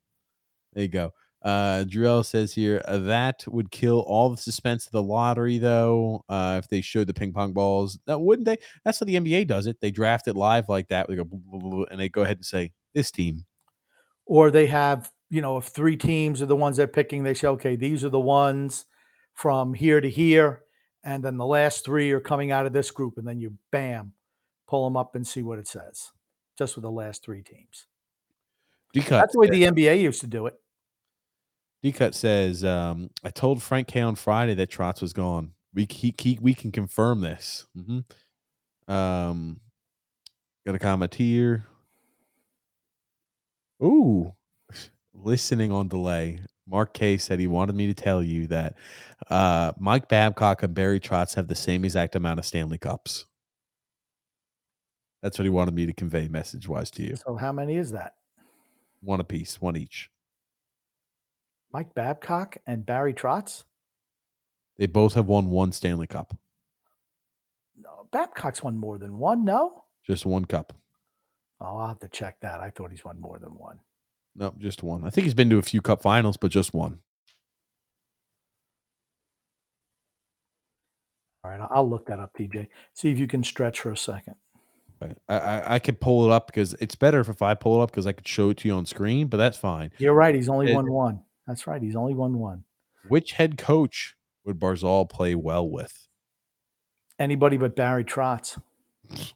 There 0.75 0.83
you 0.83 0.89
go. 0.89 1.13
Uh, 1.43 1.85
Drell 1.87 2.25
says 2.25 2.53
here 2.53 2.83
uh, 2.87 2.99
that 2.99 3.45
would 3.49 3.71
kill 3.71 4.01
all 4.01 4.31
the 4.31 4.37
suspense 4.37 4.87
of 4.87 4.93
the 4.93 5.03
lottery, 5.03 5.59
though. 5.59 6.25
Uh, 6.29 6.61
if 6.63 6.69
they 6.69 6.81
showed 6.81 7.07
the 7.07 7.15
ping 7.15 7.33
pong 7.33 7.53
balls, 7.53 7.99
now 8.07 8.19
wouldn't 8.19 8.47
they? 8.47 8.59
That's 8.85 9.01
how 9.01 9.07
the 9.07 9.17
NBA 9.17 9.47
does 9.47 9.67
it. 9.67 9.81
They 9.81 9.91
draft 9.91 10.29
it 10.29 10.37
live 10.37 10.69
like 10.69 10.89
that. 10.89 11.09
They 11.09 11.17
go, 11.17 11.27
and 11.91 11.99
they 11.99 12.09
go 12.09 12.23
ahead 12.23 12.37
and 12.37 12.45
say 12.45 12.73
this 12.95 13.11
team. 13.11 13.47
or 14.27 14.51
they 14.51 14.67
have 14.67 15.11
you 15.31 15.41
know 15.41 15.57
if 15.57 15.67
three 15.67 15.97
teams 15.97 16.43
are 16.43 16.47
the 16.47 16.57
ones 16.57 16.77
they're 16.77 16.89
picking 16.89 17.23
they 17.23 17.35
say 17.35 17.47
okay 17.47 17.77
these 17.77 18.05
are 18.05 18.09
the 18.11 18.19
ones 18.21 18.85
from 19.41 19.73
here 19.73 20.01
to 20.03 20.11
here, 20.11 20.63
and 21.03 21.25
then 21.25 21.39
the 21.39 21.47
last 21.47 21.85
three 21.85 22.13
are 22.13 22.21
coming 22.21 22.53
out 22.53 22.67
of 22.67 22.75
this 22.75 22.91
group, 22.91 23.17
and 23.17 23.27
then 23.27 23.41
you 23.41 23.55
bam, 23.73 24.13
pull 24.69 24.85
them 24.85 24.99
up 24.99 25.15
and 25.15 25.27
see 25.27 25.43
what 25.43 25.59
it 25.59 25.67
says, 25.67 26.13
just 26.59 26.77
with 26.77 26.83
the 26.83 26.91
last 26.91 27.25
three 27.25 27.43
teams. 27.43 27.87
D-Cut 28.93 29.21
That's 29.21 29.33
the 29.33 29.39
way 29.39 29.49
the 29.49 29.63
NBA 29.63 30.01
used 30.03 30.21
to 30.21 30.27
do 30.27 30.47
it. 30.47 30.61
D-Cut 31.83 32.15
says, 32.15 32.65
um, 32.65 33.11
I 33.25 33.31
told 33.31 33.63
Frank 33.63 33.89
K 33.89 34.01
on 34.01 34.15
Friday 34.15 34.55
that 34.55 34.71
Trotz 34.71 35.01
was 35.01 35.13
gone. 35.13 35.53
We 35.73 35.87
he, 35.89 36.15
he, 36.19 36.39
we 36.41 36.53
can 36.55 36.73
confirm 36.73 37.21
this. 37.21 37.67
Mhm. 37.77 38.05
Um, 38.87 39.61
got 40.67 40.75
a 40.75 40.79
comment 40.79 41.15
here. 41.15 41.65
Ooh, 43.83 44.35
listening 45.15 45.73
on 45.73 45.89
delay. 45.89 46.41
Mark 46.67 46.93
K 46.93 47.17
said 47.17 47.41
he 47.41 47.47
wanted 47.47 47.75
me 47.75 47.87
to 47.87 47.95
tell 47.95 48.23
you 48.23 48.47
that 48.49 48.75
uh, 49.29 49.73
Mike 49.79 50.09
Babcock 50.09 50.63
and 50.63 50.75
Barry 50.75 51.01
Trotz 51.01 51.35
have 51.35 51.49
the 51.49 51.55
same 51.55 51.85
exact 51.85 52.15
amount 52.15 52.39
of 52.39 52.45
Stanley 52.45 52.79
Cups. 52.79 53.27
That's 55.23 55.39
what 55.39 55.45
he 55.45 55.51
wanted 55.51 55.75
me 55.75 55.87
to 55.87 55.93
convey 55.93 56.29
message 56.29 56.69
wise 56.69 56.91
to 56.93 57.03
you. 57.03 57.17
So 57.17 57.37
how 57.37 57.53
many 57.53 57.77
is 57.77 57.91
that? 57.93 58.15
One 59.01 59.21
apiece, 59.21 59.61
one 59.61 59.77
each. 59.77 60.11
Mike 61.73 61.95
Babcock 61.95 62.57
and 62.67 62.85
Barry 62.85 63.15
Trotz? 63.15 63.65
They 64.79 64.87
both 64.87 65.15
have 65.15 65.27
won 65.27 65.51
one 65.51 65.73
Stanley 65.73 66.07
Cup, 66.07 66.37
No, 67.81 68.07
Babcock's 68.11 68.63
won 68.63 68.77
more 68.79 68.99
than 68.99 69.19
one. 69.19 69.45
No, 69.45 69.85
just 70.07 70.25
one 70.27 70.45
cup. 70.47 70.73
oh, 71.61 71.77
I'll 71.79 71.89
have 71.89 72.01
to 72.01 72.09
check 72.09 72.37
that. 72.41 72.61
I 72.61 72.71
thought 72.71 72.91
he's 72.91 73.05
won 73.05 73.21
more 73.21 73.39
than 73.39 73.51
one. 73.51 73.79
No, 74.35 74.55
just 74.59 74.83
one. 74.83 75.05
I 75.05 75.11
think 75.11 75.25
he's 75.25 75.35
been 75.35 75.51
to 75.51 75.59
a 75.59 75.63
few 75.63 75.83
cup 75.83 76.01
finals, 76.03 76.37
but 76.37 76.51
just 76.51 76.73
one. 76.73 77.01
All 81.45 81.51
right, 81.51 81.61
I'll 81.71 81.89
look 81.89 82.07
that 82.07 82.19
up, 82.19 82.33
TJ. 82.39 82.69
See 82.95 83.11
if 83.11 83.19
you 83.19 83.27
can 83.27 83.43
stretch 83.43 83.81
for 83.81 83.91
a 83.93 83.97
second. 83.97 84.35
Right. 85.01 85.17
I, 85.29 85.35
I 85.39 85.75
I 85.75 85.79
could 85.79 85.99
pull 86.01 86.27
it 86.27 86.31
up 86.33 86.47
because 86.47 86.75
it's 86.81 86.95
better 86.95 87.21
if 87.21 87.41
I 87.41 87.55
pull 87.55 87.81
it 87.81 87.85
up 87.85 87.91
because 87.91 88.07
I 88.07 88.13
could 88.13 88.29
show 88.29 88.51
it 88.51 88.59
to 88.59 88.69
you 88.69 88.75
on 88.75 88.85
screen, 88.85 89.29
but 89.29 89.39
that's 89.39 89.57
fine. 89.57 89.91
You're 89.99 90.13
right. 90.13 90.35
He's 90.35 90.49
only 90.51 90.71
It- 90.73 90.75
won 90.75 90.91
one. 90.93 91.23
That's 91.51 91.67
right. 91.67 91.83
He's 91.83 91.97
only 91.97 92.15
won 92.15 92.39
one. 92.39 92.63
Which 93.09 93.33
head 93.33 93.59
coach 93.59 94.15
would 94.45 94.61
Barzal 94.61 95.11
play 95.11 95.35
well 95.35 95.69
with? 95.69 96.07
Anybody 97.19 97.57
but 97.57 97.75
Barry 97.75 98.05
Trotz. 98.05 98.57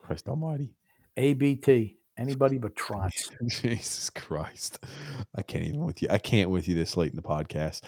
Christ 0.00 0.26
Almighty! 0.26 0.74
ABT. 1.16 1.96
Anybody 2.18 2.58
but 2.58 2.74
Trotz. 2.74 3.30
Jesus 3.62 4.10
Christ! 4.10 4.84
I 5.36 5.42
can't 5.42 5.66
even 5.66 5.84
with 5.84 6.02
you. 6.02 6.08
I 6.10 6.18
can't 6.18 6.50
with 6.50 6.66
you 6.66 6.74
this 6.74 6.96
late 6.96 7.12
in 7.12 7.16
the 7.16 7.22
podcast. 7.22 7.82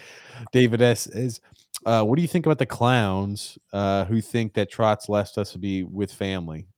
David 0.52 0.80
S 0.80 1.08
is. 1.08 1.40
Uh, 1.84 2.04
what 2.04 2.14
do 2.14 2.22
you 2.22 2.28
think 2.28 2.46
about 2.46 2.58
the 2.58 2.66
clowns 2.66 3.58
uh, 3.72 4.04
who 4.04 4.20
think 4.20 4.54
that 4.54 4.70
Trotz 4.70 5.08
left 5.08 5.36
us 5.36 5.50
to 5.50 5.58
be 5.58 5.82
with 5.82 6.12
family? 6.12 6.68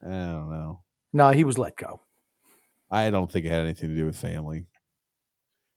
I 0.00 0.10
don't 0.10 0.48
know. 0.48 0.82
No, 1.12 1.32
he 1.32 1.42
was 1.42 1.58
let 1.58 1.76
go. 1.76 2.02
I 2.88 3.10
don't 3.10 3.28
think 3.28 3.46
it 3.46 3.50
had 3.50 3.62
anything 3.62 3.88
to 3.88 3.96
do 3.96 4.06
with 4.06 4.16
family. 4.16 4.66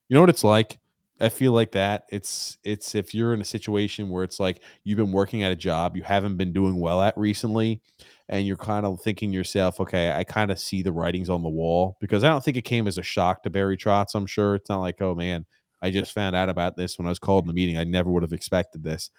You 0.10 0.16
know 0.16 0.22
what 0.22 0.30
it's 0.30 0.44
like? 0.44 0.80
I 1.20 1.30
feel 1.30 1.52
like 1.52 1.72
that. 1.72 2.04
It's 2.10 2.58
it's 2.64 2.94
if 2.96 3.14
you're 3.14 3.34
in 3.34 3.42
a 3.42 3.46
situation 3.46 4.10
where 4.10 4.24
it's 4.24 4.40
like 4.40 4.62
you've 4.84 4.98
been 4.98 5.12
working 5.12 5.44
at 5.44 5.52
a 5.52 5.56
job 5.56 5.98
you 5.98 6.04
haven't 6.04 6.38
been 6.38 6.54
doing 6.54 6.80
well 6.80 7.02
at 7.02 7.18
recently, 7.18 7.82
and 8.30 8.46
you're 8.46 8.56
kind 8.58 8.86
of 8.86 9.02
thinking 9.02 9.34
yourself, 9.34 9.80
okay, 9.80 10.12
I 10.12 10.24
kind 10.24 10.52
of 10.52 10.60
see 10.60 10.84
the 10.84 10.92
writings 10.92 11.30
on 11.30 11.42
the 11.44 11.50
wall 11.50 11.98
because 12.00 12.24
I 12.24 12.30
don't 12.30 12.44
think 12.44 12.58
it 12.58 12.64
came 12.64 12.88
as 12.88 12.98
a 13.00 13.04
shock 13.04 13.44
to 13.44 13.50
Barry 13.50 13.78
Trotz. 13.78 14.14
I'm 14.16 14.28
sure 14.28 14.56
it's 14.56 14.70
not 14.70 14.82
like, 14.82 15.02
oh 15.02 15.16
man, 15.16 15.46
I 15.82 15.90
just 15.92 16.14
found 16.14 16.36
out 16.36 16.50
about 16.50 16.78
this 16.78 16.98
when 16.98 17.08
I 17.08 17.10
was 17.10 17.20
called 17.20 17.46
in 17.46 17.48
the 17.48 17.54
meeting. 17.54 17.78
I 17.78 17.84
never 17.84 18.12
would 18.12 18.24
have 18.24 18.34
expected 18.34 18.84
this. 18.84 19.10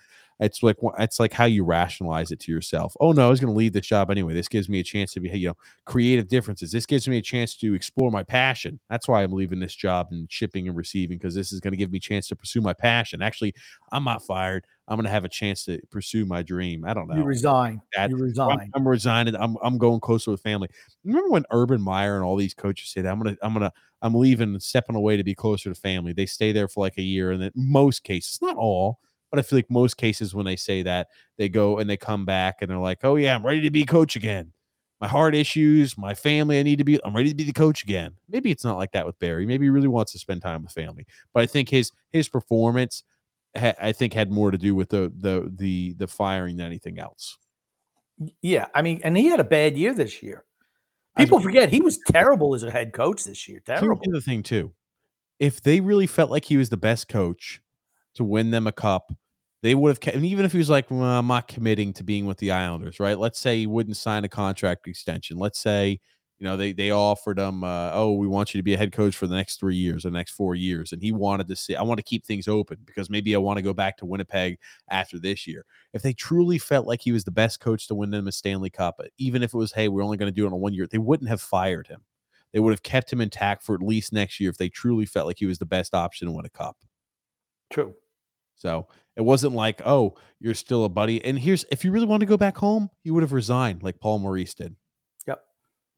It's 0.41 0.63
like 0.63 0.77
it's 0.99 1.19
like 1.19 1.33
how 1.33 1.47
you 1.47 1.65
rationalize 1.65 2.31
it 2.31 2.39
to 2.41 2.53
yourself. 2.53 2.97
Oh 3.01 3.13
no, 3.13 3.27
I 3.27 3.31
was 3.31 3.41
going 3.41 3.53
to 3.53 3.57
leave 3.59 3.73
this 3.73 3.87
job 3.87 4.11
anyway. 4.11 4.35
This 4.35 4.49
gives 4.49 4.69
me 4.69 4.79
a 4.79 4.85
chance 4.85 5.13
to 5.15 5.21
be, 5.21 5.31
you 5.31 5.49
know, 5.49 5.57
creative 5.85 6.29
differences. 6.29 6.71
This 6.71 6.87
gives 6.87 7.09
me 7.09 7.19
a 7.19 7.23
chance 7.23 7.57
to 7.57 7.75
explore 7.75 8.11
my 8.11 8.23
passion. 8.23 8.79
That's 8.89 9.09
why 9.09 9.23
I'm 9.23 9.33
leaving 9.33 9.59
this 9.59 9.75
job 9.75 10.09
and 10.13 10.31
shipping 10.31 10.69
and 10.69 10.77
receiving 10.77 11.19
because 11.19 11.35
this 11.35 11.53
is 11.53 11.59
going 11.59 11.73
to 11.73 11.77
give 11.77 11.91
me 11.91 11.99
a 11.99 12.01
chance 12.01 12.29
to 12.29 12.37
pursue 12.37 12.61
my 12.61 12.73
passion. 12.73 13.21
Actually, 13.21 13.55
I'm 13.91 14.05
not 14.05 14.23
fired. 14.25 14.65
I'm 14.87 14.97
going 14.97 15.05
to 15.05 15.11
have 15.11 15.25
a 15.25 15.29
chance 15.29 15.65
to 15.65 15.81
pursue 15.91 16.25
my 16.25 16.43
dream. 16.43 16.85
I 16.85 16.95
don't 16.95 17.09
know. 17.09 17.17
You 17.17 17.25
resign. 17.25 17.83
That- 17.95 18.11
You 18.11 18.17
I'm, 18.17 18.23
resign. 18.23 18.71
I'm 18.75 18.89
resigning. 18.89 19.35
I'm 19.35 19.57
I'm 19.63 19.77
going 19.77 20.01
closer 20.01 20.31
with 20.31 20.41
family. 20.41 20.69
Remember 21.05 21.31
when 21.31 21.45
Urban 21.51 21.81
Meyer 21.83 22.15
and 22.15 22.25
all 22.25 22.37
these 22.37 22.55
coaches 22.55 22.91
said, 22.91 23.07
"I'm 23.07 23.19
gonna 23.19 23.37
I'm 23.43 23.53
gonna 23.53 23.73
I'm 24.03 24.15
leaving 24.15 24.51
and 24.51 24.63
stepping 24.63 24.97
away 24.97 25.17
to 25.17 25.25
be 25.25 25.35
closer 25.35 25.69
to 25.69 25.75
family." 25.75 26.13
They 26.13 26.27
stay 26.27 26.53
there 26.53 26.69
for 26.69 26.85
like 26.85 26.97
a 26.97 27.03
year, 27.03 27.33
and 27.33 27.43
in 27.43 27.51
most 27.55 28.05
cases, 28.05 28.39
not 28.41 28.57
all, 28.57 29.01
but 29.31 29.39
I 29.39 29.43
feel 29.43 29.59
like 29.59 29.71
most 29.71 29.97
cases 29.97 30.35
when 30.35 30.47
they 30.47 30.57
say 30.57 30.83
that, 30.83 31.09
they 31.37 31.49
go 31.49 31.79
and 31.79 31.89
they 31.89 31.97
come 31.97 32.25
back 32.25 32.57
and 32.61 32.71
they're 32.71 32.79
like, 32.79 33.01
"Oh 33.05 33.17
yeah, 33.17 33.35
I'm 33.35 33.45
ready 33.45 33.61
to 33.63 33.71
be 33.71 33.85
coach 33.85 34.17
again." 34.17 34.53
My 35.01 35.07
heart 35.07 35.35
issues, 35.35 35.97
my 35.97 36.13
family. 36.13 36.59
I 36.59 36.63
need 36.65 36.79
to 36.79 36.85
be. 36.85 36.99
I'm 37.05 37.15
ready 37.15 37.29
to 37.29 37.35
be 37.35 37.45
the 37.45 37.53
coach 37.53 37.83
again. 37.85 38.15
Maybe 38.29 38.51
it's 38.51 38.65
not 38.65 38.79
like 38.79 38.93
that 38.93 39.07
with 39.07 39.19
Barry. 39.19 39.47
Maybe 39.47 39.67
he 39.67 39.71
really 39.71 39.89
wants 39.89 40.13
to 40.13 40.19
spend 40.19 40.43
time 40.43 40.63
with 40.63 40.73
family. 40.73 41.07
But 41.33 41.43
I 41.43 41.47
think 41.47 41.69
his 41.69 41.93
his 42.11 42.29
performance, 42.29 43.05
ha- 43.57 43.75
I 43.81 43.93
think, 43.93 44.13
had 44.13 44.31
more 44.31 44.51
to 44.51 44.59
do 44.59 44.75
with 44.75 44.89
the 44.89 45.13
the 45.17 45.53
the 45.57 45.95
the 45.95 46.09
firing 46.09 46.57
than 46.57 46.67
anything 46.67 46.99
else. 46.99 47.37
Yeah. 48.43 48.67
I 48.75 48.83
mean, 48.83 49.01
and 49.05 49.17
he 49.17 49.27
had 49.27 49.41
a 49.41 49.45
bad 49.45 49.77
year 49.77 49.95
this 49.95 50.23
year. 50.23 50.45
People 51.17 51.41
forget 51.41 51.71
he 51.71 51.81
was 51.81 51.99
terrible 52.09 52.55
as 52.55 52.63
a 52.63 52.71
head 52.71 52.93
coach 52.93 53.25
this 53.25 53.49
year. 53.49 53.61
Here's 53.67 53.81
Terrible. 53.81 54.03
the 54.07 54.21
thing 54.21 54.43
too. 54.43 54.73
If 55.41 55.61
they 55.61 55.81
really 55.81 56.07
felt 56.07 56.31
like 56.31 56.45
he 56.45 56.57
was 56.57 56.69
the 56.69 56.77
best 56.77 57.09
coach 57.09 57.61
to 58.19 58.25
win 58.25 58.51
them 58.51 58.67
a 58.67 58.73
cup, 58.73 59.13
they 59.63 59.75
would 59.75 59.91
have. 60.05 60.15
And 60.15 60.25
even 60.27 60.45
if 60.45 60.53
he 60.53 60.59
was 60.59 60.71
like, 60.71 60.91
well, 60.91 61.03
"I'm 61.03 61.27
not 61.27 61.49
committing 61.49 61.93
to 61.95 62.05
being 62.05 62.27
with 62.27 62.39
the 62.39 62.53
Islanders," 62.53 63.01
right? 63.01 63.19
Let's 63.19 63.39
say 63.41 63.59
he 63.59 63.67
wouldn't 63.67 63.97
sign 63.97 64.25
a 64.25 64.29
contract 64.29 64.87
extension. 64.89 65.39
Let's 65.39 65.59
say, 65.59 66.01
you 66.39 66.45
know, 66.45 66.57
they 66.57 66.73
they 66.73 66.91
offered 66.93 67.39
him, 67.39 67.65
uh, 67.65 67.91
"Oh, 67.95 68.13
we 68.15 68.29
want 68.29 68.55
you 68.55 68.59
to 68.61 68.63
be 68.63 68.75
a 68.75 68.79
head 68.79 68.93
coach 68.93 69.17
for 69.17 69.27
the 69.27 69.35
next 69.35 69.59
three 69.59 69.77
years, 69.77 70.07
or 70.07 70.11
next 70.11 70.33
four 70.33 70.55
years," 70.55 70.93
and 70.93 71.03
he 71.03 71.11
wanted 71.13 71.49
to 71.49 71.57
say, 71.57 71.75
"I 71.75 71.83
want 71.83 71.99
to 71.99 72.05
keep 72.05 72.25
things 72.25 72.47
open 72.49 72.79
because 72.87 73.11
maybe 73.11 73.35
I 73.35 73.39
want 73.39 73.57
to 73.59 73.63
go 73.63 73.73
back 73.75 73.97
to 73.99 74.07
Winnipeg 74.07 74.59
after 74.91 75.19
this 75.19 75.47
year." 75.47 75.65
If 75.93 76.03
they 76.03 76.13
truly 76.13 76.59
felt 76.59 76.87
like 76.87 77.01
he 77.03 77.13
was 77.13 77.25
the 77.25 77.31
best 77.33 77.59
coach 77.61 77.89
to 77.89 77.95
win 77.97 78.11
them 78.11 78.29
a 78.29 78.33
Stanley 78.33 78.71
Cup, 78.71 79.01
even 79.19 79.43
if 79.43 79.53
it 79.55 79.57
was, 79.59 79.73
"Hey, 79.73 79.89
we're 79.89 80.03
only 80.05 80.17
going 80.19 80.33
to 80.33 80.37
do 80.37 80.45
it 80.45 80.49
in 80.49 80.55
one 80.55 80.75
year," 80.75 80.87
they 80.87 80.99
wouldn't 80.99 81.29
have 81.31 81.41
fired 81.41 81.89
him 81.89 82.05
they 82.53 82.61
would 82.61 82.73
have 82.73 82.83
kept 82.83 83.13
him 83.13 83.21
intact 83.21 83.63
for 83.63 83.75
at 83.75 83.83
least 83.83 84.13
next 84.13 84.41
year 84.41 84.51
if 84.51 84.57
they 84.57 84.69
truly 84.69 85.07
felt 85.07 85.27
like 85.27 85.39
he 85.39 85.47
was 85.47 85.59
the 85.59 85.67
best 85.67 85.95
option 85.95 86.27
to 86.27 86.33
win 86.33 86.47
a 86.47 86.51
cup. 86.51 86.79
True. 87.71 87.95
So 88.59 88.89
it 89.17 89.23
wasn't 89.23 89.55
like, 89.55 89.81
oh, 89.85 90.15
you're 90.41 90.55
still 90.55 90.85
a 90.85 90.89
buddy. 90.89 91.25
And 91.25 91.39
here's 91.39 91.65
if 91.71 91.85
you 91.85 91.91
really 91.91 92.07
want 92.07 92.21
to 92.21 92.27
go 92.27 92.37
back 92.37 92.57
home, 92.57 92.91
you 93.03 93.15
would 93.15 93.23
have 93.23 93.33
resigned 93.33 93.83
like 93.83 93.99
Paul 94.01 94.19
Maurice 94.19 94.55
did. 94.55 94.77
Yep. 95.27 95.41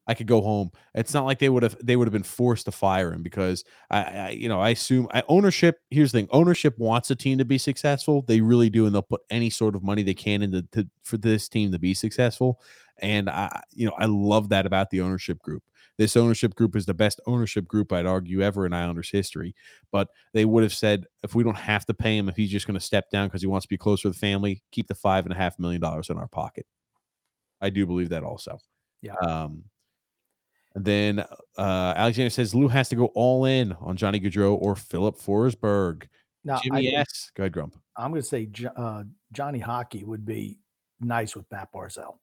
I 0.07 0.13
could 0.13 0.27
go 0.27 0.41
home. 0.41 0.71
It's 0.95 1.13
not 1.13 1.25
like 1.25 1.39
they 1.39 1.49
would 1.49 1.63
have 1.63 1.77
they 1.83 1.95
would 1.95 2.07
have 2.07 2.13
been 2.13 2.23
forced 2.23 2.65
to 2.65 2.71
fire 2.71 3.13
him 3.13 3.21
because 3.21 3.63
I, 3.89 4.01
I 4.01 4.29
you 4.29 4.49
know 4.49 4.59
I 4.59 4.69
assume 4.69 5.07
I, 5.13 5.23
ownership. 5.27 5.79
Here's 5.89 6.11
the 6.11 6.19
thing: 6.19 6.29
ownership 6.31 6.77
wants 6.79 7.11
a 7.11 7.15
team 7.15 7.37
to 7.37 7.45
be 7.45 7.57
successful. 7.57 8.23
They 8.27 8.41
really 8.41 8.69
do, 8.69 8.85
and 8.85 8.95
they'll 8.95 9.03
put 9.03 9.21
any 9.29 9.49
sort 9.49 9.75
of 9.75 9.83
money 9.83 10.03
they 10.03 10.13
can 10.13 10.41
into 10.41 10.63
to, 10.71 10.87
for 11.03 11.17
this 11.17 11.47
team 11.47 11.71
to 11.71 11.79
be 11.79 11.93
successful. 11.93 12.59
And 12.99 13.29
I, 13.29 13.61
you 13.71 13.85
know, 13.85 13.95
I 13.97 14.05
love 14.05 14.49
that 14.49 14.65
about 14.65 14.89
the 14.89 15.01
ownership 15.01 15.39
group. 15.39 15.63
This 16.01 16.17
ownership 16.17 16.55
group 16.55 16.75
is 16.75 16.87
the 16.87 16.95
best 16.95 17.21
ownership 17.27 17.67
group 17.67 17.93
I'd 17.93 18.07
argue 18.07 18.41
ever 18.41 18.65
in 18.65 18.73
Islanders 18.73 19.11
history. 19.11 19.53
But 19.91 20.07
they 20.33 20.45
would 20.45 20.63
have 20.63 20.73
said 20.73 21.05
if 21.21 21.35
we 21.35 21.43
don't 21.43 21.55
have 21.55 21.85
to 21.85 21.93
pay 21.93 22.17
him, 22.17 22.27
if 22.27 22.35
he's 22.35 22.49
just 22.49 22.65
going 22.65 22.73
to 22.73 22.83
step 22.83 23.11
down 23.11 23.27
because 23.27 23.41
he 23.43 23.47
wants 23.47 23.67
to 23.67 23.69
be 23.69 23.77
closer 23.77 24.01
to 24.01 24.09
the 24.09 24.17
family, 24.17 24.63
keep 24.71 24.87
the 24.87 24.95
five 24.95 25.27
and 25.27 25.31
a 25.31 25.37
half 25.37 25.59
million 25.59 25.79
dollars 25.79 26.09
in 26.09 26.17
our 26.17 26.27
pocket. 26.27 26.65
I 27.61 27.69
do 27.69 27.85
believe 27.85 28.09
that 28.09 28.23
also. 28.23 28.57
Yeah. 29.03 29.13
Um, 29.13 29.65
and 30.73 30.83
then 30.83 31.19
uh, 31.55 31.93
Alexander 31.95 32.31
says 32.31 32.55
Lou 32.55 32.67
has 32.67 32.89
to 32.89 32.95
go 32.95 33.11
all 33.13 33.45
in 33.45 33.73
on 33.73 33.95
Johnny 33.95 34.19
Gaudreau 34.19 34.57
or 34.59 34.75
Filip 34.75 35.19
Forsberg. 35.19 36.07
Now, 36.43 36.55
I 36.55 36.61
Jimmy 36.63 36.81
think- 36.85 36.97
S. 36.97 37.29
Go 37.35 37.43
ahead, 37.43 37.51
Grump. 37.51 37.75
I'm 37.95 38.09
going 38.09 38.23
to 38.23 38.27
say 38.27 38.49
uh, 38.75 39.03
Johnny 39.33 39.59
Hockey 39.59 40.03
would 40.03 40.25
be 40.25 40.57
nice 40.99 41.35
with 41.35 41.45
Matt 41.51 41.71
Barzal. 41.71 42.15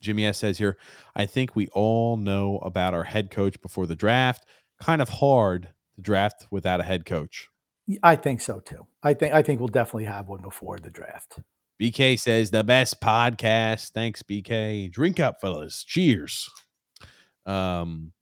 Jimmy 0.00 0.26
S 0.26 0.38
says 0.38 0.58
here, 0.58 0.78
I 1.14 1.26
think 1.26 1.56
we 1.56 1.68
all 1.68 2.16
know 2.16 2.58
about 2.58 2.94
our 2.94 3.04
head 3.04 3.30
coach 3.30 3.60
before 3.60 3.86
the 3.86 3.96
draft. 3.96 4.46
Kind 4.80 5.00
of 5.00 5.08
hard 5.08 5.68
to 5.96 6.02
draft 6.02 6.46
without 6.50 6.80
a 6.80 6.84
head 6.84 7.06
coach. 7.06 7.48
I 8.02 8.16
think 8.16 8.40
so 8.40 8.60
too. 8.60 8.86
I 9.02 9.14
think 9.14 9.32
I 9.32 9.42
think 9.42 9.60
we'll 9.60 9.68
definitely 9.68 10.04
have 10.04 10.28
one 10.28 10.42
before 10.42 10.78
the 10.78 10.90
draft. 10.90 11.38
BK 11.80 12.18
says 12.18 12.50
the 12.50 12.64
best 12.64 13.00
podcast. 13.00 13.90
Thanks, 13.90 14.22
BK. 14.22 14.90
Drink 14.90 15.20
up, 15.20 15.40
fellas. 15.40 15.84
Cheers. 15.84 16.48
Um, 17.44 18.12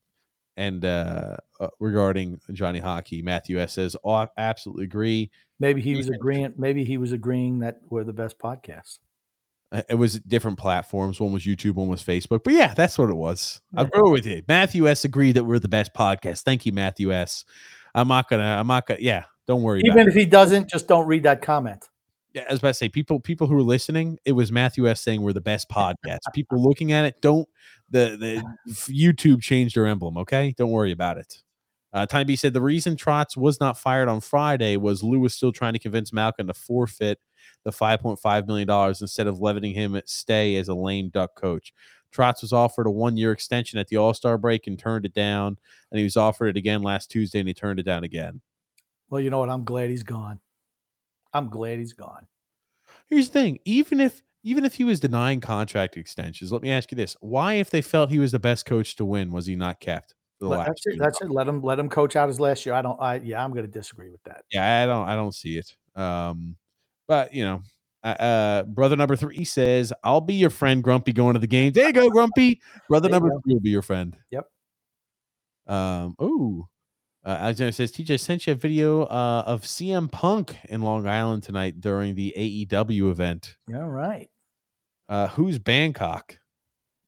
and 0.57 0.85
uh, 0.85 1.37
uh 1.61 1.69
regarding 1.81 2.41
Johnny 2.53 2.79
Hockey, 2.79 3.23
Matthew 3.23 3.59
S 3.59 3.73
says, 3.73 3.97
"Oh, 4.05 4.13
I 4.13 4.29
absolutely 4.37 4.85
agree." 4.85 5.31
Maybe 5.61 5.81
he 5.81 5.97
was 5.97 6.09
agreeing. 6.09 6.53
Maybe 6.57 6.85
he 6.85 6.99
was 6.99 7.13
agreeing 7.13 7.61
that 7.61 7.81
we're 7.89 8.05
the 8.05 8.13
best 8.13 8.39
podcast. 8.39 8.99
Uh, 9.75 9.83
It 9.89 9.95
was 9.97 10.21
different 10.21 10.59
platforms. 10.59 11.21
One 11.21 11.33
was 11.33 11.45
YouTube, 11.45 11.75
one 11.75 11.89
was 11.89 12.03
Facebook. 12.03 12.45
But 12.45 12.55
yeah, 12.55 12.73
that's 12.75 12.97
what 12.97 13.11
it 13.11 13.17
was. 13.17 13.61
I 13.77 13.83
agree 13.83 14.11
with 14.11 14.27
it. 14.27 14.47
Matthew 14.49 14.89
S 14.89 15.05
agreed 15.05 15.33
that 15.33 15.45
we're 15.45 15.59
the 15.59 15.69
best 15.69 15.93
podcast. 15.95 16.43
Thank 16.43 16.65
you, 16.65 16.73
Matthew 16.73 17.13
S. 17.13 17.45
I'm 17.95 18.09
not 18.09 18.29
gonna. 18.29 18.43
I'm 18.43 18.67
not 18.67 18.87
gonna. 18.87 19.01
Yeah, 19.01 19.25
Don't 19.47 19.63
worry. 19.63 19.83
Even 19.85 20.09
if 20.09 20.15
he 20.15 20.25
doesn't, 20.25 20.69
just 20.71 20.89
don't 20.89 21.07
read 21.07 21.23
that 21.25 21.43
comment. 21.43 21.89
Yeah, 22.33 22.43
as 22.49 22.57
I 22.57 22.59
about 22.59 22.69
to 22.71 22.75
say, 22.75 22.89
people 22.89 23.21
people 23.21 23.47
who 23.47 23.57
are 23.57 23.63
listening, 23.63 24.19
it 24.25 24.33
was 24.33 24.51
Matthew 24.51 24.89
S 24.89 25.01
saying 25.01 25.23
we're 25.23 25.33
the 25.33 25.41
best 25.41 25.69
podcast. 25.69 26.19
people 26.33 26.61
looking 26.63 26.91
at 26.93 27.05
it, 27.05 27.21
don't 27.21 27.49
the 27.91 28.17
the 28.19 28.43
YouTube 28.93 29.41
changed 29.41 29.77
their 29.77 29.87
emblem. 29.87 30.17
Okay, 30.19 30.55
don't 30.57 30.71
worry 30.71 30.91
about 30.93 31.19
it. 31.19 31.43
Uh, 31.95 32.05
Time 32.05 32.27
B 32.27 32.35
said 32.35 32.53
the 32.53 32.61
reason 32.61 32.97
Trotz 32.97 33.37
was 33.37 33.61
not 33.61 33.79
fired 33.79 34.09
on 34.09 34.21
Friday 34.21 34.77
was 34.77 35.05
Lou 35.05 35.21
was 35.21 35.33
still 35.33 35.53
trying 35.53 35.75
to 35.75 35.79
convince 35.79 36.13
Malkin 36.13 36.49
to 36.49 36.55
forfeit 36.55 37.21
the 37.63 37.71
five 37.71 38.01
point 38.01 38.19
five 38.19 38.49
million 38.49 38.67
dollars 38.67 39.01
instead 39.01 39.29
of 39.29 39.41
letting 39.41 39.73
him 39.73 39.95
at 39.95 40.09
stay 40.09 40.57
as 40.57 40.67
a 40.67 40.75
lame 40.75 41.09
duck 41.09 41.37
coach. 41.37 41.73
Trotz 42.13 42.43
was 42.43 42.53
offered 42.53 42.89
a 42.89 42.91
one 42.91 43.17
year 43.17 43.31
extension 43.31 43.79
at 43.79 43.87
the 43.87 43.97
All 43.97 44.13
Star 44.13 44.37
break 44.37 44.67
and 44.67 44.77
turned 44.77 45.07
it 45.07 45.15
down, 45.15 45.57
and 45.93 45.99
he 45.99 46.05
was 46.05 46.17
offered 46.17 46.49
it 46.49 46.57
again 46.57 46.83
last 46.83 47.13
Tuesday 47.13 47.39
and 47.39 47.49
he 47.49 47.55
turned 47.55 47.79
it 47.79 47.85
down 47.85 48.03
again. 48.03 48.41
Well, 49.09 49.21
you 49.21 49.31
know 49.31 49.39
what? 49.39 49.51
I'm 49.51 49.65
glad 49.65 49.89
he's 49.89 50.03
gone. 50.03 50.41
I'm 51.33 51.49
glad 51.49 51.79
he's 51.79 51.93
gone. 51.93 52.27
Here's 53.09 53.29
the 53.29 53.41
thing: 53.41 53.61
even 53.65 54.01
if 54.01 54.21
even 54.43 54.65
if 54.65 54.75
he 54.75 54.83
was 54.83 54.99
denying 54.99 55.41
contract 55.41 55.97
extensions, 55.97 56.51
let 56.51 56.63
me 56.63 56.73
ask 56.73 56.91
you 56.91 56.97
this: 56.97 57.17
Why, 57.21 57.55
if 57.55 57.71
they 57.71 57.83
felt 57.83 58.11
he 58.11 58.19
was 58.19 58.33
the 58.33 58.41
best 58.41 58.67
coach 58.67 58.97
to 58.97 59.05
win, 59.05 59.31
was 59.31 59.47
he 59.47 59.55
not 59.55 59.79
kept? 59.79 60.17
The 60.45 60.51
Let- 60.51 60.59
last 60.59 60.69
that's 60.69 60.87
it. 60.87 60.99
That's 60.99 61.21
it. 61.21 61.31
Let 61.31 61.49
him 61.49 61.63
let 61.63 61.79
him 61.79 61.89
coach 61.89 62.17
out 62.17 62.29
his 62.29 62.39
last 62.39 62.65
year. 62.65 62.75
I 62.75 62.83
don't. 62.83 63.01
I 63.01 63.17
yeah. 63.17 63.43
I'm 63.43 63.51
going 63.51 63.67
to 63.67 63.71
disagree 63.71 64.11
with 64.11 64.23
that. 64.25 64.45
Yeah, 64.53 64.83
I 64.83 64.87
don't 64.87 65.09
I 65.09 65.17
don't 65.17 65.35
see 65.35 65.59
it. 65.59 65.75
Um, 65.97 66.57
but 67.09 67.35
you 67.35 67.45
know, 67.45 67.63
uh, 68.03 68.07
uh 68.07 68.63
brother 68.65 68.97
number 68.97 69.17
three 69.17 69.45
says, 69.45 69.93
I'll 70.03 70.21
be 70.21 70.35
your 70.35 70.51
friend, 70.51 70.83
Grumpy, 70.83 71.13
going 71.13 71.35
to 71.35 71.41
the 71.41 71.47
game. 71.47 71.73
There 71.73 71.87
you 71.87 71.93
go, 71.93 72.11
Grumpy. 72.11 72.61
Brother 72.89 73.09
number 73.09 73.31
go. 73.31 73.41
three 73.45 73.55
will 73.55 73.61
be 73.61 73.71
your 73.71 73.83
friend. 73.83 74.17
Yep. 74.31 74.47
Um, 75.67 76.15
oh. 76.19 76.69
Uh, 77.27 77.39
Alexander 77.41 77.73
says, 77.73 77.91
TJ 77.91 78.21
sent 78.21 78.47
you 78.47 78.53
a 78.53 78.57
video 78.57 79.05
uh, 79.05 79.45
of 79.47 79.63
CM 79.63 80.13
Punk 80.13 80.59
in 80.69 80.83
Long 80.83 81.07
Island 81.07 81.43
tonight 81.43 81.81
during 81.81 82.15
the 82.15 82.35
AEW 82.37 83.11
event. 83.11 83.57
All 83.75 83.89
right. 83.89 84.29
Uh, 85.09 85.29
who's 85.29 85.59
Bangkok? 85.59 86.37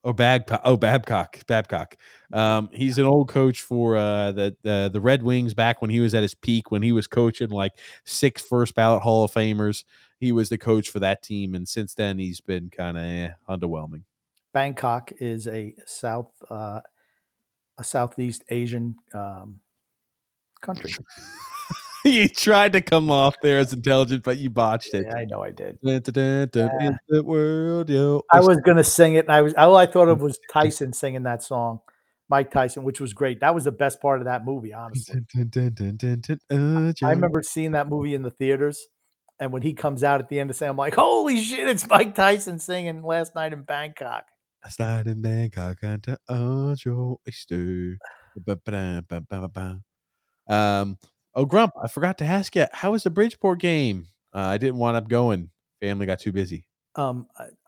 Oh, 0.06 0.12
Babcock. 0.12 0.60
Oh, 0.62 0.76
Babcock. 0.76 1.44
Babcock. 1.48 1.96
Um, 2.32 2.70
he's 2.72 2.96
an 2.98 3.06
old 3.06 3.28
coach 3.28 3.62
for 3.62 3.96
uh, 3.96 4.30
the, 4.30 4.56
the 4.62 4.88
the 4.92 5.00
Red 5.00 5.24
Wings 5.24 5.52
back 5.52 5.82
when 5.82 5.90
he 5.90 5.98
was 5.98 6.14
at 6.14 6.22
his 6.22 6.32
peak, 6.32 6.70
when 6.70 6.80
he 6.80 6.92
was 6.92 7.08
coaching 7.08 7.50
like 7.50 7.72
six 8.04 8.40
first 8.40 8.76
ballot 8.76 9.02
Hall 9.02 9.24
of 9.24 9.32
Famers. 9.32 9.82
He 10.20 10.30
was 10.30 10.48
the 10.48 10.58
coach 10.58 10.90
for 10.90 11.00
that 11.00 11.24
team, 11.24 11.56
and 11.56 11.68
since 11.68 11.92
then 11.94 12.20
he's 12.20 12.40
been 12.40 12.70
kind 12.70 12.96
of 12.96 13.02
eh, 13.02 13.30
underwhelming. 13.48 14.02
Bangkok 14.54 15.12
is 15.18 15.48
a 15.48 15.74
south 15.86 16.30
uh, 16.48 16.82
a 17.76 17.82
southeast 17.82 18.44
Asian 18.48 18.94
um, 19.12 19.58
country. 20.60 20.94
you 22.12 22.28
tried 22.28 22.72
to 22.72 22.80
come 22.80 23.10
off 23.10 23.34
there 23.42 23.58
as 23.58 23.72
intelligent, 23.72 24.22
but 24.22 24.38
you 24.38 24.48
botched 24.48 24.94
it. 24.94 25.06
Yeah, 25.08 25.16
I 25.16 25.24
know 25.24 25.42
I 25.42 25.50
did. 25.50 25.76
World, 27.24 27.90
yo. 27.90 28.22
I 28.32 28.40
was 28.40 28.58
going 28.58 28.76
to 28.76 28.84
sing 28.84 29.14
it, 29.14 29.26
and 29.26 29.32
I 29.32 29.42
was 29.42 29.54
all 29.54 29.76
I 29.76 29.86
thought 29.86 30.08
of 30.08 30.20
was 30.22 30.38
Tyson 30.52 30.92
singing 30.92 31.24
that 31.24 31.42
song, 31.42 31.80
Mike 32.28 32.52
Tyson, 32.52 32.84
which 32.84 33.00
was 33.00 33.12
great. 33.12 33.40
That 33.40 33.54
was 33.54 33.64
the 33.64 33.72
best 33.72 34.00
part 34.00 34.20
of 34.20 34.26
that 34.26 34.44
movie, 34.44 34.72
honestly. 34.72 35.20
Dun, 35.34 36.22
uh, 36.50 36.92
I 37.02 37.10
remember 37.10 37.42
seeing 37.42 37.72
that 37.72 37.88
movie 37.88 38.14
in 38.14 38.22
the 38.22 38.30
theaters, 38.30 38.86
and 39.40 39.52
when 39.52 39.62
he 39.62 39.74
comes 39.74 40.04
out 40.04 40.20
at 40.20 40.28
the 40.28 40.38
end 40.38 40.50
of 40.50 40.56
saying, 40.56 40.70
I'm 40.70 40.76
like, 40.76 40.94
holy 40.94 41.40
shit, 41.40 41.68
it's 41.68 41.88
Mike 41.88 42.14
Tyson 42.14 42.60
singing 42.60 43.02
last 43.02 43.34
night 43.34 43.52
in 43.52 43.62
Bangkok. 43.62 44.26
Last 44.62 44.78
night 44.78 45.06
in 45.08 45.22
Bangkok, 45.22 45.78
I 45.82 45.96
got 45.96 46.18
a 46.28 46.76
Joe 46.78 47.20
Easter. 47.26 47.98
Um, 50.48 50.98
oh, 51.36 51.44
Grump, 51.44 51.72
I 51.80 51.86
forgot 51.86 52.18
to 52.18 52.24
ask 52.24 52.56
you, 52.56 52.66
how 52.72 52.92
was 52.92 53.04
the 53.04 53.10
Bridgeport 53.10 53.60
game? 53.60 54.08
Uh, 54.34 54.40
I 54.40 54.58
didn't 54.58 54.78
wind 54.78 54.96
up 54.96 55.08
going. 55.08 55.50
Family 55.80 56.06
got 56.06 56.18
too 56.18 56.32
busy. 56.32 56.66
Um, 56.96 57.26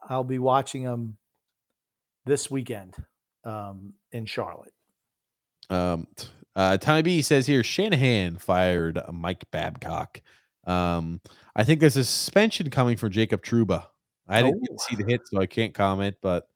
I'll 0.09 0.25
be 0.25 0.39
watching 0.39 0.85
them 0.85 1.17
this 2.25 2.51
weekend 2.51 2.95
um, 3.45 3.93
in 4.11 4.27
Charlotte. 4.27 4.73
Um, 5.71 6.07
uh, 6.57 6.79
Tommy 6.79 7.03
B 7.03 7.23
says 7.23 7.47
here 7.47 7.63
Shanahan 7.63 8.39
fired 8.39 9.01
Mike 9.13 9.45
Babcock. 9.51 10.21
Um, 10.67 11.21
I 11.55 11.65
think 11.65 11.81
there's 11.81 11.97
a 11.97 12.05
suspension 12.05 12.71
coming 12.71 12.97
for 12.97 13.09
Jacob 13.09 13.45
Trouba. 13.45 13.87
I 14.27 14.43
didn't 14.43 14.81
see 14.81 14.97
the 14.97 15.05
hit, 15.05 15.23
so 15.27 15.41
I 15.41 15.47
can't 15.47 15.73
comment, 15.73 16.17
but 16.21 16.49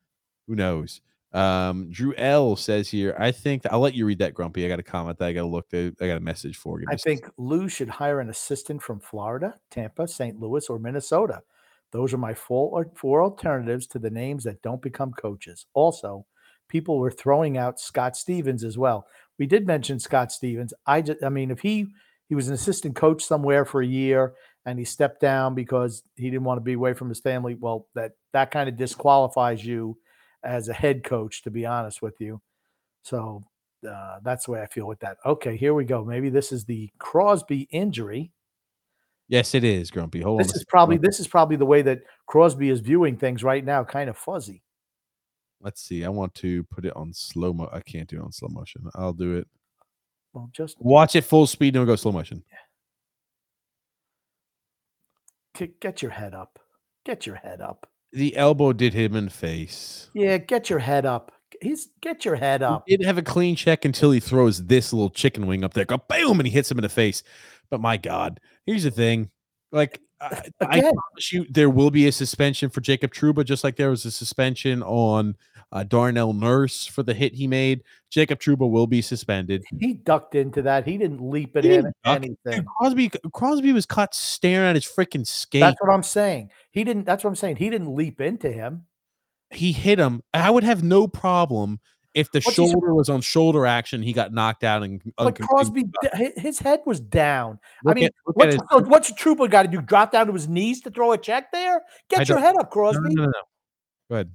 who 0.46 0.54
knows? 0.54 1.00
Um, 1.32 1.90
Drew 1.90 2.14
L 2.16 2.56
says 2.56 2.88
here, 2.88 3.16
I 3.18 3.32
think 3.32 3.62
I'll 3.70 3.80
let 3.80 3.94
you 3.94 4.04
read 4.04 4.18
that, 4.18 4.34
Grumpy. 4.34 4.64
I 4.64 4.68
got 4.68 4.78
a 4.78 4.82
comment 4.82 5.18
that 5.18 5.28
I 5.28 5.32
got 5.32 5.42
to 5.42 5.46
look. 5.46 5.68
To, 5.70 5.94
I 6.00 6.06
got 6.06 6.18
a 6.18 6.20
message 6.20 6.56
for 6.56 6.80
you. 6.80 6.86
I 6.90 6.96
think 6.96 7.28
Lou 7.38 7.68
should 7.68 7.88
hire 7.88 8.20
an 8.20 8.28
assistant 8.28 8.82
from 8.82 9.00
Florida, 9.00 9.54
Tampa, 9.70 10.06
St. 10.06 10.38
Louis, 10.38 10.68
or 10.68 10.78
Minnesota. 10.78 11.42
Those 11.90 12.12
are 12.12 12.18
my 12.18 12.34
four, 12.34 12.86
four 12.94 13.22
alternatives 13.22 13.86
to 13.88 13.98
the 13.98 14.10
names 14.10 14.44
that 14.44 14.62
don't 14.62 14.82
become 14.82 15.12
coaches. 15.12 15.66
Also, 15.74 16.26
people 16.68 16.98
were 16.98 17.10
throwing 17.10 17.56
out 17.56 17.80
Scott 17.80 18.16
Stevens 18.16 18.64
as 18.64 18.76
well. 18.76 19.06
We 19.38 19.46
did 19.46 19.66
mention 19.66 20.00
Scott 20.00 20.32
Stevens. 20.32 20.74
I 20.86 21.02
just, 21.02 21.22
I 21.22 21.28
mean, 21.28 21.50
if 21.50 21.60
he 21.60 21.88
he 22.28 22.34
was 22.34 22.48
an 22.48 22.54
assistant 22.54 22.96
coach 22.96 23.22
somewhere 23.22 23.66
for 23.66 23.82
a 23.82 23.86
year 23.86 24.34
and 24.64 24.78
he 24.78 24.84
stepped 24.86 25.20
down 25.20 25.54
because 25.54 26.02
he 26.16 26.30
didn't 26.30 26.44
want 26.44 26.56
to 26.58 26.62
be 26.62 26.72
away 26.72 26.94
from 26.94 27.10
his 27.10 27.20
family, 27.20 27.54
well, 27.54 27.88
that 27.94 28.12
that 28.32 28.50
kind 28.50 28.68
of 28.68 28.76
disqualifies 28.76 29.64
you 29.64 29.98
as 30.44 30.68
a 30.68 30.72
head 30.72 31.04
coach, 31.04 31.42
to 31.42 31.50
be 31.50 31.66
honest 31.66 32.02
with 32.02 32.20
you. 32.20 32.40
So 33.02 33.42
uh, 33.88 34.18
that's 34.22 34.46
the 34.46 34.52
way 34.52 34.62
I 34.62 34.66
feel 34.66 34.86
with 34.86 35.00
that. 35.00 35.16
Okay, 35.26 35.56
here 35.56 35.74
we 35.74 35.84
go. 35.84 36.04
Maybe 36.04 36.30
this 36.30 36.52
is 36.52 36.64
the 36.64 36.90
Crosby 36.98 37.68
injury. 37.70 38.32
yes, 39.28 39.54
it 39.54 39.64
is, 39.64 39.90
Grumpy. 39.90 40.20
Hold 40.20 40.40
on. 40.40 40.46
This 40.46 40.54
is 40.56 40.64
probably 40.64 40.98
this 40.98 41.20
is 41.20 41.26
probably 41.26 41.56
the 41.56 41.66
way 41.66 41.82
that 41.82 42.00
Crosby 42.26 42.68
is 42.70 42.80
viewing 42.80 43.16
things 43.16 43.42
right 43.42 43.64
now, 43.64 43.82
kind 43.84 44.08
of 44.08 44.16
fuzzy. 44.16 44.62
Let's 45.60 45.80
see. 45.82 46.04
I 46.04 46.08
want 46.08 46.34
to 46.36 46.64
put 46.64 46.84
it 46.84 46.92
on 46.96 47.12
slow 47.12 47.52
mo. 47.52 47.68
I 47.72 47.80
can't 47.80 48.08
do 48.08 48.16
it 48.18 48.22
on 48.24 48.32
slow 48.32 48.48
motion. 48.50 48.88
I'll 48.94 49.12
do 49.12 49.36
it. 49.36 49.46
Well, 50.32 50.48
just 50.52 50.80
Watch 50.80 51.14
it 51.14 51.22
full 51.22 51.46
speed, 51.46 51.76
and 51.76 51.84
we'll 51.84 51.92
go 51.92 51.96
slow 51.96 52.12
motion. 52.12 52.42
get, 55.54 55.78
get 55.80 56.02
your 56.02 56.10
head 56.10 56.34
up. 56.34 56.58
Get 57.04 57.26
your 57.26 57.36
head 57.36 57.60
up. 57.60 57.86
The 58.12 58.36
elbow 58.36 58.72
did 58.72 58.94
him 58.94 59.16
in 59.16 59.26
the 59.26 59.30
face. 59.30 60.10
Yeah, 60.14 60.36
get 60.38 60.68
your 60.68 60.78
head 60.78 61.06
up. 61.06 61.32
He's 61.60 61.88
get 62.00 62.24
your 62.24 62.36
head 62.36 62.62
up. 62.62 62.84
He 62.86 62.96
did 62.96 63.06
have 63.06 63.18
a 63.18 63.22
clean 63.22 63.56
check 63.56 63.84
until 63.84 64.10
he 64.10 64.20
throws 64.20 64.66
this 64.66 64.92
little 64.92 65.10
chicken 65.10 65.46
wing 65.46 65.64
up 65.64 65.74
there. 65.74 65.84
Go 65.84 65.98
boom, 65.98 66.40
and 66.40 66.46
he 66.46 66.52
hits 66.52 66.70
him 66.70 66.78
in 66.78 66.82
the 66.82 66.88
face. 66.88 67.22
But 67.70 67.80
my 67.80 67.96
God, 67.96 68.40
here's 68.66 68.82
the 68.82 68.90
thing: 68.90 69.30
like 69.70 70.00
I, 70.20 70.42
I 70.60 70.80
promise 70.80 71.32
you, 71.32 71.46
there 71.48 71.70
will 71.70 71.90
be 71.90 72.06
a 72.06 72.12
suspension 72.12 72.68
for 72.68 72.80
Jacob 72.80 73.12
Trouba, 73.12 73.44
just 73.44 73.64
like 73.64 73.76
there 73.76 73.90
was 73.90 74.04
a 74.04 74.10
suspension 74.10 74.82
on 74.82 75.36
uh, 75.72 75.82
Darnell 75.84 76.32
Nurse 76.34 76.86
for 76.86 77.02
the 77.02 77.14
hit 77.14 77.34
he 77.34 77.46
made. 77.46 77.82
Jacob 78.10 78.38
Trouba 78.40 78.70
will 78.70 78.86
be 78.86 79.00
suspended. 79.00 79.64
He 79.80 79.94
ducked 79.94 80.34
into 80.34 80.60
that. 80.62 80.86
He 80.86 80.98
didn't 80.98 81.20
leap 81.30 81.56
it 81.56 81.64
He 81.64 81.74
in 81.74 81.92
anything. 82.04 82.36
Dude, 82.46 82.66
Crosby, 82.66 83.10
Crosby 83.32 83.72
was 83.72 83.86
caught 83.86 84.14
staring 84.14 84.68
at 84.68 84.74
his 84.76 84.84
freaking 84.84 85.26
skate. 85.26 85.60
That's 85.60 85.80
what 85.80 85.90
I'm 85.92 86.02
saying. 86.02 86.50
He 86.72 86.84
didn't. 86.84 87.04
That's 87.06 87.24
what 87.24 87.30
I'm 87.30 87.36
saying. 87.36 87.56
He 87.56 87.70
didn't 87.70 87.94
leap 87.94 88.20
into 88.20 88.52
him. 88.52 88.84
he 89.50 89.72
hit 89.72 89.98
him. 89.98 90.22
I 90.34 90.50
would 90.50 90.64
have 90.64 90.82
no 90.82 91.08
problem 91.08 91.80
if 92.14 92.30
the 92.30 92.40
What's 92.40 92.54
shoulder 92.54 92.94
was 92.94 93.08
on 93.08 93.22
shoulder 93.22 93.64
action. 93.64 94.02
He 94.02 94.12
got 94.12 94.34
knocked 94.34 94.64
out 94.64 94.82
and 94.82 95.00
But 95.16 95.34
uncon- 95.36 95.46
Crosby, 95.46 95.84
his 96.36 96.58
head 96.58 96.80
was 96.84 97.00
down. 97.00 97.58
I 97.86 97.94
mean, 97.94 98.04
at- 98.04 98.12
what's, 98.24 98.54
his- 98.56 98.62
what's 98.88 99.08
a 99.10 99.14
trooper 99.14 99.48
got 99.48 99.62
to 99.62 99.68
do? 99.68 99.80
Drop 99.80 100.12
down 100.12 100.26
to 100.26 100.32
his 100.34 100.46
knees 100.48 100.82
to 100.82 100.90
throw 100.90 101.12
a 101.12 101.18
check 101.18 101.50
there? 101.52 101.76
I 101.76 101.80
Get 102.10 102.28
your 102.28 102.38
head 102.40 102.56
up, 102.56 102.64
No, 102.66 102.70
Crosby. 102.70 103.00
no, 103.14 103.22
no, 103.22 103.30
no. 103.30 103.32
Go 104.10 104.14
ahead. 104.16 104.30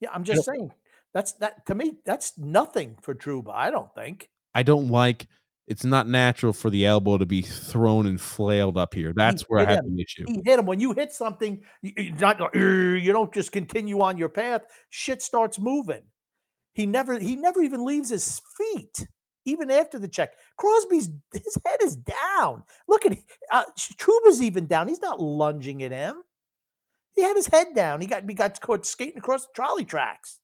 Yeah, 0.00 0.10
I'm 0.12 0.24
just 0.24 0.44
saying. 0.44 0.72
That's 1.14 1.32
that 1.34 1.66
to 1.66 1.74
me. 1.74 1.96
That's 2.04 2.36
nothing 2.38 2.96
for 3.02 3.14
Trouba. 3.14 3.52
I 3.54 3.70
don't 3.70 3.92
think. 3.94 4.28
I 4.54 4.62
don't 4.62 4.88
like. 4.88 5.26
It's 5.66 5.84
not 5.84 6.08
natural 6.08 6.54
for 6.54 6.70
the 6.70 6.86
elbow 6.86 7.18
to 7.18 7.26
be 7.26 7.42
thrown 7.42 8.06
and 8.06 8.18
flailed 8.18 8.78
up 8.78 8.94
here. 8.94 9.12
That's 9.14 9.42
where 9.42 9.60
I 9.60 9.70
have 9.70 9.84
him. 9.84 9.92
an 9.92 10.00
issue. 10.00 10.24
He 10.26 10.40
hit 10.44 10.58
him. 10.58 10.64
When 10.64 10.80
you 10.80 10.92
hit 10.92 11.12
something, 11.12 11.62
you, 11.82 11.92
you 11.96 12.12
not 12.12 12.54
you 12.54 13.12
don't 13.12 13.32
just 13.32 13.52
continue 13.52 14.00
on 14.00 14.16
your 14.16 14.30
path. 14.30 14.62
Shit 14.90 15.20
starts 15.20 15.58
moving. 15.58 16.02
He 16.72 16.86
never 16.86 17.18
he 17.18 17.36
never 17.36 17.60
even 17.62 17.84
leaves 17.84 18.10
his 18.10 18.40
feet. 18.56 19.06
Even 19.44 19.70
after 19.70 19.98
the 19.98 20.08
check, 20.08 20.32
Crosby's 20.56 21.10
his 21.32 21.58
head 21.66 21.82
is 21.82 21.96
down. 21.96 22.62
Look 22.86 23.04
at 23.04 23.18
uh, 23.50 23.64
Trouba's 23.78 24.40
even 24.40 24.66
down. 24.66 24.88
He's 24.88 25.02
not 25.02 25.20
lunging 25.20 25.82
at 25.82 25.92
him. 25.92 26.22
He 27.18 27.24
had 27.24 27.34
his 27.34 27.48
head 27.48 27.74
down. 27.74 28.00
He 28.00 28.06
got 28.06 28.22
he 28.28 28.32
got 28.34 28.60
caught 28.60 28.86
skating 28.86 29.18
across 29.18 29.42
the 29.42 29.48
trolley 29.52 29.84
tracks. 29.84 30.38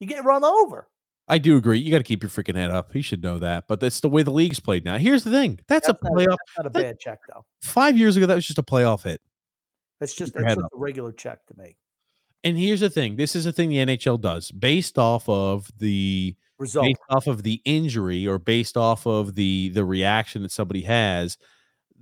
You 0.00 0.08
get 0.08 0.24
run 0.24 0.42
over. 0.42 0.88
I 1.28 1.38
do 1.38 1.56
agree. 1.56 1.78
You 1.78 1.92
got 1.92 1.98
to 1.98 2.04
keep 2.04 2.20
your 2.20 2.30
freaking 2.30 2.56
head 2.56 2.70
up. 2.72 2.92
He 2.92 3.00
should 3.00 3.22
know 3.22 3.38
that. 3.38 3.68
But 3.68 3.78
that's 3.78 4.00
the 4.00 4.08
way 4.08 4.24
the 4.24 4.32
league's 4.32 4.58
played 4.58 4.84
now. 4.84 4.98
Here's 4.98 5.22
the 5.22 5.30
thing. 5.30 5.60
That's, 5.68 5.86
That's 5.86 6.00
a 6.00 6.04
not, 6.04 6.12
playoff. 6.12 6.26
that's 6.26 6.58
not 6.58 6.66
a 6.66 6.70
that- 6.70 6.82
bad 6.82 6.98
check 6.98 7.20
though. 7.32 7.44
Five 7.62 7.96
years 7.96 8.16
ago, 8.16 8.26
that 8.26 8.34
was 8.34 8.44
just 8.46 8.58
a 8.58 8.62
playoff 8.64 9.04
hit. 9.04 9.20
That's 10.00 10.14
just 10.14 10.34
that's 10.34 10.56
just 10.56 10.58
a 10.60 10.68
regular 10.74 11.12
check 11.12 11.46
to 11.46 11.54
me. 11.56 11.76
And 12.42 12.58
here's 12.58 12.80
the 12.80 12.90
thing. 12.90 13.14
This 13.14 13.36
is 13.36 13.44
the 13.44 13.52
thing 13.52 13.68
the 13.70 13.76
NHL 13.78 14.20
does 14.20 14.50
based 14.50 14.98
off 14.98 15.28
of 15.28 15.70
the 15.78 16.34
Result. 16.58 16.86
based 16.86 17.00
off 17.08 17.26
of 17.28 17.44
the 17.44 17.60
injury 17.64 18.26
or 18.26 18.38
based 18.40 18.76
off 18.76 19.06
of 19.06 19.36
the 19.36 19.68
the 19.70 19.84
reaction 19.84 20.42
that 20.42 20.50
somebody 20.50 20.82
has, 20.82 21.38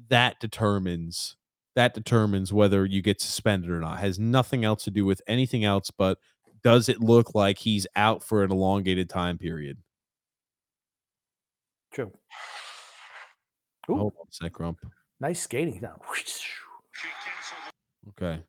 that 0.08 0.40
determines 0.40 1.36
that 1.74 1.94
determines 1.94 2.52
whether 2.52 2.84
you 2.86 3.02
get 3.02 3.20
suspended 3.20 3.70
or 3.70 3.80
not. 3.80 3.98
Has 4.00 4.18
nothing 4.18 4.64
else 4.64 4.84
to 4.84 4.90
do 4.90 5.04
with 5.04 5.20
anything 5.26 5.64
else 5.64 5.90
but 5.90 6.18
does 6.62 6.88
it 6.88 7.00
look 7.00 7.34
like 7.34 7.58
he's 7.58 7.86
out 7.96 8.22
for 8.22 8.42
an 8.44 8.50
elongated 8.50 9.10
time 9.10 9.38
period? 9.38 9.78
True. 11.92 12.12
Ooh, 13.90 13.96
Hold 13.96 14.14
on 14.20 14.26
a 14.30 14.32
sec, 14.32 14.58
Rump. 14.58 14.78
nice 15.20 15.42
skating 15.42 15.80
now. 15.82 16.00
Okay. 18.10 18.42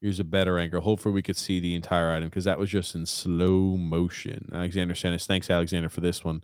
Here's 0.00 0.20
a 0.20 0.24
better 0.24 0.58
angle. 0.58 0.80
Hopefully, 0.80 1.14
we 1.14 1.22
could 1.22 1.36
see 1.36 1.60
the 1.60 1.74
entire 1.74 2.10
item 2.12 2.28
because 2.28 2.44
that 2.44 2.58
was 2.58 2.70
just 2.70 2.94
in 2.94 3.04
slow 3.06 3.76
motion. 3.76 4.48
Alexander 4.54 4.94
sent 4.94 5.14
us. 5.14 5.26
Thanks, 5.26 5.50
Alexander, 5.50 5.88
for 5.90 6.00
this 6.00 6.24
one. 6.24 6.42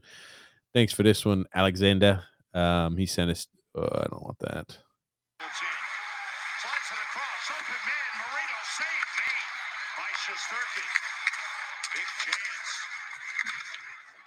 Thanks 0.75 0.93
for 0.93 1.03
this 1.03 1.25
one, 1.25 1.47
Alexander. 1.55 2.23
Um, 2.55 2.97
he 2.97 3.07
sent 3.07 3.31
us. 3.31 3.47
Oh, 3.75 3.85
I 3.91 4.05
don't 4.11 4.23
want 4.23 4.39
that. 4.41 4.69
Slides 5.41 6.89
it 6.93 7.01
across. 7.09 7.45
Open 7.57 7.81
man. 7.89 8.09
Marino 8.21 8.59
saved 8.77 9.13
made 9.17 9.49
by 9.97 10.11
Shesterkin. 10.13 10.91
Big 11.97 12.09
chance. 12.21 12.71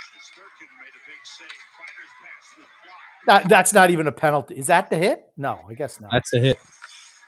Shesterkin 0.01 0.69
made 0.82 0.95
a 0.98 1.03
big 1.06 1.22
save. 1.24 1.61
Kreider's 1.77 2.14
pass 2.25 2.43
to 2.57 2.61
the 2.61 2.69
block. 2.85 3.06
That, 3.28 3.50
that's 3.50 3.74
not 3.74 3.90
even 3.90 4.08
a 4.08 4.12
penalty. 4.12 4.56
Is 4.56 4.68
that 4.68 4.90
the 4.90 4.98
hit? 4.98 5.26
No, 5.38 5.60
I 5.68 5.74
guess 5.74 6.00
not. 6.00 6.12
That's 6.12 6.34
a 6.34 6.40
hit. 6.40 6.60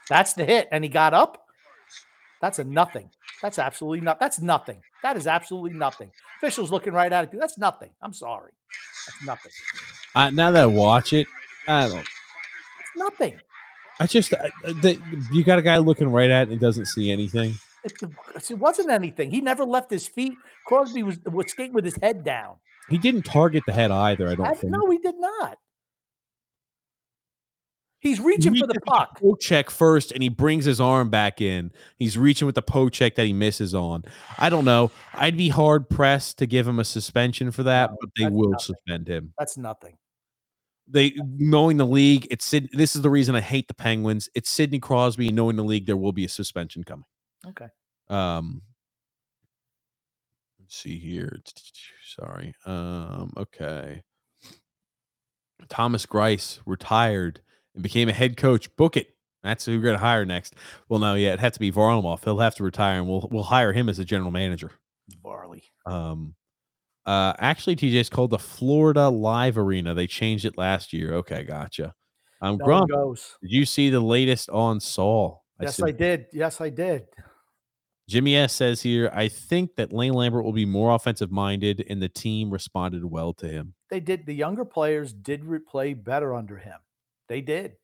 That's 0.08 0.32
the 0.32 0.44
hit, 0.44 0.68
and 0.70 0.84
he 0.84 0.90
got 0.90 1.12
up. 1.14 1.44
That's 2.40 2.58
a 2.58 2.64
nothing. 2.64 3.10
That's 3.42 3.58
absolutely 3.58 4.00
not. 4.00 4.20
That's 4.20 4.40
nothing. 4.40 4.80
That 5.02 5.16
is 5.16 5.26
absolutely 5.26 5.76
nothing. 5.76 6.10
Officials 6.38 6.70
looking 6.70 6.92
right 6.92 7.12
at 7.12 7.24
it. 7.24 7.38
That's 7.38 7.58
nothing. 7.58 7.90
I'm 8.02 8.12
sorry. 8.12 8.52
That's 9.06 9.24
nothing. 9.26 9.52
Uh, 10.14 10.30
now 10.30 10.50
that 10.50 10.62
I 10.62 10.66
watch 10.66 11.12
it, 11.12 11.26
I 11.66 11.88
don't. 11.88 11.98
It's 12.00 12.96
nothing. 12.96 13.40
I 14.00 14.06
just 14.06 14.32
I, 14.34 14.50
the, 14.64 15.00
you 15.32 15.42
got 15.42 15.58
a 15.58 15.62
guy 15.62 15.78
looking 15.78 16.08
right 16.08 16.30
at 16.30 16.48
it 16.48 16.52
and 16.52 16.60
doesn't 16.60 16.86
see 16.86 17.10
anything. 17.10 17.54
It, 17.84 17.92
it 18.50 18.58
wasn't 18.58 18.90
anything. 18.90 19.30
He 19.30 19.40
never 19.40 19.64
left 19.64 19.90
his 19.90 20.06
feet. 20.06 20.34
Crosby 20.66 21.02
was 21.02 21.18
was 21.24 21.50
skating 21.50 21.72
with 21.74 21.84
his 21.84 21.96
head 22.00 22.24
down. 22.24 22.56
He 22.88 22.98
didn't 22.98 23.22
target 23.22 23.64
the 23.66 23.72
head 23.72 23.90
either. 23.90 24.28
I 24.28 24.34
don't 24.36 24.46
I- 24.46 24.54
think. 24.54 24.72
no, 24.72 24.88
he 24.90 24.98
did 24.98 25.16
not. 25.18 25.58
He's 28.00 28.20
reaching 28.20 28.54
for 28.54 28.66
the 28.66 28.78
puck. 28.86 29.18
Poke 29.20 29.40
check 29.40 29.70
first, 29.70 30.12
and 30.12 30.22
he 30.22 30.28
brings 30.28 30.64
his 30.64 30.80
arm 30.80 31.10
back 31.10 31.40
in. 31.40 31.72
He's 31.96 32.16
reaching 32.16 32.46
with 32.46 32.54
the 32.54 32.62
poke 32.62 32.92
check 32.92 33.16
that 33.16 33.26
he 33.26 33.32
misses 33.32 33.74
on. 33.74 34.04
I 34.38 34.50
don't 34.50 34.64
know. 34.64 34.92
I'd 35.14 35.36
be 35.36 35.48
hard 35.48 35.88
pressed 35.88 36.38
to 36.38 36.46
give 36.46 36.66
him 36.68 36.78
a 36.78 36.84
suspension 36.84 37.50
for 37.50 37.64
that, 37.64 37.90
No, 37.90 37.96
but 38.00 38.10
they 38.16 38.28
will 38.28 38.50
nothing. 38.50 38.64
suspend 38.76 39.08
him. 39.08 39.32
That's 39.38 39.56
nothing. 39.56 39.96
They 40.86 41.12
knowing 41.16 41.76
the 41.76 41.86
league, 41.86 42.28
it's 42.30 42.44
Sid, 42.46 42.70
this 42.72 42.94
is 42.96 43.02
the 43.02 43.10
reason 43.10 43.34
I 43.34 43.40
hate 43.40 43.66
the 43.68 43.74
Penguins. 43.74 44.28
It's 44.34 44.48
Sidney 44.48 44.78
Crosby, 44.78 45.30
knowing 45.30 45.56
the 45.56 45.64
league, 45.64 45.84
there 45.86 45.96
will 45.96 46.12
be 46.12 46.24
a 46.24 46.28
suspension 46.28 46.84
coming. 46.84 47.04
Okay. 47.46 47.66
Um, 48.08 48.62
let's 50.60 50.76
see 50.76 50.98
here. 50.98 51.40
Sorry. 52.06 52.54
Um, 52.64 53.32
okay. 53.36 54.02
Thomas 55.68 56.06
Greiss 56.06 56.60
retired 56.64 57.40
and 57.74 57.82
became 57.82 58.08
a 58.08 58.12
head 58.12 58.36
coach. 58.36 58.74
Book 58.76 58.96
it. 58.96 59.14
That's 59.42 59.64
who 59.64 59.78
we're 59.78 59.84
gonna 59.84 59.98
hire 59.98 60.24
next. 60.24 60.54
Well, 60.88 61.00
no, 61.00 61.14
yeah, 61.14 61.32
it 61.32 61.40
had 61.40 61.54
to 61.54 61.60
be 61.60 61.70
Varlamov. 61.70 62.24
He'll 62.24 62.38
have 62.38 62.56
to 62.56 62.64
retire, 62.64 62.98
and 62.98 63.08
we'll 63.08 63.28
we'll 63.30 63.44
hire 63.44 63.72
him 63.72 63.88
as 63.88 63.98
a 63.98 64.04
general 64.04 64.30
manager. 64.30 64.72
Varley. 65.22 65.62
Um, 65.86 66.34
uh, 67.06 67.32
actually, 67.38 67.76
TJ, 67.76 67.94
it's 67.94 68.08
called 68.10 68.30
the 68.30 68.38
Florida 68.38 69.08
Live 69.08 69.56
Arena. 69.56 69.94
They 69.94 70.06
changed 70.06 70.44
it 70.44 70.58
last 70.58 70.92
year. 70.92 71.14
Okay, 71.14 71.44
gotcha. 71.44 71.94
Um, 72.42 72.58
No 72.58 72.64
Grump, 72.64 72.90
goes. 72.90 73.36
did 73.40 73.50
you 73.50 73.64
see 73.64 73.90
the 73.90 74.00
latest 74.00 74.50
on 74.50 74.80
Saul? 74.80 75.44
Yes, 75.60 75.82
I 75.82 75.90
did. 75.90 76.26
Yes, 76.32 76.60
I 76.60 76.68
did. 76.68 77.06
Jimmy 78.08 78.36
S 78.36 78.52
says 78.54 78.80
here, 78.80 79.10
I 79.14 79.28
think 79.28 79.76
that 79.76 79.92
Lane 79.92 80.14
Lambert 80.14 80.44
will 80.44 80.52
be 80.52 80.64
more 80.64 80.94
offensive 80.94 81.30
minded, 81.30 81.84
and 81.90 82.02
the 82.02 82.08
team 82.08 82.50
responded 82.50 83.04
well 83.04 83.34
to 83.34 83.48
him. 83.48 83.74
They 83.90 84.00
did. 84.00 84.24
The 84.26 84.34
younger 84.34 84.64
players 84.64 85.12
did 85.12 85.42
play 85.66 85.94
better 85.94 86.34
under 86.34 86.56
him. 86.56 86.78
They 87.28 87.40
did. 87.40 87.76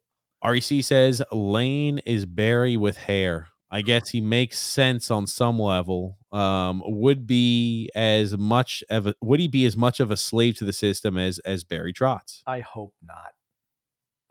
REC 0.44 0.82
says 0.82 1.22
Lane 1.32 1.98
is 2.00 2.26
Barry 2.26 2.76
with 2.76 2.96
hair. 2.96 3.48
I 3.70 3.82
guess 3.82 4.10
he 4.10 4.20
makes 4.20 4.58
sense 4.58 5.10
on 5.10 5.26
some 5.26 5.58
level. 5.58 6.18
Um, 6.30 6.82
would 6.86 7.26
be 7.26 7.90
as 7.94 8.36
much 8.36 8.84
of 8.88 9.06
a 9.08 9.14
would 9.20 9.40
he 9.40 9.48
be 9.48 9.64
as 9.66 9.76
much 9.76 10.00
of 10.00 10.10
a 10.10 10.16
slave 10.16 10.56
to 10.58 10.64
the 10.64 10.72
system 10.72 11.18
as 11.18 11.38
as 11.40 11.64
Barry 11.64 11.92
Trotz? 11.92 12.42
I 12.46 12.60
hope 12.60 12.94
not. 13.02 13.32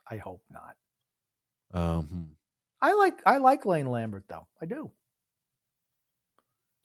I 0.09 0.17
hope 0.17 0.41
not. 0.49 0.75
Um, 1.73 2.05
hmm. 2.05 2.21
I 2.81 2.93
like 2.93 3.21
I 3.25 3.37
like 3.37 3.65
Lane 3.65 3.89
Lambert 3.89 4.25
though. 4.29 4.47
I 4.61 4.65
do. 4.65 4.91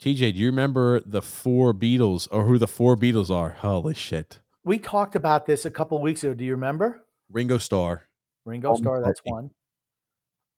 TJ, 0.01 0.33
do 0.33 0.39
you 0.39 0.47
remember 0.47 1.01
the 1.05 1.21
four 1.21 1.73
Beatles 1.73 2.27
or 2.31 2.45
who 2.45 2.57
the 2.57 2.67
four 2.67 2.97
Beatles 2.97 3.29
are? 3.29 3.51
Holy 3.51 3.93
shit! 3.93 4.39
We 4.63 4.79
talked 4.79 5.15
about 5.15 5.45
this 5.45 5.65
a 5.65 5.71
couple 5.71 6.01
weeks 6.01 6.23
ago. 6.23 6.33
Do 6.33 6.43
you 6.43 6.51
remember? 6.51 7.05
Ringo 7.31 7.57
Starr, 7.57 8.08
Ringo 8.49 8.69
Paul 8.69 8.77
Starr, 8.77 9.01
that's 9.01 9.21
one. 9.23 9.51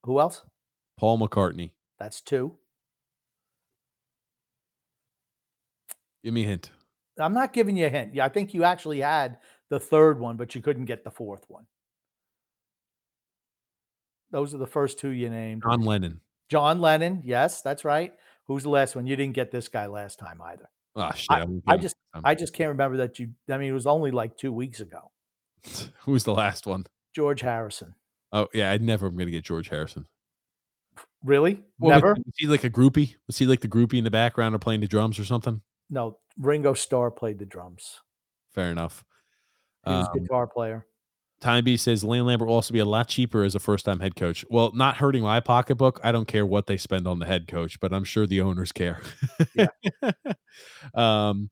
Who 0.03 0.19
else? 0.19 0.43
Paul 0.97 1.19
McCartney. 1.19 1.71
That's 1.99 2.21
two. 2.21 2.55
Give 6.23 6.33
me 6.33 6.43
a 6.43 6.47
hint. 6.47 6.71
I'm 7.19 7.33
not 7.33 7.53
giving 7.53 7.75
you 7.77 7.87
a 7.87 7.89
hint. 7.89 8.13
Yeah, 8.15 8.25
I 8.25 8.29
think 8.29 8.53
you 8.53 8.63
actually 8.63 9.01
had 9.01 9.37
the 9.69 9.79
third 9.79 10.19
one, 10.19 10.37
but 10.37 10.55
you 10.55 10.61
couldn't 10.61 10.85
get 10.85 11.03
the 11.03 11.11
fourth 11.11 11.45
one. 11.47 11.65
Those 14.31 14.53
are 14.53 14.57
the 14.57 14.67
first 14.67 14.97
two 14.99 15.09
you 15.09 15.29
named. 15.29 15.63
John 15.63 15.81
Lennon. 15.81 16.21
John 16.49 16.79
Lennon. 16.79 17.21
Yes, 17.25 17.61
that's 17.61 17.83
right. 17.83 18.13
Who's 18.47 18.63
the 18.63 18.69
last 18.69 18.95
one? 18.95 19.05
You 19.07 19.15
didn't 19.15 19.35
get 19.35 19.51
this 19.51 19.67
guy 19.67 19.87
last 19.87 20.19
time 20.19 20.41
either. 20.41 20.69
Oh 20.95 21.11
shit! 21.15 21.27
I- 21.31 21.43
won't 21.45 21.63
I 21.67 21.71
get 21.71 21.77
him. 21.77 21.81
just 21.83 21.95
I 22.23 22.35
just 22.35 22.53
can't 22.53 22.69
remember 22.69 22.97
that 22.97 23.17
you 23.19 23.29
I 23.49 23.57
mean 23.57 23.69
it 23.69 23.73
was 23.73 23.87
only 23.87 24.11
like 24.11 24.37
2 24.37 24.51
weeks 24.51 24.79
ago. 24.79 25.11
Who's 26.01 26.23
the 26.23 26.33
last 26.33 26.65
one? 26.65 26.85
George 27.13 27.41
Harrison. 27.41 27.95
Oh 28.31 28.47
yeah, 28.53 28.71
I 28.71 28.77
never 28.77 29.07
am 29.07 29.17
gonna 29.17 29.31
get 29.31 29.43
George 29.43 29.69
Harrison. 29.69 30.05
Really? 31.23 31.61
Never? 31.79 32.13
Was 32.13 32.33
he 32.37 32.47
like 32.47 32.63
a 32.63 32.69
groupie? 32.69 33.15
Was 33.27 33.37
he 33.37 33.45
like 33.45 33.61
the 33.61 33.67
groupie 33.67 33.97
in 33.97 34.03
the 34.03 34.11
background 34.11 34.55
or 34.55 34.59
playing 34.59 34.81
the 34.81 34.87
drums 34.87 35.19
or 35.19 35.25
something? 35.25 35.61
No, 35.89 36.17
Ringo 36.37 36.73
Starr 36.73 37.11
played 37.11 37.37
the 37.37 37.45
drums. 37.45 37.99
Fair 38.53 38.71
enough. 38.71 39.03
He 39.85 39.91
was 39.91 40.07
a 40.07 40.11
Um, 40.11 40.19
guitar 40.19 40.47
player. 40.47 40.85
Time 41.41 41.63
B 41.63 41.75
says 41.75 42.03
Lane 42.03 42.25
Lambert 42.25 42.47
will 42.47 42.55
also 42.55 42.71
be 42.71 42.79
a 42.79 42.85
lot 42.85 43.07
cheaper 43.07 43.43
as 43.43 43.55
a 43.55 43.59
first 43.59 43.85
time 43.85 43.99
head 43.99 44.15
coach. 44.15 44.45
Well, 44.49 44.71
not 44.73 44.97
hurting 44.97 45.23
my 45.23 45.39
pocketbook. 45.39 45.99
I 46.03 46.11
don't 46.11 46.27
care 46.27 46.45
what 46.45 46.67
they 46.67 46.77
spend 46.77 47.07
on 47.07 47.17
the 47.19 47.25
head 47.25 47.47
coach, 47.47 47.79
but 47.79 47.91
I'm 47.93 48.03
sure 48.03 48.27
the 48.27 48.41
owners 48.41 48.71
care. 48.71 49.01
Yeah. 49.55 49.67
um, 50.93 51.49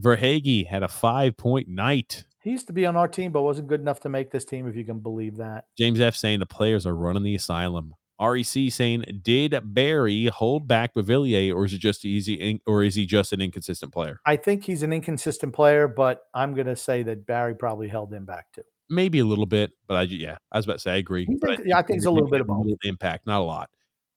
Verhaeghe 0.00 0.66
had 0.66 0.82
a 0.82 0.88
five 0.88 1.36
point 1.36 1.68
night. 1.68 2.24
He 2.48 2.52
used 2.52 2.66
to 2.68 2.72
be 2.72 2.86
on 2.86 2.96
our 2.96 3.08
team, 3.08 3.30
but 3.30 3.42
wasn't 3.42 3.68
good 3.68 3.82
enough 3.82 4.00
to 4.00 4.08
make 4.08 4.30
this 4.30 4.46
team, 4.46 4.66
if 4.66 4.74
you 4.74 4.82
can 4.82 5.00
believe 5.00 5.36
that. 5.36 5.66
James 5.76 6.00
F 6.00 6.16
saying 6.16 6.38
the 6.38 6.46
players 6.46 6.86
are 6.86 6.94
running 6.94 7.22
the 7.22 7.34
asylum. 7.34 7.92
REC 8.18 8.72
saying, 8.72 9.20
did 9.20 9.54
Barry 9.62 10.28
hold 10.28 10.66
back 10.66 10.94
Beauvillier, 10.94 11.54
or 11.54 11.66
is 11.66 11.74
it 11.74 11.78
just 11.78 12.06
easy, 12.06 12.58
or 12.66 12.82
is 12.82 12.94
he 12.94 13.04
just 13.04 13.34
an 13.34 13.42
inconsistent 13.42 13.92
player? 13.92 14.18
I 14.24 14.36
think 14.36 14.64
he's 14.64 14.82
an 14.82 14.94
inconsistent 14.94 15.52
player, 15.52 15.88
but 15.88 16.22
I'm 16.32 16.54
going 16.54 16.68
to 16.68 16.74
say 16.74 17.02
that 17.02 17.26
Barry 17.26 17.54
probably 17.54 17.86
held 17.86 18.14
him 18.14 18.24
back 18.24 18.46
too. 18.54 18.62
Maybe 18.88 19.18
a 19.18 19.26
little 19.26 19.44
bit, 19.44 19.72
but 19.86 19.96
I 19.96 20.02
yeah, 20.04 20.38
I 20.50 20.56
was 20.56 20.64
about 20.64 20.76
to 20.76 20.78
say 20.78 20.92
I 20.92 20.96
agree. 20.96 21.28
But 21.42 21.66
yeah, 21.66 21.76
I 21.76 21.82
think 21.82 21.98
it's 21.98 22.06
a 22.06 22.10
little 22.10 22.30
bit 22.30 22.40
of 22.40 22.46
both. 22.46 22.66
impact, 22.82 23.26
not 23.26 23.42
a 23.42 23.44
lot. 23.44 23.68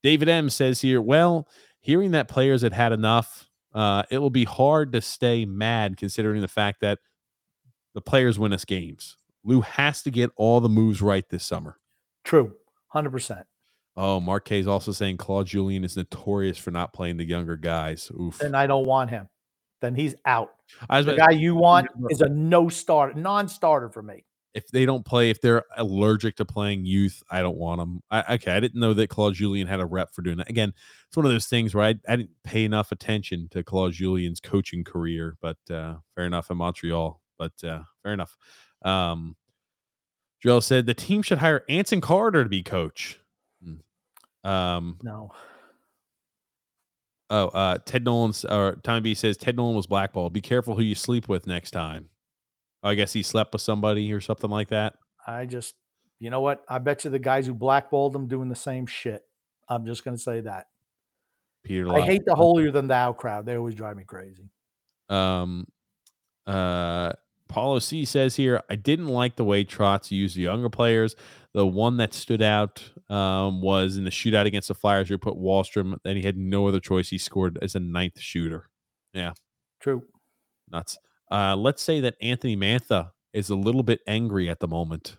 David 0.03 0.29
M 0.29 0.49
says 0.49 0.79
here, 0.79 1.01
well, 1.01 1.49
hearing 1.81 2.11
that 2.11 2.29
players 2.29 2.61
had 2.61 2.71
had 2.71 2.93
enough, 2.93 3.49
uh, 3.73 4.03
it 4.09 4.19
will 4.19 4.29
be 4.29 4.45
hard 4.45 4.93
to 4.93 5.01
stay 5.01 5.43
mad 5.43 5.97
considering 5.97 6.39
the 6.39 6.47
fact 6.47 6.79
that 6.79 6.99
the 7.93 8.01
players 8.01 8.37
win 8.39 8.53
us 8.53 8.65
games. 8.65 9.17
Lou 9.43 9.61
has 9.61 10.03
to 10.03 10.11
get 10.11 10.29
all 10.35 10.59
the 10.59 10.69
moves 10.69 11.01
right 11.01 11.27
this 11.29 11.43
summer. 11.45 11.77
True, 12.23 12.53
hundred 12.87 13.11
percent. 13.11 13.45
Oh, 13.97 14.23
is 14.51 14.67
also 14.67 14.91
saying 14.91 15.17
Claude 15.17 15.47
Julien 15.47 15.83
is 15.83 15.97
notorious 15.97 16.57
for 16.57 16.71
not 16.71 16.93
playing 16.93 17.17
the 17.17 17.25
younger 17.25 17.57
guys. 17.57 18.09
Oof. 18.19 18.37
Then 18.37 18.55
I 18.55 18.65
don't 18.67 18.85
want 18.85 19.09
him. 19.09 19.27
Then 19.81 19.95
he's 19.95 20.15
out. 20.25 20.51
I 20.89 20.97
was 20.97 21.05
The 21.07 21.15
about- 21.15 21.29
guy 21.29 21.35
you 21.35 21.55
want 21.55 21.87
is 22.09 22.21
a 22.21 22.29
no 22.29 22.69
starter, 22.69 23.19
non-starter 23.19 23.89
for 23.89 24.01
me. 24.01 24.23
if 24.53 24.67
they 24.67 24.85
don't 24.85 25.05
play, 25.05 25.29
if 25.29 25.39
they're 25.41 25.63
allergic 25.77 26.35
to 26.37 26.45
playing 26.45 26.85
youth, 26.85 27.21
I 27.31 27.41
don't 27.41 27.57
want 27.57 27.79
them. 27.79 28.01
I, 28.11 28.35
okay, 28.35 28.51
I 28.51 28.59
didn't 28.59 28.79
know 28.79 28.93
that 28.93 29.09
Claude 29.09 29.33
Julien 29.33 29.67
had 29.67 29.79
a 29.79 29.85
rep 29.85 30.13
for 30.13 30.21
doing 30.21 30.37
that. 30.37 30.49
Again, 30.49 30.73
it's 31.07 31.15
one 31.17 31.25
of 31.25 31.31
those 31.31 31.47
things 31.47 31.73
where 31.73 31.85
I, 31.85 31.95
I 32.07 32.15
didn't 32.17 32.31
pay 32.43 32.63
enough 32.65 32.91
attention 32.91 33.47
to 33.51 33.63
Claude 33.63 33.93
Julien's 33.93 34.39
coaching 34.41 34.83
career, 34.83 35.37
but 35.41 35.57
uh, 35.69 35.95
fair 36.15 36.25
enough 36.25 36.51
in 36.51 36.57
Montreal. 36.57 37.20
But 37.41 37.67
uh, 37.67 37.81
fair 38.03 38.13
enough. 38.13 38.37
Um, 38.85 39.35
Joel 40.43 40.61
said 40.61 40.85
the 40.85 40.93
team 40.93 41.23
should 41.23 41.39
hire 41.39 41.63
Anson 41.67 42.01
Carter 42.01 42.43
to 42.43 42.49
be 42.49 42.61
coach. 42.61 43.19
Hmm. 43.63 44.49
Um, 44.49 44.99
No, 45.01 45.31
Oh, 47.31 47.47
uh, 47.47 47.77
Ted 47.85 48.03
Nolan's 48.03 48.43
or 48.43 48.75
Tommy 48.83 48.99
B 48.99 49.13
says 49.13 49.37
Ted 49.37 49.55
Nolan 49.55 49.73
was 49.73 49.87
blackballed. 49.87 50.33
Be 50.33 50.41
careful 50.41 50.75
who 50.75 50.83
you 50.83 50.95
sleep 50.95 51.29
with 51.29 51.47
next 51.47 51.71
time. 51.71 52.09
I 52.83 52.93
guess 52.93 53.13
he 53.13 53.23
slept 53.23 53.53
with 53.53 53.61
somebody 53.61 54.11
or 54.11 54.19
something 54.19 54.49
like 54.49 54.67
that. 54.69 54.95
I 55.25 55.45
just, 55.45 55.75
you 56.19 56.29
know 56.29 56.41
what? 56.41 56.65
I 56.67 56.79
bet 56.79 57.05
you 57.05 57.09
the 57.09 57.19
guys 57.19 57.47
who 57.47 57.53
blackballed 57.53 58.13
him 58.13 58.27
doing 58.27 58.49
the 58.49 58.55
same 58.55 58.85
shit. 58.85 59.23
I'm 59.69 59.85
just 59.85 60.03
going 60.03 60.17
to 60.17 60.21
say 60.21 60.41
that. 60.41 60.67
Peter, 61.63 61.89
I 61.93 62.01
hate 62.01 62.25
the 62.25 62.35
holier 62.35 62.69
than 62.69 62.87
thou 62.87 63.13
crowd. 63.13 63.45
They 63.45 63.55
always 63.55 63.75
drive 63.75 63.95
me 63.95 64.03
crazy. 64.03 64.49
Um, 65.07 65.67
uh, 66.45 67.13
Paulo 67.51 67.79
C 67.79 68.05
says 68.05 68.35
here, 68.35 68.61
I 68.69 68.75
didn't 68.75 69.07
like 69.07 69.35
the 69.35 69.43
way 69.43 69.63
Trotz 69.63 70.09
used 70.11 70.35
the 70.35 70.41
younger 70.41 70.69
players. 70.69 71.15
The 71.53 71.67
one 71.67 71.97
that 71.97 72.13
stood 72.13 72.41
out 72.41 72.81
um, 73.09 73.61
was 73.61 73.97
in 73.97 74.05
the 74.05 74.09
shootout 74.09 74.45
against 74.45 74.69
the 74.69 74.73
Flyers. 74.73 75.09
He 75.09 75.17
put 75.17 75.35
Wahlstrom, 75.35 75.97
and 76.05 76.17
he 76.17 76.23
had 76.23 76.37
no 76.37 76.67
other 76.67 76.79
choice. 76.79 77.09
He 77.09 77.17
scored 77.17 77.59
as 77.61 77.75
a 77.75 77.79
ninth 77.79 78.19
shooter. 78.19 78.69
Yeah, 79.13 79.33
True. 79.81 80.03
nuts. 80.71 80.97
Uh, 81.29 81.55
let's 81.55 81.81
say 81.81 81.99
that 81.99 82.15
Anthony 82.21 82.55
Mantha 82.55 83.11
is 83.33 83.49
a 83.49 83.55
little 83.55 83.83
bit 83.83 83.99
angry 84.07 84.49
at 84.49 84.59
the 84.59 84.67
moment. 84.67 85.17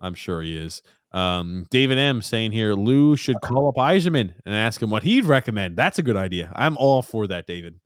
I'm 0.00 0.14
sure 0.14 0.42
he 0.42 0.56
is. 0.56 0.82
Um, 1.12 1.66
David 1.70 1.98
M 1.98 2.20
saying 2.22 2.52
here, 2.52 2.74
Lou 2.74 3.16
should 3.16 3.40
call 3.40 3.68
up 3.68 3.76
Yzerman 3.76 4.34
and 4.44 4.54
ask 4.54 4.82
him 4.82 4.90
what 4.90 5.02
he'd 5.02 5.24
recommend. 5.24 5.76
That's 5.76 5.98
a 5.98 6.02
good 6.02 6.16
idea. 6.16 6.52
I'm 6.54 6.76
all 6.76 7.02
for 7.02 7.26
that, 7.28 7.46
David. 7.46 7.80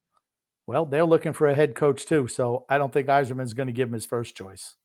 Well, 0.70 0.86
they're 0.86 1.04
looking 1.04 1.32
for 1.32 1.48
a 1.48 1.54
head 1.56 1.74
coach 1.74 2.06
too, 2.06 2.28
so 2.28 2.64
I 2.68 2.78
don't 2.78 2.92
think 2.92 3.08
Yzerman's 3.08 3.54
going 3.54 3.66
to 3.66 3.72
give 3.72 3.88
him 3.88 3.94
his 3.94 4.06
first 4.06 4.36
choice. 4.36 4.76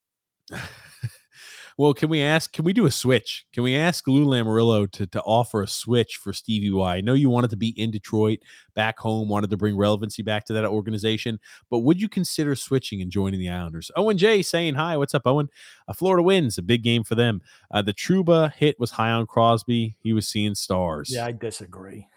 well, 1.77 1.93
can 1.93 2.09
we 2.09 2.23
ask? 2.23 2.51
Can 2.51 2.65
we 2.65 2.73
do 2.73 2.87
a 2.87 2.91
switch? 2.91 3.45
Can 3.53 3.61
we 3.61 3.75
ask 3.75 4.07
Lou 4.07 4.25
Lamoriello 4.25 4.91
to 4.93 5.05
to 5.05 5.21
offer 5.21 5.61
a 5.61 5.67
switch 5.67 6.15
for 6.15 6.33
Stevie 6.33 6.71
Y? 6.71 6.95
I 6.95 7.01
know 7.01 7.13
you 7.13 7.29
wanted 7.29 7.51
to 7.51 7.55
be 7.55 7.67
in 7.79 7.91
Detroit, 7.91 8.39
back 8.73 8.97
home, 8.97 9.29
wanted 9.29 9.51
to 9.51 9.57
bring 9.57 9.77
relevancy 9.77 10.23
back 10.23 10.45
to 10.45 10.53
that 10.53 10.65
organization, 10.65 11.39
but 11.69 11.81
would 11.81 12.01
you 12.01 12.09
consider 12.09 12.55
switching 12.55 12.99
and 13.03 13.11
joining 13.11 13.39
the 13.39 13.49
Islanders? 13.49 13.91
Owen 13.95 14.17
J 14.17 14.41
saying 14.41 14.73
hi. 14.73 14.97
What's 14.97 15.13
up, 15.13 15.27
Owen? 15.27 15.49
Uh, 15.87 15.93
Florida 15.93 16.23
wins 16.23 16.57
a 16.57 16.63
big 16.63 16.81
game 16.81 17.03
for 17.03 17.13
them. 17.13 17.43
Uh, 17.69 17.83
the 17.83 17.93
Trouba 17.93 18.51
hit 18.53 18.79
was 18.79 18.89
high 18.89 19.11
on 19.11 19.27
Crosby. 19.27 19.97
He 19.99 20.13
was 20.13 20.27
seeing 20.27 20.55
stars. 20.55 21.11
Yeah, 21.13 21.27
I 21.27 21.31
disagree. 21.31 22.07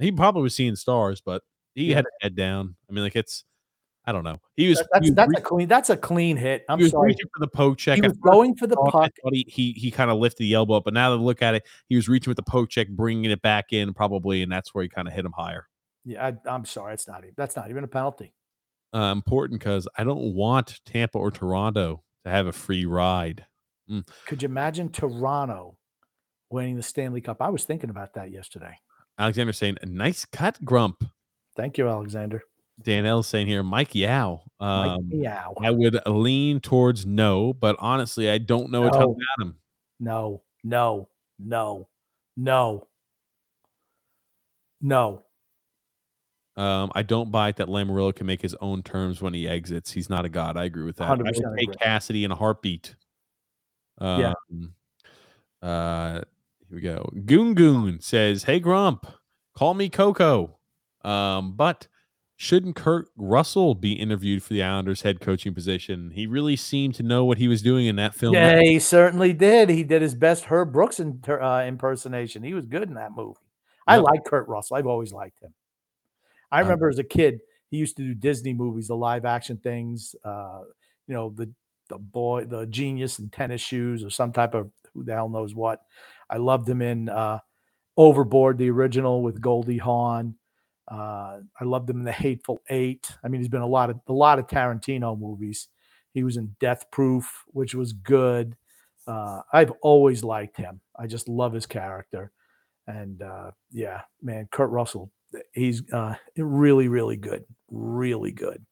he 0.00 0.10
probably 0.10 0.42
was 0.42 0.56
seeing 0.56 0.74
stars, 0.74 1.20
but 1.24 1.44
he 1.74 1.86
Yeah. 1.90 1.96
had 1.96 2.04
a 2.06 2.08
head 2.22 2.34
down. 2.36 2.76
I 2.88 2.92
mean, 2.92 3.04
like 3.04 3.16
it's. 3.16 3.44
I 4.04 4.10
don't 4.10 4.24
know. 4.24 4.38
He 4.56 4.68
was 4.68 4.78
that's, 4.92 5.04
he 5.06 5.10
was 5.10 5.14
that's 5.16 5.28
re- 5.30 5.36
a 5.38 5.40
clean 5.40 5.68
that's 5.68 5.88
a 5.90 5.96
clean 5.96 6.36
hit. 6.36 6.64
I'm 6.68 6.78
he 6.78 6.82
was 6.84 6.90
sorry. 6.90 7.08
reaching 7.10 7.26
for 7.32 7.38
the 7.38 7.46
poke 7.46 7.78
check. 7.78 7.94
He 7.94 8.02
was 8.02 8.16
going 8.16 8.56
for 8.56 8.66
the 8.66 8.74
puck. 8.74 9.12
he 9.30 9.44
he, 9.48 9.72
he 9.74 9.92
kind 9.92 10.10
of 10.10 10.18
lifted 10.18 10.42
the 10.42 10.54
elbow 10.54 10.74
up, 10.74 10.84
but 10.84 10.92
now 10.92 11.10
that 11.10 11.18
I 11.18 11.20
look 11.20 11.40
at 11.40 11.54
it, 11.54 11.62
he 11.88 11.94
was 11.94 12.08
reaching 12.08 12.28
with 12.28 12.36
the 12.36 12.42
poke 12.42 12.68
check, 12.68 12.88
bringing 12.88 13.30
it 13.30 13.40
back 13.42 13.66
in 13.72 13.94
probably, 13.94 14.42
and 14.42 14.50
that's 14.50 14.74
where 14.74 14.82
he 14.82 14.88
kind 14.88 15.06
of 15.06 15.14
hit 15.14 15.24
him 15.24 15.30
higher. 15.36 15.68
Yeah, 16.04 16.26
I, 16.26 16.50
I'm 16.50 16.64
sorry. 16.64 16.94
It's 16.94 17.06
not 17.06 17.18
even 17.22 17.34
that's 17.36 17.54
not 17.54 17.70
even 17.70 17.84
a 17.84 17.88
penalty. 17.88 18.34
Uh, 18.92 19.12
important 19.12 19.60
because 19.60 19.86
I 19.96 20.02
don't 20.02 20.34
want 20.34 20.80
Tampa 20.84 21.16
or 21.18 21.30
Toronto 21.30 22.02
to 22.24 22.30
have 22.30 22.48
a 22.48 22.52
free 22.52 22.84
ride. 22.86 23.46
Could 24.26 24.42
you 24.42 24.46
imagine 24.48 24.88
Toronto 24.88 25.76
winning 26.50 26.74
the 26.74 26.82
Stanley 26.82 27.20
Cup? 27.20 27.40
I 27.40 27.50
was 27.50 27.62
thinking 27.64 27.88
about 27.90 28.14
that 28.14 28.32
yesterday. 28.32 28.76
Alexander 29.16 29.52
saying, 29.52 29.76
"A 29.80 29.86
nice 29.86 30.24
cut, 30.24 30.58
Grump." 30.64 31.04
Thank 31.56 31.78
you, 31.78 31.88
Alexander. 31.88 32.42
Danelle 32.82 33.24
saying 33.24 33.46
here, 33.46 33.62
Mike 33.62 33.94
Yeo. 33.94 34.42
Mike 34.60 34.90
Um, 34.98 35.08
Meow. 35.08 35.54
I 35.60 35.70
would 35.70 35.98
lean 36.06 36.60
towards 36.60 37.04
no, 37.06 37.52
but 37.52 37.76
honestly, 37.78 38.30
I 38.30 38.38
don't 38.38 38.70
know 38.70 38.86
a 38.86 38.90
ton 38.90 39.00
No. 39.00 39.10
about 39.10 39.46
him. 39.46 39.56
No, 40.00 40.42
no, 40.64 41.08
no, 41.38 41.88
no, 42.36 42.88
no. 44.80 45.22
Um, 46.56 46.90
I 46.94 47.02
don't 47.02 47.30
buy 47.30 47.48
it 47.50 47.56
that 47.56 47.68
Lamoriello 47.68 48.14
can 48.14 48.26
make 48.26 48.42
his 48.42 48.54
own 48.60 48.82
terms 48.82 49.22
when 49.22 49.32
he 49.32 49.48
exits. 49.48 49.90
He's 49.92 50.10
not 50.10 50.24
a 50.24 50.28
god. 50.28 50.56
I 50.56 50.64
agree 50.64 50.84
with 50.84 50.96
that. 50.96 51.08
I 51.08 51.14
100% 51.14 51.18
would 51.24 51.34
take 51.58 51.68
agree. 51.68 51.74
Cassidy 51.80 52.24
in 52.24 52.30
a 52.32 52.34
heartbeat. 52.34 52.94
Um, 53.98 54.20
Yeah. 54.20 54.32
Uh, 55.66 56.14
here 56.68 56.76
we 56.76 56.80
go. 56.80 57.08
Goon 57.24 57.54
Goon 57.54 58.00
says, 58.00 58.42
"Hey 58.44 58.58
Grump, 58.58 59.06
call 59.54 59.74
me 59.74 59.88
Coco." 59.88 60.58
Um, 61.04 61.52
but 61.56 61.88
shouldn't 62.36 62.76
Kurt 62.76 63.08
Russell 63.16 63.74
be 63.74 63.92
interviewed 63.92 64.42
for 64.42 64.52
the 64.54 64.62
Islanders 64.62 65.02
head 65.02 65.20
coaching 65.20 65.54
position? 65.54 66.10
He 66.10 66.26
really 66.26 66.56
seemed 66.56 66.94
to 66.96 67.02
know 67.02 67.24
what 67.24 67.38
he 67.38 67.48
was 67.48 67.62
doing 67.62 67.86
in 67.86 67.96
that 67.96 68.14
film. 68.14 68.34
Yeah, 68.34 68.60
he 68.60 68.78
certainly 68.78 69.32
did. 69.32 69.68
He 69.68 69.84
did 69.84 70.02
his 70.02 70.14
best 70.14 70.44
Herb 70.44 70.72
Brooks 70.72 71.00
inter, 71.00 71.40
uh, 71.40 71.64
impersonation. 71.64 72.42
He 72.42 72.54
was 72.54 72.66
good 72.66 72.82
in 72.82 72.94
that 72.94 73.12
movie. 73.14 73.38
I 73.86 73.96
like 73.96 74.24
Kurt 74.24 74.48
Russell. 74.48 74.76
I've 74.76 74.86
always 74.86 75.12
liked 75.12 75.42
him. 75.42 75.52
I 76.50 76.60
Um, 76.60 76.66
remember 76.66 76.88
as 76.88 76.98
a 76.98 77.04
kid, 77.04 77.40
he 77.70 77.78
used 77.78 77.96
to 77.96 78.02
do 78.02 78.14
Disney 78.14 78.52
movies, 78.52 78.88
the 78.88 78.96
live 78.96 79.24
action 79.24 79.56
things. 79.56 80.14
Uh, 80.24 80.60
you 81.06 81.14
know, 81.14 81.30
the 81.30 81.50
the 81.88 81.98
boy, 81.98 82.44
the 82.44 82.66
genius 82.66 83.18
in 83.18 83.28
tennis 83.28 83.60
shoes, 83.60 84.04
or 84.04 84.10
some 84.10 84.32
type 84.32 84.54
of 84.54 84.70
who 84.94 85.04
the 85.04 85.12
hell 85.12 85.28
knows 85.28 85.54
what. 85.54 85.82
I 86.30 86.36
loved 86.36 86.68
him 86.68 86.80
in 86.80 87.08
uh, 87.08 87.40
Overboard, 87.96 88.56
the 88.56 88.70
original 88.70 89.22
with 89.22 89.40
Goldie 89.40 89.78
Hawn. 89.78 90.36
Uh, 90.92 91.40
I 91.58 91.64
loved 91.64 91.88
him 91.88 92.00
in 92.00 92.04
The 92.04 92.12
Hateful 92.12 92.60
Eight. 92.68 93.10
I 93.24 93.28
mean, 93.28 93.40
he's 93.40 93.48
been 93.48 93.62
a 93.62 93.66
lot 93.66 93.88
of 93.88 94.00
a 94.08 94.12
lot 94.12 94.38
of 94.38 94.46
Tarantino 94.46 95.18
movies. 95.18 95.68
He 96.12 96.22
was 96.22 96.36
in 96.36 96.54
Death 96.60 96.90
Proof, 96.90 97.44
which 97.46 97.74
was 97.74 97.94
good. 97.94 98.56
Uh, 99.06 99.40
I've 99.52 99.72
always 99.80 100.22
liked 100.22 100.58
him. 100.58 100.80
I 100.98 101.06
just 101.06 101.28
love 101.28 101.54
his 101.54 101.66
character. 101.66 102.30
And 102.86 103.22
uh, 103.22 103.52
yeah, 103.70 104.02
man, 104.20 104.48
Kurt 104.52 104.70
Russell, 104.70 105.10
he's 105.52 105.82
uh, 105.92 106.16
really, 106.36 106.88
really 106.88 107.16
good, 107.16 107.44
really 107.70 108.32
good. 108.32 108.62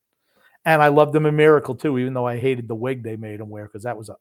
And 0.66 0.82
I 0.82 0.88
loved 0.88 1.16
him 1.16 1.24
in 1.24 1.36
Miracle 1.36 1.74
too, 1.74 1.98
even 1.98 2.12
though 2.12 2.26
I 2.26 2.38
hated 2.38 2.68
the 2.68 2.74
wig 2.74 3.02
they 3.02 3.16
made 3.16 3.40
him 3.40 3.48
wear 3.48 3.64
because 3.64 3.84
that 3.84 3.96
was 3.96 4.10
a 4.10 4.16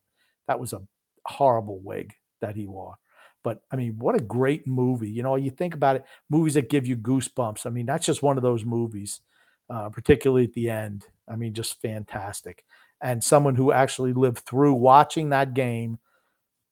that 0.47 0.59
was 0.59 0.71
a 0.71 0.81
horrible 1.25 1.79
wig 1.79 2.13
that 2.39 2.55
he 2.55 2.65
wore. 2.65 2.95
But 3.43 3.61
I 3.71 3.75
mean, 3.75 3.97
what 3.97 4.15
a 4.15 4.21
great 4.21 4.67
movie! 4.67 5.09
You 5.09 5.23
know, 5.23 5.35
you 5.35 5.49
think 5.49 5.73
about 5.73 5.95
it, 5.97 6.05
movies 6.29 6.55
that 6.55 6.69
give 6.69 6.85
you 6.85 6.97
goosebumps. 6.97 7.65
I 7.65 7.69
mean, 7.69 7.85
that's 7.85 8.05
just 8.05 8.23
one 8.23 8.37
of 8.37 8.43
those 8.43 8.65
movies, 8.65 9.21
uh, 9.69 9.89
particularly 9.89 10.45
at 10.45 10.53
the 10.53 10.69
end. 10.69 11.05
I 11.27 11.35
mean, 11.35 11.53
just 11.53 11.81
fantastic. 11.81 12.63
And 13.01 13.23
someone 13.23 13.55
who 13.55 13.71
actually 13.71 14.13
lived 14.13 14.39
through 14.39 14.73
watching 14.73 15.29
that 15.29 15.53
game 15.53 15.99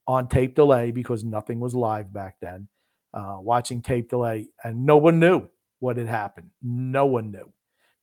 on 0.08 0.28
tape 0.28 0.56
delay 0.56 0.92
because 0.92 1.24
nothing 1.24 1.60
was 1.60 1.76
live 1.76 2.12
back 2.12 2.36
then. 2.42 2.68
Uh, 3.14 3.38
watching 3.40 3.82
tape 3.82 4.10
delay, 4.10 4.48
and 4.64 4.86
no 4.86 4.98
one 4.98 5.20
knew 5.20 5.48
what 5.80 5.98
had 5.98 6.08
happened. 6.08 6.50
No 6.62 7.06
one 7.06 7.32
knew 7.32 7.52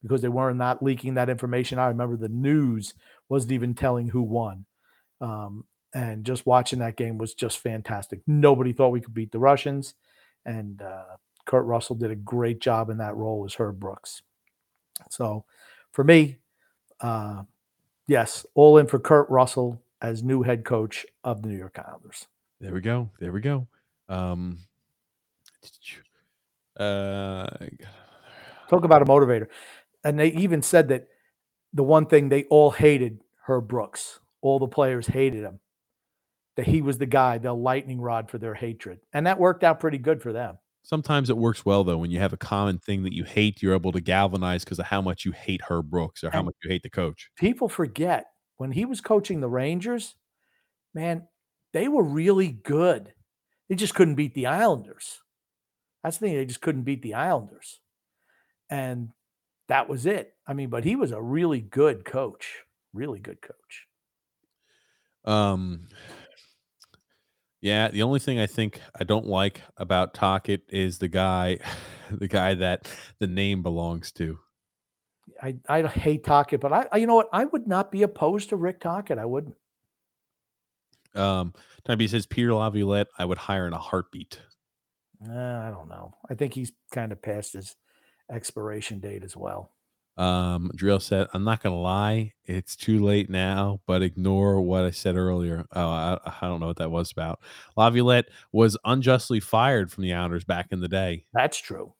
because 0.03 0.21
they 0.23 0.29
weren't 0.29 0.59
not 0.59 0.83
leaking 0.83 1.15
that 1.15 1.31
information. 1.31 1.79
I 1.79 1.87
remember 1.87 2.17
the 2.17 2.29
news 2.29 2.95
wasn't 3.29 3.53
even 3.53 3.75
telling 3.75 4.09
who 4.09 4.23
won. 4.23 4.67
Um, 5.21 5.65
and 5.95 6.25
just 6.25 6.45
watching 6.45 6.81
that 6.81 6.97
game 6.97 7.17
was 7.19 7.35
just 7.35 7.59
fantastic. 7.61 8.21
Nobody 8.27 8.73
thought 8.73 8.91
we 8.91 9.01
could 9.01 9.15
beat 9.15 9.33
the 9.33 9.39
Russians, 9.39 9.95
and 10.45 10.83
uh, 10.83 11.17
Kurt 11.47 11.65
Russell 11.65 11.97
did 11.97 12.11
a 12.11 12.17
great 12.17 12.61
job 12.61 12.91
in 12.91 12.99
that 12.99 13.17
role 13.17 13.45
as 13.45 13.55
Herb 13.55 13.79
Brooks. 13.79 14.23
So, 15.09 15.45
for 15.93 16.05
me, 16.05 16.39
uh, 17.01 17.43
yes, 18.07 18.45
all 18.55 18.79
in 18.79 18.87
for 18.87 18.99
Kurt 18.99 19.31
Russell 19.31 19.81
as 20.03 20.23
new 20.23 20.43
head 20.43 20.65
coach 20.65 21.07
of 21.23 21.43
the 21.43 21.49
New 21.49 21.57
York 21.57 21.79
Islanders. 21.79 22.27
There 22.61 22.75
we 22.75 22.81
go. 22.81 23.11
There 23.21 23.33
we 23.33 23.41
go. 23.41 23.69
Um, 24.09 24.59
uh, 26.79 27.47
Talk 28.69 28.85
about 28.85 29.03
a 29.03 29.07
motivator. 29.07 29.49
And 30.03 30.19
they 30.19 30.29
even 30.29 30.63
said 30.63 30.89
that 30.89 31.09
the 31.73 31.85
one 31.85 32.07
thing 32.07 32.29
they 32.29 32.45
all 32.45 32.71
hated 32.71 33.21
Herb 33.47 33.69
Brooks, 33.69 34.21
all 34.41 34.59
the 34.59 34.69
players 34.69 35.07
hated 35.07 35.43
him, 35.43 35.61
that 36.57 36.67
he 36.67 36.83
was 36.83 36.99
the 36.99 37.07
guy, 37.07 37.39
the 37.39 37.53
lightning 37.53 38.01
rod 38.01 38.31
for 38.31 38.39
their 38.39 38.55
hatred. 38.55 39.01
And 39.13 39.27
that 39.27 39.39
worked 39.39 39.65
out 39.65 39.81
pretty 39.81 39.99
good 39.99 40.23
for 40.23 40.33
them. 40.33 40.59
sometimes 40.87 41.31
it 41.31 41.37
works 41.39 41.65
well 41.65 41.83
though 41.83 41.97
when 41.97 42.11
you 42.11 42.19
have 42.19 42.35
a 42.35 42.37
common 42.37 42.79
thing 42.79 43.03
that 43.05 43.15
you 43.15 43.25
hate. 43.25 43.63
You're 43.63 43.75
able 43.75 43.93
to 43.93 44.01
galvanize 44.03 44.65
because 44.65 44.79
of 44.79 44.85
how 44.87 45.01
much 45.01 45.25
you 45.25 45.33
hate 45.33 45.63
Herb 45.63 45.89
Brooks 45.91 46.23
or 46.23 46.31
how 46.31 46.41
And- 46.41 46.47
much 46.47 46.57
you 46.63 46.69
hate 46.71 46.83
the 46.83 46.91
coach. 46.91 47.31
People 47.37 47.69
forget 47.71 48.27
when 48.59 48.71
he 48.73 48.85
was 48.85 49.01
coaching 49.01 49.41
the 49.41 49.49
Rangers, 49.49 50.15
man, 50.93 51.27
they 51.73 51.89
were 51.89 52.05
really 52.05 52.49
good. 52.53 53.15
They 53.69 53.75
just 53.77 53.95
couldn't 53.95 54.15
beat 54.17 54.35
the 54.35 54.47
Islanders. 54.47 55.23
That's 56.03 56.19
the 56.19 56.27
thing. 56.27 56.37
They 56.37 56.45
just 56.45 56.61
couldn't 56.61 56.83
beat 56.85 57.01
the 57.01 57.15
Islanders. 57.15 57.81
And 58.69 59.09
that 59.69 59.89
was 59.89 60.05
it. 60.05 60.35
I 60.47 60.53
mean, 60.53 60.69
but 60.69 60.85
he 60.85 60.97
was 60.97 61.13
a 61.13 61.21
really 61.23 61.61
good 61.63 62.05
coach, 62.05 62.63
really 62.93 63.21
good 63.21 63.41
coach. 63.41 63.87
Um, 65.25 65.89
yeah, 67.65 67.89
the 67.89 68.03
only 68.03 68.19
thing 68.19 68.39
I 68.39 68.47
think 68.47 68.79
I 69.01 69.05
don't 69.05 69.25
like 69.25 69.63
about 69.79 70.13
Tocchet 70.13 70.61
is 70.69 70.99
the 70.99 71.09
guy, 71.09 71.57
the 72.11 72.29
guy 72.29 72.53
that 72.53 72.87
the 73.21 73.27
name 73.27 73.63
belongs 73.63 74.13
to. 74.13 74.39
I, 75.43 75.57
I 75.67 75.83
hate 75.87 76.25
Tocchet, 76.25 76.61
but 76.61 76.75
I, 76.75 76.87
I 76.93 76.99
you 76.99 77.07
know 77.07 77.15
what? 77.15 77.31
I 77.33 77.47
would 77.47 77.67
not 77.67 77.91
be 77.91 78.03
opposed 78.03 78.51
to 78.51 78.57
Rick 78.57 78.81
Tocchet. 78.81 79.19
I 79.19 79.25
wouldn't. 79.25 79.57
Um, 81.15 81.55
B 81.97 82.07
says 82.07 82.27
Peter 82.27 82.53
Laviolette, 82.53 83.09
I 83.19 83.25
would 83.25 83.39
hire 83.39 83.67
in 83.67 83.73
a 83.73 83.79
heartbeat. 83.79 84.41
Uh, 85.27 85.33
I 85.33 85.71
don't 85.71 85.89
know. 85.89 86.17
I 86.29 86.35
think 86.35 86.53
he's 86.53 86.73
kind 86.93 87.13
of 87.13 87.23
past 87.23 87.55
his 87.55 87.77
expiration 88.31 89.01
date 89.01 89.25
as 89.25 89.39
well. 89.39 89.71
Um, 90.17 90.71
Drill 90.77 91.01
said, 91.01 91.27
"I'm 91.35 91.45
not 91.45 91.63
gonna 91.63 91.81
lie, 91.81 92.33
it's 92.45 92.77
too 92.77 93.03
late 93.05 93.29
now, 93.29 93.81
but 93.87 94.03
ignore 94.03 94.61
what 94.61 94.85
I 94.85 94.91
said 94.91 95.17
earlier." 95.17 95.65
Oh, 95.73 95.89
I, 95.89 96.19
I 96.25 96.49
don't 96.49 96.61
know 96.61 96.67
what 96.67 96.77
that 96.77 96.91
was 96.91 97.11
about. 97.11 97.41
Laviolette 97.77 98.27
was 98.53 98.77
unjustly 98.85 99.41
fired 99.41 99.91
from 99.91 100.03
the 100.03 100.13
Islanders 100.13 100.45
back 100.45 100.69
in 100.71 100.81
the 100.81 100.89
day. 100.89 101.25
That's 101.33 101.59
true. 101.59 101.95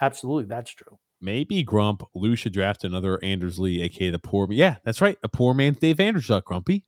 Absolutely, 0.00 0.44
that's 0.44 0.70
true. 0.70 0.98
Maybe 1.20 1.62
Grump, 1.62 2.02
Lou 2.14 2.34
should 2.34 2.52
draft 2.52 2.84
another 2.84 3.22
Anders 3.22 3.58
Lee, 3.58 3.82
aka 3.82 4.10
the 4.10 4.18
poor. 4.18 4.48
Yeah, 4.50 4.76
that's 4.84 5.00
right, 5.00 5.18
a 5.22 5.28
poor 5.28 5.54
man's 5.54 5.78
Dave 5.78 5.98
Andreychuk. 5.98 6.44
Grumpy. 6.44 6.84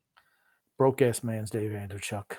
Broke 0.76 1.02
ass 1.02 1.22
man's 1.22 1.50
Dave 1.50 1.70
Andreychuk. 1.70 2.36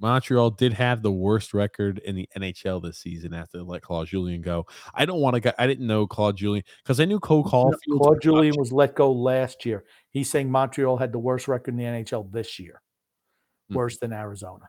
Montreal 0.00 0.50
did 0.50 0.72
have 0.72 1.02
the 1.02 1.12
worst 1.12 1.54
record 1.54 1.98
in 1.98 2.16
the 2.16 2.28
NHL 2.36 2.82
this 2.82 2.98
season 2.98 3.32
after 3.32 3.58
they 3.58 3.64
let 3.64 3.82
Claude 3.82 4.08
Julien 4.08 4.42
go. 4.42 4.66
I 4.92 5.04
don't 5.06 5.20
want 5.20 5.34
to 5.34 5.40
go. 5.40 5.52
I 5.58 5.66
didn't 5.66 5.86
know 5.86 6.06
Claude 6.06 6.36
Julien 6.36 6.64
because 6.82 6.98
I 7.00 7.04
knew 7.04 7.20
Cole 7.20 7.44
Caufield. 7.44 7.98
Claude 7.98 8.20
Julien 8.20 8.54
was 8.58 8.72
let 8.72 8.94
go 8.94 9.12
last 9.12 9.64
year. 9.64 9.84
He's 10.10 10.28
saying 10.28 10.50
Montreal 10.50 10.96
had 10.96 11.12
the 11.12 11.18
worst 11.18 11.48
record 11.48 11.70
in 11.70 11.76
the 11.76 11.84
NHL 11.84 12.30
this 12.32 12.58
year, 12.58 12.82
Hmm. 13.68 13.76
worse 13.76 13.98
than 13.98 14.12
Arizona. 14.12 14.68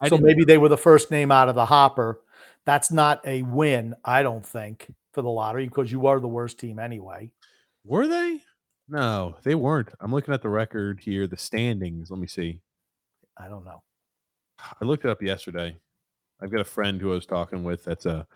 I 0.00 0.08
so 0.08 0.18
maybe 0.18 0.44
they 0.44 0.58
were 0.58 0.68
the 0.68 0.76
first 0.76 1.10
name 1.10 1.30
out 1.32 1.48
of 1.48 1.54
the 1.54 1.64
hopper. 1.66 2.20
That's 2.66 2.90
not 2.90 3.26
a 3.26 3.42
win, 3.42 3.94
I 4.04 4.22
don't 4.22 4.44
think, 4.44 4.86
for 5.12 5.22
the 5.22 5.30
lottery 5.30 5.66
because 5.66 5.90
you 5.90 6.06
are 6.06 6.20
the 6.20 6.28
worst 6.28 6.58
team 6.58 6.78
anyway. 6.78 7.30
Were 7.84 8.06
they? 8.06 8.40
No, 8.88 9.36
they 9.42 9.54
weren't. 9.54 9.88
I'm 10.00 10.12
looking 10.12 10.34
at 10.34 10.42
the 10.42 10.48
record 10.48 11.00
here, 11.00 11.26
the 11.26 11.36
standings. 11.36 12.10
Let 12.10 12.20
me 12.20 12.26
see. 12.26 12.60
I 13.38 13.48
don't 13.48 13.64
know. 13.64 13.82
I 14.58 14.84
looked 14.84 15.04
it 15.04 15.10
up 15.10 15.22
yesterday. 15.22 15.76
I've 16.40 16.50
got 16.50 16.60
a 16.60 16.64
friend 16.64 17.00
who 17.00 17.12
I 17.12 17.14
was 17.14 17.26
talking 17.26 17.64
with. 17.64 17.84
That's 17.84 18.06
a 18.06 18.26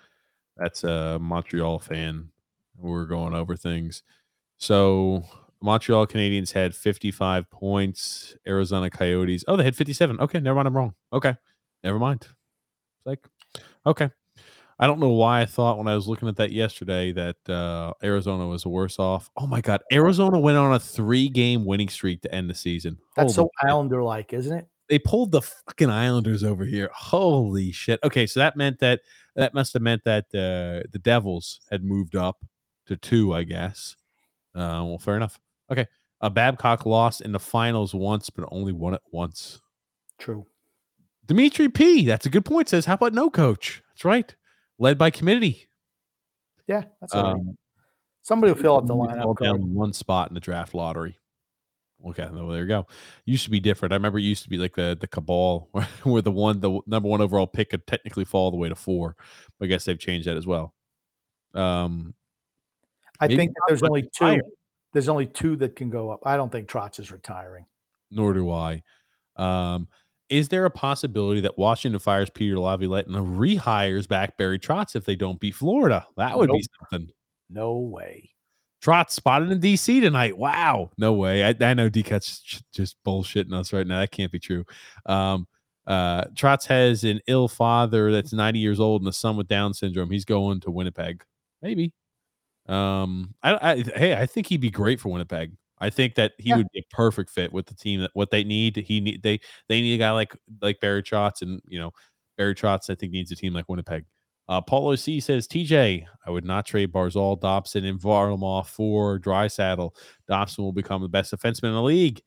that's 0.57 0.85
a 0.85 1.19
Montreal 1.21 1.79
fan. 1.79 2.31
We're 2.77 3.07
going 3.07 3.35
over 3.35 3.57
things. 3.57 4.03
So 4.59 5.25
Montreal 5.61 6.07
Canadiens 6.07 6.53
had 6.53 6.75
55 6.75 7.51
points. 7.51 8.35
Arizona 8.47 8.91
Coyotes. 8.91 9.45
Oh, 9.49 9.57
they 9.57 9.65
had 9.65 9.77
57. 9.77 10.21
Okay, 10.21 10.41
never 10.41 10.57
mind. 10.57 10.69
I'm 10.69 10.77
wrong. 10.77 10.95
Okay, 11.13 11.37
never 11.85 11.99
mind. 11.99 12.23
It's 12.23 13.07
like, 13.07 13.27
okay. 13.87 14.11
I 14.79 14.87
don't 14.87 15.01
know 15.01 15.11
why 15.11 15.41
I 15.41 15.47
thought 15.47 15.79
when 15.79 15.89
I 15.89 15.95
was 15.95 16.07
looking 16.07 16.29
at 16.29 16.37
that 16.37 16.53
yesterday 16.53 17.13
that 17.13 17.51
uh, 17.51 17.93
Arizona 18.03 18.47
was 18.47 18.65
worse 18.65 18.99
off. 18.99 19.29
Oh 19.37 19.47
my 19.47 19.61
God, 19.61 19.83
Arizona 19.93 20.39
went 20.39 20.57
on 20.57 20.75
a 20.75 20.79
three-game 20.79 21.65
winning 21.65 21.89
streak 21.89 22.23
to 22.23 22.35
end 22.35 22.49
the 22.49 22.55
season. 22.55 22.99
That's 23.17 23.35
Holy 23.35 23.49
so 23.49 23.51
shit 23.61 23.71
Islander 23.71 24.03
like, 24.03 24.33
isn't 24.33 24.57
it? 24.57 24.69
they 24.89 24.99
pulled 24.99 25.33
the 25.33 25.43
fucking 25.43 25.91
Islanders 25.91 26.43
over 26.43 26.65
here. 26.65 26.91
Holy 26.95 27.73
shit. 27.73 28.01
Okay, 28.03 28.27
so 28.27 28.41
that 28.41 28.57
meant 28.57 28.79
that 28.81 29.01
that 29.37 29.55
must 29.55 29.73
have 29.75 29.83
meant 29.83 30.03
that 30.05 30.25
uh, 30.35 30.89
the 30.91 31.01
Devils 31.03 31.61
had 31.71 31.85
moved 31.85 32.17
up 32.17 32.45
to 32.87 32.97
two, 32.97 33.35
I 33.35 33.45
guess. 33.45 33.97
Uh, 34.55 34.83
well, 34.85 34.99
fair 34.99 35.17
enough. 35.17 35.39
Okay, 35.71 35.87
uh, 36.21 36.31
Babcock 36.31 36.87
lost 36.87 37.21
in 37.21 37.33
the 37.33 37.39
finals 37.39 37.95
once, 37.95 38.31
but 38.31 38.49
only 38.51 38.73
won 38.73 38.95
it 38.95 39.03
once. 39.13 39.61
True. 40.19 40.47
Dimitri 41.27 41.69
P. 41.69 42.07
That's 42.07 42.27
a 42.27 42.31
good 42.31 42.45
point. 42.45 42.71
Says, 42.71 42.87
how 42.87 42.95
about 42.95 43.13
no 43.13 43.29
coach? 43.29 43.83
That's 43.91 44.05
right. 44.05 44.35
Led 44.79 44.99
by 44.99 45.11
committee. 45.11 45.69
Yeah, 46.67 46.85
that's 47.01 47.15
all 47.15 47.23
right. 47.23 47.33
Um, 47.33 47.57
Somebody 48.23 48.53
will 48.53 48.61
fill 48.61 48.77
up 48.77 48.87
the 48.87 48.95
lineup. 48.95 49.39
down 49.41 49.73
one 49.75 49.93
spot 49.93 50.29
in 50.29 50.35
the 50.35 50.41
draft 50.41 50.75
lottery. 50.75 51.19
Okay, 52.07 52.29
well, 52.31 52.49
there 52.49 52.63
you 52.63 52.69
go. 52.69 52.87
Used 53.25 53.45
to 53.45 53.51
be 53.51 53.59
different. 53.59 53.93
I 53.93 53.97
remember 53.97 54.19
it 54.19 54.23
used 54.23 54.45
to 54.45 54.49
be 54.49 54.59
like 54.59 54.75
the 54.77 54.97
the 55.01 55.09
cabal, 55.09 55.69
where 56.05 56.23
the 56.23 56.31
one 56.31 56.61
the 56.61 56.81
number 56.87 57.09
one 57.09 57.21
overall 57.21 57.47
pick 57.47 57.71
could 57.71 57.87
technically 57.87 58.25
fall 58.25 58.45
all 58.45 58.51
the 58.51 58.57
way 58.57 58.69
to 58.69 58.75
four. 58.75 59.17
But 59.59 59.65
I 59.65 59.69
guess 59.69 59.85
they've 59.85 59.99
changed 59.99 60.29
that 60.29 60.37
as 60.37 60.47
well. 60.47 60.75
Um, 61.55 62.15
I 63.19 63.27
think 63.29 63.53
that 63.55 63.63
there's 63.67 63.83
only 63.83 64.03
two. 64.03 64.25
higher. 64.25 64.43
There's 64.93 65.09
only 65.09 65.27
two 65.27 65.57
that 65.57 65.75
can 65.75 65.91
go 65.91 66.11
up. 66.11 66.21
I 66.25 66.37
don't 66.37 66.53
think 66.53 66.69
Trotz 66.69 67.01
is 67.01 67.11
retiring. 67.11 67.67
nor 68.11 68.33
do 68.33 68.51
I. 68.51 68.83
Um, 69.37 69.89
is 70.31 70.49
there 70.49 70.65
a 70.65 70.71
possibility 70.71 71.41
that 71.41 71.57
Washington 71.59 71.99
fires 71.99 72.31
Peter 72.31 72.59
Laviolette 72.59 73.07
and 73.07 73.39
rehires 73.39 74.07
back 74.07 74.37
Barry 74.37 74.59
Trotz 74.59 74.95
if 74.95 75.05
they 75.05 75.17
don't 75.17 75.41
beat 75.41 75.55
Florida? 75.55 76.07
That 76.17 76.37
would 76.37 76.51
be 76.51 76.65
something. 76.81 77.11
No 77.51 77.79
way. 77.79 78.31
Trotz 78.83 79.11
spotted 79.11 79.51
in 79.51 79.61
DC 79.61 80.01
tonight. 80.01 80.37
Wow. 80.37 80.91
No 80.99 81.13
way. 81.15 81.45
I, 81.45 81.55
I 81.61 81.75
know 81.75 81.89
D-Cut's 81.89 82.63
just 82.73 82.97
bullshitting 83.05 83.53
us 83.53 83.73
right 83.73 83.87
now. 83.87 84.01
That 84.01 84.13
can't 84.13 84.31
be 84.31 84.39
true. 84.39 84.65
Um, 85.07 85.49
uh, 85.87 86.25
Trotz 86.35 86.67
has 86.67 87.03
an 87.05 87.21
ill 87.27 87.49
father 87.49 88.13
that's 88.13 88.33
90 88.33 88.59
years 88.59 88.79
old 88.79 89.03
and 89.03 89.09
a 89.09 89.13
son 89.13 89.37
with 89.37 89.49
Down 89.49 89.75
syndrome. 89.75 90.11
He's 90.11 90.27
going 90.27 90.61
to 90.61 90.71
Winnipeg. 90.71 91.25
Maybe. 91.63 91.93
Um, 92.69 93.35
I, 93.43 93.73
I 93.73 93.77
hey, 93.97 94.15
I 94.15 94.27
think 94.27 94.47
he'd 94.47 94.61
be 94.61 94.71
great 94.71 95.01
for 95.01 95.09
Winnipeg. 95.09 95.53
I 95.81 95.91
think 95.91 96.15
that 96.17 96.33
he 96.39 96.51
Yeah. 96.51 96.57
would 96.57 96.67
be 96.73 96.81
a 96.81 96.95
perfect 96.95 97.31
fit 97.31 97.53
with 97.53 97.67
the 97.67 97.75
team 97.75 98.01
that 98.01 98.11
what 98.15 98.31
they 98.31 98.45
need. 98.45 98.77
He 98.77 99.01
need 99.01 99.23
they 99.23 99.41
they 99.69 99.81
need 99.81 99.95
a 99.95 99.99
guy 99.99 100.11
like 100.13 100.37
like 100.61 100.81
Barry 100.81 101.03
Trotz 101.03 101.43
and 101.43 101.61
you 101.67 101.79
know 101.79 101.93
Barry 102.37 102.55
Trotz 102.55 102.91
I 102.91 102.95
think 102.95 103.13
needs 103.13 103.31
a 103.33 103.37
team 103.37 103.53
like 103.53 103.69
Winnipeg. 103.69 104.05
Uh, 104.49 104.63
Paulo 104.63 104.95
C 104.95 105.21
says, 105.21 105.47
TJ, 105.47 106.07
I 106.27 106.31
would 106.31 106.45
not 106.47 106.65
trade 106.65 106.91
Barzal, 106.91 107.39
Dobson, 107.39 107.85
and 107.85 108.01
Varlamov 108.01 108.67
for 108.67 109.19
Draisaitl. 109.19 109.91
Dobson 110.27 110.65
will 110.65 110.73
become 110.73 111.03
the 111.03 111.09
best 111.09 111.35
defenseman 111.35 111.65
in 111.69 111.75
the 111.75 111.83
league 111.83 112.23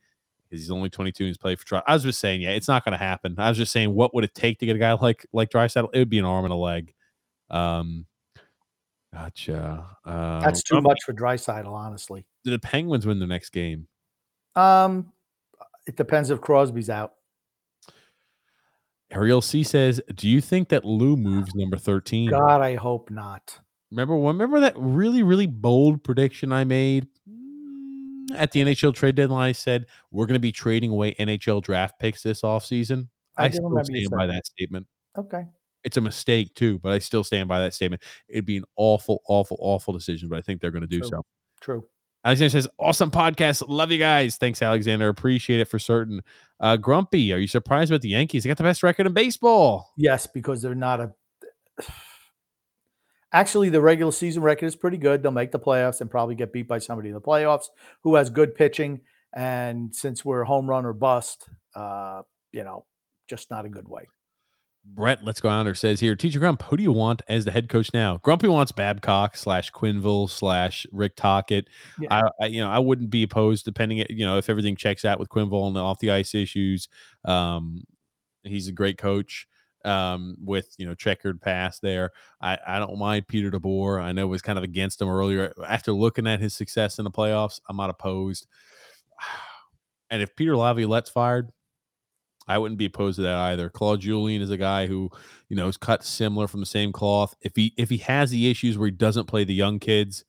because 0.47 0.61
he's 0.61 0.69
only 0.69 0.87
22 0.91 1.23
and 1.23 1.27
he's 1.29 1.37
played 1.39 1.59
for 1.59 1.65
Trotz. 1.65 1.81
I 1.87 1.93
was 1.95 2.03
just 2.03 2.19
saying, 2.19 2.41
yeah, 2.41 2.51
it's 2.51 2.67
not 2.67 2.85
going 2.85 2.91
to 2.91 3.03
happen. 3.03 3.33
I 3.39 3.49
was 3.49 3.57
just 3.57 3.71
saying, 3.71 3.95
what 3.95 4.13
would 4.13 4.23
it 4.23 4.35
take 4.35 4.59
to 4.59 4.67
get 4.67 4.75
a 4.75 4.79
guy 4.79 4.93
like 4.93 5.25
like 5.33 5.49
Draisaitl? 5.49 5.89
It 5.95 5.97
would 5.97 6.09
be 6.11 6.19
an 6.19 6.25
arm 6.25 6.45
and 6.45 6.53
a 6.53 6.57
leg. 6.57 6.93
Um, 7.49 8.05
gotcha. 9.13 9.87
Uh, 10.05 10.41
That's 10.41 10.61
too 10.63 10.79
much 10.81 10.99
for 11.03 11.13
Draisaitl, 11.13 11.67
honestly. 11.71 12.25
Do 12.43 12.51
the 12.51 12.59
Penguins 12.59 13.05
win 13.05 13.19
the 13.19 13.27
next 13.27 13.49
game? 13.49 13.87
Um, 14.55 15.11
it 15.87 15.95
depends 15.95 16.29
if 16.29 16.41
Crosby's 16.41 16.89
out. 16.89 17.13
Ariel 19.11 19.41
C 19.41 19.63
says, 19.63 20.01
Do 20.15 20.27
you 20.27 20.41
think 20.41 20.69
that 20.69 20.85
Lou 20.85 21.15
moves 21.17 21.53
number 21.53 21.77
13? 21.77 22.29
God, 22.29 22.61
I 22.61 22.75
hope 22.75 23.09
not. 23.09 23.59
Remember, 23.91 24.15
remember 24.15 24.61
that 24.61 24.73
really, 24.77 25.21
really 25.21 25.47
bold 25.47 26.03
prediction 26.03 26.53
I 26.53 26.63
made 26.63 27.07
at 28.33 28.51
the 28.51 28.61
NHL 28.61 28.95
trade 28.95 29.15
deadline? 29.15 29.49
I 29.49 29.51
said 29.51 29.85
we're 30.11 30.25
going 30.25 30.35
to 30.35 30.39
be 30.39 30.53
trading 30.53 30.91
away 30.91 31.13
NHL 31.15 31.61
draft 31.61 31.99
picks 31.99 32.23
this 32.23 32.41
offseason. 32.41 33.09
I 33.37 33.45
I, 33.45 33.49
still 33.49 33.83
stand 33.83 34.09
by 34.09 34.27
that. 34.27 34.33
that 34.33 34.45
statement. 34.45 34.87
Okay. 35.17 35.43
It's 35.83 35.97
a 35.97 36.01
mistake 36.01 36.53
too, 36.55 36.79
but 36.79 36.93
I 36.93 36.99
still 36.99 37.23
stand 37.23 37.49
by 37.49 37.59
that 37.59 37.73
statement. 37.73 38.03
It'd 38.29 38.45
be 38.45 38.57
an 38.57 38.65
awful, 38.77 39.21
awful, 39.27 39.57
awful 39.59 39.93
decision, 39.93 40.29
but 40.29 40.37
I 40.37 40.41
think 40.41 40.61
they're 40.61 40.71
going 40.71 40.83
to 40.83 40.87
do 40.87 40.99
True. 40.99 41.09
so. 41.09 41.25
True. 41.59 41.85
Alexander 42.23 42.49
says, 42.49 42.67
"Awesome 42.77 43.11
podcast, 43.11 43.63
love 43.67 43.91
you 43.91 43.97
guys. 43.97 44.37
Thanks, 44.37 44.61
Alexander. 44.61 45.09
Appreciate 45.09 45.59
it 45.59 45.65
for 45.65 45.79
certain." 45.79 46.21
Uh, 46.59 46.77
Grumpy, 46.77 47.33
are 47.33 47.39
you 47.39 47.47
surprised 47.47 47.91
about 47.91 48.01
the 48.01 48.09
Yankees? 48.09 48.43
They 48.43 48.47
got 48.49 48.57
the 48.57 48.63
best 48.63 48.83
record 48.83 49.07
in 49.07 49.13
baseball. 49.13 49.91
Yes, 49.97 50.27
because 50.27 50.61
they're 50.61 50.75
not 50.75 50.99
a. 50.99 51.13
Actually, 53.33 53.69
the 53.69 53.81
regular 53.81 54.11
season 54.11 54.43
record 54.43 54.65
is 54.65 54.75
pretty 54.75 54.97
good. 54.97 55.23
They'll 55.23 55.31
make 55.31 55.51
the 55.51 55.59
playoffs 55.59 56.01
and 56.01 56.11
probably 56.11 56.35
get 56.35 56.51
beat 56.51 56.67
by 56.67 56.79
somebody 56.79 57.09
in 57.09 57.15
the 57.15 57.21
playoffs 57.21 57.67
who 58.03 58.15
has 58.15 58.29
good 58.29 58.55
pitching. 58.55 59.01
And 59.33 59.95
since 59.95 60.25
we're 60.25 60.43
home 60.43 60.69
run 60.69 60.85
or 60.85 60.91
bust, 60.91 61.47
uh, 61.73 62.23
you 62.51 62.65
know, 62.65 62.85
just 63.29 63.49
not 63.49 63.65
a 63.65 63.69
good 63.69 63.87
way. 63.87 64.07
Brett, 64.83 65.23
let's 65.23 65.39
go 65.39 65.49
on. 65.49 65.59
under 65.59 65.75
says 65.75 65.99
here, 65.99 66.15
Teacher 66.15 66.39
Grump, 66.39 66.63
who 66.63 66.75
do 66.75 66.83
you 66.83 66.91
want 66.91 67.21
as 67.27 67.45
the 67.45 67.51
head 67.51 67.69
coach 67.69 67.93
now? 67.93 68.17
Grumpy 68.23 68.47
wants 68.47 68.71
Babcock 68.71 69.37
slash 69.37 69.71
Quenneville 69.71 70.29
slash 70.29 70.85
Rick 70.91 71.15
Tocchet. 71.15 71.67
Yeah. 71.99 72.07
I, 72.11 72.29
I, 72.41 72.45
you 72.47 72.61
know, 72.61 72.69
I 72.69 72.79
wouldn't 72.79 73.09
be 73.09 73.23
opposed, 73.23 73.63
depending, 73.63 74.03
you 74.09 74.25
know, 74.25 74.37
if 74.37 74.49
everything 74.49 74.75
checks 74.75 75.05
out 75.05 75.19
with 75.19 75.29
Quenneville 75.29 75.67
and 75.67 75.75
the 75.75 75.79
off 75.79 75.99
the 75.99 76.11
ice 76.11 76.33
issues. 76.33 76.89
Um, 77.25 77.83
he's 78.43 78.67
a 78.67 78.73
great 78.73 78.97
coach 78.97 79.47
um, 79.85 80.35
with 80.43 80.73
you 80.77 80.85
know 80.85 80.95
checkered 80.95 81.41
past 81.41 81.81
there. 81.81 82.11
I, 82.41 82.57
I 82.65 82.79
don't 82.79 82.97
mind 82.97 83.27
Peter 83.27 83.51
DeBoer. 83.51 84.01
I 84.01 84.11
know 84.11 84.23
it 84.23 84.29
was 84.29 84.41
kind 84.41 84.57
of 84.57 84.63
against 84.63 85.01
him 85.01 85.09
earlier. 85.09 85.53
After 85.67 85.91
looking 85.91 86.27
at 86.27 86.39
his 86.39 86.53
success 86.53 86.99
in 86.99 87.03
the 87.03 87.11
playoffs, 87.11 87.59
I'm 87.69 87.77
not 87.77 87.89
opposed. 87.89 88.47
And 90.09 90.21
if 90.21 90.35
Peter 90.35 90.57
Laviolette's 90.57 91.09
fired, 91.09 91.53
I 92.47 92.57
wouldn't 92.57 92.79
be 92.79 92.85
opposed 92.85 93.17
to 93.17 93.21
that 93.23 93.37
either. 93.37 93.69
Claude 93.69 94.01
Julien 94.01 94.41
is 94.41 94.49
a 94.49 94.57
guy 94.57 94.87
who, 94.87 95.09
you 95.47 95.55
know, 95.55 95.67
is 95.67 95.77
cut 95.77 96.03
similar 96.03 96.47
from 96.47 96.59
the 96.59 96.65
same 96.65 96.91
cloth. 96.91 97.35
If 97.41 97.55
he 97.55 97.73
if 97.77 97.89
he 97.89 97.97
has 97.97 98.31
the 98.31 98.49
issues 98.49 98.77
where 98.77 98.87
he 98.87 98.91
doesn't 98.91 99.27
play 99.27 99.43
the 99.43 99.53
young 99.53 99.79
kids, 99.79 100.25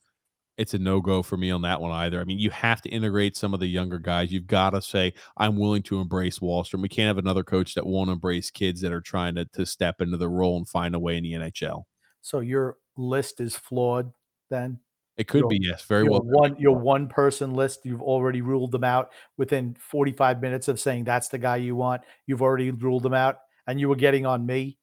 it's 0.59 0.75
a 0.75 0.79
no 0.79 1.01
go 1.01 1.23
for 1.23 1.37
me 1.37 1.51
on 1.51 1.63
that 1.63 1.81
one 1.81 1.91
either. 1.91 2.21
I 2.21 2.25
mean, 2.25 2.39
you 2.39 2.51
have 2.51 2.83
to 2.83 2.91
integrate 2.91 3.37
some 3.37 3.55
of 3.55 3.61
the 3.61 3.67
younger 3.67 3.99
guys. 3.99 4.31
You've 4.31 4.47
got 4.47 4.71
to 4.71 4.83
say, 4.83 5.15
I'm 5.37 5.57
willing 5.57 5.83
to 5.85 6.01
embrace 6.01 6.41
Wahlstrom. 6.41 6.83
We 6.83 6.89
can't 6.89 7.09
have 7.09 7.19
another 7.19 7.43
coach 7.43 7.75
that 7.75 7.87
won't 7.87 8.11
embrace 8.11 8.51
kids 8.51 8.81
that 8.83 8.93
are 8.93 9.01
trying 9.01 9.35
to, 9.37 9.47
to 9.55 9.65
step 9.65 10.01
into 10.01 10.19
the 10.19 10.29
role 10.29 10.59
and 10.59 10.69
find 10.69 10.95
a 10.95 10.99
way 10.99 11.17
in 11.17 11.25
the 11.25 11.33
NHL. 11.33 11.85
So 12.21 12.41
your 12.41 12.77
list 12.97 13.41
is 13.41 13.57
flawed 13.57 14.13
then? 14.51 14.79
It 15.17 15.29
could 15.29 15.41
Your- 15.41 15.49
be, 15.49 15.59
yes, 15.61 15.85
very 15.85 16.05
well. 16.05 16.23
one 16.23 16.57
your 16.57 16.77
one 16.77 17.07
person 17.07 17.55
list 17.55 17.81
you've 17.85 18.03
already 18.03 18.41
ruled 18.41 18.73
them 18.73 18.85
out 18.85 19.13
within 19.37 19.77
45 19.79 20.41
minutes 20.41 20.69
of 20.69 20.81
saying 20.81 21.05
that's 21.05 21.29
the 21.29 21.39
guy 21.39 21.57
you 21.57 21.77
want 21.77 22.01
you've 22.27 22.41
already 22.41 22.71
ruled 22.71 23.03
them 23.03 23.13
out 23.13 23.41
and 23.67 23.79
you 23.79 23.89
were 23.91 23.97
getting 23.97 24.25
on 24.25 24.47
me 24.47 24.79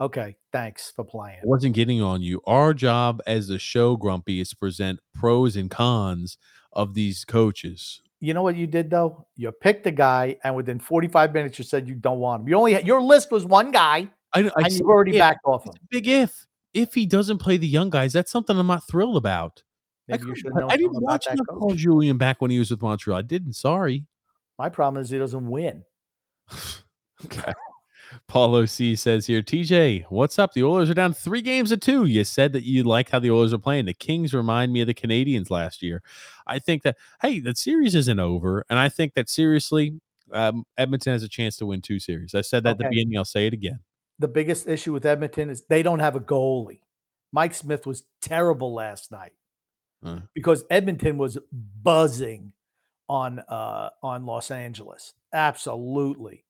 Okay, 0.00 0.34
thanks 0.50 0.90
for 0.96 1.04
playing. 1.04 1.40
I 1.42 1.46
wasn't 1.46 1.74
getting 1.74 2.00
on 2.00 2.22
you. 2.22 2.40
Our 2.46 2.72
job 2.72 3.20
as 3.26 3.48
the 3.48 3.58
show, 3.58 3.96
Grumpy, 3.96 4.40
is 4.40 4.48
to 4.48 4.56
present 4.56 4.98
pros 5.14 5.56
and 5.56 5.70
cons 5.70 6.38
of 6.72 6.94
these 6.94 7.26
coaches. 7.26 8.00
You 8.18 8.32
know 8.32 8.42
what 8.42 8.56
you 8.56 8.66
did 8.66 8.88
though? 8.88 9.26
You 9.36 9.52
picked 9.52 9.86
a 9.86 9.90
guy, 9.90 10.36
and 10.42 10.56
within 10.56 10.78
45 10.78 11.34
minutes, 11.34 11.58
you 11.58 11.64
said 11.64 11.86
you 11.86 11.94
don't 11.94 12.18
want 12.18 12.42
him. 12.42 12.48
You 12.48 12.56
only 12.56 12.72
had, 12.74 12.86
your 12.86 13.02
list 13.02 13.30
was 13.30 13.44
one 13.44 13.70
guy, 13.72 14.08
I, 14.32 14.40
I 14.40 14.50
and 14.56 14.72
you've 14.72 14.88
already 14.88 15.12
if. 15.12 15.18
backed 15.18 15.44
off 15.44 15.66
him. 15.66 15.74
Big 15.90 16.08
if. 16.08 16.46
If 16.72 16.94
he 16.94 17.04
doesn't 17.04 17.38
play 17.38 17.56
the 17.58 17.66
young 17.66 17.90
guys, 17.90 18.12
that's 18.12 18.30
something 18.30 18.56
I'm 18.56 18.68
not 18.68 18.86
thrilled 18.88 19.16
about. 19.16 19.62
I, 20.12 20.16
Maybe 20.16 20.26
you 20.26 20.36
should 20.36 20.54
know 20.54 20.68
I 20.68 20.76
didn't 20.76 21.00
watch 21.00 21.26
enough 21.26 21.46
coach. 21.46 21.58
Paul 21.58 21.74
Julien 21.74 22.18
back 22.18 22.40
when 22.40 22.50
he 22.50 22.58
was 22.58 22.70
with 22.70 22.82
Montreal. 22.82 23.18
I 23.18 23.22
didn't. 23.22 23.54
Sorry. 23.54 24.04
My 24.58 24.68
problem 24.68 25.02
is 25.02 25.10
he 25.10 25.18
doesn't 25.18 25.48
win. 25.48 25.84
Okay. 27.26 27.52
Paulo 28.26 28.66
C 28.66 28.96
says 28.96 29.26
here, 29.26 29.42
TJ, 29.42 30.06
what's 30.08 30.38
up? 30.38 30.52
The 30.52 30.64
Oilers 30.64 30.90
are 30.90 30.94
down 30.94 31.12
three 31.12 31.42
games 31.42 31.70
to 31.70 31.76
two. 31.76 32.06
You 32.06 32.24
said 32.24 32.52
that 32.52 32.64
you 32.64 32.82
like 32.82 33.10
how 33.10 33.18
the 33.18 33.30
Oilers 33.30 33.52
are 33.52 33.58
playing. 33.58 33.84
The 33.84 33.94
Kings 33.94 34.34
remind 34.34 34.72
me 34.72 34.80
of 34.80 34.86
the 34.86 34.94
Canadiens 34.94 35.50
last 35.50 35.82
year. 35.82 36.02
I 36.46 36.58
think 36.58 36.82
that, 36.82 36.96
hey, 37.22 37.40
that 37.40 37.58
series 37.58 37.94
isn't 37.94 38.18
over. 38.18 38.64
And 38.68 38.78
I 38.78 38.88
think 38.88 39.14
that 39.14 39.28
seriously, 39.28 40.00
um, 40.32 40.64
Edmonton 40.76 41.12
has 41.12 41.22
a 41.22 41.28
chance 41.28 41.56
to 41.58 41.66
win 41.66 41.82
two 41.82 42.00
series. 42.00 42.34
I 42.34 42.40
said 42.40 42.64
that 42.64 42.70
at 42.70 42.78
the 42.78 42.88
beginning. 42.88 43.16
I'll 43.16 43.24
say 43.24 43.46
it 43.46 43.52
again. 43.52 43.80
The 44.18 44.28
biggest 44.28 44.66
issue 44.68 44.92
with 44.92 45.06
Edmonton 45.06 45.50
is 45.50 45.62
they 45.68 45.82
don't 45.82 46.00
have 46.00 46.16
a 46.16 46.20
goalie. 46.20 46.80
Mike 47.32 47.54
Smith 47.54 47.86
was 47.86 48.04
terrible 48.20 48.74
last 48.74 49.12
night 49.12 49.32
Because 50.34 50.64
Edmonton 50.70 51.18
was 51.18 51.38
buzzing 51.82 52.52
on 53.08 53.40
uh 53.48 53.90
on 54.02 54.24
Los 54.24 54.50
Angeles. 54.50 55.14
Absolutely. 55.32 56.44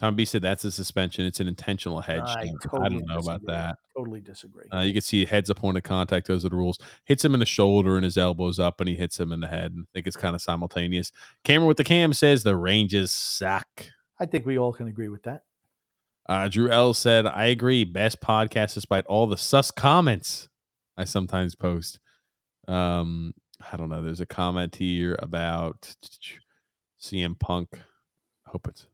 Tom 0.00 0.16
B 0.16 0.24
said 0.24 0.42
that's 0.42 0.64
a 0.64 0.72
suspension. 0.72 1.24
It's 1.24 1.40
an 1.40 1.48
intentional 1.48 2.00
hedge. 2.00 2.20
I, 2.24 2.50
I, 2.74 2.82
I 2.82 2.88
don't 2.88 3.06
know 3.06 3.18
about 3.18 3.44
that. 3.46 3.76
Totally 3.96 4.20
disagree. 4.20 4.64
Uh, 4.72 4.80
you 4.80 4.92
can 4.92 5.02
see 5.02 5.24
heads 5.24 5.50
up 5.50 5.58
point 5.58 5.76
of 5.76 5.84
contact. 5.84 6.26
Those 6.26 6.44
are 6.44 6.48
the 6.48 6.56
rules. 6.56 6.78
Hits 7.04 7.24
him 7.24 7.32
in 7.32 7.40
the 7.40 7.46
shoulder 7.46 7.96
and 7.96 8.04
his 8.04 8.18
elbows 8.18 8.58
up, 8.58 8.80
and 8.80 8.88
he 8.88 8.96
hits 8.96 9.18
him 9.18 9.32
in 9.32 9.40
the 9.40 9.46
head. 9.46 9.72
And 9.72 9.84
I 9.84 9.88
think 9.94 10.06
it's 10.06 10.16
kind 10.16 10.34
of 10.34 10.42
simultaneous. 10.42 11.12
Cameron 11.44 11.68
with 11.68 11.76
the 11.76 11.84
cam 11.84 12.12
says 12.12 12.42
the 12.42 12.56
Rangers 12.56 13.12
suck. 13.12 13.86
I 14.18 14.26
think 14.26 14.46
we 14.46 14.58
all 14.58 14.72
can 14.72 14.88
agree 14.88 15.08
with 15.08 15.22
that. 15.22 15.44
Uh, 16.28 16.48
Drew 16.48 16.70
L 16.70 16.92
said, 16.92 17.26
I 17.26 17.46
agree. 17.46 17.84
Best 17.84 18.20
podcast 18.20 18.74
despite 18.74 19.06
all 19.06 19.26
the 19.26 19.36
sus 19.36 19.70
comments 19.70 20.48
I 20.96 21.04
sometimes 21.04 21.54
post. 21.54 21.98
Um, 22.68 23.34
I 23.72 23.76
don't 23.76 23.88
know. 23.88 24.02
There's 24.02 24.20
a 24.20 24.26
comment 24.26 24.76
here 24.76 25.16
about 25.18 25.94
CM 27.00 27.38
Punk. 27.38 27.68
Hope 28.46 28.68
it's 28.68 28.86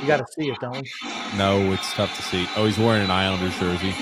You 0.00 0.06
got 0.06 0.18
to 0.18 0.26
see 0.32 0.50
it, 0.50 0.58
don't 0.60 0.80
we? 0.80 0.90
no, 1.36 1.72
it's 1.72 1.92
tough 1.94 2.14
to 2.16 2.22
see. 2.22 2.46
Oh, 2.56 2.66
he's 2.66 2.78
wearing 2.78 3.02
an 3.02 3.10
Islanders 3.10 3.58
jersey. 3.58 3.92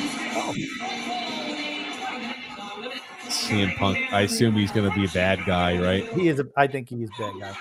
CM 3.29 3.77
Punk. 3.77 3.99
I 4.13 4.23
assume 4.23 4.55
he's 4.55 4.73
going 4.73 4.89
to 4.89 4.95
be 4.95 5.05
a 5.05 5.11
bad 5.11 5.45
guy, 5.47 5.79
right? 5.81 6.05
He 6.13 6.29
is. 6.29 6.41
A, 6.41 6.47
I 6.57 6.67
think 6.67 6.89
he 6.89 7.03
is 7.03 7.11
a 7.19 7.23
bad 7.23 7.41
guy. 7.41 7.57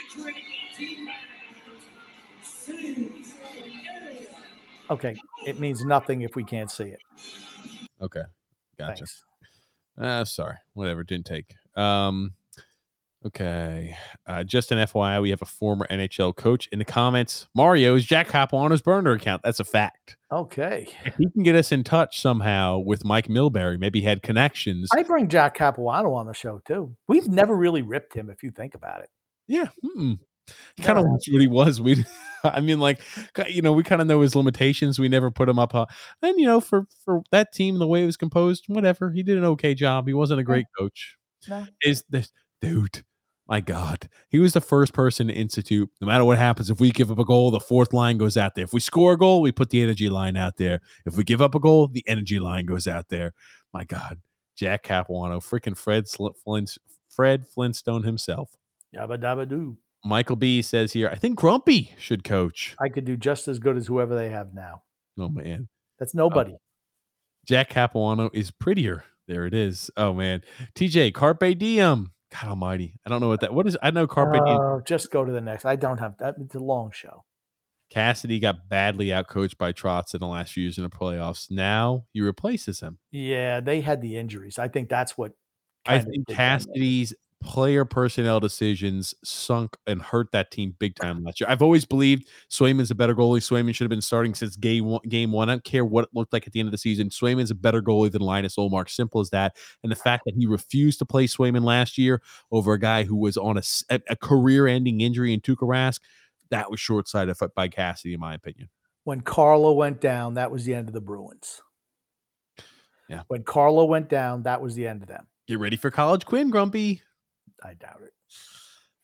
Okay, 4.92 5.16
it 5.46 5.60
means 5.60 5.86
nothing 5.86 6.22
if 6.22 6.36
we 6.36 6.44
can't 6.44 6.72
see 6.72 6.86
it. 6.86 7.00
Okay, 8.02 8.24
gotcha. 8.78 8.96
Thanks. 8.96 9.24
Uh, 10.00 10.24
sorry, 10.26 10.56
whatever. 10.74 11.04
Didn't 11.04 11.26
take. 11.26 11.54
Um, 11.76 12.34
okay. 13.26 13.98
Uh, 14.26 14.44
just 14.44 14.72
an 14.72 14.78
FYI, 14.78 15.22
we 15.22 15.30
have 15.30 15.42
a 15.42 15.46
former 15.46 15.86
NHL 15.90 16.36
coach 16.36 16.68
in 16.72 16.80
the 16.80 16.86
comments. 16.86 17.48
Mario 17.56 17.96
is 17.96 18.06
Jack 18.06 18.28
Capuano's 18.30 18.82
burner 18.82 19.12
account. 19.12 19.42
That's 19.44 19.60
a 19.60 19.64
fact. 19.66 20.16
Okay, 20.32 20.88
If 21.06 21.16
he 21.16 21.30
can 21.32 21.42
get 21.44 21.56
us 21.56 21.72
in 21.72 21.84
touch 21.84 22.22
somehow 22.22 22.78
with 22.78 23.04
Mike 23.04 23.28
Milbury, 23.28 23.80
maybe 23.80 24.00
he 24.00 24.06
had 24.06 24.22
connections. 24.22 24.88
I 24.94 25.02
bring 25.04 25.28
Jack 25.28 25.56
Capuano 25.56 26.14
on 26.14 26.28
the 26.28 26.34
show 26.34 26.62
too. 26.66 26.96
We've 27.08 27.28
never 27.28 27.56
really 27.56 27.82
ripped 27.82 28.14
him, 28.14 28.30
if 28.30 28.44
you 28.44 28.52
think 28.52 28.76
about 28.76 29.02
it. 29.02 29.10
yeah, 29.48 29.70
kind 30.78 30.98
Never 30.98 31.00
of 31.00 31.06
have. 31.06 31.34
what 31.34 31.42
he 31.42 31.48
was. 31.48 31.82
We, 31.82 32.06
I 32.44 32.62
mean, 32.62 32.80
like, 32.80 33.02
you 33.48 33.62
know, 33.62 33.74
we 33.74 33.84
kind 33.84 34.02
of 34.02 34.08
know 34.08 34.22
his 34.22 34.36
limitations. 34.36 35.00
We 35.00 35.10
never 35.10 35.32
put 35.32 35.50
him 35.50 35.60
up. 35.60 35.76
Uh, 35.76 35.86
and 36.22 36.40
you 36.40 36.46
know, 36.46 36.62
for 36.62 36.88
for 37.04 37.22
that 37.32 37.54
team, 37.54 37.80
the 37.80 37.88
way 37.88 38.04
it 38.04 38.06
was 38.06 38.18
composed, 38.18 38.66
whatever, 38.68 39.12
he 39.12 39.24
did 39.24 39.38
an 39.38 39.46
okay 39.46 39.74
job. 39.74 40.08
He 40.08 40.14
wasn't 40.14 40.40
a 40.40 40.44
great 40.44 40.66
coach. 40.78 41.16
No. 41.48 41.66
is 41.84 42.04
this 42.10 42.32
dude? 42.62 43.04
My 43.48 43.62
God, 43.62 44.10
he 44.30 44.38
was 44.38 44.54
the 44.54 44.62
first 44.62 44.94
person 44.94 45.26
to 45.28 45.34
institute. 45.34 45.90
No 46.02 46.06
matter 46.06 46.24
what 46.24 46.38
happens, 46.38 46.70
if 46.70 46.80
we 46.80 46.92
give 46.92 47.10
up 47.10 47.18
a 47.18 47.26
goal, 47.26 47.50
the 47.50 47.60
fourth 47.60 47.94
line 47.94 48.20
goes 48.20 48.38
out 48.38 48.54
there. 48.54 48.64
If 48.64 48.74
we 48.74 48.80
score 48.80 49.14
a 49.14 49.18
goal, 49.18 49.42
we 49.42 49.52
put 49.52 49.72
the 49.72 49.82
energy 49.82 50.08
line 50.08 50.38
out 50.38 50.58
there. 50.58 50.82
If 51.08 51.18
we 51.18 51.24
give 51.24 51.42
up 51.42 51.56
a 51.56 51.60
goal, 51.60 51.88
the 51.88 52.04
energy 52.08 52.40
line 52.40 52.68
goes 52.68 52.88
out 52.88 53.10
there. 53.10 53.34
My 53.74 53.86
God, 53.86 54.20
Jack 54.56 54.84
Capuano, 54.84 55.40
freaking 55.40 55.76
Fred 55.76 56.06
Flint, 56.08 56.78
Fred 57.10 57.48
Flintstone 57.48 58.04
himself. 58.04 58.52
Yabba 58.96 59.18
dabba 59.18 59.50
doo. 59.50 59.78
Michael 60.04 60.36
B 60.36 60.62
says 60.62 60.94
here, 60.94 61.10
I 61.10 61.16
think 61.16 61.38
Grumpy 61.38 61.94
should 61.98 62.24
coach. 62.24 62.76
I 62.80 62.90
could 62.90 63.06
do 63.06 63.18
just 63.18 63.48
as 63.48 63.60
good 63.60 63.78
as 63.78 63.88
whoever 63.88 64.16
they 64.16 64.30
have 64.30 64.54
now. 64.54 64.84
Oh 65.18 65.30
man, 65.30 65.68
That's 66.00 66.16
oh. 66.16 66.20
nobody. 66.20 66.56
Jack 67.46 67.70
Capuano 67.70 68.30
is 68.34 68.52
prettier. 68.52 69.04
There 69.28 69.46
it 69.46 69.54
is. 69.54 69.92
Oh 69.98 70.14
man, 70.14 70.44
TJ 70.76 71.14
Carpe 71.14 71.58
Diem. 71.58 72.12
God 72.32 72.50
Almighty, 72.50 72.94
I 73.06 73.10
don't 73.10 73.22
know 73.22 73.28
what 73.28 73.42
that. 73.42 73.54
What 73.54 73.68
is? 73.68 73.78
I 73.82 73.92
know 73.92 74.08
Carpe 74.08 74.34
Diem. 74.34 74.58
Oh, 74.58 74.82
just 74.86 75.12
go 75.12 75.26
to 75.26 75.32
the 75.32 75.42
next. 75.42 75.66
I 75.66 75.76
don't 75.76 75.98
have 75.98 76.18
that. 76.20 76.36
It's 76.40 76.56
a 76.56 76.60
long 76.60 76.92
show. 76.92 77.24
Cassidy 77.90 78.40
got 78.40 78.70
badly 78.70 79.08
outcoached 79.08 79.58
by 79.58 79.74
Trotz 79.74 80.14
in 80.14 80.20
the 80.20 80.28
last 80.28 80.54
few 80.54 80.64
years 80.64 80.78
in 80.78 80.84
the 80.84 80.90
playoffs. 80.90 81.50
Now 81.50 82.06
he 82.14 82.22
replaces 82.22 82.80
him. 82.82 83.00
Yeah, 83.12 83.62
they 83.62 83.82
had 83.82 84.02
the 84.02 84.16
injuries. 84.16 84.60
I 84.60 84.68
think 84.68 84.90
that's 84.90 85.18
what. 85.18 85.32
I 85.86 86.00
think 86.00 86.06
did 86.06 86.14
them 86.14 86.32
in. 86.32 86.36
Cassidy's 86.36 87.14
player 87.42 87.86
personnel 87.86 88.42
decisions 88.42 89.16
sunk 89.24 89.78
and 89.88 90.02
hurt 90.02 90.30
that 90.34 90.52
team 90.52 90.76
big 90.78 90.94
time 90.96 91.24
last 91.24 91.40
year. 91.40 91.50
I've 91.50 91.62
always 91.62 91.86
believed 91.86 92.28
Swayman's 92.52 92.92
a 92.92 92.96
better 92.96 93.16
goalie. 93.16 93.40
Swayman 93.40 93.74
should 93.74 93.86
have 93.86 93.90
been 93.90 94.02
starting 94.02 94.36
since 94.36 94.58
game 94.58 94.86
one. 94.86 95.02
Game 95.08 95.32
one. 95.32 95.50
I 95.50 95.54
don't 95.54 95.64
care 95.64 95.86
what 95.86 96.04
it 96.04 96.10
looked 96.14 96.34
like 96.34 96.48
at 96.48 96.54
the 96.54 96.60
end 96.60 96.68
of 96.68 96.72
the 96.72 96.78
season. 96.78 97.10
Swayman's 97.10 97.52
a 97.52 97.56
better 97.56 97.82
goalie 97.82 98.12
than 98.12 98.22
Linus 98.22 98.58
Ullmark. 98.58 98.90
Simple 98.90 99.22
as 99.22 99.30
that. 99.30 99.56
And 99.84 99.92
the 99.92 99.96
fact 99.96 100.24
that 100.26 100.36
he 100.36 100.46
refused 100.46 101.00
to 101.00 101.06
play 101.06 101.28
Swayman 101.28 101.64
last 101.64 101.98
year 101.98 102.22
over 102.52 102.74
a 102.74 102.80
guy 102.80 103.04
who 103.04 103.16
was 103.16 103.38
on 103.38 103.58
a, 103.58 103.62
a 104.10 104.16
career-ending 104.18 105.00
injury 105.00 105.34
in 105.34 105.40
Tuukka 105.40 105.68
Rask, 105.68 106.02
that 106.50 106.70
was 106.70 106.80
short-sighted 106.80 107.38
by 107.56 107.68
Cassidy, 107.70 108.16
in 108.16 108.20
my 108.20 108.34
opinion. 108.34 108.70
When 109.06 109.22
Carlo 109.22 109.72
went 109.72 110.02
down, 110.02 110.34
that 110.34 110.52
was 110.52 110.66
the 110.66 110.76
end 110.76 110.88
of 110.90 110.94
the 110.94 111.02
Bruins. 111.02 111.62
Yeah. 113.08 113.22
When 113.28 113.44
Carlo 113.44 113.86
went 113.86 114.10
down, 114.10 114.44
that 114.44 114.62
was 114.62 114.76
the 114.76 114.86
end 114.86 115.02
of 115.02 115.08
them. 115.08 115.26
Get 115.48 115.58
ready 115.58 115.78
for 115.78 115.90
college 115.90 116.26
Quinn, 116.26 116.50
Grumpy. 116.50 117.02
I 117.64 117.74
doubt 117.74 118.02
it. 118.04 118.14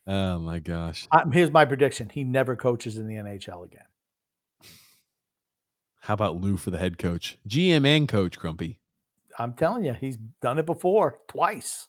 Oh 0.06 0.38
my 0.38 0.58
gosh. 0.58 1.06
Um, 1.10 1.32
here's 1.32 1.50
my 1.50 1.64
prediction: 1.64 2.10
he 2.12 2.24
never 2.24 2.56
coaches 2.56 2.96
in 2.96 3.06
the 3.06 3.14
NHL 3.14 3.64
again. 3.64 3.82
How 6.00 6.14
about 6.14 6.40
Lou 6.40 6.56
for 6.56 6.70
the 6.70 6.78
head 6.78 6.98
coach? 6.98 7.36
GM 7.48 7.84
and 7.84 8.08
coach, 8.08 8.38
Grumpy. 8.38 8.78
I'm 9.38 9.54
telling 9.54 9.84
you, 9.84 9.92
he's 9.92 10.16
done 10.40 10.58
it 10.58 10.66
before 10.66 11.18
twice. 11.26 11.88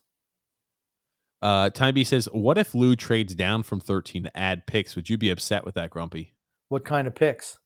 Uh, 1.42 1.70
Time 1.70 1.94
B 1.94 2.04
says, 2.04 2.28
"What 2.32 2.58
if 2.58 2.74
Lou 2.74 2.96
trades 2.96 3.36
down 3.36 3.62
from 3.62 3.80
13 3.80 4.24
to 4.24 4.38
add 4.38 4.66
picks? 4.66 4.96
Would 4.96 5.10
you 5.10 5.20
be 5.20 5.30
upset 5.30 5.66
with 5.66 5.76
that, 5.76 5.92
Grumpy?" 5.92 6.34
What 6.70 6.84
kind 6.84 7.08
of 7.08 7.14
picks? 7.14 7.60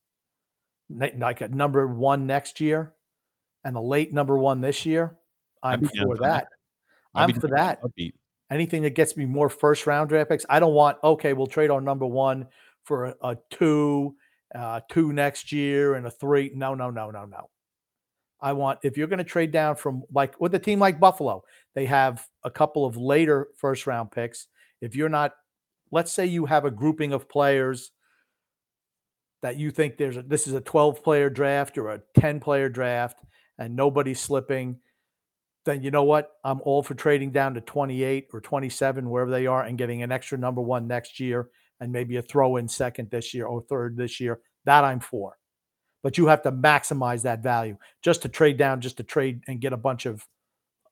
Like 0.90 1.40
a 1.40 1.48
number 1.48 1.88
one 1.88 2.28
next 2.28 2.60
year, 2.60 2.94
and 3.64 3.78
a 3.78 3.82
late 3.82 4.14
number 4.14 4.38
one 4.38 4.60
this 4.60 4.86
year. 4.86 5.18
I'm 5.64 5.88
for 5.88 6.18
that. 6.18 6.20
that. 6.20 6.48
I'm 7.16 7.34
for 7.34 7.48
that. 7.48 7.80
heartbeat. 7.80 8.16
Anything 8.52 8.82
that 8.84 8.96
gets 8.96 9.16
me 9.16 9.26
more 9.26 9.50
first 9.50 9.88
round 9.88 10.10
draft 10.10 10.30
picks. 10.30 10.46
I 10.50 10.60
don't 10.60 10.74
want. 10.74 10.98
Okay, 11.04 11.34
we'll 11.34 11.48
trade 11.48 11.72
our 11.72 11.82
number 11.82 12.06
one 12.06 12.48
for 12.84 13.06
a, 13.06 13.16
a 13.24 13.38
two, 13.50 14.16
uh, 14.54 14.82
two 14.90 15.14
next 15.14 15.52
year, 15.52 15.96
and 15.96 16.06
a 16.06 16.12
three. 16.12 16.52
No, 16.54 16.76
no, 16.76 16.90
no, 16.90 17.12
no, 17.12 17.26
no. 17.26 17.50
I 18.42 18.54
want 18.54 18.80
if 18.84 18.98
you're 18.98 19.08
going 19.08 19.20
to 19.20 19.24
trade 19.24 19.52
down 19.52 19.76
from 19.76 20.04
like 20.12 20.40
with 20.42 20.54
a 20.56 20.60
team 20.60 20.80
like 20.80 21.00
Buffalo, 21.00 21.44
they 21.76 21.86
have 21.86 22.26
a 22.44 22.52
couple 22.52 22.86
of 22.86 22.98
later 22.98 23.48
first 23.58 23.88
round 23.88 24.12
picks. 24.12 24.48
If 24.82 24.96
you're 24.96 25.10
not, 25.10 25.34
let's 25.92 26.12
say 26.12 26.26
you 26.26 26.46
have 26.48 26.66
a 26.66 26.72
grouping 26.72 27.14
of 27.14 27.30
players 27.30 27.92
that 29.42 29.58
you 29.58 29.72
think 29.72 29.98
there's 29.98 30.18
a, 30.18 30.24
this 30.24 30.48
is 30.48 30.54
a 30.54 30.62
12 30.62 31.04
player 31.04 31.30
draft 31.30 31.78
or 31.78 31.90
a 31.90 32.02
10 32.20 32.40
player 32.40 32.70
draft 32.70 33.20
and 33.58 33.76
nobody's 33.76 34.20
slipping, 34.20 34.78
then 35.66 35.84
you 35.84 35.92
know 35.92 36.04
what? 36.04 36.32
I'm 36.44 36.62
all 36.62 36.82
for 36.82 36.96
trading 36.96 37.32
down 37.32 37.54
to 37.54 37.62
28 37.62 38.28
or 38.34 38.42
27, 38.42 39.10
wherever 39.10 39.32
they 39.32 39.46
are, 39.46 39.64
and 39.64 39.78
getting 39.78 40.02
an 40.04 40.12
extra 40.12 40.38
number 40.38 40.62
one 40.62 40.88
next 40.88 41.20
year 41.20 41.50
and 41.80 41.92
maybe 41.92 42.18
a 42.18 42.22
throw 42.22 42.58
in 42.58 42.68
second 42.68 43.10
this 43.10 43.34
year 43.34 43.46
or 43.46 43.62
third 43.62 43.98
this 43.98 44.20
year. 44.20 44.40
That 44.66 44.84
I'm 44.84 45.00
for. 45.00 45.38
But 46.04 46.18
you 46.18 46.28
have 46.28 46.42
to 46.44 46.52
maximize 46.52 47.22
that 47.24 47.44
value 47.44 47.78
just 48.02 48.24
to 48.24 48.30
trade 48.30 48.58
down, 48.58 48.82
just 48.82 48.98
to 48.98 49.04
trade 49.04 49.44
and 49.48 49.62
get 49.62 49.74
a 49.74 49.78
bunch 49.78 50.06
of 50.06 50.26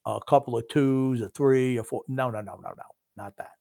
a 0.06 0.20
couple 0.28 0.58
of 0.58 0.68
twos, 0.70 1.22
a 1.22 1.30
three, 1.30 1.78
a 1.78 1.84
four. 1.84 2.04
No, 2.08 2.30
no, 2.30 2.42
no, 2.42 2.56
no, 2.56 2.70
no, 2.70 2.84
not 3.18 3.36
that. 3.38 3.52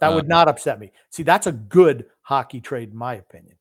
That 0.00 0.14
would 0.14 0.24
Uh, 0.26 0.28
not 0.28 0.48
upset 0.48 0.78
me. 0.78 0.92
See, 1.10 1.22
that's 1.22 1.46
a 1.46 1.52
good 1.52 2.06
hockey 2.22 2.60
trade, 2.60 2.90
in 2.90 2.96
my 2.96 3.14
opinion. 3.14 3.56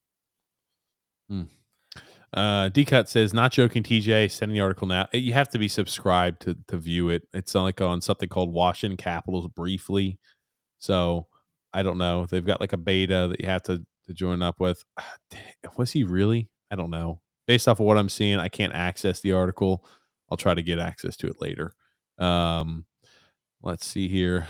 Uh, 2.33 2.69
D 2.69 2.83
Cut 2.83 3.09
says, 3.09 3.33
not 3.33 3.51
joking, 3.51 3.83
TJ, 3.83 4.29
sending 4.31 4.55
the 4.55 4.61
article 4.61 4.87
now. 4.87 5.07
You 5.13 5.33
have 5.33 5.49
to 5.49 5.57
be 5.57 5.67
subscribed 5.67 6.41
to, 6.41 6.57
to 6.67 6.77
view 6.77 7.09
it. 7.09 7.27
It's 7.33 7.55
like 7.55 7.81
on 7.81 8.01
something 8.01 8.29
called 8.29 8.51
Washington 8.51 8.97
Capitals 8.97 9.47
briefly. 9.47 10.19
So 10.79 11.27
I 11.73 11.83
don't 11.83 11.97
know. 11.97 12.25
They've 12.25 12.45
got 12.45 12.61
like 12.61 12.73
a 12.73 12.77
beta 12.77 13.27
that 13.29 13.39
you 13.39 13.47
have 13.47 13.63
to, 13.63 13.85
to 14.07 14.13
join 14.13 14.41
up 14.41 14.59
with. 14.59 14.83
Was 15.77 15.91
he 15.91 16.03
really? 16.03 16.49
I 16.69 16.75
don't 16.75 16.91
know. 16.91 17.21
Based 17.47 17.67
off 17.67 17.79
of 17.79 17.85
what 17.85 17.97
I'm 17.97 18.09
seeing, 18.09 18.39
I 18.39 18.49
can't 18.49 18.73
access 18.73 19.21
the 19.21 19.31
article. 19.31 19.85
I'll 20.29 20.37
try 20.37 20.53
to 20.53 20.61
get 20.61 20.79
access 20.79 21.15
to 21.17 21.27
it 21.27 21.37
later. 21.39 21.73
Um, 22.19 22.85
let's 23.63 23.85
see 23.85 24.09
here. 24.09 24.47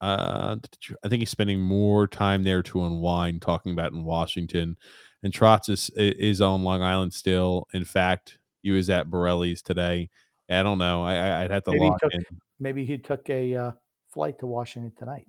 Uh, 0.00 0.56
I 1.04 1.08
think 1.08 1.20
he's 1.20 1.30
spending 1.30 1.60
more 1.60 2.06
time 2.06 2.42
there 2.44 2.62
to 2.62 2.84
unwind, 2.84 3.42
talking 3.42 3.72
about 3.72 3.92
in 3.92 4.04
Washington. 4.04 4.76
And 5.22 5.32
Trotz 5.32 5.68
is, 5.68 5.90
is 5.96 6.40
on 6.40 6.62
Long 6.62 6.82
Island 6.82 7.12
still. 7.12 7.66
In 7.74 7.84
fact, 7.84 8.38
he 8.62 8.70
was 8.70 8.88
at 8.90 9.10
Borelli's 9.10 9.62
today. 9.62 10.10
I 10.50 10.62
don't 10.62 10.78
know. 10.78 11.02
I, 11.04 11.42
I'd 11.42 11.50
have 11.50 11.64
to 11.64 11.72
Maybe 11.72 11.90
took- 12.00 12.14
in. 12.14 12.24
Maybe 12.60 12.84
he 12.84 12.98
took 12.98 13.28
a 13.30 13.54
uh, 13.54 13.72
flight 14.12 14.38
to 14.40 14.46
Washington 14.46 14.92
tonight. 14.98 15.26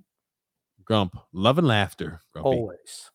Grump, 0.84 1.16
love 1.32 1.60
and 1.60 1.68
laughter. 1.68 2.22
Grumpy. 2.34 2.50
Always. 2.50 3.12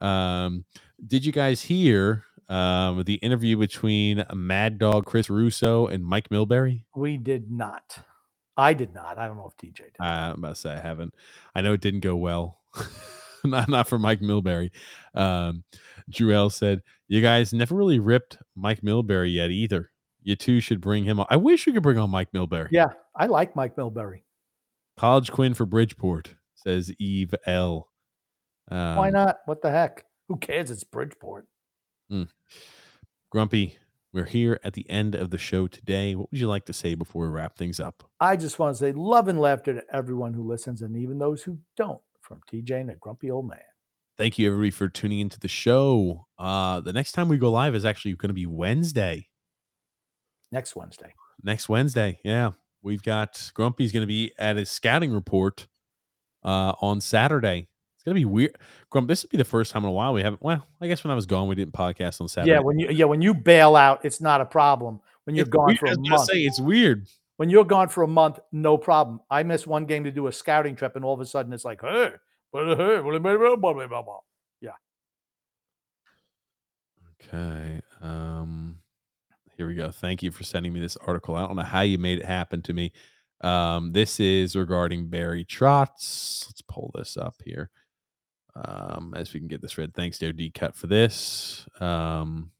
Um, 0.00 0.64
did 1.06 1.24
you 1.24 1.32
guys 1.32 1.60
hear 1.60 2.24
um, 2.48 3.02
the 3.04 3.14
interview 3.16 3.56
between 3.58 4.24
Mad 4.34 4.78
Dog 4.78 5.04
Chris 5.04 5.28
Russo 5.28 5.86
and 5.86 6.04
Mike 6.04 6.30
Milbury? 6.30 6.84
We 6.96 7.18
did 7.18 7.50
not. 7.50 7.98
I 8.56 8.72
did 8.74 8.94
not. 8.94 9.18
I 9.18 9.26
don't 9.26 9.36
know 9.36 9.50
if 9.50 9.56
DJ 9.56 9.76
did. 9.76 9.92
I'm 10.00 10.36
about 10.38 10.54
to 10.54 10.60
say 10.60 10.72
I 10.72 10.80
haven't. 10.80 11.14
I 11.54 11.60
know 11.60 11.74
it 11.74 11.80
didn't 11.80 12.00
go 12.00 12.16
well. 12.16 12.60
not 13.44 13.68
not 13.68 13.88
for 13.88 13.98
Mike 13.98 14.20
Milbury. 14.20 14.70
Um, 15.14 15.64
Jewel 16.12 16.50
said, 16.50 16.82
"You 17.08 17.20
guys 17.20 17.52
never 17.52 17.74
really 17.74 17.98
ripped 17.98 18.38
Mike 18.54 18.82
Milbury 18.82 19.34
yet 19.34 19.50
either. 19.50 19.90
You 20.22 20.36
two 20.36 20.60
should 20.60 20.80
bring 20.80 21.04
him 21.04 21.18
on. 21.20 21.26
I 21.30 21.36
wish 21.36 21.66
we 21.66 21.72
could 21.72 21.82
bring 21.82 21.98
on 21.98 22.10
Mike 22.10 22.30
Milbury. 22.32 22.68
yeah, 22.70 22.90
I 23.16 23.26
like 23.26 23.56
Mike 23.56 23.76
Milbury. 23.76 24.22
College 24.96 25.30
Quinn 25.32 25.54
for 25.54 25.66
Bridgeport." 25.66 26.34
Says 26.54 26.92
Eve 27.00 27.34
L. 27.46 27.88
Um, 28.70 28.96
Why 28.96 29.10
not? 29.10 29.38
What 29.46 29.62
the 29.62 29.70
heck? 29.70 30.04
Who 30.28 30.36
cares? 30.36 30.70
It's 30.70 30.84
Bridgeport. 30.84 31.46
Grumpy, 33.30 33.78
we're 34.12 34.26
here 34.26 34.60
at 34.62 34.74
the 34.74 34.88
end 34.90 35.14
of 35.14 35.30
the 35.30 35.38
show 35.38 35.66
today. 35.66 36.14
What 36.14 36.30
would 36.30 36.38
you 36.38 36.46
like 36.46 36.66
to 36.66 36.72
say 36.72 36.94
before 36.94 37.24
we 37.24 37.32
wrap 37.32 37.56
things 37.56 37.80
up? 37.80 38.04
I 38.20 38.36
just 38.36 38.58
want 38.58 38.76
to 38.76 38.78
say 38.78 38.92
love 38.92 39.28
and 39.28 39.40
laughter 39.40 39.74
to 39.74 39.82
everyone 39.92 40.34
who 40.34 40.46
listens 40.46 40.82
and 40.82 40.96
even 40.96 41.18
those 41.18 41.42
who 41.42 41.58
don't 41.76 42.00
from 42.20 42.40
TJ 42.52 42.82
and 42.82 42.90
a 42.90 42.94
grumpy 42.96 43.30
old 43.30 43.48
man. 43.48 43.58
Thank 44.22 44.38
you 44.38 44.46
everybody 44.46 44.70
for 44.70 44.88
tuning 44.88 45.18
into 45.18 45.40
the 45.40 45.48
show. 45.48 46.28
Uh, 46.38 46.78
the 46.80 46.92
next 46.92 47.10
time 47.10 47.28
we 47.28 47.38
go 47.38 47.50
live 47.50 47.74
is 47.74 47.84
actually 47.84 48.12
going 48.12 48.28
to 48.28 48.34
be 48.34 48.46
Wednesday. 48.46 49.26
Next 50.52 50.76
Wednesday. 50.76 51.12
Next 51.42 51.68
Wednesday, 51.68 52.20
yeah, 52.22 52.52
we've 52.82 53.02
got 53.02 53.50
Grumpy's 53.52 53.90
going 53.90 54.04
to 54.04 54.06
be 54.06 54.30
at 54.38 54.54
his 54.54 54.70
scouting 54.70 55.12
report 55.12 55.66
uh, 56.44 56.72
on 56.80 57.00
Saturday. 57.00 57.66
It's 57.96 58.04
going 58.04 58.14
to 58.14 58.20
be 58.20 58.24
weird. 58.24 58.56
Grump, 58.90 59.08
this 59.08 59.24
would 59.24 59.30
be 59.30 59.38
the 59.38 59.44
first 59.44 59.72
time 59.72 59.82
in 59.82 59.88
a 59.88 59.92
while 59.92 60.12
we 60.12 60.22
haven't. 60.22 60.40
Well, 60.40 60.64
I 60.80 60.86
guess 60.86 61.02
when 61.02 61.10
I 61.10 61.16
was 61.16 61.26
gone, 61.26 61.48
we 61.48 61.56
didn't 61.56 61.74
podcast 61.74 62.20
on 62.20 62.28
Saturday. 62.28 62.52
Yeah, 62.52 62.60
when 62.60 62.78
you 62.78 62.90
yeah, 62.90 63.06
when 63.06 63.22
you 63.22 63.34
bail 63.34 63.74
out, 63.74 64.04
it's 64.04 64.20
not 64.20 64.40
a 64.40 64.46
problem. 64.46 65.00
When 65.24 65.34
you're 65.34 65.46
It's 65.46 65.50
gone 65.50 65.66
weird. 65.66 65.78
for 65.80 65.86
a 65.86 65.98
month. 65.98 66.26
Say, 66.30 66.42
it's 66.44 66.60
weird. 66.60 67.08
when 67.38 67.50
you're 67.50 67.64
gone 67.64 67.88
for 67.88 68.04
a 68.04 68.08
month, 68.08 68.38
no 68.52 68.78
problem. 68.78 69.18
I 69.32 69.42
missed 69.42 69.66
one 69.66 69.84
game 69.84 70.04
to 70.04 70.12
do 70.12 70.28
a 70.28 70.32
scouting 70.32 70.76
trip, 70.76 70.94
and 70.94 71.04
all 71.04 71.12
of 71.12 71.18
a 71.18 71.26
sudden 71.26 71.52
it's 71.52 71.64
like, 71.64 71.80
hey, 71.80 72.12
yeah. 74.60 74.72
Okay. 77.26 77.80
Um 78.00 78.78
here 79.56 79.66
we 79.66 79.74
go. 79.74 79.90
Thank 79.90 80.22
you 80.22 80.30
for 80.30 80.44
sending 80.44 80.72
me 80.72 80.80
this 80.80 80.96
article. 80.96 81.36
I 81.36 81.46
don't 81.46 81.56
know 81.56 81.62
how 81.62 81.82
you 81.82 81.98
made 81.98 82.18
it 82.18 82.24
happen 82.24 82.62
to 82.62 82.72
me. 82.72 82.92
Um, 83.42 83.92
this 83.92 84.18
is 84.18 84.56
regarding 84.56 85.08
Barry 85.08 85.44
Trotz. 85.44 86.46
Let's 86.48 86.62
pull 86.68 86.90
this 86.94 87.16
up 87.16 87.36
here. 87.44 87.70
Um, 88.54 89.14
as 89.16 89.32
we 89.32 89.40
can 89.40 89.48
get 89.48 89.62
this 89.62 89.78
read. 89.78 89.94
Thanks, 89.94 90.18
Dare 90.18 90.32
D 90.32 90.50
Cut, 90.50 90.74
for 90.74 90.86
this. 90.86 91.66
Um, 91.80 92.50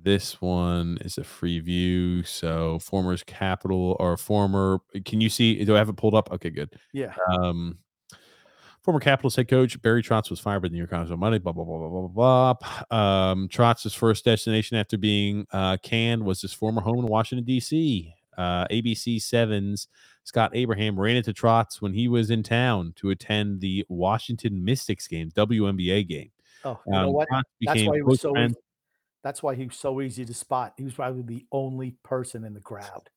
this 0.00 0.40
one 0.40 0.98
is 1.00 1.18
a 1.18 1.24
free 1.24 1.60
view. 1.60 2.22
So 2.22 2.78
former's 2.78 3.22
capital 3.22 3.96
or 3.98 4.16
former. 4.16 4.80
Can 5.04 5.20
you 5.20 5.28
see? 5.28 5.64
Do 5.64 5.74
I 5.74 5.78
have 5.78 5.88
it 5.88 5.96
pulled 5.96 6.14
up? 6.14 6.30
Okay, 6.32 6.50
good. 6.50 6.72
Yeah. 6.92 7.14
Um, 7.30 7.78
former 8.88 9.00
Capitals 9.00 9.36
head 9.36 9.48
coach 9.48 9.80
Barry 9.82 10.02
Trotz 10.02 10.30
was 10.30 10.40
fired 10.40 10.62
by 10.62 10.68
the 10.68 10.72
New 10.72 10.78
York 10.78 10.88
Times 10.88 11.10
on 11.10 11.18
Monday. 11.18 11.36
Blah 11.36 11.52
blah 11.52 11.62
blah 11.62 11.76
blah 11.78 12.08
blah 12.08 12.54
blah. 12.88 13.28
Um, 13.30 13.46
Trotz's 13.48 13.92
first 13.92 14.24
destination 14.24 14.78
after 14.78 14.96
being 14.96 15.46
uh, 15.52 15.76
canned 15.82 16.24
was 16.24 16.40
his 16.40 16.54
former 16.54 16.80
home 16.80 17.00
in 17.00 17.06
Washington 17.06 17.44
D.C. 17.44 18.14
Uh, 18.38 18.66
ABC 18.68 19.20
Sevens 19.20 19.88
Scott 20.24 20.52
Abraham 20.54 20.98
ran 20.98 21.16
into 21.16 21.34
Trotz 21.34 21.82
when 21.82 21.92
he 21.92 22.08
was 22.08 22.30
in 22.30 22.42
town 22.42 22.94
to 22.96 23.10
attend 23.10 23.60
the 23.60 23.84
Washington 23.90 24.64
Mystics 24.64 25.06
game, 25.06 25.30
WNBA 25.32 26.08
game. 26.08 26.30
Oh, 26.64 26.80
you 26.86 26.92
know 26.94 27.08
Um, 27.08 27.12
what? 27.12 27.28
Trotz 27.30 27.42
That's 27.60 27.82
why 27.84 27.96
he 27.96 28.02
was 28.02 28.20
so. 28.22 28.38
Easy. 28.38 28.54
That's 29.22 29.42
why 29.42 29.54
he 29.54 29.66
was 29.66 29.76
so 29.76 30.00
easy 30.00 30.24
to 30.24 30.32
spot. 30.32 30.72
He 30.78 30.84
was 30.84 30.94
probably 30.94 31.20
the 31.20 31.44
only 31.52 31.94
person 32.04 32.42
in 32.42 32.54
the 32.54 32.60
crowd. 32.60 33.10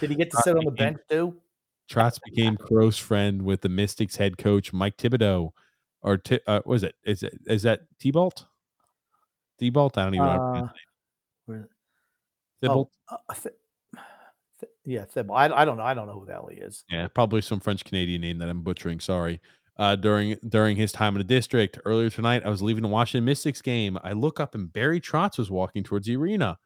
Did 0.00 0.08
he 0.08 0.16
get 0.16 0.30
to 0.30 0.38
Trotz 0.38 0.42
sit 0.44 0.56
on 0.56 0.64
the 0.64 0.70
became- 0.70 0.94
bench 0.94 1.00
too? 1.10 1.36
Trotz 1.90 2.18
became 2.24 2.56
close 2.56 2.96
friend 2.98 3.42
with 3.42 3.60
the 3.62 3.68
Mystics 3.68 4.16
head 4.16 4.38
coach 4.38 4.72
Mike 4.72 4.96
Thibodeau, 4.96 5.50
or 6.02 6.16
Ti- 6.18 6.40
uh, 6.46 6.60
was 6.64 6.82
it? 6.84 6.94
Is 7.04 7.22
it 7.22 7.36
is 7.46 7.62
that 7.62 7.80
T-Bolt? 7.98 8.46
T-Bolt? 9.58 9.98
I 9.98 10.04
don't 10.04 10.14
even 10.14 10.26
know. 10.26 10.32
how 10.32 10.36
to 10.38 10.42
pronounce 10.52 10.70
Uh, 10.70 10.74
name. 10.74 10.84
where- 11.46 11.68
Thibault? 12.62 12.90
Uh, 13.08 13.16
Th- 13.34 13.54
Th- 14.60 14.72
yeah, 14.84 15.04
Thibault. 15.04 15.34
I, 15.34 15.62
I 15.62 15.64
don't 15.64 15.76
know. 15.76 15.82
I 15.82 15.94
don't 15.94 16.06
know 16.06 16.18
who 16.20 16.26
the 16.26 16.32
hell 16.32 16.48
he 16.50 16.58
is. 16.60 16.84
Yeah, 16.90 17.08
probably 17.08 17.40
some 17.40 17.58
French 17.60 17.84
Canadian 17.84 18.20
name 18.20 18.38
that 18.38 18.48
I'm 18.48 18.62
butchering. 18.62 19.00
Sorry. 19.00 19.40
Uh, 19.76 19.96
during 19.96 20.36
during 20.48 20.76
his 20.76 20.92
time 20.92 21.14
in 21.14 21.18
the 21.18 21.24
district 21.24 21.78
earlier 21.86 22.10
tonight, 22.10 22.42
I 22.44 22.50
was 22.50 22.60
leaving 22.62 22.82
the 22.82 22.88
Washington 22.88 23.24
Mystics 23.24 23.62
game. 23.62 23.98
I 24.04 24.12
look 24.12 24.38
up 24.38 24.54
and 24.54 24.70
Barry 24.72 25.00
Trotz 25.00 25.38
was 25.38 25.50
walking 25.50 25.82
towards 25.82 26.06
the 26.06 26.16
arena. 26.16 26.58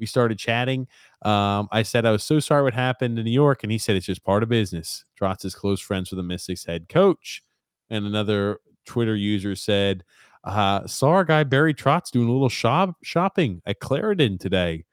We 0.00 0.06
started 0.06 0.38
chatting. 0.38 0.88
Um, 1.22 1.68
I 1.70 1.82
said 1.82 2.06
I 2.06 2.10
was 2.10 2.24
so 2.24 2.40
sorry 2.40 2.62
what 2.62 2.74
happened 2.74 3.18
in 3.18 3.24
New 3.24 3.30
York, 3.30 3.62
and 3.62 3.70
he 3.70 3.78
said 3.78 3.94
it's 3.96 4.06
just 4.06 4.24
part 4.24 4.42
of 4.42 4.48
business. 4.48 5.04
Trotz 5.20 5.44
is 5.44 5.54
close 5.54 5.80
friends 5.80 6.10
with 6.10 6.16
the 6.16 6.24
Mystics 6.24 6.64
head 6.64 6.88
coach. 6.88 7.42
And 7.90 8.06
another 8.06 8.58
Twitter 8.86 9.14
user 9.14 9.54
said, 9.54 10.02
uh, 10.44 10.86
"Saw 10.86 11.10
our 11.10 11.24
guy 11.24 11.44
Barry 11.44 11.74
Trotz 11.74 12.10
doing 12.10 12.28
a 12.28 12.32
little 12.32 12.48
shop 12.48 12.96
shopping 13.02 13.60
at 13.66 13.80
Clarendon 13.80 14.38
today. 14.38 14.84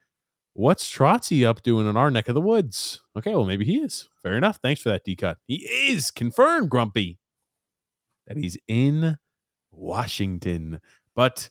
What's 0.53 0.91
Trotzy 0.91 1.45
up 1.45 1.63
doing 1.63 1.87
in 1.87 1.95
our 1.95 2.11
neck 2.11 2.27
of 2.27 2.35
the 2.35 2.41
woods? 2.41 3.01
Okay, 3.15 3.31
well, 3.31 3.45
maybe 3.45 3.63
he 3.63 3.77
is. 3.77 4.09
Fair 4.23 4.35
enough. 4.37 4.57
Thanks 4.61 4.81
for 4.81 4.89
that 4.89 5.03
D 5.05 5.15
cut. 5.15 5.37
He 5.47 5.57
is 5.89 6.11
confirmed, 6.11 6.69
Grumpy, 6.69 7.19
that 8.25 8.37
he's 8.37 8.57
in 8.67 9.17
Washington. 9.71 10.81
But 11.15 11.49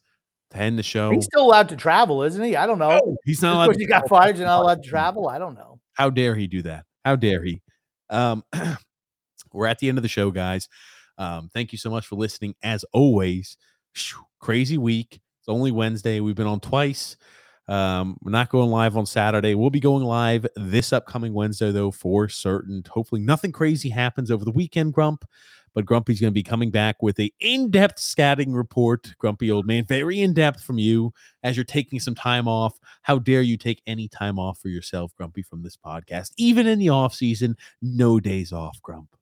to 0.57 0.63
end 0.63 0.79
the 0.79 0.83
show, 0.83 1.11
He's 1.11 1.25
still 1.25 1.45
allowed 1.45 1.69
to 1.71 1.77
travel, 1.77 2.23
isn't 2.23 2.43
he? 2.43 2.57
I 2.57 2.67
don't 2.67 2.79
know. 2.79 3.01
Oh, 3.03 3.17
he's 3.25 3.43
not 3.43 3.55
allowed. 3.55 3.75
to 3.75 3.81
you 3.81 3.87
got 3.87 4.01
travel. 4.01 4.09
fired, 4.09 4.37
you're 4.39 4.47
not 4.47 4.63
allowed 4.63 4.83
to 4.83 4.89
travel. 4.89 5.29
I 5.29 5.39
don't 5.39 5.55
know. 5.55 5.81
How 5.95 6.11
dare 6.11 6.35
he 6.35 6.47
do 6.47 6.63
that? 6.63 6.85
How 7.05 7.17
dare 7.17 7.43
he? 7.45 7.63
Um, 8.11 8.45
we're 9.53 9.67
at 9.67 9.79
the 9.79 9.89
end 9.89 9.99
of 9.99 10.03
the 10.03 10.09
show, 10.09 10.31
guys. 10.31 10.69
Um, 11.19 11.49
thank 11.55 11.73
you 11.73 11.79
so 11.79 11.91
much 11.91 12.07
for 12.07 12.17
listening. 12.17 12.55
As 12.63 12.85
always, 12.93 13.57
Phew, 13.95 14.25
crazy 14.41 14.77
week. 14.77 15.15
It's 15.15 15.49
only 15.49 15.73
Wednesday. 15.73 16.21
We've 16.21 16.35
been 16.35 16.47
on 16.47 16.61
twice. 16.61 17.17
Um, 17.69 18.17
we're 18.23 18.31
not 18.31 18.51
going 18.51 18.71
live 18.71 18.97
on 18.97 19.07
Saturday. 19.07 19.55
We'll 19.55 19.71
be 19.71 19.81
going 19.81 20.05
live 20.05 20.47
this 20.55 20.93
upcoming 20.93 21.33
Wednesday, 21.33 21.73
though, 21.73 21.91
for 21.91 22.29
certain. 22.29 22.85
Hopefully, 22.89 23.21
nothing 23.21 23.53
crazy 23.53 23.89
happens 23.89 24.31
over 24.31 24.45
the 24.45 24.53
weekend, 24.53 24.93
Grump. 24.93 25.25
But 25.77 25.85
Grumpy's 25.85 26.23
going 26.23 26.31
to 26.31 26.35
be 26.35 26.43
coming 26.43 26.71
back 26.71 27.03
with 27.03 27.21
a 27.21 27.31
in-depth 27.39 27.99
scouting 27.99 28.55
report. 28.55 29.15
Grumpy 29.19 29.51
old 29.51 29.67
man, 29.67 29.85
very 29.85 30.23
in-depth 30.23 30.63
from 30.63 30.79
you 30.79 31.13
as 31.43 31.55
you're 31.55 31.65
taking 31.65 32.01
some 32.01 32.15
time 32.15 32.49
off. 32.49 32.79
How 33.03 33.19
dare 33.19 33.43
you 33.43 33.59
take 33.59 33.83
any 33.87 34.09
time 34.09 34.39
off 34.39 34.59
for 34.59 34.69
yourself, 34.69 35.15
Grumpy, 35.17 35.43
from 35.43 35.63
this 35.63 35.77
podcast? 35.77 36.33
Even 36.39 36.67
in 36.67 36.79
the 36.79 36.89
off 36.89 37.15
season, 37.15 37.59
no 37.83 38.19
days 38.19 38.55
off, 38.55 38.81
Grump. 38.81 39.15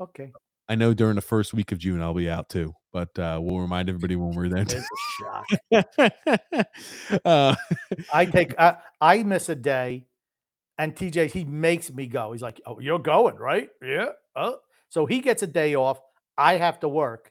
Okay. 0.00 0.32
I 0.68 0.74
know 0.74 0.92
during 0.94 1.14
the 1.14 1.22
first 1.22 1.54
week 1.54 1.70
of 1.70 1.78
June 1.78 2.02
I'll 2.02 2.12
be 2.12 2.28
out 2.28 2.48
too, 2.48 2.74
but 2.92 3.16
uh, 3.16 3.38
we'll 3.40 3.60
remind 3.60 3.88
everybody 3.88 4.16
when 4.16 4.34
we're 4.34 4.48
there. 4.48 4.64
There's 4.64 4.82
a 4.82 5.44
shock. 5.70 6.66
uh, 7.24 7.54
I 8.12 8.24
take 8.24 8.58
I, 8.58 8.78
I 9.00 9.22
miss 9.22 9.48
a 9.48 9.54
day, 9.54 10.06
and 10.76 10.92
TJ 10.92 11.30
he 11.30 11.44
makes 11.44 11.92
me 11.92 12.08
go. 12.08 12.32
He's 12.32 12.42
like, 12.42 12.60
"Oh, 12.66 12.80
you're 12.80 12.98
going 12.98 13.36
right? 13.36 13.68
Yeah. 13.80 14.08
Oh." 14.34 14.58
So 14.88 15.06
he 15.06 15.20
gets 15.20 15.42
a 15.42 15.46
day 15.46 15.74
off. 15.74 16.00
I 16.38 16.56
have 16.56 16.80
to 16.80 16.88
work. 16.88 17.30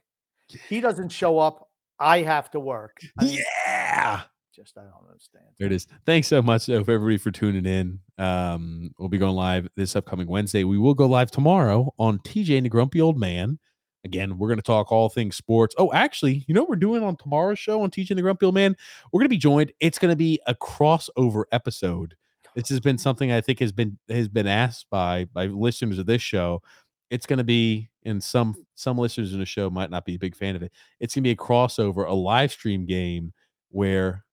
He 0.68 0.80
doesn't 0.80 1.10
show 1.10 1.38
up. 1.38 1.68
I 1.98 2.22
have 2.22 2.50
to 2.52 2.60
work. 2.60 2.98
I 3.18 3.24
mean, 3.24 3.38
yeah. 3.66 4.22
Just 4.54 4.78
I 4.78 4.82
don't 4.82 5.08
understand. 5.08 5.44
There 5.58 5.66
it 5.66 5.72
is. 5.72 5.86
Thanks 6.06 6.28
so 6.28 6.40
much, 6.40 6.66
though, 6.66 6.78
everybody 6.78 7.18
for 7.18 7.30
tuning 7.30 7.66
in. 7.66 8.00
Um, 8.18 8.90
we'll 8.98 9.08
be 9.08 9.18
going 9.18 9.34
live 9.34 9.68
this 9.76 9.96
upcoming 9.96 10.26
Wednesday. 10.26 10.64
We 10.64 10.78
will 10.78 10.94
go 10.94 11.06
live 11.06 11.30
tomorrow 11.30 11.92
on 11.98 12.18
TJ 12.20 12.56
and 12.56 12.64
the 12.64 12.70
Grumpy 12.70 13.00
Old 13.00 13.18
Man 13.18 13.58
Again, 14.06 14.38
we're 14.38 14.46
going 14.46 14.58
to 14.58 14.62
talk 14.62 14.92
all 14.92 15.08
things 15.08 15.34
sports. 15.34 15.74
Oh, 15.78 15.92
actually, 15.92 16.44
you 16.46 16.54
know 16.54 16.60
what 16.62 16.70
we're 16.70 16.76
doing 16.76 17.02
on 17.02 17.16
tomorrow's 17.16 17.58
show 17.58 17.82
on 17.82 17.90
TJ 17.90 18.10
and 18.10 18.18
the 18.18 18.22
Grumpy 18.22 18.46
Old 18.46 18.54
Man? 18.54 18.76
We're 19.10 19.18
going 19.18 19.26
to 19.26 19.30
be 19.30 19.36
joined. 19.36 19.72
It's 19.80 19.98
going 19.98 20.12
to 20.12 20.16
be 20.16 20.40
a 20.46 20.54
crossover 20.54 21.42
episode. 21.50 22.14
This 22.54 22.68
has 22.68 22.78
been 22.78 22.98
something 22.98 23.32
I 23.32 23.40
think 23.40 23.58
has 23.58 23.72
been 23.72 23.98
has 24.08 24.28
been 24.28 24.46
asked 24.46 24.86
by 24.90 25.24
by 25.24 25.46
listeners 25.46 25.98
of 25.98 26.06
this 26.06 26.22
show. 26.22 26.62
It's 27.10 27.26
going 27.26 27.38
to 27.38 27.44
be, 27.44 27.88
and 28.04 28.22
some 28.22 28.54
some 28.74 28.98
listeners 28.98 29.32
in 29.32 29.38
the 29.38 29.46
show 29.46 29.70
might 29.70 29.90
not 29.90 30.04
be 30.04 30.16
a 30.16 30.18
big 30.18 30.34
fan 30.34 30.56
of 30.56 30.62
it. 30.62 30.72
It's 31.00 31.14
going 31.14 31.22
to 31.22 31.28
be 31.28 31.32
a 31.32 31.36
crossover, 31.36 32.06
a 32.06 32.12
live 32.12 32.52
stream 32.52 32.84
game 32.84 33.32
where 33.70 34.24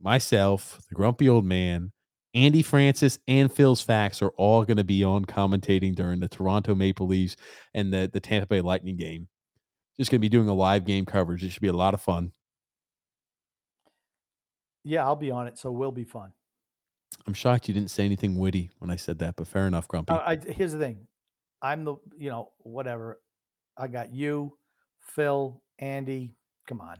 myself, 0.00 0.80
the 0.88 0.94
grumpy 0.94 1.28
old 1.28 1.44
man, 1.44 1.92
Andy 2.34 2.62
Francis, 2.62 3.18
and 3.28 3.52
Phil's 3.52 3.82
Facts 3.82 4.22
are 4.22 4.30
all 4.30 4.64
going 4.64 4.76
to 4.76 4.84
be 4.84 5.04
on 5.04 5.24
commentating 5.24 5.94
during 5.94 6.20
the 6.20 6.28
Toronto 6.28 6.74
Maple 6.74 7.06
Leafs 7.06 7.36
and 7.74 7.92
the, 7.92 8.10
the 8.12 8.20
Tampa 8.20 8.46
Bay 8.46 8.60
Lightning 8.60 8.96
game. 8.96 9.28
Just 9.98 10.10
going 10.10 10.18
to 10.18 10.24
be 10.24 10.28
doing 10.28 10.48
a 10.48 10.54
live 10.54 10.84
game 10.84 11.04
coverage. 11.04 11.44
It 11.44 11.50
should 11.50 11.62
be 11.62 11.68
a 11.68 11.72
lot 11.72 11.94
of 11.94 12.00
fun. 12.00 12.32
Yeah, 14.84 15.04
I'll 15.04 15.16
be 15.16 15.30
on 15.30 15.46
it, 15.46 15.58
so 15.58 15.68
it 15.68 15.74
will 15.74 15.92
be 15.92 16.04
fun. 16.04 16.32
I'm 17.26 17.34
shocked 17.34 17.68
you 17.68 17.74
didn't 17.74 17.90
say 17.90 18.04
anything 18.04 18.36
witty 18.36 18.70
when 18.78 18.90
I 18.90 18.96
said 18.96 19.18
that, 19.18 19.36
but 19.36 19.46
fair 19.46 19.66
enough, 19.66 19.86
Grumpy. 19.86 20.12
Uh, 20.12 20.18
I, 20.18 20.36
here's 20.36 20.72
the 20.72 20.78
thing 20.78 21.06
I'm 21.62 21.84
the, 21.84 21.94
you 22.18 22.28
know, 22.28 22.50
whatever. 22.58 23.20
I 23.78 23.86
got 23.86 24.12
you, 24.12 24.58
Phil, 25.00 25.62
Andy. 25.78 26.34
Come 26.68 26.80
on. 26.80 26.98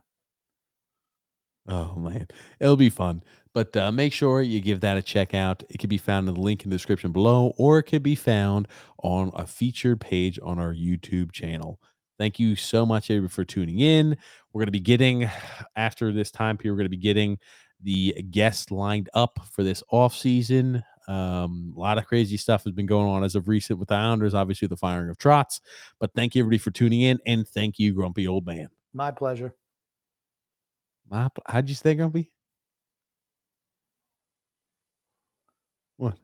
Oh 1.68 1.94
man, 1.96 2.26
it'll 2.58 2.76
be 2.76 2.90
fun. 2.90 3.22
But 3.54 3.76
uh, 3.76 3.92
make 3.92 4.12
sure 4.12 4.40
you 4.40 4.60
give 4.60 4.80
that 4.80 4.96
a 4.96 5.02
check 5.02 5.34
out. 5.34 5.62
It 5.68 5.78
can 5.78 5.90
be 5.90 5.98
found 5.98 6.26
in 6.28 6.34
the 6.34 6.40
link 6.40 6.64
in 6.64 6.70
the 6.70 6.76
description 6.76 7.12
below, 7.12 7.52
or 7.58 7.78
it 7.78 7.84
could 7.84 8.02
be 8.02 8.14
found 8.14 8.66
on 9.02 9.30
a 9.34 9.46
featured 9.46 10.00
page 10.00 10.38
on 10.42 10.58
our 10.58 10.72
YouTube 10.72 11.32
channel. 11.32 11.78
Thank 12.18 12.38
you 12.38 12.56
so 12.56 12.86
much, 12.86 13.10
everybody, 13.10 13.32
for 13.32 13.44
tuning 13.44 13.80
in. 13.80 14.16
We're 14.52 14.60
going 14.60 14.66
to 14.66 14.72
be 14.72 14.80
getting 14.80 15.28
after 15.76 16.12
this 16.12 16.30
time 16.30 16.56
period. 16.56 16.74
We're 16.74 16.78
going 16.78 16.90
to 16.90 16.96
be 16.96 17.02
getting 17.02 17.38
the 17.82 18.22
guests 18.30 18.70
lined 18.70 19.10
up 19.12 19.38
for 19.50 19.62
this 19.62 19.82
off 19.90 20.14
season. 20.14 20.82
Um, 21.12 21.74
a 21.76 21.80
lot 21.80 21.98
of 21.98 22.06
crazy 22.06 22.38
stuff 22.38 22.64
has 22.64 22.72
been 22.72 22.86
going 22.86 23.06
on 23.06 23.22
as 23.22 23.34
of 23.34 23.46
recent 23.46 23.78
with 23.78 23.88
the 23.88 23.94
Islanders, 23.94 24.32
obviously 24.32 24.66
the 24.66 24.78
firing 24.78 25.10
of 25.10 25.18
Trotz. 25.18 25.60
But 26.00 26.14
thank 26.14 26.34
you 26.34 26.40
everybody 26.40 26.56
for 26.56 26.70
tuning 26.70 27.02
in, 27.02 27.18
and 27.26 27.46
thank 27.46 27.78
you, 27.78 27.92
Grumpy 27.92 28.26
Old 28.26 28.46
Man. 28.46 28.68
My 28.94 29.10
pleasure. 29.10 29.54
My, 31.10 31.28
how'd 31.46 31.68
you 31.68 31.74
say, 31.74 31.94
Grumpy? 31.94 32.30
What? 35.98 36.14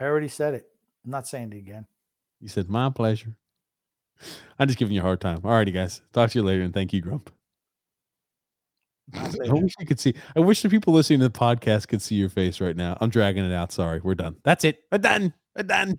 I 0.00 0.04
already 0.04 0.28
said 0.28 0.54
it. 0.54 0.66
I'm 1.04 1.12
not 1.12 1.28
saying 1.28 1.52
it 1.52 1.58
again. 1.58 1.86
You 2.40 2.48
said 2.48 2.68
my 2.68 2.90
pleasure. 2.90 3.36
I'm 4.58 4.66
just 4.66 4.80
giving 4.80 4.94
you 4.94 5.00
a 5.00 5.04
hard 5.04 5.20
time. 5.20 5.42
All 5.44 5.52
righty, 5.52 5.70
guys. 5.70 6.00
Talk 6.12 6.30
to 6.30 6.38
you 6.40 6.44
later, 6.44 6.62
and 6.62 6.74
thank 6.74 6.92
you, 6.92 7.00
Grump. 7.00 7.30
I 9.12 9.52
wish 9.52 9.74
you 9.78 9.86
could 9.86 10.00
see. 10.00 10.14
I 10.34 10.40
wish 10.40 10.62
the 10.62 10.68
people 10.68 10.94
listening 10.94 11.20
to 11.20 11.28
the 11.28 11.38
podcast 11.38 11.88
could 11.88 12.00
see 12.00 12.14
your 12.14 12.28
face 12.28 12.60
right 12.60 12.76
now. 12.76 12.96
I'm 13.00 13.10
dragging 13.10 13.44
it 13.44 13.54
out. 13.54 13.72
Sorry, 13.72 14.00
we're 14.02 14.14
done. 14.14 14.36
That's 14.44 14.64
it. 14.64 14.78
We're 14.90 14.98
done. 14.98 15.34
We're 15.56 15.64
done. 15.64 15.98